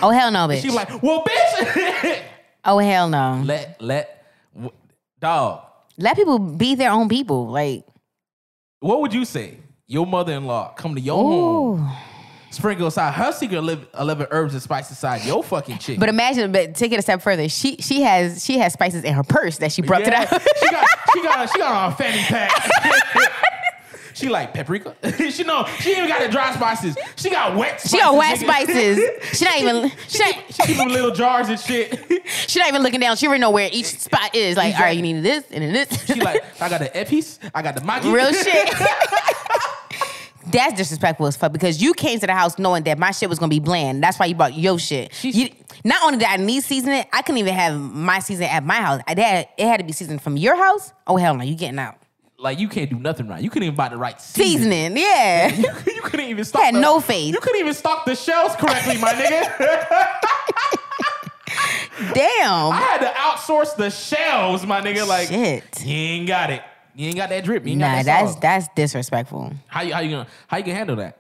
Oh 0.02 0.10
hell 0.10 0.32
no, 0.32 0.40
bitch. 0.48 0.62
She 0.62 0.70
like, 0.70 1.02
well, 1.02 1.24
bitch. 1.24 2.22
oh 2.66 2.78
hell 2.80 3.08
no. 3.08 3.42
let 3.46 3.82
let 3.82 4.26
w- 4.54 4.72
dog. 5.20 5.62
Let 5.98 6.18
people 6.18 6.40
be 6.40 6.76
their 6.76 6.92
own 6.92 7.08
people. 7.08 7.48
Like, 7.48 7.86
What 8.82 9.00
would 9.02 9.14
you 9.14 9.24
say? 9.24 9.60
Your 9.88 10.06
mother-in-law 10.06 10.74
come 10.74 10.96
to 10.96 11.02
your 11.02 11.16
home, 11.24 11.80
ooh. 11.80 11.90
Sprinkle 12.56 12.88
aside 12.88 13.14
her 13.14 13.34
secret 13.34 13.58
11, 13.58 13.86
uh, 13.94 13.98
11 14.02 14.28
herbs 14.32 14.54
and 14.54 14.64
spices 14.64 14.92
inside 14.92 15.26
your 15.26 15.44
fucking 15.44 15.78
chicken. 15.78 16.00
But 16.00 16.08
imagine, 16.08 16.54
but 16.54 16.74
take 16.74 16.94
it 16.94 17.00
a 17.00 17.02
step 17.02 17.22
further. 17.22 17.50
She 17.50 17.76
she 17.78 18.02
has 18.04 18.46
she 18.46 18.58
has 18.60 18.72
spices 18.72 19.04
in 19.04 19.14
her 19.14 19.24
purse 19.24 19.58
that 19.58 19.74
she 19.74 19.82
brought 19.82 20.06
to 20.06 20.10
the 20.10 20.40
she 20.60 20.70
got 20.72 20.88
she 21.14 21.22
got 21.22 21.50
she 21.52 21.60
got 21.60 21.72
on 21.76 21.92
a 21.92 21.96
fanny 21.98 22.18
pack. 22.20 22.52
she 24.14 24.30
like 24.30 24.54
paprika. 24.54 24.96
she 25.32 25.44
know 25.44 25.66
she 25.80 25.92
even 25.92 26.08
got 26.08 26.22
the 26.22 26.30
dry 26.30 26.54
spices. 26.56 26.96
She 27.18 27.30
got 27.30 27.58
wet. 27.58 27.82
Spices, 27.82 27.92
She 27.92 27.98
got 28.00 28.16
wet 28.16 28.38
spices. 28.40 29.38
She 29.38 29.44
not 29.46 29.58
even 29.60 29.92
she 30.08 30.20
not, 30.20 30.36
She 30.50 30.64
keep 30.64 30.78
them 30.78 30.88
little 30.88 31.12
jars 31.12 31.50
and 31.50 31.60
shit. 31.60 32.00
she 32.48 32.60
not 32.60 32.70
even 32.70 32.84
looking 32.84 33.02
down. 33.02 33.18
She 33.18 33.28
already 33.28 33.42
know 33.42 33.52
where 33.52 33.70
each 33.74 33.88
spot 34.00 34.34
is. 34.34 34.56
Like, 34.56 34.76
all 34.76 34.82
right, 34.82 34.96
you 34.96 35.02
need 35.02 35.22
this 35.24 35.44
and 35.52 35.62
then 35.62 35.74
this. 35.74 36.06
She 36.06 36.22
like 36.22 36.42
I 36.62 36.70
got 36.70 36.80
the 36.80 36.90
epis. 36.90 37.38
I 37.54 37.62
got 37.62 37.76
the 37.76 37.82
Maggi. 37.82 38.14
Real 38.14 38.32
shit. 38.32 38.70
That's 40.52 40.78
disrespectful 40.78 41.28
as 41.28 41.36
fuck 41.36 41.52
because 41.52 41.82
you 41.82 41.94
came 41.94 42.20
to 42.20 42.28
the 42.28 42.34
house 42.34 42.60
knowing 42.60 42.84
that 42.84 42.98
my 42.98 43.12
shit 43.12 43.30
was 43.30 43.40
gonna 43.40 43.50
be 43.50 43.60
bland. 43.60 44.04
That's 44.04 44.20
why 44.20 44.28
you 44.28 44.36
brought 44.36 44.54
your 44.54 44.80
shit. 44.80 45.12
You, 45.24 45.50
not 45.84 46.04
only 46.04 46.20
did 46.20 46.28
I 46.28 46.38
need 46.38 46.64
season 46.64 46.92
it, 46.92 47.08
I 47.12 47.22
couldn't 47.22 47.40
even 47.40 47.54
have 47.54 47.80
my 47.80 48.20
season 48.20 48.46
at 48.46 48.64
my 48.64 48.76
house. 48.76 49.02
I 49.08 49.20
had, 49.20 49.48
it 49.58 49.68
had 49.68 49.78
to 49.78 49.84
be 49.84 49.92
seasoned 49.92 50.22
from 50.22 50.38
your 50.38 50.56
house. 50.56 50.94
Oh 51.08 51.18
hell 51.18 51.36
no, 51.36 51.44
you 51.44 51.56
getting 51.56 51.80
out. 51.80 51.98
Like 52.38 52.60
you 52.60 52.68
can't 52.68 52.90
do 52.90 53.00
nothing 53.00 53.28
right. 53.28 53.42
You 53.42 53.50
couldn't 53.50 53.68
even 53.68 53.76
buy 53.76 53.90
the 53.90 53.98
right 53.98 54.20
seasoning. 54.20 54.96
Seasoning, 54.96 54.98
yeah. 54.98 55.56
you 55.88 56.02
couldn't 56.02 56.28
even 56.28 56.44
stock. 56.44 56.64
Had 56.64 56.76
the, 56.76 56.82
no 56.82 57.00
faith. 57.00 57.34
You 57.34 57.40
couldn't 57.40 57.60
even 57.60 57.74
stock 57.74 58.06
the 58.06 58.16
shelves 58.16 58.56
correctly, 58.56 58.98
my 58.98 59.14
nigga. 59.14 59.58
Damn. 62.14 62.72
I 62.72 62.80
had 62.80 63.00
to 63.00 63.08
outsource 63.08 63.76
the 63.76 63.90
shelves, 63.90 64.66
my 64.66 64.82
nigga. 64.82 65.08
Like 65.08 65.30
Shit. 65.30 65.86
you 65.86 65.96
ain't 65.96 66.28
got 66.28 66.50
it. 66.50 66.62
You 66.96 67.08
ain't 67.08 67.18
got 67.18 67.30
that 67.30 67.44
drip. 67.44 67.66
You 67.68 67.76
Nah, 67.76 67.88
that 67.98 68.06
that's 68.06 68.32
sauce. 68.34 68.40
that's 68.42 68.68
disrespectful. 68.76 69.54
How 69.68 69.82
you 69.82 69.94
how 69.94 70.00
you 70.00 70.12
gonna 70.12 70.28
how 70.48 70.58
you 70.58 70.64
gonna 70.64 70.76
handle 70.78 70.96
that? 70.98 71.18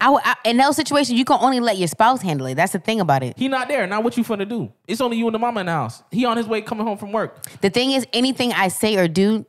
I, 0.00 0.12
I, 0.44 0.50
in 0.50 0.56
those 0.56 0.76
situations, 0.76 1.16
you 1.18 1.24
can 1.24 1.38
only 1.40 1.60
let 1.60 1.78
your 1.78 1.88
spouse 1.88 2.20
handle 2.20 2.46
it. 2.48 2.56
That's 2.56 2.72
the 2.72 2.78
thing 2.78 3.00
about 3.00 3.22
it. 3.22 3.38
He 3.38 3.48
not 3.48 3.68
there. 3.68 3.86
Now 3.86 4.00
what 4.00 4.16
you 4.16 4.24
finna 4.24 4.46
do? 4.48 4.70
It's 4.88 5.00
only 5.00 5.16
you 5.16 5.26
and 5.26 5.34
the 5.34 5.38
mama 5.38 5.60
in 5.60 5.66
the 5.66 5.72
house. 5.72 6.02
He 6.10 6.24
on 6.24 6.36
his 6.36 6.46
way 6.48 6.60
coming 6.62 6.84
home 6.86 6.98
from 6.98 7.12
work. 7.12 7.46
The 7.60 7.70
thing 7.70 7.92
is, 7.92 8.06
anything 8.12 8.52
I 8.52 8.68
say 8.68 8.96
or 8.96 9.08
do 9.08 9.46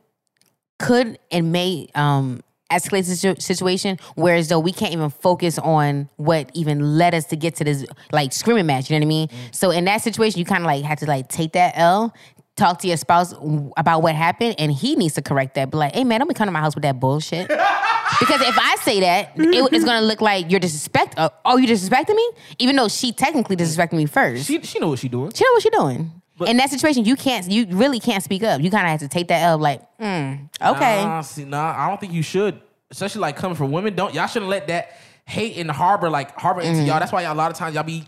could 0.78 1.18
and 1.32 1.52
may 1.52 1.88
um, 1.94 2.40
escalate 2.70 3.06
the 3.06 3.16
situ- 3.16 3.40
situation. 3.40 3.98
Whereas 4.14 4.48
though 4.48 4.60
we 4.60 4.72
can't 4.72 4.92
even 4.92 5.10
focus 5.10 5.58
on 5.58 6.08
what 6.16 6.50
even 6.54 6.96
led 6.96 7.14
us 7.14 7.24
to 7.26 7.36
get 7.36 7.56
to 7.56 7.64
this 7.64 7.84
like 8.12 8.32
screaming 8.32 8.66
match. 8.66 8.88
You 8.88 8.94
know 8.98 9.00
what 9.04 9.06
I 9.06 9.08
mean? 9.08 9.28
So 9.50 9.70
in 9.72 9.84
that 9.86 10.00
situation, 10.02 10.38
you 10.38 10.44
kind 10.44 10.62
of 10.62 10.66
like 10.66 10.84
have 10.84 11.00
to 11.00 11.06
like 11.06 11.28
take 11.28 11.52
that 11.52 11.72
L. 11.76 12.14
Talk 12.56 12.78
to 12.80 12.88
your 12.88 12.96
spouse 12.96 13.34
about 13.76 14.02
what 14.02 14.14
happened, 14.14 14.54
and 14.58 14.72
he 14.72 14.96
needs 14.96 15.14
to 15.14 15.22
correct 15.22 15.54
that. 15.56 15.70
Be 15.70 15.76
like, 15.76 15.94
"Hey, 15.94 16.04
man, 16.04 16.20
don't 16.20 16.28
be 16.28 16.32
coming 16.34 16.48
to 16.48 16.52
my 16.52 16.60
house 16.60 16.74
with 16.74 16.82
that 16.84 16.98
bullshit." 16.98 17.48
because 17.48 18.40
if 18.40 18.58
I 18.58 18.76
say 18.82 19.00
that, 19.00 19.32
it, 19.36 19.72
it's 19.74 19.84
gonna 19.84 20.00
look 20.06 20.22
like 20.22 20.50
you're 20.50 20.58
disrespect. 20.60 21.18
Uh, 21.18 21.28
oh, 21.44 21.58
you 21.58 21.66
disrespecting 21.68 22.14
me, 22.14 22.30
even 22.58 22.74
though 22.76 22.88
she 22.88 23.12
technically 23.12 23.56
disrespected 23.56 23.92
me 23.92 24.06
first. 24.06 24.46
She 24.46 24.60
she 24.62 24.78
know 24.78 24.88
what 24.88 24.98
she 25.00 25.08
doing. 25.10 25.32
She 25.34 25.44
know 25.44 25.52
what 25.52 25.62
she 25.62 25.70
doing. 25.70 26.12
But- 26.38 26.48
in 26.48 26.56
that 26.56 26.70
situation, 26.70 27.04
you 27.04 27.14
can't. 27.16 27.46
You 27.50 27.66
really 27.70 28.00
can't 28.00 28.22
speak 28.22 28.42
up. 28.42 28.60
You 28.62 28.70
kind 28.70 28.86
of 28.86 28.90
have 28.90 29.00
to 29.00 29.08
take 29.08 29.28
that 29.28 29.42
L. 29.42 29.58
Like, 29.58 29.82
mm, 29.98 30.48
okay, 30.62 31.04
Nah, 31.04 31.20
see, 31.20 31.44
nah, 31.44 31.74
I 31.76 31.88
don't 31.88 32.00
think 32.00 32.12
you 32.14 32.22
should. 32.22 32.60
Especially 32.90 33.20
like 33.20 33.36
coming 33.36 33.56
from 33.56 33.70
women. 33.70 33.94
Don't 33.94 34.14
y'all 34.14 34.26
shouldn't 34.28 34.50
let 34.50 34.66
that 34.68 34.96
hate 35.26 35.58
and 35.58 35.70
harbor 35.70 36.08
like 36.08 36.34
harbor 36.38 36.62
into 36.62 36.78
Mm-hmm. 36.78 36.86
y'all. 36.86 37.00
That's 37.00 37.12
why 37.12 37.22
y'all 37.22 37.34
a 37.34 37.36
lot 37.36 37.50
of 37.50 37.56
times 37.58 37.74
y'all 37.74 37.84
be 37.84 38.04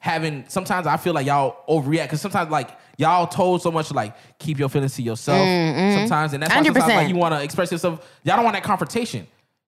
having. 0.00 0.44
Sometimes 0.48 0.86
I 0.86 0.98
feel 0.98 1.14
like 1.14 1.24
y'all 1.26 1.56
overreact 1.68 2.02
because 2.04 2.20
sometimes 2.20 2.50
like 2.50 2.70
y'all 2.98 3.26
told 3.26 3.62
so 3.62 3.70
much 3.70 3.90
like 3.92 4.14
keep 4.38 4.58
your 4.58 4.68
feelings 4.68 4.94
to 4.96 5.02
yourself. 5.02 5.38
Sometimes 5.38 6.34
and 6.34 6.42
that's 6.42 6.54
why 6.54 6.62
sometimes 6.62 6.84
100%. 6.84 6.96
like 6.96 7.08
you 7.08 7.16
want 7.16 7.34
to 7.34 7.42
express 7.42 7.72
yourself. 7.72 8.06
Y'all 8.24 8.36
don't 8.36 8.44
want 8.44 8.54
that 8.54 8.62
confrontation. 8.64 9.26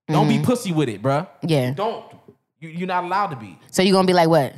Don't 0.09 0.29
be 0.29 0.41
pussy 0.41 0.73
with 0.73 0.89
it, 0.89 1.01
bruh. 1.01 1.21
Mm-hmm. 1.27 1.49
Yeah. 1.49 1.71
Don't. 1.73 2.05
You, 2.59 2.69
you're 2.69 2.87
not 2.89 3.05
allowed 3.05 3.29
to 3.29 3.37
be. 3.37 3.59
so 3.71 3.81
you're 3.81 3.95
gonna 3.95 4.07
be 4.07 4.13
like, 4.13 4.29
what? 4.29 4.53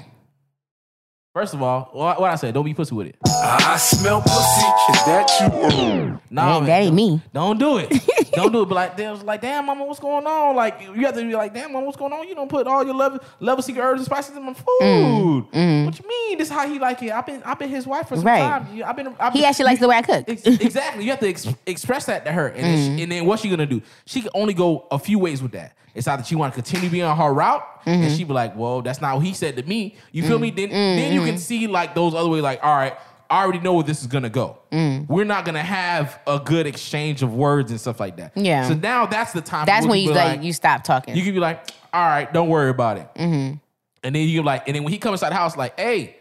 First 1.35 1.55
of 1.55 1.63
all, 1.63 1.89
what, 1.93 2.21
what 2.21 2.31
I 2.31 2.35
said, 2.35 2.53
don't 2.53 2.65
be 2.65 2.75
pussy 2.75 2.95
with 2.95 3.07
it. 3.07 3.17
I 3.27 3.77
smell 3.79 4.21
pussy. 4.21 4.67
Is 4.93 5.05
that 5.07 5.31
you? 5.41 6.21
No, 6.31 6.61
Hey, 6.61 6.67
that 6.67 6.83
ain't 6.83 6.95
me. 6.95 7.23
Don't 7.33 7.59
do 7.59 7.79
it. 7.79 7.91
Don't 8.37 8.53
do 8.53 8.63
it. 8.63 8.67
But 8.69 8.75
like, 8.75 8.97
damn, 8.97 9.25
like, 9.27 9.41
damn, 9.41 9.67
mama, 9.67 9.85
what's 9.85 10.01
going 10.01 10.27
on? 10.27 10.57
Like, 10.57 10.81
you 10.81 11.05
have 11.07 11.15
to 11.15 11.21
be 11.23 11.35
like, 11.35 11.53
damn, 11.55 11.73
mama, 11.73 11.85
what's 11.87 11.99
going 11.99 12.13
on? 12.13 12.27
You 12.29 12.35
don't 12.35 12.49
put 12.49 12.67
all 12.67 12.85
your 12.85 12.95
level, 12.95 13.21
level 13.41 13.63
secret 13.63 13.83
herbs 13.83 14.01
and 14.01 14.07
spices 14.07 14.37
in 14.37 14.43
my 14.45 14.55
food. 14.55 15.47
What 15.53 15.99
you 15.99 16.09
mean? 16.09 16.39
This 16.39 16.49
is 16.49 16.53
how 16.55 16.67
he 16.67 16.79
like 16.79 17.03
it. 17.03 17.13
I've 17.13 17.27
been, 17.27 17.43
I've 17.43 17.59
been 17.59 17.69
his 17.69 17.87
wife 17.87 18.09
for 18.09 18.17
some 18.17 18.25
Right. 18.25 18.41
time. 18.41 18.83
I've 18.85 18.97
been, 18.97 19.15
I've 19.19 19.33
He 19.33 19.41
been, 19.41 19.49
actually 19.49 19.67
likes 19.67 19.81
the 19.81 19.89
way 19.89 19.97
I 19.97 20.03
cook. 20.03 20.25
Ex- 20.29 20.43
exactly. 20.47 21.05
You 21.05 21.11
have 21.11 21.21
to 21.21 21.29
ex- 21.29 21.47
express 21.67 22.07
that 22.07 22.25
to 22.25 22.33
her, 22.33 22.49
and, 22.49 22.65
then 22.65 22.79
Mm-hmm. 22.79 22.97
she, 22.97 23.03
and 23.03 23.13
then 23.13 23.27
what's 23.27 23.43
she 23.43 23.51
gonna 23.51 23.67
do? 23.67 23.83
She 24.07 24.21
can 24.23 24.31
only 24.35 24.55
go 24.55 24.87
a 24.91 24.99
few 24.99 25.19
ways 25.19 25.43
with 25.43 25.53
that. 25.53 25.75
It's 25.95 26.09
either 26.09 26.25
she 26.25 26.35
want 26.37 26.55
to 26.55 26.63
continue 26.63 26.89
being 26.89 27.05
on 27.05 27.17
her 27.19 27.33
route, 27.33 27.63
Mm-hmm. 27.85 28.03
and 28.05 28.13
she 28.17 28.25
be 28.25 28.33
like, 28.33 28.57
"Well, 28.57 28.81
that's 28.81 29.01
not 29.01 29.17
what 29.17 29.27
he 29.27 29.35
said 29.35 29.57
to 29.57 29.63
me." 29.65 29.97
You 30.13 30.23
feel 30.23 30.39
me? 30.39 30.51
Then 30.51 30.71
then 30.71 30.99
Mm-hmm. 31.13 31.15
you 31.21 31.27
can 31.27 31.37
see 31.37 31.67
like 31.67 31.95
those 31.95 32.15
other 32.15 32.29
ways. 32.31 32.43
Like, 32.43 32.61
all 32.63 32.75
right, 32.77 32.95
I 33.33 33.43
already 33.43 33.61
know 33.61 33.73
where 33.73 33.83
this 33.83 34.03
is 34.03 34.09
gonna 34.09 34.29
go. 34.29 34.59
Mm. 34.71 35.09
We're 35.09 35.25
not 35.25 35.47
gonna 35.47 35.63
have 35.63 36.21
a 36.27 36.39
good 36.39 36.67
exchange 36.67 37.23
of 37.23 37.33
words 37.35 37.71
and 37.71 37.81
stuff 37.81 37.99
like 37.99 38.19
that. 38.19 38.33
Yeah. 38.37 38.69
So 38.69 38.75
now 38.75 39.07
that's 39.07 39.33
the 39.33 39.41
time. 39.41 39.65
That's 39.65 39.87
when 39.87 40.01
you 40.01 40.09
be 40.09 40.15
like, 40.15 40.43
you 40.43 40.53
stop 40.53 40.85
talking. 40.85 41.17
you 41.17 41.23
can 41.25 41.33
be 41.33 41.41
like, 41.41 41.71
"All 41.95 42.05
right, 42.05 42.31
don't 42.31 42.51
worry 42.51 42.69
about 42.69 42.99
it." 42.99 43.09
Mm-hmm. 43.17 43.57
And 44.05 44.15
then 44.15 44.29
you 44.29 44.43
like, 44.43 44.65
and 44.67 44.77
then 44.77 44.85
when 44.85 44.93
he 44.93 44.99
comes 44.99 45.15
inside 45.15 45.31
the 45.31 45.37
house, 45.37 45.57
like, 45.57 45.81
"Hey." 45.81 46.17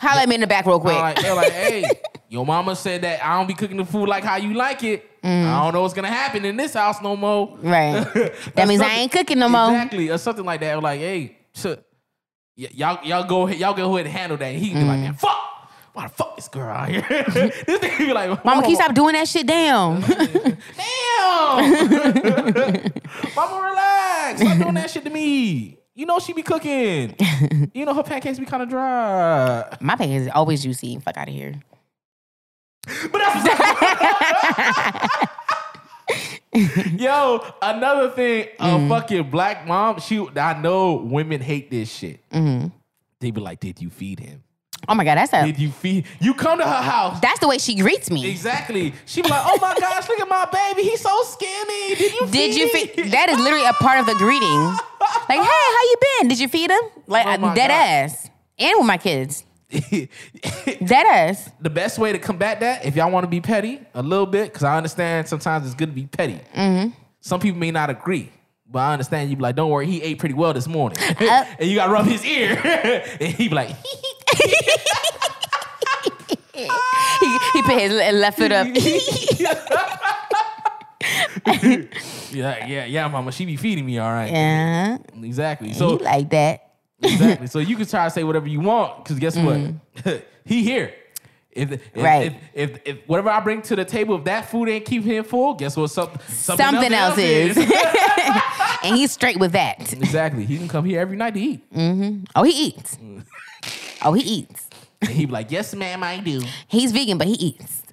Holla 0.00 0.22
at 0.22 0.28
me 0.28 0.36
in 0.36 0.40
the 0.40 0.46
back 0.46 0.64
real 0.64 0.78
quick. 0.78 0.94
Like, 0.94 1.20
they're 1.20 1.34
like, 1.34 1.50
hey, 1.50 1.84
your 2.28 2.46
mama 2.46 2.76
said 2.76 3.02
that 3.02 3.24
I 3.24 3.36
don't 3.36 3.48
be 3.48 3.54
cooking 3.54 3.76
the 3.78 3.84
food 3.84 4.08
like 4.08 4.22
how 4.22 4.36
you 4.36 4.54
like 4.54 4.84
it. 4.84 5.04
I 5.24 5.60
don't 5.64 5.74
know 5.74 5.82
what's 5.82 5.92
gonna 5.92 6.06
happen 6.06 6.44
in 6.44 6.56
this 6.56 6.74
house 6.74 7.02
no 7.02 7.16
more. 7.16 7.56
Mm. 7.56 7.64
Right. 7.68 8.32
That 8.54 8.68
means 8.68 8.80
I 8.80 8.94
ain't 8.94 9.10
cooking 9.10 9.40
no 9.40 9.48
more. 9.48 9.70
Exactly, 9.70 10.08
or 10.10 10.18
something 10.18 10.44
like 10.44 10.60
that. 10.60 10.80
Like, 10.82 11.00
hey, 11.00 11.36
shit, 11.52 11.84
y- 12.56 12.68
y'all, 12.74 13.04
y'all 13.04 13.24
go, 13.24 13.46
ahead, 13.48 13.58
y'all 13.58 13.74
go 13.74 13.92
ahead 13.94 14.06
and 14.06 14.14
handle 14.14 14.38
that. 14.38 14.46
And 14.46 14.58
he 14.62 14.70
can 14.70 14.80
be 14.82 14.86
like, 14.86 15.00
man, 15.00 15.14
fuck. 15.14 15.48
Why 15.98 16.04
the 16.06 16.10
fuck 16.10 16.36
this 16.36 16.46
girl 16.46 16.68
out 16.68 16.88
here? 16.90 17.00
this 17.08 17.80
nigga 17.80 17.98
be 17.98 18.12
like. 18.12 18.44
Mama, 18.44 18.60
can 18.62 18.70
you 18.70 18.76
stop 18.76 18.94
doing 18.94 19.14
that 19.14 19.26
shit 19.26 19.48
down? 19.48 20.00
Damn, 20.00 20.06
mama, 23.34 23.68
relax. 23.68 24.40
Stop 24.40 24.58
doing 24.58 24.74
that 24.74 24.88
shit 24.92 25.02
to 25.02 25.10
me. 25.10 25.76
You 25.96 26.06
know 26.06 26.20
she 26.20 26.32
be 26.34 26.42
cooking. 26.42 27.16
You 27.74 27.84
know 27.84 27.94
her 27.94 28.04
pancakes 28.04 28.38
be 28.38 28.46
kind 28.46 28.62
of 28.62 28.68
dry. 28.68 29.76
My 29.80 29.96
pancakes 29.96 30.26
is 30.26 30.30
always 30.32 30.62
juicy. 30.62 31.00
Fuck 31.00 31.16
out 31.16 31.26
of 31.26 31.34
here. 31.34 31.60
But 33.10 33.18
that's 33.18 35.18
Yo, 36.96 37.44
another 37.60 38.10
thing, 38.10 38.46
Mm-hmm. 38.60 38.84
a 38.84 38.88
fucking 39.00 39.30
black 39.30 39.66
mom. 39.66 39.98
She, 39.98 40.24
I 40.36 40.60
know 40.60 40.94
women 40.94 41.40
hate 41.40 41.72
this 41.72 41.90
shit. 41.90 42.20
Mm-hmm. 42.30 42.68
They 43.18 43.32
be 43.32 43.40
like, 43.40 43.58
"Did 43.58 43.82
you 43.82 43.90
feed 43.90 44.20
him? 44.20 44.44
Oh 44.86 44.94
my 44.94 45.04
god, 45.04 45.16
that's 45.16 45.32
a 45.32 45.44
Did 45.46 45.58
you 45.58 45.70
feed? 45.70 46.06
You 46.20 46.34
come 46.34 46.58
to 46.58 46.64
her 46.64 46.82
house." 46.82 47.20
that's 47.20 47.40
the 47.40 47.48
way 47.48 47.58
she 47.58 47.74
greets 47.74 48.10
me. 48.10 48.28
Exactly. 48.30 48.92
She 49.06 49.22
be 49.22 49.28
like, 49.28 49.42
"Oh 49.44 49.58
my 49.60 49.74
gosh, 49.80 50.08
look 50.08 50.20
at 50.20 50.28
my 50.28 50.46
baby. 50.52 50.88
He's 50.88 51.00
so 51.00 51.22
skinny. 51.24 51.94
Did 51.94 52.12
you? 52.12 52.26
Did 52.30 52.54
you 52.56 52.68
feed? 52.72 52.90
feed? 52.92 53.12
That 53.12 53.28
is 53.30 53.38
literally 53.38 53.64
a 53.66 53.72
part 53.74 53.98
of 54.00 54.06
the 54.06 54.14
greeting. 54.14 54.76
Like, 55.28 55.40
hey, 55.40 55.44
how 55.46 55.82
you 55.82 55.94
been? 56.20 56.28
Did 56.28 56.38
you 56.40 56.48
feed 56.48 56.70
him? 56.70 56.80
Like 57.06 57.26
Oh 57.26 57.54
dead 57.54 57.68
God. 57.68 57.70
ass, 57.70 58.28
and 58.58 58.74
with 58.78 58.86
my 58.86 58.98
kids, 58.98 59.44
dead 59.70 60.08
ass. 61.06 61.50
the 61.60 61.70
best 61.70 61.98
way 61.98 62.12
to 62.12 62.18
combat 62.18 62.60
that, 62.60 62.84
if 62.84 62.96
y'all 62.96 63.10
want 63.10 63.24
to 63.24 63.28
be 63.28 63.40
petty 63.40 63.80
a 63.94 64.02
little 64.02 64.26
bit, 64.26 64.44
because 64.52 64.64
I 64.64 64.76
understand 64.76 65.28
sometimes 65.28 65.66
it's 65.66 65.74
good 65.74 65.88
to 65.90 65.94
be 65.94 66.06
petty. 66.06 66.40
Mm-hmm. 66.54 66.90
Some 67.20 67.40
people 67.40 67.58
may 67.58 67.70
not 67.70 67.90
agree, 67.90 68.30
but 68.70 68.78
I 68.80 68.92
understand 68.92 69.30
you 69.30 69.36
be 69.36 69.42
like, 69.42 69.56
don't 69.56 69.70
worry, 69.70 69.86
he 69.86 70.02
ate 70.02 70.18
pretty 70.18 70.34
well 70.34 70.52
this 70.52 70.66
morning. 70.68 70.98
Uh. 71.20 71.44
and 71.58 71.68
you 71.68 71.74
got 71.76 71.86
to 71.86 71.92
rub 71.92 72.06
his 72.06 72.24
ear. 72.24 72.60
and 73.20 73.32
he 73.34 73.48
be 73.48 73.54
like, 73.54 73.70
He, 77.20 77.38
he 77.54 77.62
put 77.62 77.80
his 77.80 77.92
left 77.92 78.38
foot 78.38 78.52
up. 78.52 78.66
yeah, 81.46 82.66
yeah, 82.66 82.84
yeah, 82.84 83.08
mama, 83.08 83.32
she 83.32 83.44
be 83.46 83.56
feeding 83.56 83.86
me 83.86 83.98
all 83.98 84.10
right. 84.10 84.30
Yeah, 84.30 84.98
Exactly. 85.22 85.68
he 85.68 85.74
So 85.74 85.94
like 85.96 86.30
that. 86.30 86.72
exactly. 87.02 87.46
So 87.46 87.58
you 87.60 87.76
can 87.76 87.86
try 87.86 88.04
to 88.04 88.10
say 88.10 88.24
whatever 88.24 88.46
you 88.48 88.60
want, 88.60 89.04
because 89.04 89.18
guess 89.18 89.36
what? 89.36 89.60
he 90.44 90.62
here. 90.64 90.92
If, 91.58 91.72
if, 91.72 91.92
Mm. 91.94 92.02
Right. 92.04 92.26
if, 92.54 92.70
if, 92.70 92.80
if 92.84 93.08
whatever 93.08 93.30
I 93.30 93.40
bring 93.40 93.62
to 93.62 93.76
the 93.76 93.84
table, 93.84 94.16
if 94.18 94.24
that 94.24 94.50
food 94.50 94.68
ain't 94.68 94.84
keeping 94.84 95.10
him 95.12 95.24
full, 95.24 95.54
guess 95.54 95.76
what? 95.76 95.88
Some, 95.90 96.10
something, 96.28 96.64
Something 96.66 96.92
else 96.92 97.18
is, 97.18 97.56
and 98.84 98.96
he's 98.96 99.12
straight 99.12 99.38
with 99.38 99.52
that. 99.52 99.92
exactly. 99.92 100.44
He 100.44 100.56
can 100.58 100.68
come 100.68 100.84
here 100.84 101.00
every 101.00 101.16
night 101.16 101.34
to 101.34 101.40
eat. 101.40 101.72
Mm-hmm. 101.74 102.24
Oh, 102.36 102.42
he 102.44 102.52
eats. 102.68 102.98
Oh, 104.02 104.12
he 104.12 104.22
eats. 104.22 104.68
And 105.00 105.10
he 105.10 105.26
be 105.26 105.32
like, 105.32 105.50
yes, 105.50 105.74
ma'am, 105.74 106.02
I 106.02 106.18
do. 106.18 106.42
He's 106.68 106.92
vegan, 106.92 107.18
but 107.18 107.26
he 107.28 107.34
eats. 107.34 107.82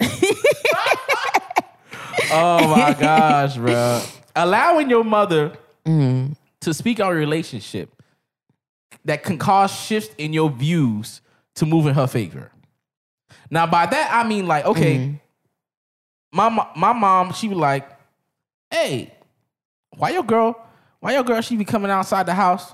Oh 2.28 2.68
my 2.68 2.92
gosh, 2.98 3.56
bro. 3.56 4.02
Allowing 4.34 4.90
your 4.90 5.04
mother 5.04 5.52
Mm-hmm. 5.86 6.32
to 6.62 6.74
speak 6.74 6.98
on 6.98 7.12
a 7.12 7.14
relationship 7.14 8.02
that 9.04 9.22
can 9.22 9.38
cause 9.38 9.70
shifts 9.72 10.12
in 10.18 10.32
your 10.32 10.50
views 10.50 11.20
to 11.54 11.64
move 11.64 11.86
in 11.86 11.94
her 11.94 12.08
favor. 12.08 12.50
Now, 13.50 13.66
by 13.66 13.86
that 13.86 14.10
I 14.12 14.26
mean 14.26 14.46
like, 14.46 14.64
okay, 14.66 14.96
Mm-hmm. 14.96 15.16
my 16.32 16.66
my 16.76 16.92
mom, 16.92 17.32
she 17.32 17.48
was 17.48 17.58
like, 17.58 17.88
hey, 18.70 19.12
why 19.96 20.10
your 20.10 20.22
girl, 20.22 20.60
why 21.00 21.12
your 21.12 21.22
girl, 21.24 21.40
she 21.40 21.56
be 21.56 21.64
coming 21.64 21.90
outside 21.90 22.26
the 22.26 22.34
house, 22.34 22.72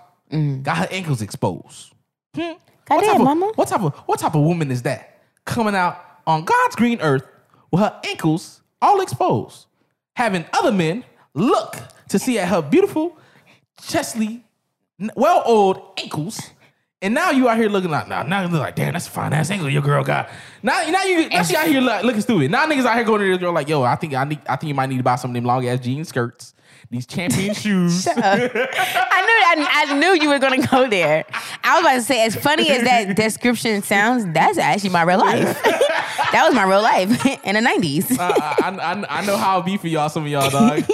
got 0.62 0.76
her 0.78 0.88
ankles 0.90 1.22
exposed. 1.22 1.92
Hmm? 2.34 2.52
What 2.88 3.04
type, 3.04 3.16
of, 3.16 3.22
mama. 3.22 3.52
what 3.54 3.68
type 3.68 3.82
of 3.82 3.94
what 4.06 4.18
type 4.18 4.34
of 4.34 4.42
woman 4.42 4.70
is 4.70 4.82
that 4.82 5.22
coming 5.44 5.74
out 5.74 5.98
on 6.26 6.44
God's 6.44 6.76
green 6.76 7.00
earth 7.00 7.24
with 7.70 7.80
her 7.80 8.00
ankles 8.04 8.60
all 8.80 9.00
exposed, 9.00 9.66
having 10.16 10.44
other 10.52 10.72
men 10.72 11.04
look 11.34 11.76
to 12.08 12.18
see 12.18 12.38
at 12.38 12.48
her 12.48 12.60
beautiful, 12.60 13.16
chestly, 13.80 14.42
well 15.16 15.42
oiled 15.48 15.80
ankles, 15.98 16.40
and 17.02 17.12
now 17.14 17.30
you 17.30 17.48
out 17.48 17.58
here 17.58 17.68
looking 17.68 17.90
like 17.90 18.08
now 18.08 18.22
now 18.22 18.42
you 18.42 18.48
look 18.48 18.60
like 18.60 18.76
damn 18.76 18.92
that's 18.92 19.08
a 19.08 19.10
fine 19.10 19.32
ass 19.32 19.50
ankle 19.50 19.68
your 19.68 19.82
girl 19.82 20.04
got. 20.04 20.30
Now 20.62 20.82
now 20.88 21.02
you 21.02 21.28
now 21.28 21.42
she 21.42 21.56
out 21.56 21.66
here 21.66 21.80
like, 21.80 22.04
looking 22.04 22.20
stupid. 22.20 22.50
Now 22.50 22.64
niggas 22.66 22.86
out 22.86 22.94
here 22.94 23.04
going 23.04 23.20
to 23.20 23.28
this 23.28 23.38
girl 23.38 23.52
like 23.52 23.68
yo 23.68 23.82
I 23.82 23.96
think 23.96 24.14
I 24.14 24.24
need 24.24 24.40
I 24.48 24.56
think 24.56 24.68
you 24.68 24.74
might 24.74 24.88
need 24.88 24.98
to 24.98 25.02
buy 25.02 25.16
some 25.16 25.32
of 25.32 25.34
them 25.34 25.44
long 25.44 25.66
ass 25.66 25.80
jean 25.80 26.04
skirts, 26.04 26.54
these 26.90 27.04
champion 27.04 27.54
shoes. 27.56 28.06
I 28.06 28.12
knew 28.46 28.62
I, 29.64 29.86
I 29.88 29.98
knew 29.98 30.22
you 30.22 30.28
were 30.28 30.38
gonna 30.38 30.64
go 30.66 30.88
there. 30.88 31.24
I 31.64 31.74
was 31.74 31.84
about 31.84 31.94
to 31.94 32.02
say, 32.02 32.24
as 32.24 32.36
funny 32.36 32.70
as 32.70 32.84
that 32.84 33.16
description 33.16 33.82
sounds, 33.82 34.24
that's 34.32 34.56
actually 34.56 34.90
my 34.90 35.02
real 35.02 35.18
life. 35.18 35.60
that 35.62 36.44
was 36.46 36.54
my 36.54 36.64
real 36.64 36.82
life 36.82 37.26
in 37.44 37.54
the 37.54 37.60
nineties. 37.60 38.16
I, 38.18 38.30
I, 38.30 38.68
I, 38.70 39.20
I 39.20 39.26
know 39.26 39.36
how 39.36 39.58
it 39.58 39.66
be 39.66 39.76
for 39.76 39.88
y'all, 39.88 40.08
some 40.08 40.22
of 40.24 40.28
y'all, 40.28 40.50
dog. 40.50 40.84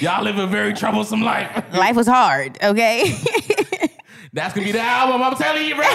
y'all 0.00 0.22
live 0.22 0.38
a 0.38 0.46
very 0.46 0.74
troublesome 0.74 1.22
life. 1.22 1.64
life 1.72 1.96
was 1.96 2.06
hard. 2.06 2.58
Okay, 2.62 3.16
That's 4.34 4.52
gonna 4.52 4.66
be 4.66 4.72
the 4.72 4.80
album, 4.80 5.22
I'm 5.22 5.34
telling 5.36 5.64
you, 5.66 5.76
bro. 5.76 5.84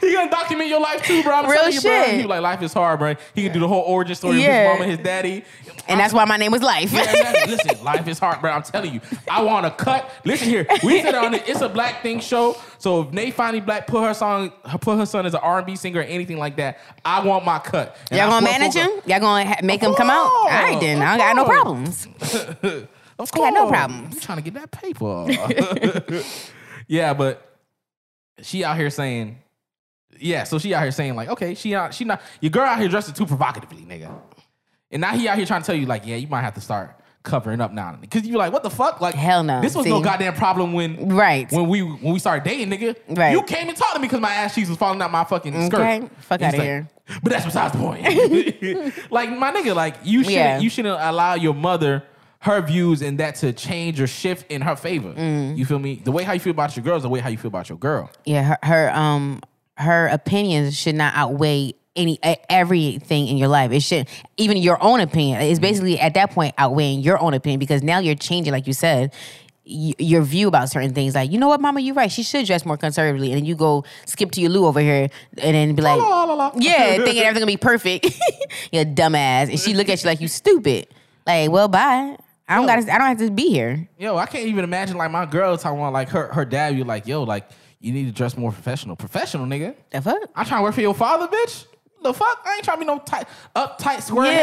he 0.00 0.12
gonna 0.12 0.30
document 0.30 0.68
your 0.68 0.80
life 0.80 1.02
too, 1.04 1.22
bro. 1.22 1.34
I'm 1.34 1.44
Real 1.48 1.54
telling 1.60 1.72
you, 1.74 1.80
bro. 1.80 2.04
shit. 2.04 2.14
He 2.20 2.26
like, 2.26 2.40
life 2.42 2.62
is 2.62 2.72
hard, 2.72 2.98
bro. 2.98 3.14
He 3.34 3.44
can 3.44 3.52
do 3.52 3.60
the 3.60 3.68
whole 3.68 3.82
origin 3.82 4.16
story 4.16 4.42
Yeah. 4.42 4.48
of 4.48 4.70
his 4.72 4.78
mama, 4.80 4.90
his 4.90 4.98
daddy. 5.04 5.44
and 5.86 6.00
that's 6.00 6.12
why 6.12 6.24
my 6.24 6.36
name 6.36 6.50
was 6.50 6.62
Life. 6.62 6.92
Yeah, 6.92 7.02
exactly. 7.02 7.52
Listen, 7.56 7.84
life 7.84 8.08
is 8.08 8.18
hard, 8.18 8.40
bro. 8.40 8.50
I'm 8.50 8.62
telling 8.62 8.92
you. 8.92 9.00
I 9.30 9.42
want 9.42 9.66
to 9.66 9.70
cut. 9.84 10.10
Listen 10.24 10.48
here. 10.48 10.66
We 10.82 11.00
said 11.00 11.14
on 11.14 11.34
it. 11.34 11.48
It's 11.48 11.60
a 11.60 11.68
black 11.68 12.02
thing 12.02 12.18
show. 12.18 12.56
So 12.78 13.02
if 13.02 13.12
Nate 13.12 13.34
finally 13.34 13.60
black 13.60 13.86
put 13.86 14.02
her 14.02 14.14
song, 14.14 14.50
put 14.80 14.98
her 14.98 15.06
son 15.06 15.26
as 15.26 15.34
an 15.34 15.40
R&B 15.44 15.76
singer 15.76 16.00
or 16.00 16.04
anything 16.04 16.38
like 16.38 16.56
that, 16.56 16.78
I 17.04 17.22
want 17.24 17.44
my 17.44 17.60
cut. 17.60 17.96
And 18.10 18.18
Y'all 18.18 18.26
I 18.26 18.30
gonna 18.30 18.46
swear 18.48 18.58
manage 18.58 18.72
for- 18.72 18.78
him? 18.80 18.90
Y'all 19.06 19.20
gonna 19.20 19.46
ha- 19.48 19.60
make 19.62 19.80
him 19.80 19.94
come 19.94 20.10
out? 20.10 20.26
All 20.28 20.46
right, 20.48 20.80
then. 20.80 21.02
I 21.02 21.16
don't 21.16 21.26
got 21.26 21.36
no 21.36 21.44
problems. 21.44 22.08
Of 23.22 23.32
got 23.32 23.52
no 23.54 23.60
course. 23.66 23.70
problems. 23.76 24.14
You 24.14 24.20
trying 24.20 24.38
to 24.38 24.50
get 24.50 24.54
that 24.54 24.70
paper. 24.70 25.26
yeah, 26.88 27.14
but 27.14 27.56
she 28.42 28.64
out 28.64 28.76
here 28.76 28.90
saying, 28.90 29.38
yeah, 30.18 30.44
so 30.44 30.58
she 30.58 30.74
out 30.74 30.82
here 30.82 30.92
saying 30.92 31.14
like, 31.16 31.28
okay, 31.28 31.54
she 31.54 31.74
out, 31.74 31.94
she 31.94 32.04
not 32.04 32.20
your 32.40 32.50
girl 32.50 32.64
out 32.64 32.78
here 32.78 32.88
dressing 32.88 33.14
too 33.14 33.26
provocatively, 33.26 33.82
nigga. 33.82 34.10
And 34.90 35.00
now 35.00 35.12
he 35.12 35.28
out 35.28 35.36
here 35.36 35.46
trying 35.46 35.62
to 35.62 35.66
tell 35.66 35.74
you 35.74 35.86
like, 35.86 36.04
yeah, 36.06 36.16
you 36.16 36.26
might 36.26 36.42
have 36.42 36.54
to 36.54 36.60
start 36.60 36.96
covering 37.22 37.60
up 37.60 37.70
now, 37.70 37.96
because 38.00 38.26
you're 38.26 38.38
like, 38.38 38.50
what 38.52 38.62
the 38.62 38.70
fuck? 38.70 39.00
Like, 39.02 39.14
Hell 39.14 39.42
no. 39.44 39.60
This 39.60 39.74
was 39.74 39.84
no 39.86 40.00
goddamn 40.00 40.34
problem 40.34 40.72
when 40.72 41.10
Right. 41.10 41.50
when 41.52 41.68
we 41.68 41.82
when 41.82 42.14
we 42.14 42.18
started 42.18 42.44
dating, 42.48 42.70
nigga. 42.70 42.96
Right. 43.08 43.32
You 43.32 43.42
came 43.42 43.68
and 43.68 43.76
talked 43.76 43.94
to 43.94 44.00
me 44.00 44.08
because 44.08 44.20
my 44.20 44.32
ass 44.32 44.54
cheeks 44.54 44.68
was 44.70 44.78
falling 44.78 45.00
out 45.02 45.10
my 45.10 45.24
fucking 45.24 45.66
skirt. 45.66 45.80
Okay, 45.80 46.08
fuck 46.20 46.40
And 46.40 46.54
he's 46.54 46.54
outta 46.54 46.56
like, 46.56 46.66
here. 46.66 46.88
But 47.22 47.32
that's 47.32 47.44
besides 47.44 47.72
the 47.74 47.78
point. 47.78 48.02
like 49.10 49.30
my 49.36 49.52
nigga, 49.52 49.74
like 49.74 49.96
you 50.02 50.24
should 50.24 50.32
Yeah. 50.32 50.58
you 50.60 50.70
shouldn't 50.70 50.98
allow 51.00 51.34
your 51.34 51.54
mother 51.54 52.04
her 52.40 52.60
views 52.62 53.02
and 53.02 53.18
that 53.18 53.34
to 53.36 53.52
change 53.52 54.00
or 54.00 54.06
shift 54.06 54.50
in 54.50 54.62
her 54.62 54.74
favor. 54.76 55.12
Mm. 55.12 55.56
You 55.56 55.66
feel 55.66 55.78
me? 55.78 56.00
The 56.02 56.12
way 56.12 56.22
how 56.24 56.32
you 56.32 56.40
feel 56.40 56.52
about 56.52 56.74
your 56.76 56.82
girl 56.84 56.96
is 56.96 57.02
the 57.02 57.08
way 57.08 57.20
how 57.20 57.28
you 57.28 57.36
feel 57.38 57.48
about 57.48 57.68
your 57.68 57.78
girl. 57.78 58.10
Yeah, 58.24 58.42
her, 58.42 58.58
her 58.62 58.90
um 58.96 59.40
her 59.76 60.08
opinions 60.08 60.76
should 60.76 60.94
not 60.94 61.14
outweigh 61.14 61.74
any 61.96 62.18
everything 62.48 63.26
in 63.28 63.36
your 63.36 63.48
life. 63.48 63.72
It 63.72 63.80
should 63.80 64.08
even 64.36 64.56
your 64.56 64.82
own 64.82 65.00
opinion. 65.00 65.40
It's 65.42 65.58
basically 65.60 65.98
at 66.00 66.14
that 66.14 66.30
point 66.30 66.54
outweighing 66.56 67.00
your 67.00 67.18
own 67.20 67.34
opinion 67.34 67.58
because 67.58 67.82
now 67.82 67.98
you're 67.98 68.14
changing, 68.14 68.52
like 68.52 68.66
you 68.66 68.72
said, 68.72 69.12
y- 69.66 69.94
your 69.98 70.22
view 70.22 70.48
about 70.48 70.70
certain 70.70 70.94
things. 70.94 71.14
Like, 71.14 71.30
you 71.30 71.38
know 71.38 71.48
what, 71.48 71.60
Mama, 71.60 71.80
you're 71.80 71.94
right. 71.94 72.10
She 72.10 72.22
should 72.22 72.46
dress 72.46 72.64
more 72.64 72.76
conservatively, 72.76 73.32
and 73.32 73.38
then 73.40 73.44
you 73.44 73.54
go 73.54 73.84
skip 74.06 74.30
to 74.32 74.40
your 74.40 74.50
Lou 74.50 74.66
over 74.66 74.80
here, 74.80 75.08
and 75.38 75.54
then 75.54 75.74
be 75.74 75.82
like, 75.82 76.00
la, 76.00 76.24
la, 76.24 76.34
la. 76.34 76.52
yeah, 76.56 76.92
thinking 77.04 77.18
everything 77.18 77.34
gonna 77.34 77.46
be 77.46 77.56
perfect. 77.58 78.06
you're 78.72 78.84
dumbass, 78.86 79.50
and 79.50 79.58
she 79.60 79.74
look 79.74 79.88
at 79.90 80.02
you 80.02 80.08
like 80.08 80.20
you 80.20 80.28
stupid. 80.28 80.86
Like, 81.26 81.50
well, 81.50 81.68
bye. 81.68 82.16
I 82.50 82.56
don't 82.56 82.66
got. 82.66 82.82
to 82.82 82.92
I 82.92 82.98
don't 82.98 83.06
have 83.06 83.18
to 83.18 83.30
be 83.30 83.48
here. 83.48 83.88
Yo, 83.98 84.16
I 84.16 84.26
can't 84.26 84.46
even 84.46 84.64
imagine 84.64 84.96
like 84.96 85.10
my 85.10 85.24
girl 85.24 85.56
talking 85.56 85.78
about 85.78 85.92
like 85.92 86.08
her 86.10 86.32
her 86.32 86.44
dad. 86.44 86.76
You 86.76 86.84
like, 86.84 87.06
yo, 87.06 87.22
like 87.22 87.48
you 87.80 87.92
need 87.92 88.06
to 88.06 88.12
dress 88.12 88.36
more 88.36 88.52
professional. 88.52 88.96
Professional, 88.96 89.46
nigga. 89.46 89.74
The 89.90 90.02
fuck? 90.02 90.18
I'm 90.34 90.44
trying 90.44 90.58
to 90.60 90.62
work 90.64 90.74
for 90.74 90.80
your 90.82 90.94
father, 90.94 91.28
bitch. 91.28 91.64
The 92.02 92.14
fuck? 92.14 92.42
I 92.46 92.54
ain't 92.56 92.64
trying 92.64 92.78
to 92.78 92.80
be 92.80 92.86
no 92.86 92.98
tight, 92.98 93.26
uptight, 93.54 94.00
square 94.02 94.32
Yeah. 94.32 94.38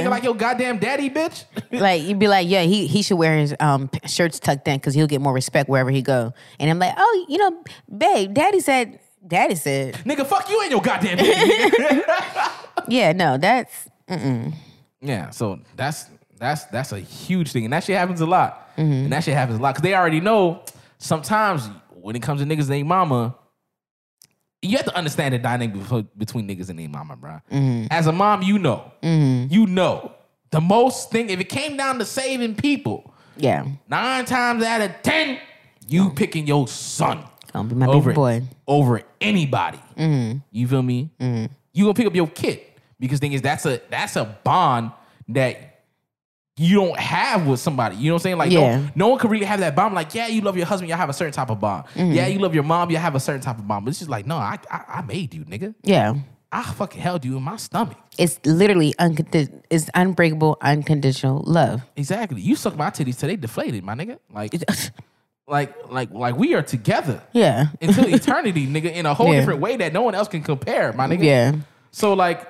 ass 0.00 0.06
nigga 0.06 0.10
like 0.10 0.24
your 0.24 0.34
goddamn 0.34 0.78
daddy, 0.78 1.10
bitch. 1.10 1.44
like 1.72 2.02
you'd 2.02 2.18
be 2.18 2.26
like, 2.26 2.48
yeah, 2.48 2.62
he 2.62 2.86
he 2.86 3.02
should 3.02 3.16
wear 3.18 3.36
his 3.36 3.54
um 3.60 3.90
shirts 4.06 4.40
tucked 4.40 4.66
in 4.66 4.76
because 4.78 4.94
he'll 4.94 5.06
get 5.06 5.20
more 5.20 5.32
respect 5.34 5.68
wherever 5.68 5.90
he 5.90 6.02
go. 6.02 6.32
And 6.58 6.70
I'm 6.70 6.78
like, 6.78 6.94
oh, 6.96 7.26
you 7.28 7.38
know, 7.38 7.62
babe, 7.96 8.32
daddy 8.34 8.60
said, 8.60 8.98
daddy 9.26 9.54
said, 9.54 9.94
nigga, 10.04 10.26
fuck 10.26 10.48
you 10.50 10.60
and 10.62 10.70
your 10.70 10.80
goddamn 10.80 11.18
yeah, 12.88 13.12
no, 13.12 13.36
that's 13.38 13.88
yeah, 15.00 15.30
so 15.30 15.60
that's 15.76 16.06
that's 16.42 16.64
that's 16.66 16.92
a 16.92 16.98
huge 16.98 17.52
thing, 17.52 17.64
and 17.64 17.72
that 17.72 17.84
shit 17.84 17.96
happens 17.96 18.20
a 18.20 18.26
lot. 18.26 18.76
Mm-hmm. 18.76 18.92
And 18.92 19.12
that 19.12 19.24
shit 19.24 19.34
happens 19.34 19.58
a 19.58 19.62
lot 19.62 19.74
because 19.74 19.82
they 19.82 19.94
already 19.94 20.20
know. 20.20 20.62
Sometimes 20.98 21.68
when 21.90 22.14
it 22.14 22.22
comes 22.22 22.40
to 22.40 22.46
niggas 22.46 22.68
named 22.68 22.88
mama, 22.88 23.34
you 24.60 24.76
have 24.76 24.86
to 24.86 24.96
understand 24.96 25.34
the 25.34 25.38
dynamic 25.38 25.74
between 26.16 26.48
niggas 26.48 26.68
and 26.68 26.78
their 26.78 26.88
mama, 26.88 27.16
bro. 27.16 27.40
Mm-hmm. 27.50 27.86
As 27.90 28.06
a 28.06 28.12
mom, 28.12 28.42
you 28.42 28.58
know, 28.58 28.92
you 29.02 29.66
know 29.66 30.12
the 30.50 30.60
most 30.60 31.10
thing. 31.10 31.30
If 31.30 31.40
it 31.40 31.48
came 31.48 31.76
down 31.76 31.98
to 31.98 32.04
saving 32.04 32.56
people, 32.56 33.14
yeah, 33.36 33.66
nine 33.88 34.24
times 34.24 34.62
out 34.62 34.80
of 34.80 34.90
ten, 35.02 35.38
you 35.88 36.10
picking 36.10 36.46
your 36.46 36.68
son 36.68 37.24
gonna 37.52 37.68
be 37.68 37.74
my 37.74 37.86
over 37.86 38.12
boy. 38.12 38.42
over 38.66 39.02
anybody. 39.20 39.80
Mm-hmm. 39.96 40.38
You 40.50 40.68
feel 40.68 40.82
me? 40.82 41.10
You 41.72 41.84
gonna 41.84 41.94
pick 41.94 42.06
up 42.06 42.14
your 42.14 42.28
kid 42.28 42.60
because 42.98 43.18
thing 43.18 43.32
is 43.32 43.42
that's 43.42 43.66
a 43.66 43.80
that's 43.90 44.16
a 44.16 44.24
bond 44.44 44.92
that 45.28 45.71
you 46.56 46.76
don't 46.76 46.98
have 46.98 47.46
with 47.46 47.60
somebody. 47.60 47.96
You 47.96 48.08
know 48.08 48.14
what 48.14 48.20
I'm 48.20 48.22
saying? 48.24 48.38
Like 48.38 48.52
Yeah. 48.52 48.78
no, 48.78 48.88
no 48.94 49.08
one 49.08 49.18
can 49.18 49.30
really 49.30 49.46
have 49.46 49.60
that 49.60 49.74
bond. 49.74 49.94
Like 49.94 50.14
yeah, 50.14 50.26
you 50.26 50.40
love 50.42 50.56
your 50.56 50.66
husband, 50.66 50.88
you 50.90 50.94
have 50.94 51.08
a 51.08 51.12
certain 51.14 51.32
type 51.32 51.50
of 51.50 51.60
bond. 51.60 51.86
Mm-hmm. 51.94 52.12
Yeah, 52.12 52.26
you 52.26 52.38
love 52.38 52.54
your 52.54 52.64
mom, 52.64 52.90
you 52.90 52.98
have 52.98 53.14
a 53.14 53.20
certain 53.20 53.40
type 53.40 53.58
of 53.58 53.66
bond. 53.66 53.84
But 53.84 53.90
it's 53.90 53.98
just 54.00 54.10
like 54.10 54.26
no, 54.26 54.36
I 54.36 54.58
I, 54.70 54.84
I 54.88 55.02
made 55.02 55.32
you, 55.34 55.44
nigga. 55.46 55.74
Yeah, 55.82 56.14
I 56.52 56.62
fucking 56.62 57.00
held 57.00 57.24
you 57.24 57.36
in 57.38 57.42
my 57.42 57.56
stomach. 57.56 57.96
it's 58.18 58.38
literally 58.44 58.92
uncondi- 59.00 59.62
it's 59.70 59.88
unbreakable, 59.94 60.58
unconditional 60.60 61.42
love. 61.46 61.80
Exactly. 61.96 62.42
You 62.42 62.54
suck 62.56 62.76
my 62.76 62.90
titties 62.90 63.18
till 63.18 63.28
they 63.30 63.36
deflated, 63.36 63.82
my 63.82 63.94
nigga. 63.94 64.18
Like 64.30 64.52
like 65.48 65.74
like 65.90 66.10
like 66.12 66.36
we 66.36 66.54
are 66.54 66.62
together. 66.62 67.22
yeah, 67.32 67.66
until 67.80 68.06
eternity, 68.14 68.66
nigga, 68.66 68.92
in 68.92 69.06
a 69.06 69.14
whole 69.14 69.32
Yeah. 69.32 69.40
different 69.40 69.60
way 69.60 69.76
that 69.78 69.92
no 69.92 70.02
one 70.02 70.14
else 70.14 70.28
can 70.28 70.42
compare, 70.42 70.92
my 70.92 71.06
nigga. 71.08 71.24
yeah, 71.24 71.52
So 71.90 72.12
like, 72.14 72.46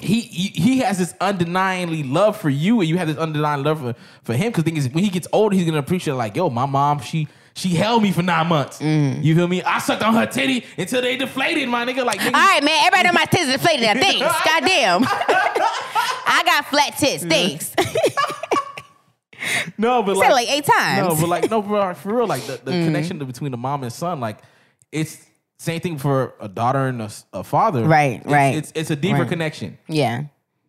he 0.00 0.20
he, 0.20 0.48
he 0.48 0.78
has 0.78 0.98
this 0.98 1.14
undeniably 1.20 2.02
love 2.02 2.40
for 2.40 2.50
you, 2.50 2.80
and 2.80 2.88
you 2.88 2.98
have 2.98 3.08
this 3.08 3.16
undeniable 3.16 3.64
love 3.64 3.80
for, 3.80 3.94
for 4.22 4.34
him. 4.34 4.50
Because 4.50 4.64
thing 4.64 4.76
is, 4.76 4.88
when 4.88 5.04
he 5.04 5.10
gets 5.10 5.28
older, 5.32 5.56
he's 5.56 5.64
gonna 5.64 5.78
appreciate 5.78 6.14
like, 6.14 6.36
yo, 6.36 6.50
my 6.50 6.66
mom, 6.66 7.00
she 7.00 7.28
she 7.54 7.70
held 7.70 8.02
me 8.02 8.12
for 8.12 8.22
nine 8.22 8.46
months. 8.46 8.78
Mm. 8.78 9.22
You 9.22 9.34
feel 9.34 9.48
me? 9.48 9.62
I 9.62 9.78
sucked 9.78 10.02
on 10.02 10.14
her 10.14 10.26
titty 10.26 10.64
until 10.78 11.02
they 11.02 11.16
deflated, 11.16 11.68
my 11.68 11.84
nigga. 11.84 12.04
Like, 12.04 12.22
All 12.22 12.30
right, 12.30 12.62
man. 12.62 12.86
Everybody 12.86 13.08
know 13.08 13.12
my 13.12 13.24
tits 13.26 13.50
deflated 13.50 13.82
now. 13.82 13.94
Thanks. 13.94 14.20
Goddamn. 14.44 15.04
I 16.26 16.42
got 16.44 16.66
flat 16.66 16.96
tits. 16.96 17.24
Thanks. 17.24 17.74
no, 19.78 20.02
but 20.02 20.16
like, 20.16 20.30
like 20.30 20.50
eight 20.50 20.64
times. 20.64 21.08
No, 21.08 21.20
but 21.20 21.28
like, 21.28 21.50
no, 21.50 21.62
bro, 21.62 21.94
for 21.94 22.16
real, 22.16 22.26
like 22.26 22.42
the, 22.44 22.60
the 22.64 22.70
connection 22.70 23.18
between 23.18 23.50
the 23.50 23.58
mom 23.58 23.82
and 23.82 23.92
son, 23.92 24.20
like 24.20 24.38
it's 24.92 25.26
same 25.60 25.78
thing 25.80 25.98
for 25.98 26.32
a 26.40 26.48
daughter 26.48 26.86
and 26.86 27.02
a 27.34 27.44
father. 27.44 27.84
Right, 27.84 28.20
It's- 28.20 28.32
right, 28.32 28.54
It's 28.54 28.72
it's 28.74 28.90
a 28.90 28.96
deeper 28.96 29.18
right. 29.20 29.28
connection. 29.28 29.76
yeah. 29.88 30.22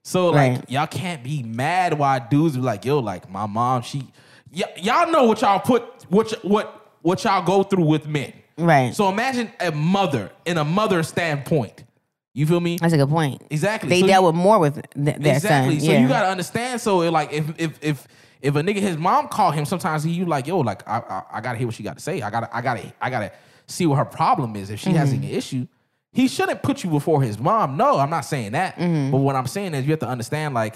So 0.03 0.27
like 0.31 0.51
Right. 0.57 0.69
y'all 0.69 0.87
can't 0.87 1.23
be 1.23 1.43
mad 1.43 1.97
why 1.97 2.19
dudes 2.19 2.55
be 2.57 2.61
like, 2.61 2.83
yo, 2.85 2.99
like 2.99 3.29
my 3.31 3.45
mom, 3.45 3.83
she 3.83 4.07
y- 4.53 4.63
y'all 4.77 5.09
know 5.11 5.23
what 5.25 5.39
y'all 5.41 5.59
put 5.59 5.83
what 6.09 6.31
what 6.43 6.65
what 7.03 7.23
y'all 7.23 7.41
go 7.43 7.63
through 7.63 7.85
with 7.85 8.05
men. 8.07 8.33
Right. 8.57 8.93
So 8.95 9.07
imagine 9.09 9.49
a 9.61 9.71
mother 9.71 10.29
in 10.45 10.57
a 10.57 10.65
mother 10.65 11.03
standpoint. 11.03 11.83
You 12.33 12.45
feel 12.47 12.59
me? 12.59 12.77
That's 12.81 12.93
a 12.93 12.97
good 12.97 13.09
point. 13.09 13.41
Exactly. 13.49 13.89
They 13.89 14.01
So 14.01 14.07
dealt 14.07 14.23
you- 14.23 14.27
with 14.27 14.35
more 14.35 14.59
with 14.59 14.73
th- 14.95 15.17
their 15.17 15.35
exactly. 15.35 15.79
son. 15.79 15.85
So 15.87 15.97
you 15.97 16.07
gotta 16.07 16.27
understand. 16.29 16.81
So 16.81 17.01
it, 17.03 17.11
like 17.11 17.31
if 17.31 17.45
if 17.59 17.79
if 17.81 18.07
if 18.41 18.55
a 18.55 18.61
nigga 18.63 18.79
his 18.79 18.97
mom 18.97 19.27
call 19.27 19.51
him, 19.51 19.65
sometimes 19.65 20.03
he 20.03 20.11
you 20.11 20.25
like, 20.25 20.47
yo, 20.47 20.59
like 20.59 20.81
I 20.87 20.97
I, 20.99 21.23
I 21.37 21.41
gotta 21.41 21.57
hear 21.59 21.67
what 21.67 21.75
she 21.75 21.83
got 21.83 21.97
to 21.97 22.03
say. 22.03 22.21
I 22.21 22.29
gotta 22.31 22.49
I 22.55 22.61
gotta 22.61 22.91
I 23.01 23.09
gotta 23.09 23.31
see 23.71 23.85
what 23.85 23.97
her 23.97 24.05
problem 24.05 24.55
is. 24.55 24.69
If 24.69 24.79
she 24.79 24.91
has 24.91 25.13
Mm-hmm. 25.13 25.23
an 25.23 25.29
issue, 25.29 25.67
he 26.13 26.27
shouldn't 26.27 26.61
put 26.61 26.83
you 26.83 26.89
before 26.89 27.21
his 27.23 27.39
mom. 27.39 27.77
No, 27.77 27.97
I'm 27.97 28.09
not 28.09 28.21
saying 28.25 28.51
that. 28.51 28.75
Mm-hmm. 28.77 29.11
But 29.11 29.17
what 29.19 29.35
I'm 29.35 29.47
saying 29.47 29.73
is 29.73 29.85
you 29.85 29.91
have 29.91 29.99
to 30.01 30.07
understand. 30.07 30.53
Like, 30.53 30.75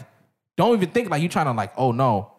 don't 0.58 0.74
even 0.76 0.90
think 0.90 1.10
like 1.10 1.22
you're 1.22 1.30
trying 1.30 1.48
to 1.48 1.52
like, 1.52 1.74
oh 1.78 1.92
no, 1.92 2.32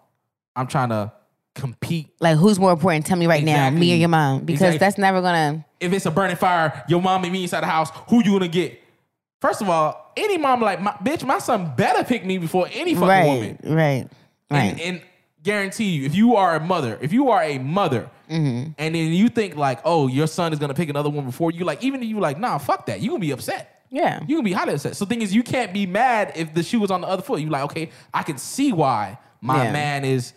I'm 0.55 0.67
trying 0.67 0.89
to 0.89 1.13
compete. 1.55 2.09
like, 2.21 2.37
who's 2.37 2.59
more 2.59 2.73
important? 2.73 3.07
Tell 3.07 3.17
me 3.19 3.27
right 3.27 3.45
now, 3.45 3.71
me 3.71 3.93
or 3.93 3.97
your 3.97 4.09
mom? 4.09 4.41
Because 4.45 4.61
Exactly. 4.61 4.79
that's 4.79 4.99
never 4.99 5.21
gonna. 5.23 5.65
If 5.81 5.93
it's 5.93 6.07
a 6.07 6.11
burning 6.11 6.37
fire, 6.37 6.85
your 6.89 7.01
mom 7.03 7.25
and 7.25 7.33
me 7.33 7.43
inside 7.43 7.61
the 7.63 7.67
house, 7.67 7.91
who 8.09 8.23
you 8.25 8.33
gonna 8.33 8.49
get? 8.49 8.81
First 9.43 9.61
of 9.61 9.69
all, 9.69 10.13
any 10.17 10.39
mom 10.39 10.63
like 10.63 10.81
my 10.81 10.93
bitch, 10.93 11.23
my 11.25 11.39
son 11.39 11.73
better 11.77 12.03
pick 12.05 12.25
me 12.25 12.39
before 12.39 12.67
any 12.73 12.95
fucking 12.95 13.09
Right, 13.09 13.27
woman. 13.27 13.59
right, 13.65 14.09
right. 14.51 14.59
And, 14.73 14.81
and 14.81 15.03
guarantee 15.51 15.91
you, 15.97 16.05
if 16.05 16.15
you 16.15 16.37
are 16.37 16.57
a 16.57 16.61
mother, 16.61 16.99
if 17.01 17.13
you 17.13 17.31
are 17.31 17.43
a 17.43 17.59
mother, 17.59 18.11
Mm-hmm. 18.29 18.73
and 18.77 18.95
then 18.97 19.13
you 19.13 19.29
think 19.29 19.55
like, 19.55 19.79
oh, 19.85 20.09
your 20.09 20.27
son 20.27 20.53
is 20.53 20.59
gonna 20.59 20.75
pick 20.75 20.89
another 20.89 21.09
one 21.09 21.25
before 21.27 21.53
you, 21.53 21.65
like, 21.65 21.81
even 21.85 22.03
if 22.03 22.09
you 22.09 22.19
like, 22.19 22.41
nah, 22.41 22.59
fuck 22.59 22.87
that, 22.87 23.01
you 23.01 23.11
gonna 23.11 23.21
be 23.21 23.31
upset. 23.31 23.85
Yeah. 23.89 24.21
You 24.27 24.35
gonna 24.35 24.43
be 24.43 24.53
highly 24.53 24.75
upset. 24.75 24.97
So 24.97 25.05
the 25.05 25.11
thing 25.11 25.23
is, 25.23 25.33
you 25.33 25.45
can't 25.45 25.73
be 25.73 25.87
mad 25.87 26.33
if 26.35 26.53
the 26.53 26.65
shoe 26.65 26.81
was 26.81 26.91
on 26.91 27.03
the 27.03 27.07
other 27.07 27.23
foot. 27.23 27.41
You 27.41 27.51
like, 27.51 27.63
okay, 27.71 27.91
I 28.13 28.25
can 28.25 28.37
see 28.37 28.73
why 28.73 29.19
my 29.41 29.67
Yeah. 29.67 29.73
man 29.73 30.05
is 30.05 30.33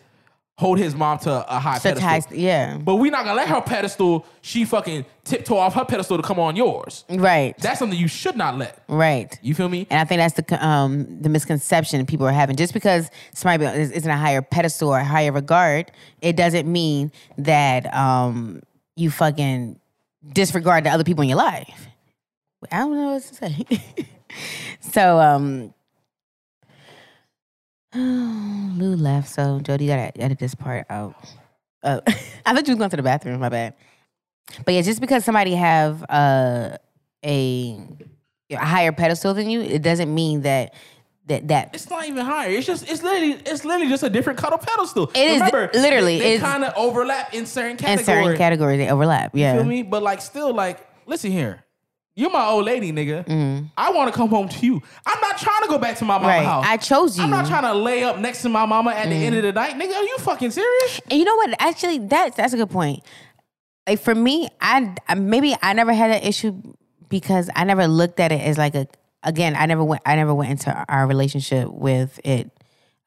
hold 0.60 0.77
his 0.77 0.94
mom 0.94 1.18
to 1.18 1.31
a 1.56 1.57
high 1.57 1.77
Such 1.77 1.99
pedestal. 1.99 2.36
high, 2.36 2.41
yeah, 2.41 2.77
But 2.77 2.95
we 2.95 3.10
not 3.10 3.23
gonna 3.23 3.38
let 3.38 3.48
her 3.48 3.61
pedestal, 3.61 4.26
she 4.41 4.65
fucking 4.65 5.06
tiptoe 5.23 5.56
off 5.56 5.73
her 5.76 5.86
pedestal 5.86 6.18
to 6.18 6.23
come 6.23 6.38
on 6.38 6.57
yours. 6.57 7.06
right, 7.10 7.57
That's 7.60 7.80
something 7.80 7.98
you 7.98 8.10
should 8.10 8.36
not 8.36 8.57
let. 8.57 8.84
right. 8.90 9.40
You 9.41 9.56
feel 9.56 9.69
me? 9.69 9.88
And 9.90 10.02
I 10.02 10.03
think 10.03 10.19
that's 10.19 10.34
the 10.36 10.68
um, 10.68 11.22
the 11.22 11.30
misconception 11.30 12.06
people 12.06 12.27
are 12.27 12.34
having. 12.34 12.57
Just 12.57 12.73
because 12.73 13.10
somebody 13.34 13.64
is, 13.80 13.90
is 13.91 14.03
in 14.06 14.11
a 14.11 14.18
higher 14.18 14.41
pedestal 14.41 14.90
or 14.90 14.99
higher 14.99 15.31
regard, 15.31 15.91
it 16.22 16.36
doesn't 16.36 16.69
mean 16.69 17.14
that 17.38 17.91
um, 17.95 18.61
you 18.98 19.10
fucking 19.11 19.80
disregard 20.34 20.84
the 20.84 20.90
other 20.90 21.06
people 21.06 21.22
in 21.22 21.30
your 21.30 21.38
life. 21.38 21.88
I 22.69 22.80
don't 22.80 22.94
know 22.98 23.14
what 23.14 23.23
to 23.23 23.34
say. 23.36 23.65
so, 24.81 25.19
um, 25.19 25.73
Lou 27.95 28.95
left. 28.95 29.30
So 29.30 29.60
Jody 29.60 29.88
got 29.88 30.14
to 30.14 30.22
edit 30.22 30.40
this 30.40 30.56
part 30.56 30.86
out. 30.90 31.16
Oh, 31.84 32.02
I 32.45 32.53
thought 32.53 32.68
you 32.68 32.74
was 32.74 32.78
going 32.78 32.90
to 32.90 32.98
the 32.98 33.03
bathroom. 33.03 33.40
My 33.40 33.49
bad. 33.49 33.74
But 34.66 34.74
yeah, 34.74 34.82
just 34.82 34.99
because 35.02 35.24
somebody 35.26 35.53
have 35.56 36.03
uh, 36.10 36.78
a 37.26 37.80
a 38.52 38.56
higher 38.57 38.91
pedestal 38.91 39.34
than 39.34 39.49
you, 39.49 39.61
it 39.61 39.82
doesn't 39.82 40.14
mean 40.14 40.41
that 40.41 40.74
that 41.28 41.48
that 41.49 41.70
It's 41.74 41.90
not 41.90 42.06
even 42.07 42.26
higher. 42.26 42.49
It's 42.49 42.66
just 42.66 42.90
it's 42.90 43.03
literally 43.03 43.34
it's 43.45 43.64
literally 43.64 43.90
just 43.90 44.03
a 44.03 44.10
different 44.10 44.40
kind 44.40 44.53
of 44.53 44.61
pedestal. 44.61 45.11
It 45.14 45.18
is 45.18 45.34
Remember, 45.36 45.70
literally, 45.74 46.20
they, 46.20 46.34
it's- 46.36 46.41
kind 46.52 46.64
of 46.64 46.74
overlap 46.76 47.34
in 47.34 47.45
certain 47.45 47.72
in 47.72 47.78
categories. 47.78 48.06
certain 48.06 48.38
categories 48.38 48.80
they 48.80 48.90
overlap. 48.90 49.36
Yeah. 49.36 49.53
You 49.53 49.60
feel 49.60 49.68
me? 49.70 49.84
But 49.84 50.02
like 50.03 50.22
still 50.22 50.53
like 50.53 50.80
listen 51.06 51.32
here. 51.32 51.64
You're 52.20 52.30
my 52.32 52.46
old 52.48 52.66
lady, 52.66 52.91
nigga. 52.91 53.26
Mm-hmm. 53.26 53.66
I 53.78 53.91
want 53.91 54.12
to 54.12 54.18
come 54.18 54.28
home 54.28 54.50
to 54.50 54.66
you. 54.66 54.82
I'm 55.06 55.22
not 55.22 55.38
trying 55.38 55.62
to 55.64 55.68
go 55.70 55.78
back 55.78 55.96
to 56.00 56.06
my 56.06 56.18
mama 56.18 56.28
Right. 56.28 56.44
house. 56.44 56.66
I 56.68 56.76
chose 56.76 57.18
you. 57.18 57.24
I'm 57.24 57.30
not 57.30 57.48
trying 57.48 57.64
to 57.64 57.74
lay 57.74 58.04
up 58.04 58.18
next 58.20 58.41
to 58.41 58.50
my 58.50 58.66
mama 58.66 58.91
at 58.91 59.08
the 59.08 59.16
end 59.16 59.36
of 59.38 59.44
the 59.44 59.54
night, 59.54 59.76
nigga. 59.76 59.96
Are 59.96 60.04
you 60.04 60.18
fucking 60.20 60.52
serious? 60.52 61.00
And 61.10 61.18
you 61.18 61.24
know 61.24 61.36
what? 61.36 61.56
Actually, 61.62 62.00
that's 62.00 62.36
that's 62.36 62.52
a 62.52 62.58
good 62.58 62.70
point. 62.70 63.04
Like 63.88 64.02
for 64.02 64.14
me, 64.14 64.50
I 64.60 64.94
I- 65.08 65.16
maybe 65.16 65.56
I 65.62 65.72
never 65.72 65.94
had 65.94 66.12
that 66.12 66.26
issue 66.26 66.62
because 67.08 67.50
I 67.56 67.64
never 67.64 67.88
looked 67.88 68.20
at 68.20 68.32
it 68.34 68.41
as 68.41 68.58
like 68.58 68.76
a. 68.76 68.88
Again, 69.24 69.56
I 69.58 69.66
never 69.66 69.84
went. 69.84 70.02
I 70.06 70.16
never 70.18 70.34
went 70.34 70.52
into 70.52 70.86
our 70.90 71.08
relationship 71.08 71.70
with 71.70 72.20
it, 72.26 72.52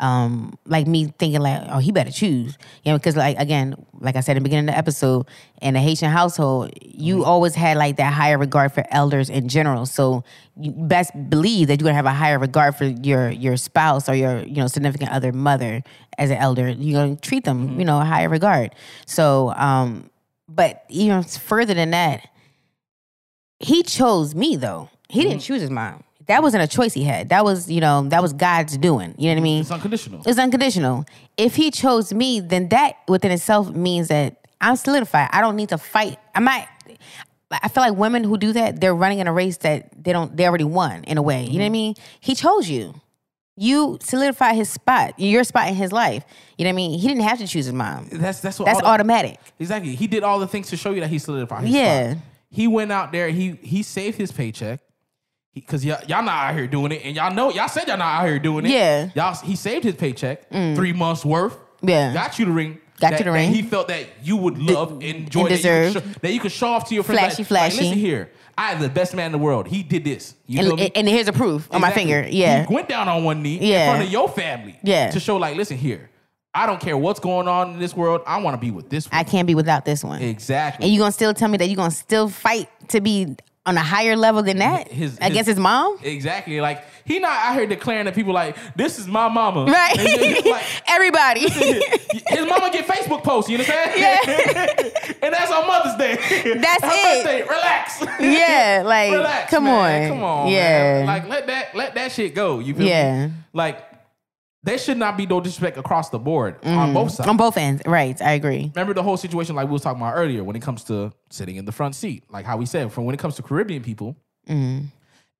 um, 0.02 0.58
like 0.66 0.88
me 0.88 1.06
thinking 1.18 1.40
like, 1.40 1.62
oh, 1.70 1.78
he 1.78 1.92
better 1.92 2.10
choose, 2.10 2.58
you 2.84 2.90
know, 2.90 2.98
because 2.98 3.16
like 3.16 3.38
again, 3.38 3.76
like 4.00 4.16
I 4.16 4.20
said 4.20 4.36
in 4.36 4.42
the 4.42 4.48
beginning 4.48 4.68
of 4.68 4.74
the 4.74 4.78
episode, 4.78 5.26
in 5.62 5.76
a 5.76 5.80
Haitian 5.80 6.10
household, 6.10 6.72
you 6.82 7.24
always 7.24 7.54
had 7.54 7.76
like 7.76 7.96
that 7.96 8.12
higher 8.12 8.36
regard 8.36 8.72
for 8.72 8.84
elders 8.90 9.30
in 9.30 9.48
general. 9.48 9.86
So 9.86 10.24
you 10.60 10.72
best 10.72 11.12
believe 11.30 11.68
that 11.68 11.80
you're 11.80 11.86
gonna 11.86 11.94
have 11.94 12.04
a 12.04 12.12
higher 12.12 12.38
regard 12.38 12.74
for 12.74 12.84
your 12.84 13.30
your 13.30 13.56
spouse 13.56 14.08
or 14.08 14.14
your 14.16 14.40
you 14.42 14.56
know 14.56 14.66
significant 14.66 15.12
other 15.12 15.32
mother 15.32 15.84
as 16.18 16.30
an 16.30 16.36
elder. 16.36 16.68
You're 16.68 17.00
gonna 17.00 17.16
treat 17.16 17.44
them, 17.44 17.78
you 17.78 17.84
know, 17.84 18.00
a 18.00 18.04
higher 18.04 18.28
regard. 18.28 18.74
So, 19.06 19.54
um, 19.54 20.10
but 20.48 20.84
even 20.88 21.22
further 21.22 21.74
than 21.74 21.92
that, 21.92 22.28
he 23.60 23.84
chose 23.84 24.34
me 24.34 24.56
though. 24.56 24.90
He 25.08 25.22
didn't 25.22 25.42
choose 25.42 25.60
his 25.60 25.70
mom. 25.70 26.02
That 26.26 26.42
wasn't 26.42 26.62
a 26.62 26.66
choice 26.66 26.92
he 26.92 27.04
had. 27.04 27.28
That 27.30 27.44
was, 27.44 27.70
you 27.70 27.80
know, 27.80 28.02
that 28.08 28.22
was 28.22 28.32
God's 28.32 28.76
doing. 28.78 29.14
You 29.18 29.28
know 29.28 29.34
what 29.34 29.40
I 29.40 29.42
mean? 29.42 29.60
It's 29.62 29.70
unconditional. 29.70 30.22
It's 30.26 30.38
unconditional. 30.38 31.04
If 31.36 31.56
he 31.56 31.70
chose 31.70 32.12
me, 32.12 32.40
then 32.40 32.68
that 32.68 32.96
within 33.08 33.30
itself 33.32 33.70
means 33.70 34.08
that 34.08 34.46
I'm 34.60 34.76
solidified. 34.76 35.28
I 35.32 35.40
don't 35.40 35.56
need 35.56 35.70
to 35.70 35.78
fight. 35.78 36.18
I 36.34 36.40
might. 36.40 36.68
I 37.50 37.68
feel 37.68 37.82
like 37.82 37.94
women 37.94 38.24
who 38.24 38.38
do 38.38 38.52
that, 38.54 38.80
they're 38.80 38.94
running 38.94 39.18
in 39.18 39.26
a 39.26 39.32
race 39.32 39.58
that 39.58 39.90
they 40.04 40.12
don't. 40.12 40.34
They 40.36 40.46
already 40.46 40.64
won 40.64 41.04
in 41.04 41.18
a 41.18 41.22
way. 41.22 41.42
You 41.44 41.52
know 41.52 41.58
what 41.58 41.62
I 41.62 41.66
mm-hmm. 41.66 41.72
mean? 41.72 41.94
He 42.20 42.34
chose 42.34 42.68
you. 42.68 42.94
you 43.56 43.98
solidify 44.00 44.54
his 44.54 44.70
spot, 44.70 45.18
your 45.18 45.44
spot 45.44 45.68
in 45.68 45.74
his 45.74 45.92
life. 45.92 46.24
You 46.56 46.64
know 46.64 46.70
what 46.70 46.74
I 46.74 46.76
mean? 46.76 46.98
He 46.98 47.08
didn't 47.08 47.24
have 47.24 47.38
to 47.38 47.46
choose 47.46 47.66
his 47.66 47.74
mom. 47.74 48.08
That's 48.10 48.40
that's 48.40 48.58
what 48.58 48.66
That's 48.66 48.80
the- 48.80 48.86
automatic. 48.86 49.38
Exactly. 49.58 49.94
He 49.94 50.06
did 50.06 50.22
all 50.22 50.38
the 50.38 50.46
things 50.46 50.68
to 50.70 50.76
show 50.76 50.92
you 50.92 51.00
that 51.00 51.10
he 51.10 51.18
solidified. 51.18 51.64
His 51.64 51.74
Yeah. 51.74 52.12
spot. 52.12 52.24
He 52.50 52.66
went 52.66 52.92
out 52.92 53.12
there. 53.12 53.28
He 53.30 53.58
he 53.62 53.82
saved 53.82 54.16
his 54.18 54.30
paycheck. 54.32 54.80
Because 55.54 55.84
y'all, 55.84 56.00
y'all 56.08 56.22
not 56.22 56.50
out 56.50 56.54
here 56.54 56.66
doing 56.66 56.92
it, 56.92 57.02
and 57.04 57.14
y'all 57.14 57.32
know 57.34 57.50
y'all 57.50 57.68
said 57.68 57.86
y'all 57.86 57.98
not 57.98 58.20
out 58.22 58.26
here 58.26 58.38
doing 58.38 58.64
it. 58.64 58.70
Yeah. 58.70 59.06
Mm. 59.06 59.16
y'all. 59.16 59.34
He 59.46 59.54
saved 59.56 59.84
his 59.84 59.94
paycheck, 59.96 60.48
three 60.50 60.92
months 60.92 61.24
worth. 61.24 61.56
Yeah. 61.82 62.12
got 62.14 62.38
you 62.38 62.46
the 62.46 62.52
ring. 62.52 62.78
Got 63.00 63.10
that- 63.10 63.18
you 63.20 63.24
the 63.24 63.32
ring. 63.32 63.52
He 63.52 63.62
felt 63.62 63.88
that 63.88 64.06
you 64.22 64.36
would 64.36 64.56
love, 64.58 65.02
enjoy, 65.02 65.40
and 65.40 65.48
that, 65.50 65.56
deserve. 65.56 65.94
You 65.94 66.00
show, 66.00 66.06
that 66.22 66.32
you 66.32 66.40
could 66.40 66.52
show 66.52 66.68
off 66.68 66.88
to 66.88 66.94
your 66.94 67.02
friends. 67.04 67.20
Flashy, 67.34 67.42
like, 67.42 67.50
like, 67.50 67.72
flashy. 67.72 67.82
listen 67.88 67.98
here, 67.98 68.30
I 68.56 68.72
am 68.72 68.80
the 68.80 68.88
best 68.88 69.14
man 69.14 69.26
in 69.26 69.32
the 69.32 69.38
world. 69.38 69.66
He 69.66 69.82
did 69.82 70.04
this. 70.04 70.34
You 70.46 70.60
And, 70.60 70.76
me? 70.78 70.92
and 70.94 71.08
here's 71.08 71.26
a 71.28 71.32
proof 71.32 71.68
on 71.70 71.80
my 71.80 71.90
finger. 71.90 72.26
Yeah. 72.30 72.64
He 72.66 72.72
went 72.74 72.88
down 72.88 73.08
on 73.08 73.24
one 73.24 73.42
knee 73.42 73.58
Yeah. 73.60 73.84
in 73.84 73.90
front 73.90 74.06
of 74.06 74.12
your 74.12 74.28
family. 74.28 74.78
Yeah. 74.82 75.10
To 75.10 75.18
show 75.20 75.36
like, 75.36 75.56
listen 75.56 75.76
here, 75.76 76.08
I 76.54 76.66
don't 76.66 76.80
care 76.80 76.96
what's 76.96 77.18
going 77.20 77.48
on 77.48 77.72
in 77.74 77.78
this 77.78 77.96
world. 77.96 78.20
I 78.26 78.40
want 78.40 78.54
to 78.54 78.60
be 78.60 78.70
with 78.70 78.88
this 78.90 79.10
one. 79.10 79.18
I 79.18 79.24
can't 79.24 79.46
be 79.46 79.54
without 79.54 79.84
this 79.84 80.04
one. 80.04 80.22
exactly. 80.22 80.84
And 80.86 80.94
you're 80.94 81.00
gonna 81.02 81.12
still 81.12 81.34
tell 81.34 81.48
me 81.48 81.58
that 81.58 81.66
you're 81.66 81.76
gonna 81.76 81.90
still 81.90 82.28
fight 82.28 82.68
to 82.88 83.00
be 83.00 83.36
on 83.64 83.76
a 83.76 83.80
higher 83.82 84.16
level 84.16 84.42
than 84.42 84.58
that 84.58 84.88
His- 84.90 85.16
guess 85.18 85.32
his- 85.32 85.46
his 85.46 85.58
mom? 85.58 85.96
Exactly. 86.02 86.60
Like 86.60 86.84
he 87.04 87.18
not 87.20 87.30
out 87.32 87.54
here 87.54 87.66
declaring 87.66 88.04
that 88.06 88.14
people 88.14 88.32
like 88.32 88.56
this 88.76 88.98
is 88.98 89.06
my 89.06 89.28
mama. 89.28 89.64
Right. 89.72 90.44
Like, 90.44 90.64
Everybody. 90.88 91.48
his 91.48 92.46
mama 92.48 92.70
get 92.72 92.86
Facebook 92.86 93.22
posts. 93.22 93.50
You 93.50 93.58
understand? 93.58 93.92
Yeah. 93.96 95.16
and 95.22 95.32
that's 95.34 95.50
on 95.52 95.66
Mother's 95.66 95.96
Day. 95.96 96.16
That's 96.58 96.82
Her 96.84 96.90
it. 96.92 97.24
Birthday. 97.24 97.42
Relax. 97.42 98.00
yeah, 98.20 98.82
like 98.84 99.12
Relax. 99.12 99.50
come 99.50 99.64
man. 99.64 100.02
on. 100.02 100.08
Come 100.16 100.24
on. 100.24 100.48
Yeah. 100.48 100.98
Man. 101.04 101.06
Like 101.06 101.28
let 101.28 101.46
that 101.46 101.74
let 101.76 101.94
that 101.94 102.10
shit 102.12 102.34
go. 102.34 102.58
You 102.58 102.74
feel 102.74 102.82
me? 102.84 102.88
Yeah. 102.88 103.26
me? 103.28 103.32
Like 103.52 103.84
there 104.64 104.78
should 104.78 104.96
not 104.96 105.16
be 105.16 105.26
no 105.26 105.40
disrespect 105.40 105.76
across 105.76 106.10
the 106.10 106.18
board 106.18 106.56
on 106.64 106.94
both 106.94 107.10
sides. 107.12 107.26
Mm. 107.26 107.30
On 107.30 107.36
both 107.36 107.56
ends. 107.56 107.82
Right. 107.86 108.20
I 108.22 108.32
agree. 108.32 108.70
Remember 108.74 108.94
the 108.94 109.02
whole 109.02 109.16
situation 109.16 109.56
like 109.56 109.66
we 109.66 109.72
was 109.72 109.82
talking 109.82 110.00
about 110.00 110.14
earlier 110.14 110.44
when 110.44 110.54
it 110.56 110.62
comes 110.62 110.84
to 110.84 111.12
sitting 111.30 111.56
in 111.56 111.64
the 111.64 111.72
front 111.72 111.94
seat. 111.96 112.24
Like 112.30 112.44
how 112.46 112.56
we 112.56 112.66
said, 112.66 112.92
from 112.92 113.04
when 113.04 113.14
it 113.14 113.18
comes 113.18 113.34
to 113.36 113.42
Caribbean 113.42 113.82
people, 113.82 114.16
Mm-hmm. 114.48 114.86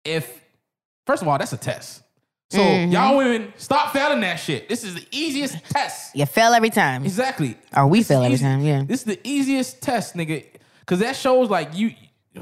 if 0.05 0.41
first 1.07 1.23
of 1.23 1.29
all, 1.29 1.37
that's 1.39 1.53
a 1.53 1.57
test. 1.57 2.03
So 2.51 2.59
Mm-hmm. 2.59 2.93
y'all 2.93 3.17
women, 3.17 3.53
stop 3.57 3.93
failing 3.93 4.21
that 4.21 4.37
shit. 4.37 4.69
This 4.69 4.85
is 4.85 4.95
the 4.95 5.07
easiest 5.11 5.65
test. 5.71 6.15
You 6.15 6.27
fail 6.27 6.53
every 6.53 6.71
time. 6.71 7.03
Exactly. 7.05 7.57
Or 7.77 7.87
we 7.87 7.99
This 7.99 8.07
is 8.07 8.09
fail 8.09 8.23
every 8.23 8.35
easy- 8.35 8.45
time, 8.45 8.61
yeah. 8.61 8.83
This 8.87 9.01
is 9.01 9.07
the 9.07 9.21
easiest 9.25 9.81
test, 9.83 10.15
nigga. 10.15 10.45
Cause 10.87 10.99
that 10.99 11.17
shows 11.17 11.49
like 11.49 11.75
you 11.77 11.93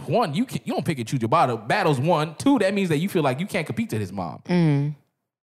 one, 0.06 0.34
you 0.34 0.44
can, 0.46 0.60
you 0.64 0.72
don't 0.72 0.84
pick 0.84 0.98
and 0.98 1.06
choose 1.06 1.20
your 1.20 1.28
battle. 1.28 1.56
Battles 1.56 1.98
one. 2.00 2.34
Two, 2.36 2.58
that 2.60 2.72
means 2.74 2.88
that 2.90 2.98
you 2.98 3.08
feel 3.08 3.22
like 3.22 3.38
you 3.40 3.46
can't 3.46 3.66
compete 3.66 3.90
to 3.90 3.98
his 3.98 4.12
mom. 4.12 4.42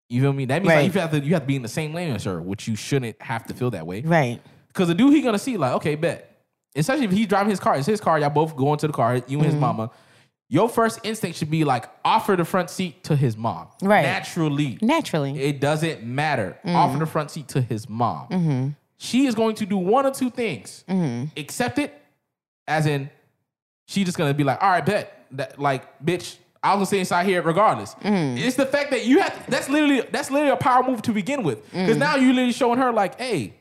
You 0.10 0.22
feel 0.22 0.34
me? 0.34 0.46
That 0.46 0.62
means 0.64 0.70
Mm-hmm. 0.72 0.78
Right. 0.78 0.84
like 0.86 0.96
you 0.96 1.02
have 1.02 1.12
to 1.12 1.20
you 1.20 1.34
have 1.34 1.44
to 1.44 1.48
be 1.48 1.56
in 1.56 1.62
the 1.62 1.68
same 1.68 1.94
lane 1.94 2.14
as 2.16 2.24
her, 2.24 2.42
which 2.42 2.68
you 2.68 2.76
shouldn't 2.76 3.22
have 3.22 3.46
to 3.48 3.54
feel 3.54 3.72
that 3.72 3.86
way. 3.86 4.02
Right. 4.02 4.42
Cause 4.74 4.88
the 4.88 4.94
dude 4.96 5.14
he 5.14 5.22
gonna 5.22 5.40
see 5.40 5.58
like, 5.58 5.74
okay, 5.74 5.96
bet. 5.96 6.24
Especially 6.76 7.06
if 7.06 7.12
he's 7.12 7.28
driving 7.28 7.50
his 7.50 7.60
car, 7.60 7.76
it's 7.76 7.88
his 7.88 8.00
car. 8.00 8.20
Y'all 8.20 8.30
both 8.30 8.56
go 8.56 8.72
into 8.72 8.86
the 8.88 8.94
car, 8.94 9.16
you 9.16 9.22
and 9.22 9.30
Mm-hmm. 9.32 9.44
his 9.44 9.56
mama. 9.56 9.92
Your 10.50 10.70
first 10.70 11.00
instinct 11.04 11.38
should 11.40 11.50
be 11.52 11.64
like 11.66 11.90
offer 12.06 12.36
the 12.38 12.46
front 12.46 12.70
seat 12.70 13.04
to 13.06 13.16
his 13.18 13.36
mom. 13.36 13.68
Right. 13.82 14.04
Naturally. 14.04 14.78
Naturally. 14.82 15.38
It 15.42 15.60
doesn't 15.60 16.04
matter. 16.04 16.58
Mm-hmm. 16.64 16.76
Offer 16.76 17.00
the 17.00 17.06
front 17.06 17.32
seat 17.32 17.50
to 17.50 17.62
his 17.62 17.90
mom. 17.90 18.76
She 18.98 19.26
is 19.26 19.36
going 19.36 19.56
to 19.56 19.66
do 19.66 19.78
one 19.78 20.06
or 20.06 20.12
two 20.12 20.30
things. 20.30 20.86
Mm-hmm. 20.88 21.38
Accept 21.40 21.80
it, 21.80 21.94
as 22.68 22.86
in, 22.86 23.10
she 23.88 24.04
just 24.06 24.18
gonna 24.18 24.34
be 24.34 24.44
like, 24.46 24.62
all 24.64 24.70
right, 24.70 24.86
bet. 24.86 25.26
That 25.32 25.60
like, 25.60 26.02
bitch, 26.06 26.38
I 26.64 26.72
was 26.72 26.78
gonna 26.78 26.86
stay 26.88 27.00
inside 27.00 27.26
here 27.26 27.42
regardless. 27.42 27.94
Mm-hmm. 27.96 28.38
It's 28.38 28.56
the 28.56 28.66
fact 28.66 28.92
that 28.92 29.06
you 29.06 29.20
have 29.22 29.46
that's 29.48 29.70
literally 29.70 30.02
that's 30.12 30.32
literally 30.32 30.52
a 30.54 30.58
power 30.58 30.84
move 30.84 31.02
to 31.04 31.12
begin 31.12 31.44
with. 31.44 31.64
Because 31.72 31.90
Mm-hmm. 31.92 32.00
now 32.00 32.16
you're 32.16 32.34
literally 32.34 32.52
showing 32.54 32.80
her 32.80 32.92
like, 32.92 33.20
hey, 33.20 33.54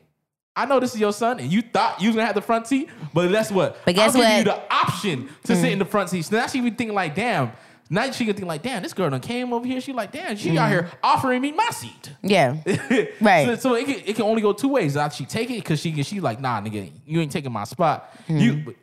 I 0.55 0.65
know 0.65 0.79
this 0.79 0.95
is 0.95 0.99
your 0.99 1.13
son, 1.13 1.39
and 1.39 1.51
you 1.51 1.61
thought 1.61 2.01
you 2.01 2.09
was 2.09 2.15
gonna 2.15 2.25
have 2.25 2.35
the 2.35 2.41
front 2.41 2.65
seat, 2.67 2.89
but 3.13 3.31
that's 3.31 3.51
what. 3.51 3.77
But 3.85 3.95
guess 3.95 4.15
I'm 4.15 4.21
giving 4.21 4.31
what? 4.31 4.37
you 4.39 4.43
the 4.45 4.73
option 4.73 5.29
to 5.43 5.55
sit 5.55 5.71
in 5.71 5.79
the 5.79 5.85
front 5.85 6.09
seat. 6.09 6.23
So 6.23 6.35
now 6.35 6.47
she 6.47 6.61
be 6.61 6.71
thinking 6.71 6.95
like, 6.95 7.13
damn. 7.15 7.51
Now 7.89 8.11
she 8.11 8.25
can 8.25 8.35
think 8.35 8.47
like, 8.49 8.63
damn, 8.63 8.83
this 8.83 8.91
girl 8.91 9.09
done 9.09 9.21
came 9.21 9.53
over 9.53 9.65
here. 9.65 9.79
She 9.79 9.93
like, 9.93 10.11
damn, 10.11 10.35
she 10.35 10.57
out 10.57 10.69
here 10.69 10.91
offering 11.01 11.41
me 11.41 11.53
my 11.53 11.69
seat. 11.69 12.11
Yeah. 12.21 12.57
Right. 13.21 13.45
So, 13.45 13.55
so 13.55 13.75
it, 13.75 13.85
can, 13.85 13.95
it 14.05 14.15
can 14.17 14.23
only 14.25 14.41
go 14.41 14.51
two 14.51 14.67
ways. 14.67 14.97
Either 14.97 15.13
she 15.15 15.23
take 15.25 15.49
it 15.51 15.59
because 15.63 15.79
she. 15.79 16.03
She 16.03 16.19
like, 16.19 16.41
nah, 16.41 16.59
nigga, 16.59 16.91
you 17.05 17.21
ain't 17.21 17.31
taking 17.31 17.51
my 17.53 17.63
spot. 17.63 18.13
You 18.27 18.75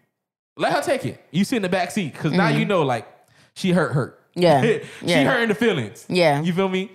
let 0.56 0.72
her 0.72 0.80
take 0.80 1.04
it. 1.04 1.22
You 1.32 1.44
sit 1.44 1.56
in 1.56 1.62
the 1.62 1.68
back 1.68 1.90
seat 1.90 2.12
because 2.14 2.32
now 2.32 2.48
you 2.48 2.64
know 2.64 2.82
like 2.82 3.06
she 3.56 3.72
hurt, 3.72 3.92
hurt. 3.92 4.20
Yeah. 4.34 4.62
she 4.62 4.80
Yeah. 5.02 5.24
hurting 5.24 5.48
the 5.48 5.54
feelings. 5.54 6.06
Yeah. 6.08 6.42
you 6.42 6.52
feel 6.52 6.68
me? 6.68 6.90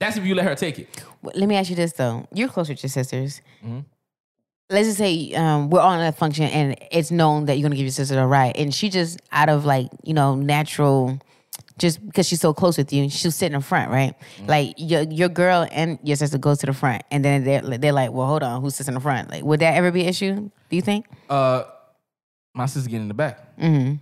That's 0.00 0.16
if 0.16 0.24
you 0.24 0.34
let 0.34 0.46
her 0.46 0.54
take 0.54 0.78
it. 0.78 1.02
Well, 1.22 1.32
Let 1.36 1.48
me 1.48 1.56
ask 1.56 1.70
you 1.70 1.76
this 1.76 1.92
though. 1.92 2.26
You're 2.34 2.48
closer 2.48 2.74
to 2.74 2.82
your 2.82 2.90
sisters. 2.90 3.40
Mm-hmm. 3.64 3.80
Let's 4.70 4.86
just 4.88 4.98
say 4.98 5.32
um, 5.34 5.68
we're 5.70 5.80
on 5.80 6.00
a 6.00 6.12
function 6.12 6.44
and 6.44 6.76
it's 6.90 7.10
known 7.10 7.44
that 7.46 7.56
you're 7.58 7.62
gonna 7.64 7.76
give 7.76 7.84
your 7.84 7.92
sister 7.92 8.18
a 8.18 8.26
ride, 8.26 8.56
and 8.56 8.72
she 8.74 8.88
just 8.88 9.20
out 9.30 9.48
of 9.48 9.64
like 9.66 9.88
you 10.02 10.14
know 10.14 10.34
natural, 10.34 11.20
just 11.78 12.04
because 12.06 12.26
she's 12.26 12.40
so 12.40 12.54
close 12.54 12.78
with 12.78 12.90
you, 12.92 13.10
she'll 13.10 13.30
sit 13.30 13.46
in 13.46 13.52
the 13.52 13.60
front, 13.60 13.90
right? 13.90 14.14
Mm-hmm. 14.38 14.46
Like 14.46 14.74
your 14.78 15.02
your 15.02 15.28
girl 15.28 15.68
and 15.70 15.98
your 16.02 16.16
sister 16.16 16.38
goes 16.38 16.58
to 16.60 16.66
the 16.66 16.72
front, 16.72 17.02
and 17.10 17.22
then 17.24 17.44
they're 17.44 17.60
they're 17.78 17.92
like, 17.92 18.12
well, 18.12 18.26
hold 18.26 18.42
on, 18.42 18.62
who 18.62 18.70
sits 18.70 18.88
in 18.88 18.94
the 18.94 19.00
front? 19.00 19.30
Like, 19.30 19.44
would 19.44 19.60
that 19.60 19.74
ever 19.74 19.90
be 19.92 20.02
an 20.02 20.08
issue? 20.08 20.34
Do 20.70 20.76
you 20.76 20.82
think? 20.82 21.06
Uh, 21.28 21.64
my 22.54 22.64
sister 22.66 22.88
getting 22.88 23.02
in 23.02 23.08
the 23.08 23.14
back 23.14 23.56
Mm-hmm. 23.58 23.96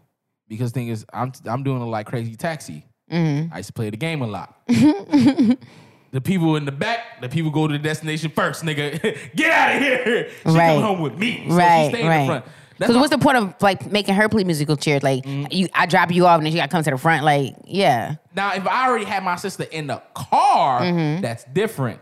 Because 0.51 0.72
thing 0.72 0.89
is, 0.89 1.06
I'm 1.14 1.32
I'm 1.47 1.62
doing 1.62 1.81
a 1.81 1.89
like 1.89 2.05
crazy 2.06 2.35
taxi. 2.36 2.85
Mm-hmm. 3.10 3.52
I 3.55 3.56
used 3.59 3.68
to 3.68 3.72
play 3.72 3.89
the 3.89 3.97
game 3.97 4.20
a 4.20 4.27
lot. 4.27 4.60
the 4.68 6.20
people 6.22 6.56
in 6.56 6.64
the 6.64 6.72
back, 6.72 7.20
the 7.20 7.28
people 7.28 7.51
go 7.51 7.66
to 7.66 7.72
the 7.72 7.78
destination 7.78 8.31
first, 8.31 8.62
nigga. 8.64 9.01
Get 9.36 9.51
out 9.52 9.77
of 9.77 9.82
here. 9.82 10.28
She 10.44 10.48
Right. 10.51 10.74
come 10.74 10.82
home 10.82 11.01
with 11.01 11.16
me. 11.16 11.47
So 11.48 11.55
right, 11.56 11.85
she 11.86 11.90
stay 11.90 12.01
in 12.01 12.06
the 12.06 12.10
right. 12.10 12.27
front. 12.27 12.44
Because 12.78 12.97
what's 12.97 13.10
the 13.10 13.18
point 13.18 13.36
of 13.36 13.55
like 13.60 13.90
making 13.93 14.14
her 14.14 14.28
play 14.28 14.43
musical 14.44 14.77
chairs? 14.77 15.02
Like 15.02 15.24
you, 15.27 15.68
I 15.74 15.86
drop 15.86 16.10
you 16.12 16.27
off 16.27 16.39
and 16.39 16.47
then 16.47 16.52
you 16.52 16.59
got 16.59 16.66
to 16.70 16.72
come 16.72 16.82
to 16.82 16.90
the 16.90 16.97
front. 16.98 17.24
Like, 17.24 17.55
yeah. 17.66 18.16
Now, 18.35 18.55
if 18.55 18.66
I 18.66 18.89
already 18.89 19.05
had 19.05 19.22
my 19.22 19.36
sister 19.36 19.64
in 19.64 19.86
the 19.89 20.02
car, 20.14 20.81
Mm-hmm. 20.81 21.20
that's 21.20 21.44
different. 21.44 22.01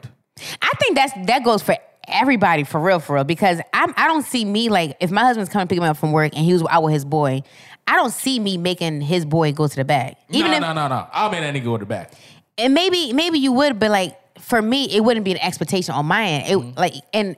I 0.62 0.70
think 0.78 0.94
that's 0.94 1.12
that 1.26 1.42
goes 1.44 1.62
for 1.62 1.74
everybody 2.06 2.62
for 2.62 2.80
real, 2.80 3.00
for 3.00 3.16
real. 3.16 3.24
Because 3.24 3.60
I'm 3.74 3.92
I 3.96 4.06
don't 4.06 4.22
see 4.24 4.44
me 4.44 4.68
like 4.68 4.96
if 5.00 5.10
my 5.10 5.22
husband's 5.22 5.50
coming 5.50 5.66
to 5.66 5.74
pick 5.74 5.82
me 5.82 5.88
up 5.88 5.96
from 5.96 6.12
work 6.12 6.32
and 6.36 6.44
he 6.44 6.52
was 6.52 6.62
out 6.70 6.84
with 6.84 6.92
his 6.92 7.04
boy, 7.04 7.42
I 7.90 7.96
don't 7.96 8.12
see 8.12 8.38
me 8.38 8.58
making 8.58 9.00
his 9.00 9.24
boy 9.24 9.52
go 9.52 9.66
to 9.66 9.76
the 9.76 9.84
back. 9.84 10.18
Even 10.30 10.50
no, 10.50 10.56
if 10.58 10.60
no, 10.62 10.72
no, 10.74 10.88
no. 10.88 11.06
I'll 11.12 11.30
make 11.30 11.40
that 11.40 11.54
nigga 11.54 11.64
go 11.64 11.76
to 11.76 11.84
the 11.84 11.86
back. 11.88 12.12
and 12.58 12.74
maybe 12.74 13.12
maybe 13.12 13.38
you 13.38 13.52
would, 13.52 13.78
but 13.80 13.90
like 13.90 14.16
for 14.40 14.60
me, 14.60 14.84
it 14.94 15.00
wouldn't 15.02 15.24
be 15.24 15.32
an 15.32 15.38
expectation 15.38 15.94
on 15.94 16.06
my 16.06 16.24
end. 16.26 16.44
It 16.48 16.56
Mm-hmm. 16.58 16.78
like 16.78 16.94
and 17.12 17.36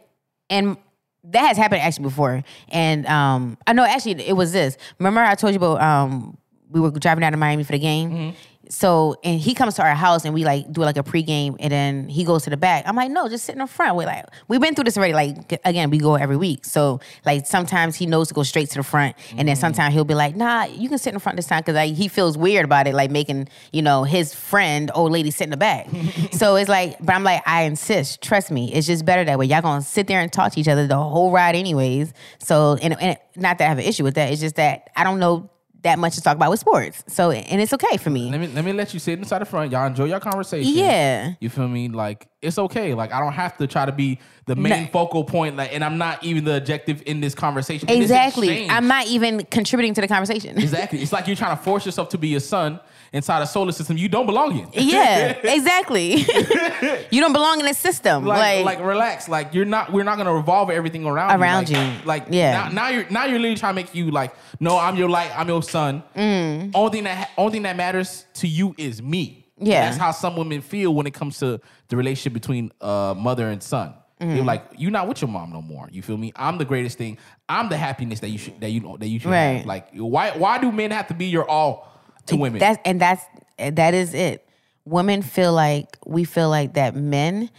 and 0.50 0.76
that 1.24 1.46
has 1.46 1.56
happened 1.56 1.82
actually 1.82 2.04
before. 2.04 2.42
And 2.70 3.06
um 3.06 3.56
I 3.66 3.72
know 3.72 3.84
actually 3.84 4.26
it 4.26 4.34
was 4.34 4.52
this. 4.52 4.76
Remember 4.98 5.20
I 5.20 5.34
told 5.36 5.52
you 5.54 5.58
about 5.58 5.80
um 5.80 6.36
we 6.68 6.80
were 6.80 6.90
driving 6.90 7.24
out 7.24 7.32
of 7.32 7.38
Miami 7.38 7.64
for 7.64 7.72
the 7.72 7.78
game. 7.78 8.10
Mm-hmm. 8.10 8.36
So 8.70 9.16
and 9.24 9.40
he 9.40 9.52
comes 9.52 9.74
to 9.74 9.82
our 9.82 9.94
house 9.94 10.24
and 10.24 10.32
we 10.32 10.44
like 10.44 10.72
do 10.72 10.80
like 10.82 10.96
a 10.96 11.02
pregame 11.02 11.56
and 11.58 11.72
then 11.72 12.08
he 12.08 12.24
goes 12.24 12.44
to 12.44 12.50
the 12.50 12.56
back. 12.56 12.84
I'm 12.86 12.94
like, 12.94 13.10
no, 13.10 13.28
just 13.28 13.44
sit 13.44 13.52
in 13.54 13.58
the 13.58 13.66
front. 13.66 13.96
We're 13.96 14.06
like, 14.06 14.24
we've 14.46 14.60
been 14.60 14.74
through 14.76 14.84
this 14.84 14.96
already. 14.96 15.12
Like 15.12 15.60
again, 15.64 15.90
we 15.90 15.98
go 15.98 16.14
every 16.14 16.36
week. 16.36 16.64
So 16.64 17.00
like 17.26 17.46
sometimes 17.46 17.96
he 17.96 18.06
knows 18.06 18.28
to 18.28 18.34
go 18.34 18.44
straight 18.44 18.70
to 18.70 18.76
the 18.76 18.84
front, 18.84 19.16
and 19.36 19.48
then 19.48 19.56
mm. 19.56 19.60
sometimes 19.60 19.92
he'll 19.92 20.04
be 20.04 20.14
like, 20.14 20.36
nah, 20.36 20.64
you 20.64 20.88
can 20.88 20.98
sit 20.98 21.10
in 21.10 21.14
the 21.14 21.20
front 21.20 21.36
this 21.36 21.46
time 21.46 21.60
because 21.60 21.74
like 21.74 21.94
he 21.94 22.06
feels 22.06 22.38
weird 22.38 22.64
about 22.64 22.86
it, 22.86 22.94
like 22.94 23.10
making 23.10 23.48
you 23.72 23.82
know 23.82 24.04
his 24.04 24.32
friend 24.34 24.90
old 24.94 25.10
lady 25.10 25.32
sit 25.32 25.44
in 25.44 25.50
the 25.50 25.56
back. 25.56 25.88
so 26.32 26.54
it's 26.54 26.68
like, 26.68 26.96
but 27.00 27.14
I'm 27.14 27.24
like, 27.24 27.42
I 27.46 27.62
insist, 27.62 28.22
trust 28.22 28.52
me, 28.52 28.72
it's 28.72 28.86
just 28.86 29.04
better 29.04 29.24
that 29.24 29.38
way. 29.38 29.46
Y'all 29.46 29.62
gonna 29.62 29.82
sit 29.82 30.06
there 30.06 30.20
and 30.20 30.32
talk 30.32 30.52
to 30.52 30.60
each 30.60 30.68
other 30.68 30.86
the 30.86 30.96
whole 30.96 31.32
ride 31.32 31.56
anyways. 31.56 32.12
So 32.38 32.78
and, 32.80 33.00
and 33.00 33.18
not 33.34 33.58
that 33.58 33.64
I 33.64 33.68
have 33.68 33.78
an 33.78 33.84
issue 33.84 34.04
with 34.04 34.14
that. 34.14 34.30
It's 34.30 34.40
just 34.40 34.56
that 34.56 34.90
I 34.94 35.02
don't 35.02 35.18
know 35.18 35.50
that 35.82 35.98
much 35.98 36.14
to 36.16 36.20
talk 36.20 36.36
about 36.36 36.50
with 36.50 36.60
sports. 36.60 37.02
So 37.06 37.30
and 37.30 37.60
it's 37.60 37.72
okay 37.72 37.96
for 37.96 38.10
me. 38.10 38.30
Let 38.30 38.40
me 38.40 38.46
let 38.48 38.64
me 38.64 38.72
let 38.72 38.92
you 38.94 39.00
sit 39.00 39.18
inside 39.18 39.40
the 39.40 39.44
front. 39.46 39.72
Y'all 39.72 39.86
enjoy 39.86 40.04
your 40.04 40.20
conversation. 40.20 40.72
Yeah. 40.74 41.32
You 41.40 41.48
feel 41.48 41.68
me? 41.68 41.88
Like 41.88 42.28
it's 42.42 42.58
okay. 42.58 42.94
Like 42.94 43.12
I 43.12 43.20
don't 43.20 43.32
have 43.32 43.56
to 43.58 43.66
try 43.66 43.86
to 43.86 43.92
be 43.92 44.18
the 44.46 44.56
main 44.56 44.84
No. 44.84 44.88
focal 44.90 45.24
point. 45.24 45.56
Like, 45.56 45.72
and 45.72 45.84
I'm 45.84 45.98
not 45.98 46.22
even 46.24 46.44
the 46.44 46.56
objective 46.56 47.02
in 47.06 47.20
this 47.20 47.34
conversation. 47.34 47.88
in 47.88 48.00
this 48.00 48.10
Exactly. 48.10 48.68
I'm 48.68 48.86
not 48.88 49.06
even 49.06 49.44
contributing 49.46 49.94
to 49.94 50.00
the 50.00 50.08
conversation. 50.08 50.58
Exactly. 50.58 51.00
It's 51.00 51.12
like 51.12 51.26
you're 51.26 51.36
trying 51.36 51.56
to 51.56 51.62
force 51.62 51.86
yourself 51.86 52.08
to 52.10 52.18
be 52.18 52.28
your 52.28 52.40
son 52.40 52.80
inside 53.12 53.42
a 53.42 53.46
solar 53.46 53.72
system 53.72 53.96
you 53.98 54.08
don't 54.08 54.26
belong 54.26 54.58
in. 54.58 54.68
yeah, 54.72 55.30
exactly. 55.42 56.16
you 57.10 57.20
don't 57.20 57.32
belong 57.32 57.60
in 57.60 57.66
a 57.66 57.74
system. 57.74 58.24
like, 58.24 58.64
Like, 58.64 58.78
like, 58.78 58.86
relax. 58.86 59.28
Like 59.28 59.54
you're 59.54 59.64
not. 59.64 59.92
We're 59.92 60.04
not 60.04 60.16
gonna 60.16 60.34
revolve 60.34 60.70
everything 60.70 61.04
around 61.04 61.40
Around 61.40 61.68
you. 61.70 61.76
you. 61.78 61.82
Like, 61.82 62.04
like 62.06 62.26
Yeah. 62.30 62.52
Now, 62.52 62.68
now 62.68 62.88
you're 62.88 63.08
now 63.10 63.24
you're 63.24 63.38
literally 63.38 63.56
trying 63.56 63.74
to 63.74 63.82
make 63.82 63.94
you 63.94 64.10
like. 64.10 64.34
No, 64.60 64.78
I'm 64.78 64.96
your 64.96 65.08
light. 65.08 65.30
I'm 65.36 65.48
your 65.48 65.62
son. 65.62 66.02
Mm. 66.16 66.70
Only 66.74 66.90
thing 66.92 67.04
that 67.04 67.30
only 67.36 67.52
thing 67.52 67.62
that 67.62 67.76
matters 67.76 68.26
to 68.34 68.46
you 68.48 68.74
is 68.78 69.02
me. 69.02 69.46
Yeah. 69.58 69.84
That's 69.86 69.96
how 69.98 70.10
some 70.12 70.36
women 70.36 70.60
feel 70.62 70.94
when 70.94 71.06
it 71.06 71.12
comes 71.14 71.38
to 71.38 71.60
the 71.88 71.96
relationship 71.96 72.32
between 72.32 72.72
uh, 72.80 73.14
mother 73.16 73.48
and 73.48 73.62
son. 73.62 73.94
Mm-hmm. 74.20 74.34
They're 74.34 74.44
like, 74.44 74.64
you're 74.76 74.90
not 74.90 75.08
with 75.08 75.22
your 75.22 75.28
mom 75.30 75.50
no 75.50 75.62
more. 75.62 75.88
You 75.90 76.02
feel 76.02 76.16
me? 76.18 76.30
I'm 76.36 76.58
the 76.58 76.64
greatest 76.66 76.98
thing. 76.98 77.16
I'm 77.48 77.68
the 77.70 77.76
happiness 77.76 78.20
that 78.20 78.28
you 78.28 78.38
should 78.38 78.60
that 78.60 78.70
you 78.70 78.96
that 79.00 79.08
you 79.08 79.18
should 79.18 79.30
Right. 79.30 79.58
have. 79.58 79.66
Like, 79.66 79.88
why 79.94 80.30
why 80.36 80.58
do 80.58 80.70
men 80.72 80.90
have 80.92 81.08
to 81.08 81.14
be 81.14 81.26
your 81.26 81.48
all 81.48 81.89
to 82.30 82.36
women? 82.36 82.58
That's 82.58 82.78
and 82.84 83.00
that's 83.00 83.24
that 83.58 83.94
is 83.94 84.14
it. 84.14 84.46
women 84.84 85.22
feel 85.22 85.52
like 85.52 85.96
we 86.06 86.24
feel 86.24 86.48
like 86.48 86.74
that 86.74 86.94
men 86.94 87.50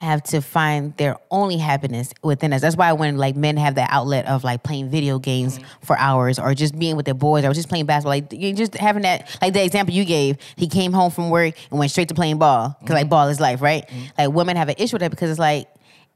have 0.00 0.22
to 0.22 0.40
find 0.40 0.96
their 0.96 1.18
only 1.30 1.58
happiness 1.58 2.14
within 2.22 2.54
us. 2.54 2.62
That's 2.62 2.76
why 2.76 2.92
when 2.94 3.18
like 3.18 3.36
men 3.36 3.58
have 3.58 3.74
that 3.74 3.90
outlet 3.92 4.26
of 4.26 4.44
like 4.44 4.62
playing 4.62 4.88
video 4.88 5.18
games 5.18 5.58
mm-hmm. 5.58 5.84
for 5.84 5.98
hours 5.98 6.38
or 6.38 6.54
just 6.54 6.78
being 6.78 6.96
with 6.96 7.04
their 7.04 7.14
boys 7.14 7.44
or 7.44 7.52
just 7.52 7.68
playing 7.68 7.84
basketball, 7.84 8.12
like 8.12 8.32
you 8.32 8.54
just 8.54 8.74
having 8.76 9.02
that 9.02 9.38
like 9.42 9.52
the 9.52 9.62
example 9.62 9.94
you 9.94 10.06
gave, 10.06 10.38
he 10.56 10.66
came 10.66 10.92
home 10.92 11.10
from 11.10 11.28
work 11.28 11.54
and 11.70 11.78
went 11.78 11.90
straight 11.90 12.08
to 12.08 12.14
playing 12.14 12.38
ball 12.38 12.74
because 12.80 12.94
like 12.94 13.04
mm-hmm. 13.04 13.10
ball 13.10 13.28
is 13.28 13.40
life, 13.40 13.60
right? 13.60 13.86
Mm-hmm. 13.88 14.04
Like 14.16 14.30
women 14.30 14.56
have 14.56 14.70
an 14.70 14.76
issue 14.78 14.94
with 14.94 15.00
that 15.00 15.10
because 15.10 15.30
it's 15.30 15.38
like 15.38 15.68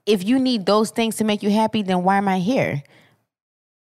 if 0.07 0.25
you 0.25 0.39
need 0.39 0.65
those 0.65 0.91
things 0.91 1.17
to 1.17 1.25
make 1.25 1.43
you 1.43 1.51
happy, 1.51 1.83
then 1.83 2.05
why 2.05 2.17
am 2.17 2.29
I 2.29 2.39
here? 2.39 2.83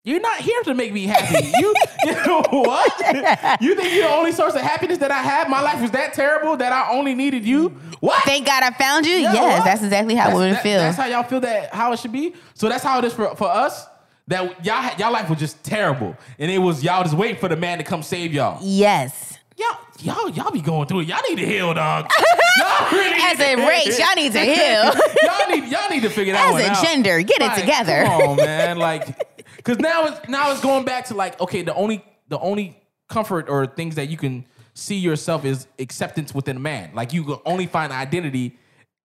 You're 0.04 0.20
not 0.20 0.38
here 0.40 0.60
to 0.64 0.74
make 0.74 0.92
me 0.92 1.04
happy. 1.06 1.46
You, 1.58 1.74
you 2.04 2.12
know 2.26 2.42
what? 2.50 3.60
You 3.60 3.76
think 3.76 3.94
you're 3.94 4.08
the 4.08 4.14
only 4.14 4.32
source 4.32 4.54
of 4.54 4.60
happiness 4.62 4.98
that 4.98 5.12
I 5.12 5.22
have? 5.22 5.48
My 5.48 5.60
life 5.60 5.80
was 5.80 5.92
that 5.92 6.12
terrible 6.12 6.56
that 6.56 6.72
I 6.72 6.90
only 6.92 7.14
needed 7.14 7.44
you? 7.44 7.68
What? 8.00 8.24
Thank 8.24 8.46
God 8.46 8.64
I 8.64 8.70
found 8.72 9.06
you. 9.06 9.12
Yeah, 9.14 9.32
yes, 9.32 9.58
what? 9.60 9.64
that's 9.64 9.82
exactly 9.84 10.16
how 10.16 10.24
That's- 10.24 10.38
women 10.38 10.54
that- 10.54 10.62
feel. 10.64 10.78
That's 10.80 10.96
how 10.96 11.06
y'all 11.06 11.22
feel 11.22 11.40
that 11.40 11.72
how 11.72 11.92
it 11.92 12.00
should 12.00 12.10
be. 12.10 12.34
So 12.54 12.68
that's 12.68 12.82
how 12.82 12.98
it 12.98 13.04
is 13.04 13.12
for, 13.12 13.34
for 13.36 13.48
us. 13.48 13.86
That 14.28 14.64
y'all 14.64 14.90
y'all 14.98 15.12
life 15.12 15.28
was 15.28 15.38
just 15.40 15.62
terrible, 15.64 16.16
and 16.38 16.50
it 16.50 16.58
was 16.58 16.82
y'all 16.82 17.02
just 17.02 17.14
waiting 17.16 17.36
for 17.36 17.48
the 17.48 17.56
man 17.56 17.78
to 17.78 17.84
come 17.84 18.02
save 18.02 18.32
y'all. 18.32 18.58
yes. 18.62 19.38
Y'all 19.58 19.76
y'all 20.00 20.28
y'all 20.30 20.50
be 20.50 20.60
going 20.62 20.88
through 20.88 21.00
it. 21.00 21.08
Y'all 21.08 21.18
need 21.28 21.36
to 21.38 21.44
heal, 21.46 21.74
dog. 21.74 22.08
y'all 22.58 22.90
really 22.90 23.20
As 23.20 23.38
a 23.38 23.56
race, 23.68 23.98
y'all 23.98 24.14
need 24.16 24.32
to 24.32 24.40
heal. 24.44 24.84
y'all 25.22 25.48
need 25.50 25.70
y'all 25.70 25.90
need 25.90 26.02
to 26.02 26.08
figure 26.08 26.32
that 26.32 26.48
out. 26.54 26.60
As 26.60 26.78
a 26.78 26.82
gender, 26.86 27.20
get 27.22 27.40
it 27.40 27.44
Like, 27.46 27.60
together. 27.60 28.04
Come 28.04 28.22
on, 28.22 28.36
man. 28.36 28.78
Like, 28.78 29.31
because 29.64 29.78
now 29.78 30.06
it's 30.06 30.28
now 30.28 30.50
it's 30.50 30.60
going 30.60 30.84
back 30.84 31.06
to 31.06 31.14
like, 31.14 31.40
okay, 31.40 31.62
the 31.62 31.74
only 31.74 32.04
the 32.28 32.38
only 32.38 32.76
comfort 33.08 33.48
or 33.48 33.66
things 33.66 33.94
that 33.96 34.08
you 34.08 34.16
can 34.16 34.44
see 34.74 34.96
yourself 34.96 35.44
is 35.44 35.66
acceptance 35.78 36.34
within 36.34 36.56
a 36.56 36.60
man. 36.60 36.90
Like 36.94 37.12
you 37.12 37.24
can 37.24 37.38
only 37.44 37.66
find 37.66 37.92
identity 37.92 38.58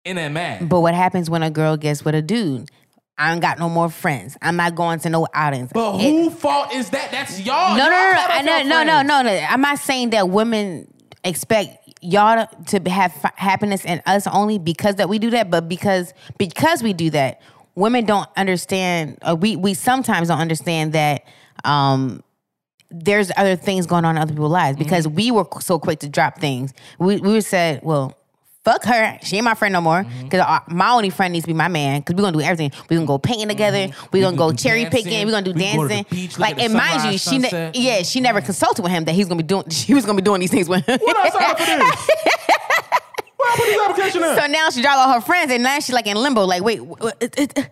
in 0.05 0.17
a 0.17 0.29
man. 0.29 0.67
But 0.67 0.81
what 0.81 0.95
happens 0.95 1.29
when 1.29 1.43
a 1.43 1.51
girl 1.51 1.77
gets 1.77 2.03
with 2.05 2.15
a 2.15 2.21
dude? 2.21 2.69
I 3.19 3.33
ain't 3.33 3.41
got 3.41 3.57
no 3.57 3.67
more 3.67 3.89
friends. 3.89 4.37
I'm 4.41 4.55
not 4.55 4.75
going 4.75 4.99
to 4.99 5.09
no 5.09 5.27
outings. 5.33 5.71
But 5.73 5.97
who 5.97 6.29
fault 6.29 6.71
is 6.71 6.91
that? 6.91 7.11
That's 7.11 7.41
y'all. 7.41 7.75
no, 7.75 7.85
no, 7.85 7.89
no, 7.89 8.11
no, 8.11 8.13
cut 8.13 8.31
I 8.31 8.37
off 8.37 8.45
know, 8.45 8.57
your 8.57 8.65
no, 8.65 8.83
no, 8.83 9.01
no, 9.01 9.21
no. 9.23 9.45
I'm 9.49 9.61
not 9.61 9.79
saying 9.79 10.11
that 10.11 10.29
women 10.29 10.87
expect 11.23 11.95
y'all 12.01 12.47
to 12.67 12.89
have 12.89 13.11
happiness 13.35 13.85
in 13.85 14.01
us 14.05 14.27
only 14.27 14.59
because 14.59 14.95
that 14.95 15.09
we 15.09 15.17
do 15.17 15.31
that, 15.31 15.49
but 15.49 15.67
because 15.67 16.13
because 16.37 16.83
we 16.83 16.93
do 16.93 17.09
that, 17.09 17.41
women 17.77 18.05
don't 18.05 18.27
understand. 18.35 19.17
Or 19.25 19.35
we 19.35 19.55
we 19.55 19.73
sometimes 19.73 20.27
don't 20.27 20.39
understand 20.39 20.93
that. 20.93 21.23
Um, 21.63 22.23
there's 22.89 23.31
other 23.35 23.57
things 23.57 23.85
going 23.85 24.05
on 24.05 24.15
in 24.15 24.21
other 24.21 24.31
people's 24.31 24.51
lives 24.51 24.77
because 24.77 25.05
mm-hmm. 25.05 25.15
we 25.15 25.31
were 25.31 25.45
so 25.59 25.77
quick 25.77 25.99
to 25.99 26.09
drop 26.09 26.39
things. 26.39 26.73
We 26.99 27.17
we 27.17 27.41
said, 27.41 27.81
well, 27.83 28.17
fuck 28.63 28.83
her. 28.85 29.19
She 29.23 29.35
ain't 29.35 29.43
my 29.43 29.55
friend 29.55 29.73
no 29.73 29.81
more. 29.81 30.03
Mm-hmm. 30.03 30.23
Because 30.23 30.61
my 30.69 30.91
only 30.91 31.09
friend 31.09 31.33
needs 31.33 31.43
to 31.43 31.47
be 31.47 31.53
my 31.53 31.67
man. 31.67 31.99
Because 31.99 32.15
we're 32.15 32.23
gonna 32.23 32.37
do 32.37 32.43
everything. 32.43 32.71
We're 32.89 32.97
gonna 32.97 33.07
go 33.07 33.17
painting 33.17 33.49
together. 33.49 33.89
Mm-hmm. 33.89 34.07
We're 34.13 34.23
gonna 34.23 34.37
go 34.37 34.53
cherry 34.53 34.83
dancing. 34.83 35.03
picking. 35.03 35.25
We're 35.25 35.31
gonna 35.31 35.45
do 35.45 35.53
We 35.53 35.63
can 35.63 35.75
go 35.75 35.87
dancing. 35.87 36.17
beach, 36.17 36.39
like 36.39 36.59
and 36.59 36.73
mind 36.73 37.11
you, 37.11 37.17
she 37.17 37.39
ne- 37.39 37.71
yeah 37.73 38.03
she 38.03 38.21
never 38.21 38.39
consulted 38.39 38.83
with 38.83 38.91
him 38.91 39.03
that 39.05 39.13
he's 39.13 39.27
gonna 39.27 39.43
be 39.43 39.47
doing. 39.47 39.69
She 39.77 39.93
was 39.93 40.05
gonna 40.05 40.17
be 40.17 40.23
doing 40.23 40.39
these 40.39 40.51
things 40.51 40.69
with 40.69 40.85
him. 40.85 40.99
What 41.01 41.17
I 41.17 41.29
sign 41.29 41.55
for 41.55 41.65
this? 41.65 42.99
Where 43.37 43.51
I 43.51 43.55
put 43.55 43.65
this 43.65 43.81
application 43.89 44.23
in? 44.23 44.35
so 44.35 44.47
now 44.47 44.69
she 44.71 44.81
dropped 44.81 44.97
all 45.07 45.13
her 45.13 45.21
friends, 45.21 45.51
and 45.51 45.63
now 45.63 45.75
she's 45.79 45.93
like 45.93 46.07
in 46.07 46.17
limbo. 46.17 46.43
Like, 46.45 46.63
wait, 46.63 46.81
what, 46.81 47.15
it, 47.21 47.37
it, 47.39 47.69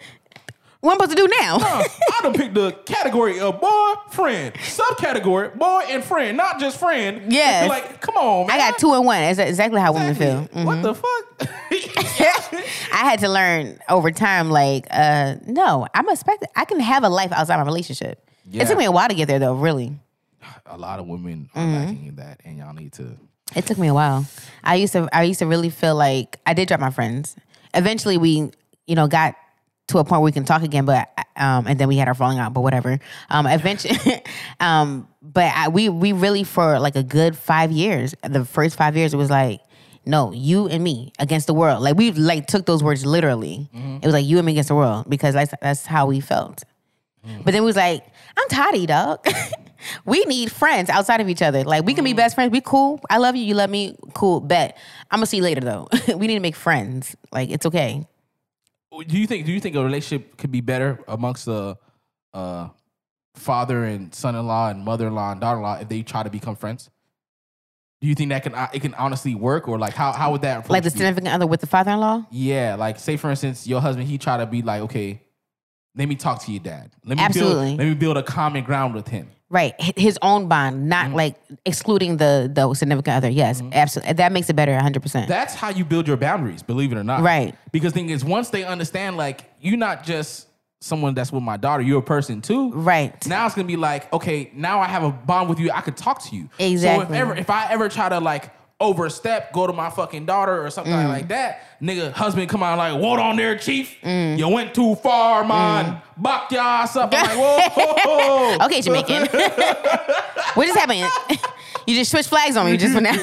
what 0.82 0.92
am 0.94 1.02
I 1.02 1.06
supposed 1.06 1.18
to 1.18 1.28
do 1.28 1.36
now? 1.42 1.56
Uh, 1.58 1.84
I 2.14 2.20
done 2.22 2.34
picked 2.34 2.54
the 2.54 2.72
category 2.86 3.40
of 3.40 3.60
boy, 3.60 3.94
friend, 4.12 4.54
subcategory, 4.56 5.58
boy 5.58 5.84
and 5.90 6.04
friend, 6.04 6.38
not 6.38 6.60
just 6.60 6.78
friend. 6.78 7.32
Yes. 7.34 7.68
Like, 7.68 8.00
come 8.02 8.16
on, 8.18 8.46
man. 8.46 8.56
I 8.56 8.70
got 8.70 8.78
two 8.78 8.94
in 8.94 9.04
one. 9.04 9.20
That's 9.22 9.40
exactly 9.40 9.82
how 9.82 9.94
women 9.94 10.14
feel. 10.14 10.48
Mhm. 10.54 10.66
What 10.66 10.84
the 10.84 10.94
fuck? 10.94 11.50
I 12.94 13.00
had 13.10 13.20
to 13.20 13.30
learn 13.30 13.80
over 13.90 14.12
time, 14.12 14.50
like, 14.52 14.86
uh, 14.92 15.36
no, 15.48 15.88
I'm 15.94 16.08
expected. 16.10 16.50
I 16.56 16.66
can 16.66 16.80
have 16.80 17.04
a 17.04 17.10
life 17.10 17.32
outside 17.32 17.58
my 17.58 17.64
relationship. 17.64 18.30
Yeah. 18.50 18.62
It 18.64 18.68
took 18.68 18.78
me 18.78 18.86
a 18.86 18.92
while 18.92 19.08
to 19.10 19.16
get 19.16 19.28
there, 19.28 19.40
though. 19.40 19.56
Really, 19.56 19.98
a 20.68 20.78
lot 20.78 21.00
of 21.00 21.08
women 21.08 21.50
are 21.56 21.62
Mm-hmm. 21.64 21.76
lacking 21.76 22.06
in 22.06 22.16
that, 22.18 22.42
and 22.46 22.58
y'all 22.60 22.74
need 22.74 22.94
to. 22.94 23.18
It 23.56 23.66
took 23.66 23.78
me 23.78 23.88
a 23.88 23.94
while. 23.94 24.26
I 24.64 24.76
used 24.76 24.94
to, 24.94 25.08
I 25.14 25.24
used 25.24 25.40
to 25.40 25.46
really 25.46 25.70
feel 25.70 25.96
like 25.96 26.40
I 26.46 26.54
did 26.54 26.68
drop 26.68 26.80
my 26.80 26.90
friends. 26.90 27.36
Eventually, 27.74 28.18
we, 28.18 28.52
you 28.88 28.96
know, 28.96 29.08
got 29.08 29.36
to 29.88 30.00
a 30.00 30.04
point 30.04 30.22
where 30.22 30.26
we 30.26 30.32
can 30.32 30.46
talk 30.46 30.64
again, 30.64 30.86
but 30.86 31.10
um, 31.36 31.68
and 31.68 31.80
then 31.80 31.88
we 31.88 31.98
had 31.98 32.08
our 32.08 32.14
falling 32.16 32.40
out, 32.40 32.54
but 32.54 32.62
whatever. 32.62 33.00
Um, 33.30 33.46
eventually, 33.46 34.24
um, 34.60 35.08
but 35.22 35.52
I, 35.56 35.68
we 35.68 35.90
we 35.90 36.14
really 36.14 36.44
for 36.44 36.80
like 36.80 36.96
a 36.96 37.04
good 37.04 37.38
five 37.38 37.72
years. 37.72 38.16
The 38.24 38.46
first 38.46 38.78
five 38.78 38.96
years, 38.98 39.14
it 39.14 39.18
was 39.18 39.30
like. 39.30 39.62
No, 40.08 40.32
you 40.32 40.68
and 40.68 40.84
me 40.84 41.14
against 41.18 41.48
the 41.48 41.54
world. 41.56 41.82
Like 41.82 41.98
we 41.98 42.12
like 42.12 42.46
took 42.46 42.68
those 42.68 42.84
words 42.84 43.04
literally. 43.04 43.68
It 43.74 44.06
was 44.06 44.14
like 44.14 44.24
you 44.24 44.38
and 44.38 44.46
me 44.46 44.52
against 44.52 44.68
the 44.68 44.76
world 44.76 45.10
because 45.10 45.34
that's 45.34 45.52
that's 45.64 45.88
how 45.88 46.06
we 46.06 46.20
felt. 46.20 46.64
But 47.44 47.54
then 47.54 47.64
we 47.64 47.66
was 47.66 47.76
like, 47.76 48.06
I'm 48.38 48.48
tired 48.48 48.76
of 48.76 48.86
dog. 48.86 49.28
we 50.06 50.24
need 50.26 50.52
friends 50.52 50.90
outside 50.90 51.22
of 51.22 51.30
each 51.30 51.42
other. 51.42 51.64
Like 51.64 51.86
we 51.86 51.94
can 51.94 52.04
be 52.04 52.14
best 52.14 52.36
friends. 52.36 52.52
We 52.52 52.62
cool. 52.62 53.02
I 53.10 53.18
love 53.18 53.36
you. 53.36 53.44
You 53.44 53.54
love 53.54 53.70
me. 53.70 53.96
Cool. 54.14 54.40
Bet. 54.40 54.78
I'm 55.12 55.18
gonna 55.18 55.26
see 55.26 55.38
you 55.38 55.44
later 55.44 55.62
though. 55.62 55.88
we 56.16 56.28
need 56.28 56.36
to 56.36 56.40
make 56.40 56.56
friends. 56.56 57.16
Like 57.32 57.50
it's 57.50 57.66
okay. 57.66 58.08
Do 59.08 59.18
you 59.18 59.28
think? 59.28 59.46
Do 59.46 59.52
you 59.52 59.60
think 59.60 59.76
a 59.76 59.84
relationship 59.84 60.38
could 60.38 60.52
be 60.52 60.62
better 60.62 61.04
amongst 61.08 61.46
the 61.46 61.78
uh, 62.34 62.70
father 63.34 63.84
and 63.84 64.14
son-in-law 64.14 64.70
and 64.70 64.86
mother-in-law 64.86 65.34
and 65.34 65.42
daughter-in-law 65.42 65.80
if 65.82 65.90
they 65.90 66.02
try 66.02 66.24
to 66.24 66.30
become 66.30 66.56
friends? 66.56 66.90
Do 68.02 68.08
you 68.08 68.16
think 68.16 68.30
that 68.30 68.44
can 68.44 68.54
uh, 68.54 68.68
it 68.74 68.82
can 68.82 68.94
honestly 68.94 69.36
work, 69.36 69.68
or 69.68 69.80
like 69.80 69.94
how 69.94 70.12
how 70.12 70.32
would 70.32 70.42
that 70.42 70.70
Like 70.70 70.84
the 70.84 70.90
significant 70.90 71.28
other 71.28 71.48
with 71.48 71.62
the 71.62 71.68
father-in-law. 71.68 72.28
Yeah, 72.30 72.76
like 72.76 73.00
say 73.00 73.18
for 73.18 73.30
instance, 73.30 73.66
your 73.68 73.82
husband 73.82 74.08
he 74.08 74.18
try 74.18 74.38
to 74.38 74.46
be 74.46 74.62
like, 74.62 74.82
okay, 74.82 75.22
let 75.96 76.08
me 76.08 76.16
talk 76.16 76.44
to 76.44 76.52
your 76.52 76.62
dad. 76.62 76.92
Let 77.06 77.18
me 77.18 77.24
Absolutely. 77.24 77.68
build 77.70 77.80
let 77.80 77.88
me 77.88 77.94
build 77.96 78.18
a 78.18 78.24
common 78.24 78.64
ground 78.64 78.94
with 78.94 79.08
him. 79.08 79.30
Right. 79.56 79.74
His 79.98 80.20
own 80.22 80.48
bond, 80.50 80.90
not 80.90 81.06
Mm-hmm. 81.08 81.16
like 81.16 81.36
excluding 81.66 82.18
the 82.18 82.52
the 82.54 82.74
significant 82.74 83.16
other. 83.18 83.30
Yes, 83.30 83.62
absolutely. 83.72 84.14
That 84.14 84.32
makes 84.34 84.50
it 84.50 84.56
better 84.56 84.74
100. 84.74 85.02
percent 85.02 85.28
That's 85.30 85.54
how 85.56 85.70
you 85.70 85.86
build 85.86 86.08
your 86.08 86.18
boundaries, 86.18 86.62
believe 86.62 86.92
it 86.92 86.98
or 86.98 87.04
not. 87.04 87.22
Right. 87.22 87.56
Because 87.72 87.94
thing 87.94 88.10
is, 88.10 88.26
once 88.26 88.50
they 88.50 88.64
understand, 88.66 89.16
like 89.18 89.46
you're 89.62 89.78
not 89.78 90.04
just 90.04 90.48
someone 90.82 91.14
that's 91.16 91.32
with 91.32 91.42
my 91.42 91.58
daughter, 91.58 91.82
you're 91.84 92.00
a 92.00 92.04
person 92.16 92.42
too. 92.42 92.72
Right. 92.74 93.14
Now 93.28 93.46
it's 93.46 93.56
gonna 93.56 93.68
be 93.68 93.78
like, 93.78 94.12
okay, 94.14 94.52
now 94.54 94.82
I 94.82 94.88
have 94.88 95.04
a 95.04 95.12
bond 95.12 95.50
with 95.50 95.60
you. 95.60 95.72
I 95.72 95.82
could 95.82 95.96
talk 95.98 96.22
to 96.30 96.36
you. 96.36 96.50
Exactly. 96.60 97.06
So 97.08 97.14
if 97.14 97.20
ever 97.22 97.36
if 97.36 97.50
I 97.50 97.72
ever 97.72 97.88
try 97.90 98.10
to 98.10 98.20
like 98.20 98.52
overstep, 98.80 99.54
go 99.54 99.66
to 99.68 99.74
my 99.74 99.90
fucking 99.90 100.26
daughter 100.26 100.66
or 100.66 100.70
something 100.70 100.94
Mm. 100.94 101.08
like 101.08 101.28
that, 101.30 101.62
nigga, 101.82 102.12
husband 102.12 102.50
come 102.50 102.62
out 102.62 102.78
like, 102.78 103.00
what 103.02 103.20
on 103.20 103.38
there, 103.38 103.58
chief? 103.58 103.96
Mm. 104.04 104.38
You 104.38 104.50
went 104.50 104.74
too 104.76 104.96
far, 104.96 105.46
man. 105.46 106.02
Buck 106.18 106.52
your 106.52 106.62
ass 106.62 106.96
up. 106.96 107.14
I'm 107.14 107.24
like, 107.26 107.38
whoa. 108.06 108.58
Okay, 108.66 108.82
Jamaican. 108.82 109.28
what 110.56 110.66
just 110.66 110.78
happened? 110.78 111.08
you 111.88 111.96
just 111.96 112.12
switched 112.12 112.30
flags 112.30 112.58
on 112.58 112.66
me 112.66 112.76
just 112.78 112.94
for 112.94 113.02
now. 113.02 113.16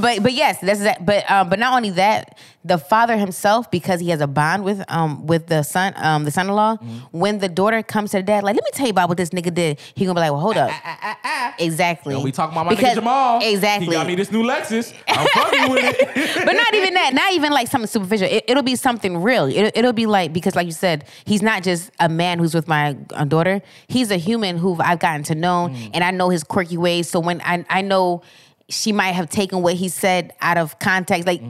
But 0.00 0.22
but 0.22 0.32
yes, 0.32 0.58
that's 0.60 0.80
that. 0.80 1.04
But 1.04 1.30
um, 1.30 1.48
but 1.50 1.58
not 1.58 1.74
only 1.76 1.90
that, 1.90 2.38
the 2.64 2.78
father 2.78 3.16
himself, 3.16 3.70
because 3.70 4.00
he 4.00 4.08
has 4.10 4.20
a 4.20 4.26
bond 4.26 4.64
with 4.64 4.82
um 4.88 5.26
with 5.26 5.46
the 5.48 5.62
son 5.62 5.92
um 5.96 6.24
the 6.24 6.30
son-in-law, 6.30 6.76
Mm-hmm. 6.76 7.18
when 7.18 7.38
the 7.38 7.48
daughter 7.48 7.82
comes 7.82 8.10
to 8.12 8.16
the 8.18 8.22
dad, 8.22 8.44
like, 8.44 8.54
let 8.56 8.64
me 8.64 8.70
tell 8.72 8.86
you 8.86 8.90
about 8.90 9.08
what 9.08 9.18
this 9.18 9.30
nigga 9.30 9.52
did. 9.52 9.78
He 9.94 10.04
gonna 10.06 10.14
be 10.14 10.20
like, 10.20 10.30
well, 10.32 10.40
hold 10.40 10.56
up. 10.56 10.70
Exactly. 11.58 12.16
We 12.16 12.32
talking 12.32 12.54
about 12.54 12.66
my 12.66 12.70
Because- 12.74 12.92
nigga 12.92 12.94
Jamal. 12.96 13.40
Exactly. 13.42 13.86
He 13.86 13.92
got 13.92 14.06
me 14.06 14.14
this 14.14 14.30
new 14.32 14.42
Lexus. 14.42 14.92
I'm 15.08 15.26
fucking 15.28 15.70
with 15.72 15.84
it. 16.00 16.34
but 16.46 16.52
not 16.52 16.74
even 16.74 16.94
that. 16.94 17.14
Not 17.14 17.32
even 17.34 17.52
like 17.52 17.68
something 17.68 17.86
superficial. 17.88 18.28
It, 18.28 18.44
it'll 18.48 18.62
be 18.62 18.76
something 18.76 19.22
real. 19.22 19.44
It, 19.46 19.72
it'll 19.76 19.92
be 19.92 20.06
like 20.06 20.32
because, 20.32 20.56
like 20.56 20.66
you 20.66 20.72
said, 20.72 21.04
he's 21.26 21.42
not 21.42 21.62
just 21.62 21.90
a 22.00 22.08
man 22.08 22.38
who's 22.38 22.54
with 22.54 22.66
my 22.68 22.96
uh, 23.14 23.24
daughter. 23.24 23.62
He's 23.88 24.10
a 24.10 24.16
human 24.16 24.56
who 24.58 24.80
I've 24.80 24.98
gotten 24.98 25.22
to 25.24 25.34
know, 25.34 25.68
Mm. 25.70 25.90
and 25.94 26.04
I 26.04 26.10
know 26.10 26.28
his 26.30 26.42
quirky 26.44 26.76
ways. 26.76 27.08
So 27.08 27.20
when 27.20 27.40
I 27.42 27.64
I 27.70 27.80
know 27.82 28.22
she 28.68 28.92
might 28.92 29.12
have 29.12 29.28
taken 29.28 29.62
what 29.62 29.74
he 29.74 29.88
said 29.88 30.32
out 30.40 30.58
of 30.58 30.78
context, 30.78 31.26
like. 31.26 31.42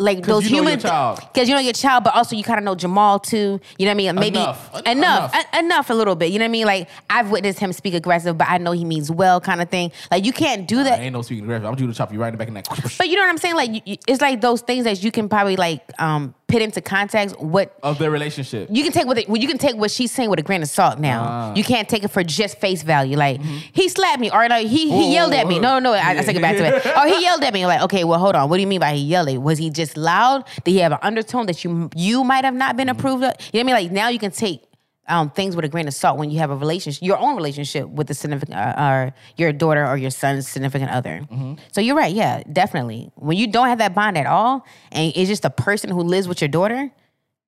Like 0.00 0.22
those 0.24 0.44
Mm-hmm. 0.44 0.54
you 0.54 0.62
human, 0.62 0.78
child. 0.78 1.18
because 1.34 1.48
you 1.48 1.56
know 1.56 1.60
your 1.60 1.72
child, 1.72 2.04
but 2.04 2.14
also 2.14 2.36
you 2.36 2.44
kind 2.44 2.58
of 2.60 2.64
know 2.64 2.76
Jamal 2.76 3.18
too. 3.18 3.58
You 3.78 3.86
know 3.86 3.90
what 3.90 3.90
I 3.90 3.94
mean? 3.94 4.14
Maybe 4.14 4.38
Enough. 4.38 4.68
enough, 4.70 4.82
En- 4.86 4.96
enough, 4.98 5.34
enough. 5.34 5.46
en- 5.54 5.64
enough 5.64 5.90
a 5.90 5.94
little 5.94 6.14
bit. 6.14 6.30
You 6.30 6.38
know 6.38 6.44
what 6.44 6.50
I 6.50 6.52
mean? 6.52 6.66
Like 6.66 6.88
I've 7.10 7.32
witnessed 7.32 7.58
him 7.58 7.72
speak 7.72 7.94
aggressive, 7.94 8.38
but 8.38 8.46
I 8.48 8.58
know 8.58 8.70
he 8.70 8.84
means 8.84 9.10
well, 9.10 9.40
kind 9.40 9.60
of 9.60 9.68
thing. 9.70 9.90
Like 10.12 10.24
you 10.24 10.32
can't 10.32 10.68
do 10.68 10.84
that. 10.84 11.00
I 11.00 11.02
ain't 11.02 11.14
no 11.14 11.22
speaking 11.22 11.42
aggressive. 11.46 11.66
I'm 11.66 11.74
due 11.74 11.88
to 11.88 11.92
chop 11.94 12.12
you 12.12 12.20
right 12.20 12.28
in 12.28 12.34
the 12.34 12.38
back 12.38 12.46
in 12.46 12.54
that. 12.54 12.68
But 12.96 13.08
you 13.08 13.16
know 13.16 13.22
what 13.22 13.28
I'm 13.30 13.38
saying? 13.38 13.56
Like 13.56 13.88
you- 13.88 13.96
it's 14.06 14.20
like 14.20 14.40
those 14.40 14.60
things 14.60 14.84
that 14.84 15.02
you 15.02 15.10
can 15.10 15.28
probably 15.28 15.56
like 15.56 15.82
um 16.00 16.32
put 16.48 16.62
into 16.62 16.80
context. 16.80 17.38
What 17.38 17.72
of 17.82 17.98
their 17.98 18.10
relationship. 18.10 18.68
you 18.72 18.82
can 18.82 18.90
take 18.92 19.06
it, 19.06 19.28
well, 19.28 19.36
you 19.40 19.46
can 19.46 19.58
take 19.58 19.76
what 19.76 19.90
she's 19.90 20.10
saying 20.10 20.30
with 20.30 20.38
a 20.38 20.42
grain 20.42 20.62
of 20.62 20.68
salt. 20.68 20.98
Now 20.98 21.22
Ah. 21.22 21.54
you 21.54 21.62
can't 21.62 21.88
take 21.88 22.02
it 22.04 22.08
for 22.08 22.24
just 22.24 22.58
face 22.58 22.82
value. 22.82 23.16
Like 23.16 23.40
he 23.72 23.88
slapped 23.88 24.18
me, 24.20 24.30
or 24.30 24.48
like 24.48 24.66
he 24.66 24.90
he 24.90 25.12
yelled 25.12 25.34
at 25.34 25.46
me. 25.46 25.58
No, 25.58 25.78
no, 25.78 25.92
no. 25.92 25.92
I, 25.92 26.10
I 26.18 26.22
take 26.22 26.36
it 26.36 26.42
back 26.42 26.56
to 26.56 26.64
it. 26.64 26.86
Or 26.98 27.06
he 27.06 27.22
yelled 27.22 27.44
at 27.44 27.52
me. 27.52 27.66
Like 27.66 27.82
okay, 27.82 28.02
well 28.04 28.18
hold 28.18 28.34
on. 28.34 28.48
What 28.48 28.56
do 28.56 28.62
you 28.62 28.66
mean 28.66 28.80
by 28.80 28.94
he 28.94 29.02
yelled? 29.02 29.28
At? 29.28 29.40
Was 29.40 29.58
he 29.58 29.70
just 29.70 29.96
loud? 29.96 30.44
Did 30.64 30.72
he 30.72 30.78
have 30.78 30.92
an 30.92 30.98
undertone 31.02 31.46
that 31.46 31.62
you 31.64 31.90
you 31.94 32.24
might 32.24 32.44
have 32.44 32.54
not 32.54 32.76
been 32.76 32.88
approved 32.88 33.22
of? 33.24 33.34
You 33.52 33.62
know 33.62 33.72
what 33.72 33.78
I 33.78 33.82
mean? 33.82 33.86
Like 33.88 33.92
now 33.92 34.08
you 34.08 34.18
can 34.18 34.30
take 34.30 34.62
um, 35.08 35.30
things 35.30 35.56
with 35.56 35.64
a 35.64 35.68
grain 35.68 35.88
of 35.88 35.94
salt 35.94 36.18
when 36.18 36.30
you 36.30 36.38
have 36.38 36.50
a 36.50 36.56
relationship, 36.56 37.02
your 37.02 37.18
own 37.18 37.34
relationship 37.36 37.88
with 37.88 38.06
the 38.06 38.14
significant, 38.14 38.56
uh, 38.58 38.74
or 38.78 39.14
your 39.36 39.52
daughter 39.52 39.86
or 39.86 39.96
your 39.96 40.10
son's 40.10 40.46
significant 40.48 40.90
other. 40.90 41.26
So 41.72 41.80
you're 41.80 41.96
right, 41.96 42.12
yeah, 42.14 42.42
definitely. 42.52 43.10
When 43.16 43.36
you 43.36 43.46
don't 43.50 43.68
have 43.68 43.78
that 43.78 43.94
bond 43.94 44.18
at 44.18 44.26
all, 44.26 44.64
and 44.92 45.12
it's 45.16 45.28
just 45.28 45.44
a 45.44 45.50
person 45.50 45.90
who 45.90 46.02
lives 46.02 46.28
with 46.28 46.40
your 46.40 46.48
daughter, 46.48 46.90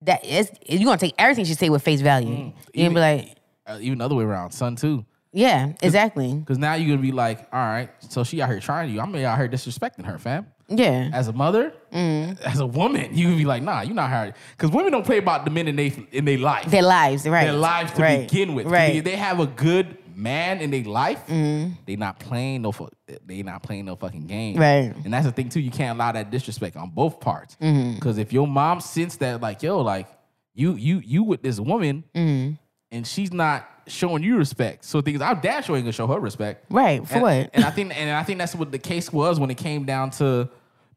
that 0.03 0.25
is 0.25 0.51
you're 0.67 0.85
gonna 0.85 0.97
take 0.99 1.15
everything 1.19 1.45
she 1.45 1.55
say 1.55 1.69
with 1.69 1.83
face 1.83 2.01
value. 2.01 2.53
You're 2.73 2.89
gonna 2.91 2.95
be 2.95 3.01
like, 3.01 3.37
Uh, 3.67 3.79
even 3.81 3.99
the 3.99 4.05
other 4.07 4.15
way 4.15 4.25
around, 4.25 4.51
son 4.53 4.75
too. 4.77 5.05
yeah, 5.33 5.73
exactly, 5.83 6.35
Because 6.35 6.59
now 6.59 6.75
you're 6.75 6.89
gonna 6.89 7.03
be 7.03 7.13
like, 7.13 7.41
all 7.53 7.61
right, 7.61 7.91
so 8.09 8.25
she 8.25 8.41
out 8.41 8.49
here 8.49 8.61
trying 8.61 8.91
you. 8.91 9.01
I'm 9.01 9.15
out 9.15 9.39
here 9.39 9.49
disrespecting 9.49 10.07
her, 10.07 10.19
fam. 10.19 10.47
Yeah, 10.71 11.11
As 11.13 11.29
a 11.29 11.33
mother, 11.33 11.73
as 11.93 12.61
a 12.61 12.67
woman, 12.67 13.11
you 13.13 13.29
would 13.29 13.39
be 13.39 13.45
like, 13.45 13.63
nah, 13.63 13.83
you're 13.83 13.95
not 13.95 14.09
her. 14.11 14.33
Because 14.57 14.71
women 14.71 14.93
don't 14.93 15.05
play 15.05 15.19
about 15.19 15.45
the 15.45 15.51
men 15.51 15.67
in 15.69 15.77
they 15.77 15.93
in 16.13 16.25
their 16.25 16.39
life, 16.39 16.71
their 16.71 16.83
lives, 16.83 17.27
right? 17.29 17.45
their 17.45 17.53
lives 17.55 17.93
to 17.95 18.03
right. 18.03 18.29
begin 18.29 18.55
with. 18.55 18.67
right? 18.67 18.97
If 18.97 19.05
they 19.05 19.17
have 19.17 19.41
a 19.41 19.47
good 19.47 19.99
man 20.15 20.61
in 20.61 20.71
their 20.71 20.85
life, 20.85 21.27
Mm-hmm. 21.27 21.73
they 21.87 21.97
not 21.97 22.21
playing 22.21 22.63
no 22.63 22.73
they 23.27 23.43
not 23.43 23.63
playing 23.63 23.87
no 23.87 23.97
fucking 23.97 24.27
game. 24.27 24.57
Right. 24.59 24.93
And 25.05 25.13
that's 25.13 25.27
the 25.27 25.33
thing 25.33 25.49
too. 25.49 25.61
You 25.61 25.71
can't 25.71 25.97
allow 25.99 26.13
that 26.13 26.31
disrespect 26.31 26.77
on 26.77 26.91
both 26.91 27.21
parts. 27.21 27.57
Mm-hmm. 27.61 27.95
Because 27.95 28.19
if 28.19 28.33
your 28.33 28.47
mom 28.47 28.81
sense 28.81 29.17
that, 29.17 29.41
like, 29.41 29.63
yo, 29.63 29.81
like 29.81 30.07
you 30.55 30.75
you 30.75 31.01
you 31.05 31.23
with 31.25 31.43
this 31.43 31.59
woman, 31.59 32.05
Mm-hmm. 32.15 32.55
and 32.93 33.07
she's 33.07 33.33
not 33.33 33.69
showing 33.87 34.23
you 34.23 34.37
respect. 34.37 34.85
So 34.85 35.01
things 35.01 35.21
I'm 35.21 35.41
damn 35.41 35.63
sure 35.63 35.75
ain't 35.77 35.85
gonna 35.85 35.93
show 35.93 36.07
her 36.07 36.21
respect. 36.21 36.67
Right, 36.71 37.05
for 37.07 37.15
and, 37.15 37.23
what? 37.23 37.51
And 37.55 37.65
I 37.65 37.71
think 37.71 37.97
and 37.99 38.11
I 38.11 38.23
think 38.23 38.39
that's 38.39 38.55
what 38.55 38.71
the 38.71 38.79
case 38.79 39.13
was 39.13 39.41
when 39.41 39.51
it 39.51 39.57
came 39.57 39.85
down 39.85 40.11
to 40.13 40.49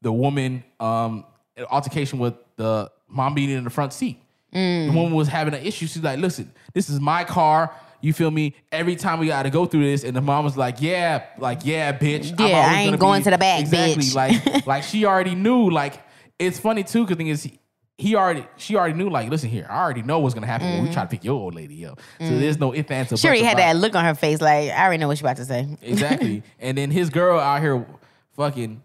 the 0.04 0.14
woman 0.14 0.64
um 0.80 1.26
altercation 1.72 2.20
with 2.20 2.36
the 2.58 2.92
mom 3.08 3.34
being 3.34 3.50
in 3.50 3.64
the 3.64 3.70
front 3.70 3.94
seat. 3.94 4.20
Mm. 4.54 4.92
The 4.92 4.98
woman 4.98 5.14
was 5.14 5.28
having 5.28 5.54
an 5.54 5.66
issue. 5.66 5.88
She's 5.88 6.04
like, 6.04 6.20
listen, 6.20 6.52
this 6.74 6.90
is 6.90 7.00
my 7.00 7.24
car. 7.24 7.74
You 8.02 8.14
feel 8.14 8.30
me? 8.30 8.54
Every 8.72 8.98
time 8.98 9.20
we 9.20 9.28
gotta 9.28 9.50
go 9.50 9.66
through 9.66 9.86
this, 9.86 10.04
and 10.04 10.14
the 10.14 10.20
mom 10.20 10.44
was 10.44 10.58
like, 10.58 10.82
"Yeah, 10.82 11.24
like 11.38 11.62
yeah, 11.64 11.98
bitch. 11.98 12.38
I'm 12.38 12.50
Yeah, 12.50 12.68
I 12.70 12.82
ain't 12.82 13.00
gonna 13.00 13.20
be-" 13.20 13.24
to 13.24 13.30
the 13.30 13.38
back, 13.38 13.62
exactly. 13.62 14.04
bitch. 14.04 14.14
Like, 14.14 14.68
like 14.68 14.84
she 14.84 15.06
already 15.06 15.36
knew. 15.36 15.70
Like, 15.70 16.02
it's 16.38 16.60
funny 16.60 16.84
too, 16.84 17.06
because 17.06 17.16
thing 17.16 17.28
is, 17.28 17.50
he 17.98 18.16
already, 18.16 18.46
she 18.58 18.76
already 18.76 18.96
knew. 18.96 19.10
Like, 19.10 19.30
listen 19.30 19.50
here, 19.50 19.66
I 19.70 19.82
already 19.82 20.02
know 20.02 20.20
what's 20.20 20.34
gonna 20.34 20.48
happen 20.48 20.68
when 20.68 20.84
we 20.84 20.94
try 20.94 21.04
to 21.04 21.10
pick 21.10 21.24
your 21.24 21.36
old 21.36 21.56
lady 21.56 21.86
up. 21.86 22.02
So 22.20 22.38
there's 22.38 22.60
no 22.60 22.74
if 22.74 22.88
Mm-hmm. 22.88 23.16
She 23.16 23.26
already 23.26 23.44
had 23.44 23.58
that 23.60 23.78
look 23.78 23.96
on 23.96 24.04
her 24.04 24.16
face, 24.16 24.42
like 24.42 24.70
I 24.72 24.84
already 24.84 24.98
know 24.98 25.08
what 25.08 25.18
she 25.18 25.24
about 25.24 25.38
to 25.38 25.46
say. 25.46 25.66
Exactly. 25.82 26.44
and 26.60 26.78
then 26.78 26.92
his 26.92 27.10
girl 27.10 27.40
out 27.40 27.62
here 27.62 27.86
fucking 28.36 28.82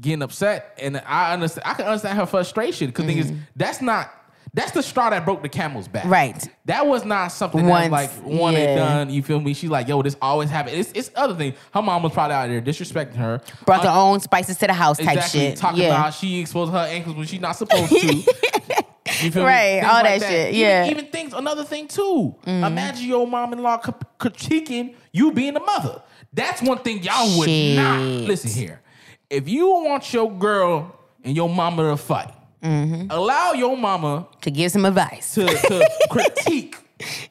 getting 0.00 0.22
upset. 0.22 0.78
And 0.80 1.02
I 1.06 1.32
understand 1.32 1.66
I 1.66 1.74
can 1.74 1.86
understand 1.86 2.18
her 2.18 2.26
frustration. 2.26 2.88
Because 2.88 3.06
thing 3.06 3.18
is, 3.18 3.32
that's 3.56 3.80
not 3.82 4.10
that's 4.52 4.72
the 4.72 4.82
straw 4.82 5.10
that 5.10 5.24
broke 5.24 5.42
the 5.42 5.48
camel's 5.48 5.86
back. 5.86 6.02
Mm-hmm. 6.02 6.12
Right. 6.12 6.48
That 6.64 6.86
was 6.86 7.04
not 7.04 7.28
something 7.28 7.66
Once, 7.66 7.84
that 7.84 7.90
like 7.92 8.10
one 8.24 8.54
yeah. 8.54 8.58
and 8.60 8.76
done. 8.76 9.10
You 9.10 9.22
feel 9.22 9.40
me? 9.40 9.54
She's 9.54 9.70
like, 9.70 9.86
yo, 9.86 10.02
this 10.02 10.16
always 10.20 10.50
happen. 10.50 10.74
It's 10.74 10.90
it's 10.92 11.10
other 11.14 11.34
thing. 11.34 11.54
Her 11.72 11.82
mom 11.82 12.02
was 12.02 12.12
probably 12.12 12.34
out 12.34 12.48
there 12.48 12.60
disrespecting 12.60 13.16
her. 13.16 13.40
Brought 13.64 13.82
their 13.82 13.92
own 13.92 14.20
spices 14.20 14.56
to 14.58 14.66
the 14.66 14.72
house 14.72 14.98
type 14.98 15.16
exactly. 15.16 15.40
shit. 15.40 15.56
Talking 15.56 15.82
yeah. 15.82 15.88
about 15.88 16.14
she 16.14 16.40
exposed 16.40 16.72
her 16.72 16.78
ankles 16.78 17.16
when 17.16 17.26
she's 17.26 17.40
not 17.40 17.52
supposed 17.52 17.90
to. 17.90 18.34
You 19.22 19.30
feel 19.30 19.44
Right, 19.44 19.74
me? 19.74 19.80
Things 19.80 19.92
all 19.92 20.02
like 20.02 20.20
that 20.20 20.30
shit, 20.30 20.54
yeah. 20.54 20.82
Mm-hmm. 20.82 20.90
Even, 20.92 21.06
things, 21.06 21.32
another 21.34 21.64
thing 21.64 21.88
too. 21.88 22.34
Imagine 22.46 23.06
your 23.06 23.26
mom-in-law 23.26 23.78
critiquing 24.18 24.94
you 25.12 25.32
being 25.32 25.56
a 25.56 25.60
mother. 25.60 26.00
That's 26.32 26.62
one 26.62 26.78
thing 26.78 27.02
y'all 27.02 27.38
would 27.38 27.48
not 27.76 28.00
listen 28.00 28.50
here. 28.50 28.80
If 29.30 29.48
you 29.48 29.68
want 29.68 30.12
your 30.12 30.30
girl 30.30 30.94
and 31.24 31.34
your 31.36 31.48
mama 31.48 31.90
to 31.90 31.96
fight, 31.96 32.34
Mm-hmm. 32.62 33.06
allow 33.10 33.52
your 33.52 33.74
mama 33.74 34.28
to 34.42 34.50
give 34.50 34.70
some 34.70 34.84
advice. 34.84 35.32
to, 35.34 35.46
to 35.46 35.90
critique 36.10 36.76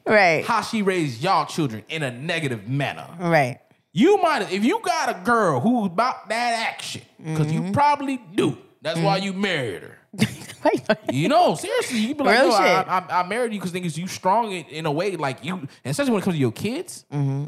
right. 0.08 0.44
how 0.44 0.62
she 0.62 0.82
raised 0.82 1.22
y'all 1.22 1.46
children 1.46 1.84
in 1.88 2.02
a 2.02 2.10
negative 2.10 2.68
manner. 2.68 3.08
Right. 3.20 3.60
You 3.94 4.18
might, 4.24 4.52
if 4.52 4.64
you 4.66 4.82
got 4.84 5.10
a 5.10 5.24
girl 5.24 5.60
who's 5.60 5.86
about 5.86 6.30
that 6.30 6.66
action, 6.72 7.04
because 7.24 7.46
Mm-hmm. 7.46 7.68
you 7.68 7.72
probably 7.74 8.18
do. 8.34 8.58
That's 8.82 9.00
why 9.00 9.18
you 9.18 9.34
married 9.34 9.84
her. 9.84 9.98
Right. 10.64 10.98
You 11.14 11.30
know, 11.30 11.54
seriously, 11.56 12.00
you 12.00 12.16
be 12.16 12.24
like, 12.24 12.38
Real 12.40 12.50
yo, 12.50 12.56
I. 12.56 12.82
I, 13.00 13.22
I 13.22 13.28
married 13.28 13.54
you 13.54 13.60
because 13.60 13.72
niggas 13.72 13.98
you 13.98 14.08
strong 14.08 14.52
in, 14.52 14.66
in 14.66 14.86
a 14.88 14.92
way 14.92 15.16
like 15.16 15.46
you, 15.46 15.68
especially 15.86 16.12
when 16.14 16.22
it 16.22 16.26
comes 16.26 16.36
to 16.36 16.40
your 16.40 16.52
kids. 16.52 17.06
Mm-hmm. 17.14 17.46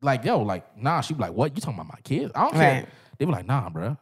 Like, 0.00 0.24
yo, 0.24 0.40
like, 0.42 0.64
nah, 0.80 1.00
she 1.02 1.12
be 1.14 1.20
like, 1.20 1.32
what? 1.32 1.54
You 1.56 1.60
talking 1.60 1.74
about 1.80 1.88
my 1.88 2.00
kids? 2.04 2.30
I 2.34 2.40
don't 2.44 2.52
care. 2.54 2.86
They 3.20 3.26
were 3.26 3.32
like, 3.32 3.46
nah, 3.46 3.68
bro. 3.68 3.98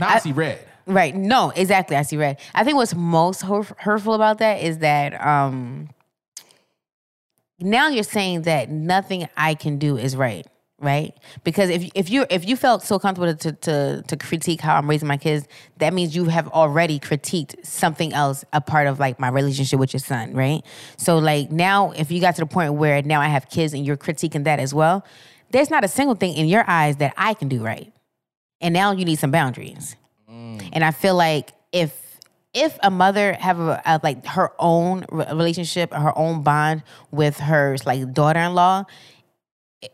Now 0.00 0.08
I, 0.08 0.14
I- 0.14 0.18
see 0.18 0.32
red. 0.32 0.58
Right. 0.86 1.14
No, 1.14 1.50
exactly. 1.54 1.96
I 1.96 2.02
see 2.02 2.16
red. 2.16 2.38
I 2.54 2.64
think 2.64 2.76
what's 2.76 2.94
most 2.94 3.42
hurtful 3.42 4.14
about 4.14 4.38
that 4.38 4.62
is 4.62 4.78
that 4.78 5.14
um 5.24 5.88
now 7.60 7.88
you're 7.88 8.04
saying 8.04 8.42
that 8.42 8.70
nothing 8.70 9.28
I 9.36 9.54
can 9.54 9.78
do 9.78 9.96
is 9.96 10.16
right. 10.16 10.46
Right? 10.80 11.14
Because 11.44 11.70
if 11.70 11.88
if 11.94 12.10
you 12.10 12.26
if 12.28 12.46
you 12.46 12.56
felt 12.56 12.82
so 12.82 12.98
comfortable 12.98 13.34
to, 13.34 13.52
to 13.52 14.02
to 14.02 14.16
critique 14.16 14.60
how 14.60 14.76
I'm 14.76 14.88
raising 14.90 15.08
my 15.08 15.16
kids, 15.16 15.46
that 15.78 15.94
means 15.94 16.14
you 16.16 16.24
have 16.26 16.48
already 16.48 16.98
critiqued 16.98 17.64
something 17.64 18.12
else, 18.12 18.44
a 18.52 18.60
part 18.60 18.86
of 18.86 18.98
like 18.98 19.18
my 19.20 19.28
relationship 19.28 19.78
with 19.78 19.92
your 19.94 20.00
son, 20.00 20.34
right? 20.34 20.62
So 20.98 21.16
like 21.18 21.50
now 21.50 21.92
if 21.92 22.10
you 22.10 22.20
got 22.20 22.34
to 22.36 22.40
the 22.42 22.46
point 22.46 22.74
where 22.74 23.00
now 23.02 23.20
I 23.20 23.28
have 23.28 23.48
kids 23.48 23.72
and 23.72 23.86
you're 23.86 23.96
critiquing 23.96 24.44
that 24.44 24.58
as 24.58 24.74
well, 24.74 25.04
there's 25.52 25.70
not 25.70 25.84
a 25.84 25.88
single 25.88 26.16
thing 26.16 26.34
in 26.34 26.46
your 26.48 26.64
eyes 26.68 26.96
that 26.96 27.14
I 27.16 27.32
can 27.34 27.48
do 27.48 27.62
right. 27.64 27.90
And 28.64 28.72
now 28.72 28.92
you 28.92 29.04
need 29.04 29.18
some 29.18 29.30
boundaries. 29.30 29.94
And 30.72 30.82
I 30.82 30.90
feel 30.90 31.14
like 31.14 31.52
if 31.70 32.18
if 32.54 32.78
a 32.82 32.90
mother 32.90 33.34
have 33.34 33.60
a, 33.60 33.82
a, 33.84 34.00
like 34.02 34.24
her 34.26 34.52
own 34.58 35.04
relationship, 35.10 35.92
her 35.92 36.16
own 36.16 36.42
bond 36.42 36.82
with 37.10 37.38
her 37.38 37.76
like 37.84 38.12
daughter-in-law, 38.14 38.84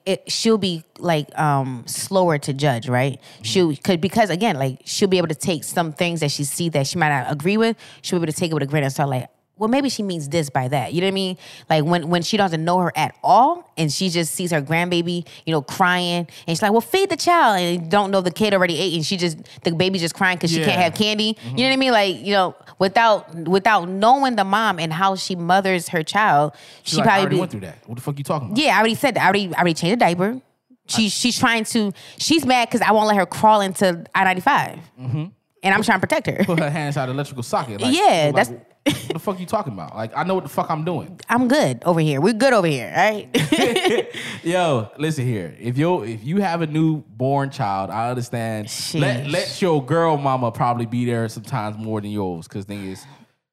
it, 0.07 0.31
she'll 0.31 0.59
be 0.59 0.85
like 0.99 1.37
um 1.37 1.83
slower 1.87 2.39
to 2.39 2.53
judge, 2.53 2.89
right? 2.89 3.21
She'll 3.43 3.75
could 3.75 4.01
because 4.01 4.31
again, 4.31 4.57
like 4.57 4.83
she'll 4.85 5.09
be 5.09 5.19
able 5.19 5.29
to 5.29 5.35
take 5.35 5.65
some 5.65 5.93
things 5.93 6.21
that 6.21 6.31
she 6.31 6.45
see 6.45 6.69
that 6.69 6.87
she 6.87 6.97
might 6.97 7.09
not 7.09 7.33
agree 7.33 7.57
with. 7.57 7.77
She'll 8.03 8.21
be 8.21 8.25
able 8.25 8.33
to 8.33 8.39
take 8.39 8.53
it 8.53 8.55
with 8.55 8.63
a 8.63 8.67
grain 8.67 8.85
of 8.85 8.93
salt, 8.93 9.11
like, 9.11 9.29
well, 9.61 9.69
maybe 9.69 9.91
she 9.91 10.03
means 10.03 10.27
this 10.31 10.49
by 10.49 10.69
that. 10.69 10.95
You 10.95 11.03
know 11.03 11.09
what 11.09 11.13
I 11.13 11.15
mean? 11.15 11.37
Like 11.69 11.85
when 11.85 12.09
when 12.09 12.23
she 12.23 12.39
doesn't 12.39 12.65
know 12.65 12.79
her 12.79 12.93
at 12.97 13.15
all, 13.23 13.71
and 13.77 13.93
she 13.93 14.09
just 14.09 14.35
sees 14.35 14.53
her 14.53 14.63
grandbaby, 14.63 15.29
you 15.45 15.53
know, 15.53 15.61
crying, 15.61 16.27
and 16.47 16.49
she's 16.49 16.63
like, 16.63 16.73
"Well, 16.73 16.81
feed 16.81 17.11
the 17.11 17.17
child," 17.17 17.61
and 17.61 17.91
don't 17.91 18.11
know 18.11 18.23
the 18.23 18.31
kid 18.31 18.55
already 18.55 18.79
ate, 18.81 18.95
and 18.95 19.05
she 19.05 19.19
just 19.19 19.37
the 19.63 19.73
baby 19.73 19.99
just 19.99 20.15
crying 20.15 20.39
because 20.39 20.51
she 20.51 20.65
can't 20.65 20.81
have 20.81 20.95
candy. 20.95 21.25
You 21.25 21.35
mm-hmm. 21.35 21.57
know 21.57 21.63
what 21.65 21.73
I 21.73 21.77
mean? 21.77 21.93
Like 21.93 22.17
you 22.17 22.33
know, 22.33 22.57
without 22.79 23.35
without 23.35 23.87
knowing 23.87 24.37
the 24.37 24.45
mom 24.45 24.79
and 24.79 24.95
how 24.95 25.15
she 25.15 25.37
mothers 25.37 25.91
her 25.91 26.03
child, 26.03 26.55
She's 26.83 26.93
she 26.93 26.97
like, 26.97 27.07
probably 27.07 27.29
be, 27.29 27.41
went 27.41 27.51
through 27.51 27.61
that. 27.61 27.87
What 27.87 27.97
the 27.97 28.01
fuck 28.01 28.17
you 28.17 28.25
talking 28.25 28.49
about? 28.49 28.59
yeah, 28.59 28.75
I 28.75 28.79
already 28.79 28.95
said 28.95 29.15
that. 29.17 29.25
I 29.25 29.27
already, 29.27 29.55
I 29.55 29.59
already 29.59 29.75
changed 29.75 29.93
the 29.93 30.05
diaper. 30.05 30.41
She, 30.87 31.11
she's 31.11 31.39
trying 31.39 31.65
to. 31.65 31.93
She's 32.17 32.47
mad 32.47 32.69
because 32.69 32.81
I 32.81 32.93
won't 32.93 33.09
let 33.09 33.17
her 33.17 33.27
crawl 33.27 33.61
into 33.61 34.07
I 34.15 34.25
ninety 34.25 34.41
five, 34.41 34.79
mm-hmm. 34.99 35.27
and 35.63 35.75
I'm 35.75 35.83
trying 35.83 36.01
to 36.01 36.07
protect 36.07 36.29
her. 36.29 36.45
Put 36.45 36.61
her 36.61 36.71
hand 36.71 36.87
inside 36.87 37.07
the 37.07 37.13
electrical 37.13 37.43
socket. 37.43 37.83
Like, 37.83 37.95
Yeah, 37.95 38.31
like, 38.33 38.47
that's- 38.47 38.70
the 38.85 39.19
fuck 39.19 39.39
you 39.39 39.47
talking 39.47 39.73
about? 39.73 39.95
Like, 39.95 40.13
I 40.17 40.25
know 40.25 40.35
what 40.35 40.45
the 40.45 40.51
fuck 40.51 40.71
I'm 40.71 40.85
doing. 40.85 41.21
I'm 41.29 41.49
good 41.49 41.83
over 41.85 42.01
here. 42.01 42.21
We're 42.21 42.33
good 42.33 42.53
over 42.53 42.67
here, 42.67 42.93
right? 42.97 43.29
Yo, 44.43 44.91
listen 44.99 45.27
here. 45.27 45.55
If 45.59 45.77
you 45.77 46.03
if 46.05 46.25
you 46.25 46.41
have 46.41 46.63
a 46.63 46.67
newborn 46.67 47.51
child, 47.51 47.91
I 47.91 48.11
understand. 48.11 48.71
Let 48.95 49.27
let 49.27 49.61
your 49.61 49.85
girl 49.85 50.17
mama 50.17 50.51
probably 50.51 50.87
be 50.87 51.05
there 51.05 51.29
sometimes 51.29 51.77
more 51.77 52.01
than 52.01 52.11
yours. 52.11 52.49
Cause 52.49 52.65
thing 52.65 52.87
is, 52.87 53.05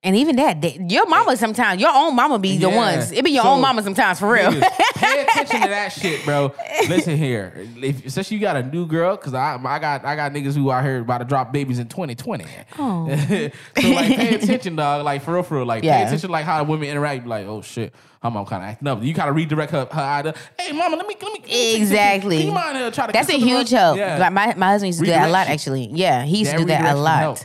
and 0.08 0.16
even 0.16 0.36
that, 0.38 0.62
they- 0.62 0.80
your 0.88 1.06
mama 1.08 1.36
sometimes, 1.38 1.82
your 1.82 1.92
own 1.94 2.16
mama 2.16 2.40
be 2.40 2.58
the 2.58 2.70
Yeah. 2.70 2.76
ones. 2.76 3.12
It 3.12 3.24
be 3.24 3.32
your 3.32 3.44
So, 3.44 3.50
own 3.50 3.62
mama 3.62 3.84
sometimes 3.84 4.20
for 4.20 4.32
real. 4.32 4.52
niggas, 4.52 4.62
pay 4.96 5.22
attention 5.24 5.62
to 5.62 5.68
that 5.68 5.92
shit, 5.92 6.24
bro. 6.26 6.54
Listen 6.88 7.18
here, 7.18 7.68
if, 7.82 8.06
especially 8.06 8.38
you 8.38 8.42
got 8.42 8.56
a 8.56 8.64
new 8.64 8.86
girl, 8.86 9.18
cause 9.18 9.34
I 9.34 9.60
I 9.64 9.80
got 9.80 10.06
I 10.06 10.16
got 10.16 10.32
niggas 10.34 10.56
who 10.56 10.72
out 10.72 10.84
here 10.84 11.02
about 11.02 11.18
to 11.20 11.26
drop 11.26 11.52
babies 11.52 11.80
in 11.80 11.88
2020. 11.88 12.46
Oh. 12.80 13.08
so 13.28 13.90
like, 13.90 14.16
pay 14.16 14.36
attention, 14.36 14.76
dog. 14.76 15.04
Like 15.06 15.22
for 15.22 15.34
real, 15.34 15.44
for 15.44 15.58
real. 15.58 15.66
Like 15.66 15.82
pay 15.82 15.88
Yeah. 15.88 16.08
attention, 16.08 16.30
like 16.30 16.46
how 16.46 16.58
the 16.64 16.64
women 16.70 16.88
interact. 16.90 17.24
Be 17.24 17.30
like, 17.30 17.46
oh 17.48 17.62
shit, 17.62 17.94
her 18.24 18.32
mom 18.32 18.46
kind 18.46 18.64
of 18.64 18.70
acting 18.70 18.88
up. 18.88 19.04
You 19.04 19.14
kind 19.14 19.30
of 19.30 19.36
redirect 19.36 19.72
her 19.72 19.88
her 19.92 20.02
either. 20.02 20.34
Hey, 20.60 20.72
mama, 20.72 20.96
let 20.96 21.08
me 21.08 21.16
let 21.22 21.34
me 21.34 21.40
let 21.42 21.50
me- 21.50 21.76
Exactly. 21.76 22.38
Can 22.38 22.48
you 22.48 22.54
mind 22.54 22.78
uh, 22.78 22.92
try 22.92 23.08
to 23.08 23.12
That's 23.14 23.30
a 23.30 23.34
huge 23.38 23.70
help. 23.72 23.98
Like 23.98 24.32
my, 24.34 24.54
my 24.56 24.68
husband 24.70 24.88
used 24.88 25.00
to 25.00 25.06
do 25.06 25.12
that 25.12 25.28
a 25.28 25.32
lot, 25.32 25.48
Redirection. 25.48 25.54
actually. 25.74 25.90
Yeah, 25.94 26.24
he 26.24 26.38
used 26.40 26.52
That 26.52 26.58
to 26.58 26.64
do 26.64 26.68
that 26.68 26.74
a 26.82 26.84
redirection 26.96 27.04
lot. 27.04 27.20
help. 27.20 27.38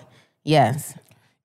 Yes. 0.45 0.95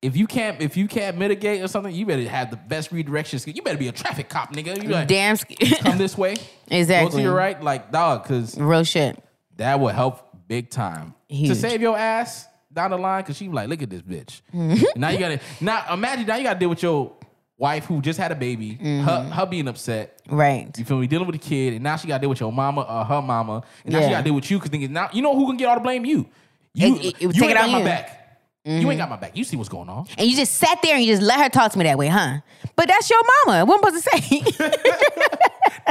If 0.01 0.15
you 0.15 0.27
can't 0.27 0.61
if 0.61 0.77
you 0.77 0.87
can't 0.87 1.17
mitigate 1.17 1.61
or 1.63 1.67
something, 1.67 1.93
you 1.93 2.05
better 2.05 2.27
have 2.29 2.51
the 2.51 2.57
best 2.57 2.91
redirection 2.91 3.39
skill. 3.39 3.53
You 3.55 3.61
better 3.61 3.77
be 3.77 3.87
a 3.87 3.91
traffic 3.91 4.29
cop, 4.29 4.53
nigga. 4.53 4.81
You 4.81 4.89
like, 4.89 5.07
Damn. 5.07 5.35
sk- 5.35 5.57
come 5.81 5.97
this 5.97 6.17
way, 6.17 6.35
exactly. 6.67 7.11
go 7.11 7.17
to 7.17 7.23
your 7.23 7.33
right, 7.33 7.61
like 7.61 7.91
dog, 7.91 8.23
because 8.23 8.57
Real 8.59 8.83
shit. 8.83 9.17
that 9.57 9.79
would 9.79 9.95
help 9.95 10.29
big 10.47 10.69
time 10.69 11.13
to 11.29 11.55
save 11.55 11.81
your 11.81 11.97
ass 11.97 12.47
down 12.71 12.91
the 12.91 12.97
line. 12.97 13.23
Because 13.23 13.37
she 13.37 13.47
like, 13.49 13.69
look 13.69 13.81
at 13.81 13.89
this 13.89 14.01
bitch. 14.03 14.41
Mm-hmm. 14.53 14.99
now 14.99 15.09
you 15.09 15.17
gotta 15.19 15.39
now 15.61 15.83
imagine 15.93 16.27
now 16.27 16.35
you 16.35 16.43
gotta 16.43 16.59
deal 16.59 16.69
with 16.69 16.83
your 16.83 17.13
wife 17.57 17.85
who 17.85 17.99
just 18.01 18.19
had 18.19 18.31
a 18.31 18.35
baby, 18.35 18.75
Mm-hmm. 18.75 19.01
her 19.07 19.23
her 19.33 19.45
being 19.47 19.67
upset. 19.67 20.21
Right. 20.29 20.69
You 20.77 20.85
feel 20.85 20.99
me? 20.99 21.07
Dealing 21.07 21.25
with 21.25 21.35
a 21.37 21.39
kid, 21.39 21.73
and 21.73 21.83
now 21.83 21.95
she 21.95 22.07
got 22.07 22.17
to 22.17 22.21
deal 22.21 22.29
with 22.29 22.39
your 22.39 22.51
mama 22.51 22.81
or 22.81 23.03
her 23.03 23.21
mama, 23.21 23.63
and 23.83 23.93
now 23.93 23.99
she 24.01 24.05
Yeah. 24.05 24.11
got 24.11 24.17
to 24.19 24.23
deal 24.25 24.35
with 24.35 24.51
you 24.51 24.59
because 24.59 24.89
now 24.91 25.09
you 25.11 25.23
know 25.23 25.35
who 25.35 25.47
can 25.47 25.57
get 25.57 25.65
all 25.69 25.75
the 25.75 25.81
blame? 25.81 26.05
You. 26.05 26.29
You, 26.75 26.95
It- 26.97 27.05
it- 27.05 27.15
it 27.15 27.21
you 27.21 27.31
take 27.33 27.49
it 27.49 27.57
on 27.57 27.71
my 27.71 27.79
you. 27.79 27.85
back. 27.85 28.26
You 28.67 28.91
ain't 28.91 28.97
got 28.99 29.09
my 29.09 29.15
back. 29.15 29.35
You 29.37 29.43
see 29.45 29.55
what's 29.55 29.69
going 29.69 29.87
on. 29.87 30.07
And 30.17 30.29
you 30.29 30.35
just 30.35 30.55
sat 30.55 30.79
there 30.83 30.95
and 30.95 31.03
you 31.05 31.11
just 31.13 31.23
let 31.23 31.39
her 31.39 31.47
talk 31.49 31.71
to 31.71 31.77
me 31.77 31.85
that 31.85 31.97
way, 31.97 32.07
huh? 32.07 32.39
But 32.75 32.87
that's 32.89 33.09
your 33.09 33.21
mama. 33.45 33.63
What 33.65 33.77
am 33.77 33.93
I 33.93 33.97
supposed 33.97 34.05
to 34.05 34.59
say? 34.59 34.67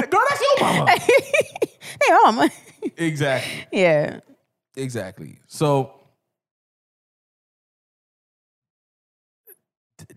Girl, 0.11 0.23
that's 0.28 0.40
your 0.40 0.61
mama. 0.61 0.90
hey, 0.98 2.12
mama. 2.24 2.51
exactly. 2.98 3.66
Yeah. 3.73 4.20
Exactly. 4.77 5.39
So 5.47 5.93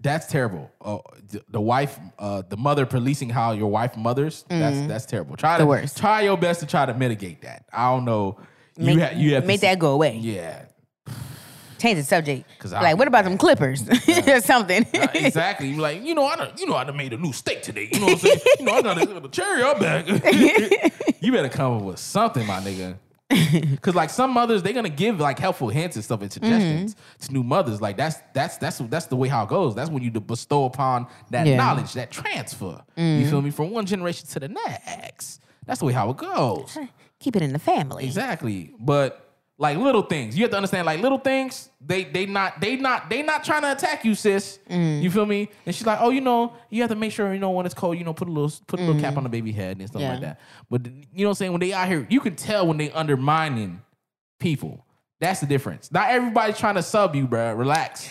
that's 0.02 0.28
terrible. 0.28 0.70
Uh, 0.82 0.98
th- 1.32 1.44
the 1.50 1.62
wife, 1.62 1.98
uh, 2.20 2.44
the 2.48 2.58
mother 2.58 2.86
policing 2.86 3.30
how 3.30 3.54
your 3.54 3.70
wife 3.72 3.96
mothers. 3.98 4.44
That's 4.50 4.86
that's 4.88 5.06
terrible. 5.06 5.36
Try 5.38 5.52
Mm-hmm. 5.52 5.60
The 5.60 5.64
to 5.64 5.68
worst. 5.82 5.98
try 5.98 6.22
your 6.24 6.38
best 6.38 6.60
to 6.60 6.66
try 6.66 6.86
to 6.86 6.94
mitigate 6.94 7.42
that. 7.44 7.66
I 7.72 7.90
don't 7.90 8.06
know. 8.06 8.38
You 8.78 8.96
Make, 8.96 9.00
ha- 9.00 9.16
you 9.18 9.34
have 9.36 9.44
to 9.44 9.48
make 9.48 9.62
that 9.62 9.80
go 9.80 9.94
away. 9.94 10.18
Yeah. 10.18 10.66
Change 11.80 11.98
the 12.00 12.04
subject. 12.04 12.48
'Cause 12.60 12.74
I- 12.74 12.82
like, 12.82 12.98
what 12.98 13.08
about 13.08 13.24
them 13.26 13.38
clippers 13.38 13.84
or 14.28 14.42
something? 14.42 14.86
Uh, 14.94 15.08
exactly. 15.14 15.70
You 15.70 15.78
like, 15.82 16.04
you 16.04 16.14
know, 16.14 16.26
I 16.26 16.36
done, 16.36 16.52
you 16.58 16.68
know, 16.68 16.76
I 16.76 16.84
done 16.84 16.98
made 16.98 17.14
a 17.14 17.18
new 17.18 17.34
steak 17.34 17.64
today. 17.64 17.90
You 17.92 18.00
know 18.00 18.06
what 18.08 18.14
I'm 18.14 18.20
saying? 18.20 18.40
you 18.60 18.66
know, 18.66 18.74
I 18.74 18.82
got 18.82 18.98
a, 18.98 19.18
a 19.26 19.30
cherry 19.30 19.64
up 19.64 19.80
back. 19.80 20.08
you 21.22 21.32
better 21.32 21.50
come 21.50 21.78
up 21.78 21.82
with 21.84 22.00
something, 22.00 22.46
my 22.46 22.60
nigga. 22.60 22.96
Cause 23.82 23.94
like 23.94 24.10
some 24.10 24.32
mothers, 24.32 24.64
they're 24.64 24.74
gonna 24.74 24.90
give 24.90 25.20
like 25.20 25.38
helpful 25.38 25.70
hints 25.70 25.96
and 25.96 26.04
stuff 26.04 26.22
and 26.22 26.32
suggestions 26.34 26.96
Mm-hmm. 26.96 27.26
to 27.28 27.34
new 27.34 27.44
mothers. 27.44 27.80
Like 27.80 27.96
that's 27.96 28.18
that's 28.34 28.58
that's 28.58 28.80
that's 28.80 29.06
the 29.06 29.16
way 29.16 29.28
how 29.28 29.44
it 29.44 29.50
goes. 29.50 29.76
That's 29.76 29.90
when 29.92 30.02
you 30.02 30.10
bestow 30.12 30.66
upon 30.66 31.06
that 31.30 31.46
Yeah. 31.46 31.54
Mm-hmm. 31.54 31.58
knowledge, 31.68 31.94
that 31.94 32.10
transfer. 32.12 32.82
You 32.98 33.30
feel 33.30 33.42
me? 33.44 33.52
From 33.52 33.70
one 33.70 33.86
generation 33.86 34.28
to 34.30 34.40
the 34.40 34.48
next. 34.48 35.42
That's 35.68 35.80
the 35.80 35.86
way 35.86 35.94
how 35.94 36.10
it 36.10 36.18
goes. 36.18 36.76
Keep 37.20 37.36
it 37.36 37.44
in 37.44 37.54
the 37.54 37.60
family. 37.60 38.06
Exactly. 38.06 38.74
But 38.80 39.29
like 39.62 39.78
little 39.78 40.02
things, 40.02 40.38
you 40.38 40.44
have 40.46 40.52
to 40.52 40.58
understand. 40.58 40.86
Like 40.86 41.02
little 41.02 41.18
things, 41.20 41.70
they 41.86 42.06
they 42.06 42.26
not 42.26 42.62
they 42.62 42.78
not 42.78 43.10
they 43.10 43.22
not 43.22 43.44
trying 43.44 43.62
to 43.64 43.72
attack 43.74 44.06
you, 44.06 44.16
sis. 44.16 44.58
Mm. 44.70 45.02
You 45.04 45.12
feel 45.12 45.26
me? 45.26 45.50
And 45.66 45.76
she's 45.76 45.86
like, 45.86 46.00
oh, 46.02 46.10
you 46.10 46.22
know, 46.22 46.54
you 46.70 46.82
have 46.82 46.90
to 46.90 46.96
make 46.96 47.12
sure 47.12 47.34
you 47.34 47.40
know 47.40 47.52
when 47.52 47.66
it's 47.66 47.76
cold. 47.76 47.98
You 47.98 48.06
know, 48.06 48.14
put 48.14 48.30
a 48.30 48.32
little 48.32 48.52
put 48.68 48.80
a 48.80 48.84
little 48.84 49.02
cap 49.02 49.18
on 49.18 49.24
the 49.24 49.30
baby 49.30 49.52
head 49.52 49.78
and 49.78 49.88
stuff 49.88 50.02
Mm. 50.02 50.06
Yeah. 50.06 50.12
like 50.14 50.22
that. 50.22 50.40
But 50.70 50.86
you 50.88 50.94
know 51.18 51.24
what 51.26 51.28
I'm 51.32 51.36
saying? 51.36 51.52
When 51.52 51.60
they 51.62 51.74
out 51.74 51.88
here, 51.90 52.08
you 52.10 52.22
can 52.22 52.36
tell 52.36 52.66
when 52.66 52.78
they 52.78 52.90
undermining 52.92 53.82
people. 54.40 54.86
That's 55.20 55.42
the 55.42 55.46
difference. 55.48 55.92
Not 55.92 56.10
everybody's 56.10 56.58
trying 56.58 56.76
to 56.76 56.82
sub 56.84 57.14
you, 57.14 57.28
bruh. 57.28 57.58
Relax. 57.58 58.10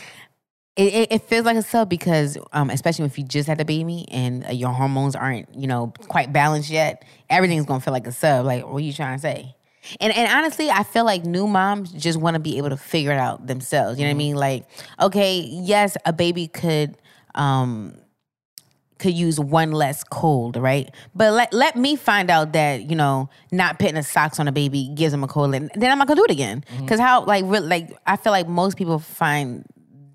It, 0.77 0.93
it, 0.95 1.13
it 1.13 1.23
feels 1.23 1.45
like 1.47 1.57
a 1.57 1.63
sub 1.63 1.89
because, 1.89 2.37
um, 2.53 2.69
especially 2.71 3.07
if 3.07 3.19
you 3.19 3.25
just 3.25 3.49
had 3.49 3.61
a 3.61 3.65
baby 3.65 4.05
and 4.11 4.45
uh, 4.47 4.51
your 4.51 4.71
hormones 4.71 5.17
aren't, 5.17 5.53
you 5.55 5.67
know, 5.67 5.93
quite 6.09 6.33
balanced 6.33 6.71
yet, 6.71 7.05
everything's 7.31 7.65
gonna 7.67 7.81
feel 7.81 7.93
like 7.95 8.07
a 8.07 8.13
sub. 8.13 8.45
Like, 8.47 8.65
what 8.65 8.77
are 8.77 8.81
you 8.81 8.93
trying 8.93 9.17
to 9.17 9.23
say? 9.23 9.57
And 10.01 10.13
and 10.13 10.31
honestly, 10.33 10.71
I 10.71 10.83
feel 10.83 11.05
like 11.05 11.25
new 11.25 11.47
moms 11.47 11.93
just 11.93 12.19
want 12.19 12.35
to 12.35 12.41
be 12.41 12.59
able 12.59 12.71
to 12.71 12.77
figure 12.77 13.13
it 13.13 13.19
out 13.19 13.47
themselves. 13.47 13.99
You 13.99 14.05
know 14.05 14.11
what 14.11 14.15
I 14.15 14.19
mean? 14.19 14.37
Like, 14.37 14.67
okay, 15.01 15.41
yes, 15.41 15.97
a 16.05 16.13
baby 16.13 16.49
could 16.49 16.97
um 17.35 17.95
could 18.99 19.15
use 19.15 19.39
one 19.39 19.71
less 19.71 20.03
cold, 20.03 20.57
right? 20.57 20.93
But 21.15 21.33
let 21.33 21.53
let 21.53 21.77
me 21.77 21.97
find 21.97 22.31
out 22.31 22.53
that 22.53 22.91
you 22.91 22.97
know 22.97 23.31
not 23.53 23.79
putting 23.79 23.97
a 23.97 24.03
socks 24.03 24.41
on 24.41 24.49
a 24.49 24.53
baby 24.53 24.91
gives 24.95 25.13
them 25.13 25.23
a 25.25 25.29
cold, 25.29 25.55
and 25.55 25.71
then 25.75 25.91
I'm 25.91 25.99
not 25.99 26.09
gonna 26.09 26.21
do 26.21 26.25
it 26.25 26.31
again. 26.33 26.65
Because 26.81 27.01
how 27.01 27.25
like 27.25 27.45
re- 27.47 27.61
like 27.61 27.97
I 28.07 28.17
feel 28.17 28.33
like 28.33 28.49
most 28.49 28.77
people 28.77 28.99
find 28.99 29.65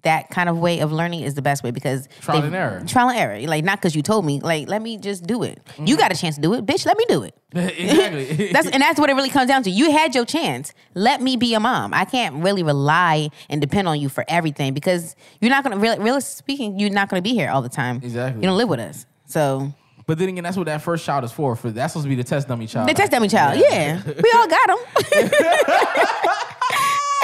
that 0.03 0.29
kind 0.29 0.49
of 0.49 0.57
way 0.59 0.79
of 0.79 0.91
learning 0.91 1.21
is 1.21 1.33
the 1.33 1.41
best 1.41 1.63
way 1.63 1.71
because 1.71 2.07
Trial 2.21 2.43
and 2.43 2.55
error. 2.55 2.83
trial 2.85 3.09
and 3.09 3.17
error. 3.17 3.39
Like 3.47 3.63
not 3.63 3.79
because 3.79 3.95
you 3.95 4.01
told 4.01 4.25
me, 4.25 4.39
like 4.39 4.67
let 4.67 4.81
me 4.81 4.97
just 4.97 5.25
do 5.25 5.43
it. 5.43 5.59
You 5.79 5.97
got 5.97 6.11
a 6.11 6.15
chance 6.15 6.35
to 6.35 6.41
do 6.41 6.53
it, 6.53 6.65
bitch. 6.65 6.85
Let 6.85 6.97
me 6.97 7.05
do 7.07 7.23
it. 7.23 7.35
exactly. 7.53 8.47
That's 8.53 8.67
and 8.67 8.81
that's 8.81 8.99
what 8.99 9.09
it 9.09 9.13
really 9.13 9.29
comes 9.29 9.47
down 9.47 9.63
to. 9.63 9.69
You 9.69 9.91
had 9.91 10.15
your 10.15 10.25
chance. 10.25 10.73
Let 10.93 11.21
me 11.21 11.37
be 11.37 11.53
a 11.53 11.59
mom. 11.59 11.93
I 11.93 12.05
can't 12.05 12.43
really 12.43 12.63
rely 12.63 13.29
and 13.49 13.61
depend 13.61 13.87
on 13.87 13.99
you 13.99 14.09
for 14.09 14.25
everything 14.27 14.73
because 14.73 15.15
you're 15.39 15.51
not 15.51 15.63
gonna 15.63 15.77
really, 15.77 15.99
really 15.99 16.21
speaking, 16.21 16.79
you're 16.79 16.89
not 16.89 17.09
gonna 17.09 17.21
be 17.21 17.33
here 17.33 17.49
all 17.49 17.61
the 17.61 17.69
time. 17.69 17.97
Exactly. 17.97 18.41
You 18.41 18.47
don't 18.47 18.57
live 18.57 18.69
with 18.69 18.79
us. 18.79 19.05
So 19.25 19.73
but 20.05 20.17
then 20.17 20.29
again, 20.29 20.43
that's 20.43 20.57
what 20.57 20.65
that 20.65 20.81
first 20.81 21.05
child 21.05 21.23
is 21.23 21.31
for. 21.31 21.55
For 21.55 21.71
that's 21.71 21.93
supposed 21.93 22.05
to 22.05 22.09
be 22.09 22.15
the 22.15 22.23
test 22.23 22.47
dummy 22.47 22.67
child. 22.67 22.89
the 22.89 22.93
test 22.93 23.11
dummy 23.11 23.29
child, 23.29 23.59
yeah. 23.59 24.01
We 24.05 24.31
all 24.35 24.47
got 24.47 24.67
them. 24.67 24.77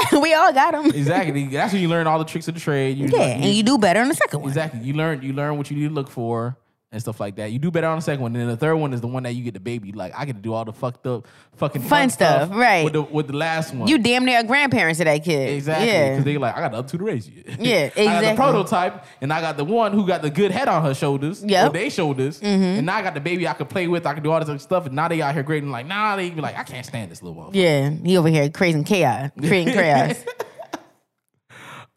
we 0.22 0.34
all 0.34 0.54
got 0.54 0.72
them. 0.72 0.86
Exactly. 0.88 1.46
That's 1.48 1.74
when 1.74 1.82
you 1.82 1.88
learn 1.88 2.08
all 2.08 2.20
the 2.20 2.26
tricks 2.26 2.48
of 2.48 2.54
the 2.54 2.60
trade. 2.60 2.98
You, 2.98 3.08
Yeah, 3.08 3.22
and 3.22 3.46
you 3.46 3.64
do 3.64 3.78
better 3.78 4.02
on 4.02 4.08
the 4.08 4.16
second 4.16 4.42
one. 4.42 4.50
Exactly. 4.50 4.82
You 4.82 4.94
learn 4.94 5.22
you 5.22 5.34
learn 5.34 5.58
what 5.58 5.70
you 5.70 5.78
need 5.78 5.90
to 5.90 5.94
look 5.94 6.10
for 6.10 6.58
and 6.92 7.00
stuff 7.02 7.20
like 7.20 7.36
that. 7.36 7.52
You 7.52 7.60
do 7.60 7.70
better 7.70 7.88
on 7.88 7.98
the 7.98 8.02
second 8.02 8.22
one. 8.22 8.36
And 8.36 8.42
then 8.42 8.48
the 8.48 8.58
third 8.58 8.76
one 8.76 8.94
is 8.94 9.02
the 9.02 9.08
one 9.08 9.24
that 9.24 9.34
you 9.34 9.44
get 9.44 9.54
the 9.54 9.60
baby. 9.60 9.92
Like 9.92 10.14
I 10.18 10.26
get 10.26 10.36
to 10.36 10.42
do 10.42 10.54
all 10.54 10.66
the 10.66 10.74
fucked 10.74 11.06
up 11.06 11.28
fucking 11.56 11.84
Fun 11.84 12.10
stuff, 12.10 12.50
right. 12.52 12.84
With 12.84 12.94
the 12.94 13.04
with 13.04 13.28
the 13.28 13.38
last 13.38 13.74
one. 13.74 13.88
You 13.88 13.98
damn 14.00 14.26
near 14.26 14.40
a 14.40 14.44
grandparent 14.44 14.98
to 14.98 15.04
that 15.04 15.24
kid. 15.24 15.54
Exactly. 15.54 15.88
Yeah. 15.88 16.12
Because 16.12 16.26
they 16.26 16.38
like, 16.38 16.56
I 16.56 16.62
got 16.62 16.74
up 16.74 16.88
to 16.88 16.98
the 16.98 17.04
race. 17.04 17.28
Yeah, 17.28 17.86
exactly. 17.86 18.08
I 18.08 18.22
got 18.22 18.32
the 18.32 18.36
prototype, 18.36 19.06
and 19.22 19.32
I 19.32 19.42
got 19.42 19.58
the 19.58 19.66
one 19.66 19.94
who 19.94 20.08
got 20.08 20.22
the 20.22 20.30
good 20.30 20.52
head 20.52 20.68
on 20.68 20.84
her 20.84 20.94
shoulders. 20.94 21.44
Mm-hmm. 21.44 21.74
They 21.74 21.90
shoulders. 21.90 22.40
And 22.42 22.86
now 22.86 22.98
I 22.98 23.02
got 23.02 23.14
the 23.14 23.20
baby 23.20 23.48
I 23.48 23.54
can 23.54 23.68
play 23.68 23.88
with. 23.88 24.06
I 24.06 24.14
can 24.14 24.24
do 24.24 24.32
all 24.32 24.40
this 24.40 24.50
other 24.50 24.60
stuff. 24.60 24.86
And 24.86 24.96
now 24.96 25.08
they 25.08 25.22
out 25.22 25.34
here 25.34 25.44
grading 25.44 25.70
like, 25.70 25.86
nah, 25.86 26.16
they 26.16 26.30
be 26.30 26.42
like, 26.42 26.58
I 26.58 26.64
can't 26.64 26.86
stand 26.86 27.12
this 27.12 27.22
little 27.22 27.42
motherfucker. 27.42 27.56
Yeah. 27.56 27.90
He 27.90 28.18
over 28.18 28.30
here 28.30 28.50
creating 28.50 28.84
chaos. 28.84 29.32
Creating 29.38 29.74
chaos. 29.74 30.24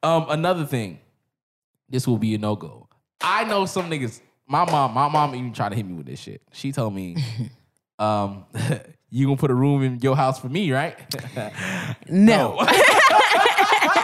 Um, 0.03 0.27
another 0.29 0.67
thing, 0.67 0.99
this 1.89 2.07
will 2.07 2.19
be 2.19 2.35
a 2.35 2.39
no 2.39 2.57
go. 2.57 2.89
I 3.21 3.45
know 3.45 3.67
some 3.67 3.89
niggas. 3.89 4.21
My 4.49 4.65
mom, 4.71 4.93
my 4.95 5.09
mom 5.09 5.35
even 5.35 5.53
tried 5.53 5.71
to 5.71 5.77
hit 5.77 5.87
me 5.87 5.95
with 5.95 6.07
this 6.07 6.19
shit. 6.21 6.43
She 6.53 6.73
told 6.73 6.95
me, 6.95 7.17
um, 7.99 8.45
you 9.11 9.27
gonna 9.27 9.37
put 9.37 9.51
a 9.51 9.55
room 9.55 9.83
in 9.83 9.99
your 10.01 10.17
house 10.17 10.39
for 10.41 10.49
me, 10.49 10.73
right? 10.73 10.97
No. 12.09 12.59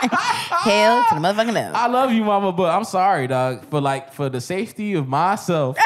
Hell 0.00 1.04
to 1.08 1.14
the 1.14 1.20
motherfucking 1.20 1.54
no. 1.54 1.72
I 1.74 1.86
love 1.88 2.12
you, 2.12 2.24
mama, 2.24 2.52
but 2.52 2.70
I'm 2.74 2.84
sorry, 2.84 3.26
dog. 3.26 3.64
For 3.66 3.80
like 3.80 4.12
for 4.12 4.28
the 4.28 4.40
safety 4.40 4.94
of 4.94 5.08
myself, 5.08 5.76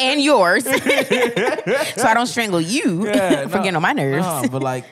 and 0.00 0.20
yours. 0.22 0.64
so 0.64 0.70
I 0.72 2.12
don't 2.14 2.26
strangle 2.26 2.60
you 2.60 3.06
Yeah, 3.06 3.42
for 3.42 3.56
no, 3.56 3.62
getting 3.62 3.76
on 3.76 3.82
my 3.82 3.92
nerves. 3.92 4.24
nah, 4.26 4.46
but 4.48 4.62
like 4.62 4.84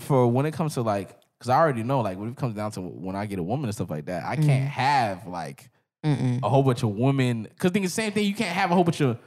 for 0.00 0.26
when 0.26 0.46
it 0.46 0.52
comes 0.52 0.74
to 0.74 0.82
like, 0.82 1.16
because 1.38 1.48
I 1.48 1.56
already 1.58 1.82
know 1.82 2.00
like 2.00 2.18
when 2.18 2.28
it 2.30 2.36
comes 2.36 2.54
down 2.54 2.70
to 2.72 2.80
when 2.80 3.16
I 3.16 3.26
get 3.26 3.38
a 3.38 3.42
woman 3.42 3.64
and 3.66 3.74
stuff 3.74 3.90
like 3.90 4.06
that, 4.06 4.24
I 4.24 4.36
can't 4.36 4.68
have 4.68 5.26
like 5.26 5.70
a 6.04 6.48
whole 6.48 6.62
bunch 6.62 6.82
of 6.82 6.90
women. 6.90 7.44
Because 7.44 7.70
think 7.70 7.84
the 7.84 7.90
same 7.90 8.12
thing. 8.12 8.26
You 8.26 8.34
can't 8.34 8.54
have 8.54 8.70
a 8.70 8.74
whole 8.74 8.84
bunch 8.84 9.00
of 9.00 9.18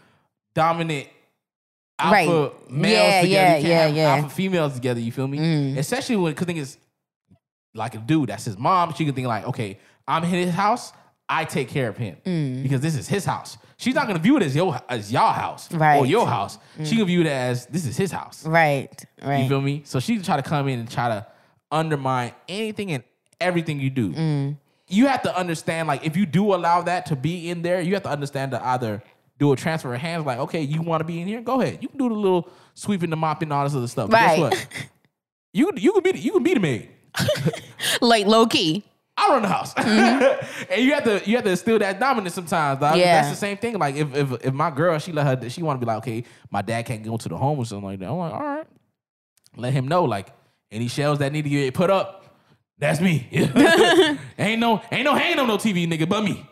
dominant. 0.54 1.08
Alpha 1.98 2.14
Right. 2.14 2.72
males 2.72 2.94
Yeah, 2.94 3.22
together. 3.22 3.28
yeah, 3.30 3.56
you 3.58 3.62
can't 3.62 3.68
yeah, 3.68 3.82
have 3.86 3.96
yeah. 3.96 4.16
alpha 4.24 4.30
females 4.36 4.74
together. 4.74 5.00
You 5.00 5.12
feel 5.14 5.28
me? 5.30 5.38
Mm. 5.38 5.78
Especially 5.78 6.18
when 6.18 6.34
because 6.34 6.46
thing 6.48 6.58
is 6.58 6.78
like 7.74 7.96
a 7.96 8.00
dude 8.00 8.28
that's 8.30 8.44
his 8.44 8.58
mom. 8.58 8.94
She 8.94 9.06
can 9.06 9.14
think 9.16 9.28
like, 9.28 9.48
okay, 9.48 9.80
I'm 10.06 10.24
in 10.26 10.30
his 10.30 10.54
house. 10.54 10.92
I 11.30 11.46
take 11.46 11.70
care 11.70 11.88
of 11.88 11.96
him 11.98 12.18
Mm. 12.26 12.64
because 12.64 12.82
this 12.82 12.96
is 12.96 13.08
his 13.08 13.24
house. 13.24 13.58
She's 13.78 13.96
not 13.96 14.08
gonna 14.08 14.20
view 14.20 14.36
it 14.38 14.44
as 14.44 14.54
your 14.56 14.78
as 14.90 15.10
y'all 15.12 15.32
house 15.32 15.74
or 15.74 15.78
Right. 15.78 16.04
Mm. 16.04 16.10
your 16.10 16.28
house. 16.28 16.58
She 16.84 16.98
can 16.98 17.06
view 17.06 17.22
it 17.22 17.28
as 17.28 17.66
this 17.68 17.86
is 17.86 17.96
his 17.96 18.12
house. 18.12 18.46
Right, 18.46 18.92
right. 19.24 19.44
You 19.44 19.48
feel 19.50 19.62
me? 19.62 19.82
So 19.86 20.02
she 20.02 20.20
try 20.20 20.36
to 20.36 20.44
come 20.44 20.68
in 20.68 20.80
and 20.80 20.92
try 20.92 21.08
to 21.08 21.26
undermine 21.72 22.34
anything 22.50 22.92
and 22.92 23.04
everything 23.40 23.80
you 23.80 23.90
do. 23.90 24.56
You 24.88 25.08
have 25.08 25.24
to 25.24 25.36
understand, 25.36 25.88
like, 25.88 26.06
if 26.06 26.16
you 26.16 26.26
do 26.26 26.54
allow 26.54 26.82
that 26.84 27.08
to 27.08 27.16
be 27.16 27.50
in 27.50 27.62
there, 27.64 27.82
you 27.82 27.94
have 27.96 28.04
to 28.04 28.10
understand 28.10 28.52
to 28.52 28.64
either 28.64 29.02
do 29.40 29.52
a 29.52 29.56
transfer 29.56 29.94
of 29.94 30.00
hands, 30.00 30.26
like, 30.26 30.38
okay, 30.40 30.62
you 30.62 30.82
want 30.82 31.02
to 31.02 31.06
be 31.06 31.20
in 31.20 31.28
here, 31.28 31.42
go 31.42 31.60
ahead. 31.60 31.80
You 31.82 31.90
can 31.90 31.98
do 31.98 32.08
the 32.10 32.16
little 32.16 32.50
sweeping, 32.74 33.10
the 33.10 33.16
mopping, 33.16 33.52
all 33.52 33.64
this 33.64 33.76
other 33.76 33.88
stuff. 33.88 34.10
But 34.10 34.16
Right. 34.18 34.52
Guess 34.52 34.66
what? 34.66 34.68
You 35.54 35.72
you 35.78 35.94
can 35.94 36.04
be 36.04 36.12
the, 36.12 36.20
you 36.20 36.32
can 36.34 36.44
be 36.44 36.54
the 36.54 36.60
maid. 36.60 36.90
like 38.02 38.26
low 38.26 38.46
key. 38.46 38.84
I 39.18 39.30
run 39.30 39.42
the 39.44 39.48
house, 39.48 39.74
and 39.78 40.82
you 40.84 40.94
have 40.94 41.06
to 41.06 41.22
you 41.26 41.38
have 41.38 41.46
to 41.46 41.52
instill 41.52 41.80
that 41.80 41.98
dominance 41.98 42.36
sometimes. 42.36 42.82
Dog. 42.82 42.92
Mm-hmm. 42.92 43.00
Yeah. 43.00 43.22
That's 43.22 43.30
the 43.30 43.38
same 43.38 43.56
thing. 43.56 43.80
Like 43.80 43.96
if 43.96 44.14
if 44.14 44.46
if 44.48 44.54
my 44.54 44.70
girl 44.70 45.00
she 45.00 45.14
let 45.14 45.26
her 45.42 45.50
she 45.50 45.64
want 45.64 45.80
to 45.80 45.86
be 45.86 45.88
like 45.88 46.00
okay, 46.00 46.26
my 46.52 46.62
dad 46.62 46.86
can't 46.86 47.02
go 47.02 47.16
to 47.16 47.30
the 47.30 47.38
home 47.38 47.58
or 47.58 47.66
something 47.66 47.86
like 47.86 48.00
that. 48.00 48.10
I'm 48.10 48.18
like 48.18 48.34
all 48.34 48.44
right, 48.44 48.68
let 49.56 49.72
him 49.72 49.88
know 49.88 50.04
like 50.04 50.28
any 50.70 50.90
shells 50.90 51.20
that 51.20 51.32
need 51.32 51.44
to 51.44 51.50
get 51.50 51.74
put 51.74 51.90
up. 51.90 52.25
That's 52.78 53.00
me. 53.00 53.28
ain't 54.38 54.60
no 54.60 54.82
ain't 54.92 55.06
no 55.06 55.16
hanging 55.16 55.40
on 55.40 55.48
no 55.48 55.58
TV 55.58 55.88
nigga 55.88 56.08
but 56.08 56.24
me. 56.24 56.46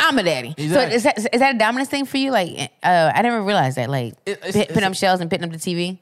I'm 0.00 0.18
a 0.18 0.22
daddy. 0.22 0.54
Exactly. 0.56 0.90
So 0.90 0.96
is 0.96 1.02
that 1.04 1.18
is 1.34 1.40
that 1.40 1.54
a 1.54 1.58
dominance 1.58 1.88
thing 1.88 2.06
for 2.06 2.16
you? 2.16 2.30
Like, 2.30 2.70
uh, 2.82 3.12
I 3.14 3.22
never 3.22 3.42
realized 3.42 3.76
that. 3.76 3.90
Like, 3.90 4.14
It- 4.26 4.42
it's- 4.44 4.66
putting 4.66 4.84
up 4.84 4.94
shelves 4.94 5.20
and 5.20 5.30
putting 5.30 5.44
up 5.44 5.52
the 5.52 5.58
TV. 5.58 5.98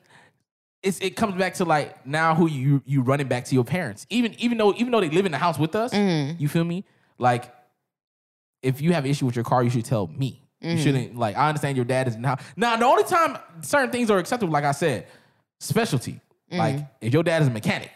It's 0.83 1.01
it 1.01 1.17
comes 1.17 1.35
back 1.35 1.55
to 1.55 1.65
like 1.65 2.07
now 2.07 2.35
who 2.37 2.49
you 2.49 2.81
you 2.87 3.03
running 3.03 3.27
back 3.27 3.45
to 3.47 3.55
your 3.55 3.65
parents. 3.65 4.07
Even 4.11 4.35
even 4.39 4.57
though 4.59 4.73
even 4.75 4.91
though 4.93 5.01
they 5.01 5.11
live 5.11 5.27
in 5.27 5.33
the 5.33 5.39
house 5.39 5.59
with 5.59 5.75
us, 5.75 5.93
Mm. 5.93 6.39
you 6.41 6.49
feel 6.49 6.65
me? 6.65 6.85
Like 7.19 7.53
if 8.63 8.81
you 8.81 8.93
have 8.93 9.05
an 9.05 9.11
issue 9.11 9.27
with 9.27 9.35
your 9.37 9.45
car, 9.45 9.63
you 9.65 9.71
should 9.71 9.85
tell 9.85 10.07
me. 10.07 10.41
Mm. 10.63 10.73
You 10.77 10.79
shouldn't 10.83 11.17
like. 11.17 11.37
I 11.37 11.49
understand 11.49 11.77
your 11.77 11.85
dad 11.85 12.07
is 12.09 12.17
now. 12.17 12.37
Now 12.57 12.77
the 12.77 12.85
only 12.85 13.03
time 13.05 13.37
certain 13.63 13.91
things 13.91 14.09
are 14.11 14.19
acceptable, 14.19 14.53
like 14.53 14.65
I 14.65 14.73
said, 14.73 15.09
specialty. 15.61 16.21
Like 16.51 16.79
if 17.01 17.13
your 17.13 17.23
dad 17.25 17.43
is 17.43 17.49
a 17.49 17.51
mechanic, 17.51 17.91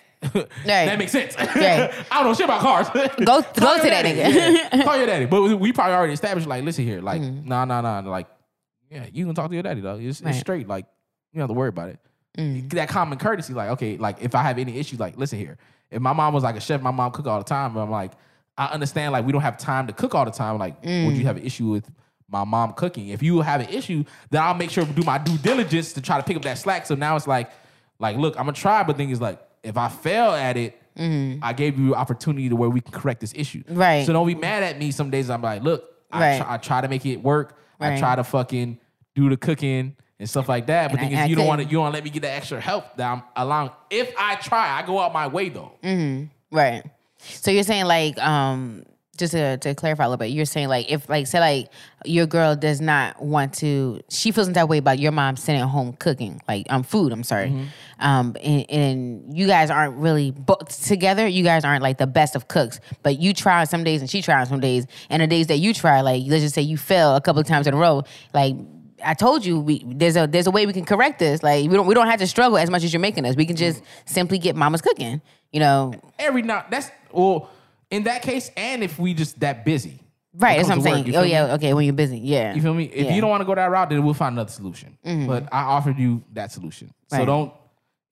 that 0.65 0.99
makes 0.99 1.13
sense. 1.13 1.35
Mm. 1.35 1.55
Right. 1.55 2.07
I 2.11 2.17
don't 2.23 2.25
know 2.27 2.35
shit 2.35 2.45
about 2.45 2.61
cars. 2.61 2.89
Go- 2.91 3.09
go 3.27 3.41
to 3.43 3.51
that 3.91 4.05
nigga. 4.05 4.71
Yeah. 4.73 4.85
Call 4.85 4.97
your 4.97 5.07
daddy. 5.07 5.27
But 5.27 5.43
we- 5.59 5.73
probably 5.73 5.95
already 5.95 6.13
established. 6.13 6.47
Like, 6.47 6.65
listen 6.65 6.85
here. 6.85 7.01
Like, 7.01 7.21
Mm. 7.23 7.45
nah, 7.47 7.65
nah, 7.65 7.81
nah. 7.81 8.01
Like, 8.09 8.27
yeah, 8.91 9.07
you 9.13 9.25
can 9.27 9.35
talk 9.35 9.49
to 9.49 9.55
your 9.55 9.63
daddy, 9.63 9.81
dog. 9.81 10.03
It's, 10.03 10.21
Right. 10.23 10.31
it's 10.31 10.41
straight. 10.41 10.69
Like, 10.69 10.87
you 11.33 11.39
don't 11.39 11.49
have 11.49 11.55
to 11.55 11.59
worry 11.59 11.69
about 11.71 11.89
it. 11.91 11.99
Mm. 12.39 12.71
That 12.73 12.89
common 12.89 13.19
courtesy. 13.19 13.53
Like, 13.55 13.71
okay, 13.71 13.97
like 13.99 14.23
if 14.23 14.35
I 14.35 14.43
have 14.43 14.59
any 14.59 14.79
issues, 14.79 14.99
like, 15.01 15.17
listen 15.17 15.39
here. 15.39 15.59
if 15.91 16.01
my 16.01 16.13
mom 16.15 16.33
was 16.33 16.43
like 16.43 16.57
a 16.57 16.61
chef, 16.61 16.81
my 16.81 16.91
mom 16.91 17.11
cook 17.13 17.27
all 17.27 17.39
the 17.39 17.45
time. 17.45 17.75
But 17.75 17.81
I'm 17.83 17.91
like, 17.91 18.13
I 18.57 18.67
understand 18.67 19.13
like 19.13 19.27
we 19.27 19.33
don't 19.33 19.43
have 19.43 19.59
time 19.59 19.87
to 19.89 19.93
cook 19.93 20.15
all 20.15 20.25
the 20.25 20.31
time. 20.31 20.59
Like, 20.59 20.83
would 20.83 21.17
you 21.17 21.25
have 21.25 21.37
an 21.37 21.43
issue 21.45 21.67
with 21.69 21.91
my 22.31 22.45
mom 22.45 22.73
cooking? 22.75 23.09
If 23.09 23.23
you 23.23 23.41
have 23.43 23.61
an 23.61 23.69
issue, 23.69 24.05
then 24.31 24.43
I'll 24.43 24.55
make 24.55 24.71
sure 24.71 24.85
to 24.87 24.93
do 24.93 25.03
my 25.03 25.19
due 25.19 25.37
diligence 25.39 25.93
to 25.95 26.01
try 26.01 26.17
to 26.19 26.23
pick 26.23 26.37
up 26.37 26.43
that 26.45 26.57
slack. 26.59 26.87
So 26.87 26.95
now 26.95 27.17
it's 27.17 27.27
like, 27.27 27.51
like, 27.99 28.17
look, 28.17 28.39
I'm 28.39 28.45
gonna 28.47 28.53
try, 28.57 28.83
but 28.83 28.97
thing 28.97 29.11
is 29.11 29.21
like, 29.21 29.39
if 29.63 29.77
I 29.77 29.89
fail 29.89 30.31
at 30.33 30.57
it, 30.57 30.79
I 30.97 31.53
gave 31.55 31.79
you 31.79 31.95
opportunity 31.95 32.49
to 32.49 32.57
where 32.57 32.69
we 32.69 32.81
can 32.81 32.93
correct 32.93 33.21
this 33.21 33.33
issue. 33.35 33.63
Right. 33.69 34.05
So 34.07 34.13
don't 34.13 34.27
be 34.27 34.35
mad 34.35 34.63
at 34.63 34.79
me. 34.79 34.91
Some 34.91 35.11
days 35.11 35.31
I'm 35.31 35.41
like, 35.43 35.63
look, 35.63 35.85
I, 36.11 36.21
Right. 36.21 36.39
try, 36.43 36.55
I 36.55 36.57
try 36.59 36.81
to 36.83 36.89
make 36.89 37.07
it 37.07 37.23
work. 37.23 37.57
Right. 37.81 37.95
I 37.95 37.99
try 37.99 38.17
to 38.17 38.25
fucking 38.25 38.79
do 39.15 39.29
the 39.31 39.37
cooking 39.37 39.97
and 40.21 40.29
stuff 40.29 40.49
like 40.49 40.67
that. 40.67 40.91
But 40.91 41.01
And 41.01 41.09
thing 41.09 41.19
I- 41.19 41.23
is, 41.23 41.25
I 41.27 41.29
you 41.29 41.37
don't 41.37 41.47
want 41.47 41.63
to 41.63 41.67
you 41.67 41.79
don't 41.79 41.93
let 41.93 42.05
me 42.05 42.11
get 42.11 42.23
the 42.23 42.31
extra 42.31 42.61
help 42.61 42.97
that 42.97 43.11
I'm 43.11 43.23
allowing. 43.37 43.71
If 43.91 44.13
I 44.19 44.35
try, 44.37 44.79
I 44.79 44.87
go 44.87 44.99
out 44.99 45.13
my 45.13 45.27
way 45.29 45.49
though. 45.49 45.73
Right. 46.51 46.83
So 47.19 47.51
you're 47.51 47.63
saying 47.63 47.87
like 47.87 48.19
um 48.19 48.85
just 49.19 49.33
to, 49.33 49.59
to 49.59 49.75
clarify 49.75 50.05
a 50.05 50.09
little 50.09 50.17
bit, 50.17 50.31
you're 50.31 50.47
saying 50.47 50.69
like 50.69 50.91
if 50.91 51.07
like 51.09 51.27
say 51.27 51.39
like 51.39 51.69
your 52.05 52.27
girl 52.27 52.57
does 52.57 52.81
not 52.81 53.23
want 53.23 53.53
to 53.53 54.01
she 54.09 54.33
feels 54.33 54.47
in 54.49 54.55
that 54.55 54.69
way 54.69 54.79
about 54.79 54.99
your 54.99 55.13
mom 55.13 55.37
sitting 55.37 55.61
at 55.61 55.69
home 55.69 55.93
cooking 55.95 56.41
like 56.49 56.67
um 56.71 56.83
food, 56.83 57.13
I'm 57.13 57.23
sorry. 57.23 57.69
Um 57.99 58.35
and, 58.43 58.71
and 58.71 59.37
you 59.37 59.47
guys 59.47 59.71
aren't 59.71 59.97
really 59.97 60.31
both 60.31 60.87
together, 60.87 61.27
you 61.27 61.45
guys 61.45 61.63
aren't 61.65 61.83
like 61.83 61.99
the 61.99 62.07
best 62.07 62.35
of 62.35 62.49
cooks, 62.49 62.81
but 63.03 63.19
you 63.19 63.35
try 63.35 63.65
some 63.65 63.85
days 63.85 64.01
and 64.01 64.09
she 64.09 64.23
tries 64.23 64.49
some 64.49 64.61
days. 64.61 64.87
And 65.11 65.21
the 65.21 65.27
days 65.27 65.49
that 65.49 65.59
you 65.59 65.75
try, 65.75 66.01
like 66.01 66.23
let's 66.27 66.43
just 66.43 66.55
say 66.55 66.63
you 66.63 66.79
fail 66.79 67.15
a 67.15 67.21
couple 67.21 67.41
of 67.41 67.47
times 67.47 67.67
in 67.67 67.75
a 67.75 67.77
row, 67.77 68.05
like 68.33 68.57
I 69.05 69.13
told 69.13 69.45
you 69.45 69.61
we 69.61 69.85
there's 69.87 70.17
a 70.17 70.27
there's 70.27 70.47
a 70.47 70.51
way 70.51 70.65
we 70.65 70.73
can 70.73 70.87
correct 70.87 71.19
this. 71.19 71.43
Like 71.43 71.69
we 71.69 71.77
don't 71.77 71.87
we 71.87 71.95
don't 71.95 72.07
have 72.07 72.21
to 72.21 72.27
struggle 72.27 72.57
as 72.57 72.71
much 72.71 72.83
as 72.83 72.95
you're 72.95 73.01
making 73.01 73.27
us. 73.27 73.37
We 73.37 73.45
can 73.45 73.57
just 73.57 73.83
simply 74.07 74.39
get 74.39 74.57
mama's 74.57 74.81
cooking. 74.81 75.21
You 75.53 75.61
know, 75.61 75.93
Every 76.19 76.41
now 76.41 76.65
that's 76.71 76.91
well 77.13 77.51
in 77.93 78.05
that 78.05 78.23
case, 78.23 78.51
and 78.57 78.83
if 78.83 78.99
we 78.99 79.15
just 79.15 79.39
that 79.41 79.65
busy, 79.65 80.01
Right, 80.35 80.57
that's 80.57 80.69
what 80.69 80.79
I'm 80.79 80.83
work, 80.83 81.05
saying. 81.05 81.15
Oh 81.17 81.23
me? 81.23 81.31
yeah, 81.31 81.55
okay. 81.55 81.75
When 81.75 81.85
you're 81.85 81.93
busy, 81.93 82.19
yeah. 82.19 82.55
You 82.55 82.63
feel 82.63 82.73
me? 82.73 82.85
If 82.85 82.95
Yeah. 82.95 83.03
Mm-hmm. 83.05 83.15
you 83.15 83.21
don't 83.21 83.29
want 83.31 83.43
to 83.43 83.45
go 83.45 83.55
that 83.55 83.71
route, 83.71 83.91
then 83.91 84.03
we'll 84.03 84.15
find 84.15 84.33
another 84.35 84.51
solution. 84.51 84.97
But 85.05 85.49
I 85.53 85.63
offered 85.65 85.99
you 85.99 86.25
that 86.33 86.51
solution. 86.51 86.93
So 87.09 87.25
don't 87.25 87.53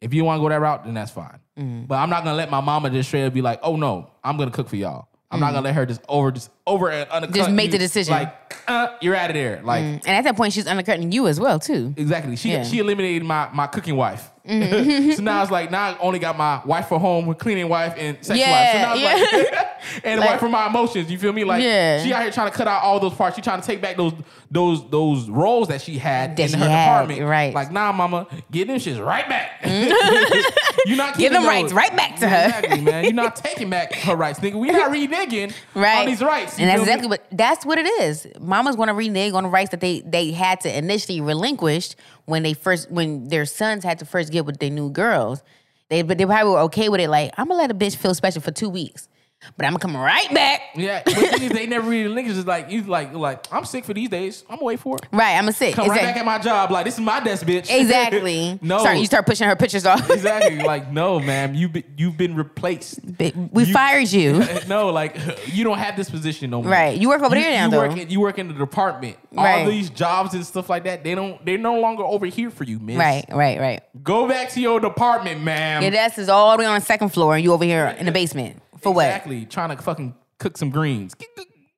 if 0.01 0.15
you 0.15 0.25
want 0.25 0.39
to 0.39 0.43
go 0.43 0.49
that 0.51 0.61
route, 0.61 0.85
then 0.85 0.95
that's 0.95 1.11
fine. 1.11 1.39
Mm-hmm. 1.59 1.85
But 1.85 1.97
I'm 1.97 2.11
not 2.11 2.25
gonna 2.25 2.37
let 2.37 2.51
my 2.51 2.61
mama 2.61 2.91
just 2.91 3.09
straight 3.09 3.25
up 3.25 3.33
be 3.35 3.43
like, 3.43 3.61
oh 3.63 3.77
no, 3.77 4.11
I'm 4.23 4.37
gonna 4.37 4.51
cook 4.51 4.69
for 4.69 4.77
y'all. 4.77 5.09
I'm 5.33 5.39
not 5.41 5.53
gonna 5.53 5.65
let 5.65 5.75
her 5.77 5.87
just 5.87 6.03
over 6.09 6.31
just 6.33 6.51
over 6.67 6.91
and 6.91 7.09
undercut. 7.11 7.35
Mm-hmm. 7.35 7.37
Just 7.37 7.51
make 7.53 7.67
you. 7.67 7.73
the 7.73 7.79
decision. 7.79 8.13
Like, 8.13 8.57
uh, 8.67 8.89
you're 9.01 9.15
out 9.15 9.31
of 9.31 9.35
there. 9.35 9.63
Like 9.63 9.83
And 9.83 10.09
at 10.09 10.25
that 10.25 10.37
point, 10.37 10.53
she's 10.53 10.67
undercutting 10.67 11.13
you 11.13 11.27
as 11.29 11.39
well 11.41 11.59
too. 11.59 11.95
Exactly. 11.97 12.37
She 12.37 12.51
Yeah. 12.51 12.61
Mm-hmm. 12.63 12.71
she 12.71 12.79
eliminated 12.81 13.23
my 13.25 13.49
my 13.55 13.67
cooking 13.67 13.97
wife. 13.97 14.31
Mm-hmm. 14.49 15.11
so 15.17 15.23
now 15.23 15.43
it's 15.43 15.51
like 15.51 15.71
now 15.71 15.91
I 15.91 15.99
only 15.99 16.19
got 16.19 16.37
my 16.37 16.63
wife 16.65 16.89
for 16.89 16.99
home, 16.99 17.35
cleaning 17.35 17.69
wife, 17.69 17.95
and 17.97 18.17
sex 18.25 18.39
Yeah, 18.39 18.51
wife. 18.51 18.73
So 18.73 19.03
now 19.03 19.15
it's 19.15 19.43
like 19.53 19.67
and 20.05 20.17
the 20.19 20.21
Like- 20.21 20.31
wife 20.31 20.41
for 20.41 20.49
my 20.49 20.67
emotions. 20.67 21.11
You 21.11 21.19
feel 21.19 21.33
me? 21.33 21.45
Like 21.45 21.63
Yeah. 21.63 22.03
she 22.03 22.13
out 22.13 22.23
here 22.23 22.31
trying 22.33 22.51
to 22.51 22.57
cut 22.57 22.67
out 22.67 22.83
all 22.83 22.99
those 23.01 23.15
parts. 23.15 23.37
She 23.37 23.43
trying 23.43 23.61
to 23.61 23.67
take 23.67 23.81
back 23.81 23.97
those 23.97 24.13
those 24.51 24.89
those 24.91 25.29
roles 25.29 25.69
that 25.69 25.81
she 25.81 25.97
had 25.99 26.37
That 26.37 26.43
in 26.43 26.49
she 26.51 26.57
her 26.57 26.69
had, 26.69 27.07
department. 27.07 27.29
right. 27.29 27.55
Like 27.55 27.71
nah, 27.71 27.93
mama, 27.93 28.27
get 28.51 28.67
them 28.67 28.79
shits 28.79 29.05
right 29.05 29.29
back. 29.29 29.63
Mm. 29.63 29.91
You're 30.87 30.97
not 30.97 31.17
Give 31.17 31.33
them 31.33 31.43
those. 31.43 31.49
rights 31.49 31.73
right 31.73 31.95
back 31.97 32.17
to 32.21 32.29
her. 32.29 32.47
Exactly, 32.47 32.81
man. 32.81 33.05
You're 33.05 33.13
not 33.13 33.37
taking 33.37 33.71
back 33.71 33.93
her 33.95 34.17
rights, 34.17 34.41
nigga. 34.41 34.55
We 34.55 34.71
not 34.71 34.91
reneging 34.91 35.53
Right. 35.75 36.01
on 36.01 36.07
these 36.07 36.23
rights. 36.23 36.59
And 36.59 36.69
that's 36.69 36.79
feel 36.79 36.79
me? 36.79 36.83
exactly 36.83 37.09
what 37.09 37.27
that's 37.33 37.65
what 37.67 37.79
it 37.79 37.87
is. 38.03 38.27
Mamas 38.41 38.77
to 38.89 38.95
renege 38.95 39.33
on 39.35 39.45
the 39.45 39.49
rights 39.51 39.71
that 39.71 39.81
they 39.81 40.01
they 40.01 40.33
had 40.33 40.61
to 40.63 40.77
initially 40.79 41.21
relinquish 41.21 41.95
when 42.25 42.43
they 42.43 42.55
first 42.55 42.91
when 42.91 43.29
their 43.29 43.45
sons 43.47 43.85
had 43.85 43.99
to 44.01 44.05
first 44.05 44.33
get 44.33 44.47
with 44.47 44.59
their 44.59 44.71
new 44.71 44.91
girls. 44.91 45.43
They 45.91 46.03
but 46.03 46.19
they 46.19 46.25
probably 46.27 46.53
were 46.53 46.61
okay 46.61 46.89
with 46.89 47.01
it. 47.01 47.09
Like 47.09 47.33
I'm 47.37 47.49
gonna 47.49 47.61
let 47.61 47.71
a 47.71 47.75
bitch 47.75 47.97
feel 47.97 48.15
special 48.15 48.41
for 48.43 48.51
two 48.51 48.69
weeks, 48.69 49.09
but 49.57 49.65
I'm 49.67 49.73
gonna 49.73 49.79
come 49.81 49.97
right 49.97 50.33
back. 50.35 50.61
Yeah, 50.75 51.03
but 51.05 51.15
the 51.15 51.21
thing 51.23 51.43
is, 51.45 51.53
they 51.53 51.67
never 51.67 51.89
really 51.91 52.09
linked. 52.09 52.31
It's 52.31 52.47
like 52.47 52.71
you 52.71 52.83
like 52.83 53.15
like 53.15 53.47
I'm 53.53 53.65
sick 53.65 53.85
for 53.85 53.95
these 53.95 54.09
days. 54.09 54.45
I'm 54.49 54.59
wait 54.61 54.81
for 54.81 54.97
it. 54.97 55.07
Right, 55.13 55.33
I'm 55.37 55.45
gonna 55.45 55.53
sit. 55.53 55.75
Come 55.75 55.89
right 55.89 56.01
back 56.03 56.17
at 56.17 56.25
my 56.25 56.39
job. 56.39 56.71
Like 56.71 56.85
this 56.85 56.95
is 56.95 57.01
my 57.01 57.21
desk, 57.21 57.47
bitch. 57.47 57.69
Exactly. 57.81 58.59
no, 58.63 58.79
Start, 58.79 58.99
you 58.99 59.07
start 59.07 59.27
pushing 59.27 59.49
her 59.49 59.57
pictures 59.57 59.87
off. 59.87 60.09
exactly. 60.11 60.59
Like 60.63 60.93
no, 60.93 61.19
ma'am. 61.21 61.55
You 61.55 61.69
be, 61.69 61.85
you've 61.97 62.17
been 62.17 62.35
replaced. 62.37 63.01
we 63.19 63.65
You- 63.65 63.73
fired 63.73 64.11
you. 64.13 64.45
no, 64.69 64.91
like 64.91 65.17
you 65.47 65.65
don't 65.65 65.79
have 65.79 65.97
this 65.97 66.11
position 66.11 66.51
no 66.51 66.63
more. 66.63 66.71
Right. 66.71 66.99
You 66.99 67.09
work 67.09 67.23
over 67.23 67.35
You- 67.37 67.43
there 67.43 67.53
now, 67.53 67.65
you 67.65 67.71
though. 67.71 67.89
Work 67.89 67.97
in, 67.99 68.11
you 68.11 68.21
work 68.21 68.39
in 68.39 68.49
the 68.49 68.55
department. 68.55 69.17
Right. 69.33 69.63
All 69.63 69.71
these 69.71 69.91
jobs 69.91 70.35
and 70.35 70.45
stuff 70.45 70.69
like 70.69 70.85
that. 70.85 71.03
They 71.05 71.15
don't. 71.15 71.45
They're 71.45 71.59
no 71.59 71.81
longer 71.81 72.03
over 72.05 72.27
here 72.27 72.51
for 72.51 72.65
you, 72.65 72.79
miss. 72.79 72.97
Right, 72.97 73.25
right, 73.31 73.59
right. 73.59 73.81
Go 74.03 74.29
back 74.29 74.51
to 74.51 74.61
your 74.61 74.81
department, 74.81 75.43
ma'am. 75.43 75.83
Your 75.83 75.91
desk 75.93 76.19
is 76.19 76.29
all 76.29 76.57
the 76.57 76.63
way 76.63 76.67
on 76.67 76.75
the 76.79 76.85
second 76.85 77.09
floor, 77.11 77.35
and 77.37 77.43
you 77.45 77.53
over 77.53 77.65
here 77.65 77.87
in 77.99 78.07
the 78.07 78.13
basement 78.13 78.61
for 78.83 78.93
what? 78.93 79.07
Exactly. 79.07 79.45
Trying 79.47 79.77
to 79.77 79.83
fucking 79.83 80.15
cook 80.39 80.57
some 80.57 80.71
greens. 80.71 81.15
Get, 81.15 81.29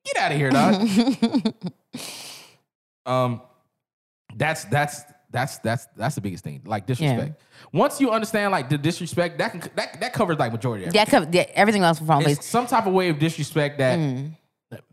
get 0.05 0.17
out 0.17 0.31
of 0.31 0.37
here, 0.37 0.49
dog. 0.51 1.53
um, 3.05 3.41
that's 4.35 4.65
that's 4.65 5.03
that's 5.31 5.57
that's 5.59 5.87
that's 5.95 6.15
the 6.15 6.21
biggest 6.21 6.43
thing. 6.43 6.61
Like 6.65 6.85
disrespect. 6.85 7.41
Once 7.71 7.99
you 7.99 8.11
understand 8.11 8.51
like 8.51 8.69
the 8.69 8.77
disrespect, 8.77 9.37
that 9.39 9.51
can 9.51 9.61
that 9.75 9.99
that 9.99 10.13
covers 10.13 10.37
like 10.37 10.51
majority 10.51 10.85
of 10.85 10.95
Yeah, 10.95 11.05
cover, 11.05 11.27
yeah, 11.31 11.45
everything 11.53 11.83
else 11.83 11.99
from 11.99 12.21
place. 12.23 12.43
some 12.45 12.67
type 12.67 12.85
of 12.85 12.93
way 12.93 13.09
of 13.09 13.19
disrespect 13.19 13.77
that 13.79 13.99
Mm. 13.99 14.35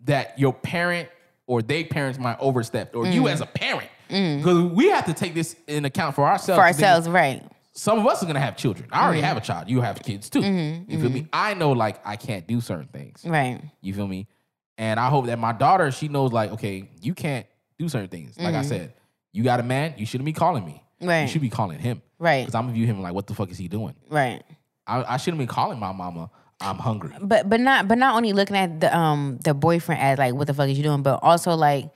that 0.05 0.39
your 0.39 0.53
parent 0.53 1.09
or 1.47 1.63
they 1.63 1.85
parents 1.85 2.19
might 2.19 2.39
overstep 2.41 2.95
or 2.95 3.07
you 3.07 3.23
Mm. 3.23 3.33
as 3.33 3.41
a 3.41 3.47
parent 3.47 3.89
because 4.09 4.59
we 4.73 4.89
have 4.91 5.05
to 5.07 5.15
take 5.15 5.35
this 5.35 5.55
in 5.69 5.85
account 5.85 6.15
for 6.17 6.27
ourselves. 6.27 6.59
For 6.59 6.65
ourselves, 6.65 7.09
right? 7.09 7.43
Some 7.81 7.99
of 7.99 8.07
us 8.07 8.23
are 8.23 8.27
gonna 8.27 8.41
have 8.41 8.59
children. 8.59 8.91
I 8.93 9.05
already 9.07 9.23
have 9.23 9.39
a 9.39 9.41
child. 9.41 9.71
You 9.71 9.81
have 9.81 10.03
kids 10.03 10.29
too. 10.29 10.43
Mm-hmm, 10.43 10.91
You 10.91 11.01
feel 11.01 11.09
me? 11.09 11.27
I 11.33 11.55
know 11.55 11.73
like 11.73 12.07
I 12.07 12.17
can't 12.17 12.47
do 12.47 12.61
certain 12.61 12.89
things. 12.89 13.23
Right. 13.25 13.59
You 13.81 13.95
feel 13.95 14.07
me? 14.07 14.29
And 14.77 15.01
I 15.01 15.09
hope 15.09 15.27
that 15.27 15.39
my 15.39 15.53
daughter 15.55 15.91
she 15.91 16.09
knows 16.09 16.31
like 16.31 16.51
okay 16.53 16.91
you 17.01 17.15
can't 17.15 17.47
do 17.79 17.89
certain 17.89 18.09
things. 18.11 18.39
Like 18.39 18.55
I 18.55 18.61
said, 18.61 18.93
you 19.33 19.43
got 19.45 19.61
a 19.61 19.63
man. 19.63 19.95
You 19.97 20.05
shouldn't 20.05 20.27
be 20.27 20.35
calling 20.35 20.67
me. 20.67 20.83
Mm-hmm. 21.01 21.09
Right. 21.09 21.23
You 21.23 21.29
should 21.29 21.41
be 21.41 21.49
calling 21.49 21.79
him. 21.79 22.03
Right. 22.19 22.43
Because 22.43 22.55
I'm 22.55 22.65
gonna 22.65 22.75
view 22.75 22.85
him 22.85 23.01
like 23.01 23.15
what 23.15 23.27
the 23.27 23.35
fuck 23.35 23.51
is 23.51 23.57
he 23.57 23.67
doing? 23.67 23.95
Right. 24.11 24.43
I, 24.87 25.15
I 25.15 25.17
shouldn't 25.17 25.39
be 25.39 25.47
calling 25.47 25.79
my 25.79 25.93
mama. 25.93 26.31
I'm 26.61 26.77
hungry. 26.77 27.15
But 27.19 27.49
but 27.49 27.61
not 27.61 27.89
but 27.89 27.97
not 27.97 28.15
only 28.15 28.35
looking 28.35 28.57
at 28.59 28.81
the 28.81 28.95
um 28.95 29.39
the 29.43 29.55
boyfriend 29.55 30.03
as 30.03 30.19
like 30.19 30.35
what 30.35 30.49
the 30.49 30.53
fuck 30.53 30.69
is 30.69 30.77
you 30.77 30.85
doing, 30.85 31.01
but 31.01 31.21
also 31.23 31.55
like 31.55 31.89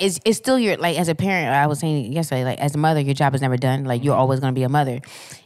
it's 0.00 0.18
it's 0.24 0.38
still 0.38 0.58
your 0.58 0.76
like 0.78 0.98
as 0.98 1.08
a 1.08 1.14
parent. 1.14 1.48
I 1.54 1.66
was 1.66 1.78
saying 1.80 2.12
yesterday, 2.12 2.44
like 2.44 2.58
as 2.58 2.74
a 2.74 2.78
mother, 2.78 3.00
your 3.00 3.14
job 3.14 3.34
is 3.34 3.42
never 3.42 3.56
done. 3.56 3.84
Like 3.84 4.02
you're 4.02 4.16
always 4.16 4.40
gonna 4.40 4.52
be 4.52 4.62
a 4.62 4.68
mother. 4.68 5.00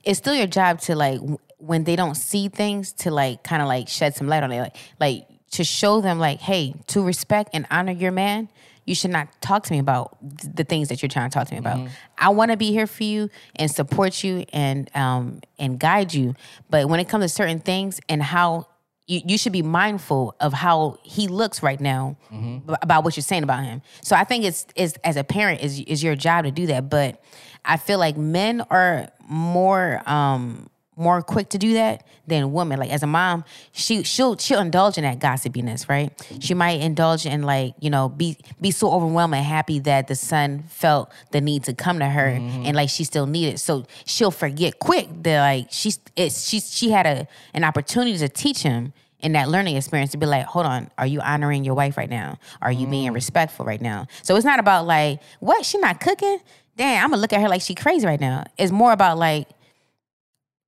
It's 0.04 0.18
still 0.18 0.34
your 0.34 0.46
job 0.46 0.80
to 0.82 0.94
like 0.94 1.18
w- 1.18 1.38
when 1.58 1.84
they 1.84 1.96
don't 1.96 2.14
see 2.14 2.48
things 2.48 2.92
to 2.92 3.10
like 3.10 3.42
kind 3.42 3.60
of 3.60 3.68
like 3.68 3.88
shed 3.88 4.14
some 4.14 4.28
light 4.28 4.42
on 4.42 4.52
it, 4.52 4.60
like 4.60 4.76
like 5.00 5.26
to 5.50 5.64
show 5.64 6.00
them 6.00 6.18
like, 6.18 6.40
hey, 6.40 6.74
to 6.88 7.02
respect 7.02 7.50
and 7.52 7.66
honor 7.70 7.92
your 7.92 8.12
man. 8.12 8.48
You 8.86 8.94
should 8.94 9.12
not 9.12 9.28
talk 9.40 9.62
to 9.64 9.72
me 9.72 9.78
about 9.78 10.18
th- 10.20 10.54
the 10.54 10.64
things 10.64 10.88
that 10.90 11.00
you're 11.02 11.08
trying 11.08 11.30
to 11.30 11.34
talk 11.34 11.46
to 11.48 11.54
me 11.54 11.58
about. 11.58 11.88
I 12.18 12.28
want 12.28 12.50
to 12.50 12.56
be 12.58 12.70
here 12.70 12.86
for 12.86 13.02
you 13.04 13.30
and 13.56 13.70
support 13.70 14.22
you 14.22 14.44
and 14.52 14.90
um 14.94 15.40
and 15.58 15.80
guide 15.80 16.14
you. 16.14 16.34
But 16.70 16.88
when 16.88 17.00
it 17.00 17.08
comes 17.08 17.24
to 17.24 17.28
certain 17.28 17.60
things 17.60 17.98
and 18.08 18.22
how 18.22 18.68
you, 19.06 19.20
you 19.26 19.38
should 19.38 19.52
be 19.52 19.62
mindful 19.62 20.34
of 20.40 20.52
how 20.52 20.98
he 21.02 21.28
looks 21.28 21.62
right 21.62 21.80
now 21.80 22.16
b- 22.30 22.74
about 22.82 23.04
what 23.04 23.16
you're 23.16 23.22
saying 23.22 23.42
about 23.42 23.62
him. 23.64 23.82
So 24.02 24.16
I 24.16 24.24
think 24.24 24.44
it's 24.44 24.66
is 24.76 24.94
as 25.04 25.16
a 25.16 25.24
parent 25.24 25.62
is 25.62 25.80
is 25.80 26.02
your 26.02 26.16
job 26.16 26.44
to 26.44 26.50
do 26.50 26.66
that. 26.68 26.88
But 26.88 27.22
I 27.64 27.76
feel 27.76 27.98
like 27.98 28.16
men 28.16 28.62
are 28.70 29.08
more 29.28 30.00
um 30.08 30.68
more 30.96 31.20
quick 31.22 31.48
to 31.48 31.58
do 31.58 31.74
that 31.74 32.06
than 32.28 32.52
women. 32.52 32.78
Like 32.78 32.90
as 32.92 33.02
a 33.02 33.06
mom, 33.08 33.42
she 33.72 34.04
she'll 34.04 34.36
she'll 34.38 34.60
indulge 34.60 34.96
in 34.96 35.02
that 35.02 35.18
gossipiness, 35.18 35.88
right? 35.88 36.12
She 36.40 36.54
might 36.54 36.80
indulge 36.80 37.26
in 37.26 37.42
like 37.42 37.74
you 37.80 37.90
know 37.90 38.08
be 38.08 38.38
be 38.60 38.70
so 38.70 38.90
overwhelmed 38.92 39.34
and 39.34 39.44
happy 39.44 39.80
that 39.80 40.06
the 40.06 40.14
son 40.14 40.62
felt 40.68 41.10
the 41.32 41.40
need 41.40 41.64
to 41.64 41.74
come 41.74 41.98
to 41.98 42.06
her 42.08 42.28
and 42.28 42.74
like 42.76 42.90
she 42.90 43.02
still 43.04 43.26
needed. 43.26 43.58
So 43.58 43.86
she'll 44.06 44.30
forget 44.30 44.78
quick 44.78 45.08
that 45.24 45.40
like 45.40 45.66
she's 45.70 45.98
it's 46.16 46.48
she's 46.48 46.72
she 46.72 46.90
had 46.90 47.06
a 47.06 47.26
an 47.54 47.64
opportunity 47.64 48.16
to 48.18 48.28
teach 48.28 48.62
him 48.62 48.92
in 49.24 49.32
that 49.32 49.48
learning 49.48 49.76
experience 49.76 50.12
to 50.12 50.18
be 50.18 50.26
like, 50.26 50.44
hold 50.44 50.66
on, 50.66 50.90
are 50.98 51.06
you 51.06 51.20
honoring 51.20 51.64
your 51.64 51.74
wife 51.74 51.96
right 51.96 52.10
now? 52.10 52.38
Are 52.60 52.70
you 52.70 52.86
being 52.86 53.10
mm. 53.10 53.14
respectful 53.14 53.64
right 53.64 53.80
now? 53.80 54.06
So 54.22 54.36
it's 54.36 54.44
not 54.44 54.60
about 54.60 54.86
like, 54.86 55.20
what, 55.40 55.64
she 55.64 55.78
not 55.78 55.98
cooking? 55.98 56.38
Damn, 56.76 57.04
I'm 57.04 57.10
gonna 57.10 57.22
look 57.22 57.32
at 57.32 57.40
her 57.40 57.48
like 57.48 57.62
she 57.62 57.74
crazy 57.74 58.06
right 58.06 58.20
now. 58.20 58.44
It's 58.58 58.70
more 58.70 58.92
about 58.92 59.16
like, 59.16 59.48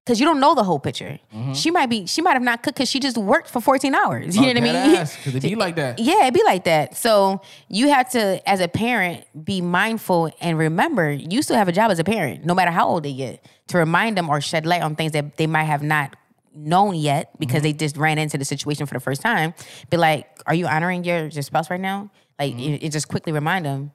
cause 0.07 0.19
you 0.19 0.25
don't 0.25 0.41
know 0.41 0.55
the 0.55 0.65
whole 0.65 0.79
picture. 0.79 1.19
Mm-hmm. 1.35 1.53
She 1.53 1.71
might 1.71 1.91
be, 1.91 2.07
she 2.07 2.23
might 2.23 2.33
have 2.33 2.43
not 2.43 2.63
cooked 2.63 2.79
because 2.79 2.89
she 2.89 2.99
just 2.99 3.19
worked 3.19 3.51
for 3.51 3.61
14 3.61 3.95
hours. 3.95 4.35
You 4.37 4.41
know 4.41 4.49
what 4.49 4.57
I 4.57 4.61
mean? 4.61 4.91
Because 4.91 5.35
it 5.35 5.43
be 5.43 5.55
like 5.55 5.77
that. 5.77 5.99
Yeah, 5.99 6.23
it'd 6.23 6.35
be 6.35 6.45
like 6.45 6.65
that. 6.65 6.97
So 6.97 7.43
you 7.69 7.89
have 7.89 8.09
to, 8.13 8.49
as 8.49 8.61
a 8.61 8.69
parent, 8.69 9.27
be 9.45 9.61
mindful 9.61 10.33
and 10.41 10.57
remember 10.57 11.11
you 11.13 11.43
still 11.43 11.57
have 11.57 11.69
a 11.69 11.73
job 11.73 11.91
as 11.91 11.99
a 11.99 12.05
parent, 12.05 12.47
no 12.47 12.55
matter 12.55 12.71
how 12.71 12.87
old 12.89 13.03
they 13.03 13.13
get, 13.13 13.45
to 13.69 13.77
remind 13.77 14.17
them 14.17 14.31
or 14.31 14.41
shed 14.41 14.65
light 14.65 14.81
on 14.81 14.97
things 14.97 15.13
that 15.13 15.37
they 15.37 15.47
might 15.47 15.65
have 15.65 15.83
not 15.83 16.17
known 16.57 16.95
yet 16.95 17.39
because 17.39 17.63
they 17.63 17.71
mm-hmm. 17.71 17.79
just 17.79 17.97
ran 17.97 18.19
into 18.19 18.39
the 18.39 18.45
situation 18.45 18.87
for 18.87 18.95
the 18.95 19.01
first 19.01 19.21
time. 19.21 19.55
Be 19.91 19.97
like, 19.97 20.27
are 20.47 20.55
you 20.55 20.67
honoring 20.67 21.05
your, 21.05 21.27
your 21.27 21.43
spouse 21.43 21.71
right 21.71 21.81
now? 21.81 22.11
Like, 22.39 22.55
mm-hmm. 22.55 22.75
it, 22.75 22.85
it 22.85 22.93
just 22.93 23.09
quickly 23.09 23.33
remind 23.33 23.67
them. 23.67 23.93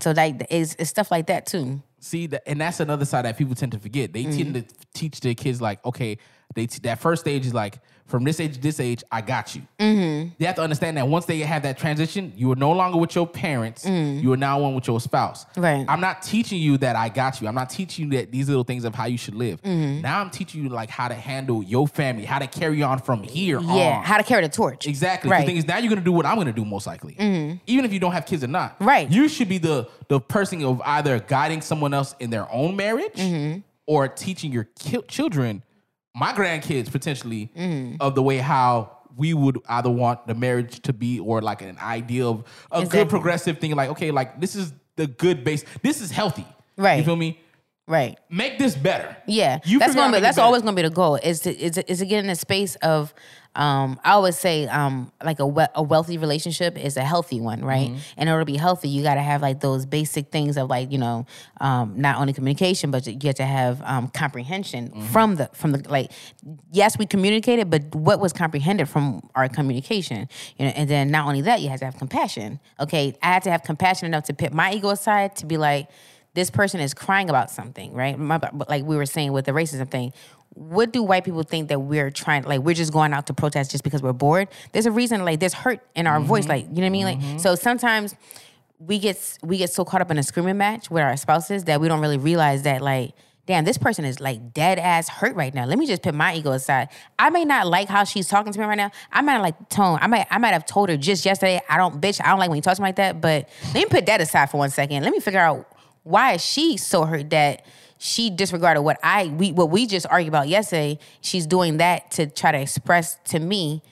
So 0.00 0.12
like, 0.12 0.46
it's, 0.50 0.76
it's 0.78 0.90
stuff 0.90 1.10
like 1.10 1.26
that 1.26 1.46
too. 1.46 1.82
See, 1.98 2.26
that, 2.28 2.42
and 2.46 2.60
that's 2.60 2.80
another 2.80 3.04
side 3.04 3.24
that 3.24 3.36
people 3.36 3.54
tend 3.54 3.72
to 3.72 3.78
forget. 3.78 4.12
They 4.12 4.24
tend 4.24 4.54
mm-hmm. 4.54 4.60
to 4.60 4.64
teach 4.94 5.20
their 5.20 5.34
kids 5.34 5.60
like, 5.60 5.84
okay, 5.84 6.18
they 6.54 6.66
t- 6.66 6.80
that 6.82 7.00
first 7.00 7.22
stage 7.22 7.44
is 7.46 7.54
like 7.54 7.78
from 8.10 8.24
this 8.24 8.40
age 8.40 8.54
to 8.54 8.60
this 8.60 8.80
age, 8.80 9.02
I 9.10 9.20
got 9.20 9.54
you. 9.54 9.62
Mm-hmm. 9.78 10.30
They 10.38 10.44
have 10.46 10.56
to 10.56 10.62
understand 10.62 10.96
that 10.96 11.06
once 11.08 11.24
they 11.26 11.38
have 11.40 11.62
that 11.62 11.78
transition, 11.78 12.32
you 12.36 12.50
are 12.52 12.56
no 12.56 12.72
longer 12.72 12.98
with 12.98 13.14
your 13.14 13.26
parents. 13.26 13.86
You 13.86 14.32
are 14.32 14.36
now 14.36 14.60
one 14.60 14.74
with 14.74 14.86
your 14.86 15.00
spouse. 15.00 15.44
Mm. 15.56 15.62
Right. 15.62 15.84
I'm 15.88 16.00
not 16.00 16.22
teaching 16.22 16.60
you 16.60 16.76
that 16.78 16.96
I 16.96 17.08
got 17.08 17.40
you. 17.40 17.48
I'm 17.48 17.54
not 17.54 17.70
teaching 17.70 18.06
you 18.12 18.18
that 18.18 18.32
these 18.32 18.48
little 18.48 18.64
things 18.64 18.84
of 18.84 18.94
how 18.94 19.06
you 19.06 19.16
should 19.16 19.34
live. 19.34 19.62
Mm-hmm. 19.62 20.00
Now 20.02 20.20
I'm 20.20 20.30
teaching 20.30 20.62
you 20.62 20.68
like 20.68 20.90
how 20.90 21.08
to 21.08 21.14
handle 21.14 21.62
your 21.62 21.86
family, 21.88 22.24
how 22.24 22.38
to 22.40 22.46
carry 22.46 22.82
on 22.82 22.98
from 22.98 23.22
here 23.22 23.60
Yeah, 23.60 23.98
on. 23.98 24.04
how 24.04 24.16
to 24.18 24.22
carry 24.24 24.42
the 24.42 24.48
torch. 24.48 24.86
Exactly. 24.86 25.30
Right. 25.30 25.38
Mm-hmm. 25.38 25.42
The 25.42 25.46
thing 25.46 25.56
is, 25.58 25.66
now 25.66 25.78
you're 25.78 25.88
gonna 25.90 26.00
do 26.00 26.12
what 26.12 26.26
I'm 26.26 26.36
gonna 26.36 26.52
do 26.52 26.64
most 26.64 26.86
likely, 26.86 27.14
even 27.66 27.84
if 27.84 27.92
you 27.92 28.00
don't 28.00 28.12
have 28.12 28.26
kids 28.26 28.42
or 28.44 28.48
not. 28.48 28.76
Right. 28.80 29.10
You 29.10 29.28
should 29.28 29.48
be 29.48 29.58
the 29.58 29.88
the 30.08 30.20
person 30.20 30.64
of 30.64 30.80
either 30.84 31.20
guiding 31.20 31.60
someone 31.60 31.94
else 31.94 32.14
in 32.18 32.30
their 32.30 32.50
own 32.52 32.74
marriage 32.76 33.14
Mm-hmm. 33.14 33.60
or 33.86 34.08
teaching 34.08 34.50
your 34.52 34.64
ki- 34.78 35.02
children, 35.08 35.62
my 36.14 36.32
grandkids 36.32 36.90
potentially, 36.90 37.50
Mm-hmm. 37.56 37.96
of 38.00 38.14
the 38.14 38.22
way 38.22 38.38
how 38.38 38.98
we 39.16 39.34
would 39.34 39.58
either 39.68 39.90
want 39.90 40.26
the 40.26 40.34
marriage 40.34 40.80
to 40.82 40.92
be 40.92 41.18
or 41.20 41.42
like 41.42 41.62
an 41.62 41.76
idea 41.78 42.26
of 42.26 42.44
a 42.70 42.78
Exactly. 42.80 42.98
good 43.00 43.08
progressive 43.10 43.58
thing. 43.58 43.74
Like, 43.74 43.90
okay, 43.90 44.10
like 44.10 44.40
this 44.40 44.54
is 44.56 44.72
the 44.96 45.06
good 45.06 45.44
base. 45.44 45.64
This 45.82 46.00
is 46.00 46.10
healthy. 46.10 46.46
Right. 46.76 46.96
You 46.98 47.04
feel 47.04 47.16
me? 47.16 47.40
right. 47.86 48.16
Make 48.30 48.56
this 48.58 48.76
better. 48.76 49.16
Yeah, 49.26 49.58
You 49.64 49.78
that's 49.80 49.94
gonna 49.96 49.98
be 49.98 50.00
how 50.00 50.06
to 50.06 50.12
make 50.12 50.22
that's 50.22 50.36
better. 50.36 50.46
always 50.46 50.62
gonna 50.62 50.76
be 50.76 50.82
the 50.82 50.90
goal. 50.90 51.16
Is 51.16 51.40
to 51.40 51.50
is 51.58 51.76
is 51.76 51.98
to 51.98 52.06
get 52.06 52.22
in 52.24 52.30
a 52.30 52.36
space 52.36 52.76
of, 52.76 53.12
um, 53.56 53.98
I 54.04 54.12
always 54.12 54.38
say, 54.38 54.66
um, 54.68 55.10
like 55.24 55.40
a 55.40 55.46
we- 55.46 55.64
a 55.74 55.82
wealthy 55.82 56.18
relationship 56.18 56.78
is 56.78 56.96
a 56.96 57.02
healthy 57.02 57.40
one, 57.40 57.64
right? 57.64 57.90
Mm-hmm. 57.90 58.20
In 58.20 58.28
order 58.28 58.42
to 58.42 58.44
be 58.46 58.56
healthy, 58.56 58.88
you 58.88 59.02
got 59.02 59.14
to 59.16 59.20
have 59.22 59.42
like 59.42 59.58
those 59.60 59.86
basic 59.86 60.30
things 60.30 60.56
of 60.56 60.70
like 60.70 60.92
you 60.92 60.98
know, 60.98 61.26
um, 61.60 61.94
not 62.00 62.18
only 62.20 62.32
communication, 62.32 62.90
but 62.92 63.06
you 63.06 63.14
get 63.14 63.36
to 63.36 63.44
have 63.44 63.82
um, 63.82 64.08
comprehension 64.08 64.88
Mm-hmm. 64.90 65.02
from 65.06 65.36
the 65.36 65.48
from 65.52 65.72
the 65.72 65.88
like. 65.90 66.12
Yes, 66.72 66.96
we 66.96 67.06
communicated, 67.06 67.70
but 67.70 67.92
what 67.94 68.20
was 68.20 68.32
comprehended 68.32 68.88
from 68.88 69.28
our 69.34 69.48
communication, 69.48 70.28
you 70.56 70.66
know? 70.66 70.72
And 70.76 70.88
then 70.88 71.10
not 71.10 71.26
only 71.26 71.40
that, 71.42 71.60
you 71.60 71.68
have 71.70 71.80
to 71.80 71.84
have 71.86 71.98
compassion. 71.98 72.60
Okay, 72.78 73.16
I 73.22 73.26
had 73.26 73.42
to 73.44 73.50
have 73.50 73.62
compassion 73.64 74.06
enough 74.06 74.24
to 74.24 74.34
put 74.34 74.52
my 74.52 74.72
ego 74.72 74.90
aside 74.90 75.34
to 75.36 75.46
be 75.46 75.56
like 75.56 75.88
this 76.34 76.48
person 76.48 76.78
is 76.78 76.94
crying 76.94 77.28
about 77.28 77.50
something, 77.50 77.92
right? 77.92 78.16
My, 78.16 78.38
like 78.68 78.84
we 78.84 78.94
were 78.94 79.04
saying 79.06 79.32
with 79.32 79.46
the 79.46 79.52
racism 79.52 79.90
thing, 79.90 80.12
what 80.54 80.92
do 80.92 81.02
white 81.02 81.24
people 81.24 81.42
think 81.42 81.68
that 81.68 81.80
we're 81.80 82.10
trying, 82.10 82.42
like 82.42 82.60
we're 82.60 82.74
just 82.74 82.92
going 82.92 83.12
out 83.12 83.26
to 83.28 83.34
protest 83.34 83.70
just 83.70 83.84
because 83.84 84.02
we're 84.02 84.12
bored? 84.12 84.48
There's 84.72 84.86
a 84.86 84.90
reason, 84.90 85.24
like 85.24 85.40
there's 85.40 85.54
hurt 85.54 85.80
in 85.94 86.06
our 86.06 86.20
voice, 86.20 86.42
mm-hmm. 86.42 86.50
like 86.50 86.64
you 86.64 86.76
know 86.76 86.82
what 86.82 86.86
I 86.86 86.90
mean. 86.90 87.04
Like 87.04 87.18
mm-hmm. 87.18 87.38
so 87.38 87.54
sometimes 87.54 88.14
we 88.78 88.98
get 88.98 89.38
we 89.42 89.58
get 89.58 89.70
so 89.70 89.84
caught 89.84 90.00
up 90.00 90.10
in 90.10 90.18
a 90.18 90.22
screaming 90.22 90.56
match 90.56 90.90
with 90.90 91.02
our 91.02 91.16
spouses 91.16 91.64
that 91.64 91.80
we 91.80 91.88
don't 91.88 92.00
really 92.00 92.18
realize 92.18 92.62
that 92.62 92.82
like. 92.82 93.12
Damn, 93.46 93.64
this 93.64 93.78
person 93.78 94.04
is 94.04 94.20
like 94.20 94.52
dead 94.52 94.78
ass 94.78 95.08
hurt 95.08 95.34
right 95.34 95.52
now. 95.52 95.64
Let 95.64 95.76
me 95.76 95.84
just 95.84 96.02
put 96.02 96.14
my 96.14 96.36
ego 96.36 96.52
aside. 96.52 96.88
I 97.18 97.30
may 97.30 97.44
not 97.44 97.66
like 97.66 97.88
how 97.88 98.04
she's 98.04 98.28
talking 98.28 98.52
to 98.52 98.58
me 98.60 98.64
right 98.64 98.76
now. 98.76 98.92
I 99.10 99.22
might 99.22 99.38
like 99.38 99.58
the 99.58 99.64
tone. 99.64 99.98
I 100.00 100.06
might 100.06 100.28
I 100.30 100.38
might 100.38 100.52
have 100.52 100.66
told 100.66 100.88
her 100.88 100.96
just 100.96 101.24
yesterday, 101.24 101.60
I 101.68 101.76
don't 101.76 102.00
bitch, 102.00 102.20
I 102.24 102.28
don't 102.28 102.38
like 102.38 102.48
when 102.48 102.56
you 102.56 102.62
talk 102.62 102.76
to 102.76 102.82
me 102.82 102.88
like 102.88 102.96
that. 102.96 103.20
But 103.20 103.48
let 103.74 103.74
me 103.74 103.86
put 103.86 104.06
that 104.06 104.20
aside 104.20 104.50
for 104.50 104.58
one 104.58 104.70
second. 104.70 105.02
Let 105.02 105.10
me 105.10 105.18
figure 105.18 105.40
out 105.40 105.66
why 106.04 106.34
is 106.34 106.44
she 106.44 106.76
so 106.76 107.04
hurt 107.04 107.30
that 107.30 107.64
she 108.02 108.30
disregarded 108.30 108.80
what 108.80 108.98
I 109.02 109.26
we 109.26 109.52
what 109.52 109.68
we 109.70 109.86
just 109.86 110.06
argued 110.08 110.28
about 110.30 110.48
yesterday. 110.48 110.98
She's 111.20 111.46
doing 111.46 111.76
that 111.76 112.10
to 112.12 112.26
try 112.26 112.50
to 112.50 112.58
express 112.58 113.18
to 113.26 113.38
me 113.38 113.82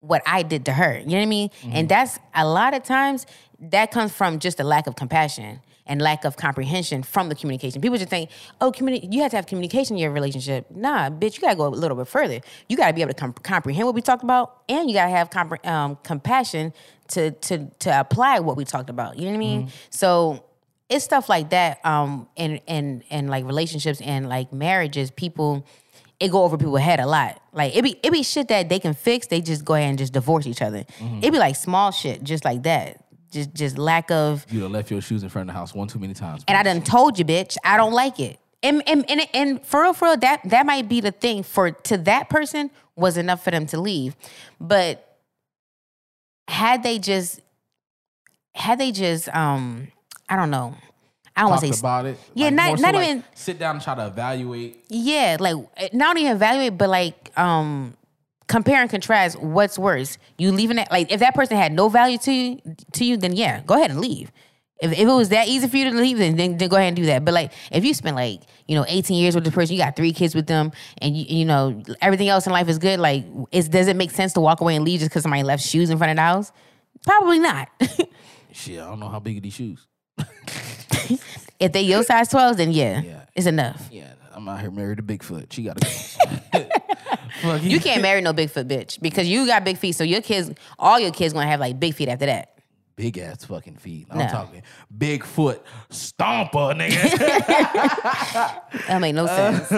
what 0.00 0.22
I 0.24 0.42
did 0.42 0.64
to 0.64 0.72
her. 0.72 0.98
You 0.98 1.04
know 1.06 1.16
what 1.16 1.22
I 1.22 1.26
mean? 1.26 1.50
And 1.70 1.86
that's 1.86 2.18
a 2.34 2.46
lot 2.46 2.72
of 2.72 2.82
times 2.84 3.26
that 3.60 3.90
comes 3.90 4.12
from 4.12 4.38
just 4.38 4.58
a 4.60 4.64
lack 4.64 4.86
of 4.86 4.96
compassion 4.96 5.60
and 5.84 6.00
lack 6.00 6.24
of 6.24 6.38
comprehension 6.38 7.02
from 7.02 7.28
the 7.28 7.34
communication. 7.34 7.82
People 7.82 7.98
just 7.98 8.08
think, 8.08 8.30
oh, 8.62 8.72
communi- 8.72 9.12
you 9.12 9.20
have 9.20 9.30
to 9.32 9.36
have 9.36 9.44
communication 9.46 9.96
in 9.96 10.00
your 10.02 10.10
relationship. 10.12 10.64
Nah, 10.70 11.10
bitch, 11.10 11.34
you 11.34 11.40
gotta 11.42 11.56
go 11.56 11.66
a 11.66 11.68
little 11.68 11.98
bit 11.98 12.08
further. 12.08 12.40
You 12.66 12.78
gotta 12.78 12.94
be 12.94 13.02
able 13.02 13.12
to 13.12 13.20
com- 13.20 13.34
comprehend 13.34 13.84
what 13.84 13.94
we 13.94 14.00
talked 14.00 14.22
about, 14.22 14.62
and 14.70 14.88
you 14.88 14.94
gotta 14.94 15.10
have 15.10 15.28
compre- 15.28 15.66
um, 15.66 15.98
compassion 16.02 16.72
to 17.08 17.32
to 17.32 17.66
to 17.80 18.00
apply 18.00 18.38
what 18.38 18.56
we 18.56 18.64
talked 18.64 18.88
about. 18.88 19.18
You 19.18 19.26
know 19.26 19.32
what 19.32 19.36
I 19.36 19.38
mean? 19.38 19.70
So 19.90 20.44
it's 20.90 21.04
stuff 21.04 21.28
like 21.28 21.50
that 21.50 21.78
um 21.84 22.28
in 22.36 22.56
in 22.66 23.02
in 23.08 23.28
like 23.28 23.44
relationships 23.46 24.00
and 24.02 24.28
like 24.28 24.52
marriages 24.52 25.10
people 25.10 25.64
it 26.18 26.30
go 26.30 26.44
over 26.44 26.58
people's 26.58 26.80
head 26.80 27.00
a 27.00 27.06
lot 27.06 27.40
like 27.52 27.74
it 27.74 27.82
be 27.82 27.98
it 28.02 28.12
be 28.12 28.22
shit 28.22 28.48
that 28.48 28.68
they 28.68 28.78
can 28.78 28.92
fix 28.92 29.28
they 29.28 29.40
just 29.40 29.64
go 29.64 29.74
ahead 29.74 29.88
and 29.88 29.98
just 29.98 30.12
divorce 30.12 30.46
each 30.46 30.60
other 30.60 30.84
it 31.22 31.30
be 31.30 31.38
like 31.38 31.56
small 31.56 31.90
shit 31.90 32.22
just 32.22 32.44
like 32.44 32.62
that 32.64 33.02
just 33.30 33.54
just 33.54 33.78
lack 33.78 34.10
of 34.10 34.44
You 34.50 34.60
done 34.60 34.72
left 34.72 34.90
your 34.90 35.00
shoes 35.00 35.22
in 35.22 35.28
front 35.28 35.48
of 35.48 35.54
the 35.54 35.58
house 35.58 35.72
one 35.72 35.86
too 35.88 36.00
many 36.00 36.14
times. 36.14 36.44
and 36.48 36.58
I 36.58 36.64
done 36.64 36.82
told 36.82 37.16
you, 37.16 37.24
bitch, 37.24 37.56
I 37.64 37.76
don't 37.76 37.92
like 37.92 38.18
it. 38.18 38.40
And 38.62 38.82
and 38.88 39.08
and, 39.08 39.20
and 39.32 39.64
for 39.64 39.82
real, 39.82 39.92
for 39.92 40.06
real, 40.06 40.16
that 40.16 40.40
that 40.46 40.66
might 40.66 40.88
be 40.88 41.00
the 41.00 41.12
thing 41.12 41.44
for 41.44 41.70
to 41.70 41.96
that 41.98 42.28
person 42.28 42.70
was 42.96 43.16
enough 43.16 43.44
for 43.44 43.52
them 43.52 43.66
to 43.66 43.80
leave. 43.80 44.16
But 44.60 45.16
had 46.48 46.82
they 46.82 46.98
just 46.98 47.40
had 48.56 48.80
they 48.80 48.90
just 48.90 49.28
um 49.34 49.92
I 50.30 50.36
don't 50.36 50.50
know. 50.50 50.74
I 51.36 51.42
don't 51.42 51.50
want 51.50 51.62
to 51.62 51.72
say 51.72 51.78
about 51.80 52.06
it. 52.06 52.18
Yeah, 52.34 52.46
Like, 52.46 52.54
not- 52.54 52.66
more 52.68 52.76
so 52.78 52.82
not 52.82 52.94
like 52.94 53.08
even- 53.08 53.24
sit 53.34 53.58
down 53.58 53.76
and 53.76 53.84
try 53.84 53.94
to 53.94 54.06
evaluate. 54.06 54.84
yeah, 54.88 55.36
like 55.38 55.56
not 55.92 56.16
only 56.16 56.28
evaluate, 56.28 56.78
but 56.78 56.88
like 56.88 57.36
um 57.38 57.96
compare 58.48 58.80
and 58.80 58.90
contrast 58.90 59.40
what's 59.40 59.78
worse. 59.78 60.18
You 60.38 60.50
leaving 60.52 60.78
it 60.78 60.88
like 60.90 61.10
if 61.12 61.20
that 61.20 61.34
person 61.34 61.56
had 61.56 61.72
no 61.72 61.88
value 61.88 62.18
to 62.18 62.32
you 62.32 62.60
to 62.92 63.04
you, 63.04 63.16
then 63.16 63.32
yeah, 63.34 63.60
go 63.66 63.74
ahead 63.74 63.90
and 63.90 64.00
leave. 64.00 64.32
If, 64.82 64.92
if 64.92 64.98
it 65.00 65.04
was 65.06 65.28
that 65.28 65.46
easy 65.46 65.68
for 65.68 65.76
you 65.76 65.90
to 65.90 65.96
leave, 65.96 66.16
then, 66.18 66.36
then 66.36 66.56
then 66.56 66.68
go 66.70 66.76
ahead 66.76 66.88
and 66.88 66.96
do 66.96 67.04
that. 67.06 67.24
But 67.24 67.34
like 67.34 67.52
if 67.70 67.84
you 67.84 67.92
spend 67.94 68.16
like, 68.16 68.40
you 68.66 68.74
know, 68.74 68.84
18 68.88 69.14
years 69.16 69.34
with 69.34 69.44
the 69.44 69.50
person, 69.50 69.76
you 69.76 69.82
got 69.82 69.94
three 69.94 70.12
kids 70.12 70.34
with 70.34 70.46
them, 70.46 70.72
and 70.98 71.14
you 71.16 71.24
you 71.28 71.44
know, 71.44 71.82
everything 72.00 72.28
else 72.28 72.46
in 72.46 72.52
life 72.52 72.68
is 72.68 72.78
good, 72.78 72.98
like 72.98 73.24
is 73.52 73.68
does 73.68 73.88
it 73.88 73.96
make 73.96 74.10
sense 74.10 74.32
to 74.34 74.40
walk 74.40 74.60
away 74.62 74.74
and 74.76 74.84
leave 74.84 75.00
just 75.00 75.10
because 75.10 75.22
somebody 75.22 75.42
left 75.42 75.62
shoes 75.64 75.90
in 75.90 75.98
front 75.98 76.10
of 76.10 76.16
the 76.16 76.22
house? 76.22 76.50
Probably 77.04 77.38
not. 77.38 77.68
Shit, 78.52 78.80
I 78.80 78.86
don't 78.86 78.98
know 79.00 79.08
how 79.08 79.20
big 79.20 79.36
are 79.38 79.40
these 79.40 79.52
shoes. 79.54 79.86
if 81.60 81.72
they 81.72 81.82
your 81.82 82.02
size 82.02 82.28
12, 82.28 82.56
then 82.56 82.72
yeah, 82.72 83.00
Yeah. 83.02 83.20
it's 83.34 83.46
enough. 83.46 83.88
Yeah, 83.90 84.12
I'm 84.32 84.48
out 84.48 84.60
here 84.60 84.70
married 84.70 84.98
to 84.98 85.02
Bigfoot. 85.02 85.52
She 85.52 85.62
gotta 85.64 85.80
go. 85.80 85.88
Fuck 87.42 87.62
You 87.62 87.80
can't 87.80 88.02
marry 88.02 88.20
no 88.20 88.32
Bigfoot 88.32 88.64
bitch 88.68 89.00
because 89.00 89.26
you 89.28 89.46
got 89.46 89.64
big 89.64 89.78
feet. 89.78 89.92
So 89.92 90.04
your 90.04 90.20
kids, 90.20 90.50
all 90.78 90.98
your 91.00 91.10
kids, 91.12 91.32
gonna 91.32 91.46
have 91.46 91.60
like 91.60 91.78
big 91.80 91.94
feet 91.94 92.08
after 92.08 92.26
that. 92.26 92.54
Big 92.96 93.16
ass 93.16 93.44
fucking 93.46 93.76
feet. 93.76 94.06
I'm 94.10 94.18
No. 94.18 94.26
talking 94.28 94.62
Bigfoot 94.96 95.60
stomper, 95.90 96.74
nigga. 96.76 96.90
That 98.88 99.00
make 99.00 99.14
no 99.14 99.26
sense. 99.26 99.72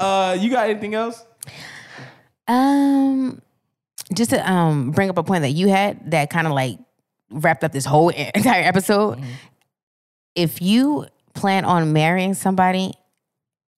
uh, 0.00 0.36
you 0.38 0.50
got 0.50 0.68
anything 0.68 0.94
else? 0.94 1.24
um, 2.48 3.40
just 4.12 4.30
to 4.30 4.50
um 4.52 4.90
bring 4.90 5.08
up 5.08 5.16
a 5.18 5.22
point 5.22 5.42
that 5.42 5.50
you 5.50 5.68
had 5.68 6.10
that 6.10 6.30
kind 6.30 6.46
of 6.46 6.52
like 6.52 6.78
wrapped 7.30 7.64
up 7.64 7.72
this 7.72 7.84
whole 7.84 8.08
entire 8.34 8.62
episode. 8.62 9.18
Mm-hmm. 9.18 9.30
If 10.34 10.62
you 10.62 11.06
plan 11.34 11.64
on 11.64 11.92
marrying 11.92 12.34
somebody, 12.34 12.92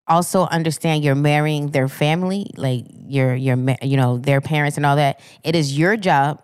also 0.07 0.43
understand 0.45 1.03
you're 1.03 1.15
marrying 1.15 1.71
their 1.71 1.87
family, 1.87 2.51
like 2.57 2.85
your 2.89 3.35
your 3.35 3.57
you 3.81 3.97
know 3.97 4.17
their 4.17 4.41
parents 4.41 4.77
and 4.77 4.85
all 4.85 4.95
that. 4.97 5.19
It 5.43 5.55
is 5.55 5.77
your 5.77 5.97
job 5.97 6.41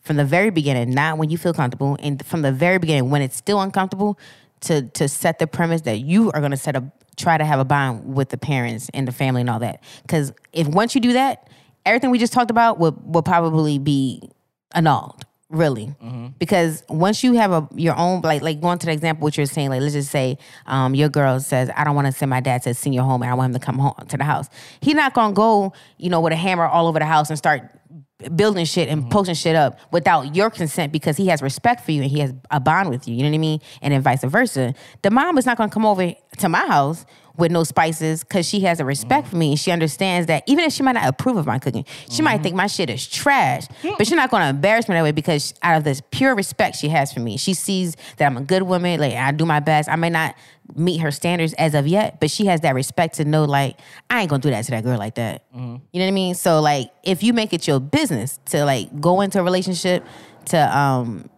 from 0.00 0.16
the 0.16 0.24
very 0.24 0.50
beginning, 0.50 0.90
not 0.90 1.18
when 1.18 1.30
you 1.30 1.38
feel 1.38 1.52
comfortable, 1.52 1.96
and 2.00 2.24
from 2.24 2.42
the 2.42 2.52
very 2.52 2.78
beginning 2.78 3.10
when 3.10 3.22
it's 3.22 3.36
still 3.36 3.60
uncomfortable, 3.60 4.18
to 4.60 4.82
to 4.82 5.08
set 5.08 5.38
the 5.38 5.46
premise 5.46 5.82
that 5.82 5.98
you 5.98 6.30
are 6.32 6.40
going 6.40 6.52
to 6.52 6.56
set 6.56 6.76
a 6.76 6.90
try 7.16 7.36
to 7.36 7.44
have 7.44 7.58
a 7.60 7.64
bond 7.64 8.14
with 8.14 8.30
the 8.30 8.38
parents 8.38 8.88
and 8.94 9.06
the 9.06 9.12
family 9.12 9.42
and 9.42 9.50
all 9.50 9.58
that. 9.58 9.82
Because 10.02 10.32
if 10.52 10.66
once 10.66 10.94
you 10.94 11.00
do 11.00 11.12
that, 11.12 11.48
everything 11.84 12.10
we 12.10 12.18
just 12.18 12.32
talked 12.32 12.50
about 12.50 12.78
will 12.78 12.96
will 13.04 13.22
probably 13.22 13.78
be 13.78 14.30
annulled. 14.74 15.24
Really, 15.50 15.92
because 16.38 16.84
once 16.88 17.24
you 17.24 17.32
have 17.32 17.50
a 17.50 17.68
your 17.74 17.96
own 17.96 18.20
like 18.20 18.40
like 18.40 18.60
going 18.60 18.78
to 18.78 18.86
the 18.86 18.92
example 18.92 19.24
what 19.24 19.36
you're 19.36 19.46
saying 19.46 19.68
like 19.70 19.80
let's 19.80 19.94
just 19.94 20.12
say 20.12 20.38
um, 20.66 20.94
your 20.94 21.08
girl 21.08 21.40
says 21.40 21.68
I 21.76 21.82
don't 21.82 21.96
want 21.96 22.06
to 22.06 22.12
send 22.12 22.30
my 22.30 22.38
dad 22.38 22.62
to 22.62 22.70
a 22.70 22.74
senior 22.74 23.02
home 23.02 23.22
and 23.22 23.30
I 23.32 23.34
want 23.34 23.52
him 23.52 23.60
to 23.60 23.66
come 23.66 23.76
home 23.76 23.94
to 24.06 24.16
the 24.16 24.22
house. 24.22 24.48
He's 24.80 24.94
not 24.94 25.12
gonna 25.12 25.34
go 25.34 25.72
you 25.98 26.08
know 26.08 26.20
with 26.20 26.32
a 26.32 26.36
hammer 26.36 26.66
all 26.66 26.86
over 26.86 27.00
the 27.00 27.04
house 27.04 27.30
and 27.30 27.36
start 27.36 27.68
building 28.36 28.64
shit 28.64 28.88
and 28.88 29.10
posting 29.10 29.34
shit 29.34 29.56
up 29.56 29.78
without 29.90 30.36
your 30.36 30.50
consent 30.50 30.92
because 30.92 31.16
he 31.16 31.26
has 31.28 31.42
respect 31.42 31.84
for 31.84 31.92
you 31.92 32.02
and 32.02 32.10
he 32.10 32.20
has 32.20 32.32
a 32.50 32.60
bond 32.60 32.90
with 32.90 33.08
you. 33.08 33.14
You 33.14 33.22
know 33.22 33.30
what 33.30 33.34
I 33.34 33.38
mean? 33.38 33.60
And 33.82 33.92
then 33.92 34.02
vice 34.02 34.22
versa. 34.22 34.74
The 35.02 35.10
mom 35.10 35.38
is 35.38 35.46
not 35.46 35.56
gonna 35.56 35.70
come 35.72 35.86
over 35.86 36.14
to 36.40 36.48
my 36.48 36.66
house 36.66 37.06
with 37.36 37.50
no 37.50 37.64
spices 37.64 38.22
because 38.22 38.46
she 38.46 38.60
has 38.60 38.80
a 38.80 38.84
respect 38.84 39.26
for 39.28 39.36
me 39.36 39.50
and 39.52 39.58
she 39.58 39.70
understands 39.70 40.26
that 40.26 40.42
even 40.46 40.62
if 40.64 40.72
she 40.74 40.82
might 40.82 40.92
not 40.92 41.08
approve 41.08 41.36
of 41.38 41.46
my 41.46 41.58
cooking, 41.58 41.86
she 42.10 42.20
might 42.22 42.42
think 42.42 42.54
my 42.54 42.66
shit 42.66 42.90
is 42.90 43.06
trash, 43.06 43.66
but 43.96 44.06
she's 44.06 44.16
not 44.16 44.30
gonna 44.30 44.50
embarrass 44.50 44.88
me 44.88 44.94
that 44.94 45.02
way 45.02 45.12
because 45.12 45.54
out 45.62 45.78
of 45.78 45.84
this 45.84 46.02
pure 46.10 46.34
respect 46.34 46.76
she 46.76 46.88
has 46.90 47.12
for 47.12 47.20
me, 47.20 47.38
she 47.38 47.54
sees 47.54 47.96
that 48.18 48.26
I'm 48.26 48.36
a 48.36 48.42
good 48.42 48.62
woman, 48.64 49.00
like 49.00 49.14
I 49.14 49.32
do 49.32 49.46
my 49.46 49.60
best. 49.60 49.88
I 49.88 49.96
may 49.96 50.10
not 50.10 50.34
meet 50.76 50.98
her 50.98 51.10
standards 51.10 51.54
as 51.54 51.74
of 51.74 51.86
yet, 51.86 52.20
but 52.20 52.30
she 52.30 52.44
has 52.46 52.60
that 52.60 52.74
respect 52.74 53.14
to 53.16 53.24
know 53.24 53.44
like 53.44 53.78
I 54.10 54.20
ain't 54.20 54.28
gonna 54.28 54.42
do 54.42 54.50
that 54.50 54.64
to 54.66 54.70
that 54.72 54.84
girl 54.84 54.98
like 54.98 55.14
that. 55.14 55.44
You 55.54 55.60
know 55.60 55.80
what 55.92 56.02
I 56.02 56.10
mean? 56.10 56.34
So 56.34 56.60
like 56.60 56.90
if 57.04 57.22
you 57.22 57.32
make 57.32 57.52
it 57.54 57.66
your 57.66 57.80
business 57.80 58.38
to 58.46 58.64
like 58.66 59.00
go 59.00 59.20
into 59.22 59.40
a 59.40 59.42
relationship 59.42 60.04
to 60.46 60.76
um 60.78 61.30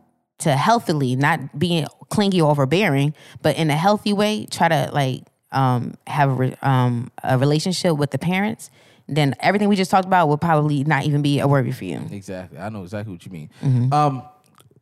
to 0.42 0.56
healthily, 0.56 1.16
not 1.16 1.58
being 1.58 1.86
clingy 2.10 2.40
or 2.40 2.50
overbearing, 2.50 3.14
but 3.42 3.56
in 3.56 3.70
a 3.70 3.76
healthy 3.76 4.12
way, 4.12 4.46
try 4.50 4.68
to 4.68 4.90
like 4.92 5.22
um 5.52 5.94
have 6.06 6.30
a, 6.30 6.34
re- 6.34 6.56
um, 6.62 7.10
a 7.24 7.36
relationship 7.38 7.96
with 7.96 8.10
the 8.10 8.18
parents. 8.18 8.70
then 9.08 9.34
everything 9.40 9.68
we 9.68 9.76
just 9.76 9.90
talked 9.90 10.06
about 10.06 10.28
will 10.28 10.38
probably 10.38 10.84
not 10.84 11.04
even 11.04 11.22
be 11.22 11.40
a 11.40 11.46
worry 11.46 11.72
for 11.72 11.84
you. 11.84 12.00
Exactly. 12.10 12.58
I 12.58 12.68
know 12.68 12.82
exactly 12.82 13.12
what 13.12 13.24
you 13.26 13.32
mean. 13.32 13.50
Mm-hmm. 13.62 13.92
Um, 13.92 14.22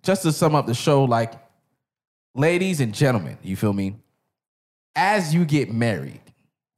just 0.02 0.22
to 0.22 0.32
sum 0.32 0.55
up 0.55 0.66
the 0.66 0.74
show, 0.74 1.05
like, 1.05 1.32
ladies 2.34 2.80
and 2.80 2.94
gentlemen, 2.94 3.39
you 3.42 3.56
feel 3.56 3.72
me? 3.72 3.97
As 4.97 5.34
you 5.34 5.44
get 5.44 5.72
married, 5.72 6.20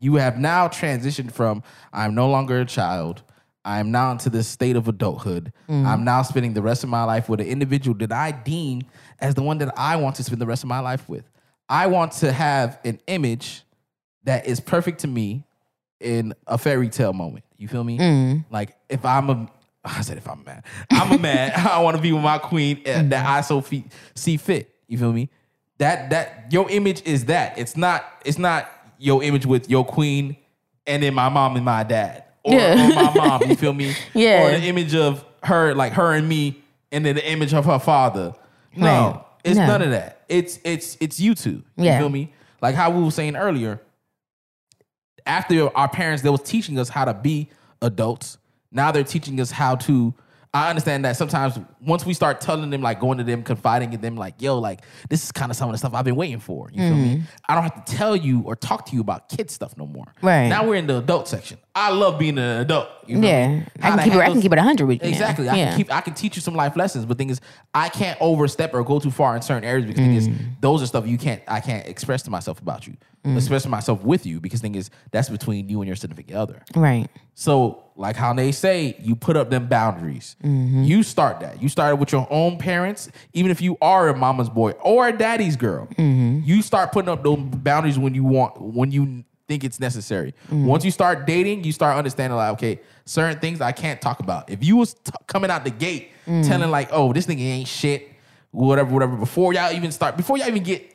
you 0.01 0.17
have 0.17 0.39
now 0.39 0.69
transitioned 0.69 1.33
from 1.33 1.63
I'm 1.93 2.15
no 2.15 2.29
longer 2.29 2.61
a 2.61 2.65
child. 2.65 3.23
I'm 3.65 3.91
now 3.91 4.11
into 4.11 4.29
this 4.29 4.49
state 4.49 4.77
of 4.77 4.89
adulthood. 4.89 5.53
Mm-hmm. 5.69 5.87
I'm 5.87 6.05
now 6.05 6.23
spending 6.23 6.55
the 6.55 6.63
rest 6.63 6.83
of 6.83 6.91
my 6.91 7.05
life 7.05 7.29
with 7.29 7.41
an 7.41 7.47
individual 7.47 7.97
that 7.99 8.13
I 8.13 8.33
deem 8.33 8.83
as 9.21 9.35
the 9.35 9.43
one 9.43 9.59
that 9.59 9.73
I 9.79 9.97
want 9.97 10.17
to 10.17 10.25
spend 10.25 10.41
the 10.41 10.47
rest 10.47 10.65
of 10.65 10.69
my 10.69 10.81
life 10.81 11.09
with. 11.09 11.29
I 11.69 11.87
want 11.87 12.13
to 12.15 12.33
have 12.33 12.79
an 12.85 13.01
image 13.07 13.63
that 14.25 14.47
is 14.47 14.61
perfect 14.61 15.01
to 15.01 15.09
me 15.09 15.45
in 16.01 16.35
a 16.47 16.59
fairy 16.59 16.89
tale 16.89 17.13
moment. 17.13 17.45
You 17.57 17.69
feel 17.69 17.85
me? 17.85 17.99
Mm-hmm. 17.99 18.53
Like 18.53 18.77
if 18.89 19.05
I'm 19.05 19.31
a, 19.31 19.49
I 19.85 20.01
said 20.03 20.19
if 20.19 20.29
I'm 20.29 20.43
mad, 20.45 20.65
I'm 20.91 21.13
a 21.13 21.19
man. 21.19 21.53
I 21.57 21.81
want 21.81 21.97
to 21.97 22.03
be 22.03 22.13
with 22.13 22.23
my 22.23 22.39
queen 22.39 22.83
uh, 22.87 23.03
that 23.07 23.27
I 23.27 23.41
so 23.43 23.61
fe- 23.61 23.85
see 24.15 24.37
fit. 24.37 24.75
You 24.89 24.99
feel 24.99 25.13
me? 25.13 25.31
That 25.79 26.11
that 26.11 26.53
your 26.53 26.69
image 26.71 27.03
is 27.05 27.27
that. 27.27 27.59
It's 27.59 27.77
not. 27.77 28.05
It's 28.25 28.39
not 28.39 28.69
your 28.99 29.23
image 29.23 29.47
with 29.47 29.69
your 29.69 29.85
queen 29.85 30.37
and 30.87 31.03
then 31.03 31.15
my 31.15 31.29
mom 31.29 31.57
and 31.57 31.65
my 31.65 31.83
dad 31.83 32.25
or, 32.45 32.55
Yeah. 32.55 32.91
or 32.91 32.95
my 32.95 33.15
mom. 33.15 33.43
You 33.49 33.57
feel 33.57 33.73
me? 33.73 33.95
Yeah. 34.15 34.43
Or 34.47 34.51
the 34.59 34.67
image 34.67 34.95
of 34.95 35.25
her, 35.43 35.75
like 35.75 35.93
her 35.95 36.13
and 36.13 36.29
me, 36.29 36.63
and 36.91 37.05
then 37.07 37.15
the 37.17 37.31
image 37.31 37.53
of 37.55 37.65
her 37.67 37.79
father. 37.79 38.35
No, 38.77 38.87
Right. 38.87 39.21
it's 39.45 39.59
No. 39.59 39.67
none 39.67 39.83
of 39.83 39.91
that. 39.91 40.23
It's 40.29 40.59
it's 40.65 40.97
it's 41.01 41.19
you 41.21 41.35
two. 41.35 41.63
You 41.77 41.85
Yeah. 41.85 41.99
feel 41.99 42.09
me? 42.09 42.33
Like 42.61 42.75
how 42.75 42.91
we 42.91 43.03
were 43.03 43.11
saying 43.11 43.37
earlier, 43.37 43.81
after 45.27 45.75
our 45.77 45.89
parents, 45.89 46.23
they 46.23 46.31
was 46.31 46.43
teaching 46.43 46.79
us 46.79 46.89
how 46.89 47.05
to 47.05 47.15
be 47.15 47.49
adults. 47.81 48.39
Now 48.71 48.91
they're 48.93 49.05
teaching 49.05 49.41
us 49.41 49.51
how 49.51 49.77
to. 49.77 50.15
I 50.55 50.69
understand 50.69 51.07
that 51.07 51.17
sometimes 51.17 51.59
once 51.81 52.05
we 52.05 52.13
start 52.13 52.43
telling 52.43 52.69
them, 52.69 52.83
like 52.83 53.01
going 53.01 53.17
to 53.17 53.25
them, 53.25 53.43
confiding 53.43 53.95
in 53.95 54.03
them, 54.03 54.17
like, 54.17 54.43
yo, 54.43 54.59
like 54.59 54.81
this 55.09 55.25
is 55.25 55.33
kind 55.33 55.51
of 55.51 55.57
some 55.57 55.71
of 55.71 55.73
the 55.73 55.79
stuff 55.79 55.95
I've 55.95 56.05
been 56.05 56.15
waiting 56.15 56.41
for. 56.41 56.69
You 56.75 56.83
feel 56.89 56.95
me? 56.97 57.23
I 57.49 57.55
don't 57.55 57.63
have 57.63 57.87
to 57.87 57.97
tell 57.97 58.15
you 58.15 58.43
or 58.43 58.55
talk 58.55 58.85
to 58.87 58.95
you 58.95 59.01
about 59.01 59.31
kid 59.31 59.51
stuff 59.51 59.75
no 59.79 59.87
more. 59.87 60.05
Mm-hmm. 60.05 60.27
Right. 60.27 60.49
Now 60.49 60.67
we're 60.69 60.75
in 60.75 60.87
the 60.87 60.99
adult 60.99 61.27
section. 61.27 61.57
I 61.75 61.91
love 61.91 62.19
being 62.19 62.37
an 62.37 62.61
adult. 62.61 62.87
You 63.07 63.17
feel 63.17 63.25
Yeah. 63.25 63.49
me? 63.49 63.63
I 63.81 63.91
can 63.97 63.99
keep 64.05 64.13
it- 64.13 64.19
I 64.21 64.27
can 64.31 64.43
keep 64.43 64.53
it 64.53 64.59
100 64.59 64.87
with 64.87 64.97
you 65.03 65.05
now. 65.05 65.09
Exactly. 65.17 65.49
I 65.49 65.57
Yeah. 65.57 65.69
can 65.71 65.77
keep 65.79 65.91
I 65.95 66.01
can 66.03 66.13
teach 66.13 66.37
you 66.37 66.43
some 66.43 66.55
life 66.55 66.77
lessons, 66.77 67.07
but 67.07 67.17
thing 67.17 67.31
is, 67.31 67.41
I 67.73 67.89
can't 67.89 68.19
overstep 68.21 68.75
or 68.75 68.85
go 68.85 68.99
too 68.99 69.11
far 69.11 69.35
in 69.35 69.41
certain 69.41 69.65
areas 69.65 69.87
because 69.87 70.01
thing 70.03 70.15
is, 70.15 70.29
Mm. 70.29 70.37
those 70.61 70.83
are 70.83 70.87
stuff 70.87 71.07
you 71.07 71.17
can't 71.17 71.41
I 71.49 71.61
can't 71.61 71.87
express 71.89 72.23
to 72.25 72.31
myself 72.31 72.61
about 72.61 72.87
you, 72.87 72.95
Mm. 73.25 73.37
express 73.37 73.67
myself 73.67 74.03
with 74.03 74.27
you 74.27 74.41
because 74.41 74.61
thing 74.61 74.75
is, 74.75 74.91
that's 75.13 75.29
between 75.29 75.69
you 75.69 75.81
and 75.81 75.87
your 75.87 75.95
significant 75.95 76.37
other. 76.37 76.63
Right. 76.75 77.09
So, 77.35 77.85
like 77.95 78.17
how 78.17 78.33
they 78.33 78.51
say, 78.51 78.97
you 79.01 79.15
put 79.15 79.37
up 79.37 79.49
them 79.49 79.69
boundaries. 79.69 80.35
Mm-hmm. 80.43 80.83
You 80.85 81.03
start 81.03 81.39
that. 81.41 81.63
You 81.63 81.69
started 81.69 81.97
with 81.97 82.11
your 82.11 82.27
own 82.31 82.59
parents, 82.59 83.11
even 83.33 83.51
if 83.51 83.61
you 83.61 83.79
are 83.81 84.09
a 84.09 84.17
mama's 84.17 84.49
boy 84.49 84.73
or 84.73 85.07
a 85.09 85.17
daddy's 85.17 85.55
girl. 85.57 85.87
Mm-hmm. 85.87 86.41
You 86.45 86.63
start 86.63 86.91
putting 86.91 87.09
up 87.09 87.23
those 87.23 87.39
boundaries 87.39 87.99
when 87.99 88.13
you 88.15 88.25
want, 88.25 88.61
when 88.61 88.91
you 88.91 89.25
think 89.47 89.63
it's 89.63 89.79
necessary. 89.79 90.35
Mm-hmm. 90.47 90.67
Once 90.67 90.85
you 90.85 90.91
start 90.91 91.27
dating, 91.27 91.63
you 91.65 91.73
start 91.73 91.97
understanding 91.97 92.37
like, 92.37 92.53
okay, 92.55 92.81
certain 93.05 93.39
things 93.39 93.61
I 93.61 93.71
can't 93.73 94.01
talk 94.01 94.21
about. 94.21 94.51
If 94.51 94.65
you 94.65 94.77
was 94.77 94.95
t- 94.95 95.13
coming 95.27 95.51
out 95.51 95.65
the 95.65 95.71
gate 95.71 96.09
Mm. 96.27 96.47
telling 96.47 96.71
like, 96.71 96.89
oh, 96.93 97.13
this 97.13 97.27
nigga 97.27 97.41
ain't 97.41 97.67
shit, 97.69 98.09
whatever, 98.53 98.93
whatever, 98.93 99.17
before 99.17 99.53
y'all 99.53 99.73
even 99.73 99.91
start, 99.91 100.17
before 100.17 100.39
y'all 100.39 100.47
even 100.47 100.63
get 100.63 100.92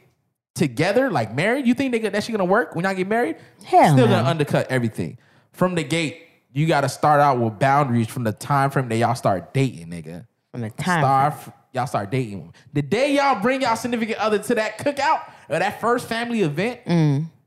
together, 0.58 1.10
like 1.12 1.34
married, 1.34 1.66
you 1.68 1.74
think 1.74 1.92
they, 1.92 2.00
that 2.00 2.24
shit 2.24 2.32
gonna 2.34 2.46
work 2.46 2.76
when 2.76 2.86
y'all 2.86 2.94
get 2.94 3.08
married? 3.08 3.38
Hell 3.66 3.94
Still 3.94 4.08
no. 4.08 4.16
gonna 4.18 4.30
undercut 4.30 4.68
everything. 4.70 5.18
From 5.54 5.76
the 5.76 5.84
gate, 5.84 6.24
you 6.54 6.66
gotta 6.68 6.90
start 6.90 7.20
out 7.22 7.40
with 7.40 7.60
boundaries 7.60 8.08
from 8.08 8.24
the 8.24 8.32
time 8.34 8.70
frame 8.70 8.90
that 8.90 8.98
y'all 8.98 9.16
start 9.16 9.54
dating, 9.54 9.88
nigga. 9.88 10.26
From 10.52 10.62
the 10.62 10.70
time. 10.72 11.02
Start, 11.02 11.56
y'all 11.74 11.88
start 11.88 12.10
dating. 12.12 12.54
The 12.74 12.82
day 12.82 13.16
y'all 13.16 13.42
bring 13.42 13.62
y'all 13.62 13.76
significant 13.76 14.18
other 14.20 14.40
to 14.40 14.56
that 14.56 14.78
cookout 14.80 15.22
or 15.50 15.60
that 15.60 15.80
first 15.82 16.08
family 16.08 16.42
event, 16.42 16.80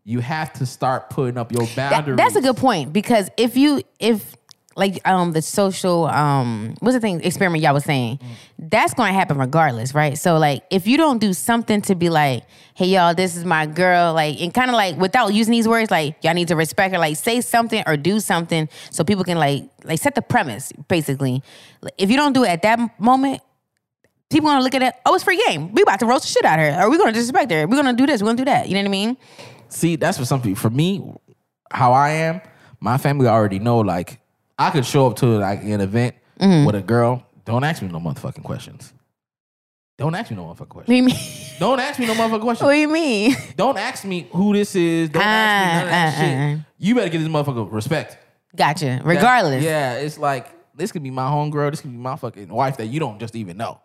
you 0.05 0.21
have 0.21 0.53
to 0.55 0.67
start 0.67 1.11
putting 1.11 1.37
up 1.39 1.53
your 1.53 1.63
Mm. 1.63 1.75
That- 1.77 1.91
boundaries. 1.91 2.17
that's 2.17 2.37
a 2.37 2.41
good 2.41 2.57
point 2.57 2.93
because 2.93 3.29
if 3.37 3.57
you 3.57 3.83
if 3.99 4.35
like 4.77 5.07
um 5.07 5.33
the 5.33 5.43
social 5.43 6.07
um 6.07 6.75
what's 6.81 6.95
the 6.95 7.01
thing 7.01 7.21
experiment 7.23 7.63
y'all 7.63 7.75
was 7.75 7.85
saying? 7.85 8.19
That's 8.59 8.95
to 8.95 9.05
happen 9.05 9.39
regardless 9.39 9.95
right? 9.95 10.17
So 10.17 10.39
like 10.39 10.63
if 10.71 10.87
you 10.87 10.97
don't 10.97 11.19
do 11.19 11.33
something 11.33 11.83
to 11.83 11.95
be 11.95 12.09
like 12.09 12.45
hey 12.75 12.87
y'all 12.87 13.15
this 13.15 13.37
is 13.37 13.45
my 13.45 13.67
girl 13.67 14.15
like 14.15 14.41
and 14.41 14.55
kind 14.55 14.71
of 14.71 14.75
like 14.75 14.97
without 14.97 15.35
using 15.35 15.53
these 15.53 15.69
words 15.69 15.91
like 15.91 16.17
y'all 16.23 16.35
need 16.35 16.49
to 16.49 16.57
respect 16.57 16.95
her 16.95 16.99
like 16.99 17.17
say 17.17 17.41
something 17.41 17.83
or 17.87 17.97
do 17.97 18.21
something 18.21 18.69
so 18.91 19.05
people 19.05 19.25
can 19.25 19.39
like 19.39 19.65
like 19.85 20.01
set 20.01 20.15
the 20.15 20.23
premise 20.23 20.73
basically. 20.89 21.43
If 21.99 22.11
you 22.11 22.17
don't 22.17 22.33
do 22.33 22.45
it 22.45 22.49
at 22.49 22.63
that 22.63 23.01
moment 23.01 23.43
people 24.31 24.49
gonna 24.49 24.63
look 24.63 24.75
at 24.75 24.83
it 24.83 24.95
oh 25.05 25.15
it's 25.15 25.25
free 25.25 25.43
game. 25.47 25.73
We 25.73 25.83
about 25.83 26.01
to 26.01 26.07
roast 26.07 26.23
the 26.23 26.29
shit 26.29 26.45
out 26.45 26.59
of 26.59 26.75
her. 26.75 26.83
Or 26.83 26.91
we 26.91 26.99
gonna 26.99 27.13
disrespect 27.13 27.51
her. 27.51 27.67
We're 27.67 27.77
gonna 27.77 27.93
do 27.93 28.07
this. 28.07 28.23
We're 28.23 28.29
gonna 28.29 28.39
do 28.39 28.45
that. 28.45 28.69
You 28.69 28.75
know 28.75 28.81
what 28.81 28.87
i 28.87 28.91
mean? 28.91 29.17
See, 29.71 29.97
that's 29.97 30.19
for 30.19 30.25
some 30.25 30.43
people. 30.43 30.61
For 30.61 30.71
me, 30.71 31.03
how 31.71 31.93
I 31.93 32.11
am, 32.11 32.41
my 32.81 32.99
family 32.99 33.29
already 33.29 33.59
know. 33.59 33.79
Like, 33.79 34.20
I 34.61 34.71
could 34.71 34.85
show 34.87 35.07
up 35.09 35.17
to 35.17 35.27
like 35.27 35.63
an 35.63 35.81
event 35.81 36.15
Mm-hmm. 36.41 36.65
with 36.65 36.75
a 36.75 36.81
girl. 36.81 37.23
Don't 37.45 37.65
ask 37.65 37.83
me 37.83 37.89
no 37.89 37.99
motherfucking 38.01 38.43
questions. 38.45 38.95
Don't 39.99 40.15
ask 40.15 40.31
me 40.31 40.37
no 40.39 40.45
motherfucking 40.47 40.69
questions. 40.71 40.87
what 40.87 40.87
do 40.87 40.95
you 40.95 41.03
mean 41.03 41.17
Don't 41.59 41.79
ask 41.81 41.99
me 42.01 42.07
no 42.07 42.15
motherfucking 42.15 42.41
questions. 42.41 42.65
what 42.67 42.73
do 42.73 42.79
you 42.79 42.89
mean 42.89 43.37
Don't 43.57 43.77
ask 43.77 44.05
me 44.07 44.27
who 44.33 44.55
this 44.55 44.75
is. 44.75 45.11
Don't 45.11 45.23
ask 45.23 45.67
me 45.67 45.77
none 45.77 45.85
of 45.85 45.91
that 45.91 46.07
Ah, 46.07 46.17
ah, 46.17 46.21
shit. 46.55 46.59
ah. 46.61 46.67
You 46.79 46.95
better 46.95 47.11
give 47.11 47.21
this 47.21 47.31
motherfucker 47.31 47.71
respect. 47.71 48.17
Gotcha. 48.57 48.87
That- 48.87 49.05
Regardless. 49.05 49.63
yeah, 49.63 49.95
it's 49.95 50.17
like 50.17 50.47
this 50.75 50.93
could 50.93 51.03
be 51.03 51.11
my 51.11 51.29
homegirl. 51.29 51.71
This 51.73 51.83
could 51.83 51.93
be 51.93 51.99
my 51.99 52.17
fucking 52.17 52.49
wife 52.49 52.79
that 52.79 52.87
you 52.87 53.01
don't 53.01 53.19
just 53.19 53.37
even 53.37 53.59
know. 53.59 53.79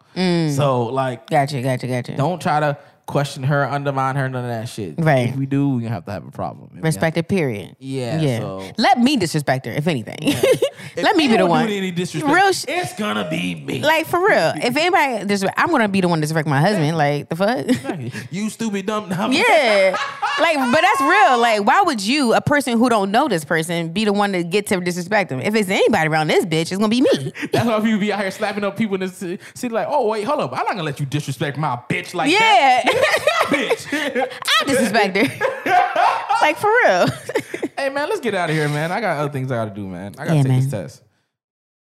So 0.56 0.86
like, 0.86 1.30
Gotcha. 1.30 1.62
Gotcha. 1.62 1.88
Gotcha. 1.88 2.16
don't 2.16 2.42
try 2.42 2.62
to 2.62 2.78
question 3.06 3.44
her, 3.44 3.66
undermine 3.66 4.16
her, 4.16 4.28
none 4.30 4.44
of 4.44 4.50
that 4.50 4.68
shit. 4.70 4.96
Right. 4.98 5.30
If 5.30 5.36
we 5.36 5.46
do, 5.46 5.70
we're 5.70 5.82
gonna 5.82 5.90
have 5.90 6.06
to 6.06 6.12
have 6.12 6.28
a 6.28 6.32
problem. 6.32 6.72
If 6.78 6.84
Respect 6.84 7.18
her. 7.18 7.24
Period. 7.24 7.76
Yeah, 7.80 8.20
Yeah. 8.22 8.40
so- 8.40 8.72
Let 8.78 9.00
me 9.00 9.18
disrespect 9.18 9.66
her, 9.66 9.72
if 9.72 9.88
anything. 9.88 10.18
If 10.96 11.04
Let 11.04 11.18
me 11.18 11.28
be 11.28 11.36
the 11.36 11.46
one. 11.46 11.68
Any 11.68 11.92
disrespect, 11.92 12.34
Real 12.34 12.54
sh- 12.54 12.66
it's 12.68 12.94
gonna 12.94 13.30
be 13.30 13.56
me. 13.56 13.82
Like 13.82 14.06
for 14.06 14.20
real. 14.20 14.54
If 14.56 14.78
anybody 14.78 15.26
disrespect, 15.26 15.60
I'm 15.60 15.70
gonna 15.70 15.90
be 15.90 16.00
the 16.00 16.08
one 16.08 16.20
to 16.20 16.22
disrespect 16.22 16.48
my 16.48 16.62
husband. 16.62 16.96
Like 16.96 17.28
the 17.28 17.36
fuck. 17.36 18.32
you 18.32 18.50
stupid 18.50 18.86
dumb 18.86 19.10
dumb. 19.10 19.32
yeah. 19.34 19.98
Like, 20.40 20.58
but 20.58 20.82
that's 20.82 21.02
real. 21.02 21.38
Like, 21.40 21.66
why 21.66 21.82
would 21.82 22.02
you, 22.02 22.34
a 22.34 22.42
person 22.42 22.78
who 22.78 22.90
don't 22.90 23.10
know 23.12 23.28
this 23.28 23.46
person, 23.46 23.90
be 23.94 24.06
the 24.06 24.14
one 24.14 24.34
to 24.34 24.44
get 24.44 24.68
to 24.68 24.80
disrespect 24.80 25.30
them? 25.30 25.40
If 25.40 25.56
it's 25.56 25.70
anybody 25.70 26.08
around 26.10 26.28
this 26.28 26.46
bitch, 26.46 26.72
it's 26.72 26.78
gonna 26.78 26.90
be 26.90 27.02
me. 27.02 27.34
That's 27.52 27.66
why 27.66 27.80
people 27.82 28.00
be 28.00 28.12
out 28.12 28.20
here 28.22 28.32
slapping 28.32 28.64
up 28.64 28.78
people 28.78 28.96
in 28.96 29.02
the 29.02 29.08
city. 29.10 29.74
Like, 29.74 29.88
oh 29.90 30.08
wait, 30.08 30.24
hold 30.24 30.42
up, 30.42 30.52
I'm 30.52 30.60
not 30.60 30.70
gonna 30.70 30.84
let 30.84 31.00
you 31.00 31.06
disrespect 31.06 31.58
my 31.58 31.78
bitch 31.90 32.14
like 32.14 32.32
yeah. 32.32 32.40
that, 32.40 32.84
bitch. 33.48 34.28
I 34.62 34.64
disrespect 34.66 35.18
her. 35.18 36.28
like 36.42 36.58
for 36.58 36.70
real. 36.86 37.08
hey 37.78 37.90
man, 37.90 38.10
let's 38.10 38.22
get 38.22 38.34
out 38.36 38.50
of 38.50 38.56
here, 38.56 38.68
man. 38.70 38.92
I 38.92 39.02
got 39.02 39.18
other 39.18 39.32
things 39.32 39.52
I 39.52 39.56
gotta 39.56 39.72
do, 39.76 39.88
man. 39.88 40.16
I 40.18 40.26
gotta 40.26 40.38
Yeah, 40.38 40.44
take 40.44 40.52
this 40.64 40.72
man. 40.72 40.82
test. 40.84 41.04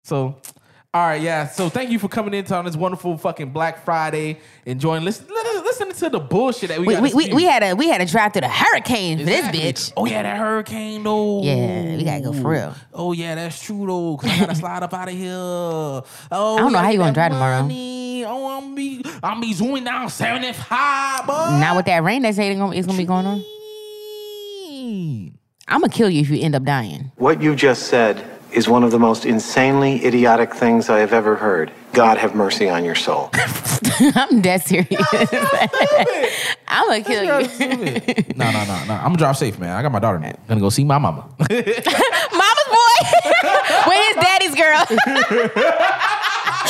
So, 0.04 0.36
all 0.94 1.00
right, 1.08 1.20
yeah. 1.20 1.48
So 1.48 1.68
thank 1.68 1.90
you 1.90 1.98
for 1.98 2.06
coming 2.06 2.34
in 2.34 2.50
on 2.52 2.64
this 2.64 2.76
wonderful 2.76 3.18
fucking 3.18 3.50
Black 3.50 3.84
Friday, 3.84 4.38
enjoying 4.64 5.02
listen, 5.02 5.26
listening 5.28 5.92
to 5.92 6.08
the 6.08 6.20
bullshit 6.20 6.68
that 6.68 6.78
we 6.78 6.86
We, 6.86 6.94
got. 6.94 7.02
we, 7.02 7.12
we, 7.14 7.34
we 7.34 7.42
had 7.42 7.64
a 7.64 7.74
we 7.74 7.88
had 7.88 8.00
a 8.00 8.06
drive 8.06 8.32
through 8.32 8.42
the 8.42 8.48
hurricane 8.48 9.18
for 9.18 9.22
Exactly. 9.24 9.60
this 9.60 9.90
bitch. 9.90 9.92
Oh 9.96 10.06
yeah, 10.06 10.22
that 10.22 10.36
hurricane 10.38 11.02
though. 11.02 11.42
Yeah, 11.42 11.96
we 11.96 12.04
gotta 12.04 12.22
go 12.22 12.32
for 12.32 12.50
real. 12.50 12.74
Oh 12.92 13.10
yeah, 13.12 13.34
that's 13.34 13.60
true 13.60 13.84
though. 13.86 14.16
Cause 14.18 14.30
I 14.30 14.38
gotta 14.38 14.54
slide 14.54 14.84
up 14.84 14.94
out 14.94 15.08
of 15.08 15.14
here. 15.14 15.32
Oh, 15.34 16.04
I 16.30 16.36
don't 16.58 16.60
oh, 16.60 16.68
know 16.68 16.78
how 16.78 16.90
you 16.90 16.98
gonna 16.98 17.12
drive 17.12 17.32
tomorrow. 17.32 17.62
tomorrow. 17.62 17.80
Oh, 18.26 18.56
I'm 18.56 18.74
be 18.76 19.04
I'm 19.20 19.40
be 19.40 19.52
zooming 19.52 19.82
down 19.82 20.08
75, 20.08 21.26
boy. 21.26 21.32
Not 21.32 21.74
with 21.74 21.86
that 21.86 22.04
rain 22.04 22.22
that's 22.22 22.36
say 22.36 22.50
it's 22.50 22.58
gonna, 22.58 22.76
it's 22.76 22.86
gonna 22.86 22.96
be 22.98 23.04
going 23.04 23.26
on. 23.26 23.42
I'm 25.66 25.80
gonna 25.80 25.88
kill 25.92 26.08
you 26.08 26.20
if 26.20 26.30
you 26.30 26.40
end 26.40 26.54
up 26.54 26.62
dying. 26.62 27.10
What 27.16 27.42
you 27.42 27.56
just 27.56 27.88
said 27.88 28.24
is 28.54 28.68
one 28.68 28.84
of 28.84 28.90
the 28.90 28.98
most 28.98 29.26
insanely 29.26 30.04
idiotic 30.04 30.54
things 30.54 30.88
I 30.88 31.00
have 31.00 31.12
ever 31.12 31.34
heard. 31.36 31.72
God 31.92 32.18
have 32.18 32.34
mercy 32.34 32.68
on 32.68 32.84
your 32.84 32.94
soul. 32.94 33.30
I'm 34.14 34.40
dead 34.40 34.62
serious. 34.62 34.88
I'm 36.68 36.88
gonna 36.88 37.02
kill 37.02 37.24
you. 37.24 37.48
no, 38.36 38.50
no, 38.50 38.64
no, 38.64 38.84
no. 38.86 38.94
I'm 38.94 39.04
gonna 39.04 39.16
drive 39.16 39.36
safe, 39.36 39.58
man. 39.58 39.76
I 39.76 39.82
got 39.82 39.92
my 39.92 39.98
daughter. 39.98 40.18
Gonna 40.48 40.60
go 40.60 40.70
see 40.70 40.84
my 40.84 40.98
mama. 40.98 41.28
Mama's 41.38 42.68
boy. 42.70 43.00
Wait, 43.86 44.04
his 44.06 44.16
daddy's 44.16 44.54
girl. 44.54 44.84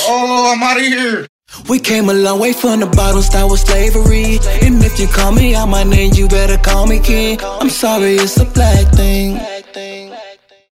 Oh, 0.07 0.53
I'm 0.55 0.63
out 0.63 0.77
of 0.77 0.83
here. 0.83 1.27
We 1.69 1.79
came 1.79 2.09
a 2.09 2.13
long 2.13 2.41
way 2.41 2.53
from 2.53 2.81
the 2.81 2.87
bottom, 2.87 3.23
start 3.23 3.51
with 3.51 3.61
slavery. 3.61 4.39
And 4.63 4.83
if 4.83 4.99
you 4.99 5.07
call 5.07 5.33
me 5.33 5.55
out 5.55 5.67
my 5.67 5.85
name, 5.85 6.13
you 6.15 6.29
better 6.29 6.59
call 6.59 6.87
me 6.87 6.99
king. 6.99 7.39
I'm 7.43 7.71
sorry, 7.71 8.17
it's 8.17 8.37
a 8.39 8.45
black 8.45 8.93
thing. 8.95 9.39